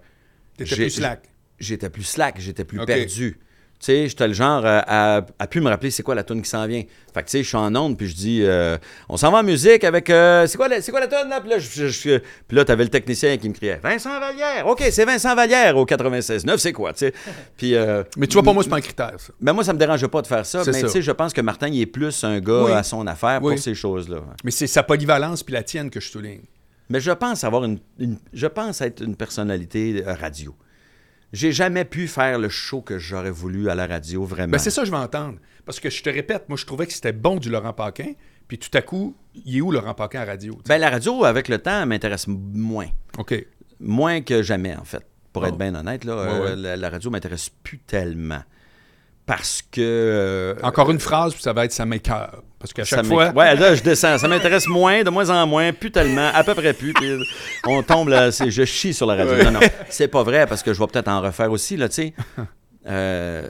T'étais 0.57 0.75
plus 0.77 0.91
slack. 0.91 1.23
j'étais 1.59 1.91
plus 1.91 2.03
slack, 2.05 2.41
j'étais 2.41 2.65
plus 2.65 2.85
perdu. 2.85 3.39
Tu 3.83 3.87
sais, 3.87 4.07
j'étais 4.09 4.29
le 4.29 4.33
genre 4.33 4.65
à, 4.65 5.17
à, 5.19 5.23
à 5.41 5.47
plus 5.49 5.61
me 5.61 5.69
rappeler 5.69 5.91
c'est 5.91 6.05
quoi 6.05 6.15
la 6.15 6.23
tune 6.23 6.41
qui 6.41 6.49
s'en 6.49 6.65
vient. 6.69 6.85
Fait 7.13 7.21
que 7.23 7.27
tu 7.27 7.33
sais, 7.33 7.43
je 7.43 7.49
suis 7.49 7.57
en 7.57 7.75
onde 7.75 7.97
puis 7.99 8.07
je 8.07 8.15
dis 8.15 8.41
euh, 8.45 8.79
on 9.09 9.17
s'en 9.17 9.33
va 9.33 9.39
en 9.39 9.43
musique 9.43 9.83
avec 9.83 10.09
euh, 10.09 10.47
c'est 10.47 10.57
quoi 10.57 10.69
la, 10.69 10.81
c'est 10.81 10.93
quoi 10.93 11.01
la 11.01 11.09
tune 11.09 11.29
là? 11.29 11.41
Puis 11.41 11.51
là 11.51 11.59
je- 11.59 11.69
je- 11.69 11.87
je- 11.89 12.19
puis 12.47 12.57
là 12.57 12.65
t'avais 12.65 12.85
le 12.85 12.91
technicien 12.91 13.37
qui 13.39 13.49
me 13.49 13.55
criait 13.55 13.81
Vincent 13.83 14.21
Vallière. 14.21 14.69
OK, 14.69 14.85
c'est 14.93 15.05
Vincent 15.05 15.35
Vallière 15.35 15.77
au 15.77 15.85
96.9, 15.85 16.59
c'est 16.59 16.73
quoi, 16.73 16.93
tu 16.93 17.01
sais? 17.01 17.13
Puis 17.57 17.75
euh, 17.75 18.05
Mais 18.17 18.29
tu 18.29 18.35
vois, 18.35 18.45
pour 18.45 18.55
moi, 18.55 18.63
c'est 18.63 18.71
pas 18.71 18.77
un 18.77 18.81
critère, 18.81 19.15
ça. 19.19 19.33
ben 19.41 19.53
moi 19.53 19.65
ça 19.65 19.73
me 19.73 19.79
dérangeait 19.81 20.07
pas 20.07 20.23
de 20.23 20.29
faire 20.29 20.47
ça, 20.47 20.63
mais 20.65 20.81
tu 20.83 20.89
sais, 20.89 21.03
je 21.03 21.11
pense 21.11 21.33
que 21.33 21.41
Martin 21.41 21.67
il 21.67 21.81
est 21.81 21.87
plus 21.87 22.23
un 22.23 22.39
gars 22.39 22.63
Oui. 22.67 22.71
à 22.73 22.85
son 22.85 23.05
affaire 23.09 23.41
Oui. 23.43 23.55
pour 23.55 23.63
ces 23.63 23.75
choses-là. 23.75 24.19
Mais 24.45 24.53
c'est 24.53 24.69
sa 24.69 24.85
polyvalence 24.85 25.43
puis 25.43 25.55
la 25.55 25.65
tienne 25.65 25.91
que 25.91 25.99
je 25.99 26.09
souligne. 26.09 26.43
Mais 26.89 27.01
je 27.01 27.11
pense 27.11 27.43
avoir 27.43 27.65
une, 27.65 27.81
une- 27.99 28.19
je 28.33 28.47
pense 28.47 28.81
être 28.81 29.03
une 29.03 29.17
personnalité 29.17 30.05
radio. 30.07 30.55
J'ai 31.33 31.53
jamais 31.53 31.85
pu 31.85 32.09
faire 32.09 32.39
le 32.39 32.49
show 32.49 32.83
que 32.83 32.99
j'aurais 32.99 33.31
voulu 33.31 33.71
à 33.71 33.75
la 33.75 33.87
radio 33.87 34.25
vraiment. 34.25 34.53
Ben, 34.53 34.59
c'est 34.59 34.71
ça 34.71 34.83
que 34.83 34.87
je 34.87 34.93
veux 34.93 34.99
entendre. 34.99 35.39
Parce 35.65 35.81
que 35.81 35.89
je 35.91 36.03
te 36.03 36.11
répète, 36.11 36.49
moi, 36.49 36.59
je 36.59 36.67
trouvais 36.67 36.87
que 36.87 36.93
c'était 36.93 37.13
bon 37.13 37.37
du 37.37 37.49
Laurent 37.49 37.73
Paquin. 37.73 38.13
Puis 38.49 38.59
tout 38.59 38.77
à 38.77 38.83
coup, 38.83 39.17
il 39.47 39.57
est 39.57 39.61
où 39.63 39.71
Laurent 39.73 39.95
Paquin 39.95 40.21
à 40.21 40.25
radio? 40.27 40.53
tu 40.55 40.59
sais? 40.59 40.69
Ben, 40.69 40.79
la 40.79 40.91
radio, 40.91 41.25
avec 41.25 41.49
le 41.49 41.59
temps, 41.59 41.87
m'intéresse 41.87 42.27
moins. 42.29 42.89
OK. 43.19 43.47
Moins 43.81 44.21
que 44.21 44.43
jamais, 44.43 44.77
en 44.77 44.85
fait. 44.85 45.07
Pour 45.33 45.45
Oh. 45.45 45.47
être 45.47 45.57
bien 45.57 45.75
honnête, 45.75 46.05
là, 46.05 46.15
Ouais, 46.17 46.23
euh, 46.29 46.45
ouais. 46.51 46.57
La, 46.57 46.77
la 46.77 46.91
radio 46.91 47.09
m'intéresse 47.11 47.49
plus 47.63 47.79
tellement. 47.79 48.43
parce 49.25 49.63
que. 49.63 49.81
euh, 49.81 50.55
Encore 50.63 50.91
une 50.91 50.99
phrase, 51.01 51.33
puis 51.33 51.43
ça 51.43 51.53
va 51.55 51.65
être 51.65 51.73
ça 51.73 51.87
m'écoeure. 51.87 52.43
Parce 52.63 52.73
qu'à 52.73 52.85
chaque 52.85 53.05
fois. 53.07 53.31
Ouais, 53.33 53.57
là, 53.57 53.75
je 53.75 53.83
descends. 53.83 54.19
Ça 54.19 54.29
m'intéresse 54.29 54.69
moins, 54.69 55.03
de 55.03 55.11
moins 55.11 55.29
en 55.31 55.47
moins, 55.49 55.73
plus 55.73 55.91
tellement, 55.91 56.31
à 56.33 56.45
peu 56.45 56.55
près 56.55 56.73
plus. 56.73 56.93
puis 56.95 57.17
on 57.67 57.83
tombe 57.83 58.09
là, 58.09 58.31
je 58.31 58.65
chie 58.65 58.95
sur 58.95 59.05
la 59.07 59.17
radio. 59.17 59.35
Ouais. 59.35 59.45
Non, 59.45 59.51
non, 59.53 59.61
c'est 59.91 60.07
pas 60.09 60.23
vrai 60.23 60.47
parce 60.47 60.63
que 60.63 60.73
je 60.73 60.79
vais 60.79 60.87
peut-être 60.87 61.09
en 61.09 61.21
refaire 61.21 61.51
aussi, 61.51 61.77
là, 61.77 61.89
tu 61.89 61.95
sais. 61.97 62.15
Euh, 62.87 63.49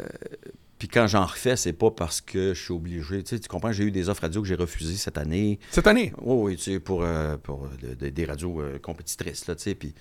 puis 0.78 0.88
quand 0.88 1.06
j'en 1.06 1.24
refais, 1.26 1.56
c'est 1.56 1.72
pas 1.74 1.90
parce 1.90 2.20
que 2.20 2.54
je 2.54 2.60
suis 2.62 2.72
obligé. 2.72 3.22
Tu 3.22 3.36
sais, 3.36 3.38
tu 3.38 3.48
comprends, 3.48 3.70
j'ai 3.70 3.84
eu 3.84 3.90
des 3.90 4.08
offres 4.08 4.22
radio 4.22 4.40
que 4.42 4.48
j'ai 4.48 4.54
refusées 4.54 4.96
cette 4.96 5.18
année. 5.18 5.58
Cette 5.70 5.86
année? 5.86 6.12
Oui, 6.22 6.52
oui, 6.52 6.56
tu 6.56 6.72
sais, 6.72 6.80
pour, 6.80 7.02
euh, 7.04 7.36
pour 7.36 7.68
de- 7.82 7.94
de- 7.94 8.08
des 8.10 8.24
radios 8.24 8.60
euh, 8.60 8.78
compétitrices, 8.80 9.46
là, 9.46 9.54
tu 9.54 9.62
sais, 9.62 9.74
puis... 9.74 9.94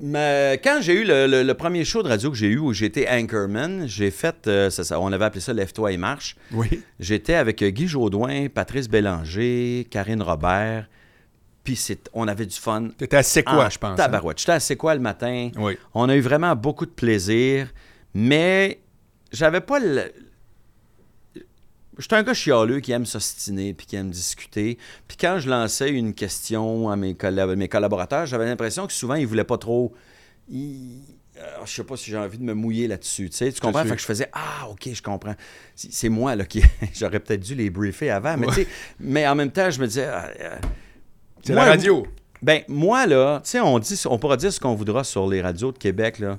Mais 0.00 0.60
quand 0.64 0.78
j'ai 0.80 0.94
eu 0.94 1.04
le, 1.04 1.26
le- 1.26 1.42
le 1.44 1.54
premier 1.54 1.84
show 1.84 2.02
de 2.02 2.08
radio 2.08 2.30
que 2.30 2.36
j'ai 2.36 2.48
eu, 2.48 2.58
où 2.58 2.72
j'étais 2.72 3.08
anchorman, 3.08 3.86
j'ai 3.86 4.10
fait, 4.10 4.46
euh, 4.48 4.68
ça- 4.70 4.82
ça- 4.82 4.98
on 5.00 5.12
avait 5.12 5.24
appelé 5.24 5.40
ça 5.40 5.52
Lève-toi 5.52 5.92
et 5.92 5.96
marche. 5.96 6.34
Oui. 6.52 6.82
J'étais 6.98 7.34
avec 7.34 7.62
euh, 7.62 7.68
Guy 7.70 7.86
Jodoin, 7.86 8.48
Patrice 8.48 8.88
Bélanger, 8.88 9.86
Karine 9.90 10.20
Robert, 10.22 10.88
puis 11.62 11.76
c'est- 11.76 12.10
on 12.12 12.26
avait 12.26 12.46
du 12.46 12.56
fun. 12.56 12.88
T'étais 12.98 13.16
à 13.18 13.22
C'est 13.22 13.44
quoi, 13.44 13.68
je 13.68 13.78
pense. 13.78 13.92
hein? 13.92 13.94
Tabarouette. 13.96 14.38
J'étais 14.40 14.52
à 14.52 14.60
C'est 14.60 14.76
quoi 14.76 14.94
le 14.96 15.00
matin. 15.00 15.50
Oui. 15.56 15.78
On 15.94 16.08
a 16.08 16.16
eu 16.16 16.20
vraiment 16.20 16.56
beaucoup 16.56 16.86
de 16.86 16.90
plaisir, 16.90 17.72
mais 18.14 18.80
j'avais 19.32 19.60
pas 19.60 19.78
le. 19.78 20.02
J'étais 21.98 22.16
un 22.16 22.22
gars 22.22 22.34
chialeux 22.34 22.80
qui 22.80 22.92
aime 22.92 23.06
s'ostiner 23.06 23.72
puis 23.74 23.86
qui 23.86 23.96
aime 23.96 24.10
discuter. 24.10 24.78
Puis 25.06 25.16
quand 25.16 25.38
je 25.38 25.48
lançais 25.48 25.90
une 25.90 26.12
question 26.14 26.88
à 26.90 26.96
mes, 26.96 27.14
colla- 27.14 27.54
mes 27.54 27.68
collaborateurs, 27.68 28.26
j'avais 28.26 28.46
l'impression 28.46 28.86
que 28.86 28.92
souvent 28.92 29.14
ils 29.14 29.26
voulaient 29.26 29.44
pas 29.44 29.58
trop. 29.58 29.94
Ils... 30.48 31.00
Alors, 31.36 31.66
je 31.66 31.74
sais 31.74 31.82
pas 31.84 31.96
si 31.96 32.10
j'ai 32.10 32.16
envie 32.16 32.38
de 32.38 32.44
me 32.44 32.54
mouiller 32.54 32.86
là-dessus. 32.86 33.28
Tu, 33.28 33.36
sais, 33.36 33.50
tu 33.52 33.60
comprends? 33.60 33.84
Fait 33.84 33.96
que 33.96 34.00
je 34.00 34.06
faisais 34.06 34.28
Ah, 34.32 34.68
OK, 34.70 34.88
je 34.92 35.02
comprends. 35.02 35.34
C'est 35.74 36.08
moi 36.08 36.36
là, 36.36 36.44
qui. 36.44 36.62
J'aurais 36.94 37.18
peut-être 37.20 37.40
dû 37.40 37.54
les 37.56 37.70
briefer 37.70 38.10
avant, 38.10 38.36
mais, 38.36 38.46
tu 38.48 38.54
sais, 38.54 38.66
mais 39.00 39.26
en 39.26 39.34
même 39.34 39.50
temps, 39.50 39.68
je 39.70 39.80
me 39.80 39.86
disais. 39.88 40.06
ah, 40.06 40.28
euh, 40.40 40.56
C'est 41.42 41.54
la 41.54 41.64
radio. 41.64 42.06
ben, 42.40 42.62
moi, 42.68 43.06
là, 43.06 43.40
tu 43.42 43.50
sais, 43.50 43.60
on, 43.60 43.78
dit, 43.80 44.00
on 44.06 44.16
pourra 44.18 44.36
dire 44.36 44.52
ce 44.52 44.60
qu'on 44.60 44.74
voudra 44.76 45.02
sur 45.02 45.26
les 45.28 45.42
radios 45.42 45.72
de 45.72 45.78
Québec, 45.78 46.20
là. 46.20 46.38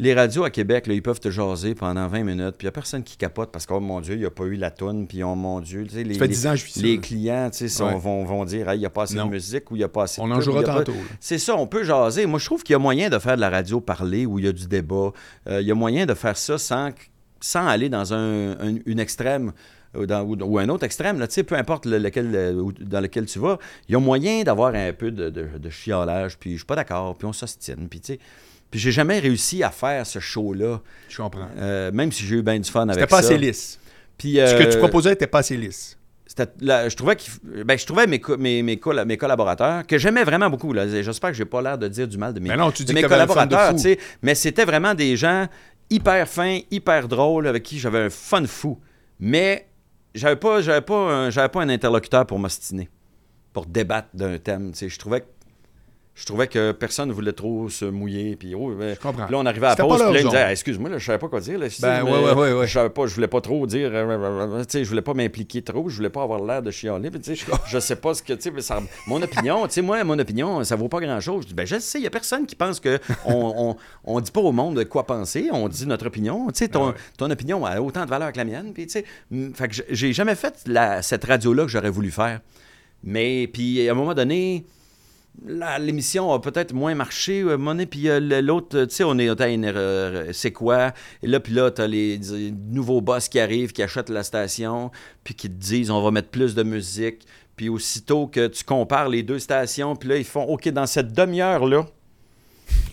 Les 0.00 0.14
radios 0.14 0.44
à 0.44 0.50
Québec, 0.50 0.86
là, 0.86 0.94
ils 0.94 1.02
peuvent 1.02 1.18
te 1.18 1.28
jaser 1.28 1.74
pendant 1.74 2.06
20 2.06 2.22
minutes, 2.22 2.54
puis 2.56 2.64
il 2.64 2.66
n'y 2.66 2.68
a 2.68 2.72
personne 2.72 3.02
qui 3.02 3.16
capote 3.16 3.50
parce 3.50 3.66
que, 3.66 3.72
oh 3.74 3.80
mon 3.80 4.00
Dieu, 4.00 4.14
il 4.14 4.20
n'y 4.20 4.26
a 4.26 4.30
pas 4.30 4.44
eu 4.44 4.54
la 4.54 4.70
toune, 4.70 5.08
puis 5.08 5.24
oh 5.24 5.34
mon 5.34 5.58
Dieu, 5.60 5.84
tu 5.88 5.94
sais, 5.96 6.04
les, 6.04 6.14
Ça 6.14 6.20
fait 6.20 6.26
les- 6.28 6.34
10 6.34 6.46
ans 6.46 6.50
que 6.52 6.56
je 6.56 6.64
vis 6.66 6.72
ça. 6.72 6.80
les 6.82 6.94
là. 6.96 7.02
clients, 7.02 7.50
tu 7.50 7.58
sais, 7.58 7.68
sont- 7.68 7.86
Ouais. 7.86 7.98
vont, 7.98 8.24
vont 8.24 8.44
dire, 8.44 8.68
Hey, 8.68 8.76
il 8.76 8.80
n'y 8.80 8.86
a 8.86 8.90
pas 8.90 9.02
assez 9.02 9.16
Non. 9.16 9.26
de 9.26 9.30
musique 9.30 9.70
ou 9.72 9.74
il 9.74 9.80
n'y 9.80 9.84
a 9.84 9.88
pas 9.88 10.04
assez 10.04 10.20
On 10.20 10.28
de 10.28 10.32
en 10.34 10.36
pub, 10.36 10.44
jouera 10.44 10.62
pas- 10.62 10.74
tantôt. 10.84 10.92
C'est 11.18 11.38
ça, 11.38 11.56
on 11.56 11.66
peut 11.66 11.82
jaser. 11.82 12.26
Moi, 12.26 12.38
je 12.38 12.44
trouve 12.46 12.62
qu'il 12.62 12.74
y 12.74 12.76
a 12.76 12.78
moyen 12.78 13.10
de 13.10 13.18
faire 13.18 13.34
de 13.34 13.40
la 13.40 13.50
radio 13.50 13.80
parler 13.80 14.24
où 14.24 14.38
il 14.38 14.44
y 14.44 14.48
a 14.48 14.52
du 14.52 14.68
débat. 14.68 15.10
Euh, 15.48 15.60
il 15.60 15.66
y 15.66 15.72
a 15.72 15.74
moyen 15.74 16.06
de 16.06 16.14
faire 16.14 16.36
ça 16.36 16.58
sans, 16.58 16.90
sans 17.40 17.66
aller 17.66 17.88
dans 17.88 18.14
un, 18.14 18.52
un- 18.52 18.76
une 18.86 19.00
extrême 19.00 19.50
ou, 19.96 20.06
dans- 20.06 20.22
ou- 20.22 20.36
ou 20.40 20.58
un 20.60 20.68
autre 20.68 20.84
extrême. 20.84 21.18
Là, 21.18 21.26
Tu 21.26 21.34
sais, 21.34 21.42
peu 21.42 21.56
importe 21.56 21.86
lequel, 21.86 22.30
euh, 22.36 22.70
dans 22.82 23.00
lequel 23.00 23.26
tu 23.26 23.40
vas, 23.40 23.58
il 23.88 23.94
y 23.94 23.96
a 23.96 23.98
moyen 23.98 24.44
d'avoir 24.44 24.76
un 24.76 24.92
peu 24.92 25.10
de, 25.10 25.28
de, 25.28 25.48
de 25.58 25.70
chiolage, 25.70 26.38
puis 26.38 26.52
je 26.52 26.56
suis 26.58 26.66
pas 26.66 26.76
d'accord, 26.76 27.16
puis 27.18 27.26
on 27.26 27.32
s'ostine. 27.32 27.88
Puis, 27.88 28.00
tu 28.00 28.12
sais, 28.12 28.20
puis 28.70 28.78
j'ai 28.80 28.92
jamais 28.92 29.18
réussi 29.18 29.62
à 29.62 29.70
faire 29.70 30.06
ce 30.06 30.18
show-là, 30.18 30.80
Je 31.08 31.16
comprends. 31.16 31.48
euh, 31.58 31.90
même 31.92 32.12
si 32.12 32.24
j'ai 32.26 32.36
eu 32.36 32.42
bien 32.42 32.58
du 32.58 32.70
fun 32.70 32.86
C'était 32.88 32.98
avec 33.00 33.10
pas 33.10 33.22
ça. 33.22 33.28
assez 33.28 33.38
lisse. 33.38 33.78
Puis, 34.16 34.34
Ce 34.34 34.54
que 34.58 34.64
tu 34.70 34.76
euh, 34.76 34.78
proposais 34.78 35.10
n'était 35.10 35.26
pas 35.28 35.38
assez 35.38 35.56
lisse. 35.56 35.96
c'était 36.26 36.50
là, 36.60 36.88
je 36.88 36.96
trouvais 36.96 37.16
ben, 37.64 37.78
je 37.78 37.86
trouvais 37.86 38.06
mes, 38.06 38.20
mes, 38.38 38.62
mes, 38.62 38.80
mes 39.06 39.16
collaborateurs 39.16 39.86
que 39.86 39.96
j'aimais 39.96 40.24
vraiment 40.24 40.50
beaucoup 40.50 40.74
j'espère 40.74 41.30
que 41.30 41.36
j'ai 41.36 41.44
pas 41.44 41.62
l'air 41.62 41.78
de 41.78 41.88
dire 41.88 42.06
du 42.08 42.18
mal 42.18 42.34
de 42.34 42.40
mes, 42.40 42.48
Mais 42.50 42.56
non, 42.56 42.70
tu 42.72 42.82
dis 42.84 42.92
de 42.92 42.94
mes 42.94 43.02
de 43.02 43.06
collaborateurs 43.08 43.70
fou. 43.70 43.78
sais, 43.78 43.98
mais 44.22 44.34
c'était 44.34 44.64
vraiment 44.64 44.94
des 44.94 45.16
gens 45.16 45.46
hyper 45.88 46.28
fins 46.28 46.58
hyper 46.70 47.08
drôles 47.08 47.46
avec 47.46 47.62
qui 47.62 47.78
j'avais 47.78 48.00
un 48.00 48.10
fun 48.10 48.44
fou 48.46 48.78
mais 49.20 49.66
j'avais 50.14 50.36
pas 50.36 50.60
j'avais 50.60 50.82
pas 50.82 50.94
un, 51.28 51.30
pas 51.30 51.62
un 51.62 51.68
interlocuteur 51.68 52.26
pour 52.26 52.38
m'ostiner 52.38 52.88
pour 53.52 53.66
débattre 53.66 54.08
d'un 54.14 54.38
thème 54.38 54.72
je 54.74 54.98
trouvais 54.98 55.20
que 55.22 55.26
je 56.20 56.26
trouvais 56.26 56.48
que 56.48 56.72
personne 56.72 57.08
ne 57.10 57.14
voulait 57.14 57.32
trop 57.32 57.68
se 57.68 57.84
mouiller 57.84 58.34
puis 58.34 58.52
oh, 58.56 58.74
ben, 58.76 58.94
Je 58.96 59.00
comprends. 59.00 59.24
puis 59.26 59.32
là 59.32 59.38
on 59.38 59.46
arrivait 59.46 59.66
à 59.66 59.70
la 59.70 59.76
pause 59.76 60.02
puis 60.02 60.12
là, 60.14 60.18
il 60.18 60.24
me 60.24 60.30
disait. 60.30 60.42
Ah, 60.42 60.50
excuse-moi 60.50 60.90
là, 60.90 60.98
je 60.98 61.04
savais 61.06 61.18
pas 61.18 61.28
quoi 61.28 61.38
dire 61.40 61.58
là, 61.60 61.70
si, 61.70 61.80
Ben, 61.80 62.02
mais 62.02 62.10
ouais, 62.10 62.18
ouais, 62.24 62.32
ouais, 62.32 62.52
ouais. 62.54 62.66
je 62.66 62.72
savais 62.72 62.90
pas 62.90 63.06
je 63.06 63.14
voulais 63.14 63.28
pas 63.28 63.40
trop 63.40 63.64
dire 63.68 63.90
euh, 63.92 64.04
euh, 64.04 64.58
euh, 64.58 64.64
tu 64.64 64.70
sais 64.70 64.84
je 64.84 64.88
voulais 64.88 65.02
pas 65.02 65.14
m'impliquer 65.14 65.62
trop 65.62 65.88
je 65.88 65.96
voulais 65.96 66.10
pas 66.10 66.22
avoir 66.24 66.42
l'air 66.42 66.60
de 66.60 66.72
chialer 66.72 67.10
puis, 67.12 67.20
sais, 67.22 67.34
je 67.68 67.78
sais 67.78 67.96
pas 67.96 68.14
ce 68.14 68.22
que 68.24 68.32
tu 68.32 68.42
sais 68.42 68.50
mais 68.50 68.62
ça- 68.62 68.82
mon 69.06 69.22
opinion 69.22 69.64
tu 69.68 69.74
sais 69.74 69.82
moi 69.82 70.02
mon 70.02 70.18
opinion 70.18 70.64
ça 70.64 70.74
vaut 70.74 70.88
pas 70.88 70.98
grand 71.00 71.20
chose 71.20 71.44
je 71.44 71.48
dis 71.48 71.54
ben 71.54 71.66
je 71.66 71.78
sais 71.78 71.98
il 71.98 72.04
y 72.04 72.08
a 72.08 72.10
personne 72.10 72.46
qui 72.46 72.56
pense 72.56 72.80
que 72.80 72.98
on, 73.24 73.76
on, 74.04 74.12
on 74.16 74.20
dit 74.20 74.32
pas 74.32 74.40
au 74.40 74.50
monde 74.52 74.76
de 74.76 74.82
quoi 74.82 75.06
penser 75.06 75.48
on 75.52 75.68
dit 75.68 75.86
notre 75.86 76.06
opinion 76.08 76.48
tu 76.48 76.58
sais 76.58 76.68
ton, 76.68 76.94
ton 77.16 77.30
opinion 77.30 77.64
a 77.64 77.80
autant 77.80 78.04
de 78.04 78.10
valeur 78.10 78.32
que 78.32 78.38
la 78.38 78.44
mienne 78.44 78.72
puis 78.74 78.86
tu 78.86 78.92
sais 78.94 79.04
mm, 79.30 79.52
fait 79.54 79.68
que 79.68 79.74
j'ai- 79.90 80.12
jamais 80.12 80.34
fait 80.34 80.62
la- 80.66 81.00
cette 81.02 81.24
radio 81.24 81.54
là 81.54 81.62
que 81.62 81.68
j'aurais 81.70 81.90
voulu 81.90 82.10
faire 82.10 82.40
mais 83.04 83.46
puis 83.52 83.88
à 83.88 83.92
un 83.92 83.94
moment 83.94 84.14
donné 84.14 84.64
l'émission 85.46 86.32
a 86.32 86.40
peut-être 86.40 86.72
moins 86.72 86.94
marché, 86.94 87.40
euh, 87.40 87.56
Monet, 87.56 87.86
puis 87.86 88.08
euh, 88.08 88.40
l'autre, 88.40 88.84
tu 88.84 88.94
sais, 88.94 89.04
on 89.04 89.18
est 89.18 89.28
euh, 89.40 90.32
c'est 90.32 90.52
quoi? 90.52 90.92
Et 91.22 91.26
là, 91.26 91.40
puis 91.40 91.52
là, 91.52 91.70
t'as 91.70 91.86
les, 91.86 92.20
nouveaux 92.68 93.00
boss 93.00 93.28
qui 93.28 93.38
arrivent, 93.38 93.72
qui 93.72 93.82
achètent 93.82 94.10
la 94.10 94.22
station, 94.22 94.90
puis 95.24 95.34
qui 95.34 95.48
te 95.48 95.54
disent, 95.54 95.90
on 95.90 96.02
va 96.02 96.10
mettre 96.10 96.28
plus 96.28 96.54
de 96.54 96.62
musique. 96.62 97.26
Puis 97.56 97.68
aussitôt 97.68 98.26
que 98.28 98.46
tu 98.46 98.64
compares 98.64 99.08
les 99.08 99.22
deux 99.22 99.38
stations, 99.38 99.96
puis 99.96 100.08
là, 100.08 100.16
ils 100.16 100.24
font, 100.24 100.44
OK, 100.44 100.68
dans 100.68 100.86
cette 100.86 101.12
demi-heure-là, 101.12 101.86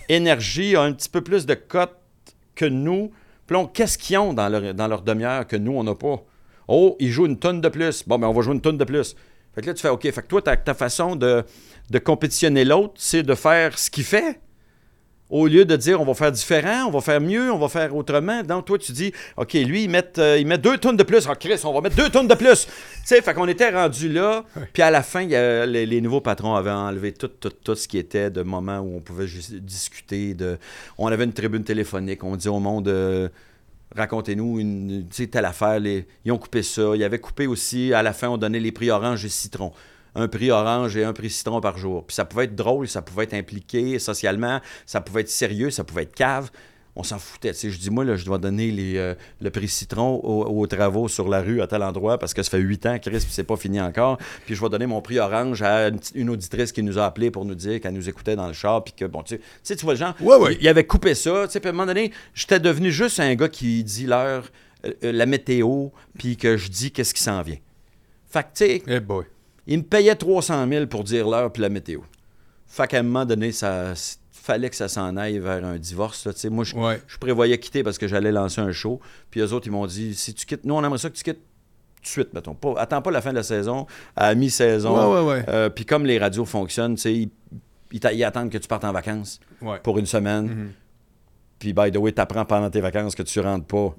Énergie 0.10 0.76
a 0.76 0.82
un 0.82 0.94
petit 0.94 1.10
peu 1.10 1.22
plus 1.22 1.46
de 1.46 1.54
cotes 1.54 1.98
que 2.56 2.66
nous. 2.66 3.12
Puis 3.48 3.58
qu'est-ce 3.74 3.98
qu'ils 3.98 4.18
ont 4.18 4.34
dans 4.34 4.50
leur, 4.50 5.02
demi-heure 5.02 5.46
que 5.46 5.56
nous, 5.56 5.74
on 5.74 5.84
n'a 5.84 5.96
pas? 5.96 6.24
Oh, 6.68 6.96
ils 7.00 7.12
jouent 7.12 7.28
une 7.28 7.38
tonne 7.38 7.62
de 7.62 7.70
plus. 7.70 8.08
Bon, 8.08 8.18
ben 8.18 8.28
on 8.28 8.34
va 8.34 8.42
jouer 8.42 8.56
une 8.56 8.62
tonne 8.62 8.78
de 8.78 8.84
plus. 8.84 9.16
Fait 9.54 9.62
que 9.62 9.68
là, 9.68 9.74
tu 9.74 9.82
fais 9.82 9.90
OK. 9.90 10.02
Fait 10.02 10.22
que 10.22 10.28
toi, 10.28 10.42
ta 10.42 10.74
façon 10.74 11.16
de, 11.16 11.44
de 11.90 12.00
compétitionner 12.00 12.66
l'autre, 12.66 12.94
c'est 12.98 13.24
de 13.24 13.36
faire 13.36 13.78
ce 13.78 13.90
qu'il 13.90 14.04
fait. 14.04 14.40
Au 15.28 15.48
lieu 15.48 15.66
de 15.66 15.76
dire 15.76 16.00
on 16.00 16.06
va 16.06 16.14
faire 16.14 16.32
différent, 16.32 16.86
on 16.88 16.92
va 16.92 17.02
faire 17.02 17.20
mieux, 17.20 17.52
on 17.52 17.58
va 17.58 17.68
faire 17.68 17.96
autrement. 17.96 18.44
Donc, 18.44 18.66
toi, 18.66 18.78
tu 18.78 18.92
dis 18.92 19.12
OK, 19.38 19.54
lui, 19.54 19.86
il 19.86 19.90
met, 19.90 20.06
euh, 20.20 20.38
il 20.40 20.46
met 20.46 20.60
deux 20.60 20.78
tonnes 20.78 20.98
de 20.98 21.04
plus. 21.04 21.26
Ah, 21.28 21.36
Chris, 21.36 21.60
on 21.64 21.74
va 21.74 21.82
mettre 21.82 21.96
deux 21.96 22.10
tonnes 22.10 22.28
de 22.28 22.36
plus. 22.36 22.68
tu 22.68 22.72
sais, 23.06 23.22
fait 23.24 23.34
qu'on 23.34 23.48
était 23.48 23.72
rendu 23.72 24.08
là. 24.08 24.46
Puis 24.72 24.84
à 24.84 24.92
la 24.92 25.02
fin, 25.02 25.22
il 25.24 25.32
y 25.32 25.36
a- 25.36 25.66
les, 25.66 25.88
les 25.88 26.00
nouveaux 26.00 26.22
patrons 26.22 26.54
avaient 26.54 26.70
enlevé 26.70 27.12
tout, 27.12 27.28
tout, 27.28 27.50
tout 27.50 27.74
ce 27.74 27.88
qui 27.88 27.98
était 27.98 28.30
de 28.30 28.44
moments 28.44 28.80
où 28.82 28.98
on 28.98 29.02
pouvait 29.02 29.26
juste 29.26 29.52
discuter. 29.56 30.36
De, 30.36 30.60
on 31.00 31.08
avait 31.08 31.24
une 31.24 31.34
tribune 31.34 31.64
téléphonique. 31.64 32.24
On 32.24 32.36
dit 32.36 32.48
au 32.48 32.60
monde. 32.60 32.88
euh, 32.88 33.28
Racontez-nous 33.96 34.60
une, 34.60 35.08
telle 35.32 35.46
affaire. 35.46 35.80
Les- 35.80 36.06
ils 36.24 36.32
ont 36.32 36.38
coupé 36.38 36.62
ça. 36.62 36.92
Ils 36.96 37.04
avaient 37.04 37.20
coupé 37.20 37.48
aussi, 37.48 37.94
à 37.94 38.04
la 38.04 38.14
fin, 38.14 38.28
on 38.30 38.38
donnait 38.38 38.60
les 38.60 38.72
prix 38.72 38.92
orange 38.92 39.26
et 39.26 39.30
citron. 39.30 39.72
Un 40.16 40.28
prix 40.28 40.52
orange 40.52 40.96
et 40.98 41.04
un 41.04 41.14
prix 41.14 41.30
citron 41.30 41.62
par 41.62 41.78
jour. 41.78 42.06
Puis 42.06 42.16
ça 42.16 42.26
pouvait 42.26 42.46
être 42.46 42.56
drôle, 42.56 42.88
ça 42.88 43.02
pouvait 43.02 43.26
être 43.26 43.34
impliqué 43.34 44.00
socialement, 44.00 44.62
ça 44.86 45.02
pouvait 45.02 45.22
être 45.22 45.30
sérieux, 45.30 45.70
ça 45.70 45.84
pouvait 45.84 46.04
être 46.04 46.16
cave. 46.16 46.50
On 46.98 47.04
s'en 47.04 47.20
foutait. 47.20 47.52
tu 47.52 47.60
sais. 47.60 47.70
Je 47.70 47.78
dis, 47.78 47.90
moi, 47.90 48.06
là, 48.06 48.16
je 48.16 48.24
dois 48.24 48.38
donner 48.38 48.72
les, 48.72 48.96
euh, 48.98 49.16
le 49.42 49.50
prix 49.50 49.68
citron 49.68 50.16
aux, 50.24 50.46
aux 50.46 50.68
travaux 50.68 51.10
sur 51.10 51.28
la 51.28 51.42
rue 51.42 51.62
à 51.62 51.68
tel 51.68 51.84
endroit 51.84 52.18
parce 52.18 52.34
que 52.34 52.42
ça 52.42 52.50
fait 52.50 52.60
huit 52.60 52.86
ans, 52.86 52.98
Chris, 53.00 53.12
puis 53.12 53.28
c'est 53.30 53.44
pas 53.44 53.58
fini 53.58 53.82
encore. 53.82 54.18
Puis 54.46 54.56
je 54.56 54.62
vais 54.62 54.70
donner 54.70 54.86
mon 54.86 55.02
prix 55.02 55.20
orange 55.20 55.62
à 55.62 55.90
une, 56.14 56.30
auditrice 56.30 56.72
qui 56.72 56.84
nous 56.84 56.98
a 56.98 57.06
appelé 57.06 57.32
pour 57.32 57.44
nous 57.44 57.56
dire 57.56 57.82
qu'elle 57.82 57.94
nous 57.94 58.08
écoutait 58.08 58.38
dans 58.38 58.48
le 58.48 58.54
char. 58.54 58.82
Puis 58.82 58.94
que, 58.94 59.04
bon, 59.04 59.24
tu 59.24 59.36
sais, 59.36 59.40
tu 59.40 59.46
sais, 59.64 59.76
tu 59.76 59.84
vois 59.84 59.96
le 59.96 60.00
genre. 60.00 60.16
Ouais, 60.22 60.38
ouais. 60.38 60.58
Il 60.62 60.68
avait 60.70 60.86
coupé 60.86 61.16
ça. 61.16 61.48
Tu 61.48 61.54
sais, 61.54 61.60
puis 61.60 61.68
à 61.68 61.72
un 61.72 61.74
moment 61.74 61.88
donné, 61.88 62.14
j'étais 62.34 62.62
devenu 62.62 62.92
juste 62.92 63.20
un 63.20 63.36
gars 63.36 63.50
qui 63.50 63.84
dit 63.84 64.06
l'heure, 64.06 64.46
euh, 64.86 64.94
euh, 65.04 65.12
la 65.12 65.26
météo, 65.26 65.90
puis 66.18 66.38
que 66.38 66.56
je 66.56 66.70
dis 66.70 66.92
qu'est-ce 66.92 67.14
qui 67.14 67.24
s'en 67.24 67.42
vient. 67.42 67.58
Fait 68.30 68.44
que, 68.44 68.48
tu 68.54 68.66
sais, 68.66 68.84
Eh 68.88 69.00
boy. 69.02 69.26
Il 69.68 69.80
me 69.80 69.84
payait 69.84 70.16
300 70.16 70.68
000 70.68 70.88
pour 70.88 71.04
dire 71.04 71.28
l'heure 71.28 71.52
puis 71.52 71.62
la 71.62 71.70
météo. 71.70 72.02
Fait 72.68 72.88
qu'à 72.88 73.00
un 73.00 73.04
moment 73.04 73.26
donné, 73.26 73.52
ça 73.52 73.94
fallait 74.32 74.70
que 74.70 74.76
ça 74.76 74.88
s'en 74.88 75.18
aille 75.18 75.40
vers 75.40 75.64
un 75.66 75.78
divorce. 75.78 76.26
là. 76.26 76.32
Moi, 76.50 76.64
je, 76.64 76.76
Ouais. 76.76 77.02
je 77.08 77.18
prévoyais 77.18 77.58
quitter 77.60 77.84
parce 77.84 77.98
que 77.98 78.08
j'allais 78.08 78.32
lancer 78.32 78.62
un 78.62 78.72
show. 78.72 79.00
Puis 79.32 79.40
eux 79.42 79.54
autres, 79.54 79.68
ils 79.68 79.72
m'ont 79.72 79.88
dit 79.88 80.14
si 80.14 80.34
tu 80.34 80.46
quittes, 80.46 80.66
nous, 80.66 80.76
on 80.76 80.84
aimerait 80.84 81.00
ça 81.00 81.10
que 81.10 81.16
tu 81.16 81.24
quittes 81.24 81.40
tout 81.40 82.02
de 82.04 82.08
suite, 82.08 82.34
mettons. 82.34 82.54
Pas, 82.54 82.74
attends 82.78 83.02
pas 83.02 83.10
la 83.12 83.22
fin 83.22 83.32
de 83.32 83.36
la 83.38 83.44
saison, 83.44 83.88
à 84.16 84.36
mi-saison. 84.36 85.14
Ouais, 85.14 85.20
ouais, 85.22 85.28
ouais. 85.40 85.46
Euh, 85.50 85.70
puis 85.70 85.86
comme 85.86 86.06
les 86.06 86.20
radios 86.20 86.46
fonctionnent, 86.46 86.96
ils, 87.06 87.30
ils 87.92 88.24
attendent 88.24 88.52
que 88.52 88.58
tu 88.60 88.68
partes 88.68 88.84
en 88.86 88.92
vacances 88.92 89.40
pour 89.82 89.98
une 89.98 90.06
semaine. 90.06 90.46
Mhm. 90.46 90.72
Puis, 91.58 91.74
by 91.74 91.90
the 91.92 91.98
way, 91.98 92.12
t'apprends 92.12 92.46
pendant 92.46 92.70
tes 92.70 92.82
vacances 92.82 93.16
que 93.16 93.24
tu 93.24 93.40
rentres 93.40 93.66
pas 93.66 93.96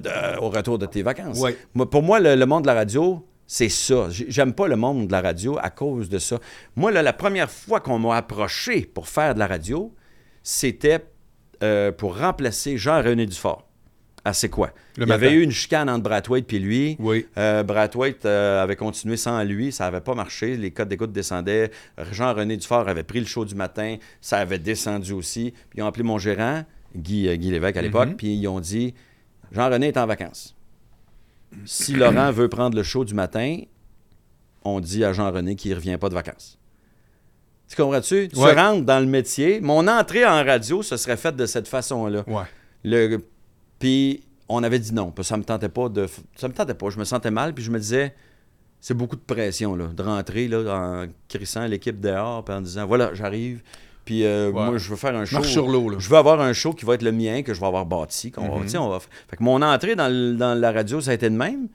de- 0.00 0.38
au 0.40 0.48
retour 0.50 0.78
de 0.78 0.86
tes 0.86 1.02
vacances. 1.02 1.40
Moi, 1.74 1.88
pour 1.88 2.02
moi, 2.02 2.18
le, 2.18 2.34
le 2.34 2.46
monde 2.46 2.62
de 2.62 2.66
la 2.66 2.74
radio, 2.74 3.24
c'est 3.46 3.68
ça. 3.68 4.08
J'aime 4.10 4.52
pas 4.52 4.68
le 4.68 4.76
monde 4.76 5.06
de 5.06 5.12
la 5.12 5.20
radio 5.20 5.58
à 5.62 5.70
cause 5.70 6.08
de 6.08 6.18
ça. 6.18 6.38
Moi, 6.74 6.90
là, 6.92 7.02
la 7.02 7.12
première 7.12 7.50
fois 7.50 7.80
qu'on 7.80 7.98
m'a 7.98 8.16
approché 8.16 8.82
pour 8.82 9.08
faire 9.08 9.34
de 9.34 9.38
la 9.38 9.46
radio, 9.46 9.94
c'était 10.42 11.04
euh, 11.62 11.92
pour 11.92 12.18
remplacer 12.18 12.76
Jean-René 12.76 13.26
Dufort. 13.26 13.62
Ah, 14.28 14.32
c'est 14.32 14.48
quoi? 14.48 14.72
Le 14.96 15.04
Il 15.06 15.08
y 15.08 15.12
avait 15.12 15.32
eu 15.32 15.42
une 15.42 15.52
chicane 15.52 15.88
entre 15.88 16.02
Brathwaite 16.02 16.52
et 16.52 16.58
lui. 16.58 16.96
Oui. 16.98 17.26
Euh, 17.38 17.62
Brathwaite 17.62 18.26
euh, 18.26 18.60
avait 18.60 18.74
continué 18.74 19.16
sans 19.16 19.40
lui, 19.44 19.70
ça 19.70 19.84
n'avait 19.84 20.00
pas 20.00 20.14
marché, 20.16 20.56
les 20.56 20.72
codes 20.72 20.88
d'écoute 20.88 21.12
descendaient. 21.12 21.70
Jean-René 22.10 22.56
Dufort 22.56 22.88
avait 22.88 23.04
pris 23.04 23.20
le 23.20 23.26
show 23.26 23.44
du 23.44 23.54
matin, 23.54 23.98
ça 24.20 24.38
avait 24.38 24.58
descendu 24.58 25.12
aussi. 25.12 25.52
Puis 25.70 25.78
ils 25.78 25.82
ont 25.82 25.86
appelé 25.86 26.02
mon 26.02 26.18
gérant, 26.18 26.64
Guy, 26.96 27.28
euh, 27.28 27.36
Guy 27.36 27.52
Lévesque 27.52 27.76
à 27.76 27.82
l'époque, 27.82 28.08
Mhm. 28.08 28.16
puis 28.16 28.34
ils 28.34 28.48
ont 28.48 28.58
dit 28.58 28.94
Jean-René 29.52 29.88
est 29.88 29.96
en 29.96 30.06
vacances. 30.06 30.55
Si 31.64 31.92
Laurent 31.94 32.30
veut 32.32 32.48
prendre 32.48 32.76
le 32.76 32.82
show 32.82 33.04
du 33.04 33.14
matin, 33.14 33.58
on 34.64 34.80
dit 34.80 35.04
à 35.04 35.12
Jean-René 35.12 35.56
qu'il 35.56 35.70
ne 35.70 35.76
revient 35.76 35.96
pas 36.00 36.08
de 36.08 36.14
vacances. 36.14 36.58
Tu 37.68 37.76
comprends-tu? 37.76 38.28
Tu 38.28 38.38
Ouais. 38.38 38.54
rentres 38.54 38.84
dans 38.84 39.00
le 39.00 39.06
métier. 39.06 39.60
Mon 39.60 39.88
entrée 39.88 40.24
en 40.24 40.44
radio, 40.44 40.82
ce 40.82 40.96
serait 40.96 41.16
faite 41.16 41.36
de 41.36 41.46
cette 41.46 41.66
façon-là. 41.68 42.22
Ouais. 42.26 42.44
Le... 42.84 43.18
Puis 43.78 44.22
on 44.48 44.62
avait 44.62 44.78
dit 44.78 44.94
non, 44.94 45.10
que 45.10 45.22
ça 45.22 45.36
me 45.36 45.42
tentait 45.42 45.68
pas 45.68 45.88
de. 45.88 46.06
Ça 46.36 46.46
me 46.48 46.52
tentait 46.54 46.74
pas. 46.74 46.90
Je 46.90 46.98
me 46.98 47.04
sentais 47.04 47.30
mal, 47.32 47.52
puis 47.54 47.64
je 47.64 47.70
me 47.72 47.78
disais, 47.80 48.14
c'est 48.80 48.94
beaucoup 48.94 49.16
de 49.16 49.20
pression, 49.20 49.74
là, 49.74 49.86
de 49.88 50.02
rentrer 50.02 50.46
là, 50.46 50.58
en 50.76 51.06
crissant 51.28 51.66
l'équipe 51.66 52.00
dehors, 52.00 52.44
puis 52.44 52.54
en 52.54 52.60
disant, 52.60 52.86
voilà, 52.86 53.12
j'arrive, 53.14 53.62
puis 54.06 54.24
euh, 54.24 54.46
Ouais. 54.46 54.64
moi, 54.64 54.78
je 54.78 54.88
veux 54.88 54.96
faire 54.96 55.14
un 55.14 55.26
show. 55.26 55.36
Marche 55.36 55.48
sur 55.52 55.68
l'eau, 55.68 55.90
là. 55.90 55.96
Je 56.00 56.08
veux 56.08 56.16
avoir 56.16 56.40
un 56.40 56.54
show 56.54 56.72
qui 56.72 56.86
va 56.86 56.94
être 56.94 57.02
le 57.02 57.12
mien, 57.12 57.42
que 57.42 57.52
je 57.52 57.60
vais 57.60 57.66
avoir 57.66 57.84
bâti. 57.84 58.30
qu'on 58.30 58.60
Mhm. 58.60 58.68
sais, 58.68 58.78
on 58.78 58.88
va... 58.88 59.00
Fait 59.00 59.36
que 59.36 59.42
mon 59.42 59.60
entrée 59.60 59.94
dans, 59.96 60.08
le- 60.08 60.32
dans 60.34 60.54
la 60.58 60.72
radio, 60.72 61.02
ça 61.02 61.10
a 61.10 61.14
été 61.14 61.28
de 61.28 61.36
même? 61.36 61.68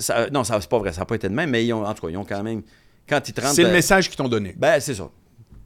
Ça- 0.00 0.28
non, 0.30 0.42
ça, 0.44 0.60
c'est 0.60 0.68
pas 0.68 0.78
vrai, 0.78 0.92
ça 0.92 1.00
n'a 1.02 1.06
pas 1.06 1.14
été 1.14 1.28
de 1.28 1.34
même, 1.34 1.50
mais 1.50 1.64
ils 1.64 1.72
ont, 1.72 1.86
en 1.86 1.94
tout 1.94 2.06
cas, 2.06 2.10
ils 2.12 2.16
ont 2.16 2.24
quand 2.24 2.42
même. 2.42 2.62
Quand 3.08 3.26
ils. 3.28 3.34
C'est 3.52 3.62
le 3.62 3.68
euh, 3.68 3.72
message 3.72 4.08
qu'ils 4.08 4.16
t'ont 4.16 4.28
donné. 4.28 4.54
ben, 4.56 4.80
c'est 4.80 4.94
ça. 4.94 5.08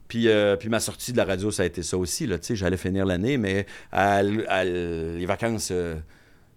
Puis, 0.07 0.29
euh, 0.29 0.55
puis 0.55 0.69
ma 0.69 0.79
sortie 0.79 1.11
de 1.11 1.17
la 1.17 1.25
radio, 1.25 1.51
ça 1.51 1.63
a 1.63 1.65
été 1.65 1.83
ça 1.83 1.97
aussi. 1.97 2.29
J'allais 2.51 2.77
finir 2.77 3.05
l'année, 3.05 3.37
mais 3.37 3.65
à, 3.91 4.23
les 4.23 5.25
vacances 5.25 5.69
euh, 5.71 5.95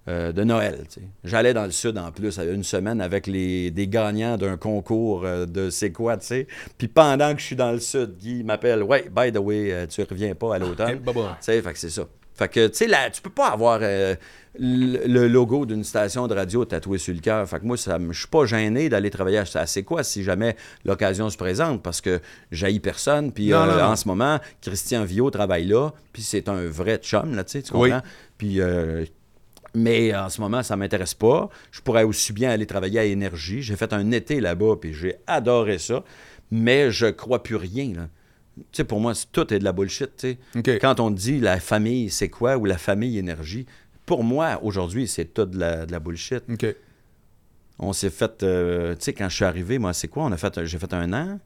euh, 0.09 0.33
de 0.33 0.43
Noël. 0.45 0.85
J'allais 1.25 1.53
dans 1.55 1.65
le 1.65 1.71
sud 1.71 1.99
en 1.99 2.11
plus, 2.11 2.39
une 2.39 2.65
semaine 2.65 3.01
avec 3.01 3.27
les, 3.27 3.71
des 3.71 3.87
gagnants 3.87 4.37
d'un 4.37 4.57
concours 4.57 5.25
euh, 5.25 5.47
de 5.47 5.71
c'est 5.71 5.93
quoi, 5.93 6.17
tu 6.17 6.27
sais. 6.27 6.47
Puis 6.79 6.89
pendant 6.89 7.35
que 7.35 7.41
je 7.41 7.47
suis 7.47 7.57
dans 7.57 7.73
le 7.73 7.81
sud, 7.81 8.17
Guy 8.19 8.43
m'appelle 8.43 8.83
Ouais, 8.83 9.07
by 9.15 9.31
the 9.33 9.39
way, 9.39 9.73
euh, 9.73 9.87
tu 9.87 10.03
reviens 10.03 10.35
pas 10.35 10.55
à 10.55 10.57
Eh, 10.57 10.61
l'automne. 10.61 11.01
sais, 11.41 11.61
fait 11.63 11.73
que 11.73 11.79
c'est 11.79 11.91
ça. 11.91 12.03
Fait 12.35 12.49
que, 12.49 12.69
tu 12.69 12.77
sais, 12.79 12.87
là, 12.87 13.11
tu 13.11 13.21
peux 13.21 13.29
pas 13.29 13.49
avoir 13.49 13.81
euh, 13.83 14.15
le, 14.59 15.29
logo 15.29 15.67
d'une 15.67 15.85
station 15.85 16.27
de 16.27 16.35
radio 16.35 16.65
tatoué 16.65 16.97
sur 16.97 17.13
le 17.13 17.21
cœur. 17.21 17.47
Fait 17.47 17.61
que 17.61 17.67
moi, 17.67 17.77
ça 17.77 17.99
je 18.11 18.19
suis 18.19 18.29
pas 18.29 18.47
gêné 18.47 18.89
d'aller 18.89 19.11
travailler 19.11 19.37
à 19.55 19.67
C'est 19.67 19.83
quoi 19.83 20.03
si 20.03 20.25
jamais 20.25 20.57
l'occasion 20.87 21.29
se 21.29 21.37
présente 21.37 21.83
parce 21.83 22.01
que 22.01 22.19
j'haïs 22.51 22.81
personne. 22.81 23.31
Puis 23.33 23.53
euh, 23.53 23.85
en 23.87 23.95
ce 23.95 24.09
moment, 24.09 24.39
Christian 24.63 25.05
Viau 25.05 25.31
travaille 25.31 25.67
là. 25.67 25.91
Puis 26.15 26.23
c'est 26.23 26.49
un 26.49 26.65
vrai 26.67 26.97
chum, 26.97 27.35
là, 27.37 27.45
tu 27.45 27.53
sais, 27.53 27.63
tu 27.63 27.75
Oui. 27.77 27.91
comprends? 27.91 28.07
Puis. 28.39 28.61
euh, 28.63 29.05
mais 29.75 30.14
en 30.14 30.29
ce 30.29 30.41
moment, 30.41 30.62
ça 30.62 30.77
m'intéresse 30.77 31.14
pas. 31.14 31.49
Je 31.71 31.81
pourrais 31.81 32.03
aussi 32.05 32.33
bien 32.33 32.51
aller 32.51 32.66
travailler 32.66 32.99
à 32.99 33.05
Énergie. 33.05 33.62
J'ai 33.62 33.77
fait 33.77 33.93
un 33.93 34.11
été 34.11 34.41
là-bas, 34.41 34.77
puis 34.81 34.93
j'ai 34.95 35.16
adoré 35.27 35.79
ça. 35.79 36.05
Mais 36.51 36.91
je 36.91 37.07
crois 37.07 37.43
plus 37.43 37.57
rien. 37.57 37.93
Là. 37.95 38.09
Tu 38.57 38.64
sais, 38.73 38.85
pour 38.85 39.01
moi, 39.01 39.14
c'est- 39.14 39.31
tout 39.33 39.53
est 39.55 39.59
de 39.61 39.64
la 39.64 39.73
bullshit. 39.73 40.11
tu 40.16 40.33
sais. 40.33 40.39
OK. 40.59 40.68
Quand 40.81 40.99
on 41.01 41.11
dit 41.11 41.39
la 41.41 41.61
famille, 41.61 42.11
c'est 42.11 42.29
quoi, 42.29 42.57
ou 42.57 42.64
la 42.64 42.79
famille 42.79 43.16
énergie, 43.18 43.66
pour 44.07 44.25
moi, 44.25 44.59
aujourd'hui, 44.62 45.07
c'est 45.07 45.27
tout 45.33 45.45
de 45.45 45.59
la, 45.59 45.87
de 45.87 45.93
la 45.93 46.01
bullshit. 46.01 46.43
On 47.79 47.93
s'est 47.93 48.11
fait, 48.11 48.43
euh, 48.43 48.95
tu 48.95 49.05
sais, 49.05 49.12
quand 49.14 49.29
je 49.29 49.37
suis 49.37 49.45
arrivé, 49.45 49.79
moi, 49.79 49.93
c'est 49.93 50.09
quoi? 50.09 50.25
On 50.25 50.33
a 50.33 50.37
fait, 50.37 50.64
j'ai 50.64 50.79
fait 50.79 50.93
un 50.93 51.12
an. 51.12 51.41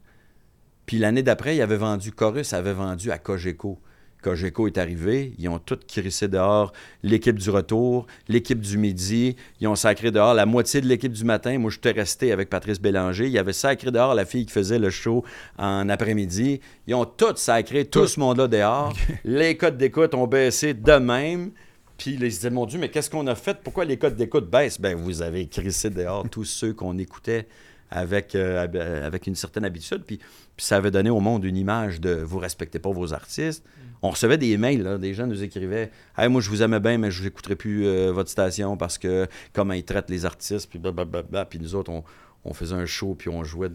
Puis 0.85 0.97
l'année 0.97 1.23
d'après, 1.23 1.55
il 1.55 1.61
avait 1.61 1.77
vendu, 1.77 2.11
Chorus 2.11 2.51
avait 2.53 2.73
vendu 2.73 3.11
à 3.11 3.17
Cogeco. 3.17 3.79
Cogeco 4.25 4.65
est 4.65 4.79
arrivé, 4.79 5.33
ils 5.37 5.47
ont 5.49 5.59
tout 5.59 5.77
crissé 5.87 6.27
dehors, 6.27 6.73
l'équipe 7.03 7.37
du 7.37 7.51
retour, 7.51 8.07
l'équipe 8.27 8.59
du 8.59 8.79
midi, 8.79 9.35
ils 9.61 9.67
ont 9.67 9.75
sacré 9.75 10.09
dehors 10.09 10.33
la 10.33 10.47
moitié 10.47 10.81
de 10.81 10.87
l'équipe 10.87 11.11
du 11.11 11.23
matin. 11.23 11.59
Moi, 11.59 11.69
j'étais 11.69 11.91
resté 11.91 12.31
avec 12.31 12.49
Patrice 12.49 12.81
Bélanger. 12.81 13.27
Il 13.27 13.37
avait 13.37 13.53
sacré 13.53 13.91
dehors 13.91 14.15
la 14.15 14.25
fille 14.25 14.47
qui 14.47 14.51
faisait 14.51 14.79
le 14.79 14.89
show 14.89 15.23
en 15.59 15.87
après-midi. 15.89 16.59
Ils 16.87 16.95
ont 16.95 17.05
tout 17.05 17.35
sacré, 17.35 17.85
tout, 17.85 18.01
Tout. 18.01 18.07
ce 18.07 18.19
monde-là 18.19 18.47
dehors. 18.47 18.93
Les 19.25 19.55
codes 19.57 19.77
d'écoute 19.77 20.15
ont 20.15 20.25
baissé 20.25 20.73
de 20.73 20.93
même. 20.93 21.51
Puis 21.95 22.13
ils 22.13 22.19
se 22.31 22.37
disaient, 22.37 22.49
mon 22.49 22.65
Dieu, 22.65 22.79
mais 22.79 22.89
qu'est-ce 22.89 23.11
qu'on 23.11 23.27
a 23.27 23.35
fait? 23.35 23.59
Pourquoi 23.63 23.85
les 23.85 23.97
codes 23.97 24.15
d'écoute 24.15 24.49
baissent? 24.49 24.81
Ben, 24.81 24.95
vous 24.95 25.21
avez 25.21 25.45
crissé 25.47 25.91
dehors 25.91 26.27
tous 26.31 26.45
ceux 26.45 26.73
qu'on 26.73 26.97
écoutait 26.97 27.47
avec, 27.91 28.33
euh, 28.33 29.05
avec 29.05 29.27
une 29.27 29.35
certaine 29.35 29.65
habitude. 29.65 30.01
Puis, 30.05 30.19
puis 30.57 30.65
ça 30.65 30.77
avait 30.77 30.91
donné 30.91 31.09
au 31.09 31.19
monde 31.19 31.43
une 31.45 31.57
image 31.57 31.99
de 32.01 32.11
vous 32.11 32.39
respectez 32.39 32.79
pas 32.79 32.91
vos 32.91 33.13
artistes. 33.13 33.63
On 34.01 34.09
recevait 34.09 34.37
des 34.37 34.57
mails, 34.57 34.83
là, 34.83 34.97
des 34.97 35.13
gens 35.13 35.25
nous 35.25 35.41
écrivaient 35.43 35.89
Hey, 36.17 36.29
moi, 36.29 36.39
je 36.41 36.49
vous 36.49 36.61
aimais 36.61 36.79
bien, 36.79 36.97
mais 36.97 37.09
je 37.11 37.23
n'écouterai 37.23 37.55
plus 37.55 37.85
euh, 37.87 38.11
votre 38.11 38.29
station 38.29 38.77
parce 38.77 38.97
que 38.97 39.27
comment 39.53 39.73
ils 39.73 39.83
traitent 39.83 40.09
les 40.09 40.25
artistes, 40.25 40.69
puis 40.69 40.77
blablabla. 40.79 41.45
Puis 41.45 41.59
nous 41.59 41.73
autres, 41.75 41.91
on, 41.91 42.03
on 42.43 42.53
faisait 42.53 42.75
un 42.75 42.85
show, 42.85 43.15
puis 43.15 43.29
on 43.29 43.43
jouait 43.43 43.69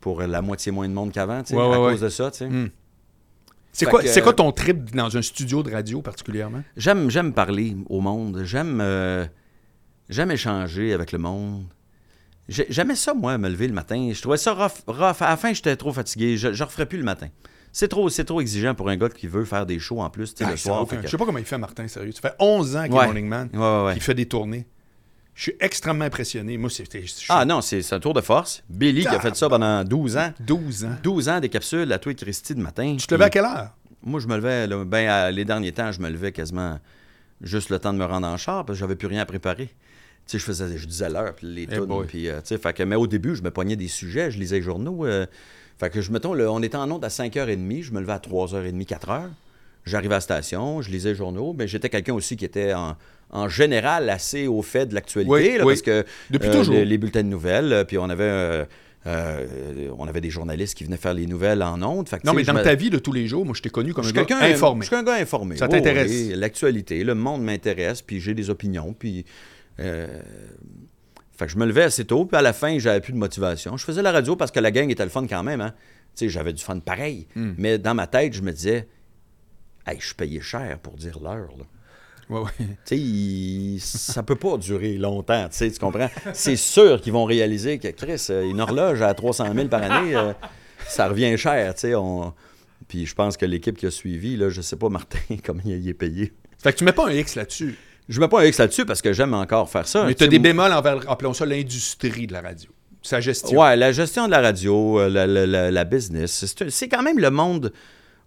pour 0.00 0.20
la 0.22 0.42
moitié 0.42 0.70
moins 0.70 0.88
de 0.88 0.92
monde 0.94 1.12
qu'avant, 1.12 1.40
Ouais, 1.50 1.56
à 1.60 1.80
ouais, 1.80 1.92
cause 1.92 2.00
de 2.02 2.08
ça. 2.08 2.30
Hmm. 2.40 2.68
C'est 3.72 3.86
quoi, 3.86 4.02
que- 4.02 4.20
quoi 4.20 4.32
ton 4.32 4.50
trip 4.52 4.94
dans 4.94 5.16
un 5.16 5.22
studio 5.22 5.62
de 5.62 5.70
radio 5.72 6.02
particulièrement? 6.02 6.62
J'aime, 6.76 7.10
j'aime 7.10 7.32
parler 7.32 7.76
au 7.88 8.00
monde. 8.00 8.42
J'aime, 8.44 8.80
euh, 8.80 9.24
j'aime 10.08 10.30
échanger 10.30 10.92
avec 10.92 11.12
le 11.12 11.18
monde. 11.18 11.64
J'ai- 12.48 12.66
J'aimais 12.70 12.94
ça, 12.96 13.12
moi, 13.14 13.36
me 13.38 13.48
lever 13.48 13.68
le 13.68 13.74
matin. 13.74 14.10
Je 14.12 14.20
trouvais 14.20 14.36
ça 14.38 14.52
rough. 14.54 14.82
rough. 14.86 15.20
À 15.22 15.30
la 15.30 15.36
fin, 15.36 15.52
j'étais 15.52 15.76
trop 15.76 15.92
fatigué. 15.92 16.36
Je 16.36 16.48
ne 16.48 16.62
referais 16.62 16.86
plus 16.86 16.98
le 16.98 17.04
matin. 17.04 17.28
C'est 17.72 17.88
trop, 17.88 18.08
c'est 18.08 18.24
trop 18.24 18.40
exigeant 18.40 18.74
pour 18.74 18.88
un 18.88 18.96
gars 18.96 19.10
qui 19.10 19.26
veut 19.26 19.44
faire 19.44 19.66
des 19.66 19.78
shows 19.78 20.00
en 20.00 20.08
plus, 20.08 20.34
Ah, 20.40 20.50
le 20.50 20.56
soir. 20.56 20.80
aucun- 20.82 20.96
fait 20.96 21.02
que- 21.02 21.06
Je 21.06 21.10
sais 21.10 21.18
pas 21.18 21.26
comment 21.26 21.38
il 21.38 21.44
fait, 21.44 21.58
Martin, 21.58 21.86
sérieux. 21.86 22.12
Ça 22.12 22.20
fait 22.22 22.34
11 22.38 22.74
ans 22.76 22.84
qu'il 22.84 22.92
Ouais. 22.94 23.02
est 23.02 23.06
Morning 23.06 23.28
Man, 23.28 23.50
Ouais, 23.52 23.58
ouais, 23.60 23.84
ouais. 23.86 23.92
qu'il 23.92 24.02
fait 24.02 24.14
des 24.14 24.26
tournées. 24.26 24.66
Je 25.34 25.42
suis 25.42 25.54
extrêmement 25.60 26.06
impressionné. 26.06 26.56
Moi, 26.56 26.70
c'était 26.70 27.04
Ah 27.28 27.44
non, 27.44 27.60
c'est 27.60 27.92
un 27.92 28.00
tour 28.00 28.14
de 28.14 28.20
force. 28.22 28.64
Billy 28.68 29.02
qui 29.02 29.08
a 29.08 29.20
fait 29.20 29.36
ça 29.36 29.48
pendant 29.48 29.84
12 29.84 30.16
ans. 30.16 30.32
12 30.40 30.84
ans. 30.84 30.96
12 31.02 31.28
ans 31.28 31.38
des 31.38 31.48
capsules 31.50 31.92
à 31.92 31.98
toi 31.98 32.10
et 32.10 32.14
Christy 32.16 32.54
de 32.54 32.60
matin. 32.60 32.96
Tu 32.98 33.06
te 33.06 33.14
levais 33.14 33.26
à 33.26 33.30
quelle 33.30 33.44
heure? 33.44 33.70
Moi, 34.02 34.18
je 34.18 34.26
me 34.26 34.34
levais, 34.36 34.66
là, 34.66 34.84
ben, 34.84 35.06
à- 35.08 35.30
les 35.30 35.44
derniers 35.44 35.70
temps, 35.72 35.92
je 35.92 36.00
me 36.00 36.08
levais 36.08 36.32
quasiment 36.32 36.80
juste 37.42 37.68
le 37.70 37.78
temps 37.78 37.92
de 37.92 37.98
me 37.98 38.04
rendre 38.04 38.26
en 38.26 38.36
char 38.36 38.64
parce 38.64 38.78
que 38.78 38.80
j'avais 38.80 38.96
plus 38.96 39.06
rien 39.06 39.20
à 39.20 39.26
préparer. 39.26 39.68
Tu 40.28 40.32
sais, 40.32 40.38
je 40.38 40.44
faisais, 40.44 40.76
je 40.76 40.86
disais 40.86 41.08
l'heure, 41.08 41.34
puis 41.34 41.46
les 41.46 41.62
Eh 41.62 41.66
tunes, 41.76 41.86
boy. 41.86 42.06
puis, 42.06 42.28
euh, 42.28 42.34
tu 42.42 42.48
sais, 42.48 42.58
fait 42.58 42.72
que, 42.74 42.82
mais 42.82 42.96
au 42.96 43.06
début, 43.06 43.34
je 43.34 43.42
me 43.42 43.50
pognais 43.50 43.76
des 43.76 43.88
sujets, 43.88 44.30
je 44.30 44.38
lisais 44.38 44.56
les 44.56 44.62
journaux. 44.62 45.06
euh, 45.06 45.26
fait 45.78 45.88
que, 45.90 46.00
je, 46.02 46.12
mettons, 46.12 46.34
le- 46.34 46.48
on 46.50 46.62
était 46.62 46.76
en 46.76 46.90
onde 46.90 47.04
à 47.04 47.08
5h30, 47.08 47.82
je 47.82 47.92
me 47.92 48.00
levais 48.00 48.12
à 48.12 48.18
3h30, 48.18 48.84
4h. 48.84 49.22
J'arrivais 49.86 50.14
à 50.14 50.18
la 50.18 50.20
station, 50.20 50.82
je 50.82 50.90
lisais 50.90 51.10
les 51.10 51.14
journaux, 51.14 51.54
mais 51.58 51.66
j'étais 51.66 51.88
quelqu'un 51.88 52.12
aussi 52.12 52.36
qui 52.36 52.44
était 52.44 52.74
en, 52.74 52.94
en 53.30 53.48
général 53.48 54.10
assez 54.10 54.46
au 54.48 54.60
fait 54.60 54.84
de 54.86 54.94
l'actualité, 54.94 55.30
Oui, 55.32 55.58
parce 55.64 55.80
que 55.82 56.04
Depuis 56.30 56.48
euh, 56.48 56.52
toujours. 56.52 56.74
Les, 56.74 56.84
les 56.84 56.98
bulletins 56.98 57.22
de 57.22 57.28
nouvelles, 57.28 57.84
puis 57.88 57.96
on 57.96 58.10
avait, 58.10 58.66
euh, 59.06 59.88
on 59.96 60.06
avait 60.06 60.20
des 60.20 60.30
journalistes 60.30 60.76
qui 60.76 60.84
venaient 60.84 60.96
faire 60.98 61.14
les 61.14 61.26
nouvelles 61.26 61.62
en 61.62 61.80
ondes. 61.82 62.08
Fait 62.08 62.18
que, 62.18 62.26
Non, 62.26 62.34
mais 62.34 62.42
dans 62.42 62.62
ta 62.62 62.74
vie 62.74 62.90
de 62.90 62.98
tous 62.98 63.12
les 63.12 63.26
jours, 63.26 63.46
moi, 63.46 63.54
je 63.56 63.62
t'ai 63.62 63.70
connu 63.70 63.94
comme 63.94 64.04
un 64.06 64.10
gars 64.12 64.26
informé. 64.42 64.82
Je 64.82 64.88
suis 64.88 64.96
un 64.96 65.02
gars 65.02 65.14
informé. 65.14 65.56
Ça 65.56 65.68
t'intéresse? 65.68 66.30
L'actualité, 66.34 67.02
le 67.04 67.14
monde 67.14 67.42
m'intéresse, 67.42 68.02
puis 68.02 68.20
j'ai 68.20 68.34
des 68.34 68.50
opinions, 68.50 68.94
puis. 68.98 69.24
Euh, 69.80 70.20
Fait 71.36 71.46
que 71.46 71.52
je 71.52 71.56
me 71.58 71.66
levais 71.66 71.84
assez 71.84 72.04
tôt, 72.04 72.24
puis 72.24 72.36
à 72.36 72.42
la 72.42 72.52
fin, 72.52 72.78
j'avais 72.78 73.00
plus 73.00 73.12
de 73.12 73.18
motivation. 73.18 73.76
Je 73.76 73.84
faisais 73.84 74.02
la 74.02 74.10
radio 74.12 74.34
parce 74.36 74.50
que 74.50 74.60
la 74.60 74.70
gang 74.70 74.90
était 74.90 75.04
le 75.04 75.10
fun 75.10 75.26
quand 75.26 75.42
même. 75.42 75.60
Hein? 75.60 75.74
J'avais 76.20 76.52
du 76.52 76.62
fun 76.62 76.80
pareil. 76.80 77.28
Hmm. 77.36 77.52
Mais 77.58 77.78
dans 77.78 77.94
ma 77.94 78.08
tête, 78.08 78.32
je 78.32 78.42
me 78.42 78.50
disais, 78.52 78.88
hey, 79.86 79.98
je 80.00 80.06
suis 80.06 80.14
payé 80.16 80.40
cher 80.40 80.78
pour 80.80 80.94
dire 80.94 81.20
l'heure. 81.20 81.48
Ouais, 82.28 82.40
ouais. 82.40 82.96
Il- 82.96 83.78
ça 83.80 84.22
peut 84.24 84.34
pas 84.36 84.56
durer 84.58 84.98
longtemps, 84.98 85.48
tu 85.48 85.70
comprends? 85.78 86.10
C'est 86.34 86.56
sûr 86.56 87.00
qu'ils 87.00 87.12
vont 87.12 87.24
réaliser 87.24 87.78
que, 87.78 87.88
Chris, 87.88 88.26
euh, 88.30 88.50
une 88.50 88.60
horloge 88.60 89.00
à 89.00 89.14
300 89.14 89.54
000 89.54 89.68
par 89.68 89.82
année, 89.82 90.14
euh, 90.16 90.32
ça 90.88 91.08
revient 91.08 91.38
cher, 91.38 91.74
tu 91.74 91.94
on- 91.94 92.34
Puis 92.88 93.06
je 93.06 93.14
pense 93.14 93.36
que 93.36 93.46
l'équipe 93.46 93.78
qui 93.78 93.86
a 93.86 93.90
suivi, 93.90 94.36
là, 94.36 94.48
je 94.50 94.60
sais 94.60 94.76
pas, 94.76 94.88
Martin, 94.88 95.18
comment 95.44 95.62
il 95.64 95.88
est 95.88 95.94
payé. 95.94 96.32
Fait 96.58 96.72
que 96.72 96.78
tu 96.78 96.84
mets 96.84 96.92
pas 96.92 97.06
un 97.08 97.12
X 97.12 97.36
là-dessus. 97.36 97.78
Je 98.08 98.20
mets 98.20 98.28
pas 98.28 98.40
un 98.40 98.44
X 98.44 98.58
là-dessus 98.58 98.84
parce 98.86 99.02
que 99.02 99.12
j'aime 99.12 99.34
encore 99.34 99.68
faire 99.68 99.86
ça. 99.86 100.04
Mais 100.06 100.14
Tu 100.14 100.24
as 100.24 100.28
des 100.28 100.38
bémols 100.38 100.72
envers, 100.72 101.10
appelons 101.10 101.34
ça 101.34 101.44
l'industrie 101.46 102.26
de 102.26 102.32
la 102.32 102.40
radio. 102.40 102.70
Sa 103.02 103.20
gestion. 103.20 103.58
Ouais, 103.60 103.76
la 103.76 103.92
gestion 103.92 104.26
de 104.26 104.30
la 104.32 104.40
radio, 104.40 104.98
euh, 105.00 105.08
la, 105.08 105.26
la- 105.26 105.46
la- 105.46 105.70
la 105.70 105.84
business, 105.84 106.44
c'est 106.68 106.88
quand 106.88 107.02
même 107.02 107.18
le 107.18 107.30
monde 107.30 107.72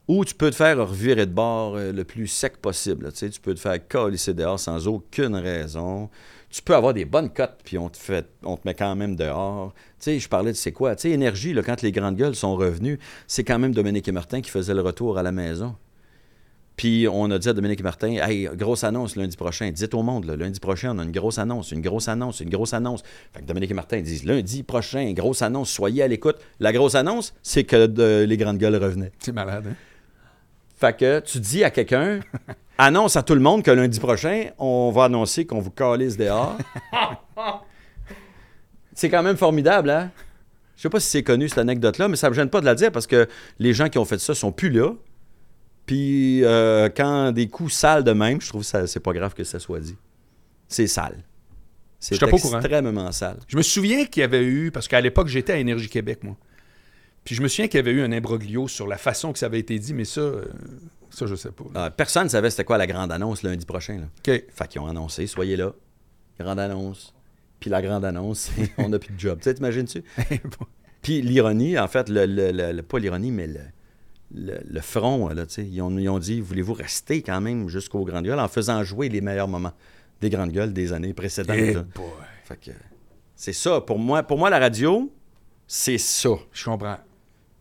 où 0.07 0.23
tu 0.25 0.33
peux 0.33 0.49
te 0.49 0.55
faire 0.55 0.77
revirer 0.77 1.25
de 1.25 1.31
bord 1.33 1.75
euh, 1.75 1.91
le 1.91 2.03
plus 2.03 2.27
sec 2.27 2.57
possible. 2.57 3.05
là. 3.05 3.11
Tu 3.11 3.17
sais, 3.19 3.29
tu 3.29 3.39
peux 3.41 3.53
te 3.53 3.59
faire 3.59 3.77
colisser 3.87 4.33
dehors 4.33 4.59
sans 4.59 4.87
aucune 4.87 5.35
raison. 5.35 6.09
Tu 6.49 6.61
peux 6.61 6.75
avoir 6.75 6.93
des 6.93 7.05
bonnes 7.05 7.29
cotes, 7.29 7.59
puis 7.63 7.77
on 7.77 7.89
te, 7.89 7.97
fait, 7.97 8.27
on 8.43 8.57
te 8.57 8.61
met 8.65 8.73
quand 8.73 8.95
même 8.95 9.15
dehors. 9.15 9.73
Tu 9.99 10.05
sais, 10.05 10.19
je 10.19 10.27
parlais 10.27 10.51
de 10.51 10.57
c'est 10.57 10.71
quoi? 10.73 10.95
Tu 10.95 11.03
sais, 11.03 11.09
Énergie, 11.11 11.53
là, 11.53 11.61
quand 11.63 11.81
les 11.81 11.91
grandes 11.91 12.17
gueules 12.17 12.35
sont 12.35 12.55
revenus, 12.55 12.97
c'est 13.27 13.43
quand 13.43 13.57
même 13.59 13.73
Dominique 13.73 14.07
et 14.07 14.11
Martin 14.11 14.41
qui 14.41 14.49
faisaient 14.49 14.73
le 14.73 14.81
retour 14.81 15.17
à 15.17 15.23
la 15.23 15.31
maison. 15.31 15.75
Puis 16.81 17.07
on 17.07 17.29
a 17.29 17.37
dit 17.37 17.47
à 17.47 17.53
Dominique 17.53 17.83
Martin, 17.83 18.07
hey, 18.27 18.49
grosse 18.55 18.83
annonce 18.83 19.15
lundi 19.15 19.37
prochain. 19.37 19.69
Dites 19.69 19.93
au 19.93 20.01
monde, 20.01 20.25
là, 20.25 20.35
lundi 20.35 20.59
prochain, 20.59 20.95
on 20.95 20.97
a 20.97 21.03
une 21.03 21.11
grosse 21.11 21.37
annonce, 21.37 21.71
une 21.71 21.81
grosse 21.81 22.07
annonce, 22.07 22.39
une 22.39 22.49
grosse 22.49 22.73
annonce. 22.73 23.03
Fait 23.31 23.41
que 23.41 23.45
Dominique 23.45 23.69
et 23.69 23.75
Martin 23.75 24.01
disent, 24.01 24.23
lundi 24.25 24.63
prochain, 24.63 25.13
grosse 25.13 25.43
annonce, 25.43 25.69
soyez 25.69 26.01
à 26.01 26.07
l'écoute. 26.07 26.37
La 26.59 26.73
grosse 26.73 26.95
annonce, 26.95 27.35
c'est 27.43 27.65
que 27.65 27.85
de- 27.85 28.25
les 28.27 28.35
grandes 28.35 28.57
gueules 28.57 28.77
revenaient. 28.77 29.11
C'est 29.19 29.31
malade, 29.31 29.65
hein? 29.69 29.75
Fait 30.75 30.97
que 30.97 31.19
tu 31.19 31.39
dis 31.39 31.63
à 31.63 31.69
quelqu'un, 31.69 32.21
annonce 32.79 33.15
à 33.15 33.21
tout 33.21 33.35
le 33.35 33.41
monde 33.41 33.61
que 33.61 33.69
lundi 33.69 33.99
prochain, 33.99 34.45
on 34.57 34.89
va 34.89 35.03
annoncer 35.03 35.45
qu'on 35.45 35.59
vous 35.59 35.69
calisse 35.69 36.17
dehors. 36.17 36.57
c'est 38.95 39.11
quand 39.11 39.21
même 39.21 39.37
formidable, 39.37 39.91
hein? 39.91 40.09
Je 40.77 40.81
sais 40.81 40.89
pas 40.89 40.99
si 40.99 41.09
c'est 41.11 41.21
connu 41.21 41.47
cette 41.47 41.59
anecdote-là, 41.59 42.07
mais 42.07 42.15
ça 42.15 42.27
me 42.27 42.33
gêne 42.33 42.49
pas 42.49 42.59
de 42.59 42.65
la 42.65 42.73
dire 42.73 42.91
parce 42.91 43.05
que 43.05 43.27
les 43.59 43.71
gens 43.71 43.87
qui 43.87 43.99
ont 43.99 44.05
fait 44.05 44.17
ça 44.19 44.33
sont 44.33 44.51
plus 44.51 44.71
là. 44.71 44.93
Puis 45.85 46.43
euh, 46.43 46.89
quand 46.95 47.31
des 47.31 47.47
coups 47.47 47.73
sales 47.73 48.03
de 48.03 48.11
même, 48.11 48.39
je 48.41 48.49
trouve 48.49 48.69
que 48.69 48.85
c'est 48.85 48.99
pas 48.99 49.13
grave 49.13 49.33
que 49.33 49.43
ça 49.43 49.59
soit 49.59 49.79
dit. 49.79 49.95
C'est 50.67 50.87
sale. 50.87 51.23
C'est 51.99 52.17
courant. 52.19 52.59
extrêmement 52.59 53.11
sale. 53.11 53.37
Je 53.47 53.57
me 53.57 53.61
souviens 53.61 54.05
qu'il 54.05 54.21
y 54.21 54.23
avait 54.23 54.43
eu, 54.43 54.71
parce 54.71 54.87
qu'à 54.87 55.01
l'époque, 55.01 55.27
j'étais 55.27 55.53
à 55.53 55.57
Énergie 55.57 55.89
Québec, 55.89 56.23
moi. 56.23 56.35
Puis 57.23 57.35
je 57.35 57.41
me 57.43 57.47
souviens 57.47 57.67
qu'il 57.67 57.77
y 57.77 57.79
avait 57.81 57.91
eu 57.91 58.01
un 58.01 58.11
imbroglio 58.11 58.67
sur 58.67 58.87
la 58.87 58.97
façon 58.97 59.31
que 59.33 59.37
ça 59.39 59.45
avait 59.45 59.59
été 59.59 59.77
dit, 59.77 59.93
mais 59.93 60.05
ça, 60.05 60.21
euh, 60.21 60.45
ça, 61.11 61.27
je 61.27 61.35
sais 61.35 61.51
pas. 61.51 61.65
Ah, 61.75 61.91
personne 61.91 62.23
ne 62.23 62.29
savait 62.29 62.49
c'était 62.49 62.63
quoi 62.63 62.79
la 62.79 62.87
grande 62.87 63.11
annonce 63.11 63.43
lundi 63.43 63.65
prochain. 63.65 63.97
Là. 63.99 64.05
OK. 64.33 64.43
Fait 64.49 64.67
qu'ils 64.67 64.81
ont 64.81 64.87
annoncé, 64.87 65.27
soyez 65.27 65.55
là. 65.55 65.73
Grande 66.39 66.59
annonce. 66.59 67.13
Puis 67.59 67.69
la 67.69 67.83
grande 67.83 68.03
annonce, 68.05 68.49
c'est 68.55 68.71
on 68.79 68.89
n'a 68.89 68.97
plus 68.97 69.13
de 69.13 69.19
job. 69.19 69.37
Tu 69.37 69.43
sais, 69.43 69.53
t'imagines-tu? 69.53 70.03
Puis 71.03 71.21
l'ironie, 71.21 71.77
en 71.77 71.87
fait, 71.87 72.09
le, 72.09 72.25
le- 72.25 72.51
le- 72.51 72.71
le- 72.71 72.81
pas 72.83 72.97
l'ironie, 72.97 73.31
mais 73.31 73.45
le, 73.47 73.59
le, 74.33 74.59
le 74.65 74.81
front, 74.81 75.29
là, 75.29 75.45
tu 75.45 75.55
sais, 75.55 75.65
ils 75.65 75.81
ont, 75.81 75.97
ils 75.97 76.09
ont 76.09 76.19
dit, 76.19 76.41
voulez-vous 76.41 76.73
rester 76.73 77.21
quand 77.21 77.41
même 77.41 77.69
jusqu'aux 77.69 78.03
grandes 78.05 78.25
gueules 78.25 78.39
en 78.39 78.47
faisant 78.47 78.83
jouer 78.83 79.09
les 79.09 79.21
meilleurs 79.21 79.47
moments 79.47 79.73
des 80.21 80.29
grandes 80.29 80.51
gueules 80.51 80.73
des 80.73 80.93
années 80.93 81.13
précédentes. 81.13 81.57
Eh 81.57 81.75
c'est 83.35 83.53
ça. 83.53 83.81
Pour 83.81 83.97
moi, 83.97 84.23
pour 84.23 84.37
moi, 84.37 84.49
la 84.49 84.59
radio, 84.59 85.11
c'est 85.67 85.97
ça. 85.97 86.29
Je 86.51 86.65
comprends. 86.65 86.97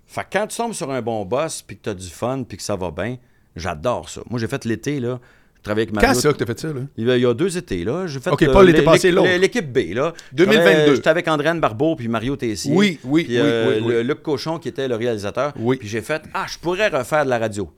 Fait 0.07 0.23
que 0.25 0.29
quand 0.33 0.47
tu 0.47 0.57
tombes 0.57 0.75
sur 0.75 0.91
un 0.91 1.01
bon 1.01 1.25
boss, 1.25 1.62
puis 1.62 1.77
que 1.77 1.85
tu 1.85 1.89
as 1.89 1.95
du 1.95 2.09
fun, 2.09 2.43
puis 2.43 2.57
que 2.59 2.62
ça 2.62 2.77
va 2.77 2.91
bien, 2.91 3.16
j'adore 3.57 4.09
ça. 4.09 4.21
Moi, 4.29 4.39
j'ai 4.39 4.49
fait 4.49 4.64
l'été, 4.64 5.01
là. 5.01 5.21
Quand 5.63 5.75
Mario. 5.95 6.21
ça 6.21 6.33
que 6.33 6.39
t'as 6.39 6.47
fait 6.47 6.59
ça, 6.59 6.69
là? 6.69 6.81
Il 6.97 7.07
y 7.07 7.11
a- 7.11 7.17
il 7.17 7.23
y 7.23 7.27
a 7.27 7.35
deux 7.35 7.57
étés, 7.59 7.85
là. 7.85 8.07
J'ai 8.07 8.19
fait, 8.21 8.31
OK, 8.31 8.51
pas 8.53 8.63
l'été 8.63 8.79
l'é- 8.79 8.85
passé, 8.85 9.11
l'autre. 9.11 9.29
L'équipe 9.39 9.71
B, 9.73 9.95
là. 9.95 10.13
2022. 10.33 10.95
J'étais 10.95 11.11
avec 11.11 11.29
Andréane 11.29 11.61
Barbeau 11.61 11.97
puis 11.97 12.09
Mario 12.09 12.37
Tessier. 12.37 12.73
Oui, 12.75 12.99
oui, 13.05 13.25
Puis 13.25 13.35
oui, 13.35 13.41
euh, 13.43 13.77
oui, 13.79 13.83
oui. 13.87 13.93
le- 13.93 14.03
Luc 14.03 14.23
Cochon, 14.23 14.59
qui 14.59 14.69
était 14.69 14.89
le 14.89 14.97
réalisateur. 14.97 15.53
Oui. 15.59 15.77
Puis 15.77 15.89
j'ai 15.89 16.01
fait, 16.01 16.23
ah, 16.35 16.47
je 16.51 16.59
pourrais 16.59 16.89
refaire 16.89 17.25
de 17.25 17.31
la 17.31 17.39
radio. 17.39 17.71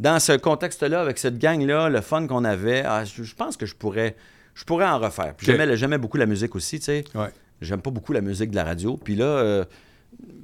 Dans 0.00 0.18
ce 0.20 0.32
contexte-là, 0.36 1.00
avec 1.00 1.18
cette 1.18 1.38
gang-là, 1.38 1.88
le 1.88 2.00
fun 2.00 2.26
qu'on 2.26 2.44
avait, 2.44 2.82
ah, 2.86 3.04
je, 3.04 3.22
je 3.24 3.34
pense 3.34 3.56
que 3.56 3.66
je 3.66 3.74
pourrais, 3.74 4.14
je 4.54 4.64
pourrais 4.64 4.86
en 4.86 4.98
refaire. 4.98 5.34
Puis 5.36 5.46
j'aimais, 5.76 5.98
beaucoup 5.98 6.16
la 6.18 6.26
musique 6.26 6.54
aussi, 6.54 6.78
tu 6.78 6.84
sais. 6.86 7.04
Ouais. 7.14 7.28
J'aime 7.60 7.82
pas 7.82 7.90
beaucoup 7.90 8.12
la 8.12 8.20
musique 8.20 8.50
de 8.52 8.56
la 8.56 8.62
radio. 8.64 8.96
Puis 8.96 9.16
là, 9.16 9.24
euh, 9.24 9.64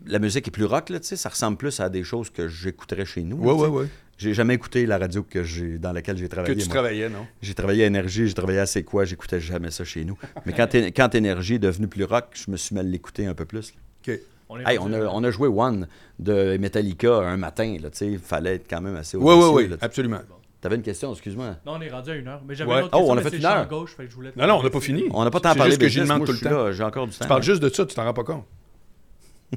la 0.07 0.18
musique 0.18 0.49
est 0.49 0.51
plus 0.51 0.64
rock, 0.64 0.91
là, 0.91 0.99
tu 1.01 1.07
sais. 1.07 1.16
Ça 1.16 1.28
ressemble 1.28 1.57
plus 1.57 1.78
à 1.80 1.89
des 1.89 2.03
choses 2.03 2.30
que 2.30 2.49
j'écouterais 2.49 3.05
chez 3.05 3.22
nous. 3.22 3.39
tu 3.39 3.45
sais. 3.45 3.49
ouais, 3.55 3.68
ouais. 3.68 3.87
J'ai 4.16 4.32
jamais 4.34 4.54
écouté 4.54 4.86
la 4.86 4.98
radio 4.98 5.22
que 5.22 5.42
j'ai, 5.42 5.78
dans 5.78 5.92
laquelle 5.92 6.16
j'ai 6.16 6.24
Que 6.24 6.30
travaillé. 6.30 6.54
tu 6.56 6.64
moi. 6.66 6.74
travaillais, 6.74 7.08
non? 7.08 7.26
J'ai 7.42 7.54
travaillé 7.54 7.84
à 7.84 7.86
Énergie, 7.88 8.28
j'ai 8.28 8.34
travaillé 8.34 8.60
à 8.60 8.66
C'est 8.66 8.82
quoi, 8.84 9.04
j'écoutais 9.04 9.40
jamais 9.40 9.70
ça 9.70 9.84
chez 9.84 10.04
nous. 10.04 10.16
Mais 10.46 10.52
quand, 10.52 10.72
quand 10.74 11.14
Énergie 11.14 11.54
est 11.54 11.58
devenu 11.58 11.88
plus 11.88 12.04
rock, 12.04 12.26
je 12.34 12.50
me 12.50 12.56
suis 12.56 12.74
mal 12.74 12.86
l'écouter 12.88 13.26
un 13.26 13.34
peu 13.34 13.44
plus. 13.44 13.74
OK. 14.06 14.18
On 14.48 14.58
Hey, 14.58 14.78
on, 14.78 14.92
a, 14.92 15.00
on 15.06 15.24
a 15.24 15.30
joué 15.30 15.48
One 15.48 15.88
de 16.18 16.56
Metallica 16.58 17.16
un 17.16 17.36
matin, 17.36 17.76
là, 17.82 17.90
tu 17.90 17.98
sais, 17.98 18.06
il 18.12 18.18
fallait 18.18 18.54
être 18.56 18.66
quand 18.70 18.80
même 18.80 18.94
assez 18.94 19.16
Oui, 19.16 19.34
oui, 19.34 19.48
oui, 19.52 19.68
là. 19.68 19.76
absolument. 19.80 20.20
T'avais 20.60 20.76
une 20.76 20.82
question, 20.82 21.12
excuse-moi. 21.12 21.56
Non, 21.66 21.72
on 21.74 21.80
est 21.80 21.90
rendu 21.90 22.10
à 22.10 22.14
une 22.14 22.28
heure. 22.28 22.40
Mais 22.46 22.54
j'avais 22.54 22.70
Ouais. 22.70 22.78
une 22.78 22.84
autre 22.84 22.94
Oh, 22.94 22.98
question, 22.98 23.14
on 23.14 23.18
a 23.18 23.22
fait 23.30 23.36
une 23.36 23.44
heure. 23.44 23.68
gauche, 23.68 23.94
fait 23.96 24.04
que 24.04 24.10
je 24.10 24.14
voulais 24.14 24.30
te 24.32 24.38
Non, 24.38 24.46
non, 24.46 24.54
on 24.60 24.62
n'a 24.62 24.70
pas 24.70 24.80
fini. 24.80 25.04
On 25.12 25.24
n'a 25.24 25.30
pas 25.30 25.40
tant 25.40 25.54
parlé 25.54 25.72
juste 25.72 25.80
que 25.80 25.84
de 25.86 25.90
j'y 25.90 26.00
demande 26.00 26.24
tout 26.24 26.32
je 26.32 26.44
le 26.44 26.50
temps. 26.50 26.72
j'ai 26.72 26.82
encore 26.84 27.06
du 27.06 27.12
temps. 27.12 27.24
Tu 27.24 27.28
parles 27.28 27.42
juste 27.42 27.62
de 27.62 27.68
ça, 27.68 27.84
tu 27.84 27.94
t'en 27.94 28.04
rends 28.04 28.14
pas 28.14 28.24
compte. 28.24 28.44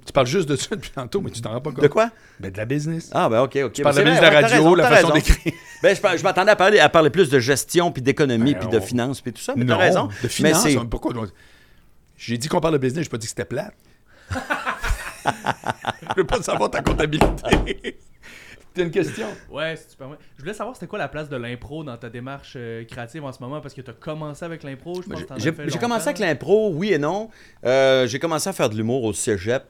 Tu 0.05 0.13
parles 0.13 0.27
juste 0.27 0.47
de 0.47 0.55
ça 0.55 0.75
depuis 0.75 0.91
tantôt, 0.91 1.21
mais 1.21 1.31
tu 1.31 1.41
t'en 1.41 1.51
rends 1.51 1.61
pas 1.61 1.71
compte. 1.71 1.81
De 1.81 1.87
quoi? 1.87 2.11
Ben, 2.39 2.51
de 2.51 2.57
la 2.57 2.65
business. 2.65 3.09
Ah, 3.13 3.29
ben 3.29 3.41
ok, 3.41 3.57
ok. 3.65 3.71
tu 3.73 3.81
parles 3.81 3.95
de 3.95 4.01
Ben, 4.01 4.05
la 4.05 4.11
business 4.11 4.19
de 4.19 4.35
la 4.35 4.41
radio, 4.41 4.57
raison, 4.57 4.75
la 4.75 4.87
façon 4.89 5.09
d'écrire. 5.11 5.53
Ben, 5.83 5.95
je, 5.95 6.23
m'attendais 6.23 6.51
à 6.51 6.55
parler, 6.55 6.79
à 6.79 6.89
parler 6.89 7.09
plus 7.09 7.29
de 7.29 7.39
gestion, 7.39 7.91
puis 7.91 8.01
d'économie, 8.01 8.53
Ben, 8.53 8.59
puis 8.59 8.69
de 8.69 8.77
on- 8.77 8.81
finances, 8.81 9.21
puis 9.21 9.31
tout 9.31 9.41
ça, 9.41 9.53
mais 9.55 9.65
t'as 9.65 9.77
raison. 9.77 10.09
de 10.21 10.27
finance. 10.27 10.67
Pourquoi? 10.89 11.13
J'ai 12.17 12.37
dit 12.37 12.47
qu'on 12.47 12.59
parle 12.59 12.73
de 12.73 12.79
business, 12.79 13.03
j'ai 13.03 13.09
pas 13.09 13.17
dit 13.17 13.27
que 13.27 13.29
c'était 13.29 13.45
plate. 13.45 13.73
je 15.25 16.15
veux 16.15 16.25
pas 16.25 16.41
savoir 16.41 16.69
ta 16.71 16.81
comptabilité. 16.81 17.97
T'as 18.77 18.83
une 18.83 18.91
question? 18.91 19.27
Ouais, 19.49 19.75
si 19.75 19.87
tu 19.87 19.97
permets. 19.97 20.17
Je 20.35 20.41
voulais 20.43 20.53
savoir 20.53 20.75
c'était 20.75 20.85
quoi 20.85 20.99
la 20.99 21.07
place 21.07 21.29
de 21.29 21.35
l'impro 21.35 21.83
dans 21.83 21.97
ta 21.97 22.09
démarche 22.09 22.53
euh, 22.55 22.83
créative 22.83 23.23
en 23.25 23.31
ce 23.31 23.41
moment? 23.41 23.59
Parce 23.59 23.73
que 23.73 23.81
tu 23.81 23.89
as 23.89 23.93
commencé 23.93 24.45
avec 24.45 24.61
l'impro, 24.61 25.01
je 25.01 25.07
pense 25.07 25.23
que 25.23 25.69
J'ai 25.69 25.79
commencé 25.79 26.09
avec 26.09 26.19
l'impro, 26.19 26.71
oui 26.71 26.93
et 26.93 26.99
non. 26.99 27.29
Euh, 27.65 28.05
j'ai 28.05 28.19
commencé 28.19 28.47
à 28.49 28.53
faire 28.53 28.69
de 28.69 28.75
l'humour 28.75 29.03
au 29.03 29.13
cégep. 29.13 29.63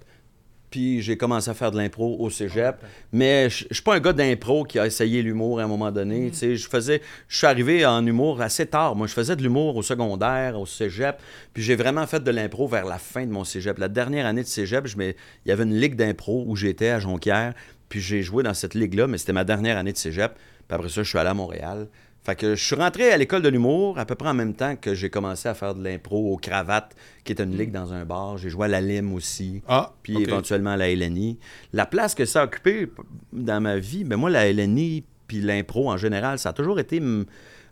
Puis 0.70 1.02
j'ai 1.02 1.16
commencé 1.16 1.50
à 1.50 1.54
faire 1.54 1.72
de 1.72 1.78
l'impro 1.78 2.18
au 2.20 2.30
cégep. 2.30 2.76
Mais 3.14 3.50
je 3.50 3.68
suis 3.72 3.82
pas 3.82 3.96
un 3.96 4.02
gars 4.02 4.12
d'impro 4.12 4.66
qui 4.66 4.78
a 4.78 4.86
essayé 4.86 5.22
l'humour 5.22 5.62
à 5.62 5.64
un 5.64 5.68
moment 5.68 5.92
donné. 5.92 6.30
Tu 6.32 6.38
sais, 6.38 6.56
Je 6.58 6.68
faisais, 6.68 7.02
je 7.30 7.38
suis 7.38 7.48
arrivé 7.48 7.86
en 7.86 8.06
humour 8.06 8.42
assez 8.42 8.66
tard. 8.66 8.94
Moi, 8.94 9.08
je 9.08 9.14
faisais 9.14 9.38
de 9.38 9.42
l'humour 9.42 9.78
au 9.78 9.82
secondaire, 9.82 10.60
au 10.60 10.66
cégep. 10.66 11.22
Puis 11.54 11.64
j'ai 11.64 11.78
vraiment 11.78 12.06
fait 12.06 12.22
de 12.22 12.32
l'impro 12.32 12.68
vers 12.68 12.86
la 12.86 12.98
fin 12.98 13.26
de 13.26 13.32
mon 13.32 13.46
cégep. 13.46 13.78
La 13.78 13.88
dernière 13.88 14.26
année 14.26 14.44
de 14.44 14.48
cégep, 14.48 14.86
je 14.88 14.98
il 14.98 15.16
y 15.46 15.52
avait 15.52 15.64
une 15.64 15.80
ligue 15.80 15.96
d'impro 15.96 16.44
où 16.46 16.58
j'étais 16.58 16.90
à 16.90 17.00
Jonquière. 17.00 17.54
Puis 17.90 18.02
j'ai 18.02 18.22
joué 18.22 18.44
dans 18.44 18.54
cette 18.54 18.74
ligue-là, 18.74 19.08
mais 19.08 19.18
c'était 19.18 19.34
ma 19.34 19.44
dernière 19.44 19.78
année 19.78 19.94
de 19.94 19.98
cégep. 19.98 20.34
Puis 20.36 20.76
après 20.76 20.90
ça, 20.90 21.04
je 21.04 21.10
suis 21.10 21.18
allé 21.18 21.30
à 21.30 21.34
Montréal. 21.34 21.88
Fait 22.24 22.36
que 22.36 22.56
je 22.56 22.62
suis 22.64 22.76
rentré 22.76 23.10
à 23.14 23.18
l'école 23.18 23.42
de 23.42 23.48
l'humour 23.48 23.98
à 24.00 24.06
peu 24.06 24.16
près 24.16 24.28
en 24.28 24.34
même 24.34 24.54
temps 24.54 24.76
que 24.76 24.94
j'ai 24.94 25.10
commencé 25.10 25.48
à 25.48 25.54
faire 25.54 25.74
de 25.76 25.82
l'impro 25.82 26.34
au 26.34 26.36
Cravate, 26.36 26.94
qui 27.24 27.32
est 27.32 27.40
une 27.42 27.58
ligue 27.58 27.72
dans 27.72 27.94
un 27.94 28.04
bar. 28.04 28.38
J'ai 28.38 28.50
joué 28.50 28.66
à 28.66 28.68
la 28.68 28.82
Lime 28.82 29.14
aussi 29.14 29.62
Ah, 29.68 29.94
puis 30.04 30.16
éventuellement 30.24 30.72
à 30.72 30.78
la 30.78 30.90
LNI. 30.94 31.40
La 31.72 31.86
place 31.86 32.16
que 32.16 32.26
ça 32.26 32.42
a 32.42 32.44
occupé 32.44 32.88
p- 32.88 33.02
dans 33.32 33.62
ma 33.62 33.78
vie, 33.78 34.04
ben 34.04 34.18
moi, 34.18 34.30
la 34.30 34.52
LNI 34.52 35.06
puis 35.28 35.40
l'impro 35.40 35.90
en 35.90 35.96
général, 35.96 36.38
ça 36.38 36.50
a 36.50 36.54
toujours 36.54 36.82
été 36.82 37.00
mm, 37.00 37.26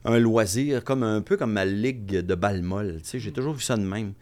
un 0.06 0.20
loisir, 0.20 0.86
comme 0.86 1.04
un 1.04 1.20
peu 1.20 1.36
comme 1.36 1.52
ma 1.52 1.66
ligue 1.66 2.06
de 2.22 2.36
balle 2.36 2.62
molle. 2.62 3.00
Tu 3.04 3.10
sais, 3.10 3.20
j'ai 3.20 3.34
toujours 3.34 3.56
vu 3.56 3.62
ça 3.62 3.76
de 3.76 3.82
même. 3.84 4.14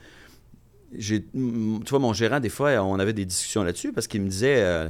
J'ai, 0.96 1.26
mm, 1.34 1.84
tu 1.84 1.90
vois, 1.92 2.00
mon 2.00 2.14
gérant, 2.14 2.40
des 2.40 2.50
fois, 2.50 2.72
on 2.84 2.98
avait 2.98 3.14
des 3.14 3.26
discussions 3.26 3.64
là-dessus 3.64 3.94
parce 3.94 4.08
qu'il 4.08 4.22
me 4.22 4.30
disait 4.30 4.62
euh, 4.64 4.90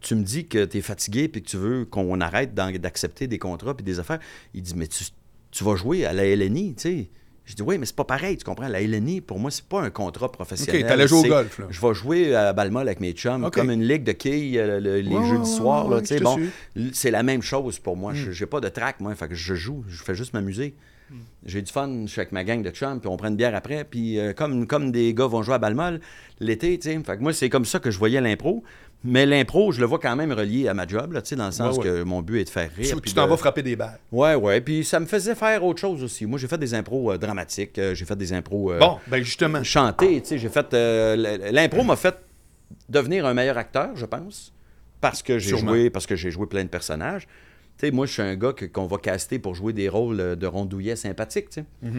Tu 0.00 0.14
me 0.14 0.22
dis 0.22 0.46
que 0.46 0.64
tu 0.64 0.78
es 0.78 0.80
fatigué 0.80 1.28
puis 1.28 1.42
que 1.42 1.48
tu 1.48 1.56
veux 1.58 1.84
qu'on 1.84 2.20
arrête 2.20 2.54
d'accepter 2.54 3.26
des 3.26 3.38
contrats 3.38 3.74
puis 3.76 3.84
des 3.84 3.98
affaires. 4.00 4.18
Il 4.54 4.62
dit 4.62 4.74
Mais 4.76 4.86
tu, 4.86 5.04
tu 5.50 5.64
vas 5.64 5.76
jouer 5.76 6.06
à 6.06 6.12
la 6.12 6.24
LNI, 6.24 6.74
tu 6.74 6.80
sais. 6.82 7.08
Je 7.44 7.54
dis 7.56 7.62
Oui, 7.62 7.78
mais 7.78 7.84
c'est 7.86 7.96
pas 7.96 8.04
pareil, 8.04 8.36
tu 8.36 8.44
comprends? 8.44 8.68
La 8.68 8.80
LNI, 8.80 9.20
pour 9.20 9.38
moi, 9.38 9.50
c'est 9.50 9.64
pas 9.64 9.82
un 9.82 9.90
contrat 9.90 10.30
professionnel. 10.30 10.82
OK, 10.82 10.88
t'allais 10.88 11.08
jouer 11.08 11.18
au 11.18 11.32
golf, 11.32 11.58
là. 11.58 11.66
je 11.68 11.80
vais 11.80 11.94
jouer 11.94 12.34
à 12.34 12.52
Balmol 12.52 12.86
avec 12.86 13.00
mes 13.00 13.12
chums, 13.12 13.50
comme 13.50 13.70
une 13.70 13.82
ligue 13.82 14.04
de 14.04 14.12
quilles 14.12 14.58
euh, 14.58 14.78
le- 14.80 15.00
les 15.00 15.14
Ouais, 15.16 15.28
jeudis 15.28 15.50
ouais, 15.50 15.56
soirs. 15.56 15.84
ouais, 15.86 15.90
là, 15.90 15.96
ouais, 15.96 16.02
tu 16.02 16.08
sais, 16.08 16.20
bon, 16.20 16.38
c'est 16.92 17.10
la 17.10 17.22
même 17.22 17.42
chose 17.42 17.78
pour 17.78 17.96
moi. 17.96 18.14
Je 18.14 18.30
J'ai 18.30 18.46
pas 18.46 18.60
de 18.60 18.68
track, 18.68 19.00
moi. 19.00 19.14
Fait 19.16 19.28
que 19.28 19.34
je 19.34 19.54
joue, 19.54 19.84
je 19.88 20.02
fais 20.02 20.14
juste 20.14 20.32
m'amuser. 20.32 20.74
Hmm. 21.10 21.16
J'ai 21.44 21.60
du 21.60 21.72
fun, 21.72 22.02
je 22.06 22.10
suis 22.12 22.20
avec 22.20 22.30
ma 22.30 22.44
gang 22.44 22.62
de 22.62 22.70
chums, 22.70 23.00
puis 23.00 23.08
on 23.08 23.16
prend 23.16 23.26
une 23.28 23.36
bière 23.36 23.56
après. 23.56 23.84
Puis 23.84 24.18
euh, 24.20 24.32
comme, 24.32 24.68
comme 24.68 24.92
des 24.92 25.12
gars 25.12 25.26
vont 25.26 25.42
jouer 25.42 25.54
à 25.54 25.58
Balmol 25.58 26.00
l'été, 26.38 26.78
tu 26.78 26.88
sais. 26.88 27.00
Fait 27.04 27.16
que 27.16 27.22
moi, 27.22 27.32
c'est 27.32 27.48
comme 27.50 27.64
ça 27.64 27.80
que 27.80 27.90
je 27.90 27.98
voyais 27.98 28.20
l'impro. 28.20 28.62
Mais 29.02 29.24
l'impro, 29.24 29.72
je 29.72 29.80
le 29.80 29.86
vois 29.86 29.98
quand 29.98 30.14
même 30.14 30.30
relié 30.32 30.68
à 30.68 30.74
ma 30.74 30.86
job, 30.86 31.12
là, 31.12 31.22
dans 31.22 31.46
le 31.46 31.52
sens 31.52 31.78
Ouais, 31.78 31.84
ouais. 31.84 31.88
que 31.90 32.02
mon 32.02 32.20
but 32.20 32.40
est 32.40 32.44
de 32.44 32.50
faire 32.50 32.70
rire. 32.76 33.00
Tu 33.02 33.14
t'en 33.14 33.24
de- 33.24 33.30
vas 33.30 33.36
frapper 33.38 33.62
des 33.62 33.74
balles. 33.74 33.98
Ouais, 34.12 34.34
ouais. 34.34 34.60
Puis 34.60 34.84
ça 34.84 35.00
me 35.00 35.06
faisait 35.06 35.34
faire 35.34 35.64
autre 35.64 35.80
chose 35.80 36.02
aussi. 36.04 36.26
Moi, 36.26 36.38
j'ai 36.38 36.48
fait 36.48 36.58
des 36.58 36.74
impros 36.74 37.12
euh, 37.12 37.16
dramatiques, 37.18 37.78
euh, 37.78 37.94
j'ai 37.94 38.04
fait 38.04 38.16
des 38.16 38.32
impros. 38.34 38.72
euh, 38.72 38.78
Bon, 38.78 38.98
ben 39.06 39.22
justement. 39.22 39.62
chanter. 39.62 40.20
Tu 40.20 40.28
sais, 40.28 40.38
j'ai 40.38 40.50
fait. 40.50 40.74
euh, 40.74 41.50
L'impro 41.50 41.82
m'a 41.82 41.96
fait 41.96 42.14
devenir 42.90 43.24
un 43.26 43.32
meilleur 43.34 43.56
acteur, 43.58 43.90
je 43.96 44.04
pense. 44.06 44.52
Parce 45.00 45.22
que 45.22 45.38
j'ai 45.38 45.56
joué, 45.56 45.88
parce 45.88 46.06
que 46.06 46.14
j'ai 46.14 46.30
joué 46.30 46.46
plein 46.46 46.64
de 46.64 46.68
personnages. 46.68 47.26
Tu 47.78 47.86
sais, 47.86 47.92
moi, 47.92 48.04
je 48.04 48.12
suis 48.12 48.22
un 48.22 48.36
gars 48.36 48.52
qu'on 48.70 48.86
va 48.86 48.98
caster 48.98 49.38
pour 49.38 49.54
jouer 49.54 49.72
des 49.72 49.88
rôles 49.88 50.36
de 50.36 50.46
rondouillet 50.46 50.94
sympathiques, 50.96 51.48
tu 51.48 51.62
sais. 51.62 51.90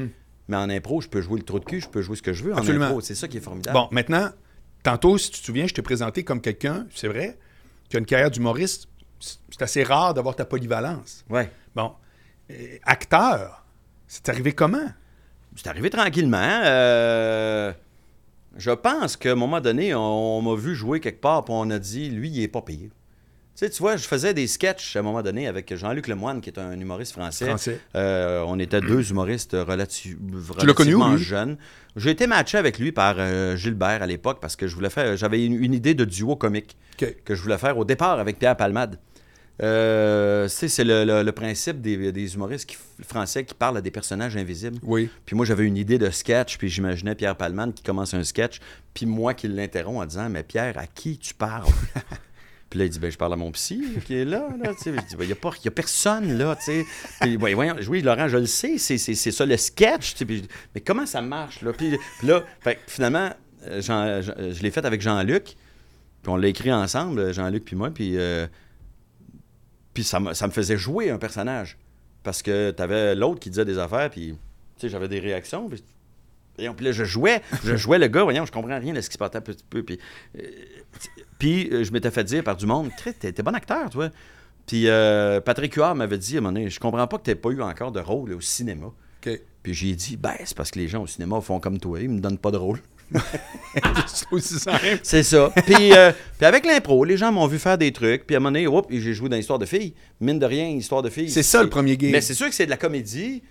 Mais 0.47 0.57
en 0.57 0.69
impro, 0.69 1.01
je 1.01 1.07
peux 1.07 1.21
jouer 1.21 1.39
le 1.39 1.45
trou 1.45 1.59
de 1.59 1.65
cul, 1.65 1.79
je 1.81 1.87
peux 1.89 2.01
jouer 2.03 2.15
ce 2.15 2.21
que 2.21 2.33
je 2.33 2.43
veux 2.43 2.53
en. 2.53 2.57
Absolument. 2.57 2.85
impro. 2.85 3.01
C'est 3.01 3.15
ça 3.15 3.27
qui 3.27 3.37
est 3.37 3.41
formidable. 3.41 3.73
Bon, 3.73 3.87
maintenant, 3.91 4.29
tantôt, 4.83 5.17
si 5.17 5.31
tu 5.31 5.39
te 5.39 5.45
souviens, 5.45 5.67
je 5.67 5.73
t'ai 5.73 5.81
présenté 5.81 6.23
comme 6.23 6.41
quelqu'un, 6.41 6.87
c'est 6.93 7.07
vrai, 7.07 7.37
qui 7.89 7.95
a 7.97 7.99
une 7.99 8.05
carrière 8.05 8.31
d'humoriste. 8.31 8.87
C'est 9.19 9.61
assez 9.61 9.83
rare 9.83 10.13
d'avoir 10.13 10.35
ta 10.35 10.45
polyvalence. 10.45 11.23
Ouais. 11.29 11.51
Bon, 11.75 11.93
Euh, 12.49 12.77
acteur, 12.83 13.63
c'est 14.07 14.27
arrivé 14.29 14.53
comment? 14.53 14.89
C'est 15.55 15.67
arrivé 15.67 15.89
tranquillement. 15.89 16.61
euh, 16.65 17.71
Je 18.57 18.71
pense 18.71 19.15
qu'à 19.17 19.31
un 19.31 19.35
moment 19.35 19.61
donné, 19.61 19.93
on, 19.95 20.39
on 20.39 20.41
m'a 20.41 20.55
vu 20.59 20.75
jouer 20.75 20.99
quelque 20.99 21.21
part, 21.21 21.45
puis 21.45 21.53
on 21.55 21.69
a 21.69 21.79
dit, 21.79 22.09
lui, 22.09 22.29
il 22.29 22.41
est 22.41 22.47
pas 22.47 22.61
payé. 22.61 22.89
Tu 23.53 23.65
sais, 23.65 23.69
tu 23.69 23.79
vois, 23.79 23.97
je 23.97 24.07
faisais 24.07 24.33
des 24.33 24.47
sketchs 24.47 24.95
à 24.95 24.99
un 24.99 25.01
moment 25.01 25.21
donné 25.21 25.45
avec 25.47 25.75
Jean-Luc 25.75 26.07
Lemoine, 26.07 26.39
qui 26.41 26.49
est 26.49 26.57
un 26.57 26.79
humoriste 26.79 27.11
français. 27.11 27.45
Français. 27.47 27.79
Euh, 27.95 28.43
on 28.47 28.57
était 28.59 28.79
deux 28.81 29.11
humoristes 29.11 29.51
connu 29.65 30.49
relativement 30.61 31.17
jeunes. 31.17 31.57
J'ai 31.97 32.11
été 32.11 32.27
matché 32.27 32.57
avec 32.57 32.79
lui 32.79 32.91
par 32.93 33.15
euh, 33.19 33.55
Gilbert 33.57 34.01
à 34.01 34.07
l'époque 34.07 34.39
parce 34.41 34.55
que 34.55 34.67
je 34.67 34.73
voulais 34.75 34.89
faire. 34.89 35.17
J'avais 35.17 35.45
une, 35.45 35.61
une 35.61 35.73
idée 35.73 35.93
de 35.93 36.05
duo 36.05 36.35
comique 36.37 36.77
que 36.97 37.35
je 37.35 37.41
voulais 37.41 37.57
faire 37.57 37.77
au 37.77 37.83
départ 37.85 38.19
avec 38.19 38.39
Pierre 38.39 38.55
Palmade. 38.55 38.97
Euh, 39.61 40.45
tu 40.45 40.49
sais, 40.55 40.67
c'est 40.69 40.83
le, 40.83 41.03
le- 41.03 41.21
le 41.21 41.31
principe 41.33 41.81
des, 41.81 42.11
des 42.11 42.33
humoristes 42.33 42.67
qui- 42.67 42.77
français 43.03 43.43
qui 43.43 43.53
parlent 43.53 43.77
à 43.77 43.81
des 43.81 43.91
personnages 43.91 44.35
invisibles. 44.37 44.79
Oui. 44.81 45.09
Puis 45.25 45.35
moi, 45.35 45.45
j'avais 45.45 45.65
une 45.65 45.77
idée 45.77 45.99
de 45.99 46.09
sketch, 46.09 46.57
puis 46.57 46.67
j'imaginais 46.69 47.13
Pierre 47.15 47.35
Palman 47.35 47.71
qui 47.73 47.83
commence 47.83 48.13
un 48.15 48.23
sketch, 48.23 48.59
puis 48.93 49.05
moi 49.05 49.33
qui 49.35 49.47
l'interromps 49.49 50.01
en 50.01 50.05
disant 50.05 50.29
Mais 50.29 50.41
Pierre, 50.43 50.77
à 50.79 50.87
qui 50.87 51.17
tu 51.19 51.33
parles 51.35 51.69
Puis 52.71 52.79
là, 52.79 52.85
il 52.85 52.89
dit 52.89 52.97
ben, 52.99 53.11
Je 53.11 53.17
parle 53.17 53.33
à 53.33 53.35
mon 53.35 53.51
psy 53.51 53.83
qui 54.05 54.15
est 54.15 54.25
là. 54.25 54.47
là 54.63 54.71
je 54.71 54.83
dis 54.83 54.91
Ben, 55.15 55.23
Il 55.23 55.27
n'y 55.27 55.33
a, 55.33 55.67
a 55.67 55.71
personne 55.71 56.37
là. 56.37 56.57
Puis 57.21 57.37
ouais, 57.37 57.53
voyons, 57.53 57.75
oui, 57.87 58.01
Laurent, 58.01 58.27
je 58.27 58.37
le 58.37 58.47
sais, 58.47 58.77
c'est, 58.79 58.97
ça 58.97 59.45
le 59.45 59.57
sketch. 59.57 60.15
Mais 60.73 60.81
comment 60.81 61.05
ça 61.05 61.21
marche 61.21 61.61
là? 61.61 61.73
Puis, 61.73 61.95
là, 62.23 62.43
finalement, 62.87 63.29
euh, 63.67 63.81
Jean- 63.81 64.21
je 64.21 64.61
l'ai 64.63 64.71
fait 64.71 64.85
avec 64.85 65.01
Jean-Luc, 65.01 65.43
puis 66.23 66.31
on 66.31 66.37
l'a 66.37 66.47
écrit 66.47 66.71
ensemble, 66.73 67.31
Jean-Luc 67.33 67.65
puis 67.65 67.75
moi, 67.75 67.91
puis. 67.91 68.17
euh, 68.17 68.47
Puis 69.93 70.03
ça 70.03 70.19
ça 70.33 70.47
me 70.47 70.51
faisait 70.51 70.77
jouer 70.77 71.11
un 71.11 71.17
personnage. 71.17 71.77
Parce 72.23 72.41
que 72.41 72.71
t'avais 72.71 73.15
l'autre 73.15 73.39
qui 73.39 73.49
disait 73.49 73.65
des 73.65 73.77
affaires, 73.79 74.09
puis 74.09 74.35
j'avais 74.81 75.07
des 75.09 75.19
réactions. 75.19 75.67
Puis, 75.67 75.83
puis 76.55 76.85
là, 76.85 76.91
je 76.91 77.03
jouais, 77.03 77.41
je 77.63 77.75
jouais 77.75 77.97
le 77.99 78.07
gars, 78.07 78.23
voyons, 78.23 78.45
je 78.45 78.51
comprends 78.51 78.79
rien 78.79 78.93
de 78.93 79.01
ce 79.01 79.09
qui 79.09 79.13
se 79.13 79.17
passait 79.17 79.37
un 79.37 79.41
petit 79.41 79.65
peu. 79.69 79.83
Puis, 79.83 79.99
euh, 80.37 80.41
puis 81.41 81.69
euh, 81.71 81.83
je 81.83 81.91
m'étais 81.91 82.11
fait 82.11 82.23
dire 82.23 82.43
par 82.43 82.55
du 82.55 82.67
monde, 82.67 82.91
t'es 83.03 83.31
t'es 83.31 83.41
bon 83.41 83.55
acteur, 83.55 83.89
toi. 83.89 84.09
Puis 84.67 84.87
euh, 84.87 85.41
Patrick 85.41 85.73
Huard 85.73 85.95
m'avait 85.95 86.19
dit 86.19 86.35
à 86.35 86.37
un 86.37 86.41
moment 86.41 86.53
donné, 86.53 86.69
je 86.69 86.79
comprends 86.79 87.07
pas 87.07 87.17
que 87.17 87.23
t'aies 87.23 87.33
pas 87.33 87.49
eu 87.49 87.63
encore 87.63 87.91
de 87.91 87.99
rôle 87.99 88.33
au 88.33 88.41
cinéma. 88.41 88.91
Puis 89.23 89.73
j'ai 89.73 89.95
dit, 89.95 90.17
ben, 90.17 90.35
c'est 90.45 90.55
parce 90.55 90.69
que 90.69 90.77
les 90.77 90.87
gens 90.87 91.01
au 91.01 91.07
cinéma 91.07 91.41
font 91.41 91.59
comme 91.59 91.79
toi, 91.79 91.99
ils 91.99 92.09
me 92.09 92.19
donnent 92.19 92.37
pas 92.37 92.51
de 92.51 92.57
rôle. 92.57 92.79
c'est 94.05 94.31
aussi 94.31 94.59
simple. 94.59 94.99
C'est 95.01 95.23
ça. 95.23 95.51
Puis, 95.65 95.93
euh, 95.93 96.11
puis 96.37 96.45
avec 96.45 96.63
l'impro, 96.63 97.03
les 97.05 97.17
gens 97.17 97.31
m'ont 97.31 97.47
vu 97.47 97.57
faire 97.57 97.79
des 97.79 97.91
trucs. 97.91 98.27
Puis 98.27 98.35
à 98.35 98.37
un 98.37 98.39
moment 98.39 98.51
donné, 98.51 98.67
hop, 98.67 98.85
j'ai 98.91 99.13
joué 99.15 99.27
dans 99.27 99.35
l'histoire 99.35 99.57
de 99.57 99.65
filles. 99.65 99.95
Mine 100.19 100.37
de 100.37 100.45
rien, 100.45 100.67
histoire 100.67 101.01
de 101.01 101.09
filles. 101.09 101.31
C'est 101.31 101.41
ça 101.41 101.63
le 101.63 101.69
premier 101.69 101.97
gig. 101.97 102.11
Mais 102.11 102.21
c'est 102.21 102.35
sûr 102.35 102.47
que 102.49 102.53
c'est 102.53 102.65
de 102.65 102.71
la 102.71 102.77
comédie. 102.77 103.41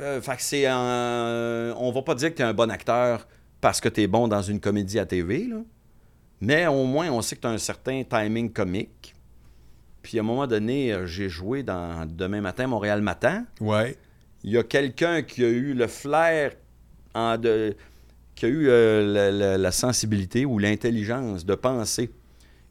Euh, 0.00 0.20
fait 0.20 0.36
que 0.36 0.42
c'est 0.42 0.66
un... 0.66 1.74
On 1.78 1.92
va 1.92 2.02
pas 2.02 2.14
dire 2.14 2.28
que 2.28 2.36
tu 2.36 2.42
es 2.42 2.44
un 2.44 2.52
bon 2.52 2.70
acteur 2.70 3.26
parce 3.62 3.80
que 3.80 3.88
tu 3.88 4.02
es 4.02 4.06
bon 4.06 4.28
dans 4.28 4.42
une 4.42 4.60
comédie 4.60 4.98
à 4.98 5.06
TV, 5.06 5.46
là. 5.46 5.56
Mais 6.40 6.66
au 6.66 6.84
moins, 6.84 7.10
on 7.10 7.20
sait 7.22 7.36
que 7.36 7.40
tu 7.42 7.46
as 7.46 7.50
un 7.50 7.58
certain 7.58 8.02
timing 8.04 8.52
comique. 8.52 9.14
Puis 10.02 10.18
à 10.18 10.22
un 10.22 10.24
moment 10.24 10.46
donné, 10.46 10.92
euh, 10.92 11.06
j'ai 11.06 11.28
joué 11.28 11.62
dans 11.62 12.06
Demain 12.06 12.40
matin, 12.40 12.66
Montréal 12.68 13.02
matin. 13.02 13.44
Ouais. 13.60 13.96
Il 14.44 14.52
y 14.52 14.56
a 14.58 14.62
quelqu'un 14.62 15.22
qui 15.22 15.44
a 15.44 15.48
eu 15.48 15.74
le 15.74 15.86
flair, 15.88 16.52
en 17.14 17.36
de, 17.36 17.74
qui 18.36 18.46
a 18.46 18.48
eu 18.48 18.68
euh, 18.68 19.12
la, 19.12 19.30
la- 19.32 19.58
la 19.58 19.72
sensibilité 19.72 20.44
ou 20.44 20.58
l'intelligence 20.60 21.44
de 21.44 21.54
penser 21.56 22.10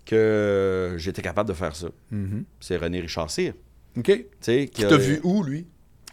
que 0.06 0.96
j'étais 0.98 1.22
capable 1.22 1.50
de 1.50 1.54
faire 1.54 1.76
ça. 1.76 1.90
Mhm. 2.12 2.46
C'est 2.62 2.78
René 2.78 3.02
Richard 3.02 3.30
Cyr. 3.30 3.54
OK. 3.98 4.04
Qui 4.06 4.26
Tu 4.42 4.86
a- 4.86 4.88
t'as 4.88 4.98
vu 4.98 5.20
où, 5.24 5.44
lui? 5.44 5.68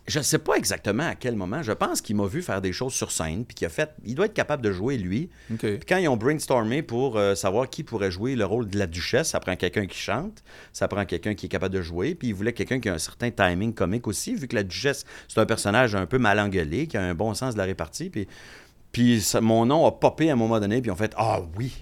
Je 0.07 0.19
ne 0.19 0.23
sais 0.25 0.39
pas 0.39 0.57
exactement 0.57 1.07
à 1.07 1.15
quel 1.15 1.35
moment. 1.35 1.63
Je 1.63 1.73
pense 1.73 2.03
qu'il 2.03 2.15
m'a 2.17 2.27
vu 2.27 2.43
faire 2.43 2.61
des 2.61 2.75
choses 2.75 2.93
sur 2.93 3.11
scène, 3.11 3.47
puis 3.47 3.55
qu'il 3.55 3.67
a 3.67 3.71
fait. 3.71 3.91
Il 4.05 4.15
doit 4.15 4.27
être 4.27 4.35
capable 4.35 4.63
de 4.63 4.71
jouer, 4.71 4.99
lui. 4.99 5.31
Puis 5.79 5.87
quand 5.89 5.97
ils 5.97 6.09
ont 6.09 6.17
brainstormé 6.19 6.83
pour 6.83 7.17
euh, 7.17 7.35
savoir 7.35 7.71
qui 7.71 7.85
pourrait 7.85 8.11
jouer 8.11 8.37
le 8.37 8.45
rôle 8.45 8.69
de 8.69 8.79
la 8.79 8.87
duchesse, 8.87 9.29
ça 9.31 9.41
prend 9.41 9.57
quelqu'un 9.57 9.87
qui 9.87 9.97
chante, 9.99 10.45
ça 10.75 10.89
prend 10.89 11.07
quelqu'un 11.07 11.35
qui 11.35 11.47
est 11.47 11.49
capable 11.49 11.75
de 11.75 11.81
jouer, 11.81 12.15
puis 12.15 12.29
ils 12.29 12.35
voulaient 12.35 12.53
quelqu'un 12.53 12.81
qui 12.81 12.91
a 12.91 12.93
un 12.95 12.99
certain 12.99 13.31
timing 13.31 13.73
comique 13.73 14.07
aussi, 14.07 14.35
vu 14.35 14.47
que 14.47 14.57
la 14.57 14.63
duchesse, 14.63 15.07
c'est 15.27 15.41
un 15.41 15.47
personnage 15.47 15.95
un 15.95 16.05
peu 16.05 16.19
mal 16.19 16.39
engueulé, 16.39 16.87
qui 16.87 16.99
a 16.99 17.03
un 17.03 17.15
bon 17.15 17.33
sens 17.33 17.55
de 17.55 17.59
la 17.59 17.65
répartie, 17.65 18.11
puis, 18.11 18.29
puis 18.93 19.23
ça- 19.23 19.41
mon 19.41 19.65
nom 19.65 19.87
a 19.87 19.93
popé 19.93 20.29
à 20.29 20.35
un 20.35 20.37
moment 20.37 20.61
donné, 20.61 20.83
puis 20.83 20.91
ils 20.91 20.93
ont 20.93 20.97
fait 20.97 21.15
«Ah 21.17 21.41
oui!» 21.57 21.73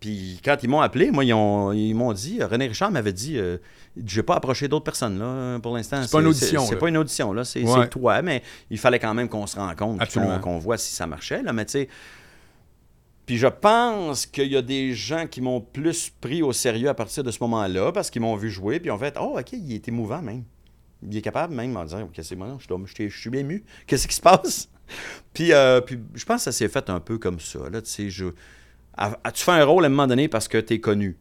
Puis 0.00 0.40
quand 0.44 0.56
ils 0.62 0.68
m'ont 0.68 0.80
appelé, 0.80 1.10
moi, 1.10 1.24
ils 1.24 1.34
ont- 1.34 1.72
ils 1.72 1.94
m'ont 1.94 2.12
dit, 2.12 2.42
René 2.42 2.66
Richard 2.66 2.90
m'avait 2.90 3.12
dit, 3.12 3.36
euh, 3.38 3.58
je 3.96 4.16
n'ai 4.20 4.22
pas 4.22 4.36
approché 4.36 4.68
d'autres 4.68 4.84
personnes 4.84 5.18
là, 5.18 5.58
pour 5.60 5.74
l'instant. 5.74 6.02
C'est 6.02 6.10
pas 6.12 6.20
une 6.20 6.28
audition, 6.28 6.64
C'est 6.66 6.76
pas 6.76 6.88
une 6.88 6.96
audition, 6.96 7.32
là. 7.32 7.44
C'est 7.44 7.62
Ouais. 7.64 7.88
toi, 7.88 8.22
mais 8.22 8.42
il 8.70 8.78
fallait 8.78 8.98
quand 8.98 9.14
même 9.14 9.28
qu'on 9.28 9.46
se 9.46 9.56
rencontre, 9.56 10.40
qu'on 10.40 10.58
voit 10.58 10.78
si 10.78 10.92
ça 10.94 11.06
marchait, 11.06 11.42
là. 11.42 11.52
Mais 11.52 11.64
tu 11.64 11.72
sais, 11.72 11.88
puis 13.26 13.38
je 13.38 13.46
pense 13.46 14.26
qu'il 14.26 14.48
y 14.50 14.56
a 14.56 14.62
des 14.62 14.92
gens 14.92 15.26
qui 15.26 15.40
m'ont 15.40 15.60
plus 15.60 16.10
pris 16.20 16.42
au 16.42 16.52
sérieux 16.52 16.88
à 16.88 16.94
partir 16.94 17.22
de 17.22 17.30
ce 17.30 17.38
moment-là, 17.42 17.92
parce 17.92 18.10
qu'ils 18.10 18.22
m'ont 18.22 18.34
vu 18.36 18.50
jouer, 18.50 18.80
puis 18.80 18.90
ont 18.90 18.98
fait 18.98 19.16
Oh, 19.20 19.36
OK, 19.38 19.52
il 19.52 19.72
est 19.72 19.86
émouvant 19.86 20.20
même. 20.22 20.44
Il 21.02 21.16
est 21.16 21.22
capable 21.22 21.54
même 21.54 21.76
en 21.76 21.84
disant 21.84 22.08
que 22.12 22.22
c'est 22.22 22.36
moi, 22.36 22.58
je, 22.58 23.08
je, 23.08 23.20
suis 23.20 23.38
ému. 23.38 23.64
Qu'est-ce 23.86 24.08
qui 24.08 24.16
se 24.16 24.20
passe 24.20 24.68
puis, 25.32 25.52
euh, 25.52 25.80
puis 25.80 26.00
je 26.14 26.24
pense 26.24 26.38
que 26.38 26.42
ça 26.42 26.52
s'est 26.52 26.68
fait 26.68 26.90
un 26.90 26.98
peu 26.98 27.18
comme 27.18 27.38
ça. 27.38 27.60
Là, 27.70 27.80
tu 27.80 27.88
sais, 27.88 28.10
je, 28.10 28.26
à- 28.96 29.16
à- 29.22 29.30
tu 29.30 29.44
fais 29.44 29.52
un 29.52 29.64
rôle 29.64 29.84
à 29.84 29.86
un 29.86 29.90
moment 29.90 30.08
donné 30.08 30.26
parce 30.26 30.48
que 30.48 30.58
tu 30.58 30.74
es 30.74 30.80
connu. 30.80 31.16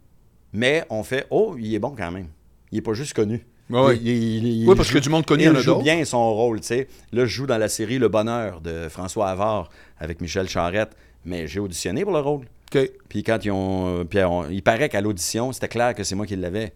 Mais 0.51 0.83
on 0.89 1.03
fait 1.03 1.27
Oh, 1.29 1.55
il 1.59 1.75
est 1.75 1.79
bon 1.79 1.93
quand 1.95 2.11
même. 2.11 2.29
Il 2.71 2.77
est 2.79 2.81
pas 2.81 2.93
juste 2.93 3.13
connu. 3.13 3.45
Ouais, 3.69 3.79
ouais. 3.81 3.97
Il- 3.97 4.07
il- 4.07 4.47
il- 4.63 4.67
Oui, 4.67 4.75
parce 4.75 4.87
joue- 4.89 4.95
que 4.95 4.99
du 4.99 5.09
monde 5.09 5.25
connu, 5.25 5.43
il 5.43 5.49
en 5.49 5.55
a 5.55 5.59
joue 5.59 5.75
bien 5.81 6.03
son 6.05 6.33
rôle, 6.33 6.59
tu 6.61 6.67
sais. 6.67 6.87
Là, 7.11 7.25
je 7.25 7.31
joue 7.31 7.45
dans 7.45 7.57
la 7.57 7.69
série 7.69 7.99
Le 7.99 8.07
Bonheur 8.07 8.61
de 8.61 8.87
François 8.89 9.29
Havard 9.29 9.69
avec 9.99 10.21
Michel 10.21 10.47
Charette, 10.49 10.95
mais 11.25 11.47
j'ai 11.47 11.59
auditionné 11.59 12.03
pour 12.03 12.13
le 12.13 12.19
rôle. 12.19 12.45
OK. 12.73 12.91
Puis 13.09 13.23
quand 13.23 13.43
ils 13.45 13.51
ont. 13.51 14.05
Puis 14.05 14.19
on- 14.23 14.49
il 14.49 14.61
paraît 14.63 14.89
qu'à 14.89 15.01
l'audition, 15.01 15.51
c'était 15.51 15.67
clair 15.67 15.93
que 15.95 16.03
c'est 16.03 16.15
moi 16.15 16.25
qui 16.25 16.35
l'avais. 16.35 16.73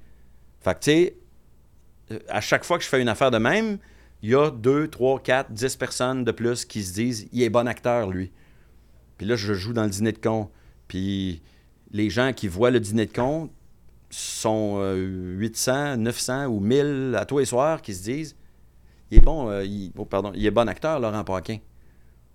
Fait 0.61 0.73
que, 0.75 0.79
tu 0.79 0.91
sais, 0.91 1.15
euh, 2.11 2.19
à 2.29 2.41
chaque 2.41 2.63
fois 2.63 2.77
que 2.77 2.83
je 2.83 2.89
fais 2.89 3.01
une 3.01 3.09
affaire 3.09 3.31
de 3.31 3.37
même, 3.37 3.77
il 4.21 4.29
y 4.31 4.35
a 4.35 4.49
deux, 4.51 4.87
trois, 4.87 5.19
quatre, 5.19 5.51
dix 5.51 5.75
personnes 5.75 6.23
de 6.23 6.31
plus 6.31 6.63
qui 6.65 6.83
se 6.83 6.93
disent 6.93 7.27
il 7.31 7.41
est 7.43 7.49
bon 7.49 7.67
acteur, 7.67 8.09
lui. 8.09 8.31
Puis 9.17 9.27
là, 9.27 9.35
je 9.35 9.53
joue 9.53 9.73
dans 9.73 9.83
le 9.83 9.89
dîner 9.89 10.11
de 10.11 10.17
con. 10.19 10.49
Puis 10.87 11.41
les 11.91 12.09
gens 12.09 12.33
qui 12.33 12.47
voient 12.47 12.71
le 12.71 12.79
dîner 12.79 13.05
de 13.05 13.13
con 13.13 13.49
sont 14.13 14.75
euh, 14.77 14.95
800, 15.37 15.97
900 15.97 16.45
ou 16.47 16.59
1000 16.59 17.15
à 17.17 17.25
tous 17.25 17.39
les 17.39 17.45
soirs 17.45 17.81
qui 17.81 17.93
se 17.93 18.03
disent 18.03 18.35
il 19.11 19.17
est 19.17 19.21
bon, 19.21 19.49
euh, 19.49 19.63
il, 19.63 19.91
oh, 19.97 20.05
pardon, 20.05 20.31
il 20.33 20.45
est 20.45 20.51
bon 20.51 20.67
acteur, 20.67 20.99
Laurent 20.99 21.23
Paquin. 21.23 21.57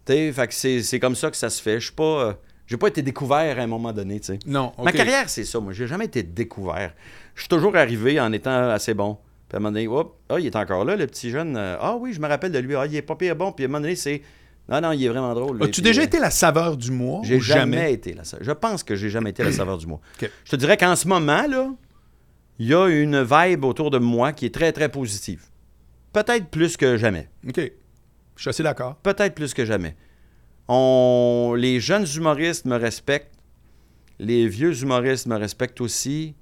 C'est 0.06 0.82
c'est 0.82 1.00
comme 1.00 1.14
ça 1.14 1.30
que 1.30 1.36
ça 1.36 1.50
se 1.50 1.60
fait. 1.60 1.80
Je 1.80 1.86
suis 1.86 1.94
pas. 1.94 2.02
euh, 2.28 2.32
j'ai 2.66 2.76
pas 2.76 2.88
été 2.88 3.02
découvert 3.02 3.58
à 3.58 3.62
un 3.62 3.66
moment 3.66 3.92
donné. 3.92 4.20
Non. 4.46 4.72
Ma 4.82 4.92
carrière, 4.92 5.28
c'est 5.28 5.44
ça. 5.44 5.58
Moi, 5.60 5.72
j'ai 5.72 5.86
jamais 5.86 6.04
été 6.06 6.22
découvert. 6.22 6.94
Je 7.34 7.40
suis 7.42 7.48
toujours 7.48 7.76
arrivé 7.76 8.20
en 8.20 8.32
étant 8.32 8.70
assez 8.70 8.94
bon. 8.94 9.18
Puis 9.48 9.56
à 9.56 9.56
un 9.56 9.60
moment 9.60 9.72
donné, 9.72 9.88
hop, 9.88 10.18
ah, 10.28 10.38
il 10.38 10.46
est 10.46 10.56
encore 10.56 10.84
là, 10.84 10.94
le 10.96 11.06
petit 11.06 11.30
jeune. 11.30 11.56
Euh, 11.56 11.76
Ah 11.80 11.96
oui, 11.96 12.12
je 12.12 12.20
me 12.20 12.28
rappelle 12.28 12.52
de 12.52 12.58
lui. 12.58 12.74
Ah, 12.76 12.86
il 12.86 12.94
est 12.94 13.02
pas 13.02 13.16
pire 13.16 13.36
bon. 13.36 13.52
Puis 13.52 13.64
à 13.64 13.68
un 13.68 13.68
moment 13.68 13.80
donné, 13.80 13.96
c'est. 13.96 14.22
Non, 14.68 14.80
non, 14.82 14.92
il 14.92 15.02
est 15.04 15.08
vraiment 15.08 15.34
drôle. 15.34 15.62
As-tu 15.62 15.80
déjà 15.80 16.02
été 16.02 16.18
la 16.18 16.30
saveur 16.30 16.76
du 16.76 16.90
mois 16.90 17.20
J'ai 17.24 17.40
jamais, 17.40 17.76
jamais? 17.76 17.92
été 17.92 18.12
la 18.12 18.24
saveur. 18.24 18.44
Je 18.44 18.52
pense 18.52 18.82
que 18.82 18.96
j'ai 18.96 19.08
jamais 19.08 19.30
été 19.30 19.42
la 19.42 19.52
saveur 19.60 19.78
du 19.78 19.86
mois. 19.86 20.00
Je 20.20 20.50
te 20.50 20.56
dirais 20.56 20.76
qu'en 20.76 20.94
ce 20.94 21.08
moment, 21.08 21.46
là, 21.46 21.70
il 22.58 22.66
y 22.66 22.74
a 22.74 22.86
une 22.88 23.22
vibe 23.22 23.64
autour 23.64 23.90
de 23.90 23.98
moi 23.98 24.32
qui 24.32 24.46
est 24.46 24.54
très, 24.54 24.72
très 24.72 24.88
positive. 24.90 25.44
Peut-être 26.12 26.48
plus 26.48 26.76
que 26.76 26.96
jamais. 26.96 27.28
OK. 27.48 27.60
Je 28.36 28.40
suis 28.42 28.50
assez 28.50 28.62
d'accord. 28.62 28.96
Peut-être 28.96 29.34
plus 29.34 29.54
que 29.54 29.64
jamais. 29.64 29.96
On... 30.68 31.54
Les 31.56 31.80
jeunes 31.80 32.06
humoristes 32.16 32.66
me 32.66 32.76
respectent. 32.76 33.34
Les 34.18 34.48
vieux 34.48 34.76
humoristes 34.82 35.26
me 35.26 35.36
respectent 35.36 35.80
aussi. 35.80 36.34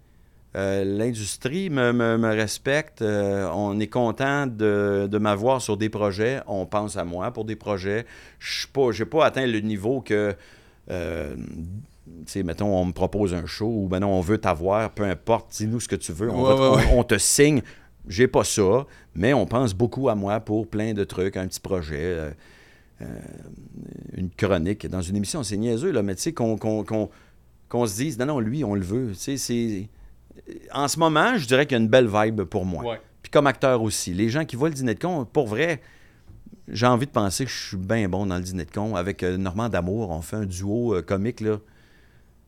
Euh, 0.57 0.85
L'industrie 0.85 1.69
me, 1.69 1.93
me- 1.93 2.17
me 2.17 2.29
respecte. 2.35 3.03
Euh, 3.03 3.47
on 3.53 3.79
est 3.79 3.89
content 3.89 4.47
de, 4.47 5.07
de 5.11 5.19
m'avoir 5.19 5.61
sur 5.61 5.77
des 5.77 5.89
projets. 5.91 6.41
On 6.47 6.65
pense 6.65 6.97
à 6.97 7.05
moi 7.05 7.31
pour 7.31 7.45
des 7.45 7.57
projets. 7.57 8.07
Je 8.39 8.67
n'ai 8.99 9.05
pas 9.05 9.27
atteint 9.27 9.47
le 9.47 9.61
niveau 9.61 10.01
que, 10.01 10.35
euh, 10.91 11.35
tu 11.37 12.13
sais, 12.27 12.43
mettons, 12.43 12.75
on 12.75 12.87
me 12.87 12.93
propose 12.93 13.35
un 13.35 13.45
show 13.45 13.67
ou 13.69 13.87
ben 13.89 14.01
non, 14.01 14.09
on 14.13 14.21
veut 14.23 14.39
t'avoir, 14.39 14.91
peu 14.91 15.05
importe, 15.05 15.51
dis-nous 15.59 15.81
ce 15.81 15.89
que 15.89 15.97
tu 15.97 16.13
veux, 16.13 16.31
on, 16.31 16.43
Ouais, 16.43 16.49
va 16.49 16.55
te- 16.55 16.61
ouais, 16.61 16.77
ouais. 16.77 16.93
on- 16.95 17.01
on 17.01 17.05
te 17.05 17.19
signe. 17.19 17.61
J'ai 18.09 18.29
pas 18.29 18.45
ça, 18.45 18.87
mais 19.15 19.35
on 19.35 19.45
pense 19.47 19.75
beaucoup 19.75 20.09
à 20.09 20.15
moi 20.15 20.39
pour 20.41 20.69
plein 20.69 20.95
de 20.95 21.05
trucs, 21.05 21.37
un 21.37 21.47
petit 21.49 21.61
projet. 21.61 21.97
euh, 22.01 22.31
une 24.17 24.31
chronique 24.31 24.87
dans 24.87 25.03
une 25.03 25.17
émission, 25.17 25.43
c'est 25.43 25.59
niaiseux, 25.59 25.91
là, 25.93 26.03
mais 26.03 26.15
tu 26.15 26.23
sais, 26.23 26.33
qu'on 26.33 26.57
se 27.87 27.95
dise, 27.97 28.19
non, 28.19 28.25
non, 28.27 28.41
lui, 28.41 28.65
on 28.65 28.75
le 28.75 28.81
veut. 28.83 29.09
Tu 29.13 29.19
sais, 29.19 29.37
c'est... 29.37 29.89
En 30.73 30.89
ce 30.89 30.99
moment, 30.99 31.37
je 31.39 31.47
dirais 31.47 31.67
qu'il 31.67 31.77
y 31.77 31.81
a 31.81 31.83
une 31.83 31.89
belle 31.89 32.09
vibe 32.09 32.43
pour 32.43 32.65
moi. 32.65 32.85
Ouais. 32.85 33.01
Puis 33.23 33.31
comme 33.31 33.47
acteur 33.47 33.83
aussi. 33.83 34.15
Les 34.15 34.29
gens 34.29 34.45
qui 34.45 34.57
voient 34.57 34.69
le 34.69 34.75
dîner 34.75 34.95
de 34.95 35.01
con, 35.01 35.25
pour 35.25 35.49
vrai, 35.49 35.81
j'ai 36.69 36.87
envie 36.87 37.07
de 37.07 37.11
penser 37.11 37.45
que 37.45 37.51
je 37.51 37.67
suis 37.69 37.77
bien 37.77 38.09
bon 38.09 38.27
dans 38.27 38.37
le 38.37 38.43
dîner 38.43 38.65
de 38.65 38.71
con. 38.71 38.95
Avec 38.97 39.23
euh, 39.23 39.37
Normand 39.37 39.69
D'Amour, 39.69 40.11
on 40.11 40.21
fait 40.23 40.37
un 40.37 40.47
duo 40.47 40.95
euh, 40.95 41.03
comique, 41.03 41.41
là, 41.41 41.59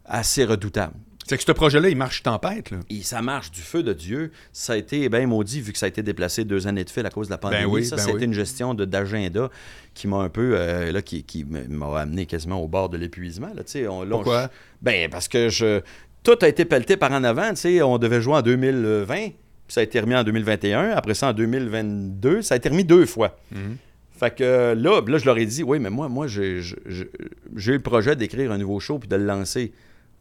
assez 0.05 0.45
redoutable. 0.45 0.95
C'est 1.27 1.37
que 1.37 1.43
ce 1.45 1.53
projet-là, 1.53 1.91
il 1.91 1.97
marche 1.97 2.23
tempête, 2.23 2.71
là. 2.71 2.79
Et 2.89 3.03
ça 3.03 3.21
marche 3.21 3.51
du 3.51 3.61
feu 3.61 3.83
de 3.83 3.93
Dieu. 3.93 4.33
Ça 4.51 4.73
a 4.73 4.77
été 4.77 5.11
bien 5.11 5.27
maudit 5.27 5.61
vu 5.61 5.73
que 5.73 5.79
ça 5.79 5.85
a 5.85 5.89
été 5.91 6.03
déplacé 6.03 6.45
deux 6.47 6.67
années 6.67 6.85
de 6.85 6.89
fil 6.91 7.05
à 7.05 7.11
cause 7.11 7.27
de 7.27 7.33
la 7.33 7.39
pandémie. 7.39 7.67
oui, 7.67 7.85
ça, 7.85 7.97
ben 7.97 8.03
c'était 8.03 8.15
oui. 8.17 8.25
une 8.25 8.33
gestion 8.33 8.73
de- 8.73 8.87
d'agenda 8.87 9.51
qui 9.93 10.09
m'a 10.09 10.17
un 10.19 10.31
peu, 10.31 10.53
euh, 10.55 10.91
là, 10.91 11.03
qui, 11.03 11.25
qui 11.25 11.45
m'a 11.45 12.01
amené 12.01 12.25
quasiment 12.25 12.63
au 12.63 12.67
bord 12.69 12.89
de 12.89 12.97
l'épuisement. 12.97 13.49
Là, 13.55 13.63
tu 13.63 13.73
sais, 13.73 13.89
on, 13.89 14.05
là, 14.05 14.15
on- 14.15 14.23
Pourquoi? 14.23 14.49
ben, 14.81 15.11
parce 15.11 15.29
que 15.29 15.51
je, 15.51 15.83
tout 16.23 16.37
a 16.41 16.49
été 16.49 16.65
pelleté 16.65 16.97
par 16.97 17.13
en 17.13 17.25
avant. 17.25 17.51
tu 17.51 17.57
sais. 17.57 17.83
On 17.83 17.99
devait 17.99 18.21
jouer 18.21 18.35
en 18.35 18.43
2020, 18.43 19.15
puis 19.15 19.35
ça 19.69 19.81
a 19.81 19.85
été 19.85 20.01
remis 20.01 20.15
en 20.15 20.25
2021. 20.25 20.91
Après 20.91 21.15
ça, 21.15 21.29
en 21.29 21.33
2022, 21.33 22.43
ça 22.43 22.55
a 22.55 22.57
été 22.57 22.69
remis 22.69 22.85
deux 22.85 23.07
fois. 23.07 23.37
Mhm. 23.53 23.77
Fait 24.19 24.35
que 24.35 24.43
euh, 24.43 24.75
là, 24.75 25.01
là, 25.07 25.19
je 25.19 25.25
leur 25.25 25.39
ai 25.39 25.47
dit, 25.47 25.63
oui, 25.63 25.79
mais 25.79 25.91
moi, 25.91 26.09
moi 26.09 26.27
j'ai 26.27 26.61
le 26.87 27.79
projet 27.79 28.17
d'écrire 28.17 28.51
un 28.51 28.59
nouveau 28.59 28.81
show 28.81 28.99
puis 28.99 29.09
de 29.09 29.15
le 29.15 29.25
lancer 29.25 29.73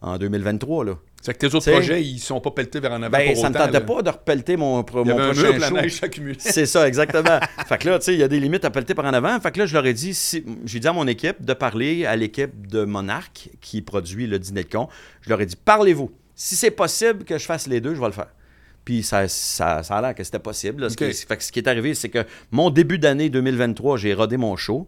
en 0.01 0.17
2023. 0.17 0.85
Là. 0.85 0.93
C'est 1.21 1.33
que 1.33 1.39
tes 1.39 1.47
autres 1.47 1.59
T'sais, 1.59 1.71
projets, 1.71 2.03
ils 2.03 2.19
sont 2.19 2.39
pas 2.39 2.51
pelletés 2.51 2.79
vers 2.79 2.91
en 2.91 3.01
avant 3.01 3.09
Ben, 3.17 3.33
pour 3.33 3.41
ça 3.41 3.49
me 3.49 3.55
autant, 3.55 3.65
tentait 3.65 3.79
là. 3.79 3.81
pas 3.85 4.01
de 4.03 4.09
repelleter 4.11 4.55
mon, 4.55 4.83
pro- 4.83 5.03
Il 5.03 5.09
y 5.09 5.13
mon 5.13 5.19
avait 5.19 5.29
un 5.29 5.71
mur, 5.81 5.89
show. 5.89 6.07
C'est 6.37 6.65
ça, 6.67 6.87
exactement. 6.87 7.39
fait 7.67 7.77
que 7.79 7.89
là, 7.89 7.99
tu 7.99 8.05
sais, 8.05 8.13
il 8.13 8.19
y 8.19 8.23
a 8.23 8.27
des 8.27 8.39
limites 8.39 8.63
à 8.65 8.69
pelleter 8.69 8.93
par 8.93 9.05
en 9.05 9.13
avant. 9.13 9.39
Fait 9.39 9.51
que 9.51 9.59
là, 9.59 9.65
je 9.65 9.73
leur 9.73 9.85
ai 9.85 9.93
dit, 9.93 10.13
si- 10.13 10.45
j'ai 10.65 10.79
dit 10.79 10.87
à 10.87 10.93
mon 10.93 11.07
équipe 11.07 11.43
de 11.43 11.53
parler 11.53 12.05
à 12.05 12.15
l'équipe 12.15 12.67
de 12.67 12.85
Monarch 12.85 13.49
qui 13.61 13.81
produit 13.81 14.27
le 14.27 14.39
dîner 14.39 14.63
de 14.63 14.69
con. 14.69 14.87
Je 15.21 15.29
leur 15.29 15.41
ai 15.41 15.45
dit, 15.47 15.55
parlez-vous. 15.55 16.11
Si 16.35 16.55
c'est 16.55 16.71
possible 16.71 17.23
que 17.25 17.37
je 17.39 17.45
fasse 17.45 17.67
les 17.67 17.81
deux, 17.81 17.95
je 17.95 17.99
vais 17.99 18.05
le 18.07 18.11
faire. 18.13 18.27
Puis 18.85 19.03
ça, 19.03 19.27
ça, 19.27 19.83
ça 19.83 19.97
a 19.97 20.01
l'air 20.01 20.15
que 20.15 20.23
c'était 20.23 20.39
possible. 20.39 20.83
là. 20.83 20.89
Ce, 20.89 20.95
fait 20.95 21.35
que 21.37 21.43
ce 21.43 21.51
qui 21.51 21.59
est 21.59 21.67
arrivé, 21.67 21.93
c'est 21.93 22.07
que 22.09 22.23
mon 22.51 22.69
début 22.69 22.99
d'année 22.99 23.29
2023, 23.29 23.97
j'ai 23.97 24.13
rodé 24.13 24.37
mon 24.37 24.55
show. 24.55 24.87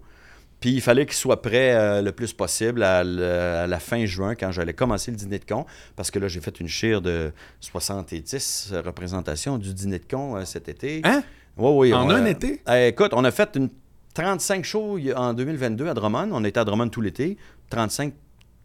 Puis 0.59 0.71
il 0.71 0.81
fallait 0.81 1.05
qu'il 1.05 1.15
soit 1.15 1.41
prêt 1.41 1.73
euh, 1.73 2.01
le 2.01 2.11
plus 2.11 2.33
possible 2.33 2.83
à, 2.83 3.03
la 3.03 3.79
fin 3.79 4.05
juin, 4.05 4.35
quand 4.35 4.51
j'allais 4.51 4.73
commencer 4.73 5.09
le 5.11 5.17
dîner 5.17 5.39
de 5.39 5.45
con. 5.45 5.65
Parce 5.95 6.11
que 6.11 6.19
là, 6.19 6.27
j'ai 6.27 6.41
fait 6.41 6.59
une 6.59 6.67
chire 6.67 7.01
de 7.01 7.31
70 7.61 8.73
représentations 8.85 9.57
du 9.57 9.73
dîner 9.73 9.99
de 9.99 10.05
con 10.09 10.35
euh, 10.35 10.45
cet 10.45 10.67
été. 10.69 11.01
Hein? 11.03 11.23
Oui, 11.57 11.71
oui. 11.75 11.93
En 11.93 12.07
on, 12.07 12.09
un 12.09 12.25
euh, 12.25 12.29
été? 12.29 12.61
euh, 12.67 12.87
écoute, 12.87 13.11
on 13.13 13.23
a 13.23 13.31
fait 13.31 13.55
une 13.55 13.69
35 14.13 14.65
shows 14.65 14.99
en 15.15 15.33
2022 15.33 15.87
à 15.87 15.93
Drummond. 15.93 16.29
On 16.31 16.43
était 16.43 16.59
à 16.59 16.65
Drummond 16.65 16.89
tout 16.89 17.01
l'été. 17.01 17.37
35, 17.69 18.13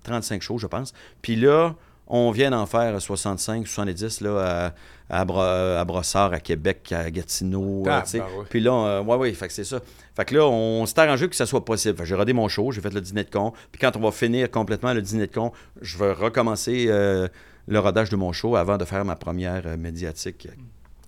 35 0.02 0.42
shows, 0.42 0.58
je 0.58 0.66
pense. 0.66 0.92
Puis 1.22 1.36
là, 1.36 1.74
on 2.06 2.30
vient 2.32 2.50
d'en 2.50 2.66
faire 2.66 3.00
65, 3.00 3.66
70 3.68 4.20
là, 4.22 4.72
à, 5.08 5.20
à, 5.20 5.24
Bro- 5.24 5.40
à 5.40 5.84
Brossard, 5.84 6.32
à 6.32 6.40
Québec, 6.40 6.92
à 6.92 7.10
Gatineau. 7.10 7.84
sais. 8.04 8.18
Tabarouette. 8.18 8.48
Puis 8.48 8.60
là, 8.60 9.00
ouais, 9.02 9.16
ouais, 9.16 9.32
fait 9.32 9.46
que 9.46 9.52
c'est 9.52 9.64
ça. 9.64 9.80
Fait 10.16 10.24
que 10.24 10.34
là, 10.36 10.46
on 10.46 10.86
s'est 10.86 10.98
arrangé 11.00 11.28
que 11.28 11.34
ça 11.34 11.44
soit 11.46 11.64
possible. 11.64 11.96
Fait 11.96 12.04
que 12.04 12.08
j'ai 12.08 12.14
rodé 12.14 12.32
mon 12.32 12.46
show, 12.48 12.70
j'ai 12.70 12.80
fait 12.80 12.92
le 12.94 13.00
dîner 13.00 13.24
de 13.24 13.30
con. 13.30 13.52
Puis 13.72 13.80
quand 13.80 13.96
on 13.96 14.00
va 14.00 14.12
finir 14.12 14.50
complètement 14.50 14.92
le 14.92 15.02
dîner 15.02 15.26
de 15.26 15.32
con, 15.32 15.52
je 15.80 15.98
vais 15.98 16.12
recommencer 16.12 16.86
euh, 16.88 17.26
le 17.66 17.78
rodage 17.80 18.10
de 18.10 18.16
mon 18.16 18.32
show 18.32 18.54
avant 18.56 18.76
de 18.78 18.84
faire 18.84 19.04
ma 19.04 19.16
première 19.16 19.66
euh, 19.66 19.76
médiatique 19.76 20.46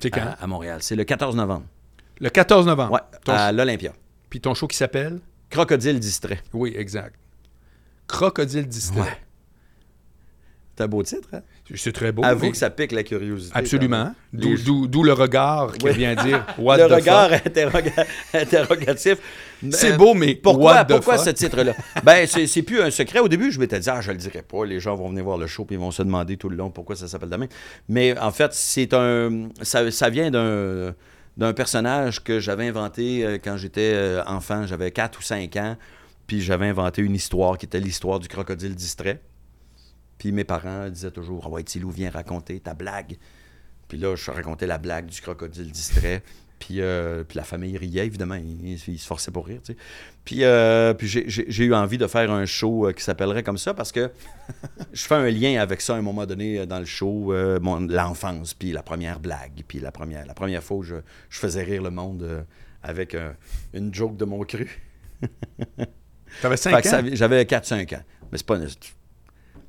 C'est 0.00 0.10
quand? 0.10 0.20
à, 0.22 0.42
à 0.42 0.46
Montréal. 0.48 0.78
C'est 0.82 0.96
le 0.96 1.04
14 1.04 1.36
novembre. 1.36 1.66
Le 2.18 2.30
14 2.30 2.66
novembre? 2.66 2.92
Ouais, 2.94 3.00
Ton- 3.24 3.32
à 3.32 3.52
l'Olympia. 3.52 3.92
Puis 4.28 4.40
ton 4.40 4.54
show 4.54 4.66
qui 4.66 4.76
s'appelle? 4.76 5.20
Crocodile 5.50 6.00
distrait. 6.00 6.40
Oui, 6.52 6.74
exact. 6.76 7.14
Crocodile 8.08 8.66
distrait. 8.66 9.00
Ouais. 9.00 9.18
C'est 10.76 10.84
un 10.84 10.88
beau 10.88 11.02
titre, 11.02 11.28
hein? 11.32 11.42
C'est 11.74 11.92
très 11.92 12.12
beau. 12.12 12.22
Avoue 12.24 12.46
mais- 12.46 12.50
que 12.52 12.56
ça 12.56 12.70
pique 12.70 12.92
la 12.92 13.02
curiosité. 13.02 13.50
Absolument. 13.58 14.14
D'où 14.32 15.02
le 15.02 15.12
regard 15.12 15.72
qui 15.72 15.86
Oui. 15.86 15.92
vient 15.94 16.14
dire 16.14 16.44
What 16.58 16.76
le 16.78 16.86
the 16.88 16.92
regard 16.92 17.30
fuck? 17.30 17.46
interroga- 17.46 18.06
interrogatif. 18.34 19.18
C'est 19.70 19.92
Euh, 19.92 19.96
beau, 19.96 20.14
mais 20.14 20.34
Pourquoi, 20.36 20.74
what 20.74 20.84
the 20.84 20.88
pourquoi 20.92 21.16
fuck? 21.16 21.24
ce 21.26 21.30
titre-là? 21.30 21.72
ben, 22.04 22.26
c'est 22.26 22.62
plus 22.62 22.80
un 22.80 22.90
secret. 22.90 23.18
Au 23.20 23.28
début, 23.28 23.50
je 23.50 23.58
m'étais 23.58 23.80
dit, 23.80 23.90
ah, 23.90 24.00
je 24.00 24.12
le 24.12 24.18
dirai 24.18 24.42
pas. 24.42 24.64
Les 24.64 24.78
gens 24.80 24.94
vont 24.94 25.08
venir 25.08 25.24
voir 25.24 25.38
le 25.38 25.46
show 25.46 25.64
puis 25.64 25.76
ils 25.76 25.80
vont 25.80 25.90
se 25.90 26.02
demander 26.02 26.36
tout 26.36 26.48
le 26.48 26.56
long 26.56 26.70
pourquoi 26.70 26.94
ça 26.96 27.08
s'appelle 27.08 27.30
demain. 27.30 27.46
Mais 27.88 28.16
en 28.18 28.30
fait, 28.30 28.52
c'est 28.52 28.92
un. 28.94 29.48
Ça, 29.62 29.90
ça 29.90 30.08
vient 30.10 30.30
d'un 30.30 30.94
d'un 31.36 31.52
personnage 31.52 32.24
que 32.24 32.40
j'avais 32.40 32.66
inventé 32.66 33.22
euh, 33.26 33.36
quand 33.42 33.58
j'étais 33.58 33.90
euh, 33.92 34.22
enfant. 34.26 34.66
J'avais 34.66 34.90
4 34.90 35.18
ou 35.18 35.22
5 35.22 35.54
ans. 35.56 35.76
Puis 36.26 36.40
j'avais 36.40 36.66
inventé 36.66 37.02
une 37.02 37.14
histoire 37.14 37.58
qui 37.58 37.66
était 37.66 37.78
l'histoire 37.78 38.20
du 38.20 38.26
crocodile 38.28 38.74
distrait. 38.74 39.20
Puis 40.18 40.32
mes 40.32 40.44
parents 40.44 40.88
disaient 40.88 41.10
toujours, 41.10 41.42
ah 41.46 41.50
ouais, 41.50 41.62
Tilou, 41.62 41.90
viens 41.90 42.10
raconter 42.10 42.58
ta 42.60 42.74
blague. 42.74 43.16
Puis 43.88 43.98
là, 43.98 44.16
je 44.16 44.30
racontais 44.30 44.66
la 44.66 44.78
blague 44.78 45.06
du 45.06 45.20
crocodile 45.20 45.70
distrait. 45.70 46.22
Puis, 46.58 46.80
euh, 46.80 47.22
puis 47.22 47.36
la 47.36 47.44
famille 47.44 47.76
riait, 47.76 48.06
évidemment. 48.06 48.34
Ils, 48.36 48.72
ils 48.88 48.98
se 48.98 49.06
forçaient 49.06 49.30
pour 49.30 49.46
rire, 49.46 49.60
tu 49.62 49.72
sais. 49.74 49.78
Puis, 50.24 50.42
euh, 50.42 50.94
puis 50.94 51.06
j'ai- 51.06 51.64
eu 51.64 51.74
envie 51.74 51.98
de 51.98 52.06
faire 52.06 52.32
un 52.32 52.46
show 52.46 52.86
euh, 52.88 52.92
qui 52.92 53.04
s'appellerait 53.04 53.42
comme 53.42 53.58
ça 53.58 53.74
parce 53.74 53.92
que 53.92 54.10
je 54.92 55.02
fais 55.04 55.14
un 55.16 55.28
lien 55.30 55.60
avec 55.60 55.82
ça 55.82 55.94
à 55.94 55.98
un 55.98 56.02
moment 56.02 56.24
donné 56.24 56.60
euh, 56.60 56.66
dans 56.66 56.78
le 56.78 56.86
show, 56.86 57.32
euh, 57.34 57.58
l'enfance, 57.90 58.54
puis 58.54 58.72
la 58.72 58.82
première 58.82 59.20
blague, 59.20 59.64
puis 59.68 59.80
la 59.80 59.92
première, 59.92 60.24
la 60.24 60.32
première 60.34 60.62
fois 60.64 60.78
où 60.78 60.82
je, 60.82 60.96
je 61.28 61.38
faisais 61.38 61.62
rire 61.62 61.82
le 61.82 61.90
monde 61.90 62.46
avec 62.82 63.14
euh, 63.14 63.32
une 63.74 63.92
joke 63.94 64.16
de 64.16 64.24
mon 64.24 64.42
cru. 64.44 64.80
T'avais 66.40 66.56
Fait 66.56 66.70
5 66.70 66.82
que 66.82 66.88
ans? 66.88 67.10
J'avais 67.14 67.42
4-5 67.44 67.96
ans. 67.96 68.02
Mais 68.32 68.38
c'est 68.38 68.46
pas 68.46 68.58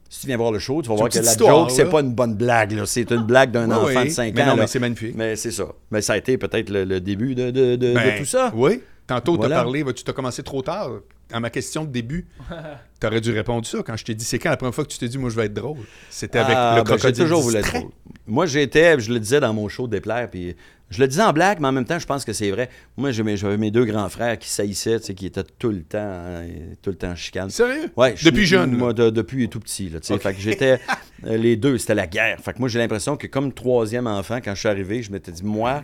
Si 0.09 0.21
tu 0.21 0.27
viens 0.27 0.37
voir 0.37 0.51
le 0.51 0.59
show, 0.59 0.81
tu 0.81 0.89
vas 0.89 0.95
voir 0.95 1.09
que 1.09 1.15
la 1.19 1.21
histoire, 1.23 1.67
joke, 1.67 1.71
c'est 1.71 1.89
pas 1.89 1.99
une 2.01 2.13
bonne 2.13 2.35
blague. 2.35 2.71
là. 2.71 2.85
C'est 2.85 3.11
une 3.11 3.23
blague 3.23 3.51
d'un 3.51 3.67
Oui, 3.69 3.75
enfant 3.75 3.99
oui. 4.01 4.05
de 4.05 4.09
5 4.13 4.33
Mais 4.35 4.41
ans. 4.41 4.45
non, 4.47 4.55
là. 4.55 4.61
mais 4.61 4.67
c'est 4.67 4.79
magnifique. 4.79 5.13
Mais 5.15 5.35
c'est 5.35 5.51
ça. 5.51 5.65
Mais 5.91 6.01
ça 6.01 6.13
a 6.13 6.17
été 6.17 6.37
peut-être 6.37 6.69
le, 6.69 6.83
le 6.85 6.99
début 7.01 7.35
de, 7.35 7.51
de- 7.51 7.75
de- 7.75 7.75
de 7.75 7.93
Ben, 7.93 8.17
tout 8.19 8.25
ça. 8.25 8.51
Oui. 8.55 8.81
Tantôt, 9.05 9.33
tu 9.37 9.43
as 9.43 9.47
Voilà. 9.47 9.55
parlé, 9.63 9.83
tu 9.93 10.03
as 10.09 10.13
commencé 10.13 10.43
trop 10.43 10.61
tard? 10.61 10.89
À 11.31 11.39
ma 11.41 11.49
question 11.49 11.83
de 11.83 11.89
début, 11.89 12.25
tu 13.01 13.07
aurais 13.07 13.19
dû 13.21 13.31
répondre 13.33 13.65
ça 13.65 13.79
quand 13.85 13.97
je 13.97 14.05
t'ai 14.05 14.15
dit 14.15 14.23
c'est 14.23 14.39
quand 14.39 14.49
la 14.49 14.55
première 14.57 14.73
fois 14.73 14.85
que 14.85 14.89
tu 14.89 14.97
t'es 14.97 15.09
dit 15.09 15.17
moi 15.17 15.29
je 15.29 15.35
vais 15.35 15.45
être 15.45 15.53
drôle? 15.53 15.77
C'était 16.09 16.39
avec 16.39 16.55
Ah, 16.57 16.75
le 16.77 16.83
ben, 16.83 16.91
j'ai 16.93 16.97
crocodile. 16.99 17.23
toujours 17.25 17.41
voulu 17.41 17.57
être 17.57 17.63
distrait. 17.63 17.79
drôle. 17.81 17.91
Moi, 18.27 18.45
j'étais, 18.45 18.99
je 18.99 19.11
le 19.13 19.19
disais 19.19 19.39
dans 19.41 19.53
mon 19.53 19.67
show 19.69 19.87
Déplaire, 19.87 20.29
puis 20.29 20.55
je 20.89 21.01
le 21.01 21.07
disais 21.07 21.21
en 21.23 21.33
blague, 21.33 21.59
mais 21.59 21.67
en 21.67 21.71
même 21.71 21.85
temps, 21.85 21.99
je 21.99 22.05
pense 22.05 22.23
que 22.23 22.33
c'est 22.33 22.49
vrai. 22.51 22.69
Moi, 22.95 23.11
j'avais 23.11 23.57
mes 23.57 23.71
deux 23.71 23.85
grands 23.85 24.07
frères 24.09 24.37
qui 24.39 24.47
saillissaient, 24.49 24.99
tu 24.99 25.07
sais, 25.07 25.13
qui 25.13 25.25
étaient 25.25 25.43
tout 25.59 25.69
le 25.69 25.81
temps, 25.83 25.97
hein, 25.99 26.45
tout 26.81 26.91
le 26.91 26.95
temps 26.95 27.15
chicane. 27.15 27.49
Sérieux? 27.49 27.89
Ouais, 27.97 28.13
je- 28.15 28.25
Depuis 28.25 28.45
jeune? 28.45 28.71
Moi, 28.75 28.93
de- 28.93 29.09
depuis 29.09 29.49
tout 29.49 29.59
petit. 29.59 29.89
Là, 29.89 29.99
tu 29.99 30.07
sais. 30.07 30.13
Ok. 30.13 30.21
Fait 30.21 30.33
que 30.33 30.39
j'étais. 30.41 30.79
euh, 31.25 31.37
les 31.37 31.55
deux, 31.57 31.77
c'était 31.77 31.95
la 31.95 32.07
guerre. 32.07 32.39
Fait 32.41 32.53
que 32.53 32.59
moi, 32.59 32.69
j'ai 32.69 32.79
l'impression 32.79 33.17
que 33.17 33.27
comme 33.27 33.51
troisième 33.53 34.07
enfant, 34.07 34.37
quand 34.43 34.53
je 34.55 34.59
suis 34.59 34.69
arrivé, 34.69 35.03
je 35.03 35.11
m'étais 35.11 35.31
dit, 35.31 35.43
moi, 35.43 35.83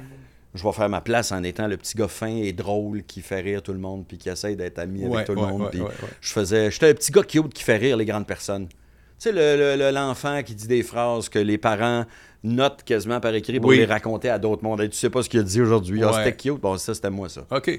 je 0.56 0.64
vais 0.64 0.72
faire 0.72 0.88
ma 0.90 1.02
place 1.02 1.32
en 1.32 1.42
étant 1.44 1.68
le 1.68 1.78
petit 1.78 1.96
gars 1.98 2.08
fin 2.08 2.28
et 2.28 2.54
drôle 2.54 3.04
qui 3.04 3.22
fait 3.22 3.42
rire 3.42 3.62
tout 3.64 3.74
le 3.74 3.80
monde 3.80 4.06
puis 4.08 4.18
qui 4.18 4.30
essaye 4.30 4.56
d'être 4.56 4.78
ami 4.80 5.06
Ouais, 5.06 5.16
avec 5.16 5.26
tout 5.28 5.34
le 5.36 5.42
ouais, 5.42 5.48
monde. 5.48 5.62
ouais, 5.64 5.70
puis 5.72 5.82
je 6.22 6.32
faisais. 6.32 6.70
J'étais 6.72 6.90
le 6.90 6.94
petit 6.94 7.12
gars 7.12 7.24
cute 7.24 7.54
qui 7.54 7.64
fait 7.64 7.78
rire 7.78 7.98
les 7.98 8.06
grandes 8.06 8.28
personnes. 8.28 8.68
Tu 8.68 9.30
sais, 9.30 9.32
le- 9.32 9.58
le- 9.58 9.76
le- 9.78 9.92
l'enfant 9.92 10.44
qui 10.44 10.54
dit 10.54 10.68
des 10.68 10.84
phrases 10.84 11.28
que 11.30 11.40
les 11.40 11.58
parents 11.58 12.06
notent 12.44 12.84
quasiment 12.84 13.20
par 13.20 13.34
écrit 13.36 13.60
pour 13.60 13.70
Oui. 13.70 13.78
les 13.78 13.86
raconter 13.86 14.30
à 14.30 14.38
d'autres 14.40 14.64
mondes. 14.64 14.82
Et 14.82 14.90
tu 14.90 14.98
sais 14.98 15.10
pas 15.10 15.24
ce 15.24 15.30
qu'il 15.30 15.40
a 15.40 15.44
dit 15.44 15.62
aujourd'hui. 15.62 16.02
Ah, 16.04 16.08
Ouais. 16.12 16.24
c'était 16.26 16.36
cute. 16.36 16.60
Bon, 16.62 16.78
ça, 16.78 16.94
c'était 16.94 17.10
moi, 17.10 17.30
ça. 17.30 17.46
OK. 17.52 17.70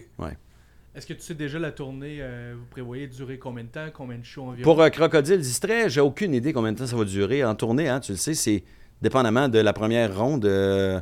Est-ce 0.97 1.07
que 1.09 1.13
tu 1.13 1.23
sais 1.23 1.35
déjà 1.35 1.59
la 1.59 1.73
tournée, 1.73 2.19
euh, 2.21 2.55
vous 2.57 2.67
prévoyez 2.67 3.09
durer 3.09 3.37
combien 3.37 3.65
de 3.65 3.69
temps, 3.69 3.87
combien 3.93 4.17
de 4.17 4.25
shows 4.25 4.43
environ? 4.45 4.63
Pour 4.63 4.81
un 4.81 4.91
crocodile 4.91 5.39
distrait, 5.41 5.91
j'ai 5.91 6.01
aucune 6.01 6.33
idée 6.33 6.53
combien 6.53 6.73
de 6.73 6.79
temps 6.79 6.87
ça 6.87 6.95
va 6.97 7.05
durer. 7.05 7.45
En 7.45 7.57
tournée, 7.57 7.89
hein, 7.89 7.99
tu 7.99 8.13
le 8.13 8.19
sais, 8.19 8.35
c'est 8.35 8.63
dépendamment 9.03 9.49
de 9.49 9.59
la 9.59 9.73
première 9.73 10.17
ronde. 10.17 10.45
euh, 10.45 11.01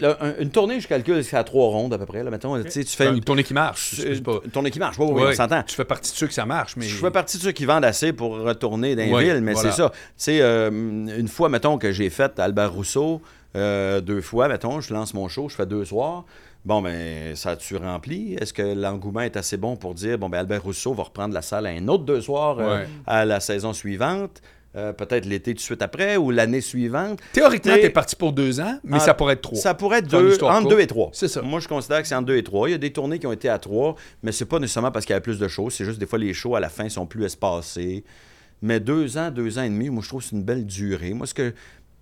là, 0.00 0.16
une 0.38 0.50
tournée, 0.50 0.78
je 0.80 0.86
calcule, 0.86 1.24
c'est 1.24 1.36
à 1.36 1.44
trois 1.44 1.68
rondes 1.68 1.92
à 1.94 1.98
peu 1.98 2.06
près. 2.06 2.22
Là, 2.22 2.30
mettons, 2.30 2.60
tu 2.62 2.84
tu 2.84 2.96
fais 2.96 3.08
Une 3.08 3.16
une, 3.16 3.20
tournée 3.24 3.42
qui 3.44 3.54
marche. 3.54 3.94
une- 3.98 4.14
c'est 4.14 4.22
pas- 4.22 4.38
une 4.44 4.50
tournée 4.50 4.70
qui 4.70 4.78
marche. 4.78 4.98
Oui, 4.98 5.06
oui, 5.10 5.22
on 5.28 5.32
s'entend. 5.34 5.62
Tu 5.64 5.74
fais 5.74 5.84
partie 5.84 6.12
de 6.12 6.16
ceux 6.16 6.26
que 6.28 6.34
ça 6.34 6.46
marche, 6.46 6.76
mais. 6.76 6.84
Je 6.86 6.96
fais 6.96 7.10
partie 7.10 7.36
de 7.38 7.42
ceux 7.42 7.52
qui 7.52 7.64
vendent 7.64 7.84
assez 7.84 8.12
pour 8.12 8.38
retourner 8.38 8.94
dans 8.94 9.18
villes, 9.18 9.40
mais 9.42 9.52
voilà. 9.54 9.70
c'est 9.70 9.76
ça. 9.76 9.90
Tu 10.18 10.40
euh, 10.40 10.70
une 10.70 11.28
fois, 11.28 11.48
mettons, 11.48 11.78
que 11.78 11.90
j'ai 11.90 12.10
fait 12.10 12.38
Albert 12.38 12.72
Rousseau, 12.72 13.20
euh, 13.56 14.00
deux 14.00 14.20
fois, 14.20 14.48
mettons, 14.48 14.80
je 14.80 14.92
lance 14.94 15.14
mon 15.14 15.28
show, 15.28 15.48
je 15.48 15.56
fais 15.56 15.66
deux 15.66 15.84
soirs. 15.84 16.24
Bon, 16.64 16.80
ben, 16.80 17.34
ça 17.34 17.50
a-tu 17.50 17.74
rempli? 17.76 18.34
Est-ce 18.34 18.52
que 18.52 18.62
l'engouement 18.62 19.22
est 19.22 19.36
assez 19.36 19.56
bon 19.56 19.74
pour 19.74 19.94
dire, 19.94 20.16
bon, 20.16 20.28
ben, 20.28 20.38
Albert 20.38 20.62
Rousseau 20.62 20.94
va 20.94 21.02
reprendre 21.02 21.34
la 21.34 21.42
salle 21.42 21.66
à 21.66 21.70
un 21.70 21.88
autre 21.88 22.04
deux 22.04 22.20
soirs 22.20 22.58
euh, 22.60 22.78
Ouais. 22.82 22.88
à 23.04 23.24
la 23.24 23.40
saison 23.40 23.72
suivante? 23.72 24.40
Euh, 24.74 24.94
peut-être 24.94 25.26
l'été 25.26 25.52
tout 25.52 25.56
de 25.58 25.60
suite 25.60 25.82
après 25.82 26.16
ou 26.16 26.30
l'année 26.30 26.62
suivante. 26.62 27.20
Théoriquement, 27.34 27.74
tu 27.74 27.80
es 27.80 27.90
parti 27.90 28.16
pour 28.16 28.32
deux 28.32 28.58
ans, 28.58 28.78
mais 28.84 29.00
ça 29.00 29.12
pourrait 29.12 29.34
être 29.34 29.42
trois. 29.42 29.58
Ça 29.58 29.74
pourrait 29.74 29.98
être 29.98 30.06
deux, 30.08 30.42
entre 30.42 30.68
deux 30.68 30.80
et 30.80 30.86
trois. 30.86 31.10
C'est 31.12 31.28
ça. 31.28 31.42
Moi, 31.42 31.60
je 31.60 31.68
considère 31.68 32.00
que 32.00 32.08
c'est 32.08 32.14
entre 32.14 32.24
deux 32.26 32.36
et 32.36 32.42
trois. 32.42 32.70
Il 32.70 32.72
y 32.72 32.74
a 32.74 32.78
des 32.78 32.90
tournées 32.90 33.18
qui 33.18 33.26
ont 33.26 33.32
été 33.32 33.50
à 33.50 33.58
trois, 33.58 33.96
mais 34.22 34.32
c'est 34.32 34.46
pas 34.46 34.58
nécessairement 34.58 34.90
parce 34.90 35.04
qu'il 35.04 35.12
y 35.12 35.16
avait 35.16 35.22
plus 35.22 35.38
de 35.38 35.46
shows. 35.46 35.68
C'est 35.68 35.84
juste 35.84 35.98
des 35.98 36.06
fois 36.06 36.18
les 36.18 36.32
shows 36.32 36.56
à 36.56 36.60
la 36.60 36.70
fin 36.70 36.88
sont 36.88 37.04
plus 37.06 37.24
espacés. 37.24 38.02
Mais 38.62 38.80
deux 38.80 39.18
ans, 39.18 39.30
deux 39.30 39.58
ans 39.58 39.62
et 39.62 39.68
demi, 39.68 39.90
moi, 39.90 40.02
je 40.02 40.08
trouve 40.08 40.22
que 40.22 40.28
c'est 40.30 40.36
une 40.36 40.44
belle 40.44 40.64
durée. 40.64 41.12
Moi, 41.12 41.26
ce 41.26 41.34
que. 41.34 41.52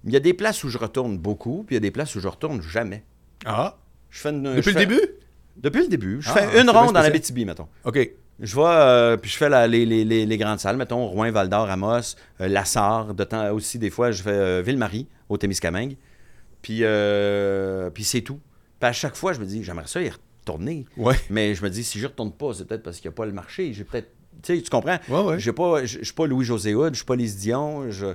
Il 0.05 0.13
y 0.13 0.17
a 0.17 0.21
des 0.21 0.33
places 0.35 0.63
où 0.63 0.69
je 0.69 0.79
retourne 0.79 1.19
beaucoup, 1.19 1.65
puis 1.67 1.75
il 1.75 1.77
y 1.77 1.79
a 1.79 1.81
des 1.81 1.91
places 1.91 2.15
où 2.15 2.21
je 2.21 2.29
retourne 2.29 2.63
jamais. 2.63 3.03
Ah, 3.45 3.79
Je 4.11 4.21
fais 4.21 4.31
une- 4.31 4.43
depuis 4.45 4.63
je 4.63 4.69
le 4.71 4.75
fais- 4.81 4.87
début? 4.87 5.01
Depuis 5.57 5.83
le 5.83 5.89
début. 5.89 6.19
Je 6.23 6.31
Ah, 6.31 6.35
fais 6.35 6.61
une 6.61 6.71
ronde 6.71 6.93
dans 6.95 7.01
la. 7.03 7.11
BTB, 7.11 7.45
mettons. 7.45 7.67
OK. 7.85 8.11
Je 8.41 8.57
vais, 8.57 8.63
euh, 8.65 9.17
puis 9.17 9.31
je 9.31 9.37
fais 9.37 9.49
la- 9.49 9.67
les, 9.67 9.85
les- 9.85 10.05
les- 10.05 10.25
les 10.27 10.39
grandes 10.39 10.59
salles, 10.61 10.77
mettons, 10.77 11.05
Rouen, 11.07 11.31
Val-d'Or, 11.31 11.69
Amos, 11.69 12.17
euh, 12.41 12.49
Lassar, 12.49 13.13
de 13.15 13.25
temps 13.25 13.53
aussi, 13.53 13.79
des 13.79 13.91
fois, 13.91 14.11
je 14.13 14.23
fais 14.23 14.31
euh, 14.31 14.63
Ville-Marie, 14.65 15.07
au 15.29 15.37
Témiscamingue. 15.37 15.97
Puis, 16.63 16.83
puis 17.95 18.05
c'est 18.05 18.23
tout. 18.23 18.41
Puis 18.79 18.89
à 18.89 18.93
chaque 18.93 19.17
fois, 19.17 19.33
je 19.33 19.41
me 19.41 19.45
dis, 19.47 19.63
j'aimerais 19.63 19.87
ça 19.87 20.01
y 20.03 20.09
retourner. 20.11 20.87
Ouais. 20.97 21.17
Mais 21.31 21.55
je 21.55 21.63
me 21.63 21.71
dis, 21.71 21.85
si 21.85 21.99
je 21.99 22.07
retourne 22.07 22.33
pas, 22.33 22.53
c'est 22.55 22.67
peut-être 22.67 22.83
parce 22.83 22.99
qu'il 22.99 23.09
n'y 23.11 23.15
a 23.15 23.17
pas 23.17 23.27
le 23.27 23.33
marché. 23.33 23.73
J'ai 23.73 23.85
peut-être. 23.85 24.09
Tu 24.43 24.57
sais, 24.57 24.63
tu 24.63 24.71
comprends? 24.71 24.99
Ouais, 25.09 25.21
ouais. 25.23 25.39
J'ai 25.39 25.53
pas, 25.53 25.85
je 25.85 26.03
suis 26.03 26.15
pas 26.15 26.27
Louis-José 26.27 26.75
Hood, 26.75 26.95
je 26.95 26.99
suis 26.99 27.05
pas 27.05 27.17
Lise 27.17 27.37
Dion, 27.37 27.91
je. 27.91 28.07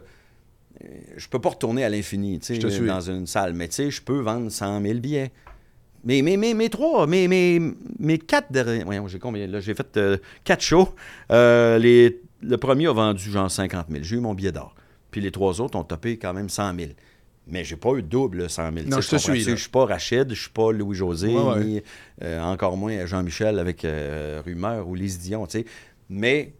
Je 1.15 1.27
peux 1.29 1.39
pas 1.39 1.49
retourner 1.49 1.85
à 1.85 1.89
l'infini, 1.89 2.39
tu 2.39 2.47
sais, 2.47 2.69
suis. 2.69 2.85
dans 2.87 2.99
une 2.99 3.25
salle. 3.27 3.53
Mais 3.53 3.67
tu 3.69 3.75
sais, 3.75 3.91
je 3.91 4.01
peux 4.01 4.19
vendre 4.19 4.51
100 4.51 4.81
000 4.81 4.99
billets. 4.99 5.31
Mais 6.05 6.21
mes, 6.21 6.37
mes, 6.37 6.53
mes 6.53 6.69
trois, 6.69 7.07
mes, 7.07 7.27
mes, 7.27 7.59
mes 7.99 8.17
quatre 8.19 8.51
derniers. 8.51 8.83
Voyons, 8.83 9.07
j'ai 9.07 9.19
combien 9.19 9.47
là? 9.47 9.59
J'ai 9.59 9.73
fait 9.73 9.97
euh, 9.97 10.17
quatre 10.43 10.61
shows. 10.61 10.89
Euh, 11.31 11.77
les, 11.79 12.21
le 12.41 12.57
premier 12.57 12.87
a 12.87 12.93
vendu 12.93 13.29
genre 13.31 13.49
50 13.49 13.87
000. 13.89 14.03
J'ai 14.03 14.15
eu 14.17 14.19
mon 14.19 14.33
billet 14.35 14.51
d'or. 14.51 14.75
Puis 15.11 15.19
les 15.21 15.31
trois 15.31 15.59
autres 15.61 15.77
ont 15.77 15.83
topé 15.83 16.17
quand 16.17 16.33
même 16.33 16.47
100 16.49 16.75
000. 16.77 16.91
Mais 17.47 17.63
j'ai 17.63 17.75
pas 17.75 17.93
eu 17.95 18.03
double 18.03 18.49
100 18.49 18.71
000. 18.73 18.87
Non, 18.87 19.01
je 19.01 19.09
te 19.09 19.15
suis, 19.17 19.43
là. 19.43 19.55
Je 19.55 19.61
suis 19.61 19.69
pas 19.69 19.85
Rachid, 19.85 20.29
je 20.29 20.39
suis 20.39 20.49
pas 20.49 20.71
Louis-José, 20.71 21.27
Ouais, 21.29 21.41
ouais. 21.53 21.63
ni 21.63 21.81
euh, 22.23 22.41
encore 22.41 22.75
moins 22.77 23.05
Jean-Michel 23.05 23.59
avec 23.59 23.85
Rumeur 24.45 24.87
ou 24.87 24.95
Lise 24.95 25.19
Dion, 25.19 25.45
tu 25.47 25.59
sais. 25.59 25.65
Mais 26.09 26.53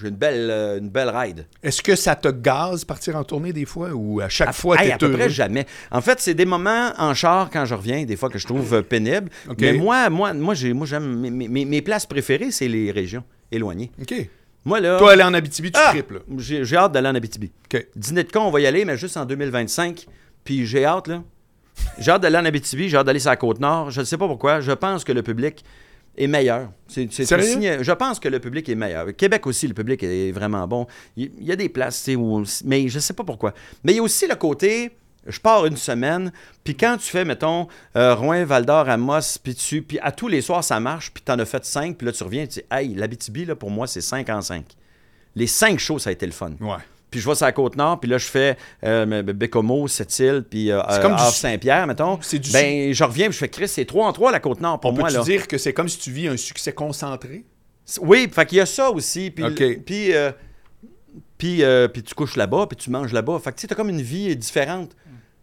j'ai 0.00 0.08
une 0.08 0.16
belle, 0.16 0.48
euh, 0.50 0.78
une 0.78 0.90
belle 0.90 1.08
ride. 1.08 1.46
Est-ce 1.62 1.82
que 1.82 1.96
ça 1.96 2.14
te 2.14 2.28
gaze 2.28 2.84
partir 2.84 3.16
en 3.16 3.24
tournée 3.24 3.52
des 3.52 3.64
fois 3.64 3.90
ou 3.94 4.20
à 4.20 4.28
chaque 4.28 4.52
fois, 4.52 4.76
Hey, 4.80 4.88
tu 4.88 4.92
à 4.94 4.98
peu 4.98 5.06
heureux? 5.06 5.16
près 5.18 5.30
jamais. 5.30 5.66
En 5.90 6.00
fait, 6.00 6.20
c'est 6.20 6.34
des 6.34 6.44
moments 6.44 6.92
en 6.98 7.14
char 7.14 7.48
quand 7.50 7.64
je 7.64 7.74
reviens, 7.74 8.04
des 8.04 8.16
fois 8.16 8.28
que 8.28 8.38
je 8.38 8.46
trouve 8.46 8.74
euh, 8.74 8.82
pénible. 8.82 9.30
Mais 9.58 9.72
moi, 9.72 10.10
moi, 10.10 10.32
moi, 10.34 10.54
j'ai, 10.54 10.72
moi 10.72 10.86
j'aime 10.86 11.18
mes, 11.30 11.30
mes- 11.48 11.64
mes 11.64 11.82
places 11.82 12.06
préférées, 12.06 12.50
c'est 12.50 12.68
les 12.68 12.90
régions 12.90 13.24
éloignées. 13.50 13.90
OK. 14.00 14.14
Moi 14.64 14.80
là, 14.80 14.98
Toi, 14.98 15.12
aller 15.12 15.22
en 15.22 15.32
Abitibi, 15.32 15.70
tu 15.70 15.78
Ah! 15.82 15.90
triples. 15.90 16.14
là. 16.14 16.20
j'ai, 16.38 16.64
j'ai 16.64 16.76
hâte 16.76 16.90
d'aller 16.92 17.08
en 17.08 17.14
Abitibi. 17.14 17.52
OK. 17.72 17.86
Dîner 17.94 18.24
de 18.24 18.32
con, 18.32 18.40
on 18.40 18.50
va 18.50 18.60
y 18.60 18.66
aller, 18.66 18.84
mais 18.84 18.96
juste 18.96 19.16
en 19.16 19.24
2025. 19.24 20.06
Puis 20.44 20.66
j'ai 20.66 20.84
hâte 20.84 21.06
là. 21.08 21.22
J'ai 21.98 22.10
hâte 22.10 22.22
d'aller 22.22 22.38
en 22.38 22.44
Abitibi, 22.44 22.88
j'ai 22.88 22.96
hâte 22.96 23.06
d'aller 23.06 23.18
sur 23.20 23.30
la 23.30 23.36
côte 23.36 23.60
nord. 23.60 23.90
Je 23.90 24.00
ne 24.00 24.04
sais 24.04 24.16
pas 24.18 24.26
pourquoi. 24.26 24.60
Je 24.60 24.72
pense 24.72 25.04
que 25.04 25.12
le 25.12 25.22
public 25.22 25.64
est 26.16 26.26
meilleur. 26.26 26.70
C'est, 26.88 27.08
c'est 27.12 27.24
Sérieux? 27.26 27.56
aussi- 27.58 27.84
je 27.84 27.92
pense 27.92 28.18
que 28.20 28.28
le 28.28 28.38
public 28.40 28.68
est 28.68 28.74
meilleur. 28.74 29.06
Québec 29.16 29.46
aussi, 29.46 29.66
le 29.68 29.74
public 29.74 30.02
est 30.02 30.32
vraiment 30.32 30.66
bon. 30.66 30.86
Il, 31.16 31.30
il 31.38 31.44
y 31.46 31.52
a 31.52 31.56
des 31.56 31.68
places, 31.68 31.98
tu 31.98 32.12
sais, 32.12 32.16
où, 32.16 32.42
mais 32.64 32.88
je 32.88 32.98
sais 32.98 33.12
pas 33.14 33.24
pourquoi. 33.24 33.52
Mais 33.84 33.92
il 33.92 33.96
y 33.96 33.98
a 33.98 34.02
aussi 34.02 34.26
le 34.26 34.34
côté, 34.36 34.90
je 35.26 35.40
pars 35.40 35.66
une 35.66 35.76
semaine, 35.76 36.30
puis 36.62 36.76
quand 36.76 36.96
tu 36.98 37.04
fais, 37.10 37.24
mettons, 37.24 37.66
euh, 37.96 38.14
Rouen, 38.14 38.44
Val-d'Or, 38.44 38.88
Amos, 38.88 39.38
puis 39.42 39.54
tu, 39.54 39.82
puis 39.82 39.98
à 40.00 40.12
tous 40.12 40.28
les 40.28 40.40
soirs, 40.40 40.62
ça 40.62 40.78
marche, 40.80 41.10
puis 41.12 41.22
t'en 41.22 41.38
as 41.38 41.44
fait 41.44 41.64
cinq, 41.64 41.96
puis 41.98 42.06
là, 42.06 42.12
tu 42.12 42.22
reviens, 42.22 42.46
tu 42.46 42.60
dis, 42.60 42.62
hey, 42.70 42.94
l'Abitibi, 42.94 43.44
là, 43.44 43.56
pour 43.56 43.70
moi, 43.70 43.86
c'est 43.86 44.00
5 44.00 44.28
en 44.30 44.40
5. 44.40 44.64
Les 45.34 45.46
cinq 45.46 45.78
shows, 45.78 45.98
ça 45.98 46.10
a 46.10 46.12
été 46.12 46.24
le 46.26 46.32
fun. 46.32 46.52
Ouais. 46.60 46.76
Puis 47.10 47.20
je 47.20 47.28
vais 47.28 47.34
sur 47.34 47.46
la 47.46 47.52
Côte-Nord, 47.52 48.00
puis 48.00 48.10
là, 48.10 48.18
je 48.18 48.26
fais 48.26 48.56
euh, 48.84 49.22
Bécomo, 49.22 49.86
Sept-Îles, 49.88 50.44
puis 50.48 50.70
euh, 50.72 50.80
Havre-Saint-Pierre, 50.82 51.86
mettons. 51.86 52.18
C'est 52.20 52.38
du- 52.38 52.50
Ben, 52.50 52.92
je 52.92 53.04
reviens, 53.04 53.26
puis 53.26 53.34
je 53.34 53.38
fais 53.38 53.48
Chris, 53.48 53.68
c'est 53.68 53.84
3 53.84 54.06
en 54.08 54.12
3 54.12 54.32
la 54.32 54.40
Côte-Nord 54.40 54.80
pour 54.80 54.90
On 54.90 54.94
moi, 54.94 55.04
peut-tu 55.04 55.18
là. 55.18 55.22
dire 55.24 55.46
que 55.48 55.56
c'est 55.56 55.72
comme 55.72 55.88
si 55.88 55.98
tu 55.98 56.10
vis 56.10 56.28
un 56.28 56.36
succès 56.36 56.72
concentré? 56.72 57.44
Oui, 58.00 58.28
fait 58.32 58.44
qu'il 58.46 58.58
y 58.58 58.60
a 58.60 58.66
ça 58.66 58.90
aussi. 58.90 59.30
Puis, 59.30 59.44
puis, 59.86 60.12
euh, 60.14 60.32
puis, 61.38 61.62
euh, 61.62 61.86
puis 61.88 62.02
tu 62.02 62.14
couches 62.14 62.36
là-bas, 62.36 62.66
puis 62.66 62.76
tu 62.76 62.90
manges 62.90 63.12
là-bas. 63.12 63.38
Fait 63.38 63.50
que 63.52 63.56
tu 63.56 63.60
sais, 63.62 63.66
t'as 63.68 63.74
comme 63.76 63.90
une 63.90 64.02
vie 64.02 64.34
différente. 64.36 64.90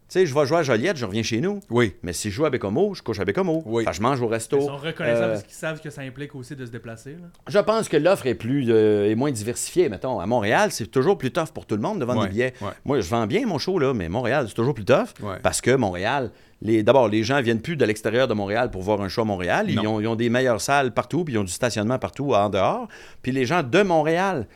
Tu 0.06 0.20
sais, 0.20 0.26
je 0.26 0.34
vais 0.34 0.44
jouer 0.46 0.58
à 0.58 0.62
Joliette, 0.62 0.98
je 0.98 1.06
reviens 1.06 1.22
chez 1.22 1.40
nous. 1.40 1.60
Oui. 1.70 1.94
Mais 2.02 2.12
si 2.12 2.30
je 2.30 2.34
joue 2.34 2.44
à 2.44 2.50
Bécomo, 2.50 2.92
je 2.94 3.02
couche 3.02 3.18
à 3.20 3.24
Bécomo. 3.24 3.62
Oui. 3.64 3.86
Que 3.86 3.92
je 3.92 4.02
mange 4.02 4.20
au 4.20 4.28
resto. 4.28 4.58
Ils 4.60 4.66
sont 4.66 4.76
reconnaissables 4.76 5.24
Euh, 5.24 5.28
parce 5.32 5.42
qu'ils 5.44 5.54
savent 5.54 5.80
que 5.80 5.88
ça 5.88 6.02
implique 6.02 6.34
aussi 6.34 6.54
de 6.54 6.66
se 6.66 6.70
déplacer. 6.70 7.12
là. 7.12 7.28
je 7.48 7.58
pense 7.58 7.88
que 7.88 7.96
l'offre 7.96 8.26
est 8.26 8.34
plus 8.34 8.66
euh, 8.68 9.10
est 9.10 9.14
moins 9.14 9.32
diversifiée. 9.32 9.88
Mettons, 9.88 10.20
à 10.20 10.26
Montréal, 10.26 10.70
c'est 10.72 10.88
toujours 10.88 11.16
plus 11.16 11.30
tough 11.32 11.48
pour 11.54 11.64
tout 11.64 11.74
le 11.74 11.80
monde 11.80 12.00
de 12.00 12.04
vendre 12.04 12.20
Ouais, 12.20 12.26
des 12.26 12.32
billets. 12.32 12.52
ouais. 12.60 12.68
Moi, 12.84 13.00
je 13.00 13.08
vends 13.08 13.26
bien 13.26 13.46
mon 13.46 13.56
show, 13.58 13.78
là, 13.78 13.94
mais 13.94 14.10
Montréal, 14.10 14.44
c'est 14.46 14.54
toujours 14.54 14.74
plus 14.74 14.84
tough. 14.84 15.08
Ouais. 15.22 15.38
Parce 15.42 15.62
que 15.62 15.74
Montréal, 15.74 16.30
les, 16.60 16.82
d'abord, 16.82 17.08
les 17.08 17.22
gens 17.24 17.40
viennent 17.40 17.62
plus 17.62 17.76
de 17.76 17.84
l'extérieur 17.86 18.28
de 18.28 18.34
Montréal 18.34 18.70
pour 18.70 18.82
voir 18.82 19.00
un 19.00 19.08
show 19.08 19.22
à 19.22 19.24
Montréal. 19.24 19.66
Ils 19.70 19.80
ont, 19.80 20.00
ils 20.00 20.06
ont 20.06 20.16
des 20.16 20.28
meilleures 20.28 20.60
salles 20.60 20.92
partout, 20.92 21.24
puis 21.24 21.34
ils 21.34 21.38
ont 21.38 21.44
du 21.44 21.52
stationnement 21.52 21.98
partout 21.98 22.34
en 22.34 22.50
dehors. 22.50 22.88
Puis 23.22 23.32
les 23.32 23.46
gens 23.46 23.62
de 23.62 23.82
Montréal, 23.82 24.46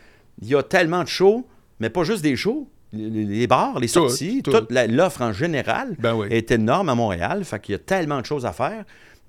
il 0.42 0.48
y 0.48 0.54
a 0.54 0.62
tellement 0.62 1.02
de 1.02 1.08
shows, 1.08 1.46
mais 1.80 1.88
pas 1.88 2.04
juste 2.04 2.22
des 2.22 2.36
shows. 2.36 2.68
Les, 2.92 3.46
bars, 3.46 3.78
les 3.78 3.88
sorties, 3.88 4.42
tout. 4.42 4.50
toute 4.50 4.70
l'offre 4.72 5.20
en 5.22 5.32
général 5.32 5.94
Ben 5.98 6.14
oui. 6.14 6.28
est 6.30 6.50
énorme 6.50 6.88
à 6.88 6.94
Montréal. 6.94 7.44
Fait 7.44 7.60
qu'il 7.60 7.72
y 7.72 7.76
a 7.76 7.78
tellement 7.78 8.20
de 8.20 8.26
choses 8.26 8.46
à 8.46 8.52
faire. 8.52 8.84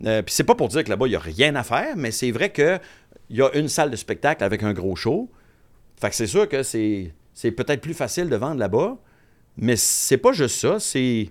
Euh, 0.06 0.22
Puis 0.22 0.34
c'est 0.34 0.46
pas 0.46 0.56
pour 0.56 0.70
dire 0.70 0.84
que 0.84 0.90
là-bas, 0.90 1.08
il 1.08 1.10
n'y 1.10 1.16
a 1.18 1.20
rien 1.20 1.56
à 1.56 1.64
faire, 1.64 1.96
mais 1.98 2.12
c'est 2.12 2.32
vrai 2.32 2.52
qu'il 2.54 2.80
y 3.32 3.42
a 3.42 3.50
une 3.56 3.68
salle 3.68 3.92
de 3.92 3.98
spectacle 3.98 4.44
avec 4.46 4.64
un 4.64 4.72
gros 4.72 4.96
show. 4.96 5.30
Fait 6.00 6.10
que 6.10 6.16
c'est 6.16 6.28
sûr 6.28 6.48
que 6.48 6.64
c'est, 6.64 7.14
c'est 7.34 7.52
peut-être 7.52 7.82
plus 7.82 7.94
facile 7.94 8.30
de 8.30 8.36
vendre 8.38 8.60
là-bas. 8.60 8.98
Mais 9.58 9.76
c'est 9.76 10.18
pas 10.18 10.32
juste 10.32 10.58
ça, 10.58 10.80
c'est. 10.80 11.30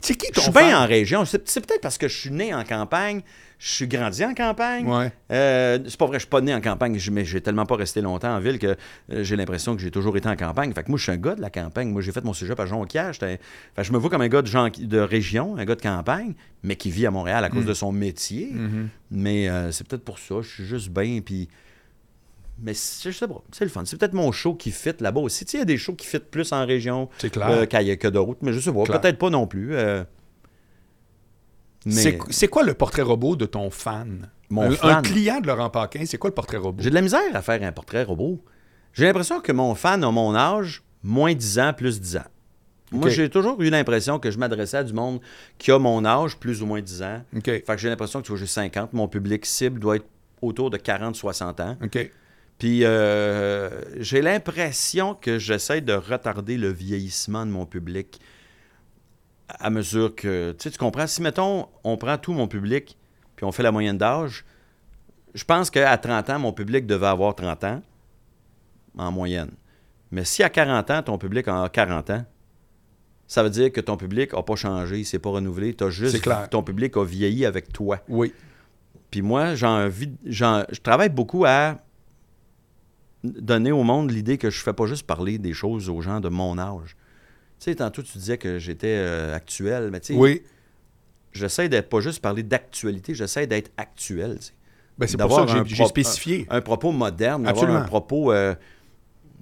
C'est 0.00 0.14
qui 0.14 0.28
Je 0.28 0.32
ton 0.32 0.40
suis 0.42 0.52
fan? 0.52 0.64
bien 0.68 0.82
en 0.82 0.86
région. 0.86 1.24
C'est, 1.26 1.46
c'est 1.50 1.60
peut-être 1.66 1.82
parce 1.82 1.98
que 1.98 2.08
je 2.08 2.16
suis 2.16 2.30
né 2.30 2.54
en 2.54 2.64
campagne, 2.64 3.20
je 3.58 3.68
suis 3.72 3.88
grandi 3.88 4.24
en 4.24 4.34
campagne. 4.34 4.86
Ouais. 4.86 5.12
Euh, 5.32 5.78
c'est 5.88 5.96
pas 5.98 6.06
vrai, 6.06 6.18
je 6.18 6.20
suis 6.22 6.28
pas 6.30 6.40
né 6.40 6.54
en 6.54 6.60
campagne, 6.60 6.96
je- 6.96 7.10
mais 7.10 7.24
j'ai 7.24 7.40
tellement 7.40 7.66
pas 7.66 7.74
resté 7.74 8.00
longtemps 8.00 8.34
en 8.36 8.38
ville 8.38 8.58
que 8.60 8.76
euh, 9.12 9.24
j'ai 9.24 9.34
l'impression 9.34 9.74
que 9.74 9.82
j'ai 9.82 9.90
toujours 9.90 10.16
été 10.16 10.28
en 10.28 10.36
campagne. 10.36 10.72
Fait 10.72 10.84
que 10.84 10.90
moi, 10.90 10.96
je 10.98 11.02
suis 11.02 11.12
un 11.12 11.16
gars 11.16 11.34
de 11.34 11.40
la 11.40 11.50
campagne. 11.50 11.88
Moi, 11.90 12.00
j'ai 12.02 12.12
fait 12.12 12.22
mon 12.24 12.32
cégep 12.32 12.58
à 12.60 12.66
Jonquière. 12.66 13.12
Fait 13.16 13.40
que 13.76 13.82
je 13.82 13.92
me 13.92 13.98
vois 13.98 14.10
comme 14.10 14.20
un 14.22 14.28
gars 14.28 14.42
de, 14.42 14.98
région, 14.98 15.56
un 15.56 15.64
gars 15.64 15.74
de 15.74 15.82
campagne, 15.82 16.34
mais 16.62 16.76
qui 16.76 16.90
vit 16.90 17.04
à 17.06 17.10
Montréal 17.10 17.42
à 17.44 17.48
cause 17.50 17.64
de 17.66 17.74
son 17.74 17.90
métier. 17.90 18.50
Mhm. 18.52 18.88
Mais 19.10 19.48
euh, 19.48 19.72
c'est 19.72 19.86
peut-être 19.88 20.04
pour 20.04 20.18
ça. 20.20 20.36
Je 20.40 20.48
suis 20.48 20.64
juste 20.64 20.90
bien, 20.90 21.20
puis... 21.20 21.48
Mais 22.60 22.74
c'est- 22.74 23.12
je 23.12 23.16
sais 23.16 23.28
pas, 23.28 23.40
c'est 23.52 23.64
le 23.64 23.70
fun. 23.70 23.84
C'est 23.84 23.96
peut-être 23.98 24.14
mon 24.14 24.32
show 24.32 24.54
qui 24.54 24.72
fit 24.72 24.90
là-bas 24.98 25.20
aussi. 25.20 25.44
Tu 25.44 25.52
sais, 25.52 25.56
il 25.58 25.60
y 25.60 25.62
a 25.62 25.66
des 25.66 25.76
shows 25.76 25.94
qui 25.94 26.06
fit 26.06 26.18
plus 26.18 26.52
en 26.52 26.66
région 26.66 27.08
euh, 27.52 27.66
qu'ailleurs- 27.66 27.98
que 27.98 28.08
d'autres, 28.08 28.38
mais 28.42 28.52
je 28.52 28.58
sais 28.58 28.72
pas. 28.72 28.84
Peut-être 28.98 29.18
pas 29.18 29.30
non 29.30 29.46
plus. 29.46 29.74
euh. 29.76 30.02
Mais 31.86 32.18
C'est, 32.30 32.48
quoi 32.48 32.62
le 32.62 32.74
portrait 32.74 33.02
robot 33.02 33.36
de 33.36 33.46
ton 33.46 33.70
fan? 33.70 34.30
Mon 34.50 34.62
un, 34.62 34.70
fan? 34.72 34.96
un 34.96 35.02
client 35.02 35.40
de 35.40 35.46
Laurent 35.46 35.70
Paquin, 35.70 36.04
c'est 36.06 36.18
quoi 36.18 36.30
le 36.30 36.34
portrait 36.34 36.56
robot? 36.56 36.82
J'ai 36.82 36.90
de 36.90 36.94
la 36.94 37.02
misère 37.02 37.20
à 37.34 37.42
faire 37.42 37.62
un 37.62 37.72
portrait 37.72 38.02
robot. 38.02 38.42
J'ai 38.92 39.04
l'impression 39.04 39.40
que 39.40 39.52
mon 39.52 39.74
fan 39.74 40.02
a 40.02 40.10
mon 40.10 40.34
âge, 40.34 40.82
moins 41.02 41.34
10 41.34 41.58
ans, 41.60 41.72
plus 41.72 42.00
10 42.00 42.16
ans. 42.16 42.24
Moi, 42.90 43.10
j'ai 43.10 43.28
toujours 43.28 43.60
eu 43.60 43.68
l'impression 43.68 44.18
que 44.18 44.30
je 44.30 44.38
m'adressais 44.38 44.78
à 44.78 44.84
du 44.84 44.94
monde 44.94 45.20
qui 45.58 45.70
a 45.70 45.78
mon 45.78 46.04
âge, 46.04 46.38
plus 46.38 46.62
ou 46.62 46.66
moins 46.66 46.80
10 46.80 47.02
ans. 47.02 47.22
OK. 47.36 47.44
Fait 47.44 47.62
que 47.62 47.76
j'ai 47.76 47.90
l'impression 47.90 48.20
que 48.20 48.26
tu 48.26 48.32
vois, 48.32 48.38
j'ai 48.38 48.46
50. 48.46 48.94
Mon 48.94 49.08
public 49.08 49.44
cible 49.44 49.78
doit 49.78 49.96
être 49.96 50.06
autour 50.40 50.70
de 50.70 50.78
40-60 50.78 51.62
ans. 51.62 51.76
Puis 52.58 52.84
euh, 52.84 53.70
j'ai 54.00 54.20
l'impression 54.20 55.14
que 55.14 55.38
j'essaie 55.38 55.80
de 55.80 55.92
retarder 55.92 56.56
le 56.56 56.70
vieillissement 56.72 57.46
de 57.46 57.52
mon 57.52 57.66
public 57.66 58.20
à 59.48 59.70
mesure 59.70 60.14
que. 60.14 60.52
Tu 60.52 60.64
sais, 60.64 60.70
tu 60.70 60.78
comprends? 60.78 61.06
Si, 61.06 61.22
mettons, 61.22 61.68
on 61.84 61.96
prend 61.96 62.18
tout 62.18 62.32
mon 62.32 62.48
public, 62.48 62.96
puis 63.36 63.44
on 63.44 63.52
fait 63.52 63.62
la 63.62 63.72
moyenne 63.72 63.98
d'âge, 63.98 64.44
je 65.34 65.44
pense 65.44 65.70
qu'à 65.70 65.96
30 65.96 66.30
ans, 66.30 66.38
mon 66.38 66.52
public 66.52 66.86
devait 66.86 67.06
avoir 67.06 67.34
30 67.34 67.64
ans, 67.64 67.82
en 68.96 69.12
moyenne. 69.12 69.50
Mais 70.10 70.24
si 70.24 70.42
à 70.42 70.48
40 70.48 70.90
ans, 70.90 71.02
ton 71.02 71.18
public 71.18 71.46
a 71.48 71.68
40 71.68 72.10
ans, 72.10 72.24
ça 73.26 73.42
veut 73.42 73.50
dire 73.50 73.70
que 73.70 73.80
ton 73.80 73.96
public 73.98 74.32
n'a 74.32 74.42
pas 74.42 74.56
changé, 74.56 75.00
il 75.00 75.04
s'est 75.04 75.18
pas 75.18 75.30
renouvelé. 75.30 75.74
T'as 75.74 75.90
juste, 75.90 76.12
C'est 76.16 76.20
clair. 76.22 76.48
ton 76.48 76.62
public 76.62 76.96
a 76.96 77.04
vieilli 77.04 77.44
avec 77.44 77.72
toi. 77.72 78.00
Oui. 78.08 78.32
Puis 79.10 79.20
moi, 79.22 79.54
j'ai 79.54 79.66
envie, 79.66 80.10
j'en- 80.24 80.64
je 80.70 80.80
travaille 80.80 81.10
beaucoup 81.10 81.44
à 81.46 81.76
donner 83.24 83.72
au 83.72 83.82
monde 83.82 84.10
l'idée 84.10 84.38
que 84.38 84.48
je 84.48 84.60
fais 84.60 84.72
pas 84.72 84.86
juste 84.86 85.06
parler 85.06 85.38
des 85.38 85.52
choses 85.52 85.88
aux 85.90 86.00
gens 86.00 86.20
de 86.20 86.28
mon 86.28 86.58
âge. 86.58 86.96
Tu 87.58 87.64
sais, 87.64 87.74
tantôt, 87.74 88.02
tu 88.02 88.16
disais 88.18 88.38
que 88.38 88.58
j'étais 88.58 88.86
euh, 88.98 89.34
actuel, 89.34 89.88
mais 89.90 90.00
tu 90.00 90.12
sais, 90.12 90.18
Oui. 90.18 90.42
j'essaie 91.32 91.68
d'être 91.68 91.88
pas 91.88 92.00
juste 92.00 92.20
parler 92.22 92.42
d'actualité, 92.42 93.14
j'essaie 93.14 93.46
d'être 93.46 93.70
actuel. 93.76 94.38
Ben, 94.96 95.06
c'est 95.08 95.16
pour 95.16 95.34
ça 95.34 95.44
que 95.62 95.64
j'ai, 95.68 95.84
spécifié. 95.86 96.46
Un 96.50 96.60
propos 96.60 96.92
moderne, 96.92 97.46
Absolument. 97.46 97.78
un 97.78 97.82
propos... 97.84 98.32
euh, 98.32 98.54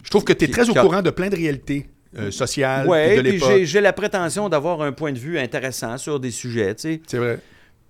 Je 0.04 0.10
trouve 0.10 0.24
que 0.24 0.32
tu 0.32 0.44
es 0.44 0.48
qui- 0.48 0.52
très 0.52 0.68
au 0.68 0.72
qui 0.72 0.78
courant 0.78 1.02
de 1.02 1.10
plein 1.10 1.28
de 1.28 1.36
réalités 1.36 1.88
euh, 2.18 2.30
sociales 2.30 2.86
ouais, 2.86 3.16
de 3.16 3.20
l'époque. 3.22 3.62
j'ai, 3.64 3.80
la 3.80 3.92
prétention 3.92 4.48
d'avoir 4.48 4.80
un 4.82 4.92
point 4.92 5.12
de 5.12 5.18
vue 5.18 5.38
intéressant 5.38 5.96
sur 5.98 6.18
des 6.20 6.30
sujets, 6.30 6.74
tu 6.74 6.82
sais. 6.82 7.02
C'est 7.06 7.18
vrai. 7.18 7.38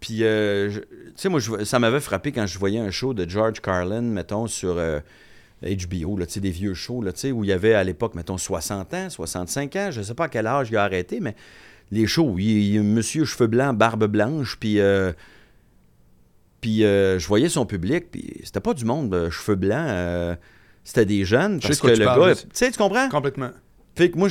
Puis, 0.00 0.18
euh, 0.22 0.70
tu 0.70 0.80
sais, 1.16 1.28
moi, 1.28 1.40
je- 1.40 1.64
ça 1.64 1.78
m'avait 1.78 2.00
frappé 2.00 2.30
quand 2.32 2.46
je 2.46 2.58
voyais 2.58 2.78
un 2.80 2.90
show 2.90 3.14
de 3.14 3.28
George 3.28 3.60
Carlin, 3.60 4.02
mettons, 4.02 4.46
sur 4.46 4.76
HBO, 5.62 6.16
là, 6.18 6.26
tu 6.26 6.34
sais, 6.34 6.40
des 6.40 6.50
vieux 6.50 6.74
shows, 6.74 7.02
là, 7.02 7.12
tu 7.12 7.20
sais, 7.20 7.32
où 7.32 7.44
il 7.44 7.48
y 7.48 7.52
avait 7.52 7.74
à 7.74 7.82
l'époque, 7.84 8.14
mettons, 8.14 8.36
60 8.38 8.92
ans, 8.94 9.10
65 9.10 9.76
ans, 9.76 9.88
je 9.90 10.02
sais 10.02 10.14
pas 10.14 10.24
à 10.24 10.28
quel 10.28 10.46
âge 10.46 10.68
il 10.70 10.76
a 10.76 10.84
arrêté, 10.84 11.20
mais 11.20 11.34
les 11.90 12.06
shows, 12.06 12.34
il, 12.38 12.74
il- 12.74 12.82
monsieur 12.82 13.24
cheveux 13.24 13.46
blancs, 13.46 13.76
barbe 13.76 14.06
blanche, 14.06 14.56
puis... 14.60 14.80
euh, 14.80 15.12
puis 16.60 16.84
euh, 16.84 17.18
je 17.18 17.26
voyais 17.28 17.48
son 17.48 17.64
public, 17.66 18.10
puis 18.10 18.40
c'était 18.44 18.60
pas 18.60 18.74
du 18.74 18.84
monde 18.84 19.10
de 19.10 19.30
cheveux 19.30 19.54
blancs, 19.56 19.88
euh, 19.88 20.34
c'était 20.84 21.06
des 21.06 21.24
jeunes, 21.24 21.60
parce 21.68 21.80
que 21.80 21.86
tu 21.94 22.00
le 22.00 22.06
gars... 22.20 22.34
Tu 22.34 22.46
sais, 22.52 22.70
tu 22.70 22.78
comprends? 22.78 23.08
Complètement. 23.08 23.50
Fait 23.94 24.10
que 24.10 24.18
moi, 24.18 24.28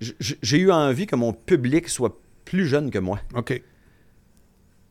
j'ai 0.00 0.58
eu 0.58 0.70
envie 0.70 1.06
que 1.06 1.16
mon 1.16 1.32
public 1.32 1.88
soit 1.88 2.18
plus 2.44 2.66
jeune 2.66 2.90
que 2.90 2.98
moi. 2.98 3.20
OK. 3.34 3.60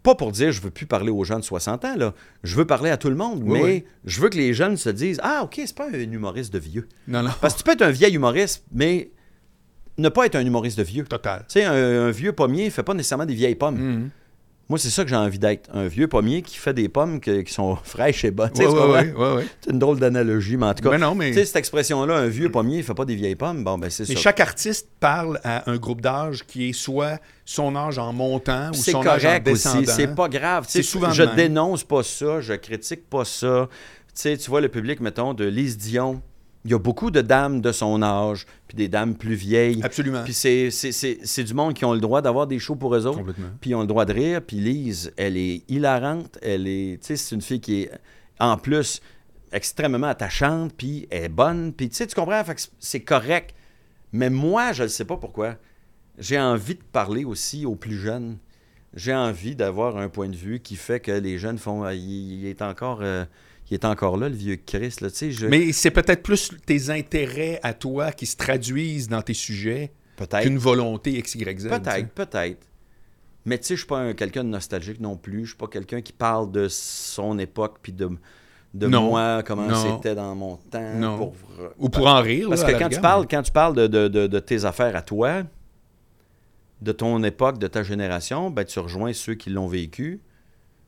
Pas 0.04 0.16
pour 0.16 0.32
dire 0.32 0.52
je 0.52 0.62
veux 0.62 0.72
plus 0.72 0.86
parler 0.88 1.12
aux 1.12 1.24
gens 1.24 1.38
de 1.38 1.44
60 1.44 1.86
ans, 1.86 1.96
là. 1.96 2.14
Je 2.44 2.56
veux 2.56 2.66
parler 2.66 2.90
à 2.90 2.98
tout 2.98 3.10
le 3.10 3.16
monde, 3.16 3.42
Oui, 3.44 3.52
mais 3.60 3.64
oui. 3.64 3.84
je 4.06 4.20
veux 4.22 4.30
que 4.30 4.38
les 4.38 4.54
jeunes 4.54 4.76
se 4.78 4.90
disent 4.90 5.20
Ah, 5.24 5.42
OK, 5.44 5.56
c'est 5.64 5.76
pas 5.76 5.88
un 5.90 5.94
humoriste 5.94 6.52
de 6.54 6.60
vieux. 6.60 6.88
Non, 7.08 7.22
non. 7.22 7.30
Parce 7.42 7.54
que 7.54 7.60
tu 7.60 7.64
peux 7.64 7.72
être 7.74 7.84
un 7.84 7.92
vieil 7.92 8.16
humoriste, 8.16 8.64
mais 8.74 9.12
ne 9.98 10.10
pas 10.10 10.26
être 10.26 10.36
un 10.36 10.46
humoriste 10.46 10.78
de 10.80 10.84
vieux. 10.84 11.04
Tu 11.04 11.10
Total. 11.10 11.46
sais, 11.48 11.64
un, 11.66 11.74
un 11.74 12.12
vieux 12.12 12.32
pommier 12.34 12.70
fait 12.72 12.82
pas 12.84 12.94
nécessairement 12.96 13.26
des 13.28 13.36
vieilles 13.36 13.56
pommes. 13.56 13.78
Mhm. 13.78 14.10
Moi, 14.72 14.80
c'est 14.80 14.90
ça 14.90 15.04
que 15.04 15.10
j'ai 15.10 15.18
envie 15.18 15.38
d'être. 15.38 15.70
Un 15.74 15.88
vieux 15.88 16.08
pommier 16.08 16.42
qui 16.42 16.56
fait 16.56 16.74
des 16.74 16.88
pommes 16.88 17.20
que- 17.20 17.42
qui 17.42 17.52
sont 17.54 17.76
fraîches 17.84 18.24
et 18.24 18.32
bonnes. 18.32 18.52
C'est 18.56 18.64
une 19.70 19.80
drôle 19.80 20.00
d'analogie, 20.00 20.56
mais 20.56 20.68
en 20.68 20.74
tout 20.74 20.82
cas, 20.82 20.92
Mais 20.92 20.98
non, 20.98 21.14
mais, 21.14 21.32
tu 21.32 21.40
sais, 21.40 21.46
cette 21.46 21.58
expression-là, 21.58 22.16
un 22.16 22.28
vieux 22.28 22.50
pommier 22.50 22.78
ne 22.78 22.84
fait 22.84 22.94
pas 22.94 23.04
des 23.04 23.16
vieilles 23.16 23.36
pommes, 23.36 23.66
bon, 23.66 23.78
ben 23.78 23.90
c'est 23.90 24.08
mais 24.08 24.16
ça. 24.16 24.22
chaque 24.22 24.40
artiste 24.40 24.88
parle 25.02 25.42
à 25.44 25.70
un 25.70 25.76
groupe 25.76 26.00
d'âge 26.00 26.46
qui 26.48 26.70
est 26.70 26.74
soit 26.74 27.20
son 27.44 27.76
âge 27.76 27.98
en 27.98 28.14
montant 28.14 28.70
ou 28.70 28.76
son 28.76 29.06
âge 29.06 29.26
en 29.26 29.40
descendant. 29.40 29.92
c'est 29.94 30.16
pas 30.16 30.30
grave. 30.30 30.64
C'est 30.70 30.84
souvent 30.84 31.12
je 31.12 31.24
dénonce 31.24 31.84
pas 31.84 32.02
ça, 32.04 32.40
je 32.40 32.54
critique 32.54 33.10
pas 33.10 33.26
ça. 33.26 33.68
Tu 34.16 34.22
sais, 34.22 34.38
tu 34.38 34.50
vois 34.50 34.62
le 34.62 34.70
public, 34.70 35.02
mettons, 35.02 35.34
de 35.34 35.44
Lise 35.44 35.78
Dion, 35.78 36.22
il 36.64 36.72
y 36.72 36.74
a 36.74 36.80
beaucoup 36.80 37.10
de 37.10 37.22
dames 37.22 37.60
de 37.62 37.72
son 37.72 38.02
âge, 38.04 38.46
puis 38.68 38.76
des 38.78 38.88
dames 38.88 39.16
plus 39.16 39.34
vieilles. 39.34 39.82
Absolument. 39.84 40.24
Puis 40.24 40.34
c'est, 40.34 40.70
c'est, 40.72 41.44
du 41.44 41.54
monde 41.54 41.74
qui 41.74 41.86
ont 41.86 41.94
le 41.94 42.00
droit 42.00 42.22
d'avoir 42.22 42.46
des 42.48 42.60
shows 42.60 42.76
pour 42.76 42.96
eux 42.96 43.06
autres, 43.08 43.18
Complètement. 43.20 43.48
puis 43.60 43.72
ils 43.72 43.76
ont 43.76 43.82
le 43.82 43.88
droit 43.88 44.06
de 44.06 44.14
rire. 44.14 44.42
Puis 44.46 44.58
Lise, 44.58 45.12
elle 45.18 45.38
est 45.38 45.64
hilarante, 45.70 46.38
elle 46.42 46.68
est, 46.68 47.00
tu 47.02 47.08
sais, 47.08 47.16
c'est 47.16 47.34
une 47.36 47.42
fille 47.42 47.62
qui 47.62 47.82
est, 47.84 47.92
en 48.40 48.58
plus, 48.58 49.02
extrêmement 49.52 50.08
attachante, 50.08 50.74
puis 50.78 51.08
elle 51.10 51.24
est 51.26 51.30
bonne, 51.30 51.74
puis 51.74 51.90
tu 51.90 51.96
sais, 51.96 52.08
tu 52.08 52.16
comprends, 52.16 52.44
Fait 52.44 52.56
que 52.56 52.62
c'est 52.80 53.02
correct. 53.04 53.56
Mais 54.14 54.30
moi, 54.30 54.72
je 54.74 54.84
ne 54.84 54.88
sais 54.88 55.06
pas 55.06 55.18
pourquoi. 55.18 55.56
J'ai 56.18 56.40
envie 56.40 56.76
de 56.76 56.84
parler 56.92 57.24
aussi 57.26 57.66
aux 57.66 57.76
plus 57.76 57.98
jeunes. 57.98 58.38
J'ai 58.94 59.16
envie 59.16 59.56
d'avoir 59.56 59.98
un 59.98 60.10
point 60.10 60.28
de 60.28 60.36
vue 60.36 60.60
qui 60.60 60.76
fait 60.76 61.00
que 61.00 61.12
les 61.12 61.38
jeunes 61.38 61.58
font. 61.58 61.84
ah, 61.84 61.94
il, 61.94 62.42
il 62.42 62.46
est 62.46 62.62
encore. 62.62 63.00
euh, 63.02 63.26
il 63.72 63.76
est 63.76 63.86
encore 63.86 64.18
là, 64.18 64.30
le 64.30 64.36
vieux 64.36 64.58
Chris. 64.58 64.96
Là, 65.02 65.10
tu 65.10 65.16
sais, 65.16 65.32
je... 65.32 65.48
Mais 65.48 65.72
c'est 65.72 65.92
peut-être 65.92 66.22
plus 66.22 66.52
tes 66.66 66.90
intérêts 66.92 67.60
à 67.64 67.74
toi 67.74 68.12
qui 68.12 68.26
se 68.28 68.36
traduisent 68.36 69.08
dans 69.08 69.22
tes 69.24 69.34
sujets 69.34 69.92
qu'une 70.44 70.58
volonté 70.60 71.14
X, 71.18 71.34
Y, 71.36 71.60
Z. 71.60 71.64
tu 71.64 71.70
sais. 71.70 71.80
Peut-être, 71.80 72.10
peut-être. 72.10 72.68
Mais 73.46 73.58
tu 73.58 73.64
sais, 73.66 73.76
je 73.76 73.80
suis 73.80 73.88
pas 73.88 73.98
un- 74.00 74.14
quelqu'un 74.14 74.44
de 74.44 74.50
nostalgique 74.50 75.00
non 75.00 75.18
plus. 75.18 75.46
Je 75.46 75.50
suis 75.52 75.58
pas 75.58 75.66
quelqu'un 75.68 76.02
qui 76.02 76.14
parle 76.14 76.52
de 76.52 76.68
son 76.70 77.40
époque 77.40 77.78
puis 77.82 77.92
de, 77.92 78.10
de 78.76 78.88
Non. 78.88 79.08
moi, 79.10 79.42
comment 79.44 79.66
Non. 79.68 79.98
c'était 79.98 80.14
dans 80.14 80.36
mon 80.36 80.58
temps. 80.58 80.94
Non. 80.96 81.18
pour- 81.18 81.36
Ou 81.80 81.90
pour 81.90 82.06
en 82.08 82.22
rire. 82.22 82.50
Parce 82.50 82.62
là, 82.62 82.74
que 82.74 82.78
quand 82.78 82.90
tu, 82.90 83.00
parles, 83.02 83.26
quand 83.28 83.42
tu 83.42 83.52
parles 83.52 83.76
de, 83.76 83.88
de- 83.88 84.08
de- 84.10 84.28
de 84.28 84.40
tes 84.40 84.66
affaires 84.66 84.96
à 84.96 85.02
toi, 85.02 85.42
de 86.82 86.92
ton 86.92 87.24
époque, 87.24 87.58
de 87.58 87.68
ta 87.68 87.84
génération, 87.84 88.50
ben, 88.52 88.64
tu 88.66 88.80
rejoins 88.80 89.14
ceux 89.14 89.36
qui 89.36 89.50
l'ont 89.50 89.68
vécu, 89.68 90.20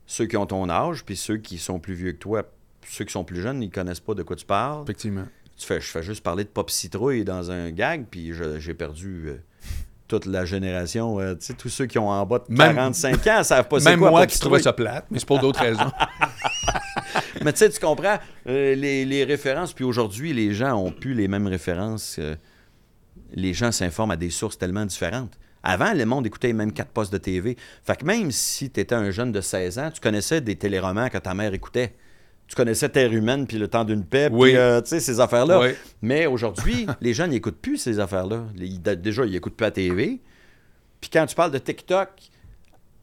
ceux 0.05 0.25
qui 0.25 0.37
ont 0.37 0.45
ton 0.45 0.69
âge, 0.69 1.03
puis 1.05 1.15
ceux 1.15 1.37
qui 1.37 1.57
sont 1.57 1.79
plus 1.79 1.93
vieux 1.93 2.11
que 2.11 2.17
toi. 2.19 2.43
Ceux 2.89 3.05
qui 3.05 3.13
sont 3.13 3.23
plus 3.23 3.41
jeunes, 3.41 3.61
ils 3.63 3.69
connaissent 3.71 3.99
pas 3.99 4.13
de 4.13 4.23
quoi 4.23 4.35
tu 4.35 4.45
parles. 4.45 4.83
Effectivement. 4.83 5.25
Tu 5.57 5.65
fais, 5.67 5.79
je 5.81 5.87
fais 5.87 6.03
juste 6.03 6.23
parler 6.23 6.43
de 6.43 6.49
Pop 6.49 6.69
Citrouille 6.69 7.23
dans 7.23 7.51
un 7.51 7.69
gag, 7.71 8.05
puis 8.09 8.31
j'ai 8.59 8.73
perdu 8.73 9.25
euh, 9.27 9.35
toute 10.07 10.25
la 10.25 10.45
génération. 10.45 11.19
euh, 11.19 11.35
tu 11.35 11.45
sais, 11.45 11.53
tous 11.53 11.69
ceux 11.69 11.85
qui 11.85 11.99
ont 11.99 12.09
en 12.09 12.25
bas 12.25 12.39
de 12.39 12.53
Même- 12.53 12.75
45 12.75 13.27
ans 13.27 13.43
savent 13.43 13.67
pas 13.67 13.79
c'est 13.79 13.89
Même 13.89 13.99
quoi 13.99 14.09
moi 14.09 14.21
Pop 14.21 14.29
qui 14.29 14.39
trouvais 14.39 14.61
ça 14.61 14.73
plate, 14.73 15.05
mais 15.11 15.19
c'est 15.19 15.27
pour 15.27 15.39
d'autres 15.39 15.59
raisons. 15.61 15.91
Mais 17.43 17.51
tu 17.53 17.59
sais, 17.59 17.69
tu 17.69 17.79
comprends, 17.79 18.17
euh, 18.47 18.73
les, 18.75 19.05
les 19.05 19.23
références, 19.23 19.73
puis 19.73 19.83
aujourd'hui, 19.83 20.33
les 20.33 20.53
gens 20.53 20.73
ont 20.75 20.91
plus 20.91 21.13
les 21.13 21.27
mêmes 21.27 21.47
références. 21.47 22.19
les 23.33 23.53
gens 23.53 23.71
s'informent 23.71 24.11
à 24.11 24.17
des 24.17 24.29
sources 24.29 24.57
tellement 24.57 24.85
différentes. 24.85 25.37
Avant, 25.63 25.93
le 25.93 26.05
monde 26.05 26.25
écoutait 26.27 26.53
même 26.53 26.71
quatre 26.73 26.91
postes 26.91 27.11
de 27.13 27.17
TV. 27.17 27.57
Fait 27.83 27.97
que 27.97 28.05
même 28.05 28.31
si 28.31 28.69
tu 28.69 28.79
étais 28.79 28.95
un 28.95 29.11
jeune 29.11 29.31
de 29.31 29.41
16 29.41 29.79
ans, 29.79 29.91
tu 29.91 30.01
connaissais 30.01 30.41
des 30.41 30.55
téléromans 30.55 31.09
que 31.09 31.17
ta 31.17 31.33
mère 31.33 31.53
écoutait. 31.53 31.95
Tu 32.47 32.55
connaissais 32.55 32.89
Terre 32.89 33.11
humaine, 33.13 33.47
puis 33.47 33.57
Le 33.57 33.67
temps 33.67 33.83
d'une 33.85 34.03
paix, 34.03 34.29
Oui. 34.31 34.49
puis 34.49 34.57
euh, 34.57 34.81
tu 34.81 34.89
sais, 34.89 34.99
ces 34.99 35.19
affaires-là. 35.19 35.59
Oui. 35.61 35.69
Mais 36.01 36.25
aujourd'hui, 36.27 36.85
les 37.01 37.13
gens 37.13 37.27
n'écoutent 37.27 37.57
plus 37.61 37.77
ces 37.77 37.99
affaires-là. 37.99 38.43
Déjà, 38.95 39.25
ils 39.25 39.31
n'écoutent 39.31 39.55
plus 39.55 39.63
la 39.63 39.71
TV. 39.71 40.21
Puis 41.01 41.09
quand 41.11 41.25
tu 41.25 41.35
parles 41.35 41.51
de 41.51 41.57
TikTok, 41.57 42.09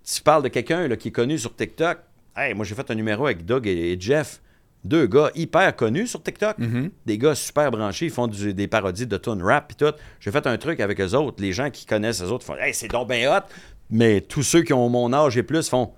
tu 0.05 0.23
parles 0.23 0.43
de 0.43 0.49
quelqu'un 0.49 0.89
qui 0.97 1.09
est 1.09 1.13
connu 1.13 1.39
sur 1.39 1.55
TikTok. 1.55 1.99
Hey, 2.37 2.55
moi, 2.55 2.65
j'ai 2.65 2.75
fait 2.75 2.89
un 2.91 2.95
numéro 2.95 3.27
avec 3.27 3.45
Doug 3.45 3.67
et, 3.67 3.93
et 3.93 4.01
Jeff. 4.01 4.41
Deux 4.83 5.07
gars 5.07 5.31
hyper 5.35 5.77
connus 5.77 6.07
sur 6.07 6.23
TikTok. 6.23 6.57
Mhm. 6.59 6.91
Des 7.05 7.19
gars 7.19 7.35
super 7.35 7.71
branchés. 7.71 8.07
Ils 8.07 8.11
font 8.13 8.27
du- 8.29 8.55
des 8.55 8.67
parodies 8.67 9.07
de 9.07 9.17
tune 9.19 9.43
rap 9.43 9.73
et 9.73 9.75
tout. 9.75 9.93
J'ai 10.21 10.31
fait 10.31 10.47
un 10.47 10.57
truc 10.57 10.81
avec 10.81 10.99
eux 11.01 11.15
autres. 11.15 11.43
Les 11.43 11.53
gens 11.53 11.69
qui 11.71 11.85
connaissent 11.85 12.23
eux 12.23 12.31
autres 12.33 12.47
font 12.47 12.57
Hey, 12.57 12.73
c'est 12.73 12.89
donc 12.89 13.09
bien 13.09 13.31
hot. 13.37 13.43
Mais 13.91 14.21
tous 14.23 14.43
ceux 14.43 14.63
qui 14.63 14.73
ont 14.73 14.89
mon 14.89 15.13
âge 15.13 15.37
et 15.37 15.43
plus 15.43 15.69
font 15.69 15.93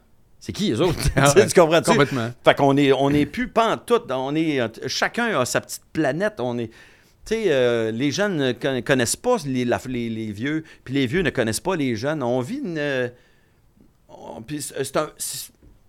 C'est 0.45 0.53
qui 0.53 0.71
les 0.71 0.81
autres? 0.81 0.99
Ah 1.17 1.33
Tu 1.33 1.41
sais, 1.49 1.61
ouais, 1.61 1.81
Tu 1.83 1.91
Complètement. 1.93 2.31
fait 2.45 2.57
qu'on 2.57 2.77
est, 2.77 2.93
on 2.93 3.11
est 3.11 3.27
plus 3.27 3.47
pantoute. 3.47 4.11
On 4.11 4.35
est, 4.35 4.59
chacun 4.89 5.39
a 5.39 5.45
sa 5.45 5.61
petite 5.61 5.85
planète. 5.93 6.41
On 6.41 6.59
est, 6.59 6.67
tu 6.67 6.73
sais, 7.27 7.45
euh, 7.47 7.93
les 7.93 8.11
jeunes 8.11 8.37
ne 8.37 8.51
conna- 8.53 8.83
connaissent 8.83 9.15
pas 9.15 9.37
les, 9.47 9.65
la- 9.65 9.81
les- 9.87 10.11
les 10.11 10.33
vieux, 10.33 10.65
puis 10.83 10.95
les 10.95 11.07
vieux 11.07 11.23
ne 11.23 11.31
connaissent 11.31 11.61
pas 11.61 11.77
les 11.77 11.95
jeunes. 11.95 12.25
On 12.25 12.41
vit 12.41 12.57
une. 12.59 12.77
euh, 12.77 13.09
on- 14.09 14.43
puis 14.43 14.61
c'est 14.61 14.83
c'est 14.83 14.97
un- 14.97 15.11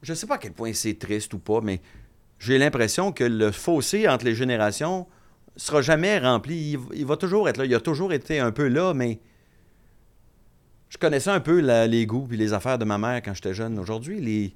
je 0.04 0.14
sais 0.14 0.28
pas 0.28 0.36
à 0.36 0.38
quel 0.38 0.52
point 0.54 0.72
c'est 0.74 1.00
triste 1.00 1.34
ou 1.34 1.40
pas, 1.40 1.60
mais 1.64 1.82
j'ai 2.38 2.60
l'impression 2.60 3.12
que 3.12 3.24
le 3.24 3.52
fossé 3.52 4.08
entre 4.08 4.26
les 4.26 4.36
générations 4.36 5.08
sera 5.56 5.82
jamais 5.82 6.20
rempli. 6.20 6.74
Il, 6.74 6.80
il 7.00 7.06
va 7.08 7.18
toujours 7.18 7.50
être 7.50 7.58
là. 7.58 7.66
Il 7.66 7.74
a 7.74 7.80
toujours 7.80 8.14
été 8.14 8.40
un 8.40 8.52
peu 8.52 8.68
là, 8.68 8.94
mais 8.94 9.20
je 10.94 10.98
connaissais 11.00 11.32
un 11.32 11.40
peu 11.40 11.60
la- 11.60 11.88
les 11.88 12.06
goûts 12.06 12.28
puis 12.28 12.38
les 12.38 12.54
affaires 12.54 12.78
de 12.78 12.86
ma 12.86 12.98
mère 13.00 13.22
quand 13.24 13.34
j'étais 13.34 13.54
jeune. 13.54 13.80
Aujourd'hui, 13.80 14.22
les 14.22 14.54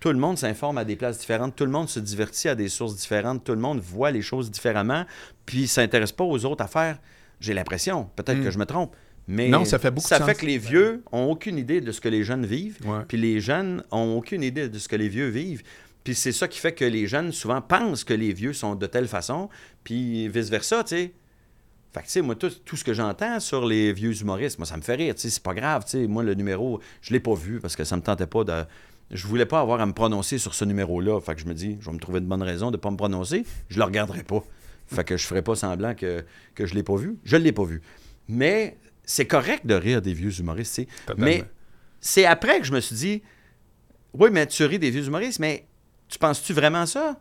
tout 0.00 0.08
le 0.12 0.18
monde 0.18 0.36
s'informe 0.36 0.78
à 0.78 0.84
des 0.84 0.96
places 0.96 1.18
différentes, 1.20 1.54
tout 1.54 1.64
le 1.64 1.70
monde 1.70 1.88
se 1.88 2.00
divertit 2.00 2.48
à 2.48 2.56
des 2.56 2.68
sources 2.68 2.96
différentes, 2.96 3.44
tout 3.44 3.52
le 3.52 3.60
monde 3.60 3.78
voit 3.78 4.10
les 4.10 4.20
choses 4.20 4.50
différemment, 4.50 5.04
puis 5.46 5.68
s'intéresse 5.68 6.10
pas 6.10 6.24
aux 6.24 6.44
autres 6.44 6.64
affaires. 6.64 6.98
J'ai 7.40 7.54
l'impression, 7.54 8.10
peut-être 8.16 8.38
Mm. 8.40 8.42
que 8.44 8.50
je 8.50 8.58
me 8.58 8.66
trompe, 8.66 8.96
mais 9.28 9.48
Non, 9.48 9.64
ça 9.64 9.78
fait 9.78 9.92
beaucoup 9.92 10.08
ça 10.08 10.18
de 10.18 10.24
fait 10.24 10.32
sens. 10.32 10.40
que 10.40 10.46
les 10.46 10.58
vieux 10.58 11.04
ont 11.12 11.26
aucune 11.30 11.56
idée 11.56 11.80
de 11.80 11.92
ce 11.92 12.00
que 12.00 12.08
les 12.08 12.24
jeunes 12.24 12.44
vivent, 12.44 12.78
puis 13.06 13.16
les 13.16 13.40
jeunes 13.40 13.84
ont 13.92 14.16
aucune 14.16 14.42
idée 14.42 14.68
de 14.68 14.76
ce 14.78 14.88
que 14.88 14.96
les 14.96 15.08
vieux 15.08 15.28
vivent. 15.28 15.62
Puis 16.02 16.16
c'est 16.16 16.32
ça 16.32 16.48
qui 16.48 16.58
fait 16.58 16.72
que 16.72 16.84
les 16.84 17.06
jeunes 17.06 17.30
souvent 17.30 17.60
pensent 17.62 18.02
que 18.02 18.12
les 18.14 18.32
vieux 18.32 18.52
sont 18.54 18.74
de 18.74 18.86
telle 18.86 19.06
façon, 19.06 19.48
puis 19.84 20.26
vice-versa, 20.28 20.82
tu 20.82 20.96
sais. 20.96 21.12
Fait 21.92 22.00
que, 22.00 22.06
tu 22.06 22.12
sais, 22.12 22.22
moi, 22.22 22.34
tout, 22.34 22.50
tout 22.64 22.76
ce 22.76 22.84
que 22.84 22.94
j'entends 22.94 23.38
sur 23.38 23.66
les 23.66 23.92
vieux 23.92 24.18
humoristes, 24.18 24.58
moi, 24.58 24.66
ça 24.66 24.76
me 24.78 24.82
fait 24.82 24.94
rire, 24.94 25.14
tu 25.14 25.22
sais, 25.22 25.30
c'est 25.30 25.42
pas 25.42 25.52
grave, 25.52 25.84
tu 25.84 25.90
sais. 25.90 26.06
Moi, 26.06 26.22
le 26.22 26.34
numéro, 26.34 26.80
je 27.02 27.12
l'ai 27.12 27.20
pas 27.20 27.34
vu 27.34 27.60
parce 27.60 27.76
que 27.76 27.84
ça 27.84 27.96
me 27.96 28.02
tentait 28.02 28.26
pas 28.26 28.44
de... 28.44 28.64
Je 29.10 29.26
voulais 29.26 29.44
pas 29.44 29.60
avoir 29.60 29.78
à 29.80 29.84
me 29.84 29.92
prononcer 29.92 30.38
sur 30.38 30.54
ce 30.54 30.64
numéro-là. 30.64 31.20
Fait 31.20 31.34
que 31.34 31.42
je 31.42 31.46
me 31.46 31.52
dis, 31.52 31.76
je 31.80 31.86
vais 31.86 31.92
me 31.92 31.98
trouver 31.98 32.20
de 32.20 32.26
bonnes 32.26 32.42
raisons 32.42 32.70
de 32.70 32.78
pas 32.78 32.90
me 32.90 32.96
prononcer. 32.96 33.44
Je 33.68 33.78
le 33.78 33.84
regarderai 33.84 34.22
pas. 34.22 34.42
Fait 34.86 35.04
que 35.04 35.18
je 35.18 35.26
ferai 35.26 35.42
pas 35.42 35.54
semblant 35.54 35.94
que, 35.94 36.24
que 36.54 36.64
je 36.64 36.74
l'ai 36.74 36.82
pas 36.82 36.96
vu. 36.96 37.18
Je 37.24 37.36
l'ai 37.36 37.52
pas 37.52 37.64
vu. 37.64 37.82
Mais 38.26 38.78
c'est 39.04 39.26
correct 39.26 39.66
de 39.66 39.74
rire 39.74 40.00
des 40.00 40.14
vieux 40.14 40.38
humoristes, 40.40 40.74
tu 40.74 40.82
sais. 40.82 41.14
Mais 41.18 41.44
c'est 42.00 42.24
après 42.24 42.58
que 42.60 42.64
je 42.66 42.72
me 42.72 42.80
suis 42.80 42.96
dit, 42.96 43.22
oui, 44.14 44.30
mais 44.32 44.46
tu 44.46 44.64
ris 44.64 44.78
des 44.78 44.90
vieux 44.90 45.04
humoristes, 45.06 45.40
mais 45.40 45.66
tu 46.08 46.18
penses-tu 46.18 46.54
vraiment 46.54 46.86
ça? 46.86 47.20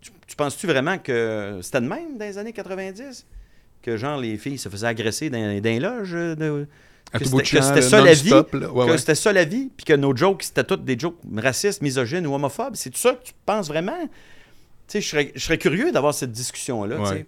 Tu, 0.00 0.12
tu 0.26 0.36
penses-tu 0.36 0.68
vraiment 0.68 0.98
que 0.98 1.58
c'était 1.62 1.80
de 1.80 1.88
même 1.88 2.16
dans 2.16 2.24
les 2.24 2.38
années 2.38 2.52
90? 2.52 3.26
Que 3.82 3.96
genre 3.96 4.18
les 4.20 4.36
filles 4.36 4.58
se 4.58 4.68
faisaient 4.68 4.86
agresser 4.88 5.30
dans, 5.30 5.38
dans 5.38 5.62
les 5.64 5.80
loges? 5.80 6.14
euh, 6.14 6.34
De, 6.36 6.66
que 7.12 7.18
tout 7.24 7.38
c'était- 7.44 7.80
ça 7.82 8.00
la 8.02 8.12
vie? 8.12 8.32
Ouais, 8.32 8.44
que 8.44 8.66
ouais. 8.68 8.98
c'était 8.98 9.14
ça 9.14 9.32
la 9.32 9.44
vie? 9.44 9.70
Puis 9.76 9.84
que 9.86 9.94
nos 9.94 10.14
jokes, 10.14 10.42
c'était 10.44 10.64
toutes 10.64 10.84
des 10.84 10.98
jokes 10.98 11.18
racistes, 11.36 11.82
misogynes 11.82 12.26
ou 12.26 12.34
homophobes? 12.34 12.76
C'est 12.76 12.94
ça 12.96 13.14
que 13.14 13.24
tu 13.24 13.32
penses 13.46 13.68
vraiment? 13.68 13.98
Tu 14.06 14.08
sais, 14.88 15.00
je 15.00 15.08
serais, 15.08 15.32
je 15.34 15.40
serais 15.40 15.58
curieux 15.58 15.92
d'avoir 15.92 16.14
cette 16.14 16.32
discussion-là, 16.32 16.96
tu 16.98 17.04
sais. 17.06 17.10
Ouais. 17.12 17.26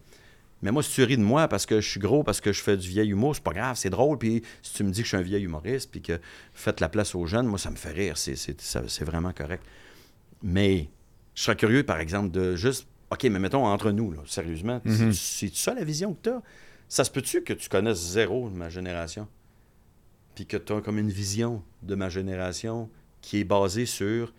Mais 0.65 0.71
moi, 0.71 0.83
si 0.85 0.93
tu 0.93 1.03
ris 1.03 1.17
de 1.17 1.23
moi 1.23 1.49
parce 1.49 1.67
que 1.67 1.81
je 1.81 1.89
suis 1.89 1.99
gros, 1.99 2.23
parce 2.23 2.41
que 2.41 2.53
je 2.53 2.63
fais 2.63 2.77
du 2.77 2.87
vieil 2.89 3.09
humour, 3.11 3.35
c'est 3.35 3.43
pas 3.43 3.53
grave, 3.53 3.77
c'est 3.77 3.91
drôle. 3.91 4.19
Puis 4.19 4.43
si 4.63 4.75
tu 4.75 4.85
me 4.85 4.91
dis 4.93 5.01
que 5.01 5.05
je 5.05 5.09
suis 5.09 5.17
un 5.17 5.23
vieil 5.23 5.43
humoriste, 5.43 5.91
puis 5.91 6.01
que 6.03 6.21
faites 6.55 6.79
la 6.79 6.89
place 6.89 7.17
aux 7.17 7.27
jeunes, 7.27 7.47
moi, 7.47 7.59
ça 7.59 7.71
me 7.71 7.77
fait 7.77 7.91
rire. 7.91 8.15
C'est 8.17 9.05
vraiment 9.05 9.33
correct. 9.33 9.65
Mais 10.43 10.89
je 11.35 11.43
serais 11.43 11.57
curieux, 11.57 11.83
par 11.83 11.99
exemple, 11.99 12.31
de 12.31 12.55
juste. 12.55 12.87
OK, 13.13 13.25
mais 13.25 13.39
mettons 13.39 13.65
entre 13.67 13.91
nous, 13.91 14.11
là, 14.13 14.21
sérieusement. 14.27 14.81
Mhm. 14.85 15.13
C'est, 15.13 15.49
c'est 15.49 15.55
ça 15.57 15.75
la 15.75 15.85
vision 15.85 16.15
que 16.15 16.23
tu 16.23 16.31
as? 16.31 16.43
Ça 16.89 17.05
se 17.05 17.11
peut-tu 17.11 17.43
que 17.43 17.53
tu 17.53 17.69
connaisses 17.69 17.99
zéro 18.13 18.49
de 18.51 18.55
ma 18.55 18.69
génération? 18.69 19.29
Puis 20.35 20.47
que 20.47 20.57
tu 20.57 20.73
as 20.73 20.81
comme 20.81 20.99
une 20.99 21.11
vision 21.11 21.63
de 21.83 21.95
ma 21.95 22.09
génération 22.09 22.89
qui 23.21 23.39
est 23.41 23.45
basée 23.45 23.87
sur 23.87 24.33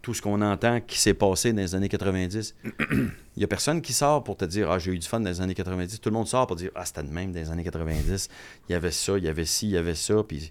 tout 0.00 0.12
ce 0.14 0.20
qu'on 0.22 0.42
entend 0.42 0.80
qui 0.80 0.98
s'est 1.00 1.14
passé 1.14 1.52
dans 1.52 1.62
les 1.62 1.74
années 1.74 1.88
90. 1.88 2.54
Il 2.90 3.10
n'y 3.38 3.44
a 3.44 3.46
personne 3.48 3.80
qui 3.80 3.92
sort 3.92 4.22
pour 4.22 4.36
te 4.36 4.44
dire 4.44 4.70
Ah, 4.70 4.78
j'ai 4.78 4.92
eu 4.92 4.98
du 4.98 5.06
fun 5.06 5.18
dans 5.20 5.30
les 5.30 5.40
années 5.40 5.54
90. 5.54 6.00
Tout 6.00 6.10
le 6.10 6.14
monde 6.14 6.28
sort 6.28 6.46
pour 6.46 6.56
dire 6.56 6.70
Ah, 6.74 6.84
c'était 6.84 7.02
de 7.02 7.08
même 7.10 7.32
dans 7.32 7.40
les 7.40 7.50
années 7.50 7.64
90. 7.64 8.28
Il 8.68 8.72
y 8.72 8.74
avait 8.74 8.90
ça, 8.90 9.16
il 9.18 9.24
y 9.24 9.28
avait 9.28 9.44
ci, 9.46 9.66
il 9.66 9.72
y 9.72 9.76
avait 9.78 9.94
ça. 9.94 10.22
Puis, 10.22 10.50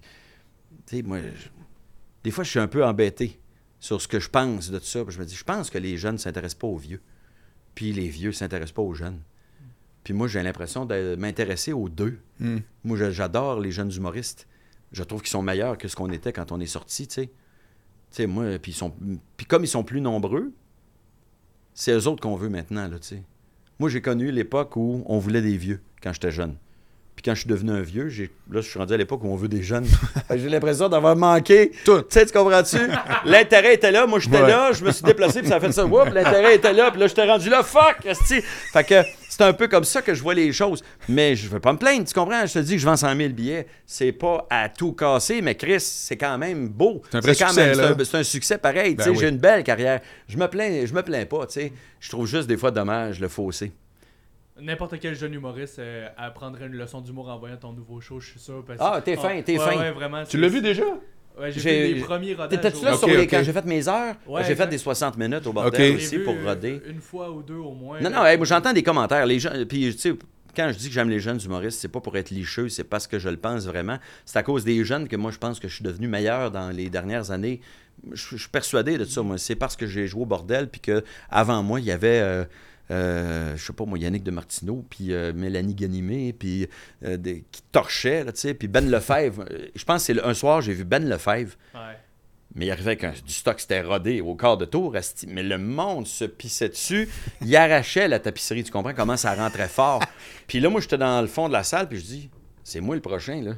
tu 0.86 0.96
sais, 0.96 1.02
moi, 1.02 1.20
je- 1.20 1.48
des 2.24 2.30
fois, 2.30 2.42
je 2.44 2.50
suis 2.50 2.58
un 2.58 2.66
peu 2.68 2.84
embêté 2.84 3.38
sur 3.80 4.00
ce 4.02 4.08
que 4.08 4.18
je 4.18 4.28
pense 4.28 4.70
de 4.70 4.78
tout 4.78 4.84
ça. 4.86 5.04
Puis 5.04 5.14
je 5.14 5.20
me 5.20 5.24
dis 5.24 5.34
Je 5.36 5.44
pense 5.44 5.70
que 5.70 5.78
les 5.78 5.96
jeunes 5.96 6.14
ne 6.14 6.18
s'intéressent 6.20 6.58
pas 6.58 6.66
aux 6.66 6.76
vieux. 6.76 7.00
Puis 7.74 7.92
les 7.92 8.08
vieux 8.08 8.28
ne 8.28 8.34
s'intéressent 8.34 8.74
pas 8.74 8.82
aux 8.82 8.94
jeunes. 8.94 9.20
Puis 10.04 10.12
moi, 10.12 10.28
j'ai 10.28 10.42
l'impression 10.42 10.84
de 10.84 11.16
m'intéresser 11.16 11.72
aux 11.72 11.88
deux. 11.88 12.18
Hmm. 12.38 12.58
Moi, 12.84 13.10
j'adore 13.10 13.60
les 13.60 13.70
jeunes 13.70 13.92
humoristes. 13.92 14.46
Je 14.92 15.02
trouve 15.02 15.22
qu'ils 15.22 15.30
sont 15.30 15.42
meilleurs 15.42 15.78
que 15.78 15.88
ce 15.88 15.96
qu'on 15.96 16.10
était 16.10 16.32
quand 16.32 16.52
on 16.52 16.60
est 16.60 16.66
sorti, 16.66 17.08
tu 17.08 17.14
sais. 17.14 17.26
Tu 17.26 17.32
sais, 18.10 18.26
moi, 18.26 18.58
puis 18.58 18.72
ils 18.72 18.76
sont... 18.76 18.94
Puis 19.36 19.46
comme 19.46 19.64
ils 19.64 19.68
sont 19.68 19.82
plus 19.82 20.00
nombreux, 20.00 20.52
c'est 21.72 21.92
eux 21.92 22.06
autres 22.06 22.22
qu'on 22.22 22.36
veut 22.36 22.50
maintenant, 22.50 22.86
là, 22.86 22.98
tu 22.98 23.08
sais. 23.08 23.22
Moi, 23.80 23.88
j'ai 23.88 24.00
connu 24.00 24.30
l'époque 24.30 24.76
où 24.76 25.02
on 25.06 25.18
voulait 25.18 25.42
des 25.42 25.56
vieux 25.56 25.80
quand 26.00 26.12
j'étais 26.12 26.30
jeune. 26.30 26.56
Puis 27.14 27.22
quand 27.22 27.34
je 27.34 27.40
suis 27.40 27.48
devenu 27.48 27.70
un 27.70 27.80
vieux, 27.80 28.08
j'ai... 28.08 28.30
là, 28.50 28.60
je 28.60 28.68
suis 28.68 28.78
rendu 28.78 28.92
à 28.92 28.96
l'époque 28.96 29.22
où 29.22 29.28
on 29.28 29.36
veut 29.36 29.48
des 29.48 29.62
jeunes. 29.62 29.86
J'ai 30.30 30.48
l'impression 30.48 30.88
d'avoir 30.88 31.14
manqué. 31.14 31.70
Tout. 31.84 32.00
Tu 32.00 32.06
sais, 32.10 32.26
tu 32.26 32.32
comprends-tu? 32.32 32.78
L'intérêt 33.24 33.74
était 33.74 33.92
là, 33.92 34.06
moi 34.06 34.18
j'étais 34.18 34.42
Ouais. 34.42 34.48
là, 34.48 34.72
je 34.72 34.84
me 34.84 34.90
suis 34.90 35.04
déplacé, 35.04 35.40
puis 35.40 35.48
ça 35.48 35.56
a 35.56 35.60
fait 35.60 35.70
ça. 35.72 35.86
Oups, 35.86 36.12
l'intérêt 36.12 36.56
était 36.56 36.72
là, 36.72 36.90
puis 36.90 37.00
là, 37.00 37.06
j'étais 37.06 37.24
rendu 37.24 37.48
là, 37.48 37.62
fuck! 37.62 38.04
esti. 38.04 38.40
Fait 38.72 38.84
que 38.84 39.02
c'est 39.28 39.42
un 39.42 39.52
peu 39.52 39.68
comme 39.68 39.84
ça 39.84 40.02
que 40.02 40.12
je 40.12 40.22
vois 40.22 40.34
les 40.34 40.52
choses. 40.52 40.82
Mais 41.08 41.36
je 41.36 41.48
veux 41.48 41.60
pas 41.60 41.72
me 41.72 41.78
plaindre, 41.78 42.04
tu 42.04 42.14
comprends? 42.14 42.44
Je 42.46 42.54
te 42.54 42.58
dis 42.58 42.74
que 42.74 42.78
je 42.80 42.86
vends 42.86 42.96
100 42.96 43.16
000 43.16 43.28
billets. 43.30 43.66
C'est 43.86 44.12
pas 44.12 44.46
à 44.50 44.68
tout 44.68 44.92
casser, 44.92 45.40
mais 45.40 45.54
Chris, 45.54 45.80
c'est 45.80 46.16
quand 46.16 46.36
même 46.38 46.68
beau. 46.68 47.02
C'est 47.10 47.18
un 47.18 47.20
vrai 47.20 47.34
quand 47.34 47.48
succès, 47.48 47.72
c'est 48.04 48.16
un, 48.16 48.22
succès 48.24 48.58
pareil. 48.58 48.96
tu 48.96 49.04
Ben 49.04 49.10
oui. 49.10 49.16
J'ai 49.20 49.28
une 49.28 49.38
belle 49.38 49.62
carrière. 49.62 50.00
Je 50.28 50.36
me 50.36 50.46
plains, 50.48 50.84
je 50.84 50.92
me 50.92 51.02
plains 51.02 51.26
pas, 51.26 51.46
tu 51.46 51.60
sais. 51.60 51.72
Je 52.00 52.10
trouve 52.10 52.26
juste 52.26 52.48
des 52.48 52.56
fois 52.56 52.70
dommage 52.70 53.20
le 53.20 53.28
fossé. 53.28 53.72
N'importe 54.60 55.00
quel 55.00 55.16
jeune 55.16 55.34
humoriste 55.34 55.80
euh, 55.80 56.08
apprendrait 56.16 56.66
une 56.66 56.74
leçon 56.76 57.00
d'humour 57.00 57.28
en 57.28 57.38
voyant 57.38 57.56
ton 57.56 57.72
nouveau 57.72 58.00
show, 58.00 58.20
je 58.20 58.30
suis 58.30 58.40
sûr. 58.40 58.62
parce- 58.64 58.78
Ah, 58.80 59.00
t'es 59.04 59.16
fin, 59.16 59.42
t'es 59.42 59.58
ouais, 59.58 59.64
fin. 59.64 59.76
Ouais, 59.78 59.90
vraiment. 59.90 60.22
Tu 60.24 60.38
l'as 60.38 60.48
vu 60.48 60.60
déjà? 60.62 60.84
Ouais, 61.36 61.50
j'ai 61.50 61.58
fait 61.58 61.88
les 61.88 62.00
premiers 62.00 62.34
rodages. 62.34 62.50
T'étais-tu 62.50 62.78
au- 62.78 62.84
là 62.84 62.96
sur 62.96 63.08
les, 63.08 63.26
quand 63.26 63.42
j'ai 63.42 63.52
fait 63.52 63.64
mes 63.64 63.88
heures? 63.88 64.14
Ouais, 64.28 64.44
j'ai 64.44 64.54
fait 64.54 64.68
des 64.68 64.78
60 64.78 65.16
minutes 65.18 65.44
au 65.48 65.52
bordel 65.52 65.96
aussi 65.96 66.18
vu, 66.18 66.22
pour 66.24 66.34
euh, 66.34 66.44
roder. 66.50 66.80
Une 66.86 67.00
fois 67.00 67.32
ou 67.32 67.42
deux 67.42 67.56
au 67.56 67.72
moins. 67.72 68.00
Non, 68.00 68.10
non, 68.10 68.24
hey, 68.24 68.38
j'entends 68.44 68.72
des 68.72 68.84
commentaires. 68.84 69.26
Les 69.26 69.40
gens, 69.40 69.50
puis 69.68 69.92
tu 69.92 69.98
sais, 69.98 70.14
quand 70.56 70.70
je 70.72 70.78
dis 70.78 70.86
que 70.86 70.94
j'aime 70.94 71.10
les 71.10 71.18
jeunes 71.18 71.40
humoristes, 71.44 71.80
c'est 71.80 71.88
pas 71.88 72.00
pour 72.00 72.16
être 72.16 72.30
licheux, 72.30 72.68
c'est 72.68 72.84
parce 72.84 73.08
que 73.08 73.18
je 73.18 73.28
le 73.28 73.36
pense 73.36 73.66
vraiment. 73.66 73.98
C'est 74.24 74.38
à 74.38 74.44
cause 74.44 74.64
des 74.64 74.84
jeunes 74.84 75.08
que 75.08 75.16
moi 75.16 75.32
je 75.32 75.38
pense 75.38 75.58
que 75.58 75.66
je 75.66 75.74
suis 75.74 75.82
devenu 75.84 76.06
meilleur 76.06 76.52
dans 76.52 76.70
les 76.70 76.88
dernières 76.88 77.32
années. 77.32 77.60
Je, 78.12 78.22
je 78.30 78.36
suis 78.36 78.48
persuadé 78.48 78.96
de 78.98 79.04
ça, 79.04 79.22
moi. 79.22 79.36
C'est 79.36 79.56
parce 79.56 79.74
que 79.74 79.86
j'ai 79.88 80.06
joué 80.06 80.22
au 80.22 80.26
bordel, 80.26 80.68
puis 80.68 80.80
que 80.80 81.02
avant 81.28 81.64
moi, 81.64 81.80
il 81.80 81.86
y 81.86 81.90
avait 81.90 82.20
euh, 82.22 82.44
euh, 82.90 83.56
je 83.56 83.64
sais 83.64 83.72
pas 83.72 83.84
moi, 83.84 83.98
Yannick 83.98 84.22
de 84.22 84.30
Martineau, 84.30 84.84
puis 84.88 85.12
euh, 85.12 85.32
Mélanie 85.34 85.74
Ganimé, 85.74 86.32
puis 86.32 86.68
euh, 87.04 87.16
des- 87.16 87.44
qui 87.50 87.62
torchaient, 87.72 88.24
là, 88.24 88.32
tu 88.32 88.40
sais, 88.40 88.54
puis 88.54 88.68
Ben 88.68 88.90
Lefebvre. 88.90 89.44
euh, 89.50 89.66
Je 89.74 89.84
pense 89.84 90.06
que 90.06 90.14
c'est 90.14 90.22
un 90.22 90.34
soir, 90.34 90.60
j'ai 90.60 90.72
vu 90.74 90.84
Ben 90.84 91.08
Lefebvre, 91.08 91.54
Ouais. 91.74 91.96
mais 92.54 92.66
il 92.66 92.70
arrivait 92.70 92.92
avec 92.92 93.04
un- 93.04 93.12
du 93.12 93.32
stock, 93.32 93.58
c'était 93.60 93.80
rodé 93.82 94.20
au 94.20 94.34
quart 94.34 94.56
de 94.58 94.64
tour, 94.66 94.94
mais 95.28 95.42
le 95.42 95.58
monde 95.58 96.06
se 96.06 96.24
pissait 96.24 96.68
dessus, 96.68 97.08
il 97.40 97.54
arrachait 97.56 98.06
la 98.08 98.18
tapisserie, 98.18 98.64
tu 98.64 98.70
comprends 98.72 98.94
comment 98.94 99.16
ça 99.16 99.34
rentrait 99.34 99.68
fort. 99.68 100.00
puis 100.46 100.60
là, 100.60 100.68
moi, 100.68 100.80
j'étais 100.80 100.98
dans 100.98 101.20
le 101.20 101.26
fond 101.26 101.48
de 101.48 101.52
la 101.54 101.64
salle, 101.64 101.88
puis 101.88 101.98
je 101.98 102.04
dis, 102.04 102.30
c'est 102.62 102.80
moi 102.80 102.94
le 102.94 103.02
prochain, 103.02 103.40
là. 103.42 103.52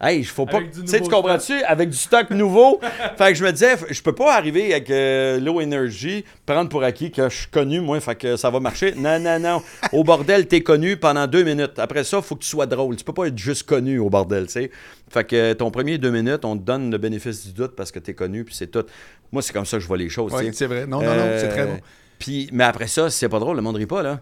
Hey, 0.00 0.18
il 0.18 0.24
faut 0.24 0.44
pas. 0.44 0.60
Tu 0.60 0.86
sais, 0.86 1.00
tu 1.00 1.08
comprends-tu? 1.08 1.62
Avec 1.62 1.88
du 1.88 1.96
stock 1.96 2.28
nouveau. 2.30 2.80
fait 3.16 3.28
que 3.28 3.34
je 3.34 3.44
me 3.44 3.52
disais, 3.52 3.76
je 3.88 4.02
peux 4.02 4.14
pas 4.14 4.34
arriver 4.36 4.72
avec 4.72 4.90
euh, 4.90 5.38
Low 5.38 5.62
Energy, 5.62 6.24
prendre 6.44 6.68
pour 6.68 6.82
acquis 6.82 7.10
que 7.12 7.28
je 7.28 7.36
suis 7.36 7.46
connu, 7.46 7.80
moi, 7.80 8.00
fait 8.00 8.16
que 8.16 8.36
ça 8.36 8.50
va 8.50 8.58
marcher. 8.60 8.92
Non, 8.96 9.18
non, 9.20 9.38
non. 9.38 9.62
Au 9.92 10.02
bordel, 10.02 10.46
t'es 10.46 10.62
connu 10.62 10.96
pendant 10.96 11.26
deux 11.26 11.44
minutes. 11.44 11.78
Après 11.78 12.02
ça, 12.04 12.20
faut 12.20 12.34
que 12.34 12.42
tu 12.42 12.48
sois 12.48 12.66
drôle. 12.66 12.96
Tu 12.96 13.04
peux 13.04 13.14
pas 13.14 13.26
être 13.28 13.38
juste 13.38 13.62
connu 13.62 13.98
au 13.98 14.10
bordel, 14.10 14.46
tu 14.46 14.52
sais. 14.52 14.70
Fait 15.08 15.24
que 15.24 15.52
ton 15.54 15.70
premier 15.70 15.96
deux 15.96 16.10
minutes, 16.10 16.44
on 16.44 16.56
te 16.58 16.62
donne 16.64 16.90
le 16.90 16.98
bénéfice 16.98 17.46
du 17.46 17.52
doute 17.52 17.76
parce 17.76 17.92
que 17.92 18.00
t'es 18.00 18.14
connu, 18.14 18.44
puis 18.44 18.54
c'est 18.54 18.66
tout. 18.70 18.84
Moi, 19.32 19.42
c'est 19.42 19.52
comme 19.52 19.64
ça 19.64 19.76
que 19.76 19.82
je 19.82 19.88
vois 19.88 19.96
les 19.96 20.08
choses, 20.08 20.32
c'est 20.52 20.66
vrai. 20.66 20.86
Non, 20.86 21.00
non, 21.00 21.14
non, 21.14 21.26
c'est 21.38 21.48
très 21.48 21.62
Euh, 21.62 21.66
bon. 21.76 21.80
Puis, 22.18 22.48
mais 22.52 22.64
après 22.64 22.88
ça, 22.88 23.10
c'est 23.10 23.28
pas 23.28 23.38
drôle, 23.38 23.56
le 23.56 23.62
monde 23.62 23.76
rit 23.76 23.86
pas, 23.86 24.02
là. 24.02 24.20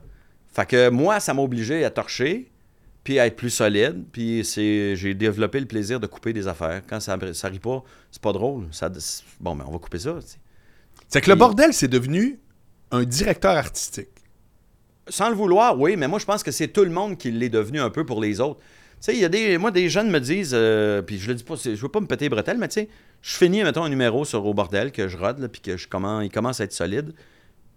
Fait 0.54 0.66
que 0.66 0.90
moi, 0.90 1.18
ça 1.18 1.32
m'a 1.34 1.42
obligé 1.42 1.82
à 1.84 1.90
torcher, 1.90 2.51
puis 3.04 3.18
à 3.18 3.26
être 3.26 3.36
plus 3.36 3.50
solide, 3.50 4.04
puis 4.12 4.44
c'est, 4.44 4.94
j'ai 4.96 5.14
développé 5.14 5.58
le 5.60 5.66
plaisir 5.66 5.98
de 6.00 6.06
couper 6.06 6.32
des 6.32 6.46
affaires. 6.46 6.82
Quand 6.88 7.00
ça, 7.00 7.18
ça 7.32 7.48
rit 7.48 7.58
pas, 7.58 7.82
c'est 8.10 8.22
pas 8.22 8.32
drôle. 8.32 8.66
Ça, 8.70 8.90
bon, 9.40 9.54
mais 9.54 9.64
on 9.66 9.72
va 9.72 9.78
couper 9.78 9.98
ça. 9.98 10.14
tu 10.20 10.26
sais. 10.28 10.38
C'est 11.08 11.20
que 11.20 11.30
le 11.30 11.36
bordel, 11.36 11.72
c'est 11.72 11.88
devenu 11.88 12.38
un 12.90 13.04
directeur 13.04 13.52
artistique. 13.56 14.08
Sans 15.08 15.28
le 15.28 15.34
vouloir, 15.34 15.78
oui, 15.78 15.96
mais 15.96 16.06
moi, 16.06 16.18
je 16.20 16.24
pense 16.24 16.42
que 16.42 16.52
c'est 16.52 16.68
tout 16.68 16.84
le 16.84 16.90
monde 16.90 17.18
qui 17.18 17.30
l'est 17.32 17.48
devenu 17.48 17.80
un 17.80 17.90
peu 17.90 18.06
pour 18.06 18.20
les 18.20 18.40
autres. 18.40 18.60
Tu 18.60 19.06
sais, 19.06 19.14
il 19.14 19.20
y 19.20 19.24
a 19.24 19.28
des. 19.28 19.58
Moi, 19.58 19.72
des 19.72 19.88
jeunes 19.88 20.10
me 20.10 20.20
disent, 20.20 20.52
euh, 20.54 21.02
puis 21.02 21.18
je 21.18 21.26
le 21.26 21.34
dis 21.34 21.42
pas, 21.42 21.56
c'est- 21.56 21.74
je 21.74 21.82
veux 21.82 21.88
pas 21.88 21.98
me 22.00 22.06
péter 22.06 22.26
les 22.26 22.28
bretelles, 22.28 22.58
mais 22.58 22.68
tu 22.68 22.74
sais, 22.74 22.88
je 23.20 23.36
finis, 23.36 23.64
mettons, 23.64 23.82
un 23.82 23.88
numéro 23.88 24.24
sur 24.24 24.46
Au 24.46 24.54
Bordel 24.54 24.92
que 24.92 25.08
je 25.08 25.16
rode, 25.18 25.40
là, 25.40 25.48
puis 25.48 25.60
que 25.60 25.76
je 25.76 25.88
commence, 25.88 26.24
il 26.24 26.30
commence 26.30 26.60
à 26.60 26.64
être 26.64 26.72
solide. 26.72 27.12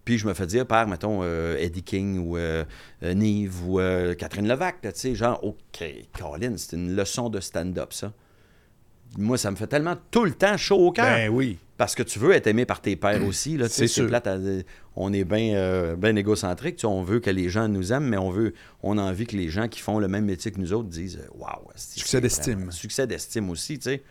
Puis 0.05 0.17
je 0.19 0.27
me 0.27 0.33
fais 0.35 0.45
dire 0.45 0.65
par, 0.67 0.87
mettons, 0.87 1.21
euh, 1.23 1.57
Eddie 1.57 1.81
King 1.83 2.19
ou 2.19 2.37
euh, 2.37 2.63
euh, 3.03 3.13
Nive 3.13 3.67
ou 3.67 3.79
euh, 3.79 4.13
Catherine 4.13 4.47
Levac, 4.47 4.79
tu 4.81 4.89
sais, 4.93 5.15
genre, 5.15 5.43
OK, 5.43 5.83
Colin, 6.17 6.53
c'est 6.57 6.75
une 6.75 6.95
leçon 6.95 7.29
de 7.29 7.39
stand-up, 7.39 7.91
ça. 7.91 8.13
Moi, 9.17 9.37
ça 9.37 9.49
me 9.49 9.55
fait 9.55 9.67
tellement 9.67 9.95
tout 10.11 10.25
le 10.25 10.33
temps 10.33 10.57
chaud 10.57 10.87
au 10.87 10.91
cœur. 10.91 11.05
Ben 11.05 11.29
oui. 11.29 11.57
Parce 11.77 11.95
que 11.95 12.03
tu 12.03 12.19
veux 12.19 12.31
être 12.33 12.47
aimé 12.47 12.65
par 12.65 12.81
tes 12.81 12.95
pairs 12.95 13.23
aussi. 13.27 13.57
Là, 13.57 13.67
tu 13.67 13.73
sais, 13.75 13.87
C'est 13.87 13.93
sûr. 13.93 14.07
plate 14.07 14.27
à- 14.27 14.37
on 14.97 15.11
est 15.13 15.23
bien 15.23 15.95
ben 15.97 16.17
égocentrique. 16.17 16.75
tu 16.77 16.81
sais, 16.81 16.87
on 16.87 17.01
veut 17.01 17.19
que 17.19 17.29
les 17.29 17.49
gens 17.49 17.67
nous 17.67 17.91
aiment, 17.93 18.07
mais 18.09 18.17
on 18.17 18.29
veut 18.29 18.53
on 18.83 18.97
a 18.97 19.01
envie 19.01 19.25
que 19.25 19.35
les 19.37 19.49
gens 19.49 19.67
qui 19.69 19.79
font 19.81 19.99
le 19.99 20.07
même 20.07 20.25
métier 20.25 20.51
que 20.51 20.59
nous 20.59 20.73
autres 20.73 20.89
disent 20.89 21.21
Waouh, 21.33 21.69
asti, 21.73 21.99
Succès 21.99 22.21
d'estime. 22.21 22.71
Succès 22.71 23.07
d'estime 23.07 23.49
aussi, 23.49 23.79
tu 23.79 23.83
sais. 23.89 24.03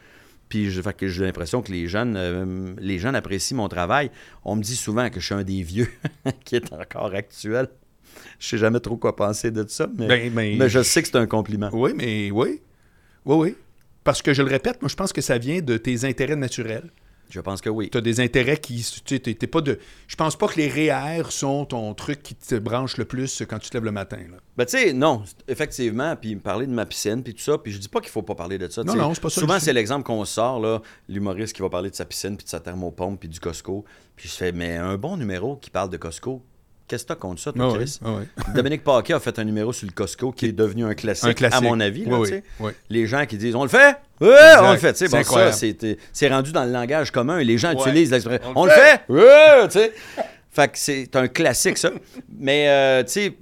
Puis 0.49 0.71
je- 0.71 0.81
fait 0.83 0.95
que 0.97 1.09
j'ai 1.09 1.25
l'impression 1.25 1.63
que 1.63 1.73
les 1.73 1.87
jeunes, 1.89 2.15
euh, 2.17 2.75
les 2.79 2.99
jeunes 2.99 3.15
apprécient 3.17 3.57
mon 3.57 3.69
travail. 3.69 4.11
On 4.45 4.57
me 4.57 4.63
dit 4.63 4.77
souvent 4.77 5.09
que 5.11 5.21
je 5.21 5.25
suis 5.27 5.35
un 5.35 5.43
des 5.45 5.63
vieux 5.63 5.89
qui 6.45 6.57
est 6.57 6.73
encore 6.73 7.15
actuel. 7.15 7.69
Je 8.39 8.47
sais 8.49 8.59
jamais 8.59 8.81
trop 8.81 8.97
quoi 8.97 9.17
penser 9.17 9.51
de 9.51 9.65
ça, 9.69 9.89
mais, 9.99 10.07
Ben, 10.07 10.33
ben, 10.33 10.59
mais 10.59 10.69
je 10.69 10.83
sais 10.83 11.03
que 11.03 11.09
c'est 11.09 11.17
un 11.17 11.27
compliment. 11.27 11.71
Oui, 11.73 11.93
mais 11.97 12.31
oui. 12.31 12.61
Oui, 13.25 13.37
oui. 13.37 13.55
Parce 14.05 14.21
que 14.23 14.33
je 14.35 14.43
le 14.43 14.49
répète, 14.51 14.81
moi, 14.83 14.89
je 14.89 14.95
pense 14.97 15.13
que 15.13 15.21
ça 15.23 15.39
vient 15.39 15.61
de 15.61 15.77
tes 15.79 16.05
intérêts 16.05 16.37
naturels. 16.37 16.91
Je 17.31 17.41
pense 17.41 17.61
que 17.61 17.69
oui. 17.71 17.91
Tu 17.91 17.99
as 17.99 18.01
des 18.01 18.21
intérêts 18.21 18.57
qui. 18.59 18.77
Tu 18.77 19.15
sais, 19.17 19.19
t'es- 19.19 19.47
pas 19.47 19.61
de. 19.61 19.79
Je 20.07 20.17
pense 20.17 20.37
pas 20.37 20.47
que 20.49 20.57
les 20.57 20.69
REER 20.69 21.31
sont 21.31 21.65
ton 21.65 21.93
truc 21.95 22.23
qui 22.23 22.35
te 22.35 22.55
branche 22.55 22.97
le 22.97 23.05
plus 23.05 23.43
quand 23.49 23.59
tu 23.59 23.71
te 23.71 23.75
lèves 23.77 23.85
le 23.85 23.93
matin. 23.93 24.19
Là. 24.31 24.39
Ben, 24.57 24.65
tu 24.65 24.79
sais, 24.79 24.93
non, 24.93 25.23
effectivement, 25.49 26.15
puis 26.17 26.35
me 26.35 26.41
parler 26.41 26.67
de 26.67 26.73
ma 26.73 26.87
piscine, 26.87 27.23
puis 27.23 27.35
tout 27.35 27.41
ça, 27.43 27.59
puis 27.59 27.73
je 27.73 27.79
dis 27.79 27.89
pas 27.89 28.01
qu'il 28.01 28.11
faut 28.11 28.23
pas 28.23 28.35
parler 28.35 28.59
de 28.59 28.69
ça. 28.69 28.85
Non, 28.85 28.95
non, 28.95 29.15
c'est 29.15 29.21
pas 29.21 29.31
ça 29.31 29.41
Souvent, 29.41 29.59
c'est 29.59 29.73
l'exemple 29.73 30.05
qu'on 30.05 30.25
sort, 30.25 30.61
là, 30.61 30.81
l'humoriste 31.09 31.55
qui 31.55 31.63
va 31.63 31.69
parler 31.71 31.91
de 31.91 31.95
sa 31.97 32.05
piscine, 32.05 32.37
puis 32.37 32.45
de 32.45 32.51
sa 32.51 32.61
thermopompe, 32.61 33.19
puis 33.21 33.29
du 33.29 33.41
Costco. 33.41 33.85
Puis 34.17 34.29
je 34.29 34.35
fais, 34.35 34.53
mais 34.53 34.77
un 34.77 34.97
bon 34.97 35.17
numéro 35.17 35.57
qui 35.57 35.71
parle 35.71 35.91
de 35.91 35.97
Costco, 35.97 36.43
qu'est-ce 36.89 37.05
que 37.05 37.09
t'as 37.09 37.15
contre 37.17 37.41
ça, 37.41 37.53
toi, 37.53 37.67
Ah 37.67 37.73
oui, 37.73 37.79
Chris? 37.85 37.99
ah 38.05 38.09
oui. 38.19 38.25
Dominique 38.55 38.85
Paquet 38.85 39.13
a 39.15 39.21
fait 39.21 39.39
un 39.39 39.45
numéro 39.45 39.73
sur 39.73 39.87
le 39.87 39.93
Costco 39.93 40.33
qui 40.33 40.47
est 40.47 40.53
devenu 40.53 40.85
un 40.85 40.95
classique, 40.95 41.29
Un 41.29 41.33
classique. 41.35 41.59
à 41.59 41.61
mon 41.69 41.81
avis. 41.81 42.05
là, 42.05 42.19
Oui. 42.61 42.71
Les 42.91 43.07
gens 43.07 43.25
qui 43.27 43.37
disent, 43.37 43.55
on 43.55 43.63
le 43.63 43.69
fait? 43.69 43.97
On 44.21 44.27
le 44.27 44.77
fait. 44.79 44.93
Bon, 44.93 45.09
ça, 45.09 45.19
incroyable. 45.19 45.57
c'est 46.13 46.29
rendu 46.29 46.53
dans 46.53 46.65
le 46.65 46.71
langage 46.73 47.11
commun 47.11 47.39
et 47.39 47.45
les 47.45 47.59
gens 47.59 47.75
Ouais. 47.75 47.81
utilisent 47.81 48.11
l'expression. 48.11 48.53
On 48.55 48.65
le 48.67 48.71
fait? 48.73 49.01
Oui, 49.09 49.21
tu 49.65 49.71
sais. 49.79 49.93
Fait 50.51 50.69
que 50.69 50.79
c'est 50.79 51.17
un 51.17 51.27
classique, 51.29 51.79
ça. 51.79 51.91
Mais, 52.39 52.69
euh, 52.69 53.03
tu 53.03 53.11
sais, 53.13 53.37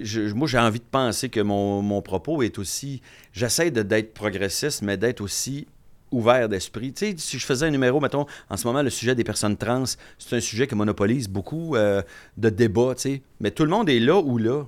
je- 0.00 0.32
moi, 0.32 0.48
j'ai 0.48 0.58
envie 0.58 0.78
de 0.78 0.84
penser 0.90 1.28
que 1.28 1.40
mon, 1.40 1.82
mon 1.82 2.00
propos 2.00 2.42
est 2.42 2.58
aussi. 2.58 3.02
J'essaie 3.32 3.70
de- 3.70 3.82
d'être 3.82 4.14
progressiste, 4.14 4.80
mais 4.82 4.96
d'être 4.96 5.20
aussi 5.20 5.66
ouvert 6.10 6.48
d'esprit. 6.48 6.92
Tu 6.92 7.10
sais, 7.10 7.14
si 7.16 7.38
je 7.38 7.46
faisais 7.46 7.66
un 7.66 7.70
numéro, 7.70 8.00
mettons, 8.00 8.26
en 8.48 8.56
ce 8.56 8.66
moment, 8.66 8.82
le 8.82 8.90
sujet 8.90 9.14
des 9.14 9.24
personnes 9.24 9.56
trans, 9.56 9.84
c'est 10.18 10.36
un 10.36 10.40
sujet 10.40 10.66
qui 10.66 10.74
monopolise 10.74 11.28
beaucoup 11.28 11.76
euh, 11.76 12.02
de 12.36 12.48
débats, 12.48 12.94
tu 12.94 13.02
sais. 13.02 13.22
Mais 13.40 13.50
tout 13.50 13.64
le 13.64 13.70
monde 13.70 13.88
est 13.88 14.00
là 14.00 14.18
ou 14.20 14.38
là. 14.38 14.64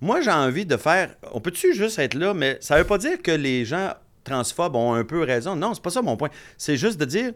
Moi, 0.00 0.20
j'ai 0.20 0.30
envie 0.30 0.66
de 0.66 0.76
faire. 0.76 1.14
On 1.32 1.40
peut-tu 1.40 1.74
juste 1.74 1.98
être 1.98 2.14
là, 2.14 2.34
mais 2.34 2.58
ça 2.60 2.76
veut 2.76 2.84
pas 2.84 2.98
dire 2.98 3.22
que 3.22 3.30
les 3.30 3.64
gens 3.64 3.94
transphobes 4.24 4.76
ont 4.76 4.92
un 4.92 5.04
peu 5.04 5.22
raison. 5.22 5.56
Non, 5.56 5.72
c'est 5.72 5.82
pas 5.82 5.90
ça 5.90 6.02
mon 6.02 6.16
point. 6.16 6.30
C'est 6.58 6.76
juste 6.76 6.98
de 6.98 7.04
dire 7.04 7.32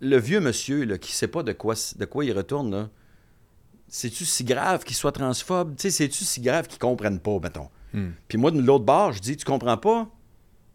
le 0.00 0.18
vieux 0.18 0.40
monsieur 0.40 0.84
là, 0.84 0.98
qui 0.98 1.12
sait 1.12 1.28
pas 1.28 1.42
de 1.42 1.52
quoi, 1.52 1.74
de 1.96 2.04
quoi 2.04 2.24
il 2.24 2.32
retourne. 2.32 2.90
C'est-tu 3.88 4.24
si 4.24 4.44
grave 4.44 4.84
qu'il 4.84 4.96
soit 4.96 5.12
transphobe? 5.12 5.76
Tu 5.76 5.82
sais, 5.82 5.90
c'est-tu 5.90 6.24
si 6.24 6.40
grave 6.40 6.66
qu'ils 6.66 6.78
comprennent 6.78 7.20
pas, 7.20 7.38
mettons? 7.38 7.70
Hmm. 7.94 8.10
Puis 8.28 8.36
moi, 8.36 8.50
de 8.50 8.60
l'autre 8.60 8.84
bord, 8.84 9.12
je 9.12 9.20
dis, 9.20 9.36
tu 9.36 9.44
comprends 9.44 9.76
pas? 9.76 10.08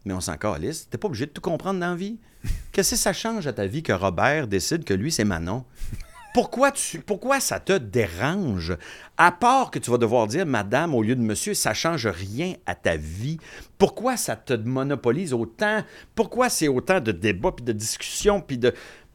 Mais 0.05 0.13
on 0.13 0.21
s'en 0.21 0.37
calisse. 0.37 0.89
T'es 0.89 0.97
pas 0.97 1.07
obligé 1.07 1.25
de 1.25 1.31
tout 1.31 1.41
comprendre 1.41 1.79
dans 1.79 1.91
la 1.91 1.95
vie. 1.95 2.17
Qu'est-ce 2.71 2.91
que 2.91 2.97
ça 2.97 3.13
change 3.13 3.45
à 3.47 3.53
ta 3.53 3.67
vie 3.67 3.83
que 3.83 3.93
Robert 3.93 4.47
décide 4.47 4.83
que 4.83 4.93
lui, 4.93 5.11
c'est 5.11 5.25
Manon? 5.25 5.63
Pourquoi, 6.33 6.71
tu, 6.71 6.99
pourquoi 6.99 7.41
ça 7.41 7.59
te 7.59 7.77
dérange? 7.77 8.77
À 9.17 9.33
part 9.33 9.69
que 9.69 9.79
tu 9.79 9.91
vas 9.91 9.97
devoir 9.97 10.27
dire 10.27 10.45
madame 10.45 10.95
au 10.95 11.03
lieu 11.03 11.15
de 11.15 11.21
monsieur, 11.21 11.53
ça 11.53 11.73
change 11.73 12.07
rien 12.07 12.53
à 12.65 12.73
ta 12.73 12.95
vie. 12.95 13.37
Pourquoi 13.77 14.15
ça 14.15 14.37
te 14.37 14.53
monopolise 14.53 15.33
autant? 15.33 15.83
Pourquoi 16.15 16.49
c'est 16.49 16.69
autant 16.69 17.01
de 17.01 17.11
débats, 17.11 17.51
puis 17.51 17.65
de 17.65 17.73
discussions, 17.73 18.39
puis 18.39 18.57
de... 18.57 18.73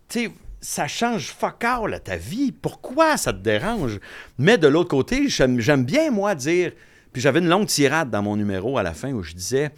Tu 0.09 0.31
ça 0.61 0.89
change 0.89 1.29
fuck 1.29 1.65
all 1.65 1.95
à 1.95 2.01
ta 2.01 2.17
vie? 2.17 2.53
Pourquoi 2.53 3.17
ça 3.17 3.33
te 3.33 3.39
dérange? 3.39 3.99
Mais 4.37 4.59
de 4.59 4.69
l'autre 4.69 4.91
côté, 4.91 5.29
j'aime 5.29 5.59
j'aime 5.61 5.85
bien, 5.85 6.11
moi, 6.11 6.35
dire... 6.35 6.73
Puis 7.13 7.23
j'avais 7.23 7.39
une 7.39 7.49
longue 7.49 7.67
tirade 7.67 8.11
dans 8.11 8.23
mon 8.23 8.37
numéro 8.37 8.77
à 8.77 8.83
la 8.83 8.93
fin 8.93 9.13
où 9.13 9.23
je 9.23 9.33
disais, 9.33 9.71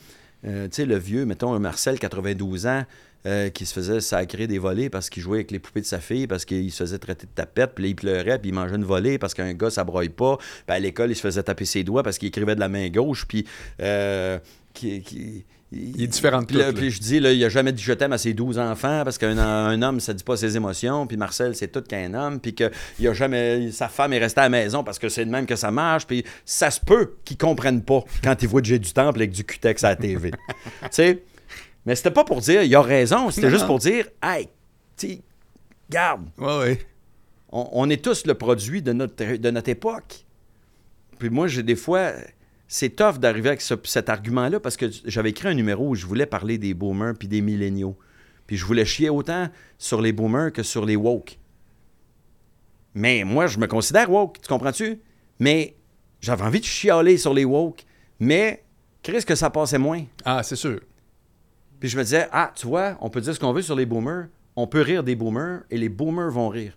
euh, 0.46 0.68
tu 0.68 0.76
sais, 0.76 0.86
le 0.86 0.96
vieux, 0.96 1.24
mettons, 1.24 1.52
un 1.52 1.58
Marcel, 1.58 1.98
92 1.98 2.66
ans, 2.66 2.84
euh, 3.26 3.50
qui 3.50 3.66
se 3.66 3.74
faisait 3.74 4.00
sacrer 4.00 4.46
des 4.46 4.58
volets 4.58 4.90
parce 4.90 5.10
qu'il 5.10 5.22
jouait 5.22 5.38
avec 5.38 5.50
les 5.50 5.58
poupées 5.58 5.80
de 5.80 5.86
sa 5.86 5.98
fille, 5.98 6.26
parce 6.26 6.44
qu'il 6.44 6.70
se 6.70 6.84
faisait 6.84 6.98
traiter 6.98 7.26
de 7.26 7.32
tapette, 7.34 7.72
puis 7.74 7.88
il 7.88 7.94
pleurait, 7.96 8.38
puis 8.38 8.50
il 8.50 8.54
mangeait 8.54 8.76
une 8.76 8.84
volée 8.84 9.18
parce 9.18 9.34
qu'un 9.34 9.52
gars, 9.54 9.70
ça 9.70 9.84
broye 9.84 10.08
pas. 10.08 10.36
Puis 10.38 10.76
à 10.76 10.78
l'école, 10.78 11.10
il 11.10 11.16
se 11.16 11.20
faisait 11.20 11.42
taper 11.42 11.64
ses 11.64 11.82
doigts 11.82 12.02
parce 12.02 12.18
qu'il 12.18 12.28
écrivait 12.28 12.54
de 12.54 12.60
la 12.60 12.68
main 12.68 12.88
gauche, 12.88 13.26
puis... 13.26 13.44
euh, 13.80 14.38
Il 15.70 16.02
est 16.02 16.06
différent 16.06 16.40
de 16.40 16.46
puis, 16.46 16.56
là, 16.56 16.72
puis 16.72 16.90
je 16.90 16.98
dis, 16.98 17.20
là, 17.20 17.30
il 17.30 17.44
a 17.44 17.50
jamais 17.50 17.72
dit 17.72 17.82
je 17.82 17.92
t'aime 17.92 18.12
à 18.14 18.18
ses 18.18 18.32
12 18.32 18.58
enfants 18.58 19.02
parce 19.04 19.18
qu'un 19.18 19.36
un 19.36 19.82
homme, 19.82 20.00
ça 20.00 20.14
dit 20.14 20.24
pas 20.24 20.36
ses 20.36 20.56
émotions. 20.56 21.06
Puis 21.06 21.18
Marcel, 21.18 21.54
c'est 21.54 21.68
tout 21.68 21.82
qu'un 21.82 22.14
homme. 22.14 22.40
Puis 22.40 22.54
que 22.54 22.70
il 22.98 23.06
a 23.06 23.12
jamais, 23.12 23.70
sa 23.70 23.88
femme 23.88 24.14
est 24.14 24.18
restée 24.18 24.40
à 24.40 24.44
la 24.44 24.48
maison 24.48 24.82
parce 24.82 24.98
que 24.98 25.10
c'est 25.10 25.26
de 25.26 25.30
même 25.30 25.44
que 25.44 25.56
ça 25.56 25.70
marche. 25.70 26.06
Puis 26.06 26.24
ça 26.46 26.70
se 26.70 26.80
peut 26.80 27.16
qu'ils 27.24 27.36
comprennent 27.36 27.82
pas 27.82 28.02
quand 28.24 28.42
ils 28.42 28.48
voient 28.48 28.62
J'ai 28.64 28.78
du 28.78 28.92
temple 28.92 29.18
avec 29.18 29.30
du 29.30 29.44
cutex 29.44 29.84
à 29.84 29.90
la 29.90 29.96
TV. 29.96 30.30
tu 30.82 30.88
sais? 30.90 31.22
Mais 31.84 31.94
c'était 31.94 32.10
pas 32.10 32.24
pour 32.24 32.40
dire, 32.40 32.62
il 32.62 32.74
a 32.74 32.80
raison. 32.82 33.30
C'était 33.30 33.50
juste 33.50 33.66
pour 33.66 33.78
dire, 33.78 34.06
hey, 34.22 34.48
tu 34.96 35.18
garde, 35.90 36.22
Ouais, 36.38 36.58
ouais. 36.58 36.78
on, 37.50 37.68
on 37.72 37.90
est 37.90 38.02
tous 38.02 38.26
le 38.26 38.34
produit 38.34 38.82
de 38.82 38.92
notre, 38.92 39.36
de 39.36 39.50
notre 39.50 39.68
époque. 39.68 40.24
Puis 41.18 41.30
moi, 41.30 41.46
j'ai 41.46 41.62
des 41.62 41.76
fois, 41.76 42.12
c'est 42.68 42.90
tough 42.90 43.18
d'arriver 43.18 43.48
avec 43.48 43.62
ce- 43.62 43.74
cet 43.84 44.08
argument-là 44.08 44.60
parce 44.60 44.76
que 44.76 44.86
j'avais 45.06 45.30
écrit 45.30 45.48
un 45.48 45.54
numéro 45.54 45.88
où 45.88 45.94
je 45.94 46.06
voulais 46.06 46.26
parler 46.26 46.58
des 46.58 46.74
boomers 46.74 47.14
puis 47.18 47.26
des 47.26 47.40
milléniaux. 47.40 47.98
Puis 48.46 48.56
je 48.56 48.64
voulais 48.64 48.84
chier 48.84 49.08
autant 49.08 49.48
sur 49.78 50.00
les 50.02 50.12
boomers 50.12 50.52
que 50.52 50.62
sur 50.62 50.84
les 50.84 50.96
woke. 50.96 51.38
Mais 52.94 53.24
moi, 53.24 53.46
je 53.46 53.58
me 53.58 53.66
considère 53.66 54.10
woke, 54.10 54.40
tu 54.40 54.48
comprends-tu? 54.48 55.00
Mais 55.38 55.76
j'avais 56.20 56.42
envie 56.44 56.60
de 56.60 56.64
chialer 56.64 57.16
sur 57.16 57.32
les 57.32 57.44
woke. 57.44 57.84
Mais, 58.20 58.64
qu'est-ce 59.02 59.26
que 59.26 59.34
ça 59.34 59.50
passait 59.50 59.78
moins? 59.78 60.04
Ah, 60.24 60.42
c'est 60.42 60.56
sûr. 60.56 60.80
Puis 61.78 61.88
je 61.88 61.96
me 61.96 62.02
disais, 62.02 62.28
ah, 62.32 62.52
tu 62.54 62.66
vois, 62.66 62.98
on 63.00 63.08
peut 63.08 63.20
dire 63.20 63.34
ce 63.34 63.40
qu'on 63.40 63.52
veut 63.52 63.62
sur 63.62 63.76
les 63.76 63.86
boomers. 63.86 64.26
On 64.56 64.66
peut 64.66 64.80
rire 64.80 65.04
des 65.04 65.14
boomers 65.14 65.60
et 65.70 65.78
les 65.78 65.88
boomers 65.88 66.30
vont 66.30 66.48
rire. 66.48 66.76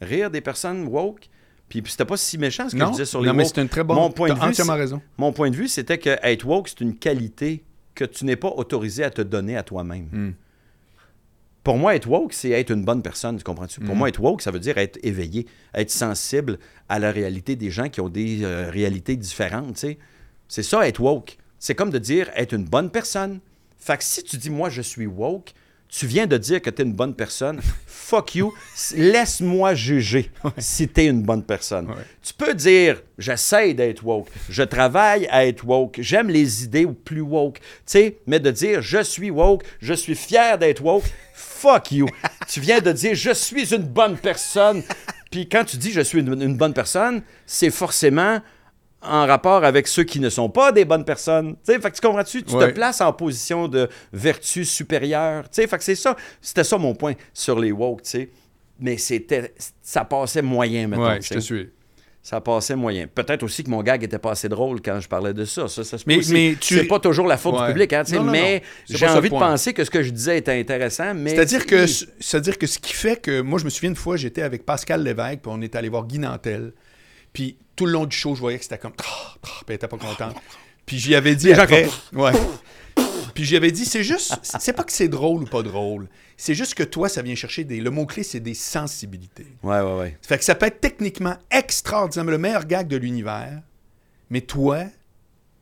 Rire 0.00 0.30
des 0.30 0.40
personnes 0.40 0.86
woke. 0.88 1.28
Puis, 1.68 1.82
puis 1.82 1.92
c'était 1.92 2.04
pas 2.04 2.16
si 2.16 2.38
méchant 2.38 2.68
ce 2.68 2.72
que 2.74 2.78
je 2.78 2.84
Non, 2.84 2.90
disais 2.90 3.04
sur 3.04 3.20
les 3.20 3.28
non 3.28 3.34
mais 3.34 3.44
c'est 3.44 3.60
une 3.60 3.68
très 3.68 3.84
bonne. 3.84 3.96
Mon 3.96 4.10
point 4.10 4.28
de 4.30 4.34
vue, 4.34 4.70
raison. 4.72 5.02
Mon 5.18 5.32
point 5.32 5.50
de 5.50 5.56
vue, 5.56 5.68
c'était 5.68 5.98
que 5.98 6.16
être 6.22 6.46
woke, 6.46 6.68
c'est 6.68 6.80
une 6.80 6.94
qualité 6.96 7.62
que 7.94 8.04
tu 8.04 8.24
n'es 8.24 8.36
pas 8.36 8.48
autorisé 8.48 9.04
à 9.04 9.10
te 9.10 9.20
donner 9.22 9.56
à 9.56 9.62
toi-même. 9.62 10.08
Hmm. 10.12 10.32
pour 11.64 11.76
moi, 11.76 11.94
être 11.94 12.08
woke, 12.08 12.32
c'est 12.32 12.50
être 12.50 12.70
une 12.70 12.84
bonne 12.84 13.02
personne, 13.02 13.36
tu 13.36 13.44
comprends-tu? 13.44 13.80
Pour 13.80 13.90
Mhm. 13.94 13.98
moi, 13.98 14.08
être 14.08 14.20
woke, 14.22 14.40
ça 14.40 14.50
veut 14.50 14.60
dire 14.60 14.78
être 14.78 14.98
éveillé, 15.02 15.46
être 15.74 15.90
sensible 15.90 16.58
à 16.88 16.98
la 16.98 17.10
réalité 17.10 17.56
des 17.56 17.70
gens 17.70 17.90
qui 17.90 18.00
ont 18.00 18.08
des 18.08 18.42
euh, 18.42 18.70
réalités 18.70 19.16
différentes, 19.16 19.74
tu 19.74 19.80
sais. 19.80 19.98
C'est 20.46 20.62
ça, 20.62 20.88
être 20.88 20.98
woke. 21.00 21.36
C'est 21.58 21.74
comme 21.74 21.90
de 21.90 21.98
dire 21.98 22.30
être 22.34 22.54
une 22.54 22.64
bonne 22.64 22.88
personne. 22.90 23.40
Fait 23.76 23.98
que 23.98 24.04
si 24.04 24.22
tu 24.22 24.38
dis, 24.38 24.48
moi, 24.48 24.70
je 24.70 24.80
suis 24.80 25.06
woke, 25.06 25.52
tu 25.88 26.06
viens 26.06 26.26
de 26.26 26.36
dire 26.36 26.60
que 26.60 26.70
tu 26.70 26.82
es 26.82 26.84
une 26.84 26.92
bonne 26.92 27.14
personne, 27.14 27.60
fuck 27.86 28.34
you, 28.34 28.52
laisse-moi 28.94 29.74
juger 29.74 30.30
si 30.58 30.88
tu 30.88 31.00
es 31.00 31.06
une 31.06 31.22
bonne 31.22 31.42
personne. 31.42 31.88
Ouais. 31.88 32.04
Tu 32.22 32.34
peux 32.34 32.54
dire, 32.54 33.02
j'essaie 33.16 33.74
d'être 33.74 34.04
woke, 34.04 34.28
je 34.48 34.62
travaille 34.62 35.26
à 35.28 35.46
être 35.46 35.64
woke, 35.66 35.98
j'aime 36.00 36.28
les 36.28 36.64
idées 36.64 36.84
ou 36.84 36.92
plus 36.92 37.22
woke, 37.22 37.60
tu 37.60 37.64
sais, 37.86 38.18
mais 38.26 38.40
de 38.40 38.50
dire, 38.50 38.82
je 38.82 39.02
suis 39.02 39.30
woke, 39.30 39.64
je 39.80 39.94
suis 39.94 40.14
fier 40.14 40.58
d'être 40.58 40.82
woke, 40.82 41.04
fuck 41.32 41.92
you. 41.92 42.08
tu 42.48 42.60
viens 42.60 42.80
de 42.80 42.92
dire, 42.92 43.14
je 43.14 43.32
suis 43.32 43.74
une 43.74 43.82
bonne 43.82 44.16
personne. 44.16 44.82
Puis 45.30 45.48
quand 45.48 45.64
tu 45.64 45.76
dis, 45.76 45.92
je 45.92 46.00
suis 46.00 46.20
une, 46.20 46.40
une 46.40 46.56
bonne 46.56 46.72
personne, 46.74 47.22
c'est 47.46 47.70
forcément 47.70 48.40
en 49.02 49.26
rapport 49.26 49.64
avec 49.64 49.86
ceux 49.86 50.02
qui 50.04 50.18
ne 50.20 50.28
sont 50.28 50.48
pas 50.50 50.72
des 50.72 50.84
bonnes 50.84 51.04
personnes. 51.04 51.54
Tu 51.64 51.72
sais, 51.72 51.80
fait 51.80 51.90
que 51.90 51.96
tu 51.96 52.00
comprends-tu? 52.06 52.42
Tu 52.42 52.54
Ouais. 52.54 52.68
te 52.68 52.74
places 52.74 53.00
en 53.00 53.12
position 53.12 53.68
de 53.68 53.88
vertu 54.12 54.64
supérieure. 54.64 55.44
Tu 55.44 55.62
sais, 55.62 55.66
fait 55.68 55.78
que 55.78 55.84
c'est 55.84 55.94
ça. 55.94 56.16
C'était 56.40 56.64
ça 56.64 56.78
mon 56.78 56.94
point 56.94 57.14
sur 57.32 57.58
les 57.60 57.70
woke, 57.72 58.02
tu 58.02 58.10
sais. 58.10 58.30
Mais 58.80 58.96
c'était... 58.96 59.54
Ça 59.82 60.04
passait 60.04 60.42
moyen, 60.42 60.88
maintenant. 60.88 61.08
Ouais, 61.10 61.20
je 61.22 61.34
te 61.34 61.38
suis. 61.38 61.70
Ça 62.22 62.40
passait 62.40 62.76
moyen. 62.76 63.06
Peut-être 63.06 63.42
aussi 63.44 63.64
que 63.64 63.70
mon 63.70 63.82
gag 63.82 64.02
était 64.04 64.18
pas 64.18 64.32
assez 64.32 64.48
drôle 64.48 64.82
quand 64.82 65.00
je 65.00 65.08
parlais 65.08 65.32
de 65.32 65.44
ça. 65.44 65.66
Ça, 65.68 65.82
ça 65.84 65.96
se 65.96 66.04
Mais- 66.06 66.18
mais 66.30 66.56
tu- 66.60 66.74
C'est 66.74 66.84
pas 66.84 66.98
toujours 66.98 67.26
la 67.26 67.36
faute 67.38 67.54
Ouais. 67.54 67.66
du 67.68 67.72
public, 67.72 67.92
hein, 67.92 68.02
Non, 68.12 68.24
non, 68.24 68.32
mais 68.32 68.62
j'ai 68.90 69.06
envie 69.06 69.30
de 69.30 69.34
penser 69.38 69.72
que 69.72 69.82
ce 69.84 69.90
que 69.90 70.02
je 70.02 70.10
disais 70.10 70.38
était 70.38 70.58
intéressant, 70.58 71.14
mais... 71.14 71.30
C'est-à-dire 71.30 71.64
que, 71.64 71.86
c'est-à-dire 71.86 72.58
que 72.58 72.66
ce 72.66 72.78
qui 72.80 72.92
fait 72.92 73.16
que, 73.22 73.40
moi, 73.40 73.58
je 73.58 73.64
me 73.64 73.70
souviens 73.70 73.90
une 73.90 73.96
fois, 73.96 74.16
j'étais 74.16 74.42
avec 74.42 74.66
Pascal 74.66 75.02
Lévesque, 75.04 75.40
puis 75.42 75.52
on 75.54 75.60
est 75.62 75.74
allé 75.76 75.88
voir 75.88 76.04
Guy 76.06 76.18
Nantel. 76.18 76.72
Puis 77.38 77.56
tout 77.76 77.86
le 77.86 77.92
long 77.92 78.04
du 78.04 78.16
show, 78.16 78.34
je 78.34 78.40
voyais 78.40 78.58
que 78.58 78.64
c'était 78.64 78.78
comme. 78.78 78.94
Puis 78.94 79.04
elle 79.68 79.76
était 79.76 79.86
pas 79.86 79.96
contente. 79.96 80.34
Puis 80.86 80.98
j'y 80.98 81.14
avais 81.14 81.36
dit 81.36 81.52
après. 81.52 81.88
Ouais. 82.12 82.32
Puis 83.32 83.44
j'y 83.44 83.56
avais 83.56 83.70
dit, 83.70 83.84
c'est 83.84 84.02
juste. 84.02 84.36
C'est 84.42 84.72
pas 84.72 84.82
que 84.82 84.90
c'est 84.90 85.06
drôle 85.06 85.44
ou 85.44 85.46
pas 85.46 85.62
drôle. 85.62 86.08
C'est 86.36 86.56
juste 86.56 86.74
que 86.74 86.82
toi, 86.82 87.08
ça 87.08 87.22
vient 87.22 87.36
chercher 87.36 87.62
des. 87.62 87.80
Le 87.80 87.90
mot-clé, 87.90 88.24
c'est 88.24 88.40
des 88.40 88.54
sensibilités. 88.54 89.46
Ouais, 89.62 89.80
ouais, 89.80 89.98
ouais. 89.98 90.18
Ça 90.20 90.28
fait 90.30 90.38
que 90.38 90.44
ça 90.44 90.56
peut 90.56 90.66
être 90.66 90.80
techniquement 90.80 91.36
extraordinaire, 91.48 92.24
le 92.24 92.38
meilleur 92.38 92.64
gag 92.64 92.88
de 92.88 92.96
l'univers, 92.96 93.62
mais 94.30 94.40
toi, 94.40 94.86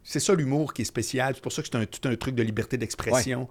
c'est 0.03 0.21
ça 0.21 0.35
l'humour 0.35 0.73
qui 0.73 0.81
est 0.81 0.87
spécial. 0.87 1.35
C'est 1.35 1.43
pour 1.43 1.53
ça 1.53 1.61
que 1.61 1.69
c'est 1.71 1.77
un, 1.77 1.85
tout 1.85 2.09
un 2.09 2.17
truc 2.17 2.35
de 2.35 2.43
liberté 2.43 2.79
d'expression. 2.79 3.51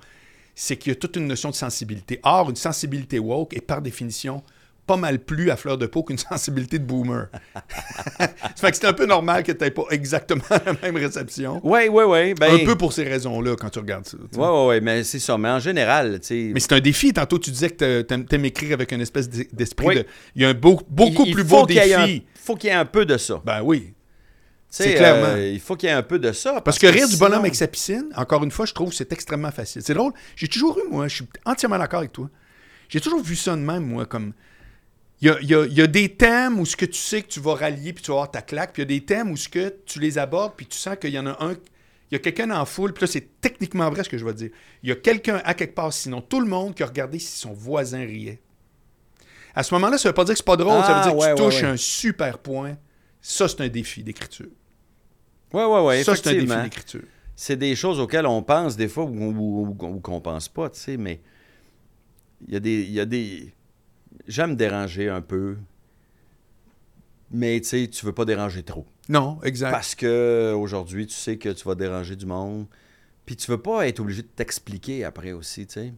C'est 0.56 0.77
qu'il 0.77 0.93
y 0.93 0.95
a 0.95 0.95
toute 0.95 1.15
une 1.15 1.27
notion 1.27 1.52
de 1.52 1.56
sensibilité. 1.56 2.19
Or, 2.23 2.49
une 2.49 2.56
sensibilité 2.56 3.19
woke 3.19 3.56
est 3.56 3.61
par 3.61 3.84
définition 3.84 4.41
pas 4.86 4.98
mal 4.98 5.20
plus 5.20 5.49
à 5.52 5.56
fleur 5.57 5.78
de 5.78 5.86
peau 5.88 6.03
qu'une 6.03 6.18
sensibilité 6.32 6.80
de 6.80 6.86
boomer. 6.86 7.28
ça 7.53 8.30
fait 8.57 8.72
que 8.72 8.78
c'est 8.78 8.86
un 8.86 8.94
peu 8.94 9.06
normal 9.06 9.44
que 9.44 9.52
tu 9.52 9.64
n'aies 9.64 9.72
pas 9.72 9.84
exactement 9.90 10.44
la 10.49 10.74
même 10.82 10.95
réception. 10.95 11.60
Ouais, 11.66 11.90
ouais, 11.90 12.03
ouais. 12.03 12.34
Ben, 12.36 12.53
Un 12.62 12.66
peu 12.66 12.76
pour 12.76 12.94
ces 12.94 13.03
raisons-là 13.03 13.56
quand 13.56 13.70
tu 13.70 13.80
regardes 13.80 14.06
ça. 14.06 14.18
tu 14.18 14.24
sais. 14.36 14.40
Ouais, 14.40 14.82
mais 14.82 15.03
c'est 15.03 15.20
ça. 15.20 15.38
Mais 15.38 15.49
en 15.49 15.60
général, 15.60 16.20
tu 16.20 16.28
sais... 16.28 16.52
Mais 16.53 16.60
c'est 16.60 16.74
un 16.74 16.80
défi. 16.80 17.12
Tantôt, 17.14 17.40
tu 17.40 17.52
disais 17.52 17.70
que 17.70 18.02
t'a- 18.03 18.18
t'aimes 18.20 18.45
écrire 18.45 18.74
avec 18.74 18.91
une 18.91 19.02
espèce 19.02 19.30
d'e- 19.30 19.48
d'esprit 19.52 19.88
Oui. 19.88 19.95
de. 19.95 20.06
Il 20.36 20.41
y 20.41 20.45
a 20.45 20.49
un 20.49 20.53
beau- 20.53 20.82
beaucoup 20.90 21.24
il- 21.24 21.30
il 21.30 21.34
plus 21.34 21.44
beau 21.44 21.64
un- 21.64 21.66
défi. 21.66 22.24
faut 22.36 22.56
qu'il 22.56 22.70
y 22.70 22.74
ait 22.74 22.76
un 22.76 22.86
peu 22.86 23.06
de 23.06 23.18
ça. 23.18 23.41
Ben 23.45 23.62
oui. 23.64 23.94
C'est 24.70 24.95
clairement. 24.95 25.28
euh, 25.36 25.52
il 25.53 25.60
faut 25.62 25.76
qu'il 25.78 25.88
y 25.88 25.91
ait 25.91 25.95
un 25.95 26.03
peu 26.03 26.20
de 26.20 26.32
ça. 26.34 26.60
Parce 26.60 26.78
que 26.78 26.88
rire 26.88 27.07
du 27.07 27.16
bonhomme 27.16 27.40
avec 27.40 27.56
sa 27.56 27.66
piscine, 27.68 28.10
encore 28.16 28.44
une 28.44 28.52
fois, 28.52 28.66
je 28.66 28.74
trouve 28.74 28.90
que 28.90 28.95
c'est 28.95 29.14
extrêmement 29.14 29.52
facile. 29.52 29.82
C'est 29.86 29.94
drôle. 29.94 30.12
J'ai 30.36 30.49
toujours 30.49 30.78
eu, 30.80 30.91
moi, 30.91 31.07
je 31.07 31.16
suis 31.16 31.26
entièrement 31.45 31.78
d'accord 31.78 31.99
avec 31.99 32.12
toi. 32.12 32.30
J'ai 32.90 32.99
toujours 32.99 33.24
vu 33.24 33.36
ça 33.38 33.52
de 33.56 33.62
même, 33.62 33.86
moi, 33.86 34.06
comme. 34.06 34.34
Il 35.22 35.28
y 35.28 35.32
a, 35.32 35.38
il 35.42 35.50
y 35.50 35.56
a- 35.56 35.66
il 35.66 35.74
y 35.74 35.82
a 35.82 35.88
des 35.88 36.10
thèmes 36.10 36.60
où 36.60 36.66
ce 36.66 36.76
que 36.76 36.86
tu 36.86 37.00
sais 37.00 37.22
que 37.22 37.28
tu 37.28 37.40
vas 37.40 37.56
rallier 37.56 37.94
puis 37.94 38.04
tu 38.04 38.12
vas 38.12 38.16
avoir 38.18 38.32
ta 38.32 38.42
claque, 38.42 38.74
puis 38.74 38.82
il 38.84 38.92
y 38.92 38.96
a 38.96 39.00
des 39.00 39.06
thèmes 39.06 39.32
où 39.32 39.38
ce 39.38 39.48
que 39.50 39.74
tu 39.86 40.00
les 40.00 40.18
abordes 40.18 40.54
puis 40.58 40.66
tu 40.66 40.78
sens 40.78 40.98
qu'il 41.00 41.12
y 41.12 41.20
en 41.20 41.26
a 41.26 41.44
un. 41.44 41.54
Il 42.12 42.14
y 42.14 42.16
a 42.16 42.20
quelqu'un 42.20 42.52
en 42.52 42.66
foule, 42.66 42.94
puis 42.94 43.02
là, 43.02 43.08
c'est 43.08 43.42
techniquement 43.42 43.90
vrai 43.90 44.04
ce 44.04 44.10
que 44.10 44.18
je 44.18 44.26
vais 44.26 44.34
dire. 44.34 44.52
Il 44.84 44.90
y 44.90 44.92
a 44.92 44.96
quelqu'un 44.96 45.42
à 45.44 45.54
quelque 45.56 45.74
part, 45.74 45.92
sinon 45.92 46.22
tout 46.22 46.40
le 46.40 46.46
monde, 46.48 46.76
qui 46.76 46.84
a 46.84 46.86
regardé 46.86 47.18
si 47.18 47.40
son 47.40 47.54
voisin 47.54 48.00
riait. 48.00 48.40
À 49.56 49.64
ce 49.64 49.74
moment-là, 49.74 49.98
ça 49.98 50.10
veut 50.10 50.14
pas 50.14 50.24
dire 50.26 50.34
que 50.34 50.38
c'est 50.38 50.46
pas 50.46 50.58
drôle, 50.58 50.84
ça 50.84 50.90
veut 50.90 51.00
Ah, 51.00 51.04
dire 51.04 51.12
que 51.14 51.18
tu 51.18 51.24
ouais, 51.26 51.36
touches 51.36 51.62
ouais. 51.64 51.70
un 51.70 51.78
super 51.78 52.38
point. 52.38 52.78
Ça, 53.22 53.48
c'est 53.48 53.62
un 53.62 53.70
défi 53.70 54.04
d'écriture. 54.04 54.50
Ouais, 55.54 55.64
ouais, 55.66 55.82
ouais, 55.82 56.04
ça, 56.04 56.16
c'est 56.16 56.28
un 56.28 56.34
défi 56.34 56.46
d'écriture. 56.62 57.02
C'est 57.36 57.56
des 57.56 57.76
choses 57.76 58.00
auxquelles 58.00 58.28
on 58.28 58.44
pense 58.44 58.76
des 58.78 58.88
fois 58.88 59.06
ou 59.06 59.74
qu'on 60.04 60.22
pense 60.22 60.48
pas, 60.50 60.70
tu 60.70 60.80
sais, 60.80 60.98
mais 60.98 61.22
il 62.48 62.54
y 62.54 62.58
a 62.58 62.60
des... 62.60 62.82
il 62.84 62.92
Y 62.92 63.00
a 63.00 63.06
des... 63.06 63.52
J'aime 64.28 64.56
déranger 64.56 65.10
un 65.10 65.22
peu, 65.22 65.58
mais 67.32 67.60
tu 67.62 67.68
sais, 67.68 67.88
tu 67.88 68.06
veux 68.06 68.14
pas 68.14 68.26
déranger 68.26 68.64
trop. 68.64 68.86
Non, 69.10 69.40
exact. 69.44 69.72
Parce 69.72 69.96
que 69.96 70.54
aujourd'hui, 70.58 71.06
tu 71.08 71.14
sais 71.16 71.38
que 71.38 71.50
tu 71.50 71.64
vas 71.68 71.76
déranger 71.76 72.16
du 72.16 72.26
monde. 72.26 72.66
Puis 73.26 73.36
tu 73.36 73.50
veux 73.50 73.62
pas 73.62 73.88
être 73.88 74.00
obligé 74.00 74.22
de 74.22 74.28
t'expliquer 74.28 75.04
après 75.04 75.32
aussi, 75.32 75.66
tu 75.68 75.74
sais. 75.74 75.94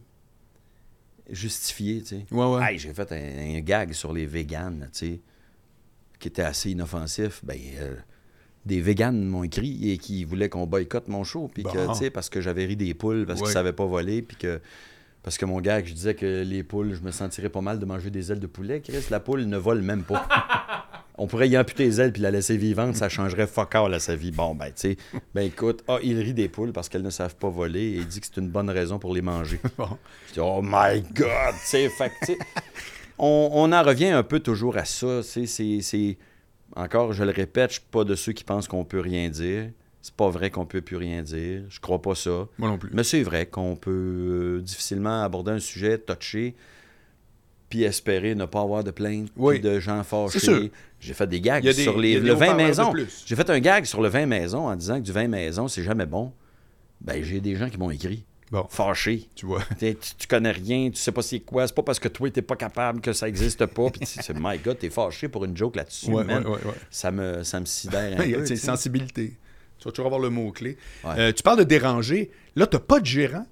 Justifier, 1.30 2.00
tu 2.00 2.06
sais. 2.08 2.26
Ouais, 2.30 2.46
ouais. 2.46 2.72
Hey, 2.72 2.78
j'ai 2.78 2.94
fait 2.94 3.12
un, 3.12 3.56
un 3.56 3.60
gag 3.60 3.92
sur 3.92 4.12
les 4.14 4.24
véganes, 4.24 4.88
tu 4.92 4.98
sais, 4.98 5.20
qui 6.18 6.28
était 6.28 6.42
assez 6.42 6.70
inoffensif. 6.70 7.44
Ben, 7.44 7.58
euh, 7.80 7.94
des 8.64 8.80
véganes 8.80 9.22
m'ont 9.26 9.44
écrit 9.44 9.90
et 9.90 9.98
qui 9.98 10.24
voulaient 10.24 10.48
qu'on 10.48 10.66
boycotte 10.66 11.08
mon 11.08 11.24
show, 11.24 11.50
puis 11.52 11.64
que, 11.64 11.88
tu 11.92 11.98
sais, 11.98 12.10
parce 12.10 12.30
que 12.30 12.40
j'avais 12.40 12.64
ri 12.64 12.76
des 12.76 12.94
poules, 12.94 13.26
parce 13.26 13.40
Ouais. 13.40 13.46
qu'ils 13.46 13.52
savaient 13.52 13.72
pas 13.74 13.84
voler, 13.86 14.22
puis 14.22 14.36
que... 14.38 14.60
Parce 15.22 15.36
que 15.36 15.44
mon 15.44 15.60
gag, 15.60 15.86
je 15.86 15.92
disais 15.92 16.14
que 16.14 16.42
les 16.42 16.62
poules, 16.62 16.94
je 16.94 17.00
me 17.00 17.10
sentirais 17.10 17.48
pas 17.48 17.60
mal 17.60 17.78
de 17.78 17.84
manger 17.84 18.10
des 18.10 18.32
ailes 18.32 18.40
de 18.40 18.46
poulet. 18.46 18.80
Chris, 18.80 19.04
la 19.10 19.20
poule 19.20 19.44
ne 19.44 19.56
vole 19.56 19.82
même 19.82 20.04
pas. 20.04 20.26
On 21.20 21.26
pourrait 21.26 21.48
y 21.48 21.58
amputer 21.58 21.84
les 21.84 22.00
ailes 22.00 22.12
puis 22.12 22.22
la 22.22 22.30
laisser 22.30 22.56
vivante, 22.56 22.94
ça 22.94 23.08
changerait 23.08 23.48
fuck 23.48 23.74
all 23.74 23.92
à 23.92 23.98
sa 23.98 24.14
vie. 24.14 24.30
Bon, 24.30 24.54
ben, 24.54 24.66
tu 24.66 24.72
sais, 24.76 24.96
ben 25.34 25.42
écoute, 25.42 25.82
ah, 25.88 25.98
il 26.00 26.16
rit 26.20 26.32
des 26.32 26.48
poules 26.48 26.72
parce 26.72 26.88
qu'elles 26.88 27.02
ne 27.02 27.10
savent 27.10 27.34
pas 27.34 27.48
voler 27.48 27.80
et 27.80 27.96
il 27.96 28.06
dit 28.06 28.20
que 28.20 28.26
c'est 28.26 28.40
une 28.40 28.48
bonne 28.48 28.70
raison 28.70 29.00
pour 29.00 29.12
les 29.12 29.22
manger. 29.22 29.60
Bon. 29.76 29.98
Je 30.28 30.34
dis, 30.34 30.40
oh 30.40 30.60
my 30.62 31.02
God! 31.12 31.54
Tu 31.54 31.66
sais, 31.66 31.88
fait 31.88 32.12
on, 33.18 33.50
on 33.52 33.72
en 33.72 33.82
revient 33.82 34.10
un 34.10 34.22
peu 34.22 34.38
toujours 34.38 34.76
à 34.76 34.84
ça. 34.84 35.20
tu 35.22 35.28
sais, 35.28 35.46
C'est, 35.46 35.80
c'est, 35.82 36.18
encore, 36.76 37.12
je 37.12 37.24
le 37.24 37.32
répète, 37.32 37.70
je 37.70 37.74
suis 37.80 37.88
pas 37.90 38.04
de 38.04 38.14
ceux 38.14 38.32
qui 38.32 38.44
pensent 38.44 38.68
qu'on 38.68 38.84
peut 38.84 39.00
rien 39.00 39.28
dire. 39.28 39.70
C'est 40.00 40.14
pas 40.14 40.30
vrai 40.30 40.50
qu'on 40.50 40.64
peut 40.64 40.80
plus 40.80 40.96
rien 40.96 41.22
dire. 41.22 41.62
Je 41.68 41.80
crois 41.80 42.00
pas 42.00 42.14
ça. 42.14 42.46
Moi 42.58 42.68
non 42.68 42.78
plus. 42.78 42.90
Mais 42.92 43.04
c'est 43.04 43.22
vrai 43.22 43.46
qu'on 43.46 43.76
peut 43.76 43.90
euh, 43.90 44.60
difficilement 44.62 45.22
aborder 45.22 45.50
un 45.52 45.58
sujet 45.58 45.98
touché 45.98 46.54
puis 47.68 47.82
espérer 47.82 48.34
ne 48.34 48.46
pas 48.46 48.62
avoir 48.62 48.82
de 48.82 48.90
plaintes 48.90 49.28
Oui. 49.36 49.60
de 49.60 49.78
gens 49.78 50.02
fâchés. 50.02 50.72
J'ai 51.00 51.12
fait 51.14 51.26
des 51.26 51.40
gags 51.40 51.62
des- 51.62 51.72
sur 51.74 51.98
les, 51.98 52.18
le 52.18 52.32
vin 52.32 52.54
maison. 52.54 52.92
J'ai 53.26 53.36
fait 53.36 53.50
un 53.50 53.60
gag 53.60 53.84
sur 53.84 54.00
le 54.00 54.08
vin 54.08 54.24
maison 54.24 54.68
en 54.68 54.74
disant 54.76 54.96
que 54.96 55.04
du 55.04 55.12
vin 55.12 55.28
maison, 55.28 55.68
c'est 55.68 55.82
jamais 55.82 56.06
bon. 56.06 56.32
Ben, 57.02 57.22
j'ai 57.22 57.40
des 57.40 57.56
gens 57.56 57.68
qui 57.68 57.76
m'ont 57.76 57.90
écrit. 57.90 58.24
Bon. 58.50 58.66
Fâchés. 58.70 59.28
Tu 59.34 59.44
vois. 59.44 59.62
Tu, 59.78 59.94
tu 59.94 60.26
connais 60.26 60.50
rien, 60.52 60.88
tu 60.90 60.96
sais 60.96 61.12
pas 61.12 61.20
c'est 61.20 61.40
quoi. 61.40 61.66
C'est 61.66 61.74
pas 61.74 61.82
parce 61.82 61.98
que 61.98 62.08
toi, 62.08 62.30
t'es 62.30 62.40
pas 62.40 62.56
capable 62.56 63.02
que 63.02 63.12
ça 63.12 63.28
existe 63.28 63.66
pas. 63.66 63.90
Puis 63.90 64.00
tu 64.06 64.32
my 64.40 64.56
God, 64.58 64.78
t'es 64.78 64.88
fâché 64.88 65.28
pour 65.28 65.44
une 65.44 65.54
joke 65.54 65.76
là-dessus, 65.76 66.10
Ouais, 66.10 66.24
ouais, 66.24 66.38
ouais. 66.46 66.58
Ça, 66.90 67.10
me, 67.10 67.42
ça 67.42 67.60
me 67.60 67.66
sidère 67.66 68.18
un 68.18 68.24
Il 68.24 68.30
y 68.30 68.34
a 68.34 68.38
peu. 68.38 68.46
sais. 68.46 68.56
sensibilité. 68.56 69.36
Tu 69.78 69.84
vas 69.84 69.92
toujours 69.92 70.06
avoir 70.06 70.20
le 70.20 70.30
mot-clé. 70.30 70.76
Ouais. 71.04 71.10
Euh, 71.18 71.32
tu 71.32 71.42
parles 71.42 71.58
de 71.58 71.64
déranger. 71.64 72.30
Là, 72.56 72.66
tu 72.66 72.76
n'as 72.76 72.80
pas 72.80 73.00
de 73.00 73.06
gérant? 73.06 73.46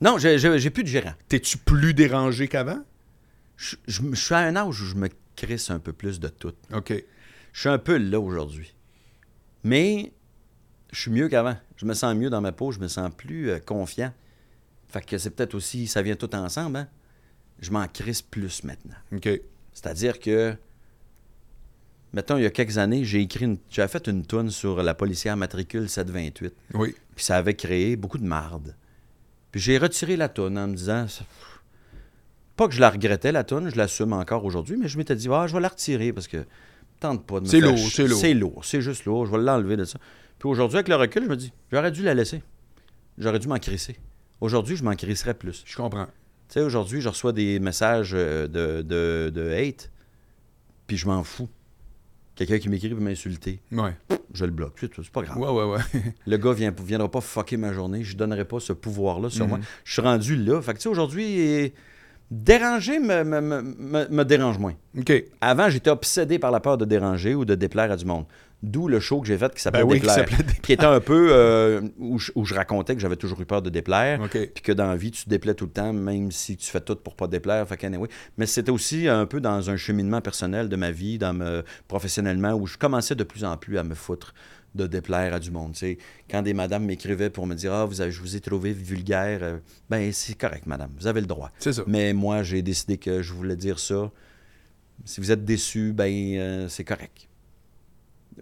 Non, 0.00 0.18
j'ai- 0.18 0.38
j'ai 0.38 0.58
j'ai 0.58 0.70
plus 0.70 0.84
de 0.84 0.88
gérant. 0.88 1.14
T'es-tu 1.28 1.56
plus 1.58 1.94
dérangé 1.94 2.46
qu'avant? 2.48 2.84
Je, 3.56 3.76
je- 3.86 4.02
je 4.12 4.14
suis 4.20 4.34
à 4.34 4.38
un 4.38 4.54
âge 4.56 4.80
où 4.80 4.84
je 4.84 4.94
me 4.94 5.08
crisse 5.36 5.70
un 5.70 5.78
peu 5.80 5.92
plus 5.92 6.20
de 6.20 6.28
tout. 6.28 6.52
OK. 6.72 6.92
Je 7.52 7.60
suis 7.60 7.68
un 7.68 7.78
peu 7.78 7.96
là 7.96 8.20
aujourd'hui. 8.20 8.74
Mais 9.64 10.12
je 10.92 11.00
suis 11.00 11.10
mieux 11.10 11.28
qu'avant. 11.28 11.56
Je 11.76 11.84
me 11.86 11.94
sens 11.94 12.14
mieux 12.14 12.30
dans 12.30 12.40
ma 12.40 12.52
peau, 12.52 12.70
je 12.72 12.78
me 12.78 12.88
sens 12.88 13.10
plus 13.16 13.50
euh, 13.50 13.58
confiant. 13.58 14.12
Fait 14.88 15.04
que 15.04 15.18
c'est 15.18 15.30
peut-être 15.30 15.54
aussi, 15.54 15.86
ça 15.86 16.02
vient 16.02 16.16
tout 16.16 16.34
ensemble, 16.34 16.76
hein? 16.78 16.88
Je 17.60 17.70
m'en 17.72 17.86
crisse 17.88 18.22
plus 18.22 18.62
maintenant. 18.64 18.94
OK. 19.12 19.28
C'est-à-dire 19.74 20.20
que, 20.20 20.54
mettons, 22.12 22.36
il 22.36 22.42
y 22.42 22.46
a 22.46 22.50
quelques 22.50 22.78
années, 22.78 23.04
j'ai 23.04 23.20
écrit 23.20 23.44
une, 23.44 23.58
j'avais 23.70 23.88
fait 23.88 24.06
une 24.06 24.24
toune 24.26 24.50
sur 24.50 24.82
la 24.82 24.94
policière 24.94 25.36
matricule 25.36 25.88
728. 25.88 26.54
Oui. 26.74 26.94
Puis 27.14 27.24
ça 27.24 27.36
avait 27.36 27.54
créé 27.54 27.96
beaucoup 27.96 28.18
de 28.18 28.24
marde. 28.26 28.74
Puis 29.52 29.60
j'ai 29.60 29.78
retiré 29.78 30.16
la 30.16 30.28
toune 30.28 30.58
en 30.58 30.68
me 30.68 30.74
disant, 30.74 31.06
pas 32.56 32.68
que 32.68 32.74
je 32.74 32.80
la 32.80 32.90
regrettais, 32.90 33.32
la 33.32 33.44
toune, 33.44 33.70
je 33.70 33.76
l'assume 33.76 34.12
encore 34.12 34.44
aujourd'hui, 34.44 34.76
mais 34.76 34.88
je 34.88 34.98
m'étais 34.98 35.14
dit, 35.16 35.28
ah, 35.30 35.46
je 35.46 35.54
vais 35.54 35.60
la 35.60 35.68
retirer 35.68 36.12
parce 36.12 36.28
que 36.28 36.44
tente 37.00 37.24
pas 37.26 37.40
de 37.40 37.44
me 37.44 37.50
C'est 37.50 37.60
lourd, 37.60 37.76
ch- 37.78 37.92
c'est 37.94 38.06
lourd. 38.08 38.18
C'est 38.20 38.34
lourd, 38.34 38.64
c'est 38.64 38.80
juste 38.82 39.04
lourd, 39.04 39.26
je 39.26 39.30
vais 39.32 39.38
l'enlever 39.38 39.76
de 39.76 39.84
ça. 39.84 39.98
Puis 40.38 40.48
aujourd'hui, 40.48 40.76
avec 40.78 40.88
le 40.88 40.96
recul, 40.96 41.24
je 41.24 41.28
me 41.28 41.36
dis, 41.36 41.52
j'aurais 41.72 41.90
dû 41.92 42.02
la 42.02 42.14
laisser. 42.14 42.42
J'aurais 43.16 43.38
dû 43.38 43.48
m'en 43.48 43.58
crisser. 43.58 43.96
Aujourd'hui, 44.40 44.76
je 44.76 44.84
m'en 44.84 44.94
crisserais 44.94 45.34
plus. 45.34 45.62
Je 45.66 45.76
comprends. 45.76 46.06
Tu 46.06 46.54
sais, 46.54 46.60
aujourd'hui, 46.60 47.00
je 47.00 47.08
reçois 47.08 47.32
des 47.32 47.58
messages 47.58 48.12
euh, 48.14 48.46
de, 48.48 48.82
de, 48.82 49.30
de 49.34 49.50
hate, 49.52 49.90
puis 50.86 50.96
je 50.96 51.06
m'en 51.06 51.22
fous. 51.24 51.48
Quelqu'un 52.38 52.58
qui 52.60 52.68
m'écrit 52.68 52.90
pour 52.90 53.00
m'insulter, 53.02 53.58
Ouais. 53.72 53.94
je 54.32 54.44
le 54.44 54.52
bloque. 54.52 54.74
C'est 54.80 55.10
pas 55.10 55.22
grave. 55.22 55.36
Ouais, 55.38 55.50
ouais, 55.50 55.64
ouais. 55.64 55.80
Le 56.24 56.36
gars 56.36 56.52
vient, 56.52 56.72
viendra 56.84 57.10
pas 57.10 57.20
fucker 57.20 57.56
ma 57.56 57.72
journée. 57.72 58.04
Je 58.04 58.16
donnerai 58.16 58.44
pas 58.44 58.60
ce 58.60 58.72
pouvoir-là 58.72 59.28
sur 59.28 59.44
Mhm. 59.44 59.50
moi. 59.50 59.58
Je 59.84 59.92
suis 59.92 60.02
rendu 60.02 60.36
là. 60.36 60.62
Fait 60.62 60.72
que, 60.72 60.78
tu 60.78 60.82
sais, 60.84 60.88
aujourd'hui, 60.88 61.72
Déranger 62.30 62.98
me, 62.98 63.24
me, 63.24 63.40
me- 63.40 63.62
me- 63.62 64.08
me 64.10 64.22
dérange 64.22 64.58
moins. 64.58 64.74
OK. 64.98 65.10
Avant, 65.40 65.70
j'étais 65.70 65.88
obsédé 65.88 66.38
par 66.38 66.50
la 66.50 66.60
peur 66.60 66.76
de 66.76 66.84
déranger 66.84 67.34
ou 67.34 67.46
de 67.46 67.54
déplaire 67.54 67.90
à 67.90 67.96
du 67.96 68.04
monde. 68.04 68.26
D'où 68.62 68.88
le 68.88 68.98
show 68.98 69.20
que 69.20 69.28
j'ai 69.28 69.38
fait 69.38 69.54
qui 69.54 69.62
s'appelait 69.62 69.82
Ben 69.84 69.88
oui, 69.88 70.00
qui 70.00 70.06
Déplaire. 70.06 70.28
s'appelait 70.28 70.52
qui 70.62 70.72
était 70.72 70.84
un 70.84 70.98
peu 70.98 71.28
euh, 71.30 71.80
où, 71.98 72.18
je, 72.18 72.32
où 72.34 72.44
je 72.44 72.54
racontais 72.56 72.96
que 72.96 73.00
j'avais 73.00 73.14
toujours 73.16 73.40
eu 73.40 73.46
peur 73.46 73.62
de 73.62 73.70
déplaire. 73.70 74.20
OK. 74.20 74.32
Puis 74.52 74.62
que 74.64 74.72
dans 74.72 74.86
la 74.88 74.96
vie, 74.96 75.12
tu 75.12 75.24
te 75.24 75.30
déplais 75.30 75.54
tout 75.54 75.66
le 75.66 75.70
temps, 75.70 75.92
même 75.92 76.32
si 76.32 76.56
tu 76.56 76.68
fais 76.68 76.80
tout 76.80 76.96
pour 76.96 77.14
pas 77.14 77.28
déplaire. 77.28 77.66
Fait 77.68 77.76
qu'anyway. 77.76 78.08
Mais 78.36 78.46
c'était 78.46 78.72
aussi 78.72 79.06
un 79.06 79.26
peu 79.26 79.40
dans 79.40 79.70
un 79.70 79.76
cheminement 79.76 80.20
personnel 80.20 80.68
de 80.68 80.74
ma 80.74 80.90
vie, 80.90 81.18
dans 81.18 81.32
me, 81.34 81.62
professionnellement, 81.86 82.52
où 82.54 82.66
je 82.66 82.76
commençais 82.76 83.14
de 83.14 83.22
plus 83.22 83.44
en 83.44 83.56
plus 83.56 83.78
à 83.78 83.84
me 83.84 83.94
foutre 83.94 84.34
de 84.74 84.86
déplaire 84.88 85.34
à 85.34 85.38
du 85.38 85.50
monde. 85.52 85.72
tu 85.74 85.78
sais. 85.78 85.98
Quand 86.28 86.42
des 86.42 86.52
madames 86.52 86.84
m'écrivaient 86.84 87.30
pour 87.30 87.46
me 87.46 87.54
dire 87.54 87.72
Ah, 87.72 87.84
vous 87.84 88.00
avez, 88.00 88.10
je 88.10 88.20
vous 88.20 88.34
ai 88.36 88.40
trouvé 88.40 88.72
vulgaire, 88.72 89.38
euh, 89.42 89.58
ben 89.88 90.12
c'est 90.12 90.34
correct, 90.34 90.66
madame, 90.66 90.90
vous 90.98 91.06
avez 91.06 91.20
le 91.20 91.26
droit. 91.28 91.50
C'est 91.60 91.72
ça. 91.72 91.82
Mais 91.86 92.12
moi, 92.12 92.42
j'ai 92.42 92.60
décidé 92.62 92.98
que 92.98 93.22
je 93.22 93.32
voulais 93.32 93.56
dire 93.56 93.78
ça. 93.78 94.10
Si 95.04 95.20
vous 95.20 95.30
êtes 95.30 95.44
déçu, 95.44 95.92
ben 95.92 96.12
euh, 96.12 96.68
c'est 96.68 96.84
correct. 96.84 97.28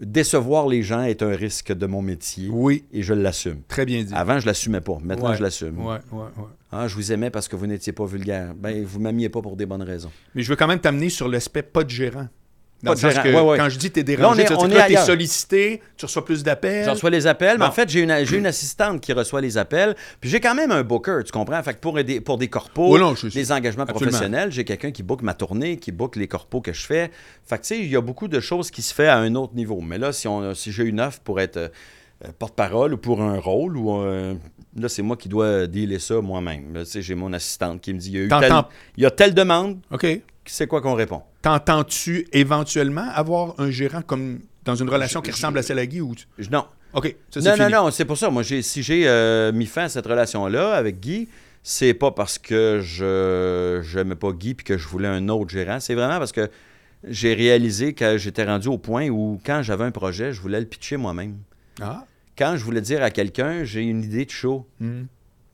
Décevoir 0.01 0.67
les 0.69 0.83
gens 0.83 1.03
est 1.03 1.23
un 1.23 1.35
risque 1.35 1.73
de 1.73 1.87
mon 1.87 2.03
métier 2.03 2.49
Oui, 2.51 2.85
et 2.93 3.03
je 3.03 3.15
l'assume. 3.15 3.63
très 3.69 3.87
bien 3.87 4.03
dit. 4.03 4.13
Avant, 4.15 4.39
je 4.39 4.47
l'assumais 4.47 4.81
pas. 4.81 4.99
Maintenant, 5.03 5.31
Ouais. 5.31 5.37
je 5.37 5.43
l'assume. 5.43 5.79
Ouais, 5.79 5.99
ouais, 6.13 6.19
ouais. 6.37 6.45
Ah, 6.73 6.87
je 6.89 6.95
vous 6.95 7.13
aimais 7.13 7.31
parce 7.31 7.49
que 7.49 7.57
vous 7.57 7.67
n'étiez 7.67 7.93
pas 7.93 8.05
vulgaire. 8.05 8.55
Ben, 8.55 8.85
vous 8.85 9.01
m'aimiez 9.01 9.29
pas 9.29 9.41
pour 9.41 9.57
des 9.57 9.65
bonnes 9.67 9.83
raisons. 9.83 10.11
Mais 10.35 10.43
je 10.43 10.49
veux 10.51 10.57
quand 10.57 10.67
même 10.67 10.81
t'amener 10.81 11.09
sur 11.09 11.29
l'aspect 11.29 11.63
pas 11.63 11.85
de 11.85 11.91
gérant. 11.91 12.29
Dans 12.83 12.91
Pas 12.91 12.95
le 12.95 12.97
de 12.97 13.01
sens 13.01 13.13
gérant, 13.13 13.23
que 13.25 13.29
ouais, 13.35 13.41
ouais. 13.53 13.57
quand 13.59 13.69
je 13.71 13.79
dis 13.79 13.91
t'es 13.91 14.01
Là, 14.03 14.05
on 14.29 14.35
dérangé, 14.35 14.43
est- 14.43 14.47
tu 14.47 14.53
veux 14.53 14.59
on 14.59 14.65
là, 14.67 14.75
t'es 14.77 14.81
ailleurs. 14.83 15.05
sollicité, 15.07 15.81
tu 15.97 16.05
reçois 16.05 16.25
plus 16.27 16.43
d'appels. 16.45 16.85
Je 16.85 16.91
reçois 16.91 17.09
les 17.09 17.27
appels, 17.27 17.57
mais 17.59 17.65
en 17.65 17.71
fait, 17.73 17.89
j'ai 17.89 18.01
une, 18.03 18.11
une 18.11 18.47
assistante 18.47 19.01
qui 19.01 19.15
reçoit 19.15 19.41
les 19.41 19.57
appels. 19.57 19.97
Puis 20.21 20.29
j'ai 20.29 20.41
quand 20.41 20.55
même 20.55 20.71
un 20.71 20.83
booker, 20.83 21.21
tu 21.25 21.33
comprends? 21.33 21.63
Fait 21.63 21.73
que 21.73 21.79
pour, 21.79 21.99
aider, 21.99 22.21
pour 22.21 22.37
des 22.37 22.49
corpos, 22.49 22.93
Oui, 22.93 23.01
non, 23.01 23.15
je- 23.15 23.29
des 23.29 23.51
engagements 23.51 23.85
absolument. 23.85 24.11
professionnels, 24.11 24.53
j'ai 24.53 24.65
quelqu'un 24.65 24.91
qui 24.91 25.03
book 25.03 25.23
ma 25.23 25.33
tournée, 25.33 25.79
qui 25.79 25.91
book 25.91 26.17
les 26.17 26.29
corpos 26.29 26.61
que 26.61 26.75
je 26.75 26.85
fais. 26.85 27.11
Fait 27.47 27.57
que 27.57 27.63
tu 27.63 27.69
sais, 27.69 27.79
il 27.79 27.89
y 27.89 27.97
a 27.97 28.01
beaucoup 28.03 28.29
de 28.29 28.41
choses 28.41 28.71
qui 28.71 28.83
se 28.83 28.93
fait 28.93 29.09
à 29.09 29.17
un 29.17 29.35
autre 29.37 29.55
niveau. 29.55 29.81
Mais 29.81 29.97
là, 29.97 30.13
si, 30.13 30.29
on, 30.29 30.53
si 30.55 30.71
j'ai 30.71 30.85
une 30.85 31.01
offre 31.01 31.21
pour 31.21 31.41
être 31.41 31.57
euh, 31.57 31.69
porte-parole 32.39 32.93
ou 32.93 32.99
pour 32.99 33.23
un 33.23 33.39
rôle, 33.39 33.77
ou 33.79 34.01
euh, 34.03 34.35
là, 34.79 34.89
c'est 34.91 35.03
moi 35.03 35.17
qui 35.17 35.31
dois 35.31 35.67
dealer 35.67 35.99
ça 35.99 36.21
moi-même. 36.21 36.75
Là, 36.75 36.85
tu 36.85 36.91
sais, 36.91 37.03
j'ai 37.03 37.15
mon 37.15 37.33
assistante 37.33 37.81
qui 37.81 37.95
me 37.95 37.99
dit, 37.99 38.11
il 38.11 38.17
y 38.17 38.19
a, 38.19 38.25
eu 38.25 38.29
telle, 38.29 38.53
il 38.99 39.03
y 39.03 39.07
a 39.07 39.11
telle 39.11 39.33
demande, 39.35 39.79
OK. 39.91 40.07
C'est 40.47 40.67
quoi 40.67 40.81
qu'on 40.81 40.95
répond? 40.95 41.23
T'entends-tu 41.43 42.27
éventuellement 42.33 43.09
avoir 43.15 43.55
un 43.59 43.71
gérant 43.71 44.03
comme 44.03 44.41
dans 44.65 44.75
une 44.75 44.89
relation 44.91 45.21
qui 45.21 45.31
ressemble 45.31 45.59
à 45.59 45.63
celle 45.63 45.79
à 45.79 45.87
Guy 45.87 46.01
ou 46.01 46.15
tu- 46.15 46.27
Je- 46.39 46.51
non, 46.51 46.65
OK, 46.93 47.15
ça 47.31 47.41
non, 47.41 47.53
fini. 47.55 47.71
non, 47.73 47.85
non, 47.85 47.91
c'est 47.91 48.05
pour 48.05 48.19
ça. 48.19 48.31
Moi, 48.31 48.43
si 48.45 48.83
j'ai 48.83 49.07
euh, 49.07 49.53
mis 49.53 49.67
fin 49.67 49.85
à 49.85 49.89
cette 49.89 50.07
relation-là 50.07 50.75
avec 50.75 50.99
Guy, 51.01 51.29
c'est 51.63 51.95
pas 51.95 52.11
parce 52.11 52.39
que 52.39 52.81
je 52.83 53.97
n'aimais 53.97 54.15
pas 54.15 54.33
Guy 54.33 54.55
puis 54.55 54.65
que 54.65 54.77
je 54.79 54.87
voulais 54.89 55.09
un 55.09 55.29
autre 55.29 55.51
gérant. 55.51 55.81
C'est 55.81 55.95
vraiment 55.95 56.19
parce 56.19 56.33
que 56.33 56.49
j'ai 57.09 57.35
réalisé 57.35 57.93
que 57.93 58.19
j'étais 58.19 58.45
rendu 58.45 58.69
au 58.69 58.79
point 58.79 59.09
où, 59.09 59.41
quand 59.45 59.63
j'avais 59.63 59.85
un 59.85 59.91
projet, 59.91 60.33
je 60.33 60.41
voulais 60.41 60.61
le 60.61 60.67
pitcher 60.67 60.97
moi-même. 60.97 61.37
Ah. 61.81 62.05
Quand 62.37 62.57
je 62.57 62.65
voulais 62.65 62.81
dire 62.81 63.03
à 63.03 63.11
quelqu'un, 63.11 63.65
j'ai 63.65 63.83
une 63.83 64.03
idée 64.03 64.25
de 64.25 64.31
show, 64.31 64.67
Hmm. 64.81 65.05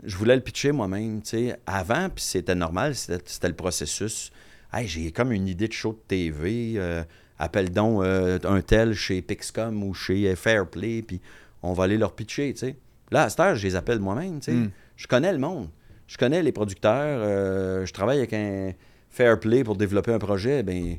je 0.05 0.16
voulais 0.16 0.35
le 0.36 0.40
pitcher 0.43 0.73
moi-même. 0.73 1.20
Avant, 1.66 2.09
puis 2.09 2.24
c'était 2.24 2.55
normal, 2.55 2.94
c'était 2.94 3.48
le 3.48 3.55
processus. 3.55 4.32
Hey, 4.72 4.86
j'ai 4.86 5.12
comme 5.12 5.32
une 5.32 5.48
idée 5.48 5.68
de 5.68 5.72
show 5.72 5.92
de 5.92 5.98
TV. 6.08 6.74
euh, 6.76 7.02
appelle 7.38 7.70
donc 7.70 8.02
euh, 8.02 8.38
un 8.44 8.60
tel 8.62 8.94
chez 8.94 9.20
Pixcom 9.20 9.82
ou 9.82 9.94
chez 9.94 10.34
Fairplay, 10.36 11.02
puis 11.02 11.20
on 11.62 11.72
va 11.72 11.84
aller 11.84 11.98
leur 11.98 12.14
pitcher. 12.14 12.52
tu 12.52 12.60
sais. 12.60 12.76
Là, 13.10 13.24
à 13.24 13.30
cette 13.30 13.40
heure, 13.40 13.56
je 13.56 13.66
les 13.66 13.76
appelle 13.76 13.98
moi-même. 13.98 14.38
tu 14.38 14.44
sais. 14.46 14.52
Mm. 14.52 14.70
Je 14.96 15.06
connais 15.06 15.32
le 15.32 15.38
monde. 15.38 15.68
Je 16.06 16.16
connais 16.16 16.42
les 16.42 16.52
producteurs. 16.52 17.20
euh, 17.22 17.84
je 17.84 17.92
travaille 17.92 18.18
avec 18.18 18.32
un 18.32 18.72
Fairplay 19.10 19.64
pour 19.64 19.76
développer 19.76 20.12
un 20.12 20.18
projet. 20.18 20.62
Ben, 20.62 20.96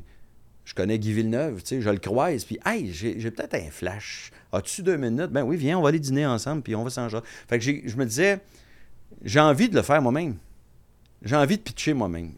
je 0.64 0.74
connais 0.74 0.98
Guy 0.98 1.12
Villeneuve, 1.12 1.62
tu 1.62 1.68
sais, 1.76 1.80
je 1.82 1.90
le 1.90 1.98
croise, 1.98 2.44
puis 2.44 2.58
hey, 2.64 2.90
j'ai 2.92 3.30
peut-être 3.30 3.54
un 3.54 3.70
flash. 3.70 4.30
As-tu 4.52 4.82
deux 4.82 4.96
minutes? 4.96 5.30
Ben 5.30 5.42
oui, 5.42 5.56
viens, 5.56 5.78
on 5.78 5.82
va 5.82 5.88
aller 5.90 5.98
dîner 5.98 6.24
ensemble, 6.26 6.62
puis 6.62 6.74
on 6.74 6.84
va 6.84 6.90
s'en. 6.90 7.08
Fait 7.48 7.58
que 7.58 7.64
je 7.64 7.96
me 7.96 8.06
disais, 8.06 8.40
j'ai 9.22 9.40
envie 9.40 9.68
de 9.68 9.74
le 9.74 9.82
faire 9.82 10.00
moi-même. 10.00 10.36
J'ai 11.22 11.36
envie 11.36 11.56
de 11.56 11.62
pitcher 11.62 11.92
moi-même. 11.92 12.32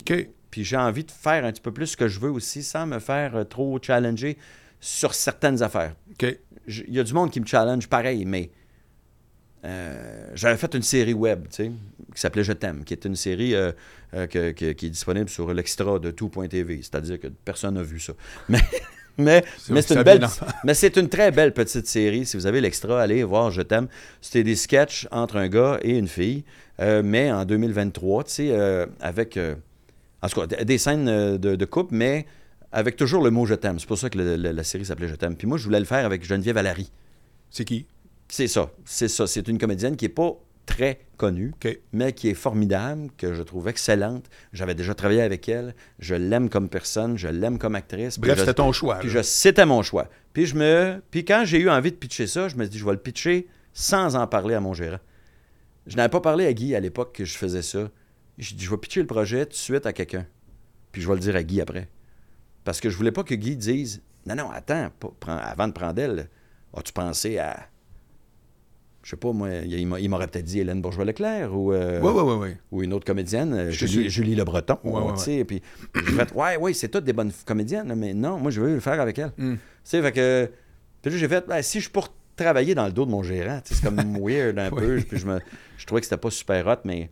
Puis 0.51 0.64
j'ai 0.64 0.77
envie 0.77 1.05
de 1.05 1.10
faire 1.10 1.44
un 1.44 1.52
petit 1.52 1.60
peu 1.60 1.73
plus 1.73 1.86
ce 1.89 1.97
que 1.97 2.09
je 2.09 2.20
veux 2.20 2.31
aussi, 2.31 2.62
sans 2.62 2.86
me 2.86 2.98
faire 2.98 3.36
euh, 3.36 3.44
trop 3.44 3.78
challenger 3.82 4.36
sur 4.81 5.14
certaines 5.14 5.62
affaires. 5.62 5.94
Il 6.20 6.94
y 6.94 7.01
a 7.01 7.05
du 7.05 7.12
monde 7.12 7.31
qui 7.31 7.40
me 7.40 7.47
challenge 7.47 7.89
pareil, 7.89 8.24
mais 8.24 8.51
euh, 9.64 10.28
j'avais 10.35 10.56
fait 10.56 10.74
une 10.74 10.82
série 10.82 11.14
web, 11.14 11.44
tu 11.48 11.56
sais, 11.56 11.73
qui 12.14 12.20
s'appelait 12.20 12.44
Je 12.44 12.52
t'aime, 12.52 12.85
qui 12.85 12.93
est 12.94 13.05
une 13.05 13.16
série 13.16 13.55
euh, 13.55 13.73
euh, 14.14 14.27
que- 14.27 14.52
que- 14.52 14.73
qui 14.73 14.86
est 14.86 14.90
disponible 14.90 15.28
sur 15.28 15.52
l'extra 15.52 15.98
de 15.98 16.10
tout.tv, 16.10 16.81
c'est-à-dire 16.82 17.18
que 17.18 17.27
personne 17.28 17.74
n'a 17.74 17.82
vu 17.82 17.98
ça. 17.98 18.12
Mais, 18.48 18.60
mais, 19.18 19.44
C'est 19.59 19.73
mais 19.73 19.81
une, 19.94 20.02
belle, 20.02 20.18
vient 20.18 20.31
mais 20.64 20.74
c'est 20.74 20.94
une 20.98 21.09
très 21.09 21.31
belle 21.31 21.55
petite 21.55 21.86
série. 21.86 22.27
Si 22.27 22.36
vous 22.36 22.47
avez 22.47 22.60
l'extra, 22.60 23.01
allez 23.01 23.24
voir 23.24 23.51
Je 23.51 23.62
t'aime. 23.62 23.89
C'était 24.20 24.44
des 24.44 24.56
sketchs 24.56 25.09
entre 25.10 25.36
un 25.36 25.48
gars 25.48 25.78
et 25.81 25.97
une 25.97 26.06
fille, 26.06 26.44
mais 26.78 27.32
en 27.32 27.47
2023, 27.47 28.24
tu 28.24 28.31
sais, 28.31 28.86
avec, 29.01 29.39
euh, 29.39 29.55
en 30.22 30.28
tout 30.28 30.40
cas, 30.40 30.47
des 30.64 30.78
scènes 30.78 31.09
euh, 31.09 31.38
de, 31.38 31.56
de 31.56 31.64
couple, 31.64 31.94
mais 31.94 32.26
avec 32.72 32.97
toujours 32.97 33.22
le 33.22 33.30
mot 33.30 33.47
Je 33.47 33.55
t'aime. 33.55 33.78
C'est 33.78 33.86
pour 33.88 33.98
ça 33.98 34.10
que 34.10 34.18
le- 34.18 34.36
le- 34.36 34.52
la 34.52 34.64
série 34.64 34.84
s'appelait 34.84 35.09
Je 35.09 35.14
t'aime. 35.14 35.36
Puis 35.36 35.47
moi, 35.47 35.59
je 35.59 35.64
voulais 35.64 35.78
le 35.78 35.84
faire 35.86 36.05
avec 36.05 36.24
Geneviève 36.24 36.55
Valérie. 36.56 36.90
C'est 37.51 37.64
qui? 37.64 37.86
C'est 38.28 38.48
ça, 38.48 38.70
c'est 38.84 39.09
ça. 39.09 39.26
C'est 39.26 39.47
une 39.48 39.59
comédienne 39.59 39.97
qui 39.97 40.05
n'est 40.05 40.09
pas 40.10 40.32
très 40.66 40.98
connue, 41.16 41.52
mais 41.93 42.12
qui 42.12 42.28
est 42.28 42.34
formidable, 42.34 43.09
que 43.16 43.34
je 43.34 43.43
trouve 43.44 43.68
excellente. 43.68 44.24
J'avais 44.52 44.74
déjà 44.74 44.94
travaillé 44.97 45.22
avec 45.22 45.48
elle. 45.48 45.76
Je 46.01 46.16
l'aime 46.16 46.48
comme 46.51 46.68
personne, 46.68 47.16
je 47.16 47.28
l'aime 47.28 47.56
comme 47.59 47.76
actrice. 47.76 48.18
Bref, 48.18 48.38
c'était 48.40 48.55
ton 48.55 48.72
choix. 48.72 48.98
puis 48.98 49.09
je- 49.09 49.22
c'était 49.22 49.64
mon 49.64 49.82
choix. 49.82 50.09
Puis 50.32 50.47
je 50.47 50.56
me, 50.56 51.01
puis 51.12 51.24
quand 51.24 51.44
j'ai 51.44 51.60
eu 51.60 51.70
envie 51.70 51.93
de 51.93 51.97
pitcher 51.97 52.26
ça, 52.26 52.48
je 52.48 52.56
me 52.56 52.64
suis 52.64 52.70
dit, 52.70 52.78
je 52.78 52.84
vais 52.84 52.90
le 52.93 52.98
pitcher 52.98 53.47
sans 53.74 54.16
en 54.16 54.26
parler 54.26 54.55
à 54.56 54.60
mon 54.60 54.74
gérant. 54.74 54.98
Je 55.86 55.97
n'avais 55.97 56.09
pas 56.09 56.20
parlé 56.20 56.47
à 56.47 56.52
Guy 56.52 56.74
à 56.74 56.80
l'époque 56.80 57.14
que 57.14 57.24
je 57.24 57.36
faisais 57.38 57.62
ça. 57.62 57.88
Dit, 58.38 58.56
je 58.64 58.70
vais 58.70 58.76
pitcher 58.76 59.00
le 59.00 59.06
projet 59.06 59.44
tout 59.46 59.52
de 59.52 59.56
suite 59.56 59.86
à 59.86 59.92
quelqu'un. 59.92 60.26
Puis 60.92 61.02
je 61.02 61.08
vais 61.08 61.14
le 61.14 61.20
dire 61.20 61.36
à 61.36 61.42
Guy 61.42 61.60
après. 61.60 61.88
Parce 62.64 62.80
que 62.80 62.90
je 62.90 62.96
voulais 62.96 63.12
pas 63.12 63.22
que 63.22 63.34
Guy 63.34 63.56
dise, 63.56 64.02
non, 64.26 64.34
non, 64.34 64.50
attends, 64.50 64.90
prends- 65.20 65.36
avant 65.38 65.68
de 65.68 65.72
prendre 65.72 66.00
elle, 66.00 66.28
as-tu 66.76 66.92
pensé 66.92 67.38
à, 67.38 67.68
je 69.02 69.10
sais 69.10 69.16
pas, 69.16 69.32
moi, 69.32 69.48
il 69.50 69.86
m'a- 69.86 70.00
il 70.00 70.08
m'aurait 70.10 70.26
peut-être 70.26 70.44
dit 70.44 70.58
Hélène 70.58 70.82
Bourgeois-Leclerc 70.82 71.54
ou, 71.56 71.72
euh, 71.72 72.00
ou 72.72 72.82
une 72.82 72.92
autre 72.92 73.04
comédienne, 73.06 73.54
euh, 73.54 73.70
Je 73.70 73.86
Julie, 73.86 74.34
Le 74.34 74.42
Breton. 74.44 74.78
Sais, 75.16 75.44
Puis 75.44 75.62
j'ai 75.94 76.02
fait, 76.12 76.32
ouais, 76.34 76.56
ouais, 76.56 76.72
c'est 76.74 76.88
toutes 76.88 77.04
des 77.04 77.12
bonnes 77.12 77.30
comédiennes, 77.44 77.94
mais 77.94 78.12
non, 78.14 78.38
moi, 78.38 78.50
je 78.50 78.60
veux 78.60 78.74
le 78.74 78.80
faire 78.80 79.00
avec 79.00 79.18
elle. 79.20 79.32
Mm. 79.38 79.54
Tu 79.54 79.60
sais, 79.84 80.02
fait 80.02 80.12
que. 80.12 80.50
Puis 81.02 81.12
là, 81.12 81.18
j'ai 81.18 81.28
fait, 81.28 81.46
ben, 81.46 81.62
si 81.62 81.80
je 81.80 81.88
pour 81.88 82.08
travailler 82.34 82.74
dans 82.74 82.86
le 82.86 82.92
dos 82.92 83.06
de 83.06 83.10
mon 83.12 83.22
gérant, 83.22 83.60
c'est 83.64 83.80
comme 83.80 83.96
weird 84.20 84.58
un 84.58 84.70
peu. 84.70 84.96
Puis 85.08 85.18
je, 85.20 85.26
me, 85.26 85.38
je 85.78 85.86
trouvais 85.86 86.00
que 86.00 86.06
c'était 86.06 86.16
pas 86.20 86.30
super 86.30 86.66
hot, 86.66 86.80
mais 86.84 87.08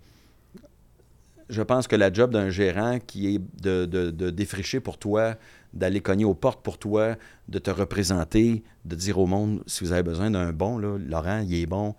je 1.49 1.63
pense 1.63 1.87
que 1.89 1.97
la 1.97 2.13
job 2.13 2.31
d'un 2.33 2.51
gérant 2.51 2.99
qui 2.99 3.35
est 3.35 3.41
de, 3.63 3.85
de- 3.87 4.11
de 4.11 4.31
défricher 4.31 4.81
pour 4.81 4.99
toi, 4.99 5.35
d'aller 5.73 6.01
cogner 6.01 6.25
aux 6.25 6.35
portes 6.35 6.63
pour 6.63 6.79
toi, 6.79 7.17
de 7.49 7.59
te 7.59 7.71
représenter, 7.71 8.63
de 8.85 8.95
dire 8.97 9.19
au 9.19 9.27
monde 9.27 9.63
si 9.67 9.85
vous 9.85 9.93
avez 9.93 10.03
besoin 10.03 10.31
d'un 10.31 10.53
bon, 10.53 10.79
là, 10.79 10.97
Laurent, 10.99 11.41
il 11.47 11.55
est 11.55 11.67
bon. 11.67 11.95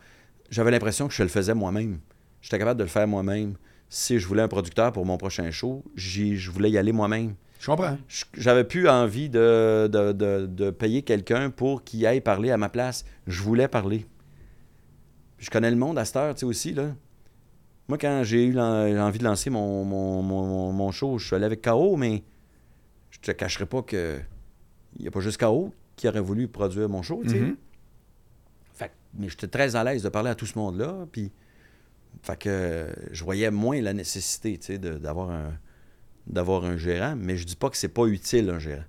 J'avais 0.50 0.72
l'impression 0.72 1.08
que 1.08 1.14
je 1.14 1.24
le 1.24 1.30
faisais 1.30 1.54
moi-même. 1.54 2.00
J'étais 2.42 2.60
capable 2.60 2.80
de 2.80 2.84
le 2.84 2.90
faire 2.90 3.08
moi-même. 3.08 3.56
Si 3.90 4.18
je 4.20 4.28
voulais 4.28 4.42
un 4.44 4.48
producteur 4.48 4.92
pour 4.92 5.06
mon 5.06 5.18
prochain 5.18 5.50
show, 5.52 5.84
j'y- 5.96 6.38
je 6.38 6.52
voulais 6.52 6.72
y 6.72 6.78
aller 6.78 6.92
moi-même. 6.92 7.36
Je 7.60 7.68
comprends. 7.68 7.98
Je- 8.08 8.26
J'avais 8.38 8.64
plus 8.64 8.88
envie 8.88 9.30
de, 9.30 9.88
de- 9.92 10.12
de- 10.12 10.46
de 10.46 10.70
payer 10.72 11.02
quelqu'un 11.02 11.50
pour 11.50 11.84
qu'il 11.84 12.06
aille 12.06 12.22
parler 12.22 12.52
à 12.52 12.58
ma 12.58 12.70
place. 12.70 13.06
Je 13.28 13.42
voulais 13.42 13.68
parler. 13.68 14.06
Je 15.38 15.50
connais 15.50 15.70
le 15.72 15.78
monde 15.78 15.98
à 16.00 16.06
cette 16.06 16.16
heure, 16.16 16.34
tu 16.34 16.42
sais, 16.42 16.46
aussi, 16.46 16.74
là. 16.74 16.96
Moi, 17.88 17.98
quand 17.98 18.22
j'ai 18.24 18.46
eu 18.46 18.52
l'en- 18.52 18.98
envie 19.06 19.20
de 19.20 19.24
lancer 19.24 19.50
mon, 19.50 19.84
mon, 19.84 20.22
mon- 20.24 20.72
mon 20.72 20.92
show, 20.92 21.18
je 21.20 21.28
suis 21.28 21.36
allé 21.36 21.46
avec 21.46 21.62
K.O., 21.62 21.96
mais 21.98 22.24
je 23.12 23.20
te 23.20 23.32
cacherai 23.32 23.66
pas 23.66 23.82
que 23.84 24.20
il 24.98 25.02
n'y 25.04 25.08
a 25.08 25.12
pas 25.12 25.20
juste 25.20 25.38
K.O. 25.40 25.74
qui 25.96 26.08
aurait 26.08 26.22
voulu 26.22 26.48
produire 26.48 26.88
mon 26.90 27.02
show, 27.02 27.22
tu 27.24 27.30
sais. 27.30 27.40
Mhm. 27.40 27.56
Fait 28.74 28.92
mais 29.18 29.30
j'étais 29.30 29.48
très 29.48 29.76
à 29.76 29.84
l'aise 29.84 30.04
de 30.04 30.10
parler 30.10 30.30
à 30.30 30.36
tout 30.36 30.46
ce 30.46 30.58
monde-là, 30.58 31.06
puis 31.12 31.32
fait 32.24 32.38
que 32.40 32.88
je 33.12 33.24
voyais 33.24 33.52
moins 33.52 33.82
la 33.82 33.94
nécessité, 33.94 34.58
tu 34.58 34.66
sais, 34.68 34.78
de- 34.78 34.98
d'avoir 34.98 35.30
un 35.32 35.54
d'avoir 36.28 36.66
un 36.66 36.76
gérant, 36.76 37.16
mais 37.16 37.38
je 37.38 37.46
dis 37.46 37.56
pas 37.56 37.70
que 37.70 37.78
c'est 37.78 37.88
pas 37.88 38.06
utile 38.08 38.50
un 38.50 38.58
gérant. 38.58 38.84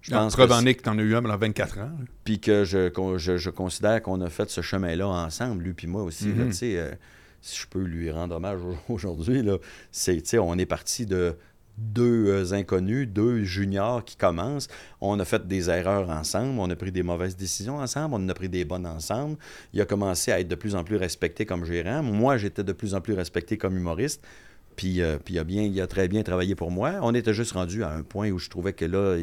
Je 0.00 0.10
Non, 0.12 0.20
pense 0.20 0.32
preuve 0.36 0.48
que 0.48 0.54
en 0.54 0.64
est 0.64 0.74
que 0.74 0.82
t'en 0.82 0.96
as 0.98 1.02
eu 1.02 1.14
un 1.14 1.20
pendant 1.20 1.36
24 1.36 1.78
ans. 1.80 1.90
puis 2.24 2.40
que 2.40 2.64
je, 2.64 2.90
je, 3.18 3.36
je 3.36 3.50
considère 3.50 4.00
qu'on 4.00 4.22
a 4.22 4.30
fait 4.30 4.48
ce 4.48 4.62
chemin-là 4.62 5.06
ensemble, 5.06 5.64
lui 5.64 5.74
puis 5.74 5.86
moi 5.86 6.02
aussi. 6.02 6.28
Mhm. 6.28 6.46
tu 6.46 6.52
sais, 6.54 6.78
euh, 6.78 6.92
si 7.46 7.60
je 7.60 7.66
peux 7.68 7.82
lui 7.82 8.10
rendre 8.10 8.34
hommage 8.36 8.60
au- 8.62 8.76
aujourd'hui, 8.92 9.42
c'est, 9.90 10.38
on 10.38 10.56
est 10.58 10.66
parti 10.66 11.06
de 11.06 11.34
deux 11.78 12.28
euh, 12.28 12.52
inconnus, 12.54 13.06
deux 13.06 13.44
juniors 13.44 14.02
qui 14.04 14.16
commencent. 14.16 14.68
On 15.00 15.20
a 15.20 15.24
fait 15.26 15.46
des 15.46 15.68
erreurs 15.68 16.08
ensemble, 16.08 16.58
on 16.58 16.70
a 16.70 16.76
pris 16.76 16.90
des 16.90 17.02
mauvaises 17.02 17.36
décisions 17.36 17.76
ensemble, 17.78 18.14
on 18.16 18.28
a 18.28 18.34
pris 18.34 18.48
des 18.48 18.64
bonnes 18.64 18.86
ensemble. 18.86 19.36
Il 19.74 19.80
a 19.80 19.84
commencé 19.84 20.32
à 20.32 20.40
être 20.40 20.48
de 20.48 20.54
plus 20.54 20.74
en 20.74 20.84
plus 20.84 20.96
respecté 20.96 21.44
comme 21.44 21.64
gérant. 21.66 22.02
Moi, 22.02 22.38
j'étais 22.38 22.64
de 22.64 22.72
plus 22.72 22.94
en 22.94 23.00
plus 23.00 23.12
respecté 23.14 23.58
comme 23.58 23.76
humoriste. 23.76 24.26
Puis, 24.74 25.02
euh, 25.02 25.18
il, 25.28 25.38
a 25.38 25.44
bien, 25.44 25.62
il 25.62 25.78
a 25.80 25.86
très 25.86 26.08
bien 26.08 26.22
travaillé 26.22 26.54
pour 26.54 26.70
moi. 26.70 26.94
On 27.02 27.14
était 27.14 27.34
juste 27.34 27.52
rendu 27.52 27.82
à 27.84 27.90
un 27.90 28.02
point 28.02 28.30
où 28.30 28.38
je 28.38 28.48
trouvais 28.48 28.72
que 28.72 28.84
là, 28.86 29.18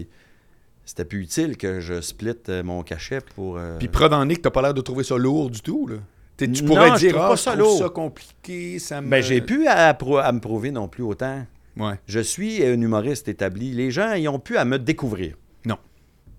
c'était 0.86 1.06
plus 1.06 1.22
utile 1.24 1.58
que 1.58 1.80
je 1.80 2.02
split 2.02 2.34
euh, 2.50 2.62
mon 2.64 2.84
cachet 2.84 3.20
pour. 3.36 3.58
Puis 3.80 3.88
prod 3.88 4.14
en 4.14 4.26
Nick, 4.26 4.42
t'as 4.44 4.52
pas 4.52 4.62
l'air 4.62 4.74
de 4.76 4.82
trouver 4.82 5.04
ça 5.04 5.18
lourd 5.18 5.50
du 5.50 5.62
tout, 5.62 5.88
là. 5.88 5.96
Tu 6.38 6.64
pourrais 6.64 6.98
dire, 6.98 7.16
pas 7.16 7.36
je 7.36 7.42
ça 7.42 7.52
trouve 7.52 7.64
lourd. 7.64 7.78
ça 7.80 7.90
compliqué, 7.90 8.80
ça 8.80 9.02
me... 9.02 9.10
Ben, 9.10 9.22
j'ai 9.22 9.42
pu 9.42 9.68
à, 9.68 9.90
à 9.90 10.32
me 10.32 10.40
prouver 10.40 10.72
non 10.72 10.88
plus 10.88 11.04
autant. 11.04 11.46
Ouais. 11.78 11.94
Je 12.08 12.20
suis 12.20 12.64
un 12.64 12.80
humoriste 12.80 13.28
établi. 13.28 13.72
Les 13.72 13.92
gens, 13.92 14.14
ils 14.14 14.28
ont 14.28 14.40
pu 14.40 14.58
à 14.58 14.66
me 14.66 14.78
découvrir. 14.80 15.36
Non. 15.66 15.78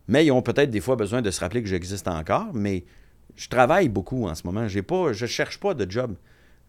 Mais 0.08 0.26
ils 0.26 0.32
ont 0.32 0.42
peut-être 0.42 0.70
des 0.70 0.80
fois 0.80 0.96
besoin 0.96 1.22
de 1.22 1.30
se 1.30 1.40
rappeler 1.40 1.62
que 1.62 1.68
j'existe 1.68 2.08
encore, 2.08 2.48
mais 2.52 2.84
je 3.36 3.48
travaille 3.48 3.88
beaucoup 3.88 4.26
en 4.26 4.34
ce 4.34 4.42
moment. 4.46 4.68
J'ai 4.68 4.82
pas, 4.82 5.12
je 5.12 5.26
cherche 5.26 5.58
pas 5.58 5.74
de 5.74 5.90
job. 5.90 6.14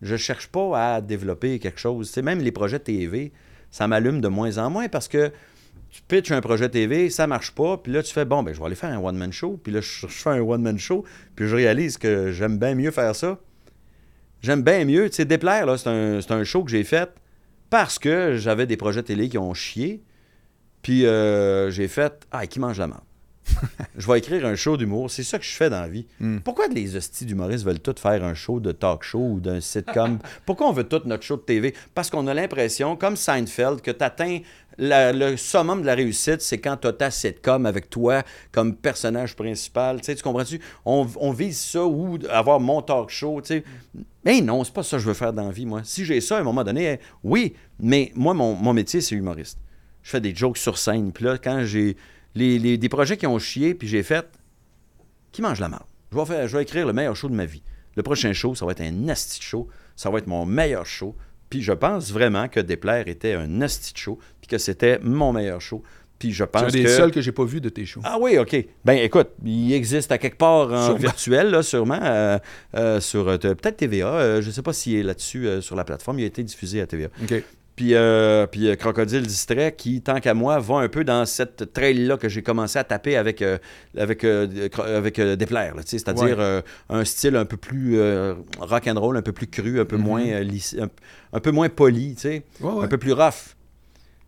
Je 0.02 0.16
cherche 0.16 0.48
pas 0.48 0.96
à 0.96 1.02
développer 1.02 1.60
quelque 1.60 1.80
chose. 1.80 2.10
C'est 2.10 2.22
même 2.22 2.40
les 2.40 2.52
projets 2.52 2.80
TV, 2.80 3.32
ça 3.72 3.88
m'allume 3.88 4.22
de 4.22 4.28
moins 4.28 4.58
en 4.58 4.70
moins 4.70 4.88
parce 4.88 5.08
que 5.08 5.32
tu 5.96 6.02
pitches 6.02 6.32
un 6.32 6.42
projet 6.42 6.68
TV, 6.68 7.10
ça 7.10 7.26
marche 7.26 7.52
pas, 7.52 7.78
puis 7.78 7.94
là 7.94 8.04
tu 8.04 8.14
fais 8.14 8.26
bon 8.26 8.44
ben 8.44 8.54
je 8.54 8.60
vais 8.60 8.66
aller 8.66 8.76
faire 8.76 8.92
un 8.92 9.02
one 9.02 9.16
man 9.16 9.32
show, 9.32 9.58
puis 9.64 9.72
là 9.72 9.80
je, 9.80 10.08
fais 10.08 10.32
un 10.32 10.42
one 10.42 10.62
man 10.62 10.78
show, 10.78 11.06
puis 11.38 11.48
je 11.48 11.56
réalise 11.56 11.98
que 11.98 12.32
j'aime 12.32 12.58
bien 12.58 12.76
mieux 12.76 12.92
faire 12.92 13.16
ça. 13.16 13.40
J'aime 14.42 14.62
bien 14.62 14.84
mieux, 14.84 15.10
tu 15.10 15.16
sais 15.16 15.26
déplaire 15.26 15.66
là, 15.66 15.78
c'est 15.78 15.88
un, 15.88 16.20
c'est 16.20 16.34
un 16.34 16.44
show 16.44 16.66
que 16.66 16.72
j'ai 16.72 16.84
fait 16.84 17.10
parce 17.70 17.98
que 17.98 18.36
j'avais 18.36 18.68
des 18.68 18.76
projets 18.76 19.04
télé 19.04 19.30
qui 19.30 19.38
ont 19.38 19.54
chié. 19.54 20.04
Puis 20.82 21.06
euh, 21.06 21.72
j'ai 21.72 21.88
fait 21.88 22.28
Ah, 22.30 22.46
qui 22.46 22.60
mange 22.60 22.78
la 22.78 22.88
merde? 22.88 23.05
Je 23.98 24.08
vais 24.08 24.20
écrire 24.20 24.46
un 24.46 24.56
show 24.56 24.78
d'humour. 24.78 25.10
C'est 25.10 25.24
ça 25.24 25.40
que 25.40 25.46
je 25.46 25.56
fais 25.56 25.70
dans 25.70 25.82
la 25.82 25.88
vie. 25.88 26.06
Mm. 26.20 26.40
Pourquoi 26.40 26.68
les 26.68 26.96
hosties 26.96 27.26
d'humoristes 27.26 27.66
veulent 27.66 27.80
tous 27.80 28.00
faire 28.00 28.24
un 28.24 28.34
show 28.34 28.60
de 28.60 28.72
talk 28.72 29.04
show 29.04 29.20
ou 29.20 29.40
d'un 29.40 29.62
sitcom? 29.62 30.20
Pourquoi 30.46 30.68
on 30.68 30.72
veut 30.72 30.84
tout 30.84 31.02
notre 31.06 31.24
show 31.24 31.38
de 31.38 31.42
TV 31.42 31.74
Parce 31.94 32.10
qu'on 32.10 32.28
a 32.28 32.34
l'impression, 32.34 32.96
comme 32.96 33.16
Seinfeld, 33.16 33.82
que 33.82 33.92
tu 33.92 34.04
atteins 34.04 34.40
le 34.78 35.36
summum 35.38 35.82
de 35.82 35.86
la 35.86 35.96
réussite, 35.96 36.42
c'est 36.42 36.58
quand 36.58 36.78
tu 36.78 36.88
as 36.88 36.94
ta 36.94 37.10
sitcom 37.12 37.66
avec 37.66 37.90
toi 37.90 38.24
comme 38.52 38.76
personnage 38.76 39.36
principal. 39.36 40.02
Tu 40.02 40.16
comprends-tu? 40.16 40.60
On, 40.86 41.08
on 41.20 41.32
vise 41.32 41.60
ça 41.60 41.86
ou 41.86 42.18
avoir 42.30 42.60
mon 42.60 42.82
talk 42.82 43.10
show. 43.10 43.42
Mais 44.24 44.42
non, 44.42 44.64
c'est 44.64 44.74
pas 44.74 44.84
ça 44.84 44.98
que 44.98 45.04
je 45.04 45.08
veux 45.08 45.14
faire 45.14 45.34
dans 45.34 45.46
la 45.46 45.52
vie, 45.52 45.66
moi. 45.66 45.82
Si 45.84 46.04
j'ai 46.04 46.20
ça 46.20 46.38
à 46.38 46.42
un 46.42 46.44
moment 46.44 46.64
donné, 46.64 46.94
eh, 46.94 47.00
oui, 47.24 47.54
mais 47.80 48.12
moi, 48.16 48.34
mon, 48.34 48.56
mon 48.56 48.74
métier, 48.74 49.02
c'est 49.02 49.16
humoriste. 49.16 49.60
Je 50.04 50.10
fais 50.12 50.22
des 50.22 50.36
jokes 50.36 50.58
sur 50.58 50.78
scène. 50.78 51.12
Puis 51.12 51.26
là, 51.26 51.38
quand 51.38 51.64
j'ai 51.64 51.96
les, 52.36 52.60
les- 52.60 52.78
des 52.78 52.90
projets 52.90 53.18
qui 53.18 53.26
ont 53.28 53.40
chié, 53.40 53.74
puis 53.74 53.88
j'ai 53.88 54.04
fait 54.04 54.26
qui 55.32 55.42
mange 55.42 55.60
la 55.60 55.68
marde? 55.70 55.86
Je 56.12 56.18
vais, 56.18 56.26
faire, 56.26 56.48
je 56.48 56.56
vais 56.58 56.64
écrire 56.64 56.86
le 56.88 56.94
meilleur 56.94 57.16
show 57.16 57.28
de 57.30 57.36
ma 57.36 57.46
vie. 57.46 57.62
Le 57.98 58.04
prochain 58.04 58.32
show, 58.34 58.56
ça 58.56 58.66
va 58.66 58.72
être 58.74 58.82
un 58.82 58.92
nasty 58.92 59.42
show. 59.42 59.68
Ça 59.96 60.10
va 60.10 60.20
être 60.20 60.28
mon 60.28 60.46
meilleur 60.46 60.86
show. 60.86 61.16
Puis 61.50 61.62
je 61.62 61.74
pense 61.74 62.12
vraiment 62.12 62.48
que 62.48 62.60
Déplaire 62.60 63.08
était 63.08 63.34
un 63.34 63.48
nasty 63.48 63.94
show, 63.96 64.18
puis 64.42 64.48
que 64.48 64.58
c'était 64.58 65.00
mon 65.00 65.34
meilleur 65.34 65.60
show. 65.62 65.84
Puis 66.18 66.32
je 66.32 66.44
C'est 66.44 66.48
pense 66.48 66.64
un 66.64 66.68
des 66.68 66.84
que... 66.84 66.90
seuls 66.90 67.12
que 67.12 67.20
j'ai 67.22 67.34
pas 67.34 67.44
vu 67.44 67.60
de 67.60 67.68
tes 67.68 67.86
shows. 67.86 68.00
Ah 68.06 68.18
oui, 68.20 68.38
OK. 68.38 68.56
Ben 68.86 68.94
écoute, 68.94 69.30
il 69.44 69.74
existe 69.74 70.12
à 70.14 70.18
quelque 70.18 70.38
part 70.38 70.72
en 70.72 70.86
Sûrement. 70.86 71.00
virtuel, 71.00 71.50
là, 71.50 71.62
sûrement, 71.64 72.00
euh, 72.02 72.38
euh, 72.76 73.02
sur 73.02 73.28
euh, 73.28 73.38
peut-être 73.38 73.76
TVA. 73.78 74.40
je 74.42 74.48
ne 74.48 74.52
sais 74.52 74.62
pas 74.62 74.72
s'il 74.72 74.96
est 74.96 75.04
là-dessus 75.04 75.62
sur 75.62 75.76
la 75.76 75.84
plateforme. 75.84 76.20
Il 76.20 76.24
a 76.24 76.28
été 76.28 76.42
diffusé 76.44 76.80
à 76.80 76.88
TVA. 76.88 77.10
OK. 77.22 77.44
Puis, 77.76 77.94
euh, 77.94 78.48
puis 78.48 78.70
euh, 78.70 78.76
Crocodile 78.76 79.24
Distrait, 79.28 79.76
qui, 79.78 80.02
tant 80.02 80.20
qu'à 80.22 80.34
moi, 80.34 80.60
va 80.60 80.76
un 80.78 80.88
peu 80.88 81.04
dans 81.04 81.26
cette 81.26 81.74
trail-là 81.74 82.16
que 82.16 82.30
j'ai 82.30 82.42
commencé 82.42 82.80
à 82.80 82.86
taper 82.86 83.18
avec, 83.18 83.42
euh, 83.42 83.58
avec, 83.98 84.24
euh, 84.24 84.48
avec 84.80 85.20
euh, 85.20 85.36
Déplaire. 85.36 85.74
C'est-à-dire 85.86 86.38
Ouais. 86.38 86.64
un 86.90 87.04
style 87.04 87.36
un 87.36 87.44
peu 87.44 87.58
plus 87.58 88.00
euh, 88.00 88.34
rock'n'roll, 88.60 89.18
un 89.18 89.22
peu 89.22 89.34
plus 89.34 89.48
cru, 89.48 89.80
un 89.82 89.86
peu 89.86 89.98
Mhm. 89.98 90.04
moins 90.04 90.24
un, 90.26 90.90
un 91.34 91.40
peu 91.42 91.52
moins 91.52 91.68
poli, 91.68 92.16
Ouais, 92.24 92.42
ouais. 92.62 92.86
un 92.86 92.88
peu 92.88 92.98
plus 92.98 93.12
rough. 93.12 93.56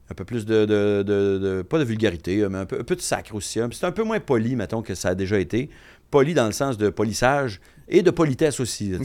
Un 0.09 0.13
peu 0.13 0.23
plus 0.25 0.45
de, 0.45 0.65
de- 0.65 1.03
de- 1.05 1.37
de- 1.37 1.61
Pas 1.63 1.79
de 1.79 1.83
vulgarité, 1.85 2.45
mais 2.49 2.59
un 2.59 2.65
peu, 2.65 2.79
un 2.79 2.83
peu 2.83 2.95
de 2.95 3.01
sacre 3.01 3.33
aussi. 3.35 3.59
hein. 3.61 3.69
C'est 3.71 3.85
un 3.85 3.91
peu 3.91 4.03
moins 4.03 4.19
poli, 4.19 4.55
mettons, 4.57 4.81
que 4.81 4.95
ça 4.95 5.09
a 5.09 5.15
déjà 5.15 5.39
été. 5.39 5.69
Poli 6.11 6.33
dans 6.33 6.45
le 6.45 6.53
sens 6.53 6.77
de 6.77 6.89
polissage 6.89 7.59
et 7.89 8.01
de 8.01 8.11
politesse 8.11 8.59
aussi. 8.61 8.89
là. 8.89 8.99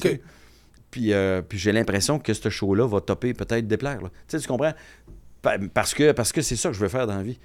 Puis, 0.93 1.13
euh, 1.13 1.43
puis 1.43 1.59
j'ai 1.59 1.73
l'impression 1.73 2.21
que 2.21 2.33
ce 2.35 2.49
show-là 2.51 2.87
va 2.87 3.01
topper 3.01 3.35
peut-être 3.35 3.67
déplaire. 3.67 3.99
Tu 4.01 4.09
sais, 4.29 4.39
tu 4.39 4.47
comprends? 4.47 4.73
Pa- 5.43 5.59
Parce 5.75 5.93
que 5.95 6.13
parce 6.13 6.31
que 6.33 6.41
c'est 6.43 6.55
ça 6.55 6.69
que 6.69 6.75
je 6.77 6.81
veux 6.81 6.89
faire 6.89 7.09
dans 7.09 7.17
la 7.17 7.23
vie. 7.25 7.41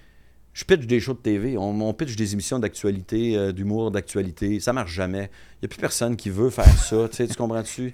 Je 0.53 0.63
pitch 0.65 0.85
des 0.85 0.99
shows 0.99 1.13
de 1.13 1.19
TV, 1.19 1.57
on, 1.57 1.81
on 1.81 1.93
pitch 1.93 2.15
des 2.15 2.33
émissions 2.33 2.59
d'actualité, 2.59 3.37
euh, 3.37 3.51
d'humour, 3.51 3.89
d'actualité. 3.91 4.59
Ça 4.59 4.73
marche 4.73 4.91
jamais. 4.93 5.29
Il 5.55 5.57
n'y 5.63 5.65
a 5.65 5.67
plus 5.69 5.79
personne 5.79 6.15
qui 6.15 6.29
veut 6.29 6.49
faire 6.51 6.65
ça. 6.77 7.07
tu 7.09 7.15
sais, 7.15 7.27
tu 7.27 7.35
comprends-tu? 7.35 7.93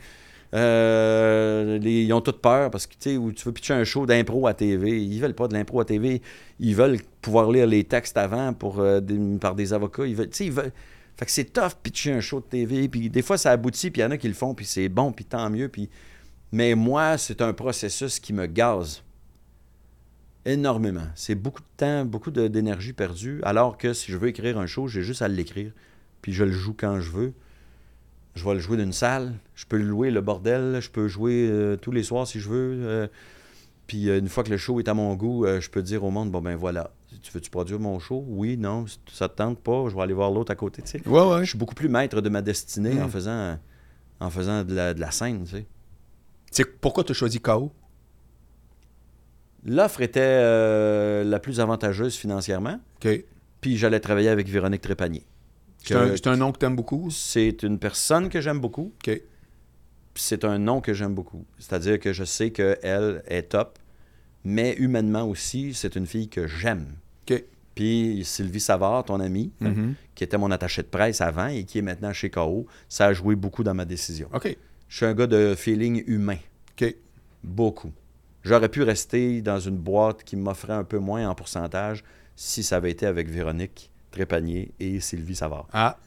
Euh, 0.53 1.77
les- 1.79 2.03
ils 2.03 2.13
ont 2.13 2.21
toutes 2.21 2.41
peur 2.41 2.69
parce 2.69 2.85
que 2.87 2.93
tu 2.93 3.19
tu 3.33 3.45
veux 3.45 3.51
pitcher 3.51 3.73
un 3.73 3.83
show 3.83 4.05
d'impro 4.05 4.47
à 4.47 4.53
TV. 4.53 5.01
Ils 5.01 5.19
veulent 5.19 5.33
pas 5.35 5.47
de 5.47 5.53
l'impro 5.53 5.79
à 5.81 5.85
TV. 5.85 6.21
Ils 6.59 6.75
veulent 6.75 6.99
pouvoir 7.21 7.51
lire 7.51 7.67
les 7.67 7.83
textes 7.83 8.17
avant 8.17 8.53
pour, 8.53 8.79
euh, 8.79 9.01
par 9.41 9.55
des 9.55 9.73
avocats. 9.73 10.05
Ils 10.05 10.15
veulent- 10.15 10.71
fait 11.17 11.25
que 11.25 11.31
c'est 11.31 11.53
tough 11.53 11.73
pitcher 11.81 12.11
un 12.13 12.21
show 12.21 12.39
de 12.39 12.45
TV. 12.45 12.87
Puis 12.89 13.09
des 13.09 13.21
fois, 13.21 13.37
ça 13.37 13.51
aboutit, 13.51 13.91
puis 13.91 14.01
il 14.01 14.03
y 14.03 14.07
en 14.07 14.11
a 14.11 14.17
qui 14.17 14.27
le 14.27 14.33
font, 14.33 14.53
puis 14.53 14.65
c'est 14.65 14.89
bon, 14.89 15.11
puis 15.11 15.25
tant 15.25 15.49
mieux. 15.49 15.69
Puis... 15.69 15.89
Mais 16.51 16.75
moi, 16.75 17.17
c'est 17.17 17.41
un 17.41 17.53
processus 17.53 18.19
qui 18.19 18.33
me 18.33 18.45
gaze 18.45 19.03
énormément. 20.45 21.07
C'est 21.15 21.35
beaucoup 21.35 21.61
de 21.61 21.67
temps, 21.77 22.05
beaucoup 22.05 22.31
d'énergie 22.31 22.93
perdue. 22.93 23.41
Alors 23.43 23.77
que 23.77 23.93
si 23.93 24.11
je 24.11 24.17
veux 24.17 24.27
écrire 24.27 24.57
un 24.57 24.67
show, 24.67 24.87
j'ai 24.87 25.03
juste 25.03 25.21
à 25.21 25.27
l'écrire, 25.27 25.71
puis 26.21 26.33
je 26.33 26.43
le 26.43 26.51
joue 26.51 26.75
quand 26.77 26.99
je 26.99 27.11
veux. 27.11 27.33
Je 28.35 28.43
vais 28.43 28.53
le 28.55 28.59
jouer 28.59 28.77
d'une 28.77 28.93
salle. 28.93 29.33
Je 29.55 29.65
peux 29.65 29.77
louer 29.77 30.09
le 30.09 30.21
bordel. 30.21 30.79
Je 30.81 30.89
peux 30.89 31.07
jouer 31.07 31.47
euh, 31.49 31.75
tous 31.75 31.91
les 31.91 32.03
soirs 32.03 32.27
si 32.27 32.39
je 32.39 32.49
veux. 32.49 32.79
euh, 32.83 33.07
puis 33.85 34.09
euh, 34.09 34.17
une 34.17 34.29
fois 34.29 34.43
que 34.43 34.49
le 34.49 34.57
show 34.57 34.79
est 34.79 34.87
à 34.87 34.93
mon 34.93 35.13
goût, 35.15 35.45
je 35.45 35.69
peux 35.69 35.83
dire 35.83 36.03
au 36.03 36.09
monde 36.09 36.31
bon 36.31 36.41
ben 36.41 36.55
voilà, 36.55 36.91
tu 37.21 37.31
veux-tu 37.31 37.49
produire 37.49 37.79
mon 37.79 37.99
show? 37.99 38.23
Oui, 38.27 38.57
non, 38.57 38.85
ça 39.11 39.29
te 39.29 39.35
tente 39.35 39.59
pas, 39.59 39.89
je 39.89 39.95
vais 39.95 40.01
aller 40.01 40.13
voir 40.13 40.31
l'autre 40.31 40.51
à 40.51 40.55
côté. 40.55 40.81
tu 40.81 40.91
sais. 40.91 41.07
Ouais, 41.07 41.21
ouais. 41.27 41.43
Je 41.43 41.49
suis 41.49 41.57
beaucoup 41.57 41.75
plus 41.75 41.89
maître 41.89 42.21
de 42.21 42.29
ma 42.29 42.41
destinée 42.41 42.95
Mm. 42.95 43.03
en 43.03 43.09
faisant 43.09 43.57
en 44.19 44.29
faisant 44.29 44.63
de 44.63 44.73
la, 44.73 44.93
de 44.93 44.99
la 44.99 45.11
scène. 45.11 45.43
Tu 45.45 45.65
sais. 46.51 46.65
Pourquoi 46.81 47.03
tu 47.03 47.11
as 47.11 47.15
choisi 47.15 47.39
KO? 47.41 47.71
L'offre 49.65 50.01
était 50.01 50.19
euh, 50.21 51.23
la 51.23 51.39
plus 51.39 51.59
avantageuse 51.59 52.15
financièrement. 52.15 52.79
OK. 53.03 53.23
Puis 53.61 53.77
j'allais 53.77 53.99
travailler 53.99 54.29
avec 54.29 54.47
Véronique 54.49 54.81
Trépanier. 54.81 55.23
C'est 55.83 56.27
un, 56.27 56.37
nom 56.37 56.51
que 56.53 56.59
tu 56.59 56.65
aimes 56.65 56.75
beaucoup? 56.77 57.09
C'est 57.11 57.63
une 57.63 57.77
personne 57.77 58.29
que 58.29 58.39
j'aime 58.39 58.59
beaucoup. 58.59 58.93
OK. 59.05 59.21
C'est 60.15 60.45
un 60.45 60.57
nom 60.57 60.79
que 60.79 60.93
j'aime 60.93 61.13
beaucoup. 61.13 61.45
C'est-à-dire 61.59 61.99
que 61.99 62.13
je 62.13 62.23
sais 62.23 62.51
qu'elle 62.51 63.23
est 63.27 63.43
top, 63.51 63.79
mais 64.45 64.73
humainement 64.75 65.23
aussi, 65.27 65.73
c'est 65.73 65.95
une 65.95 66.05
fille 66.05 66.29
que 66.29 66.47
j'aime. 66.47 66.87
OK. 67.29 67.43
Puis 67.75 68.21
Sylvie 68.23 68.59
Savard, 68.59 69.03
ton 69.05 69.19
amie, 69.19 69.51
Mhm. 69.59 69.95
qui 70.13 70.23
était 70.23 70.37
mon 70.37 70.51
attaché 70.51 70.83
de 70.83 70.87
presse 70.87 71.21
avant 71.21 71.47
et 71.47 71.63
qui 71.63 71.79
est 71.79 71.81
maintenant 71.81 72.13
chez 72.13 72.29
KO, 72.29 72.67
ça 72.87 73.07
a 73.07 73.13
joué 73.13 73.35
beaucoup 73.35 73.63
dans 73.63 73.73
ma 73.73 73.85
décision. 73.85 74.29
OK. 74.33 74.55
Je 74.87 74.95
suis 74.97 75.05
un 75.05 75.13
gars 75.15 75.25
de 75.27 75.55
feeling 75.57 76.03
humain. 76.05 76.37
OK. 76.79 76.95
Beaucoup. 77.43 77.91
J'aurais 78.43 78.69
pu 78.69 78.83
rester 78.83 79.41
dans 79.41 79.59
une 79.59 79.77
boîte 79.77 80.23
qui 80.23 80.35
m'offrait 80.35 80.73
un 80.73 80.83
peu 80.83 80.99
moins 80.99 81.27
en 81.27 81.33
pourcentage 81.35 82.03
si 82.35 82.61
ça 82.61 82.75
avait 82.77 82.91
été 82.91 83.05
avec 83.05 83.27
Véronique 83.29 83.89
Trépanier 84.11 84.71
et 84.79 84.99
Sylvie 84.99 85.35
Savard. 85.35 85.67
Ah, 85.73 85.97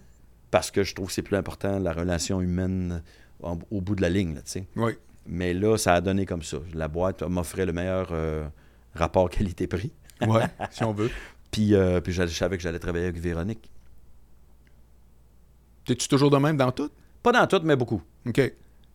Parce 0.52 0.70
que 0.70 0.84
je 0.84 0.94
trouve 0.94 1.08
que 1.08 1.12
c'est 1.12 1.22
plus 1.22 1.36
important, 1.36 1.78
la 1.80 1.92
relation 1.92 2.40
humaine 2.40 3.02
en- 3.42 3.58
au 3.72 3.80
bout 3.80 3.96
de 3.96 4.02
la 4.02 4.08
ligne. 4.08 4.34
tu 4.36 4.40
sais. 4.44 4.64
oui. 4.76 4.92
Mais 5.28 5.52
là, 5.54 5.76
ça 5.76 5.94
a 5.94 6.00
donné 6.00 6.24
comme 6.24 6.44
ça. 6.44 6.58
La 6.72 6.86
boîte 6.86 7.22
m'offrait 7.22 7.66
le 7.66 7.72
meilleur 7.72 8.10
euh, 8.12 8.46
rapport 8.94 9.28
qualité-prix. 9.30 9.90
Ouais, 10.22 10.44
si 10.70 10.84
on 10.84 10.92
veut. 10.92 11.10
Puis, 11.50 11.74
euh, 11.74 12.00
puis 12.00 12.12
je 12.12 12.26
savais 12.26 12.56
que 12.56 12.62
j'allais 12.62 12.78
travailler 12.78 13.06
avec 13.06 13.20
Véronique. 13.20 13.70
T'es-tu 15.84 16.08
toujours 16.08 16.30
de 16.30 16.36
même 16.38 16.56
dans 16.56 16.72
tout? 16.72 16.90
Pas 17.22 17.32
dans 17.32 17.46
tout, 17.46 17.60
mais 17.64 17.76
beaucoup. 17.76 18.02
OK. 18.26 18.52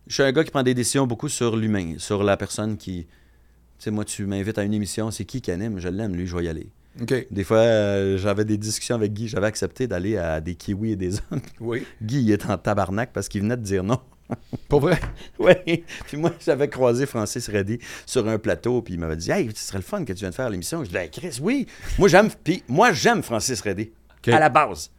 Je 0.07 0.13
suis 0.13 0.23
un 0.23 0.31
gars 0.31 0.43
qui 0.43 0.51
prend 0.51 0.63
des 0.63 0.73
décisions 0.73 1.07
beaucoup 1.07 1.29
sur 1.29 1.55
l'humain, 1.55 1.95
sur 1.97 2.23
la 2.23 2.37
personne 2.37 2.77
qui. 2.77 3.05
Tu 3.05 3.85
sais, 3.85 3.91
moi, 3.91 4.03
tu 4.05 4.25
m'invites 4.25 4.57
à 4.57 4.63
une 4.63 4.73
émission, 4.73 5.09
c'est 5.11 5.25
qui 5.25 5.41
qui 5.41 5.51
anime? 5.51 5.79
Je 5.79 5.87
l'aime, 5.87 6.15
lui, 6.15 6.27
je 6.27 6.35
vais 6.35 6.43
y 6.45 6.49
aller. 6.49 6.67
OK. 6.99 7.27
Des 7.31 7.43
fois, 7.43 7.57
euh, 7.57 8.17
j'avais 8.17 8.43
des 8.43 8.57
discussions 8.57 8.95
avec 8.95 9.13
Guy, 9.13 9.27
j'avais 9.29 9.47
accepté 9.47 9.87
d'aller 9.87 10.17
à 10.17 10.41
des 10.41 10.55
kiwis 10.55 10.91
et 10.91 10.95
des 10.95 11.15
hommes. 11.31 11.41
Oui. 11.59 11.85
Guy, 12.01 12.21
il 12.21 12.31
est 12.31 12.45
en 12.49 12.57
tabarnak 12.57 13.11
parce 13.13 13.29
qu'il 13.29 13.41
venait 13.41 13.57
de 13.57 13.63
dire 13.63 13.83
non. 13.83 13.99
Pour 14.69 14.79
vrai? 14.81 14.99
Oui. 15.39 15.83
Puis 16.07 16.17
moi, 16.17 16.31
j'avais 16.45 16.67
croisé 16.69 17.05
Francis 17.05 17.47
Reddy 17.49 17.79
sur 18.05 18.27
un 18.27 18.37
plateau, 18.37 18.81
puis 18.81 18.93
il 18.95 18.99
m'avait 18.99 19.15
dit 19.17 19.31
Hey, 19.31 19.49
ce 19.55 19.67
serait 19.67 19.79
le 19.79 19.83
fun 19.83 20.03
que 20.05 20.13
tu 20.13 20.19
viennes 20.19 20.33
faire 20.33 20.49
l'émission. 20.49 20.83
Je 20.83 20.89
dis 20.89 20.95
Hey, 20.97 21.09
Chris, 21.09 21.39
oui. 21.41 21.67
Moi, 21.99 22.07
j'aime. 22.07 22.29
Puis 22.43 22.63
moi, 22.67 22.91
j'aime 22.93 23.23
Francis 23.23 23.61
Reddy. 23.61 23.91
À 24.27 24.39
la 24.39 24.49
base. 24.49 24.91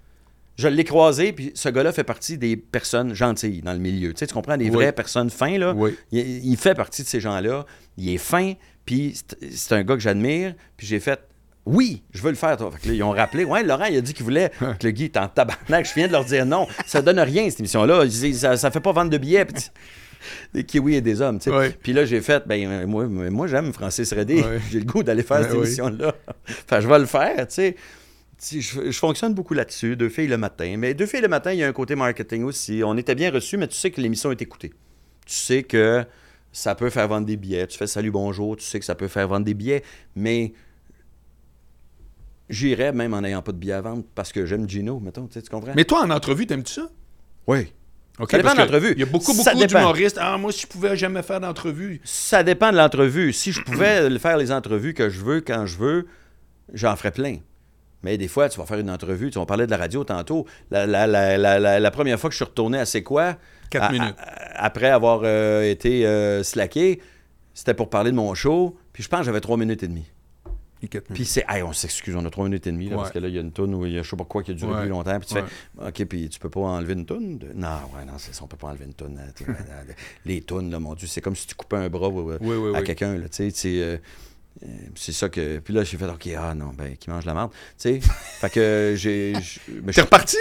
Je 0.56 0.68
l'ai 0.68 0.84
croisé, 0.84 1.32
puis 1.32 1.50
ce 1.54 1.70
gars-là 1.70 1.92
fait 1.92 2.04
partie 2.04 2.36
des 2.36 2.56
personnes 2.59 3.14
gentilles 3.14 3.62
dans 3.62 3.72
le 3.72 3.78
milieu. 3.78 4.12
Tu 4.12 4.18
sais, 4.18 4.26
tu 4.26 4.34
comprends, 4.34 4.56
des 4.59 4.66
Oui. 4.66 4.70
vraies 4.70 4.92
personnes 4.92 5.30
fins, 5.30 5.56
là. 5.56 5.72
Oui. 5.74 5.96
Il, 6.10 6.20
il 6.44 6.56
fait 6.59 6.74
partie 6.74 7.02
de 7.02 7.09
ces 7.09 7.20
gens-là. 7.20 7.64
Il 7.96 8.10
est 8.10 8.18
fin, 8.18 8.52
puis 8.84 9.18
c'est 9.50 9.72
un 9.74 9.82
gars 9.82 9.94
que 9.94 10.00
j'admire. 10.02 10.54
Puis 10.76 10.86
j'ai 10.86 11.00
fait 11.00 11.20
Oui, 11.64 12.02
je 12.12 12.20
veux 12.22 12.30
le 12.30 12.36
faire, 12.36 12.56
toi. 12.56 12.70
Fait 12.72 12.80
que 12.82 12.89
là, 12.89 12.94
ils 12.94 13.02
ont 13.05 13.10
rappelé 13.12 13.44
Ouais, 13.44 13.62
Laurent, 13.62 13.84
il 13.84 13.97
a 13.97 14.01
dit 14.01 14.14
qu'il 14.14 14.24
voulait 14.24 14.51
que 14.59 14.84
le 14.86 14.90
Guy 14.90 15.05
est 15.05 15.16
en 15.16 15.28
tabarnak. 15.28 15.86
Je 15.86 15.94
viens 15.94 16.09
de 16.09 16.12
leur 16.12 16.24
dire 16.24 16.44
non. 16.44 16.66
Ça 16.86 17.02
donne 17.02 17.20
rien, 17.20 17.48
cette 17.48 17.60
émission-là. 17.60 18.05
Ça, 18.34 18.56
ça 18.56 18.70
fait 18.72 18.80
pas 18.80 18.93
vendre 18.93 19.10
de 19.10 19.18
billets. 19.18 19.44
Puis 19.44 19.55
tu- 19.62 19.68
des 20.55 20.64
kiwis 20.64 20.97
et 20.97 21.01
des 21.01 21.20
hommes, 21.20 21.39
tu 21.39 21.51
sais. 21.51 21.76
Puis 21.82 21.93
là, 21.93 22.05
j'ai 22.05 22.20
fait, 22.20 22.47
ben, 22.47 22.66
euh, 22.68 22.86
moi, 22.86 23.06
moi 23.06 23.47
j'aime 23.47 23.72
Francis 23.72 24.12
Redé. 24.12 24.43
J'ai 24.70 24.78
le 24.80 24.84
goût 24.84 25.02
d'aller 25.02 25.22
faire 25.22 25.39
Ben 25.39 25.44
cette 25.44 25.52
oui. 25.52 25.59
émission-là. 25.66 26.14
Enfin, 26.64 26.80
je 26.80 26.89
vais 26.89 26.98
le 26.98 27.06
faire. 27.06 27.47
Tu 27.48 27.55
sais, 27.55 27.76
Je, 28.60 28.90
je 28.90 28.98
fonctionne 28.98 29.34
beaucoup 29.34 29.55
là-dessus, 29.55 29.94
deux 29.97 30.09
filles 30.09 30.28
le 30.28 30.39
matin. 30.39 30.74
Mais 30.78 30.94
deux 30.94 31.06
filles 31.06 31.20
le 31.22 31.28
matin, 31.28 31.52
il 31.52 31.59
y 31.59 31.64
a 31.64 31.68
un 31.68 31.72
côté 31.72 31.94
marketing 31.97 32.43
aussi. 32.44 32.82
On 32.84 32.97
était 32.97 33.14
bien 33.16 33.30
reçus, 33.32 33.56
mais 33.56 33.68
tu 33.68 33.76
sais 33.76 33.90
que 33.90 34.01
l'émission 34.01 34.30
est 34.32 34.43
écoutée. 34.43 34.72
Tu 35.26 35.34
sais 35.34 35.62
que 35.64 36.05
ça 36.52 36.74
peut 36.74 36.90
faire 36.90 37.06
vendre 37.09 37.26
des 37.26 37.36
billets. 37.36 37.66
Tu 37.68 37.78
fais 37.78 37.86
salut, 37.89 38.10
bonjour, 38.10 38.56
tu 38.56 38.64
sais 38.64 38.78
que 38.78 38.84
ça 38.84 38.94
peut 38.97 39.09
faire 39.09 39.26
vendre 39.28 39.44
des 39.44 39.55
billets. 39.55 39.82
Mais 40.16 40.52
j'irais 42.52 42.92
même 42.92 43.14
en 43.14 43.20
n'ayant 43.22 43.42
pas 43.42 43.50
de 43.52 43.56
billets 43.56 43.72
à 43.72 43.80
vendre 43.80 44.04
parce 44.14 44.32
que 44.32 44.46
j'aime 44.46 44.68
Gino, 44.68 45.00
mettons, 45.00 45.26
tu 45.26 45.40
comprends? 45.50 45.72
Mais 45.74 45.84
toi, 45.84 46.02
en 46.02 46.10
entrevue, 46.10 46.46
t'aimes-tu 46.46 46.72
ça? 46.74 46.88
oui. 47.46 47.72
Ça 48.30 48.36
dépend 48.36 48.52
de 48.52 48.58
l'entrevue. 48.60 48.92
Il 48.92 49.00
y 49.00 49.02
a 49.02 49.06
beaucoup, 49.06 49.32
beaucoup 49.32 49.66
d'humoristes. 49.66 50.18
Ah, 50.20 50.36
moi, 50.36 50.52
si 50.52 50.60
je 50.60 50.66
pouvais 50.66 50.96
jamais 50.96 51.22
faire 51.22 51.40
d'entrevue. 51.40 51.98
Ça 52.04 52.42
dépend 52.44 52.70
de 52.70 52.76
l'entrevue. 52.76 53.32
Si 53.32 53.52
je 53.52 53.62
pouvais 53.62 54.16
faire 54.18 54.36
les 54.36 54.52
entrevues 54.52 54.92
que 54.92 55.08
je 55.08 55.20
veux, 55.24 55.40
quand 55.40 55.64
je 55.64 55.78
veux, 55.78 56.06
j'en 56.74 56.94
ferais 56.94 57.10
plein. 57.10 57.38
Mais 58.02 58.18
des 58.18 58.28
fois, 58.28 58.50
tu 58.50 58.60
vas 58.60 58.66
faire 58.66 58.78
une 58.78 58.90
entrevue, 58.90 59.30
tu 59.30 59.38
vas 59.38 59.46
parler 59.46 59.64
de 59.64 59.70
la 59.70 59.78
radio 59.78 60.04
tantôt. 60.04 60.46
La, 60.70 60.86
la- 60.86 61.06
la- 61.06 61.38
la- 61.38 61.58
la- 61.58 61.80
la 61.80 61.90
première 61.90 62.20
fois 62.20 62.28
que 62.28 62.34
je 62.34 62.36
suis 62.36 62.44
retourné 62.44 62.78
à 62.78 62.84
C'est 62.84 63.02
quoi, 63.02 63.36
Quatre 63.70 63.84
à- 63.86 63.92
minutes. 63.92 64.14
à- 64.18 64.66
après 64.66 64.90
avoir 64.90 65.22
euh, 65.24 65.62
été 65.68 66.06
euh, 66.06 66.42
slacké, 66.42 67.00
c'était 67.54 67.74
pour 67.74 67.88
parler 67.88 68.10
de 68.10 68.16
mon 68.16 68.34
show. 68.34 68.76
Puis 68.92 69.02
je 69.02 69.08
pense 69.08 69.20
que 69.20 69.26
j'avais 69.26 69.40
trois 69.40 69.56
minutes 69.56 69.82
et 69.84 69.88
demie. 69.88 70.11
Quatre 70.88 71.12
Puis 71.12 71.24
c'est, 71.24 71.44
hey, 71.48 71.62
on 71.62 71.72
s'excuse, 71.72 72.14
on 72.16 72.24
a 72.24 72.30
trois 72.30 72.44
minutes 72.44 72.66
et 72.66 72.72
demie, 72.72 72.86
là, 72.88 72.96
Ouais. 72.96 73.02
parce 73.02 73.10
que 73.12 73.18
là, 73.18 73.28
il 73.28 73.34
y 73.34 73.38
a 73.38 73.40
une 73.40 73.52
toune 73.52 73.74
où 73.74 73.86
il 73.86 73.92
y 73.92 73.98
a 73.98 74.02
je 74.02 74.09
sais 74.10 74.16
pas 74.16 74.24
quoi 74.24 74.42
qui 74.42 74.50
a 74.50 74.54
duré 74.54 74.72
Ouais. 74.72 74.80
plus 74.82 74.88
longtemps. 74.88 75.18
Puis 75.18 75.28
tu 75.28 75.34
Ouais. 75.34 75.44
fais, 75.80 75.86
OK, 76.02 76.04
puis 76.09 76.28
tu 76.28 76.38
peux 76.38 76.50
pas 76.50 76.60
enlever 76.60 76.94
une 76.94 77.06
toune? 77.06 77.38
De- 77.38 77.52
Non, 77.54 77.68
ouais, 77.96 78.04
non, 78.04 78.14
c'est 78.18 78.34
ça, 78.34 78.42
on 78.44 78.46
peut 78.46 78.56
pas 78.56 78.68
enlever 78.68 78.86
une 78.86 79.18
euh, 79.18 79.42
Les 80.24 80.40
tounes, 80.42 80.70
là, 80.70 80.78
mon 80.78 80.94
Dieu, 80.94 81.06
c'est 81.06 81.20
comme 81.20 81.36
si 81.36 81.46
tu 81.46 81.54
coupais 81.54 81.76
un 81.76 81.88
bras 81.88 82.09
Oui, 82.09 82.36
oui, 82.40 82.74
à 82.74 82.80
oui. 82.80 82.84
quelqu'un, 82.84 83.14
là, 83.16 83.28
tu 83.28 83.36
sais, 83.36 83.50
c'est... 83.50 83.80
euh, 83.82 83.96
euh, 84.64 84.66
c'est 84.94 85.12
ça 85.12 85.28
que. 85.28 85.59
Puis 85.60 85.72
là, 85.72 85.82
j'ai 85.82 85.96
fait, 85.96 86.04
OK, 86.04 86.28
ah 86.38 86.54
non, 86.54 86.72
ben, 86.76 86.94
qui 86.96 87.09
mange 87.10 87.24
la 87.24 87.32
merde. 87.34 87.50
Tu 87.52 87.56
sais, 87.78 88.00
fait 88.40 88.50
que 88.50 88.94
j'ai. 88.96 89.32
T'es 89.92 90.02
reparti? 90.02 90.36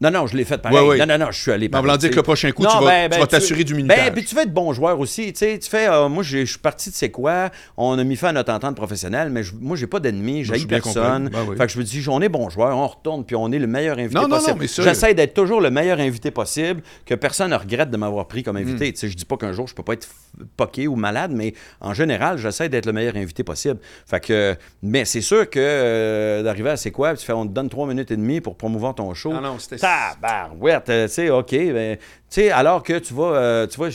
Non, 0.00 0.12
non, 0.12 0.26
je 0.28 0.36
l'ai 0.36 0.44
fait 0.44 0.58
pareil. 0.58 0.78
Ouais, 0.78 0.86
ouais. 0.86 0.98
Non, 0.98 1.06
non, 1.06 1.26
non, 1.26 1.32
je 1.32 1.40
suis 1.40 1.50
allé 1.50 1.66
En 1.66 1.70
pareil, 1.70 1.82
voulant 1.86 1.96
dire 1.96 2.10
que 2.10 2.16
le 2.16 2.22
prochain 2.22 2.52
coup, 2.52 2.62
Non, 2.62 2.68
tu 2.70 2.84
vas 2.84 2.90
ben, 2.90 3.08
ben, 3.08 3.16
tu 3.16 3.20
vas 3.20 3.26
t'assurer 3.26 3.64
du 3.64 3.72
Ben, 3.74 3.82
minutage. 3.82 4.12
puis 4.12 4.24
tu 4.24 4.34
fais 4.34 4.42
être 4.42 4.54
bon 4.54 4.72
joueur 4.72 5.00
aussi. 5.00 5.32
Tu 5.32 5.38
sais, 5.40 5.58
tu 5.58 5.68
fais, 5.68 5.88
euh, 5.88 6.08
moi, 6.08 6.22
je 6.22 6.44
suis 6.44 6.58
parti 6.58 6.90
de 6.90 6.94
c'est 6.94 7.10
quoi? 7.10 7.50
On 7.76 7.98
a 7.98 8.04
mis 8.04 8.14
fin 8.14 8.28
à 8.28 8.32
notre 8.32 8.52
entente 8.52 8.76
professionnelle, 8.76 9.30
mais 9.30 9.42
je- 9.42 9.54
moi, 9.58 9.76
j'ai 9.76 9.88
pas 9.88 9.98
d'ennemis, 9.98 10.44
je 10.44 10.54
j'ai 10.54 10.66
personne. 10.66 11.28
Ben 11.30 11.40
oui. 11.48 11.56
Fait 11.56 11.66
que 11.66 11.72
je 11.72 11.78
me 11.78 11.82
dis, 11.82 12.04
on 12.08 12.20
est 12.22 12.28
bon 12.28 12.48
joueur, 12.48 12.76
on 12.76 12.86
retourne, 12.86 13.24
puis 13.24 13.34
on 13.34 13.50
est 13.50 13.58
le 13.58 13.66
meilleur 13.66 13.98
invité 13.98 14.14
Non, 14.14 14.22
non, 14.22 14.28
non, 14.28 14.36
possible. 14.36 14.58
mais 14.60 14.66
ça- 14.68 14.82
J'essaie 14.84 15.14
d'être 15.14 15.34
toujours 15.34 15.60
le 15.60 15.70
meilleur 15.70 15.98
invité 15.98 16.30
possible, 16.30 16.80
que 17.04 17.14
personne 17.16 17.50
ne 17.50 17.56
regrette 17.56 17.90
de 17.90 17.96
m'avoir 17.96 18.28
pris 18.28 18.44
comme 18.44 18.56
Hmm. 18.56 18.68
invité. 18.68 18.92
Tu 18.92 19.00
sais, 19.00 19.08
je 19.08 19.16
dis 19.16 19.24
pas 19.24 19.36
qu'un 19.36 19.52
jour, 19.52 19.66
je 19.66 19.74
peux 19.74 19.82
pas 19.82 19.94
être 19.94 20.08
poqué 20.56 20.86
ou 20.86 20.94
malade, 20.94 21.32
mais 21.34 21.54
en 21.80 21.92
général, 21.92 22.38
j'essaie 22.38 22.68
d'être 22.68 22.86
le 22.86 22.92
meilleur 22.92 23.16
invité 23.16 23.42
possible. 23.42 23.80
Fait 24.06 24.20
que, 24.20 24.54
mais 24.82 25.04
c'est 25.04 25.20
sûr 25.22 25.50
que 25.50 25.58
euh, 25.58 26.42
d'arriver 26.44 26.70
à 26.70 26.76
c'est 26.76 26.92
quoi, 26.92 27.10
puis 27.10 27.18
tu 27.18 27.26
fais, 27.26 27.32
on 27.32 27.46
te 27.46 27.52
donne 27.52 27.68
trois 27.68 27.86
minutes 27.88 28.12
et 28.12 28.16
demie 28.16 28.40
pour 28.40 28.56
promouvoir 28.56 28.94
ton 28.94 29.12
show. 29.14 29.32
Non, 29.32 29.40
non, 29.40 29.58
c'était- 29.58 29.78
Tabarouette, 29.88 30.90
euh, 30.90 31.06
tu 31.06 31.14
sais, 31.14 31.30
OK. 31.30 31.50
ben, 31.50 31.96
tu 31.96 32.02
sais, 32.28 32.50
alors 32.50 32.82
que 32.82 32.98
tu 32.98 33.14
vas, 33.14 33.32
euh, 33.36 33.66
tu 33.66 33.76
vois, 33.78 33.88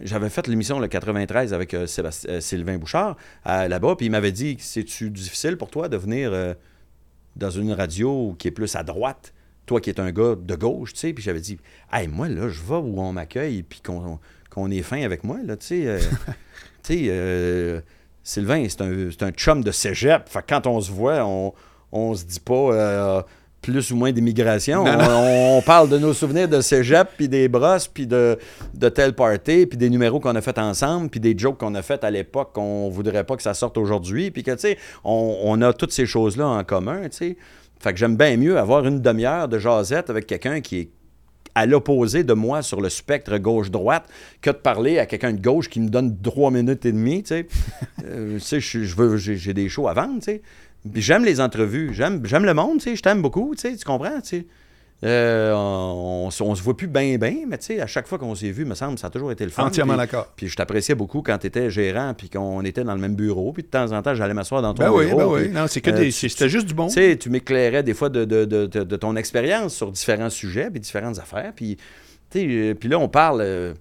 j'avais 0.00 0.28
fait 0.28 0.46
l'émission 0.46 0.78
le 0.78 0.88
93 0.88 1.54
avec 1.54 1.72
euh, 1.74 1.86
Sébastien- 1.86 2.40
Sylvain 2.40 2.76
Bouchard 2.76 3.16
là-bas, 3.46 3.96
puis 3.96 4.06
il 4.06 4.10
m'avait 4.10 4.32
dit 4.32 4.56
c'est-tu 4.58 5.10
difficile 5.10 5.56
pour 5.56 5.70
toi 5.70 5.88
de 5.88 5.96
venir 5.96 6.32
dans 7.36 7.50
une 7.50 7.72
radio 7.72 8.34
qui 8.38 8.48
est 8.48 8.52
plus 8.52 8.76
à 8.76 8.82
droite, 8.82 9.32
toi 9.64 9.80
qui 9.80 9.88
es 9.90 10.00
un 10.00 10.10
gars 10.12 10.34
de 10.36 10.54
gauche, 10.54 10.92
tu 10.92 10.98
sais, 11.00 11.12
puis 11.12 11.24
j'avais 11.24 11.40
dit 11.40 11.58
hey, 11.92 12.08
moi, 12.08 12.28
là, 12.28 12.48
je 12.48 12.60
vais 12.60 12.76
où 12.76 13.00
on 13.00 13.12
m'accueille, 13.12 13.62
puis 13.62 13.80
qu'on 13.80 14.18
qu'on 14.50 14.70
est 14.70 14.82
fin 14.82 15.02
avec 15.02 15.24
moi, 15.24 15.38
là, 15.42 15.56
tu 15.56 15.66
sais. 15.66 15.98
tu 16.82 17.06
sais, 17.08 17.82
Sylvain, 18.22 18.66
c'est 18.68 18.82
un, 18.82 19.10
c'est 19.10 19.22
un 19.22 19.30
chum 19.32 19.64
de 19.64 19.70
cégep. 19.72 20.28
Fait 20.28 20.40
que 20.40 20.46
quand 20.48 20.66
on 20.66 20.80
se 20.80 20.92
voit, 20.92 21.24
on, 21.24 21.54
on 21.90 22.14
se 22.14 22.24
dit 22.24 22.40
pas 22.40 23.24
plus 23.62 23.92
ou 23.92 23.96
moins 23.96 24.10
d'immigration. 24.10 24.84
On, 24.84 25.58
on 25.58 25.62
parle 25.62 25.88
de 25.88 25.96
nos 25.96 26.12
souvenirs 26.12 26.48
de 26.48 26.60
cégep, 26.60 27.08
puis 27.16 27.28
des 27.28 27.48
brosses, 27.48 27.86
puis 27.86 28.06
de, 28.06 28.36
de 28.74 28.88
tel 28.88 29.14
party, 29.14 29.66
puis 29.66 29.78
des 29.78 29.88
numéros 29.88 30.18
qu'on 30.18 30.34
a 30.34 30.40
fait 30.40 30.58
ensemble, 30.58 31.08
puis 31.08 31.20
des 31.20 31.38
jokes 31.38 31.58
qu'on 31.58 31.74
a 31.76 31.82
fait 31.82 32.02
à 32.02 32.10
l'époque 32.10 32.52
qu'on 32.52 32.90
voudrait 32.90 33.24
pas 33.24 33.36
que 33.36 33.42
ça 33.42 33.54
sorte 33.54 33.78
aujourd'hui, 33.78 34.32
puis 34.32 34.42
que, 34.42 34.50
tu 34.50 34.58
sais, 34.58 34.78
on, 35.04 35.38
on 35.44 35.62
a 35.62 35.72
toutes 35.72 35.92
ces 35.92 36.06
choses-là 36.06 36.46
en 36.46 36.64
commun, 36.64 37.02
tu 37.04 37.16
sais. 37.16 37.36
Fait 37.78 37.92
que 37.92 37.98
j'aime 37.98 38.16
bien 38.16 38.36
mieux 38.36 38.58
avoir 38.58 38.86
une 38.86 39.00
demi-heure 39.00 39.48
de 39.48 39.58
jasette 39.58 40.10
avec 40.10 40.26
quelqu'un 40.26 40.60
qui 40.60 40.78
est 40.78 40.90
à 41.54 41.66
l'opposé 41.66 42.24
de 42.24 42.32
moi 42.32 42.62
sur 42.62 42.80
le 42.80 42.88
spectre 42.88 43.36
gauche-droite 43.38 44.08
que 44.40 44.50
de 44.50 44.56
parler 44.56 44.98
à 44.98 45.06
quelqu'un 45.06 45.32
de 45.32 45.40
gauche 45.40 45.68
qui 45.68 45.80
me 45.80 45.88
donne 45.88 46.16
trois 46.20 46.50
minutes 46.50 46.86
et 46.86 46.92
demie, 46.92 47.22
tu 47.22 47.28
sais. 47.28 47.46
Euh, 48.04 48.34
tu 48.34 48.40
sais, 48.40 48.60
je 48.60 48.96
veux, 48.96 49.16
j'ai 49.16 49.54
des 49.54 49.68
shows 49.68 49.86
à 49.86 49.94
vendre, 49.94 50.16
tu 50.16 50.24
sais. 50.24 50.42
Puis 50.90 51.02
j'aime 51.02 51.24
les 51.24 51.40
entrevues, 51.40 51.92
j'aime, 51.92 52.24
j'aime 52.24 52.44
le 52.44 52.54
monde, 52.54 52.78
tu 52.78 52.84
sais, 52.90 52.96
je 52.96 53.02
t'aime 53.02 53.22
beaucoup, 53.22 53.54
tu 53.54 53.60
sais, 53.62 53.76
tu 53.76 53.84
comprends, 53.84 54.20
tu 54.20 54.28
sais. 54.40 54.46
Euh, 55.04 55.52
on, 55.52 56.26
on, 56.26 56.30
se- 56.30 56.42
on 56.44 56.54
se 56.54 56.62
voit 56.62 56.76
plus 56.76 56.86
bien, 56.86 57.18
bien, 57.18 57.38
mais 57.48 57.58
tu 57.58 57.66
sais, 57.66 57.80
à 57.80 57.88
chaque 57.88 58.06
fois 58.06 58.18
qu'on 58.18 58.36
s'est 58.36 58.52
vu, 58.52 58.64
me 58.64 58.74
semble, 58.76 58.98
ça 59.00 59.08
a 59.08 59.10
toujours 59.10 59.32
été 59.32 59.44
le 59.44 59.50
fun. 59.50 59.64
Entièrement 59.66 59.96
d'accord. 59.96 60.28
Puis 60.36 60.46
je 60.46 60.54
t'appréciais 60.54 60.94
beaucoup 60.94 61.22
quand 61.22 61.36
tu 61.38 61.48
étais 61.48 61.70
gérant, 61.70 62.14
puis 62.16 62.30
qu'on 62.30 62.62
était 62.64 62.84
dans 62.84 62.94
le 62.94 63.00
même 63.00 63.16
bureau, 63.16 63.52
puis 63.52 63.64
de 63.64 63.68
temps 63.68 63.90
en 63.90 64.00
temps, 64.00 64.14
j'allais 64.14 64.32
m'asseoir 64.34 64.62
dans 64.62 64.74
ton 64.74 64.84
Ben 64.84 64.90
oui, 64.92 65.06
bureau. 65.06 65.18
ben 65.18 65.26
oui. 65.26 65.42
puis- 65.46 65.52
Non, 65.52 65.66
c'est 65.66 65.80
que 65.80 65.90
euh, 65.90 65.98
des. 65.98 66.10
C'était 66.12 66.48
juste 66.48 66.66
du 66.66 66.74
bon. 66.74 66.86
tu 66.86 66.94
sais, 66.94 67.16
tu 67.16 67.30
m'éclairais 67.30 67.82
des 67.82 67.94
fois 67.94 68.10
de, 68.10 68.24
de- 68.24 68.44
de- 68.44 68.96
ton 68.96 69.16
expérience 69.16 69.74
sur 69.74 69.90
différents 69.90 70.30
sujets, 70.30 70.70
puis 70.70 70.78
différentes 70.78 71.18
affaires. 71.18 71.52
Puis, 71.56 71.78
tu 72.30 72.38
sais, 72.38 72.46
euh, 72.48 72.74
puis 72.74 72.88
là, 72.88 72.98
on 73.00 73.08
parle, 73.08 73.40
euh, 73.40 73.74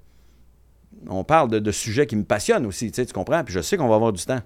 on 1.07 1.23
parle 1.23 1.51
de, 1.51 1.59
de 1.59 1.71
sujets 1.71 2.07
qui 2.07 2.15
me 2.15 2.23
passionnent 2.23 2.65
aussi, 2.65 2.89
tu 2.91 2.95
sais, 2.95 3.05
tu 3.05 3.13
comprends? 3.13 3.43
Puis 3.43 3.53
je 3.53 3.61
sais 3.61 3.77
qu'on 3.77 3.87
va 3.87 3.95
avoir 3.95 4.11
du 4.13 4.23
temps. 4.25 4.41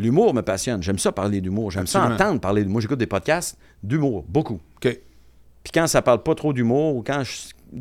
L'humour 0.00 0.34
me 0.34 0.40
passionne. 0.42 0.82
J'aime 0.82 0.98
ça 0.98 1.12
parler 1.12 1.40
d'humour. 1.40 1.70
J'aime 1.70 1.86
ça 1.86 2.04
entendre 2.04 2.40
parler 2.40 2.62
d'humour. 2.64 2.80
J'écoute 2.80 2.98
des 2.98 3.06
podcasts 3.06 3.56
d'humour, 3.82 4.24
beaucoup. 4.28 4.60
OK. 4.76 4.98
Puis 5.62 5.72
quand 5.74 5.86
ça 5.86 6.00
parle 6.02 6.22
pas 6.22 6.34
trop 6.34 6.52
d'humour, 6.52 6.96
ou 6.96 7.02
quand 7.02 7.22
je, 7.22 7.80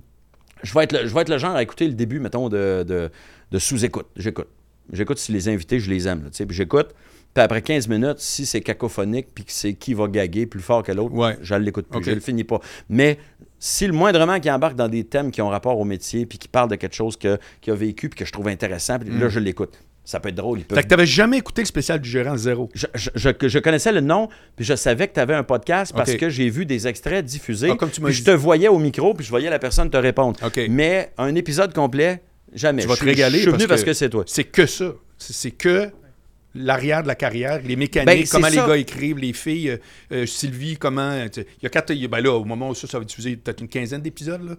je, 0.64 0.74
vais 0.74 0.84
être 0.84 0.92
le, 0.94 1.08
je 1.08 1.14
vais 1.14 1.22
être 1.22 1.30
le 1.30 1.38
genre 1.38 1.56
à 1.56 1.64
écouter 1.64 1.88
le 1.88 1.94
début, 1.94 2.20
mettons, 2.20 2.50
de, 2.50 2.84
de, 2.88 3.10
de 3.52 3.60
sous-écoute. 3.60 4.08
J'écoute. 4.16 4.48
J'écoute 4.92 5.18
si 5.20 5.32
les 5.32 5.48
invités, 5.48 5.80
je 5.80 5.90
les 5.90 6.08
aime. 6.08 6.24
là. 6.24 6.30
Puis 6.32 6.46
j'écoute. 6.56 6.90
Puis 7.34 7.44
après 7.44 7.62
15 7.62 7.88
minutes, 7.88 8.18
si 8.20 8.46
c'est 8.48 8.62
cacophonique, 8.62 9.28
puis 9.36 9.46
que 9.46 9.52
c'est 9.52 9.74
qui 9.76 9.94
va 9.94 10.08
gaguer 10.08 10.48
plus 10.48 10.62
fort 10.62 10.82
que 10.84 10.92
l'autre, 10.92 11.14
Ouais. 11.14 11.38
je 11.42 11.54
ne 11.54 11.60
l'écoute 11.60 11.88
plus. 11.88 12.00
OK. 12.00 12.04
Je 12.06 12.12
le 12.12 12.20
finis 12.20 12.44
pas. 12.44 12.60
Mais 12.90 13.20
si 13.60 13.86
le 13.86 13.94
moindrement 13.94 14.40
qui 14.40 14.50
embarque 14.50 14.76
dans 14.76 14.88
des 14.90 15.04
thèmes 15.04 15.30
qui 15.30 15.42
ont 15.42 15.50
rapport 15.50 15.78
au 15.80 15.86
métier, 15.86 16.26
puis 16.26 16.40
qui 16.40 16.48
parle 16.48 16.70
de 16.72 16.76
quelque 16.76 16.96
chose 16.96 17.18
que, 17.18 17.38
qu'il 17.62 17.72
a 17.72 17.76
vécu, 17.76 18.10
puis 18.10 18.18
que 18.18 18.26
je 18.26 18.32
trouve 18.32 18.48
intéressant, 18.48 18.98
puis 18.98 19.10
là, 19.12 19.30
je 19.30 19.40
l'écoute. 19.40 19.78
Ça 20.10 20.20
peut 20.20 20.30
être 20.30 20.36
drôle. 20.36 20.62
peut. 20.62 20.74
Fait 20.76 20.82
que 20.82 20.88
t'avais 20.88 21.06
jamais 21.06 21.38
écouté 21.38 21.62
le 21.62 21.68
spécial 21.68 22.02
du 22.02 22.10
gérant 22.10 22.36
zéro. 22.36 22.68
je, 22.74 22.88
je- 22.96 23.10
je- 23.14 23.48
je 23.48 23.60
connaissais 23.60 23.92
le 23.92 24.02
nom, 24.02 24.28
puis 24.56 24.66
je 24.66 24.74
savais 24.76 25.08
que 25.08 25.14
tu 25.14 25.20
avais 25.20 25.36
un 25.36 25.44
podcast 25.44 25.94
parce 25.96 26.10
que 26.18 26.30
j'ai 26.30 26.50
vu 26.50 26.66
des 26.66 26.88
extraits 26.88 27.24
diffusés. 27.24 27.70
Ah, 27.72 27.76
comme 27.76 27.92
tu 27.92 28.02
m'as 28.02 28.08
puis 28.08 28.16
je 28.18 28.24
te 28.24 28.32
voyais 28.32 28.70
au 28.70 28.80
micro, 28.80 29.14
puis 29.14 29.24
je 29.24 29.30
voyais 29.30 29.52
la 29.52 29.60
personne 29.60 29.88
te 29.92 29.98
répondre. 29.98 30.36
Mais 30.68 31.12
un 31.20 31.36
épisode 31.36 31.76
complet, 31.76 32.24
jamais. 32.56 32.82
Tu 32.82 32.88
vas 32.88 32.96
te 32.96 33.06
régaler 33.06 33.38
Je 33.38 33.44
suis 33.44 33.52
venu 33.52 33.68
parce 33.68 33.84
que- 33.84 33.94
c'est 33.94 34.10
toi. 34.10 34.24
C'est 34.26 34.46
que 34.46 34.66
ça. 34.66 34.94
C'est 35.20 35.52
que 35.52 35.92
l'arrière 36.56 37.04
de 37.04 37.08
la 37.08 37.14
carrière, 37.16 37.62
les 37.64 37.76
mécaniques, 37.76 38.08
Ben, 38.08 38.26
comment 38.32 38.48
les 38.48 38.56
gars 38.68 38.78
écrivent, 38.78 39.20
les 39.20 39.34
filles, 39.34 39.70
euh, 39.70 39.78
euh, 40.12 40.26
Sylvie, 40.26 40.78
comment. 40.78 41.12
sais, 41.32 41.46
Il 41.62 41.64
y 41.64 41.68
a 41.68 41.70
quatre. 41.70 41.94
Ben 41.94 42.20
là, 42.22 42.32
au 42.34 42.46
moment 42.46 42.70
où 42.70 42.74
ça, 42.76 42.88
ça 42.88 42.98
va 42.98 43.06
diffuser 43.06 43.36
peut-être 43.36 43.62
une 43.62 43.70
quinzaine 43.70 44.02
d'épisodes, 44.02 44.42
là. 44.44 44.56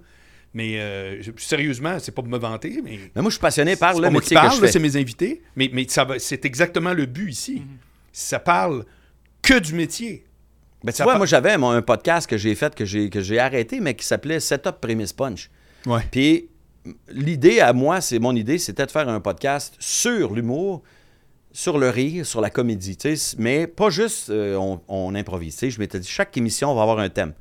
Mais 0.53 0.81
euh, 0.81 1.23
sérieusement, 1.37 1.99
c'est 2.01 2.11
pas 2.13 2.23
pour 2.23 2.31
me 2.31 2.39
vanter, 2.39 2.81
mais. 2.83 2.99
Mais 3.15 3.23
moi, 3.23 3.31
je 3.31 3.35
suis 3.37 3.41
passionné 3.41 3.77
par 3.77 3.95
le 3.95 4.03
pas 4.03 4.11
moi 4.11 4.21
qui 4.21 4.27
métier 4.27 4.37
que 4.37 4.41
parle, 4.43 4.57
je 4.57 4.61
là, 4.63 4.67
fais. 4.67 4.73
c'est 4.73 4.79
mes 4.81 4.97
invités. 4.97 5.43
Mais, 5.55 5.71
mais 5.73 5.87
ça 5.89 6.05
va- 6.05 6.19
c'est 6.19 6.45
exactement 6.45 6.93
le 6.93 7.07
but 7.07 7.31
ici. 7.31 7.63
Ça 8.13 8.41
parle 8.41 8.85
que 9.43 9.59
du 9.61 9.75
métier. 9.75 10.25
Ben, 10.83 10.91
tu 10.93 10.97
ça 10.99 11.05
vois, 11.05 11.13
par- 11.13 11.19
moi, 11.19 11.27
j'avais 11.27 11.53
un 11.53 11.83
podcast 11.83 12.29
que 12.29 12.37
j'ai 12.37 12.55
fait, 12.57 12.75
que 12.75 12.85
j'ai, 12.85 13.11
que 13.11 13.21
j'ai 13.21 13.39
arrêté, 13.39 13.79
mais 13.81 13.95
qui 13.95 14.05
s'appelait 14.05 14.41
Setup 14.41 14.81
Premise 14.81 15.13
Punch. 15.13 15.51
Ouais. 15.87 16.01
Puis 16.11 16.49
l'idée 17.11 17.61
à 17.61 17.73
moi, 17.73 18.01
c'est 18.01 18.19
mon 18.19 18.35
idée, 18.35 18.59
c'était 18.59 18.87
de 18.87 18.91
faire 18.91 19.09
un 19.09 19.21
podcast 19.21 19.75
sur 19.79 20.35
l'humour, 20.35 20.83
sur 21.53 21.79
le 21.79 21.91
rire, 21.91 22.25
sur 22.27 22.41
la 22.41 22.49
comédie, 22.51 22.97
mais 23.39 23.67
pas 23.67 23.91
juste 23.91 24.31
euh, 24.31 24.57
on, 24.57 24.81
on 24.89 25.15
improvise. 25.15 25.55
tu 25.55 25.59
sais. 25.61 25.71
Je 25.71 25.79
m'étais 25.79 25.99
dit 26.01 26.09
chaque 26.09 26.37
émission 26.37 26.75
va 26.75 26.83
avoir 26.83 26.99
un 26.99 27.09
thème. 27.09 27.35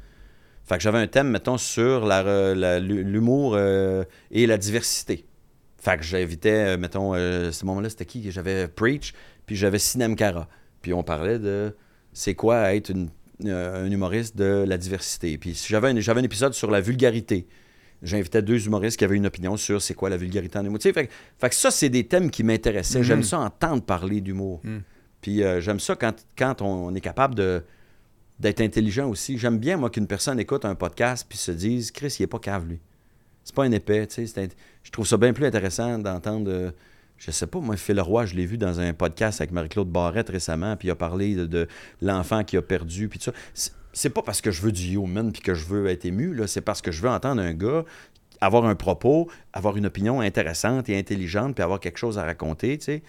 Fait 0.69 0.77
que 0.77 0.83
j'avais 0.83 0.99
un 0.99 1.07
thème, 1.07 1.29
mettons, 1.31 1.57
sur 1.57 2.05
la- 2.05 2.79
l'humour 2.79 3.55
euh, 3.55 4.03
et 4.31 4.45
la 4.45 4.57
diversité. 4.57 5.25
Fait 5.77 5.97
que 5.97 6.03
j'invitais, 6.03 6.75
euh, 6.75 6.77
mettons, 6.77 7.15
euh, 7.15 7.51
ce 7.51 7.65
moment-là, 7.65 7.89
c'était 7.89 8.05
qui? 8.05 8.29
J'avais 8.31 8.67
Preach, 8.67 9.13
puis 9.45 9.55
j'avais 9.55 9.79
Sinem 9.79 10.15
Cara. 10.15 10.47
Puis 10.81 10.93
on 10.93 11.03
parlait 11.03 11.39
de 11.39 11.75
c'est 12.13 12.35
quoi 12.35 12.73
être 12.75 12.89
une- 12.91 13.09
euh, 13.45 13.85
un 13.85 13.89
humoriste 13.91 14.37
de 14.37 14.63
la 14.67 14.77
diversité. 14.77 15.37
Puis 15.37 15.59
j'avais 15.67 15.89
un, 15.89 15.99
j'avais 15.99 16.19
un 16.21 16.23
épisode 16.23 16.53
sur 16.53 16.69
la 16.69 16.81
vulgarité. 16.81 17.47
J'invitais 18.03 18.41
deux 18.41 18.65
humoristes 18.65 18.97
qui 18.97 19.03
avaient 19.05 19.17
une 19.17 19.25
opinion 19.25 19.57
sur 19.57 19.81
c'est 19.81 19.93
quoi 19.93 20.09
la 20.09 20.17
vulgarité 20.17 20.57
en 20.59 20.65
humour. 20.65 20.79
Fait, 20.81 20.93
que- 20.93 21.11
fait 21.37 21.49
que 21.49 21.55
ça, 21.55 21.71
c'est 21.71 21.89
des 21.89 22.05
thèmes 22.05 22.29
qui 22.29 22.43
m'intéressaient. 22.43 22.99
J'aime 23.03 23.23
ça 23.23 23.39
entendre 23.39 23.81
parler 23.83 24.21
d'humour. 24.21 24.61
Puis 25.21 25.43
euh, 25.43 25.59
j'aime 25.61 25.79
ça 25.79 25.95
quand, 25.95 26.13
quand 26.37 26.61
on 26.61 26.93
est 26.95 27.01
capable 27.01 27.35
de 27.35 27.63
d'être 28.40 28.61
intelligent 28.61 29.10
aussi. 29.10 29.38
J'aime 29.38 29.57
bien, 29.57 29.78
moi, 29.78 29.90
qu'une 29.90 30.07
personne 30.07 30.40
écoute 30.40 30.66
un 30.66 30.76
podcast 30.76 31.26
puis 31.28 31.38
se 31.38 31.52
dise 31.52 31.91
Chris, 31.91 32.16
il 32.20 32.24
est 32.24 32.28
pas 32.28 32.40
cave, 32.40 32.68
lui. 32.68 32.80
c'est 33.44 33.56
pas 33.56 33.64
un 33.64 33.72
épais. 33.72 34.06
int- 34.06 34.52
Je 34.84 34.91
trouve 34.91 35.07
ça 35.07 35.18
bien 35.18 35.34
plus 35.34 35.45
intéressant 35.45 35.99
d'entendre. 35.99 36.49
euh, 36.49 36.72
je 37.18 37.32
sais 37.32 37.48
pas, 37.48 37.60
moi, 37.60 37.76
Phil 37.76 37.99
Roy, 37.99 38.26
je 38.26 38.36
l'ai 38.36 38.45
vu 38.45 38.57
dans 38.57 38.80
un 38.80 38.94
podcast 38.94 39.41
avec 39.41 39.52
Marie-Claude 39.52 39.90
Barrette 39.90 40.30
récemment, 40.30 40.78
puis 40.78 40.88
il 40.88 40.91
a 40.91 40.95
parlé 40.95 41.36
de, 41.36 41.68
l'enfant 42.02 42.45
qui 42.45 42.56
a 42.56 42.61
perdu, 42.61 43.10
puis 43.10 43.20
tout 43.20 43.32
ça. 43.53 43.70
C'est 43.91 44.10
pas 44.11 44.22
parce 44.22 44.40
que 44.40 44.52
je 44.52 44.61
veux 44.61 44.72
du 44.72 44.94
human 44.94 45.32
puis 45.34 45.41
que 45.41 45.53
je 45.53 45.66
veux 45.66 45.88
être 45.88 46.06
ému, 46.06 46.34
là, 46.34 46.48
c'est 46.48 46.61
parce 46.61 46.82
que 46.82 46.91
je 46.91 47.02
veux 47.02 47.10
entendre 47.10 47.41
un 47.41 47.53
gars 47.53 47.84
avoir 48.41 48.66
un 48.66 48.76
propos, 48.76 49.30
avoir 49.52 49.76
une 49.76 49.86
opinion 49.86 50.22
intéressante 50.22 50.88
et 50.88 50.98
intelligente, 50.98 51.56
puis 51.56 51.64
avoir 51.64 51.80
quelque 51.80 51.98
chose 51.98 52.18
à 52.18 52.24
raconter, 52.24 52.78
tu 52.78 52.86
sais. 52.86 53.03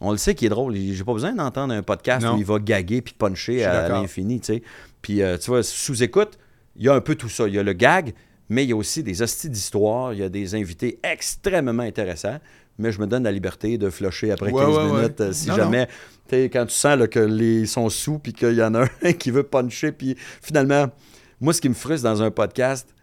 On 0.00 0.12
le 0.12 0.16
sait 0.18 0.34
qu'il 0.34 0.46
est 0.46 0.50
drôle. 0.50 0.74
J'ai 0.76 1.02
pas 1.04 1.12
besoin 1.12 1.32
d'entendre 1.32 1.74
un 1.74 1.82
podcast 1.82 2.24
Non. 2.24 2.34
où 2.34 2.38
il 2.38 2.44
va 2.44 2.58
gaguer 2.58 3.02
puis 3.02 3.14
puncher 3.18 3.64
à 3.64 3.88
l'infini, 3.88 4.38
tu 4.40 4.46
sais. 4.54 4.62
Puis, 5.02 5.22
euh, 5.22 5.36
tu 5.38 5.50
vois, 5.50 5.62
sous-écoute, 5.62 6.38
il 6.76 6.84
y 6.84 6.88
a 6.88 6.94
un 6.94 7.00
peu 7.00 7.14
tout 7.16 7.28
ça. 7.28 7.48
Il 7.48 7.54
y 7.54 7.58
a 7.58 7.62
le 7.64 7.72
gag, 7.72 8.14
mais 8.48 8.64
il 8.64 8.70
y 8.70 8.72
a 8.72 8.76
aussi 8.76 9.02
des 9.02 9.22
hosties 9.22 9.50
d'histoire. 9.50 10.12
Il 10.12 10.20
y 10.20 10.22
a 10.22 10.28
des 10.28 10.54
invités 10.54 10.98
extrêmement 11.02 11.82
intéressants. 11.82 12.38
Mais 12.78 12.92
je 12.92 13.00
me 13.00 13.08
donne 13.08 13.24
la 13.24 13.32
liberté 13.32 13.76
de 13.76 13.90
flusher 13.90 14.30
après 14.30 14.52
Ouais, 14.52 14.64
15 14.64 14.76
ouais, 14.76 14.84
ouais. 14.92 14.96
minutes 15.00 15.20
euh, 15.20 15.32
si 15.32 15.48
Non, 15.48 15.56
jamais. 15.56 15.86
tu 16.28 16.36
sais, 16.36 16.44
Quand 16.48 16.64
tu 16.66 16.74
sens 16.74 16.96
là, 16.96 17.08
que 17.08 17.18
les 17.18 17.66
sont 17.66 17.88
sous 17.88 18.20
puis 18.20 18.32
qu'il 18.32 18.54
y 18.54 18.62
en 18.62 18.74
a 18.76 18.84
un 19.02 19.12
qui 19.14 19.32
veut 19.32 19.42
puncher. 19.42 19.90
Puis 19.90 20.14
finalement, 20.40 20.86
moi, 21.40 21.52
ce 21.52 21.60
qui 21.60 21.68
me 21.68 21.74
frustre 21.74 22.04
dans 22.04 22.22
un 22.22 22.30
podcast, 22.30 22.94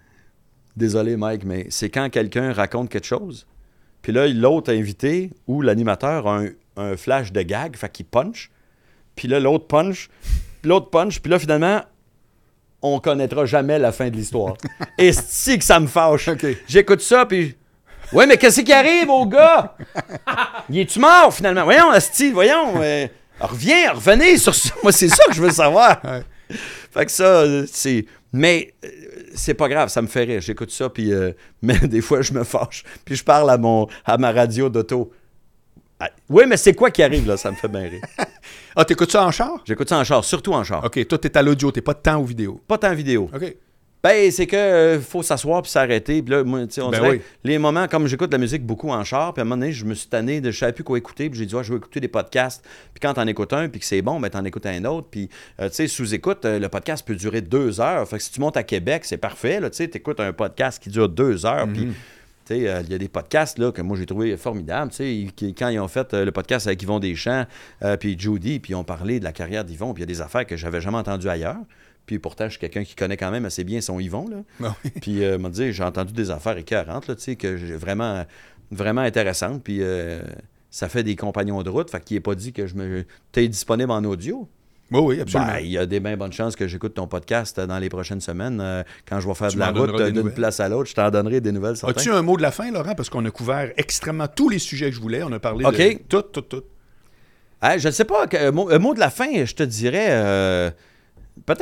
désolé 0.77 1.17
Mike, 1.17 1.43
mais 1.45 1.67
c'est 1.69 1.89
quand 1.89 2.09
quelqu'un 2.09 2.53
raconte 2.53 2.89
quelque 2.89 3.05
chose. 3.05 3.45
Puis 4.01 4.13
là, 4.13 4.27
l'autre 4.27 4.71
invité 4.71 5.31
ou 5.47 5.61
l'animateur 5.61 6.27
a 6.27 6.39
un, 6.39 6.49
un 6.77 6.97
flash 6.97 7.31
de 7.31 7.41
gag, 7.41 7.75
fait 7.75 7.89
qu'il 7.89 8.05
punch. 8.05 8.49
Puis 9.15 9.27
là, 9.27 9.39
l'autre 9.39 9.67
punch, 9.67 10.09
puis 10.61 10.69
l'autre 10.69 10.89
punch, 10.89 11.19
puis 11.21 11.31
là, 11.31 11.39
finalement, 11.39 11.81
on 12.81 12.99
connaîtra 12.99 13.45
jamais 13.45 13.79
la 13.79 13.91
fin 13.91 14.09
de 14.09 14.15
l'histoire. 14.15 14.55
Et 14.97 15.11
c'est 15.13 15.57
que 15.57 15.63
ça 15.63 15.79
me 15.79 15.87
fâche? 15.87 16.27
OK. 16.27 16.45
J'écoute 16.67 17.01
ça, 17.01 17.25
puis. 17.25 17.55
Ouais, 18.13 18.27
mais 18.27 18.37
qu'est-ce 18.37 18.61
qui 18.61 18.71
arrive 18.73 19.09
au 19.09 19.25
gars? 19.25 19.75
Il 20.69 20.79
est-tu 20.79 20.99
mort 20.99 21.33
finalement? 21.33 21.63
Voyons, 21.63 21.89
Asti, 21.89 22.31
voyons. 22.31 22.73
euh, 22.81 23.07
reviens, 23.39 23.93
revenez 23.93 24.37
sur 24.37 24.53
ça. 24.53 24.69
Moi, 24.83 24.91
c'est 24.91 25.07
ça 25.09 25.23
que 25.27 25.33
je 25.33 25.41
veux 25.41 25.49
savoir. 25.49 25.99
Ouais. 26.03 26.21
Fait 26.91 27.05
que 27.05 27.11
ça, 27.11 27.43
c'est. 27.65 28.05
Mais 28.31 28.73
euh, 28.83 28.89
c'est 29.33 29.53
pas 29.55 29.67
grave, 29.69 29.89
ça 29.89 30.01
me 30.03 30.07
fait 30.07 30.23
rire. 30.25 30.41
J'écoute 30.41 30.69
ça, 30.71 30.89
puis. 30.89 31.11
euh, 31.11 31.31
Mais 31.63 31.79
des 31.79 32.01
fois, 32.01 32.21
je 32.21 32.33
me 32.33 32.43
fâche. 32.43 32.83
Puis 33.05 33.15
je 33.15 33.23
parle 33.23 33.49
à, 33.49 33.57
mon... 33.57 33.87
à 34.05 34.17
ma 34.17 34.31
radio 34.31 34.69
d'auto. 34.69 35.11
Ah, 35.99 36.09
Oui, 36.29 36.43
mais 36.47 36.57
c'est 36.57 36.73
quoi 36.73 36.91
qui 36.91 37.01
arrive 37.03 37.27
là? 37.27 37.37
Ça 37.37 37.51
me 37.51 37.55
fait 37.55 37.67
bien 37.67 37.81
rire. 37.81 38.01
Ah, 38.77 38.83
t'écoutes 38.83 39.11
ça 39.11 39.25
en 39.25 39.31
char? 39.31 39.63
J'écoute 39.65 39.87
ça 39.87 39.97
en 39.97 40.03
char, 40.03 40.23
surtout 40.25 40.51
en 40.53 40.63
char. 40.63 40.83
OK, 40.83 41.07
toi, 41.07 41.17
t'es 41.17 41.37
à 41.37 41.41
l'audio, 41.41 41.71
t'es 41.71 41.79
pas 41.81 41.93
de 41.93 41.99
temps 41.99 42.17
aux 42.19 42.25
vidéos. 42.25 42.59
Pas 42.67 42.77
tant 42.77 42.93
vidéo. 42.93 43.29
OK. 43.33 43.55
Ben, 44.03 44.29
c'est 44.29 44.45
que 44.45 44.55
euh, 44.55 44.99
faut 44.99 45.23
s'asseoir 45.23 45.61
puis 45.63 45.71
s'arrêter. 45.71 46.21
Puis 46.21 46.31
là, 46.31 46.43
moi, 46.43 46.67
tu 46.67 46.73
sais, 46.73 46.81
on 46.81 46.89
Ben 46.91 46.99
dirait, 46.99 47.09
oui. 47.11 47.21
les 47.43 47.57
moments, 47.57 47.87
comme 47.87 48.05
j'écoute 48.05 48.29
de 48.29 48.35
la 48.35 48.39
musique 48.39 48.63
beaucoup 48.63 48.91
en 48.91 49.03
char, 49.03 49.33
puis 49.33 49.39
à 49.39 49.43
un 49.43 49.45
moment 49.45 49.61
donné, 49.61 49.71
je 49.71 49.83
me 49.85 49.95
suis 49.95 50.07
tanné 50.07 50.41
de 50.41 50.51
je 50.51 50.59
savais 50.59 50.73
plus 50.73 50.83
quoi 50.83 50.97
écouter, 50.97 51.27
puis 51.29 51.39
j'ai 51.39 51.45
dit, 51.47 51.55
je 51.59 51.71
vais 51.71 51.77
écouter 51.77 52.01
des 52.01 52.07
podcasts. 52.07 52.63
Puis 52.93 52.99
quand 53.01 53.13
t'en 53.15 53.25
écoutes 53.25 53.53
un, 53.53 53.67
puis 53.67 53.79
que 53.79 53.85
c'est 53.87 54.03
bon, 54.03 54.19
ben 54.19 54.29
t'en 54.29 54.43
écoutes 54.45 54.65
un 54.67 54.83
autre. 54.85 55.07
Puis, 55.09 55.27
euh, 55.59 55.69
tu 55.69 55.75
sais, 55.75 55.87
sous-écoute, 55.87 56.45
euh, 56.45 56.59
le 56.59 56.69
podcast 56.69 57.03
peut 57.07 57.15
durer 57.15 57.41
deux 57.41 57.79
heures. 57.81 58.07
Fait 58.07 58.17
que 58.17 58.23
si 58.23 58.31
tu 58.31 58.41
montes 58.41 58.57
à 58.57 58.63
Québec, 58.63 59.05
c'est 59.05 59.17
parfait, 59.17 59.59
là, 59.59 59.69
tu 59.71 59.77
sais, 59.77 59.87
t'écoutes 59.87 60.19
un 60.19 60.33
podcast 60.33 60.83
qui 60.83 60.89
dure 60.89 61.07
deux 61.09 61.45
heures, 61.45 61.67
puis... 61.73 61.87
Euh, 62.51 62.81
il 62.85 62.91
y 62.91 62.95
a 62.95 62.97
des 62.97 63.07
podcasts 63.07 63.57
là, 63.57 63.71
que 63.71 63.81
moi 63.81 63.97
j'ai 63.97 64.05
trouvé 64.05 64.35
formidables. 64.37 64.91
Qui- 64.91 65.55
quand 65.57 65.69
ils 65.69 65.79
ont 65.79 65.87
fait 65.87 66.13
euh, 66.13 66.25
le 66.25 66.31
podcast 66.31 66.67
avec 66.67 66.81
Yvon 66.83 66.99
Deschamps, 66.99 67.45
euh, 67.83 67.97
puis 67.97 68.17
Judy, 68.19 68.59
puis 68.59 68.73
ils 68.73 68.75
ont 68.75 68.83
parlé 68.83 69.19
de 69.19 69.23
la 69.23 69.31
carrière 69.31 69.63
d'Yvon, 69.65 69.93
puis 69.93 70.01
il 70.03 70.09
y 70.09 70.11
a 70.11 70.13
des 70.13 70.21
affaires 70.21 70.45
que 70.45 70.55
j'avais 70.55 70.81
jamais 70.81 70.97
entendues 70.97 71.29
ailleurs. 71.29 71.57
Puis 72.05 72.19
pourtant, 72.19 72.45
je 72.45 72.51
suis 72.51 72.59
quelqu'un 72.59 72.83
qui 72.83 72.93
connaît 72.95 73.17
quand 73.17 73.31
même 73.31 73.45
assez 73.45 73.63
bien 73.63 73.81
son 73.81 73.99
Yvon. 73.99 74.27
Là. 74.29 74.37
Ah 74.63 74.75
oui. 74.83 74.91
Puis, 75.01 75.23
euh, 75.23 75.39
m'a 75.39 75.49
dit, 75.49 75.73
j'ai 75.73 75.83
entendu 75.83 76.13
des 76.13 76.29
affaires 76.29 76.55
écœurantes, 76.55 77.07
là, 77.07 77.15
que 77.15 77.57
j'ai 77.57 77.75
vraiment, 77.75 78.23
vraiment 78.69 79.01
intéressantes. 79.01 79.63
Puis, 79.63 79.79
euh, 79.81 80.21
ça 80.69 80.87
fait 80.87 81.01
des 81.03 81.15
compagnons 81.15 81.63
de 81.63 81.69
route. 81.71 81.89
Fait 81.89 82.03
qu'il 82.03 82.15
n'est 82.17 82.21
pas 82.21 82.35
dit 82.35 82.53
que 82.53 82.67
je 82.67 82.75
me. 82.75 83.05
T'es 83.31 83.47
disponible 83.47 83.89
en 83.91 84.03
audio. 84.03 84.47
Oui, 84.91 84.99
oui, 85.01 85.21
absolument. 85.21 85.51
Ben, 85.53 85.59
il 85.61 85.71
y 85.71 85.77
a 85.79 85.85
des 85.87 85.99
bien 85.99 86.15
bonnes 86.15 86.31
chances 86.31 86.55
que 86.55 86.67
j'écoute 86.67 86.93
ton 86.93 87.07
podcast 87.07 87.57
euh, 87.57 87.65
dans 87.65 87.79
les 87.79 87.89
prochaines 87.89 88.21
semaines. 88.21 88.59
euh, 88.61 88.83
quand 89.09 89.19
je 89.19 89.27
vais 89.27 89.33
faire 89.33 89.47
Tu 89.49 89.55
de 89.55 89.59
la 89.59 89.71
route 89.71 89.99
euh, 89.99 90.11
d'une 90.11 90.31
place 90.31 90.59
à 90.59 90.69
l'autre, 90.69 90.89
je 90.89 90.93
t'en 90.95 91.09
donnerai 91.09 91.41
des 91.41 91.51
nouvelles. 91.51 91.75
As-tu 91.83 92.11
un 92.11 92.21
mot 92.21 92.37
de 92.37 92.43
la 92.43 92.51
fin, 92.51 92.71
Laurent? 92.71 92.93
Parce 92.93 93.09
qu'on 93.09 93.25
a 93.25 93.31
couvert 93.31 93.71
extrêmement 93.77 94.27
tous 94.27 94.47
les 94.49 94.59
sujets 94.59 94.89
que 94.91 94.95
je 94.95 95.01
voulais. 95.01 95.23
On 95.23 95.31
a 95.31 95.39
parlé 95.39 95.65
de 95.65 95.99
tout, 96.07 96.21
tout, 96.21 96.41
tout. 96.41 96.63
Ah, 97.61 97.77
je 97.79 97.87
ne 97.87 97.91
sais 97.93 98.05
pas. 98.05 98.27
un, 98.31 98.51
mot, 98.51 98.69
un 98.69 98.77
mot 98.77 98.93
de 98.93 98.99
la 98.99 99.09
fin, 99.09 99.45
je 99.45 99.55
te 99.55 99.63
dirais. 99.63 100.07
euh. 100.09 100.69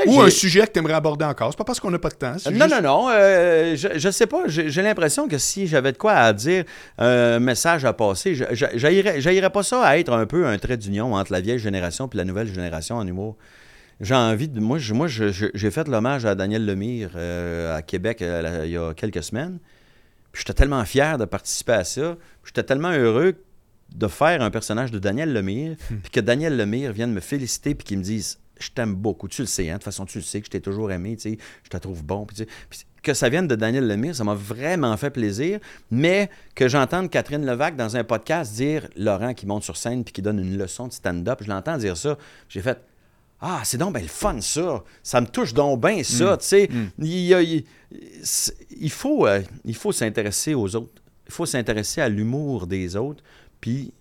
Ou 0.06 0.14
j'ai- 0.14 0.20
un 0.22 0.30
sujet 0.30 0.68
que 0.68 0.72
tu 0.74 0.80
aimerais 0.80 0.94
aborder 0.94 1.26
encore. 1.26 1.52
C'est 1.52 1.58
pas 1.58 1.64
parce 1.64 1.80
qu'on 1.80 1.90
n'a 1.92 2.00
pas 2.00 2.10
de 2.10 2.16
temps. 2.16 2.32
Non, 2.34 2.38
juste- 2.68 2.70
non, 2.76 2.82
non. 2.82 3.10
euh, 3.10 3.76
je, 3.76 3.88
je 3.98 4.10
sais 4.12 4.28
pas. 4.28 4.44
J'ai 4.48 4.70
j'ai 4.70 4.82
l'impression 4.82 5.28
que 5.28 5.38
si 5.38 5.66
j'avais 5.68 5.92
de 5.92 5.98
quoi 5.98 6.14
à 6.14 6.32
dire, 6.34 6.64
un 7.00 7.40
message 7.40 7.84
à 7.84 7.92
passer, 7.94 8.36
j'haïrais 8.36 9.50
pas 9.50 9.64
ça 9.64 9.82
à 9.84 9.98
être 9.98 10.14
un 10.14 10.26
peu 10.26 10.46
un 10.46 10.58
trait 10.58 10.78
d'union 10.78 11.16
entre 11.16 11.32
la 11.32 11.42
vieille 11.42 11.60
génération 11.60 12.10
et 12.12 12.18
la 12.18 12.24
nouvelle 12.26 12.48
génération 12.54 12.98
en 12.98 13.08
humour. 13.08 13.36
J'ai 14.02 14.16
envie 14.16 14.48
de. 14.48 14.60
Moi, 14.60 14.78
je- 14.80 14.94
moi 14.94 15.08
j'ai 15.08 15.72
fait 15.72 15.88
l'hommage 15.88 16.26
à 16.26 16.36
Daniel 16.36 16.66
Lemire 16.66 17.12
euh, 17.16 17.76
à 17.78 17.82
Québec 17.82 18.22
euh, 18.22 18.62
il 18.66 18.72
y 18.72 18.78
a 18.78 18.94
quelques 18.94 19.24
semaines. 19.24 19.60
Puis 20.32 20.44
j'étais 20.46 20.54
tellement 20.58 20.84
fier 20.86 21.18
de 21.18 21.26
participer 21.26 21.74
à 21.74 21.84
ça. 21.84 22.16
J'étais 22.44 22.64
tellement 22.64 22.92
heureux 22.92 23.36
de 23.96 24.08
faire 24.08 24.42
un 24.42 24.50
personnage 24.50 24.90
de 24.92 24.98
Daniel 24.98 25.32
Lemire, 25.32 25.76
puis 26.02 26.12
que 26.12 26.20
Daniel 26.20 26.58
Lemire 26.58 26.92
vienne 26.92 27.14
me 27.14 27.20
féliciter 27.20 27.76
puis 27.76 27.86
qu'il 27.86 28.00
me 28.00 28.04
dise 28.04 28.40
Je 28.66 28.72
t'aime 28.72 28.96
beaucoup. 28.96 29.28
Tu 29.28 29.42
le 29.42 29.48
sais, 29.48 29.70
hein, 29.70 29.74
de 29.74 29.78
toute 29.78 29.84
façon, 29.86 30.06
tu 30.06 30.18
le 30.18 30.24
sais 30.24 30.40
que 30.42 30.46
je 30.48 30.52
t'ai 30.52 30.62
toujours 30.62 30.92
aimé, 30.92 31.16
tu 31.16 31.32
sais, 31.32 31.38
je 31.64 31.70
te 31.70 31.78
trouve 31.78 32.04
bon. 32.04 32.26
Puis, 32.26 32.36
tu 32.38 32.44
sais, 32.44 32.50
puis 32.70 32.80
que 33.02 33.14
ça 33.14 33.28
vienne 33.28 33.48
de 33.48 33.56
Daniel 33.56 33.86
Lemire, 33.88 34.16
ça 34.16 34.24
m'a 34.24 34.34
vraiment 34.36 34.96
fait 34.96 35.10
plaisir. 35.10 35.60
Mais 35.92 36.30
que 36.56 36.68
j'entende 36.70 37.10
Catherine 37.10 37.46
Levac 37.46 37.76
dans 37.76 37.98
un 37.98 38.04
podcast 38.06 38.54
dire 38.54 38.88
Laurent 38.96 39.34
qui 39.34 39.46
monte 39.46 39.64
sur 39.64 39.76
scène 39.76 40.04
puis 40.06 40.14
qui 40.14 40.22
donne 40.22 40.40
une 40.40 40.58
leçon 40.58 40.88
de 40.88 40.94
stand-up, 40.94 41.40
je 41.42 41.50
l'entends 41.50 41.78
dire 41.78 41.98
ça. 41.98 42.18
J'ai 42.50 42.62
fait 42.62 42.80
ah, 43.46 43.60
c'est 43.66 43.78
donc 43.78 43.94
ben 43.94 44.02
le 44.02 44.08
fun, 44.08 44.40
ça. 44.40 44.86
Ça 45.04 45.20
me 45.20 45.28
touche 45.28 45.54
donc 45.54 45.82
bien, 45.82 46.02
ça. 46.04 46.38
Tu 46.38 46.46
sais, 46.46 46.70
il, 46.98 47.06
il- 47.42 47.66
c'est- 48.24 48.56
il 48.80 48.90
faut, 48.90 49.28
euh, 49.28 49.42
il 49.66 49.76
faut 49.76 49.92
s'intéresser 49.92 50.54
aux 50.54 50.74
autres. 50.78 51.02
Il 51.28 51.34
faut 51.34 51.46
s'intéresser 51.46 52.00
à 52.00 52.08
l'humour 52.08 52.68
des 52.68 52.96
autres. 52.96 53.22
Puis, 53.60 53.92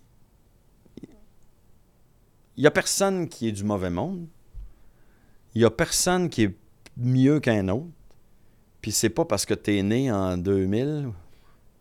il 2.57 2.61
n'y 2.61 2.67
a 2.67 2.71
personne 2.71 3.29
qui 3.29 3.49
est 3.49 3.53
du 3.53 3.65
mauvais 3.65 3.91
monde. 3.91 4.27
Il 5.55 5.61
n'y 5.61 5.65
a 5.65 5.71
personne 5.71 6.29
qui 6.29 6.45
est 6.45 6.55
mieux 6.97 7.41
qu'un 7.41 7.69
autre. 7.69 7.89
Puis, 8.81 8.93
c'est 8.93 9.11
pas 9.11 9.25
parce 9.25 9.47
que 9.47 9.55
tu 9.55 9.77
es 9.77 9.83
né 9.83 10.11
en 10.11 10.37
2000 10.37 11.11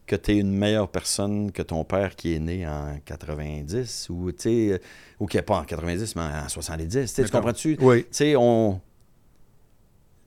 que 0.06 0.16
tu 0.18 0.32
es 0.32 0.38
une 0.40 0.52
meilleure 0.52 0.90
personne 0.90 1.52
que 1.52 1.62
ton 1.62 1.86
père 1.86 2.16
qui 2.18 2.34
est 2.34 2.40
né 2.40 2.68
en 2.68 3.00
90 3.06 4.10
ou, 4.10 4.32
tu 4.32 4.40
sais, 4.40 4.82
ou 5.20 5.26
qui 5.26 5.38
n'est 5.38 5.44
pas 5.44 5.60
en 5.60 5.64
90, 5.64 6.16
mais 6.18 6.22
en 6.22 6.50
70. 6.50 7.14
Tu 7.14 7.24
comprends-tu? 7.30 7.78
Oui. 7.80 8.04
Tu 8.04 8.08
sais, 8.12 8.36
on. 8.36 8.82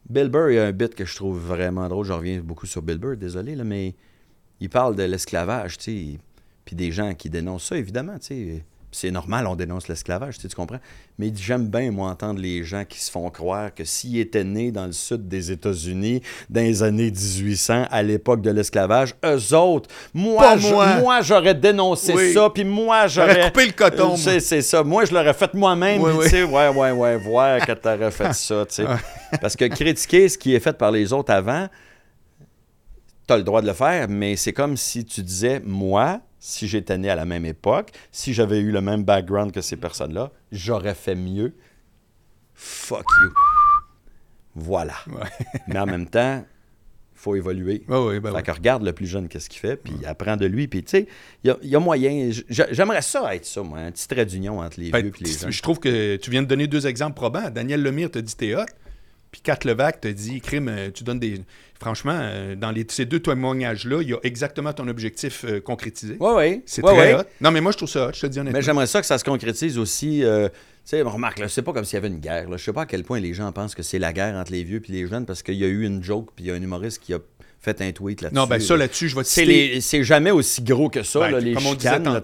Bill 0.09 0.29
Burr, 0.29 0.51
il 0.51 0.55
y 0.55 0.59
a 0.59 0.67
un 0.67 0.73
bit 0.73 0.95
que 0.95 1.05
je 1.05 1.15
trouve 1.15 1.39
vraiment 1.39 1.89
drôle. 1.89 2.07
Je 2.07 2.13
reviens 2.13 2.41
beaucoup 2.41 2.67
sur 2.67 2.83
Bill 2.83 2.99
Burr, 2.99 3.17
désolé, 3.17 3.55
là, 3.55 3.65
mais 3.65 3.95
il 4.61 4.71
parle 4.71 4.97
de 4.97 5.03
l'esclavage, 5.03 5.79
tu 5.79 5.85
sais. 5.85 6.19
Puis 6.65 6.75
des 6.77 6.91
gens 6.91 7.15
qui 7.15 7.29
dénoncent 7.29 7.67
ça, 7.67 7.77
évidemment, 7.77 8.19
tu 8.19 8.27
sais. 8.27 8.65
C'est 8.95 9.11
normal, 9.11 9.47
on 9.49 9.57
dénonce 9.57 9.89
l'esclavage, 9.89 10.37
tu 10.37 10.43
sais, 10.43 10.49
tu 10.49 10.55
comprends? 10.55 10.79
Mais 11.19 11.33
J'aime 11.35 11.67
bien, 11.69 11.91
moi, 11.91 12.11
entendre 12.11 12.39
les 12.41 12.63
gens 12.63 12.85
qui 12.89 13.01
se 13.01 13.11
font 13.11 13.29
croire 13.31 13.75
que 13.75 13.85
s'ils 13.85 14.19
étaient 14.21 14.45
nés 14.45 14.71
dans 14.71 14.87
le 14.87 14.93
sud 14.93 15.27
des 15.29 15.51
États-Unis, 15.51 16.23
dans 16.49 16.61
les 16.61 16.83
années 16.83 17.11
1800, 17.11 17.87
à 17.91 18.03
l'époque 18.03 18.41
de 18.41 18.51
l'esclavage, 18.51 19.15
eux 19.25 19.55
autres, 19.57 19.91
moi, 20.15 20.57
je- 20.57 20.69
moi. 20.69 20.97
moi, 21.01 21.21
j'aurais 21.23 21.55
dénoncé 21.55 22.15
Oui. 22.15 22.33
ça, 22.33 22.49
puis 22.55 22.65
moi, 22.65 23.07
J'aurais 23.09 23.47
coupé 23.47 23.67
le 23.67 23.73
coton. 23.73 24.09
moi. 24.17 24.17
C'est, 24.41 24.63
ça. 24.63 24.83
Moi, 24.85 25.05
je 25.05 25.13
l'aurais 25.13 25.35
fait 25.35 25.53
moi-même. 25.55 26.01
Oui, 26.01 26.13
oui. 26.17 26.25
tu 26.25 26.31
sais, 26.31 26.43
ouais, 26.45 26.69
ouais, 26.69 26.91
ouais, 26.93 27.17
voir 27.19 27.67
que 27.67 27.73
t'aurais 27.73 28.11
fait 28.13 28.33
ça, 28.35 28.65
tu 28.67 28.75
sais. 28.77 28.85
Parce 29.41 29.57
que 29.57 29.65
critiquer 29.67 30.29
ce 30.29 30.39
qui 30.39 30.55
est 30.55 30.61
fait 30.61 30.77
par 30.79 30.93
les 30.93 31.13
autres 31.13 31.33
avant, 31.33 31.69
t'as 33.27 33.37
le 33.37 33.43
droit 33.43 33.63
de 33.63 33.67
le 33.67 33.73
faire, 33.73 34.07
mais 34.09 34.37
c'est 34.37 34.53
comme 34.53 34.77
si 34.77 35.05
tu 35.05 35.23
disais, 35.23 35.61
moi, 35.65 36.21
si 36.47 36.69
j'étais 36.69 36.99
né 36.99 37.09
à 37.09 37.15
la 37.17 37.25
même 37.25 37.47
époque, 37.47 37.91
si 38.13 38.35
j'avais 38.35 38.61
eu 38.61 38.71
le 38.71 38.83
même 38.83 39.03
background 39.03 39.51
que 39.51 39.63
ces 39.63 39.77
personnes-là, 39.77 40.31
j'aurais 40.53 40.95
fait 40.95 41.15
mieux. 41.15 41.55
Fuck 42.53 43.07
you. 43.23 43.31
Voilà. 44.55 44.93
Ouais. 45.07 45.29
Mais 45.69 45.79
en 45.79 45.87
même 45.87 46.07
temps, 46.07 46.45
il 47.15 47.19
faut 47.19 47.35
évoluer. 47.35 47.83
Oui, 47.89 48.21
ben 48.21 48.31
Fait 48.31 48.37
oui. 48.37 48.43
que 48.43 48.51
regarde 48.51 48.83
le 48.83 48.93
plus 48.93 49.07
jeune 49.07 49.29
qu'est-ce 49.29 49.49
qu'il 49.49 49.59
fait, 49.61 49.77
puis 49.77 49.95
apprends 50.05 50.37
de 50.37 50.45
lui, 50.45 50.69
puis 50.69 50.85
tu 50.85 50.91
sais, 50.91 51.09
il 51.43 51.47
y 51.49 51.51
a, 51.51 51.57
il 51.63 51.71
y 51.71 51.77
a 51.77 51.81
moyen. 51.81 52.31
J'aimerais 52.51 53.01
ça 53.01 53.35
être 53.35 53.47
ça, 53.47 53.63
moi, 53.63 53.79
un 53.79 53.91
petit 53.91 54.07
trait 54.07 54.27
d'union 54.27 54.61
entre 54.61 54.79
les 54.81 54.91
Ben, 54.91 55.01
vieux 55.01 55.13
et 55.19 55.25
les 55.25 55.31
jeunes. 55.33 55.51
je 55.51 55.63
trouve 55.63 55.81
que 55.81 56.17
tu 56.17 56.31
viens 56.31 56.43
de 56.43 56.47
donner 56.49 56.67
deux 56.67 56.87
exemples 56.87 57.15
probants. 57.17 57.49
Daniel 57.49 57.83
Lemire 57.83 58.11
te 58.11 58.19
dit 58.19 58.37
t'es 58.37 58.55
hot, 58.55 58.67
puis 59.35 59.41
Kat 59.43 59.59
Levac 59.65 60.01
te 60.01 60.07
dit 60.07 60.41
crime, 60.41 60.69
euh, 60.69 60.91
tu 60.95 61.03
donnes 61.03 61.19
des. 61.19 61.41
Franchement, 61.81 62.17
euh, 62.17 62.55
dans 62.55 62.71
les- 62.71 62.87
ces 62.89 63.05
deux 63.05 63.19
témoignages-là, 63.19 63.99
il 64.01 64.09
y 64.11 64.15
a 64.15 64.19
exactement 64.23 64.73
ton 64.73 64.87
objectif 64.87 65.45
euh, 65.45 65.61
concrétisé. 65.61 66.17
Oui, 66.21 66.31
oui. 66.37 66.63
C'est 66.67 66.85
Ouais, 66.85 66.95
très 66.95 67.15
ouais. 67.15 67.21
hot. 67.21 67.25
Non, 67.41 67.51
mais 67.51 67.61
moi, 67.61 67.73
je 67.73 67.79
trouve 67.79 67.89
ça 67.89 68.07
hot, 68.07 68.11
je 68.15 68.21
te 68.21 68.27
dis 68.29 68.39
honnêtement. 68.39 68.57
Mais 68.57 68.63
j'aimerais 68.65 68.87
ça 68.87 69.01
que 69.01 69.07
ça 69.09 69.19
se 69.19 69.25
concrétise 69.25 69.77
aussi. 69.77 70.23
euh, 70.23 70.49
tu 70.49 70.55
sais, 70.85 71.03
remarque, 71.03 71.41
là, 71.41 71.49
c'est 71.49 71.63
pas 71.63 71.73
comme 71.73 71.85
s'il 71.85 71.95
y 71.95 71.97
avait 71.97 72.07
une 72.09 72.21
guerre. 72.21 72.49
Là. 72.49 72.57
Je 72.59 72.63
sais 72.65 72.73
pas 72.73 72.83
à 72.83 72.87
quel 72.87 73.03
point 73.03 73.19
les 73.19 73.35
gens 73.35 73.51
pensent 73.51 73.75
que 73.75 73.83
c'est 73.83 73.99
la 73.99 74.13
guerre 74.13 74.37
entre 74.37 74.53
les 74.53 74.63
vieux 74.63 74.81
et 74.89 74.93
les 74.93 75.07
jeunes 75.09 75.27
parce 75.27 75.43
qu'il 75.43 75.55
y 75.57 75.65
a 75.65 75.67
eu 75.67 75.85
une 75.85 76.01
joke 76.03 76.29
puis 76.37 76.45
il 76.45 76.49
y 76.49 76.51
a 76.53 76.55
un 76.55 76.63
humoriste 76.63 77.01
qui 77.03 77.13
a 77.13 77.19
faites 77.61 77.81
un 77.81 77.91
tweet 77.93 78.21
là-dessus. 78.21 78.39
Non, 78.39 78.47
ben 78.47 78.61
ça, 78.61 78.77
là-dessus, 78.77 79.09
je 79.09 79.17
vais 79.17 79.23
te 79.23 79.29
c'est, 79.29 79.41
citer. 79.41 79.75
les- 79.75 79.81
c'est 79.81 80.05
jamais 80.05 80.31
aussi 80.31 80.63
gros 80.63 80.91
que 80.91 81.03
ça, 81.03 81.21
Ben, 81.21 81.31
là, 81.31 81.41
les 81.41 81.55
comme 81.55 81.67
on 81.67 81.75
disait 81.75 81.89
chicanes, 81.89 82.05
là, 82.05 82.21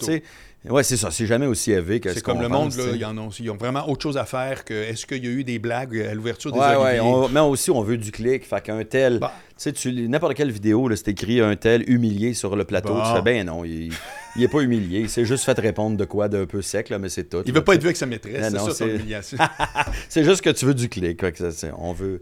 Ouais, 0.68 0.82
c'est 0.82 0.98
ça, 0.98 1.10
c'est 1.10 1.24
jamais 1.26 1.46
aussi 1.46 1.72
élevé 1.72 2.00
que 2.00 2.10
C'est 2.12 2.18
ce 2.18 2.22
comme 2.22 2.36
qu'on 2.36 2.42
le 2.42 2.48
monde, 2.48 2.74
là, 2.76 2.84
ils, 2.94 3.04
en 3.06 3.16
ont, 3.16 3.30
ils 3.30 3.50
ont 3.50 3.56
vraiment 3.56 3.88
autre 3.88 4.02
chose 4.02 4.18
à 4.18 4.26
faire 4.26 4.62
que 4.66 4.74
est-ce 4.74 5.06
qu'il 5.06 5.24
y 5.24 5.26
a 5.26 5.30
eu 5.30 5.42
des 5.42 5.58
blagues 5.58 5.98
à 5.98 6.12
l'ouverture 6.12 6.52
des 6.52 6.58
Ouais, 6.58 6.76
ouais, 6.76 7.00
on- 7.00 7.30
mais 7.30 7.40
aussi, 7.40 7.70
on 7.70 7.80
veut 7.80 7.96
du 7.96 8.12
clic. 8.12 8.44
Fait 8.46 8.60
qu'un 8.62 8.84
tel. 8.84 9.20
Bah. 9.20 9.32
Tu 9.58 9.72
sais, 9.74 9.90
n'importe 10.06 10.34
quelle 10.34 10.50
vidéo, 10.50 10.86
là, 10.88 10.96
c'est 10.96 11.08
écrit 11.08 11.40
un 11.40 11.56
tel 11.56 11.88
humilié 11.90 12.34
sur 12.34 12.56
le 12.56 12.64
plateau. 12.64 12.94
Tu 13.06 13.14
fais, 13.16 13.22
ben 13.22 13.46
non, 13.46 13.64
il, 13.64 13.90
il 14.36 14.42
est 14.42 14.48
pas 14.48 14.60
humilié. 14.60 15.00
Il 15.00 15.08
s'est 15.08 15.24
juste 15.24 15.44
fait 15.44 15.58
répondre 15.58 15.96
de 15.96 16.04
quoi 16.04 16.28
d'un 16.28 16.44
peu 16.44 16.60
sec, 16.60 16.90
là, 16.90 16.98
mais 16.98 17.08
c'est 17.08 17.24
tout. 17.24 17.42
Il 17.46 17.54
là, 17.54 17.60
veut 17.60 17.64
pas 17.64 17.74
être 17.74 17.80
vu 17.80 17.86
avec 17.88 17.96
sa 17.96 18.04
maîtresse, 18.06 18.52
Non, 18.52 18.58
c'est 18.60 18.66
non, 18.68 18.74
ça 18.74 18.84
ton 18.84 18.90
c'est- 18.90 18.96
humiliation. 18.96 19.38
C'est 20.10 20.24
juste 20.24 20.42
que 20.42 20.50
tu 20.50 20.66
veux 20.66 20.74
du 20.74 20.90
clic. 20.90 21.20
fait 21.20 21.32
que 21.32 21.50
ça, 21.50 21.68
on 21.78 21.92
veut. 21.94 22.20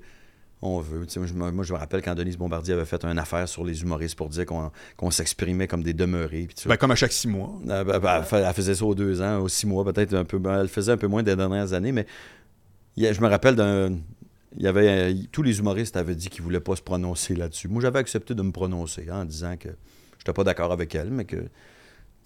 On 0.60 0.80
veut. 0.80 1.06
Tu 1.06 1.12
sais, 1.12 1.20
moi, 1.20 1.28
je 1.28 1.34
me, 1.34 1.50
moi, 1.52 1.64
je 1.64 1.72
me 1.72 1.78
rappelle 1.78 2.02
quand 2.02 2.14
Denise 2.16 2.36
Bombardier 2.36 2.74
avait 2.74 2.84
fait 2.84 3.04
une 3.04 3.18
affaire 3.18 3.48
sur 3.48 3.64
les 3.64 3.82
humoristes 3.82 4.16
pour 4.16 4.28
dire 4.28 4.44
qu'on 4.44 5.10
s'exprimait 5.12 5.68
comme 5.68 5.84
des 5.84 5.92
demeurés. 5.94 6.48
ben, 6.68 6.76
comme 6.76 6.90
à 6.90 6.96
chaque 6.96 7.12
six 7.12 7.28
mois. 7.28 7.52
Euh, 7.68 7.84
ben, 7.84 7.98
ben, 8.00 8.16
elle 8.18 8.24
fa- 8.24 8.40
elle 8.40 8.54
faisait 8.54 8.74
ça 8.74 8.84
aux 8.84 8.94
deux 8.96 9.22
ans, 9.22 9.38
aux 9.38 9.48
six 9.48 9.66
mois, 9.68 9.84
peut-être 9.84 10.14
un 10.14 10.24
peu. 10.24 10.38
ben, 10.38 10.54
Elle 10.56 10.62
le 10.62 10.66
faisait 10.68 10.90
un 10.92 10.96
peu 10.96 11.06
moins 11.06 11.22
des 11.22 11.36
dernières 11.36 11.72
années, 11.74 11.92
mais 11.92 12.06
a- 13.00 13.12
je 13.12 13.20
me 13.20 13.28
rappelle 13.28 13.54
d'un. 13.54 13.98
Il 14.56 14.62
y 14.62 14.66
avait, 14.66 15.14
tous 15.30 15.42
les 15.42 15.58
humoristes 15.60 15.96
avaient 15.96 16.14
dit 16.16 16.28
qu'ils 16.28 16.40
ne 16.40 16.44
voulaient 16.46 16.58
pas 16.60 16.74
se 16.74 16.82
prononcer 16.82 17.34
là-dessus. 17.36 17.68
Moi, 17.68 17.82
j'avais 17.82 17.98
accepté 18.00 18.34
de 18.34 18.42
me 18.42 18.50
prononcer 18.50 19.06
hein, 19.10 19.20
en 19.20 19.24
disant 19.26 19.56
que 19.58 19.68
je 19.68 19.74
n'étais 20.22 20.32
pas 20.32 20.42
d'accord 20.42 20.72
avec 20.72 20.94
elle, 20.94 21.10
mais 21.10 21.24
que. 21.24 21.36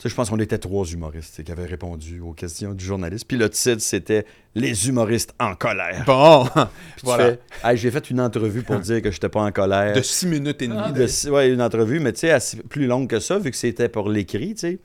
Sais, 0.03 0.09
je 0.09 0.17
pense 0.17 0.31
qu'on 0.31 0.39
était 0.41 0.59
trois 0.59 0.85
humoristes 0.85 1.45
qui 1.45 1.53
avaient 1.53 1.65
répondu 1.65 2.19
aux 2.19 2.33
questions 2.33 2.75
du 2.75 2.85
journaliste. 2.85 3.25
Puis 3.29 3.37
le 3.37 3.49
titre, 3.49 3.81
c'était 3.81 4.27
Les 4.57 4.89
humoristes 4.89 5.33
en 5.39 5.55
colère. 5.55 6.03
Bon, 6.05 6.45
voilà. 7.05 7.37
Hey, 7.63 7.77
J'ai 7.77 7.89
fait 7.93 8.11
une 8.11 8.21
entrevue 8.21 8.63
pour 8.63 8.81
dire 8.81 9.01
que 9.01 9.13
je 9.13 9.17
n'étais 9.17 9.29
pas 9.29 9.43
en 9.43 9.53
colère. 9.53 9.95
De 9.95 10.03
six 10.03 10.27
minutes 10.27 10.61
et 10.61 10.67
demie. 10.67 10.93
De- 10.93 11.31
ouais, 11.31 11.51
une 11.51 11.63
entrevue, 11.63 12.01
mais 12.01 12.13
tu 12.13 12.27
sais, 12.27 12.37
plus 12.69 12.89
longue 12.89 13.09
que 13.09 13.21
ça, 13.21 13.39
vu 13.39 13.53
que 13.53 13.57
c'était 13.57 13.89
pour 13.89 14.09
l'écrit, 14.09 14.55
tu 14.55 14.61
sais. 14.61 14.79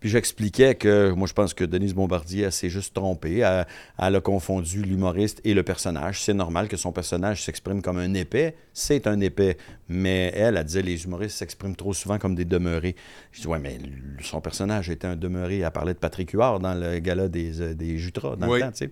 Puis 0.00 0.10
j'expliquais 0.10 0.74
que, 0.74 1.10
moi, 1.12 1.26
je 1.26 1.32
pense 1.32 1.54
que 1.54 1.64
Denise 1.64 1.94
Bombardier, 1.94 2.44
elle 2.44 2.52
s'est 2.52 2.68
juste 2.68 2.94
trompée. 2.94 3.38
Elle, 3.38 3.66
elle 3.98 4.16
a 4.16 4.20
confondu 4.20 4.82
l'humoriste 4.82 5.40
et 5.44 5.54
le 5.54 5.62
personnage. 5.62 6.22
C'est 6.22 6.34
normal 6.34 6.68
que 6.68 6.76
son 6.76 6.92
personnage 6.92 7.42
s'exprime 7.42 7.80
comme 7.80 7.96
un 7.98 8.12
épais. 8.14 8.54
C'est 8.74 9.06
un 9.06 9.18
épais. 9.20 9.56
Mais 9.88 10.32
elle, 10.34 10.56
elle 10.56 10.64
disait, 10.64 10.82
les 10.82 11.04
humoristes 11.04 11.38
s'expriment 11.38 11.74
trop 11.74 11.94
souvent 11.94 12.18
comme 12.18 12.34
des 12.34 12.44
demeurés. 12.44 12.94
Je 13.32 13.40
dis, 13.40 13.46
ouais, 13.46 13.58
mais 13.58 13.78
son 14.22 14.40
personnage 14.40 14.90
était 14.90 15.06
un 15.06 15.16
demeuré. 15.16 15.60
Elle 15.60 15.70
parlait 15.70 15.94
de 15.94 15.98
Patrick 15.98 16.30
Huard 16.32 16.60
dans 16.60 16.74
le 16.74 16.98
gala 16.98 17.28
des, 17.28 17.60
euh, 17.62 17.74
des 17.74 17.96
Jutras, 17.96 18.36
dans 18.36 18.48
Oui. 18.48 18.60
le 18.60 18.66
temps, 18.66 18.72
tu 18.72 18.78
sais. 18.86 18.90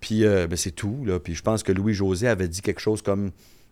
Puis 0.00 0.24
euh, 0.24 0.46
ben, 0.48 0.56
c'est 0.56 0.72
tout. 0.72 1.04
Là. 1.04 1.20
Puis 1.20 1.34
je 1.34 1.42
pense 1.42 1.62
que 1.62 1.70
Louis-José 1.72 2.26
avait 2.26 2.48
dit 2.48 2.60
quelque 2.62 2.80
chose 2.80 3.02
comme 3.02 3.30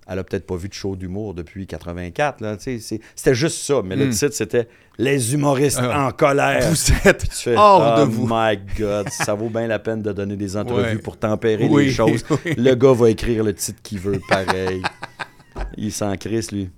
elle 0.09 0.19
a 0.19 0.25
peut-être 0.25 0.47
pas 0.47 0.57
vu 0.57 0.69
de 0.69 0.75
show 0.75 0.97
d'humour 0.97 1.35
depuis 1.35 1.67
84. 1.67 2.41
Là. 2.41 2.57
Tu 2.57 2.63
sais, 2.65 2.79
c'est- 2.79 3.01
C'était 3.15 3.35
juste 3.35 3.59
ça. 3.65 3.83
Mais 3.85 3.97
le 3.97 4.07
Hmm. 4.07 4.11
titre, 4.11 4.35
c'était 4.35 4.69
Les 4.99 5.33
humoristes 5.33 5.79
Ah. 5.81 6.09
en 6.09 6.11
colère. 6.11 6.69
Vous 6.69 6.93
êtes 7.09 7.33
fais, 7.33 7.57
hors 7.57 7.97
de 8.01 8.03
oh 8.03 8.07
vous. 8.07 8.27
my 8.31 8.59
God, 8.79 9.09
ça 9.09 9.33
vaut 9.33 9.49
bien 9.49 9.67
la 9.67 9.79
peine 9.79 10.03
de 10.03 10.13
donner 10.13 10.37
des 10.37 10.59
entrevues 10.59 10.83
Ouais. 10.83 10.97
pour 10.99 11.17
tempérer 11.17 11.67
Oui, 11.71 11.87
les 11.87 11.91
choses. 11.93 12.23
oui. 12.45 12.55
Le 12.59 12.75
gars 12.75 12.93
va 12.93 13.09
écrire 13.09 13.43
le 13.45 13.55
titre 13.55 13.81
qu'il 13.83 13.99
veut, 13.99 14.21
pareil. 14.29 14.83
Il 15.79 15.91
s'en 15.93 16.15
crisse, 16.17 16.53
lui. 16.53 16.71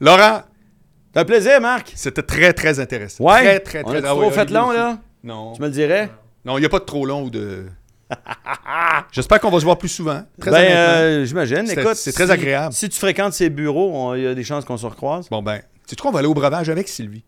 Laurent, 0.00 0.42
C'est 1.12 1.20
un 1.20 1.24
plaisir, 1.24 1.60
Marc. 1.60 1.92
c'était 1.96 2.22
très, 2.22 2.52
très 2.52 2.78
intéressant. 2.78 3.24
Ouais. 3.24 3.40
Très, 3.42 3.60
très, 3.60 3.80
On 3.84 3.88
très 3.88 4.04
a 4.04 4.10
ah 4.10 4.14
trop 4.14 4.30
fait 4.30 4.50
long, 4.50 4.70
là? 4.70 4.98
Non. 5.24 5.52
Tu 5.54 5.62
me 5.62 5.66
le 5.66 5.72
dirais? 5.72 6.10
Non, 6.44 6.58
il 6.58 6.60
n'y 6.60 6.66
a 6.66 6.68
pas 6.68 6.78
de 6.80 6.84
trop 6.84 7.06
long 7.06 7.22
ou 7.24 7.30
de. 7.30 7.66
J'espère 9.12 9.40
qu'on 9.40 9.50
va 9.50 9.58
se 9.60 9.64
voir 9.64 9.78
plus 9.78 9.88
souvent. 9.88 10.22
Très 10.40 10.50
ben, 10.50 10.56
euh, 10.76 11.24
j'imagine. 11.24 11.66
C'est- 11.66 11.80
Écoute, 11.80 11.94
c'est 11.96 12.12
très 12.12 12.26
si- 12.26 12.32
agréable. 12.32 12.72
Si 12.74 12.88
tu 12.88 12.98
fréquentes 12.98 13.32
ces 13.32 13.50
bureaux, 13.50 14.14
il 14.14 14.22
y 14.22 14.26
a 14.26 14.34
des 14.34 14.44
chances 14.44 14.64
qu'on 14.64 14.76
se 14.76 14.86
recroise. 14.86 15.28
Bon, 15.28 15.42
ben, 15.42 15.58
tu 15.58 15.64
sais 15.90 15.96
quoi, 15.96 16.10
on 16.10 16.12
va 16.12 16.20
aller 16.20 16.28
au 16.28 16.34
breuvage 16.34 16.68
avec 16.70 16.88
Sylvie? 16.88 17.24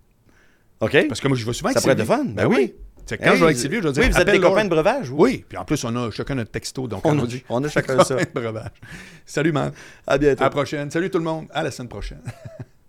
OK? 0.81 1.09
Parce 1.09 1.21
que 1.21 1.29
moi, 1.29 1.37
je 1.37 1.45
vais 1.47 1.53
souvent 1.53 1.69
avec 1.69 1.79
Ça 1.79 1.81
pourrait 1.83 1.93
être 1.95 2.07
Sylvie. 2.07 2.23
le 2.23 2.25
fun. 2.29 2.33
Ben 2.35 2.47
oui. 2.47 2.75
C'est 3.09 3.19
quand 3.19 3.25
Hey, 3.27 3.31
je 3.35 3.39
vais 3.39 3.45
avec 3.45 3.57
Sylvie, 3.57 3.77
je 3.77 3.83
vais 3.83 3.93
dire. 3.93 4.03
Oui, 4.03 4.11
vous 4.11 4.19
êtes 4.19 4.27
des 4.31 4.41
copains 4.41 4.65
de 4.65 4.69
breuvage, 4.69 5.09
vous? 5.11 5.17
Oui, 5.23 5.45
puis 5.49 5.57
en 5.57 5.65
plus, 5.65 5.85
on 5.85 5.95
a 5.95 6.11
chacun 6.11 6.35
notre 6.35 6.51
texto, 6.51 6.89
donc 6.89 7.07
On 7.07 7.17
on, 7.17 7.23
a, 7.23 7.27
dit. 7.27 7.45
on 7.49 7.63
a 7.63 7.69
chacun 7.71 8.03
ça. 8.03 8.17
Breuvage. 8.35 8.71
Salut, 9.25 9.53
man. 9.53 9.71
À 10.07 10.19
bientôt. 10.19 10.43
À 10.43 10.47
la 10.47 10.51
prochaine. 10.51 10.91
Salut 10.91 11.09
tout 11.09 11.19
le 11.19 11.25
monde. 11.25 11.47
À 11.53 11.63
la 11.63 11.71
semaine 11.71 11.89
prochaine. 11.89 12.21